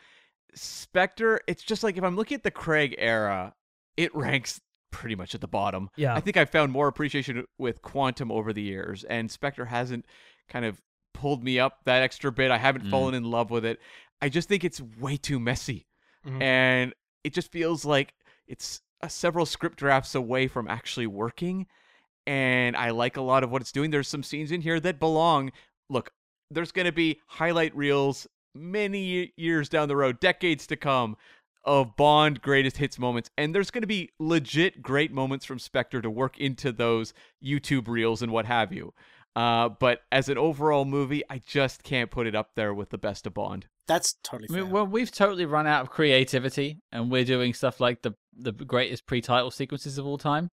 Spectre, 0.56 1.40
it's 1.48 1.64
just 1.64 1.84
like 1.84 1.98
if 1.98 2.04
I'm 2.04 2.16
looking 2.16 2.36
at 2.36 2.44
the 2.44 2.52
Craig 2.52 2.96
era, 2.98 3.54
it 3.98 4.14
ranks 4.16 4.62
pretty 4.92 5.16
much 5.16 5.34
at 5.34 5.42
the 5.42 5.48
bottom. 5.48 5.90
Yeah. 5.96 6.16
I 6.16 6.20
think 6.20 6.38
I 6.38 6.46
found 6.46 6.72
more 6.72 6.88
appreciation 6.88 7.46
with 7.58 7.82
Quantum 7.82 8.32
over 8.32 8.54
the 8.54 8.62
years, 8.62 9.04
and 9.04 9.30
Spectre 9.32 9.66
hasn't 9.66 10.06
kind 10.48 10.66
of 10.66 10.82
pulled 11.14 11.44
me 11.44 11.60
up 11.60 11.80
that 11.86 12.02
extra 12.04 12.32
bit. 12.32 12.52
I 12.52 12.58
haven't 12.58 12.86
Mm. 12.86 12.90
fallen 12.92 13.14
in 13.16 13.24
love 13.24 13.50
with 13.52 13.66
it. 13.66 13.80
I 14.22 14.30
just 14.30 14.48
think 14.50 14.64
it's 14.64 14.82
way 14.82 15.18
too 15.18 15.40
messy, 15.40 15.88
Mhm. 16.26 16.42
and 16.42 16.94
it 17.24 17.34
just 17.34 17.52
feels 17.52 17.86
like 17.86 18.14
it's 18.48 18.82
several 19.08 19.46
script 19.46 19.78
drafts 19.78 20.16
away 20.16 20.48
from 20.48 20.68
actually 20.68 21.08
working. 21.08 21.68
And 22.26 22.78
I 22.78 22.92
like 22.92 23.18
a 23.18 23.22
lot 23.22 23.44
of 23.44 23.52
what 23.52 23.62
it's 23.62 23.72
doing. 23.72 23.92
There's 23.92 24.08
some 24.08 24.24
scenes 24.24 24.52
in 24.52 24.62
here 24.62 24.80
that 24.80 24.98
belong. 25.00 25.52
Look, 25.90 26.14
there's 26.50 26.72
going 26.72 26.86
to 26.86 26.92
be 26.94 27.20
highlight 27.28 27.76
reels 27.76 28.28
many 28.56 29.34
years 29.36 29.70
down 29.70 29.88
the 29.88 29.96
road, 29.96 30.20
decades 30.20 30.68
to 30.68 30.76
come, 30.76 31.18
of 31.66 31.96
Bond 31.96 32.42
greatest 32.42 32.78
hits 32.78 33.00
moments. 33.00 33.30
And 33.38 33.54
there's 33.56 33.72
going 33.72 33.82
to 33.84 33.88
be 33.88 34.10
legit 34.20 34.82
great 34.82 35.12
moments 35.12 35.46
from 35.46 35.60
Spectre 35.60 36.02
to 36.02 36.10
work 36.10 36.38
into 36.38 36.72
those 36.72 37.14
YouTube 37.44 37.88
reels 37.88 38.22
and 38.22 38.32
what 38.32 38.46
have 38.46 38.74
you. 38.74 38.94
Uh, 39.36 39.70
but 39.70 40.02
as 40.12 40.30
an 40.30 40.38
overall 40.38 40.86
movie, 40.86 41.24
I 41.30 41.40
just 41.40 41.84
can't 41.84 42.12
put 42.12 42.28
it 42.28 42.36
up 42.36 42.52
there 42.56 42.74
with 42.74 42.90
the 42.90 42.98
best 42.98 43.26
of 43.26 43.34
Bond. 43.34 43.68
That's 43.88 44.16
totally 44.24 44.48
I 44.52 44.62
mean, 44.62 44.72
well, 44.72 44.86
we've 44.86 45.12
totally 45.12 45.46
run 45.46 45.68
out 45.68 45.82
of 45.82 45.90
creativity, 45.90 46.80
and 46.92 47.12
we're 47.12 47.26
doing 47.26 47.54
stuff 47.54 47.82
like 47.82 48.02
the 48.02 48.14
the 48.36 48.52
greatest 48.52 49.06
pre-title 49.06 49.52
sequences 49.52 49.98
of 49.98 50.06
all 50.06 50.18
time. 50.18 50.50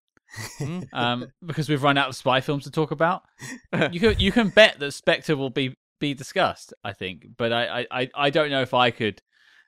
Hmm? 0.58 0.82
Um, 0.94 1.28
because 1.46 1.70
we've 1.70 1.82
run 1.82 1.98
out 1.98 2.10
of 2.10 2.16
spy 2.16 2.42
films 2.42 2.64
to 2.66 2.72
talk 2.72 2.92
about. 2.92 3.24
You 3.92 4.00
can 4.00 4.20
you 4.20 4.32
can 4.32 4.50
bet 4.50 4.80
that 4.80 4.94
Spectre 4.94 5.38
will 5.38 5.50
be 5.52 5.76
be 6.00 6.14
discussed. 6.14 6.74
I 6.84 6.94
think, 6.94 7.26
but 7.38 7.54
I 7.54 7.80
I, 7.80 7.88
I, 7.92 8.10
I 8.16 8.30
don't 8.30 8.50
know 8.50 8.62
if 8.62 8.74
I 8.74 8.92
could. 8.92 9.22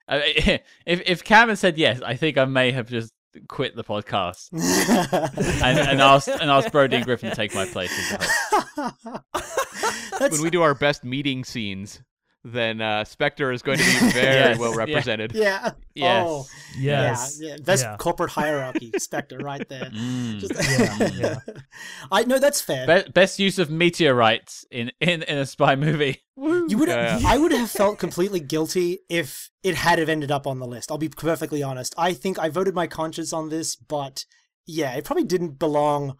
Uh, 0.07 0.21
if 0.25 0.61
if 0.85 1.23
Cameron 1.23 1.57
said 1.57 1.77
yes, 1.77 2.01
I 2.01 2.15
think 2.15 2.37
I 2.37 2.45
may 2.45 2.71
have 2.71 2.89
just 2.89 3.13
quit 3.47 3.75
the 3.75 3.83
podcast 3.83 4.49
and, 5.63 5.79
and 5.79 6.01
asked 6.01 6.27
and 6.27 6.49
asked 6.49 6.71
Brody 6.71 6.97
and 6.97 7.05
Griffin 7.05 7.29
to 7.29 7.35
take 7.35 7.55
my 7.55 7.65
place 7.65 7.91
as 7.97 8.09
the 8.19 9.23
when 10.31 10.41
we 10.41 10.49
do 10.49 10.61
our 10.61 10.73
best 10.75 11.03
meeting 11.03 11.43
scenes, 11.43 12.01
then 12.43 12.81
uh, 12.81 13.03
Spectre 13.03 13.51
is 13.51 13.61
going 13.61 13.77
to 13.77 13.83
be 13.83 13.91
very 14.11 14.35
Yes, 14.35 14.57
well 14.59 14.73
represented. 14.73 15.33
yeah. 15.33 15.71
Yes. 15.93 16.25
Oh, 16.27 16.45
Yes. 16.77 17.37
Yeah, 17.39 17.49
yeah. 17.49 17.57
That's 17.61 17.83
Yeah. 17.83 17.97
corporate 17.97 18.31
hierarchy, 18.31 18.91
Spectre, 18.97 19.37
right 19.37 19.67
there. 19.69 19.91
Mm. 19.91 20.39
Just- 20.39 20.79
Yeah, 20.79 21.09
yeah. 21.45 21.53
I 22.11 22.23
know 22.23 22.39
that's 22.39 22.59
fair. 22.61 22.87
Be- 23.03 23.11
best 23.11 23.37
use 23.39 23.59
of 23.59 23.69
meteorites 23.69 24.65
in, 24.71 24.91
in, 24.99 25.21
in 25.23 25.37
a 25.37 25.45
spy 25.45 25.75
movie. 25.75 26.23
You 26.37 26.77
would 26.79 26.89
Yeah, 26.89 27.19
I 27.25 27.37
would 27.37 27.51
have 27.51 27.69
felt 27.69 27.99
completely 27.99 28.39
guilty 28.39 28.99
if 29.09 29.51
it 29.63 29.75
had 29.75 29.99
have 29.99 30.09
ended 30.09 30.31
up 30.31 30.47
on 30.47 30.57
the 30.59 30.65
list. 30.67 30.89
I'll 30.91 30.97
be 30.97 31.09
perfectly 31.09 31.61
honest. 31.61 31.93
I 31.97 32.13
think 32.13 32.39
I 32.39 32.49
voted 32.49 32.73
my 32.73 32.87
conscience 32.87 33.31
on 33.31 33.49
this, 33.49 33.75
but 33.75 34.25
yeah, 34.65 34.93
it 34.95 35.03
probably 35.05 35.25
didn't 35.25 35.59
belong 35.59 36.17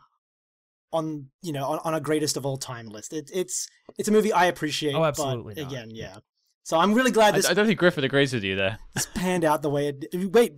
on 0.92 1.28
you 1.42 1.52
know 1.52 1.66
on, 1.66 1.80
on 1.84 1.94
a 1.94 2.02
greatest 2.02 2.38
of 2.38 2.46
all 2.46 2.58
time 2.58 2.88
list. 2.88 3.14
It, 3.14 3.30
it's 3.34 3.68
it's 3.98 4.10
a 4.10 4.12
movie 4.12 4.34
I 4.34 4.46
appreciate. 4.46 4.96
Oh, 4.96 5.04
absolutely 5.04 5.56
But 5.56 5.64
not. 5.64 5.72
again, 5.72 5.90
yeah. 5.92 6.18
So 6.64 6.78
I'm 6.78 6.94
really 6.94 7.12
glad 7.12 7.34
I, 7.34 7.38
this, 7.38 7.50
I 7.50 7.54
don't 7.54 7.66
think 7.66 7.80
Griffin 7.80 8.04
agrees 8.04 8.34
with 8.34 8.44
you 8.44 8.56
there. 8.56 8.78
It's 8.96 9.08
panned 9.08 9.44
out 9.44 9.62
the 9.62 9.70
way 9.70 9.88
it. 9.88 10.06
Wait, 10.32 10.54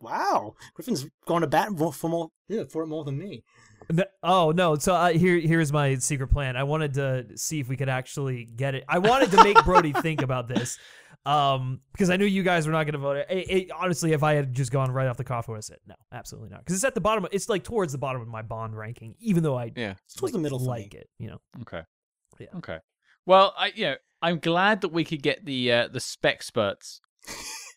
wow, 0.00 0.54
Griffin's 0.74 1.06
gone 1.26 1.40
to 1.40 1.46
bat 1.46 1.70
for 1.94 2.10
more 2.10 2.28
yeah, 2.48 2.64
for 2.64 2.82
it 2.82 2.86
more 2.86 3.04
than 3.04 3.18
me. 3.18 3.44
No- 3.90 4.04
oh 4.22 4.50
no! 4.52 4.76
So 4.76 4.94
uh, 4.94 5.08
here, 5.10 5.38
here's 5.38 5.72
my 5.72 5.96
secret 5.96 6.28
plan. 6.28 6.56
I 6.56 6.64
wanted 6.64 6.94
to 6.94 7.26
see 7.36 7.60
if 7.60 7.68
we 7.68 7.76
could 7.76 7.88
actually 7.88 8.44
get 8.44 8.74
it. 8.74 8.84
I 8.88 8.98
wanted 8.98 9.30
to 9.32 9.42
make 9.42 9.64
Brody 9.64 9.92
think 9.92 10.22
about 10.22 10.48
this, 10.48 10.78
um, 11.26 11.80
because 11.92 12.08
I 12.10 12.16
knew 12.16 12.24
you 12.24 12.42
guys 12.42 12.66
were 12.66 12.72
not 12.72 12.84
going 12.84 12.92
to 12.94 12.98
vote. 12.98 13.16
It, 13.28 13.50
it- 13.50 13.70
honestly, 13.72 14.12
if 14.12 14.22
I 14.22 14.34
had 14.34 14.54
just 14.54 14.72
gone 14.72 14.90
right 14.90 15.06
off 15.06 15.16
the 15.16 15.24
cuff, 15.24 15.48
I 15.48 15.52
would 15.52 15.58
have 15.58 15.64
said 15.64 15.78
no, 15.86 15.94
absolutely 16.12 16.50
not. 16.50 16.60
Because 16.60 16.74
it's 16.76 16.84
at 16.84 16.94
the 16.94 17.00
bottom. 17.00 17.26
It's 17.32 17.48
like 17.48 17.62
towards 17.64 17.92
the 17.92 17.98
bottom 17.98 18.22
of 18.22 18.28
my 18.28 18.42
Bond 18.42 18.76
ranking, 18.76 19.14
even 19.20 19.42
though 19.42 19.56
I 19.58 19.72
Yeah. 19.76 19.94
It's 20.06 20.14
towards 20.14 20.32
the 20.32 20.38
middle 20.38 20.58
like 20.58 20.94
it. 20.94 21.08
You 21.18 21.28
know, 21.28 21.38
Okay. 21.62 21.82
Yeah. 22.38 22.46
Okay. 22.56 22.78
Well, 23.26 23.54
I 23.58 23.72
you 23.74 23.84
know, 23.84 23.96
I'm 24.22 24.38
glad 24.38 24.80
that 24.80 24.88
we 24.92 25.04
could 25.04 25.22
get 25.22 25.44
the 25.44 25.72
uh, 25.72 25.88
the 25.88 25.98
spexperts, 25.98 27.00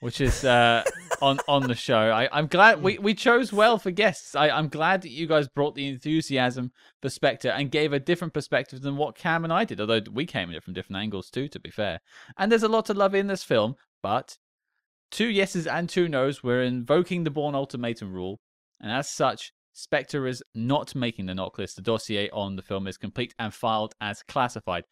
which 0.03 0.19
is 0.19 0.43
uh, 0.43 0.83
on 1.21 1.39
on 1.47 1.63
the 1.63 1.75
show. 1.75 1.97
I, 1.97 2.27
I'm 2.31 2.47
glad 2.47 2.83
we, 2.83 2.97
we 2.97 3.13
chose 3.13 3.53
well 3.53 3.77
for 3.77 3.89
guests. 3.89 4.35
I, 4.35 4.49
I'm 4.49 4.67
glad 4.67 5.01
that 5.03 5.11
you 5.11 5.27
guys 5.27 5.47
brought 5.47 5.75
the 5.75 5.87
enthusiasm 5.87 6.73
perspective 7.01 7.53
and 7.55 7.71
gave 7.71 7.93
a 7.93 7.99
different 7.99 8.33
perspective 8.33 8.81
than 8.81 8.97
what 8.97 9.15
Cam 9.15 9.45
and 9.45 9.53
I 9.53 9.63
did. 9.63 9.79
Although 9.79 10.01
we 10.11 10.25
came 10.25 10.49
at 10.49 10.57
it 10.57 10.63
from 10.63 10.73
different 10.73 11.01
angles 11.01 11.29
too, 11.29 11.47
to 11.47 11.59
be 11.59 11.71
fair. 11.71 12.01
And 12.37 12.51
there's 12.51 12.63
a 12.63 12.67
lot 12.67 12.85
to 12.87 12.93
love 12.93 13.15
in 13.15 13.27
this 13.27 13.45
film, 13.45 13.75
but 14.01 14.37
two 15.09 15.29
yeses 15.29 15.65
and 15.65 15.87
two 15.87 16.09
nos. 16.09 16.43
We're 16.43 16.63
invoking 16.63 17.23
the 17.23 17.31
Bourne 17.31 17.55
Ultimatum 17.55 18.11
rule, 18.11 18.41
and 18.81 18.91
as 18.91 19.09
such, 19.09 19.53
Spectre 19.71 20.27
is 20.27 20.43
not 20.53 20.93
making 20.95 21.27
the 21.27 21.33
NOC 21.33 21.57
List. 21.57 21.77
The 21.77 21.81
dossier 21.81 22.29
on 22.31 22.57
the 22.57 22.61
film 22.61 22.87
is 22.87 22.97
complete 22.97 23.33
and 23.39 23.53
filed 23.53 23.95
as 24.01 24.21
classified. 24.21 24.83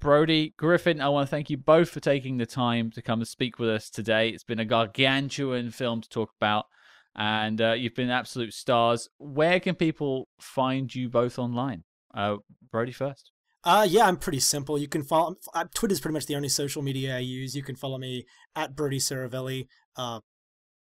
Brody, 0.00 0.54
Griffin, 0.56 1.00
I 1.00 1.08
want 1.10 1.28
to 1.28 1.30
thank 1.30 1.50
you 1.50 1.56
both 1.58 1.90
for 1.90 2.00
taking 2.00 2.38
the 2.38 2.46
time 2.46 2.90
to 2.92 3.02
come 3.02 3.20
and 3.20 3.28
speak 3.28 3.58
with 3.58 3.68
us 3.68 3.90
today. 3.90 4.30
It's 4.30 4.44
been 4.44 4.58
a 4.58 4.64
gargantuan 4.64 5.70
film 5.70 6.00
to 6.00 6.08
talk 6.08 6.30
about, 6.40 6.66
and 7.14 7.60
uh, 7.60 7.72
you've 7.72 7.94
been 7.94 8.10
absolute 8.10 8.54
stars. 8.54 9.08
Where 9.18 9.60
can 9.60 9.74
people 9.74 10.28
find 10.40 10.92
you 10.94 11.10
both 11.10 11.38
online? 11.38 11.84
Uh, 12.14 12.36
Brody 12.72 12.92
first. 12.92 13.30
Uh, 13.62 13.86
yeah, 13.88 14.06
I'm 14.06 14.16
pretty 14.16 14.40
simple. 14.40 14.78
You 14.78 14.88
can 14.88 15.02
follow. 15.02 15.36
Uh, 15.52 15.66
Twitter's 15.74 16.00
pretty 16.00 16.14
much 16.14 16.24
the 16.24 16.34
only 16.34 16.48
social 16.48 16.80
media 16.80 17.16
I 17.16 17.20
use. 17.20 17.54
You 17.54 17.62
can 17.62 17.76
follow 17.76 17.98
me 17.98 18.24
at 18.56 18.74
Brody 18.74 18.98
Serravalli. 18.98 19.66
Uh, 19.96 20.20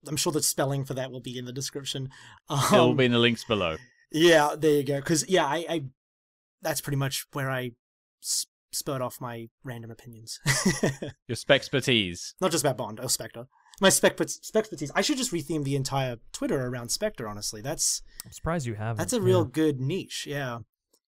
I'm 0.06 0.16
sure 0.16 0.32
the 0.32 0.42
spelling 0.42 0.84
for 0.84 0.94
that 0.94 1.10
will 1.10 1.20
be 1.20 1.36
in 1.36 1.44
the 1.44 1.52
description. 1.52 2.08
it 2.48 2.70
will 2.70 2.90
Um, 2.90 2.96
be 2.96 3.06
in 3.06 3.12
the 3.12 3.18
links 3.18 3.42
below. 3.44 3.78
Yeah, 4.12 4.54
there 4.56 4.74
you 4.76 4.84
go. 4.84 4.96
Because 5.00 5.28
yeah, 5.28 5.44
I, 5.44 5.64
I, 5.68 5.84
that's 6.60 6.80
pretty 6.80 6.96
much 6.98 7.26
where 7.32 7.50
I 7.50 7.72
spurred 8.73 9.03
off 9.03 9.20
my 9.20 9.49
random 9.65 9.90
opinions. 9.90 10.40
Your 11.28 11.36
spexpertise. 11.36 12.35
Not 12.40 12.51
just 12.51 12.65
about 12.65 12.77
Bond 12.78 13.01
or 13.01 13.09
Spectre. 13.09 13.47
My 13.81 13.89
spec 13.89 14.16
spexpertise. 14.16 14.90
I 14.94 15.01
should 15.01 15.16
just 15.16 15.32
retheme 15.32 15.65
the 15.65 15.77
entire 15.77 16.16
Twitter 16.32 16.66
around 16.66 16.90
Spectre. 16.90 17.27
Honestly, 17.28 17.61
that's 17.62 18.03
I'm 18.24 18.32
surprised 18.32 18.66
you 18.66 18.74
haven't. 18.74 18.99
that's 18.99 19.12
a 19.12 19.16
Yeah. 19.16 19.23
real 19.24 19.44
good 19.44 19.81
niche. 19.81 20.27
Yeah. 20.28 20.59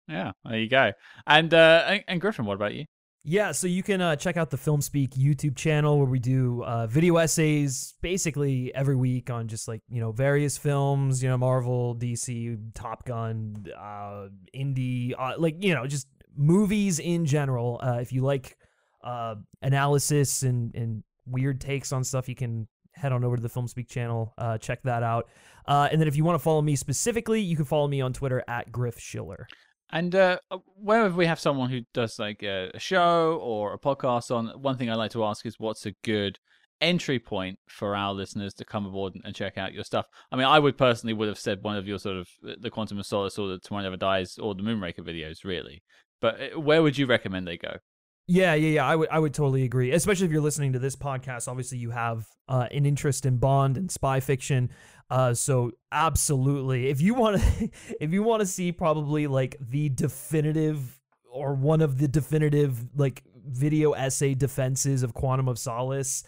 Yeah, 0.09 0.33
there 0.45 0.59
you 0.59 0.69
go. 0.69 0.93
And 1.27 1.53
uh, 1.53 1.85
and, 1.87 2.05
and 2.09 2.21
Griffin, 2.21 2.45
what 2.45 2.55
about 2.55 2.75
you? 2.75 2.85
Yeah, 3.27 3.53
so 3.53 3.67
you 3.67 3.83
can 3.83 4.03
uh, 4.03 4.17
check 4.17 4.37
out 4.37 4.51
the 4.51 4.59
FilmSpeak 4.59 5.15
YouTube 5.15 5.57
channel 5.57 5.97
where 5.97 6.07
we 6.07 6.19
do 6.19 6.63
uh, 6.63 6.87
video 6.87 7.17
essays 7.17 7.95
basically 8.03 8.71
every 8.75 8.97
week 8.97 9.31
on 9.31 9.49
just 9.49 9.67
like 9.67 9.81
you 9.89 9.99
know 10.01 10.13
various 10.13 10.59
films, 10.59 11.23
you 11.23 11.29
know 11.31 11.39
Marvel, 11.39 11.97
DC, 11.97 12.59
Top 12.75 13.07
Gun, 13.07 13.65
uh, 13.79 14.27
indie, 14.55 15.13
uh, 15.19 15.33
like 15.39 15.57
you 15.65 15.75
know 15.75 15.87
just 15.87 16.07
movies 16.37 16.99
in 16.99 17.27
general. 17.27 17.81
Uh, 17.83 17.99
if 18.01 18.13
you 18.13 18.23
like 18.23 18.57
uh, 19.03 19.35
analysis 19.63 20.43
and 20.43 20.75
and 20.75 21.03
weird 21.27 21.61
takes 21.61 21.93
on 21.93 22.05
stuff, 22.05 22.29
you 22.29 22.35
can 22.35 22.69
head 22.95 23.13
on 23.13 23.25
over 23.25 23.37
to 23.37 23.43
the 23.43 23.49
FilmSpeak 23.49 23.89
channel, 23.89 24.33
uh, 24.39 24.59
check 24.59 24.83
that 24.85 25.03
out. 25.03 25.29
Uh, 25.67 25.89
and 25.91 26.01
then 26.01 26.09
if 26.09 26.17
you 26.17 26.25
want 26.25 26.37
to 26.37 26.43
follow 26.43 26.63
me 26.63 26.77
specifically, 26.77 27.41
you 27.41 27.57
can 27.57 27.65
follow 27.65 27.89
me 27.89 28.01
on 28.01 28.13
Twitter 28.13 28.43
at 28.49 28.71
Griff 28.71 28.99
Schiller. 28.99 29.47
And 29.91 30.15
uh, 30.15 30.39
whenever 30.77 31.15
we 31.15 31.27
have 31.27 31.41
someone 31.41 31.71
who 31.71 31.81
does 31.93 32.19
like 32.19 32.43
a, 32.43 32.71
a 32.75 32.79
show 32.79 33.39
or 33.43 33.75
a 33.75 33.79
podcast 33.79 34.35
on, 34.35 34.49
one 34.61 34.77
thing 34.77 34.91
I 34.91 34.95
like 34.95 35.13
to 35.13 35.25
ask 35.25 35.47
is 35.47 35.59
what's 35.59 35.87
a 35.87 35.93
good 36.03 36.39
entry 36.81 37.19
point 37.19 37.59
for 37.69 37.95
our 37.95 38.13
listeners 38.13 38.53
to 38.55 38.65
come 38.65 38.87
aboard 38.87 39.15
and, 39.25 39.35
check 39.35 39.57
out 39.57 39.73
your 39.73 39.85
stuff. 39.85 40.07
I 40.33 40.37
mean, 40.37 40.47
I 40.47 40.59
would 40.59 40.77
personally 40.77 41.15
would 41.15 41.29
have 41.29 41.39
said 41.39 41.63
one 41.63 41.77
of 41.77 41.87
your 41.87 41.99
sort 41.99 42.17
of 42.17 42.29
the 42.43 42.71
Quantum 42.71 42.99
of 42.99 43.07
Solace 43.07 43.39
or 43.39 43.49
the 43.49 43.59
Tomorrow 43.59 43.85
Never 43.85 43.97
Dies 43.97 44.37
or 44.39 44.55
the 44.55 44.63
Moonraker 44.63 45.01
videos, 45.01 45.45
really. 45.45 45.83
But 46.21 46.41
uh, 46.41 46.61
where 46.61 46.83
would 46.83 46.99
you 46.99 47.07
recommend 47.07 47.47
they 47.47 47.57
go? 47.57 47.79
Yeah, 48.27 48.55
yeah, 48.55 48.69
yeah. 48.71 48.87
I 48.87 48.97
would, 48.97 49.09
I 49.11 49.19
would 49.19 49.35
totally 49.35 49.65
agree. 49.65 49.93
Especially 49.93 50.27
if 50.27 50.33
you're 50.33 50.41
listening 50.41 50.73
to 50.73 50.79
this 50.79 50.97
podcast. 50.97 51.47
Obviously, 51.47 51.79
you 51.79 51.91
have 51.91 52.27
uh, 52.49 52.69
an 52.71 52.87
interest 52.87 53.27
in 53.27 53.37
Bond 53.37 53.77
and 53.77 53.91
spy 53.91 54.21
fiction. 54.21 54.71
Uh, 55.11 55.35
so 55.35 55.73
absolutely, 55.93 56.89
if 56.89 57.01
you 57.01 57.15
want 57.15 57.41
to, 57.41 57.71
if 58.01 58.13
you 58.13 58.23
want 58.23 58.41
to 58.41 58.47
see 58.47 58.73
probably 58.73 59.27
like 59.27 59.57
the 59.61 59.91
definitive 59.91 60.99
or 61.31 61.55
one 61.55 61.83
of 61.83 61.99
the 61.99 62.09
definitive 62.09 62.79
like 62.97 63.23
video 63.47 63.93
essay 63.93 64.35
defenses 64.35 65.03
of 65.03 65.13
Quantum 65.13 65.49
of 65.49 65.59
Solace, 65.59 66.25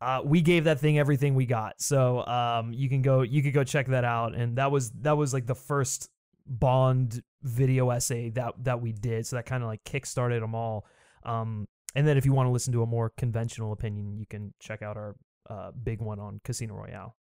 uh, 0.00 0.20
we 0.24 0.42
gave 0.42 0.64
that 0.64 0.78
thing 0.78 0.98
everything 0.98 1.34
we 1.34 1.46
got. 1.46 1.80
So 1.80 2.24
um, 2.26 2.72
you 2.72 2.88
can 2.88 3.02
go, 3.02 3.22
you 3.22 3.42
could 3.42 3.54
go 3.54 3.64
check 3.64 3.86
that 3.86 4.04
out. 4.04 4.34
And 4.34 4.58
that 4.58 4.70
was 4.70 4.90
that 5.02 5.16
was 5.16 5.32
like 5.32 5.46
the 5.46 5.54
first 5.54 6.08
Bond 6.46 7.22
video 7.42 7.90
essay 7.90 8.30
that 8.30 8.54
that 8.64 8.80
we 8.80 8.92
did. 8.92 9.26
So 9.26 9.36
that 9.36 9.46
kind 9.46 9.62
of 9.62 9.68
like 9.68 9.84
kickstarted 9.84 10.40
them 10.40 10.54
all. 10.54 10.86
Um, 11.24 11.68
and 11.94 12.06
then 12.06 12.16
if 12.16 12.24
you 12.24 12.32
want 12.32 12.46
to 12.46 12.50
listen 12.50 12.72
to 12.72 12.82
a 12.82 12.86
more 12.86 13.12
conventional 13.16 13.72
opinion, 13.72 14.16
you 14.16 14.26
can 14.26 14.54
check 14.60 14.82
out 14.82 14.96
our 14.96 15.14
uh, 15.48 15.70
big 15.70 16.00
one 16.00 16.18
on 16.18 16.40
Casino 16.44 16.74
Royale. 16.74 17.16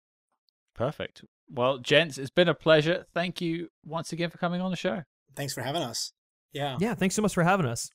Perfect. 0.76 1.24
Well, 1.50 1.78
gents, 1.80 2.18
it's 2.18 2.30
been 2.30 2.50
a 2.50 2.54
pleasure. 2.54 3.06
Thank 3.14 3.42
you 3.42 3.70
once 3.86 4.12
again 4.12 4.30
for 4.30 4.38
coming 4.38 4.62
on 4.62 4.72
the 4.72 4.78
show. 4.78 5.04
Thanks 5.36 5.54
for 5.54 5.62
having 5.62 5.82
us. 5.82 6.12
Yeah. 6.52 6.78
Yeah, 6.80 6.94
thanks 6.94 7.16
so 7.16 7.22
much 7.22 7.34
for 7.34 7.44
having 7.44 7.66
us. 7.66 7.90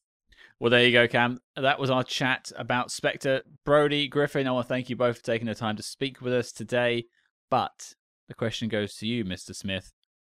Well, 0.59 0.71
there 0.71 0.85
you 0.85 0.93
go, 0.93 1.09
Cam. 1.09 1.39
That 1.57 1.79
was 1.79 1.91
our 1.91 2.05
chat 2.05 2.51
about 2.57 2.91
Spectre. 2.91 3.43
Brody, 3.65 4.09
Griffin, 4.09 4.47
I 4.47 4.53
want 4.53 4.67
to 4.67 4.69
thank 4.69 4.89
you 4.89 4.97
both 4.97 5.19
for 5.19 5.25
taking 5.25 5.47
the 5.47 5.55
time 5.55 5.77
to 5.77 5.83
speak 5.83 6.21
with 6.21 6.33
us 6.33 6.53
today. 6.53 7.05
But 7.51 7.95
the 8.29 8.35
question 8.35 8.69
goes 8.69 8.95
to 8.97 9.07
you, 9.07 9.25
Mr. 9.25 9.55
Smith. 9.55 9.93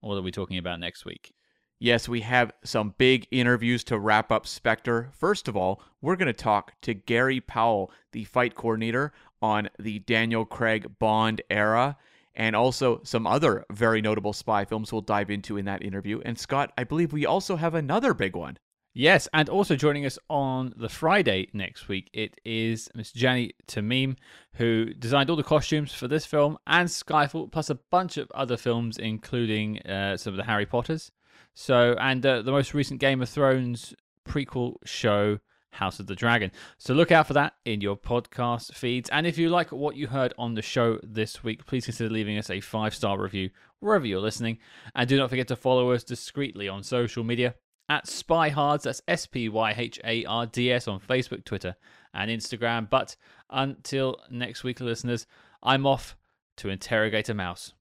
What 0.04 0.18
are 0.18 0.22
we 0.22 0.32
talking 0.32 0.58
about 0.58 0.82
next 0.82 1.06
week? 1.06 1.34
Yes, 1.80 2.10
we 2.10 2.22
have 2.22 2.52
some 2.64 2.94
big 2.98 3.26
interviews 3.32 3.86
to 3.86 3.98
wrap 3.98 4.34
up 4.34 4.46
Spectre. 4.46 5.10
First 5.14 5.48
of 5.48 5.56
all, 5.56 5.82
we're 6.02 6.18
going 6.18 6.28
to 6.28 6.34
talk 6.34 6.74
to 6.82 6.94
Gary 6.94 7.40
Powell, 7.40 7.90
the 8.12 8.26
fight 8.26 8.54
coordinator 8.54 9.14
on 9.42 9.70
the 9.80 10.00
Daniel 10.00 10.44
Craig 10.46 10.88
Bond 11.00 11.42
era, 11.50 11.98
and 12.36 12.54
also 12.54 13.02
some 13.04 13.26
other 13.26 13.66
very 13.72 14.02
notable 14.02 14.34
spy 14.34 14.66
films 14.66 14.92
we'll 14.92 15.02
dive 15.02 15.30
into 15.30 15.56
in 15.56 15.66
that 15.66 15.84
interview. 15.84 16.22
And 16.26 16.38
Scott, 16.38 16.74
I 16.78 16.84
believe 16.84 17.14
we 17.14 17.26
also 17.26 17.56
have 17.56 17.74
another 17.74 18.14
big 18.14 18.36
one. 18.36 18.58
Yes, 18.96 19.28
and 19.34 19.50
also 19.50 19.76
joining 19.76 20.06
us 20.06 20.20
on 20.30 20.72
the 20.78 20.88
Friday 20.88 21.50
next 21.52 21.88
week, 21.88 22.12
it 22.14 22.40
is 22.46 22.92
Miss 22.94 23.12
Jany 23.12 23.54
Temime, 23.68 24.18
who 24.54 24.94
designed 24.94 25.32
all 25.32 25.36
the 25.36 25.42
costumes 25.42 25.92
for 25.92 26.08
this 26.08 26.28
film 26.28 26.60
and 26.68 26.88
Skyfall, 26.88 27.52
plus 27.52 27.72
a 27.72 27.80
bunch 27.90 28.18
of 28.18 28.30
other 28.36 28.56
films, 28.56 29.00
including 29.00 29.80
uh, 29.80 30.16
some 30.16 30.34
of 30.34 30.38
the 30.38 30.44
Harry 30.44 30.68
Potters. 30.68 31.12
So, 31.56 31.96
and 32.00 32.24
uh, 32.24 32.44
the 32.44 32.52
most 32.52 32.76
recent 32.76 33.00
Game 33.00 33.20
of 33.24 33.30
Thrones 33.30 33.96
prequel 34.30 34.76
show, 34.86 35.40
House 35.72 36.00
of 36.00 36.06
the 36.06 36.16
Dragon. 36.16 36.52
So, 36.78 36.94
look 36.94 37.12
out 37.12 37.26
for 37.26 37.34
that 37.34 37.54
in 37.66 37.82
your 37.82 37.98
podcast 37.98 38.76
feeds. 38.76 39.10
And 39.10 39.26
if 39.26 39.40
you 39.40 39.50
like 39.50 39.72
what 39.72 39.96
you 39.96 40.06
heard 40.06 40.36
on 40.38 40.54
the 40.54 40.62
show 40.62 41.00
this 41.02 41.44
week, 41.44 41.66
please 41.66 41.86
consider 41.86 42.14
leaving 42.14 42.38
us 42.38 42.52
a 42.52 42.62
five 42.62 42.94
star 42.94 43.20
review 43.20 43.50
wherever 43.80 44.06
you're 44.06 44.22
listening. 44.22 44.60
And 44.94 45.10
do 45.10 45.18
not 45.18 45.32
forget 45.32 45.48
to 45.48 45.56
follow 45.56 45.94
us 45.94 46.04
discreetly 46.04 46.70
on 46.70 46.84
social 46.84 47.24
media 47.24 47.56
at 47.90 48.06
SpyHards. 48.06 48.84
That's 48.84 49.02
S 49.08 49.26
P 49.26 49.50
Y 49.50 49.74
H 49.76 50.00
A 50.04 50.26
R 50.26 50.46
D 50.46 50.72
S 50.72 50.88
on 50.88 51.00
Facebook, 51.00 51.46
Twitter, 51.46 51.76
and 52.14 52.30
Instagram. 52.30 52.90
But 52.90 53.16
until 53.50 54.18
next 54.30 54.64
week, 54.64 54.80
listeners, 54.80 55.26
I'm 55.62 55.86
off 55.86 56.16
to 56.58 56.70
interrogate 56.70 57.30
a 57.30 57.34
mouse. 57.34 57.74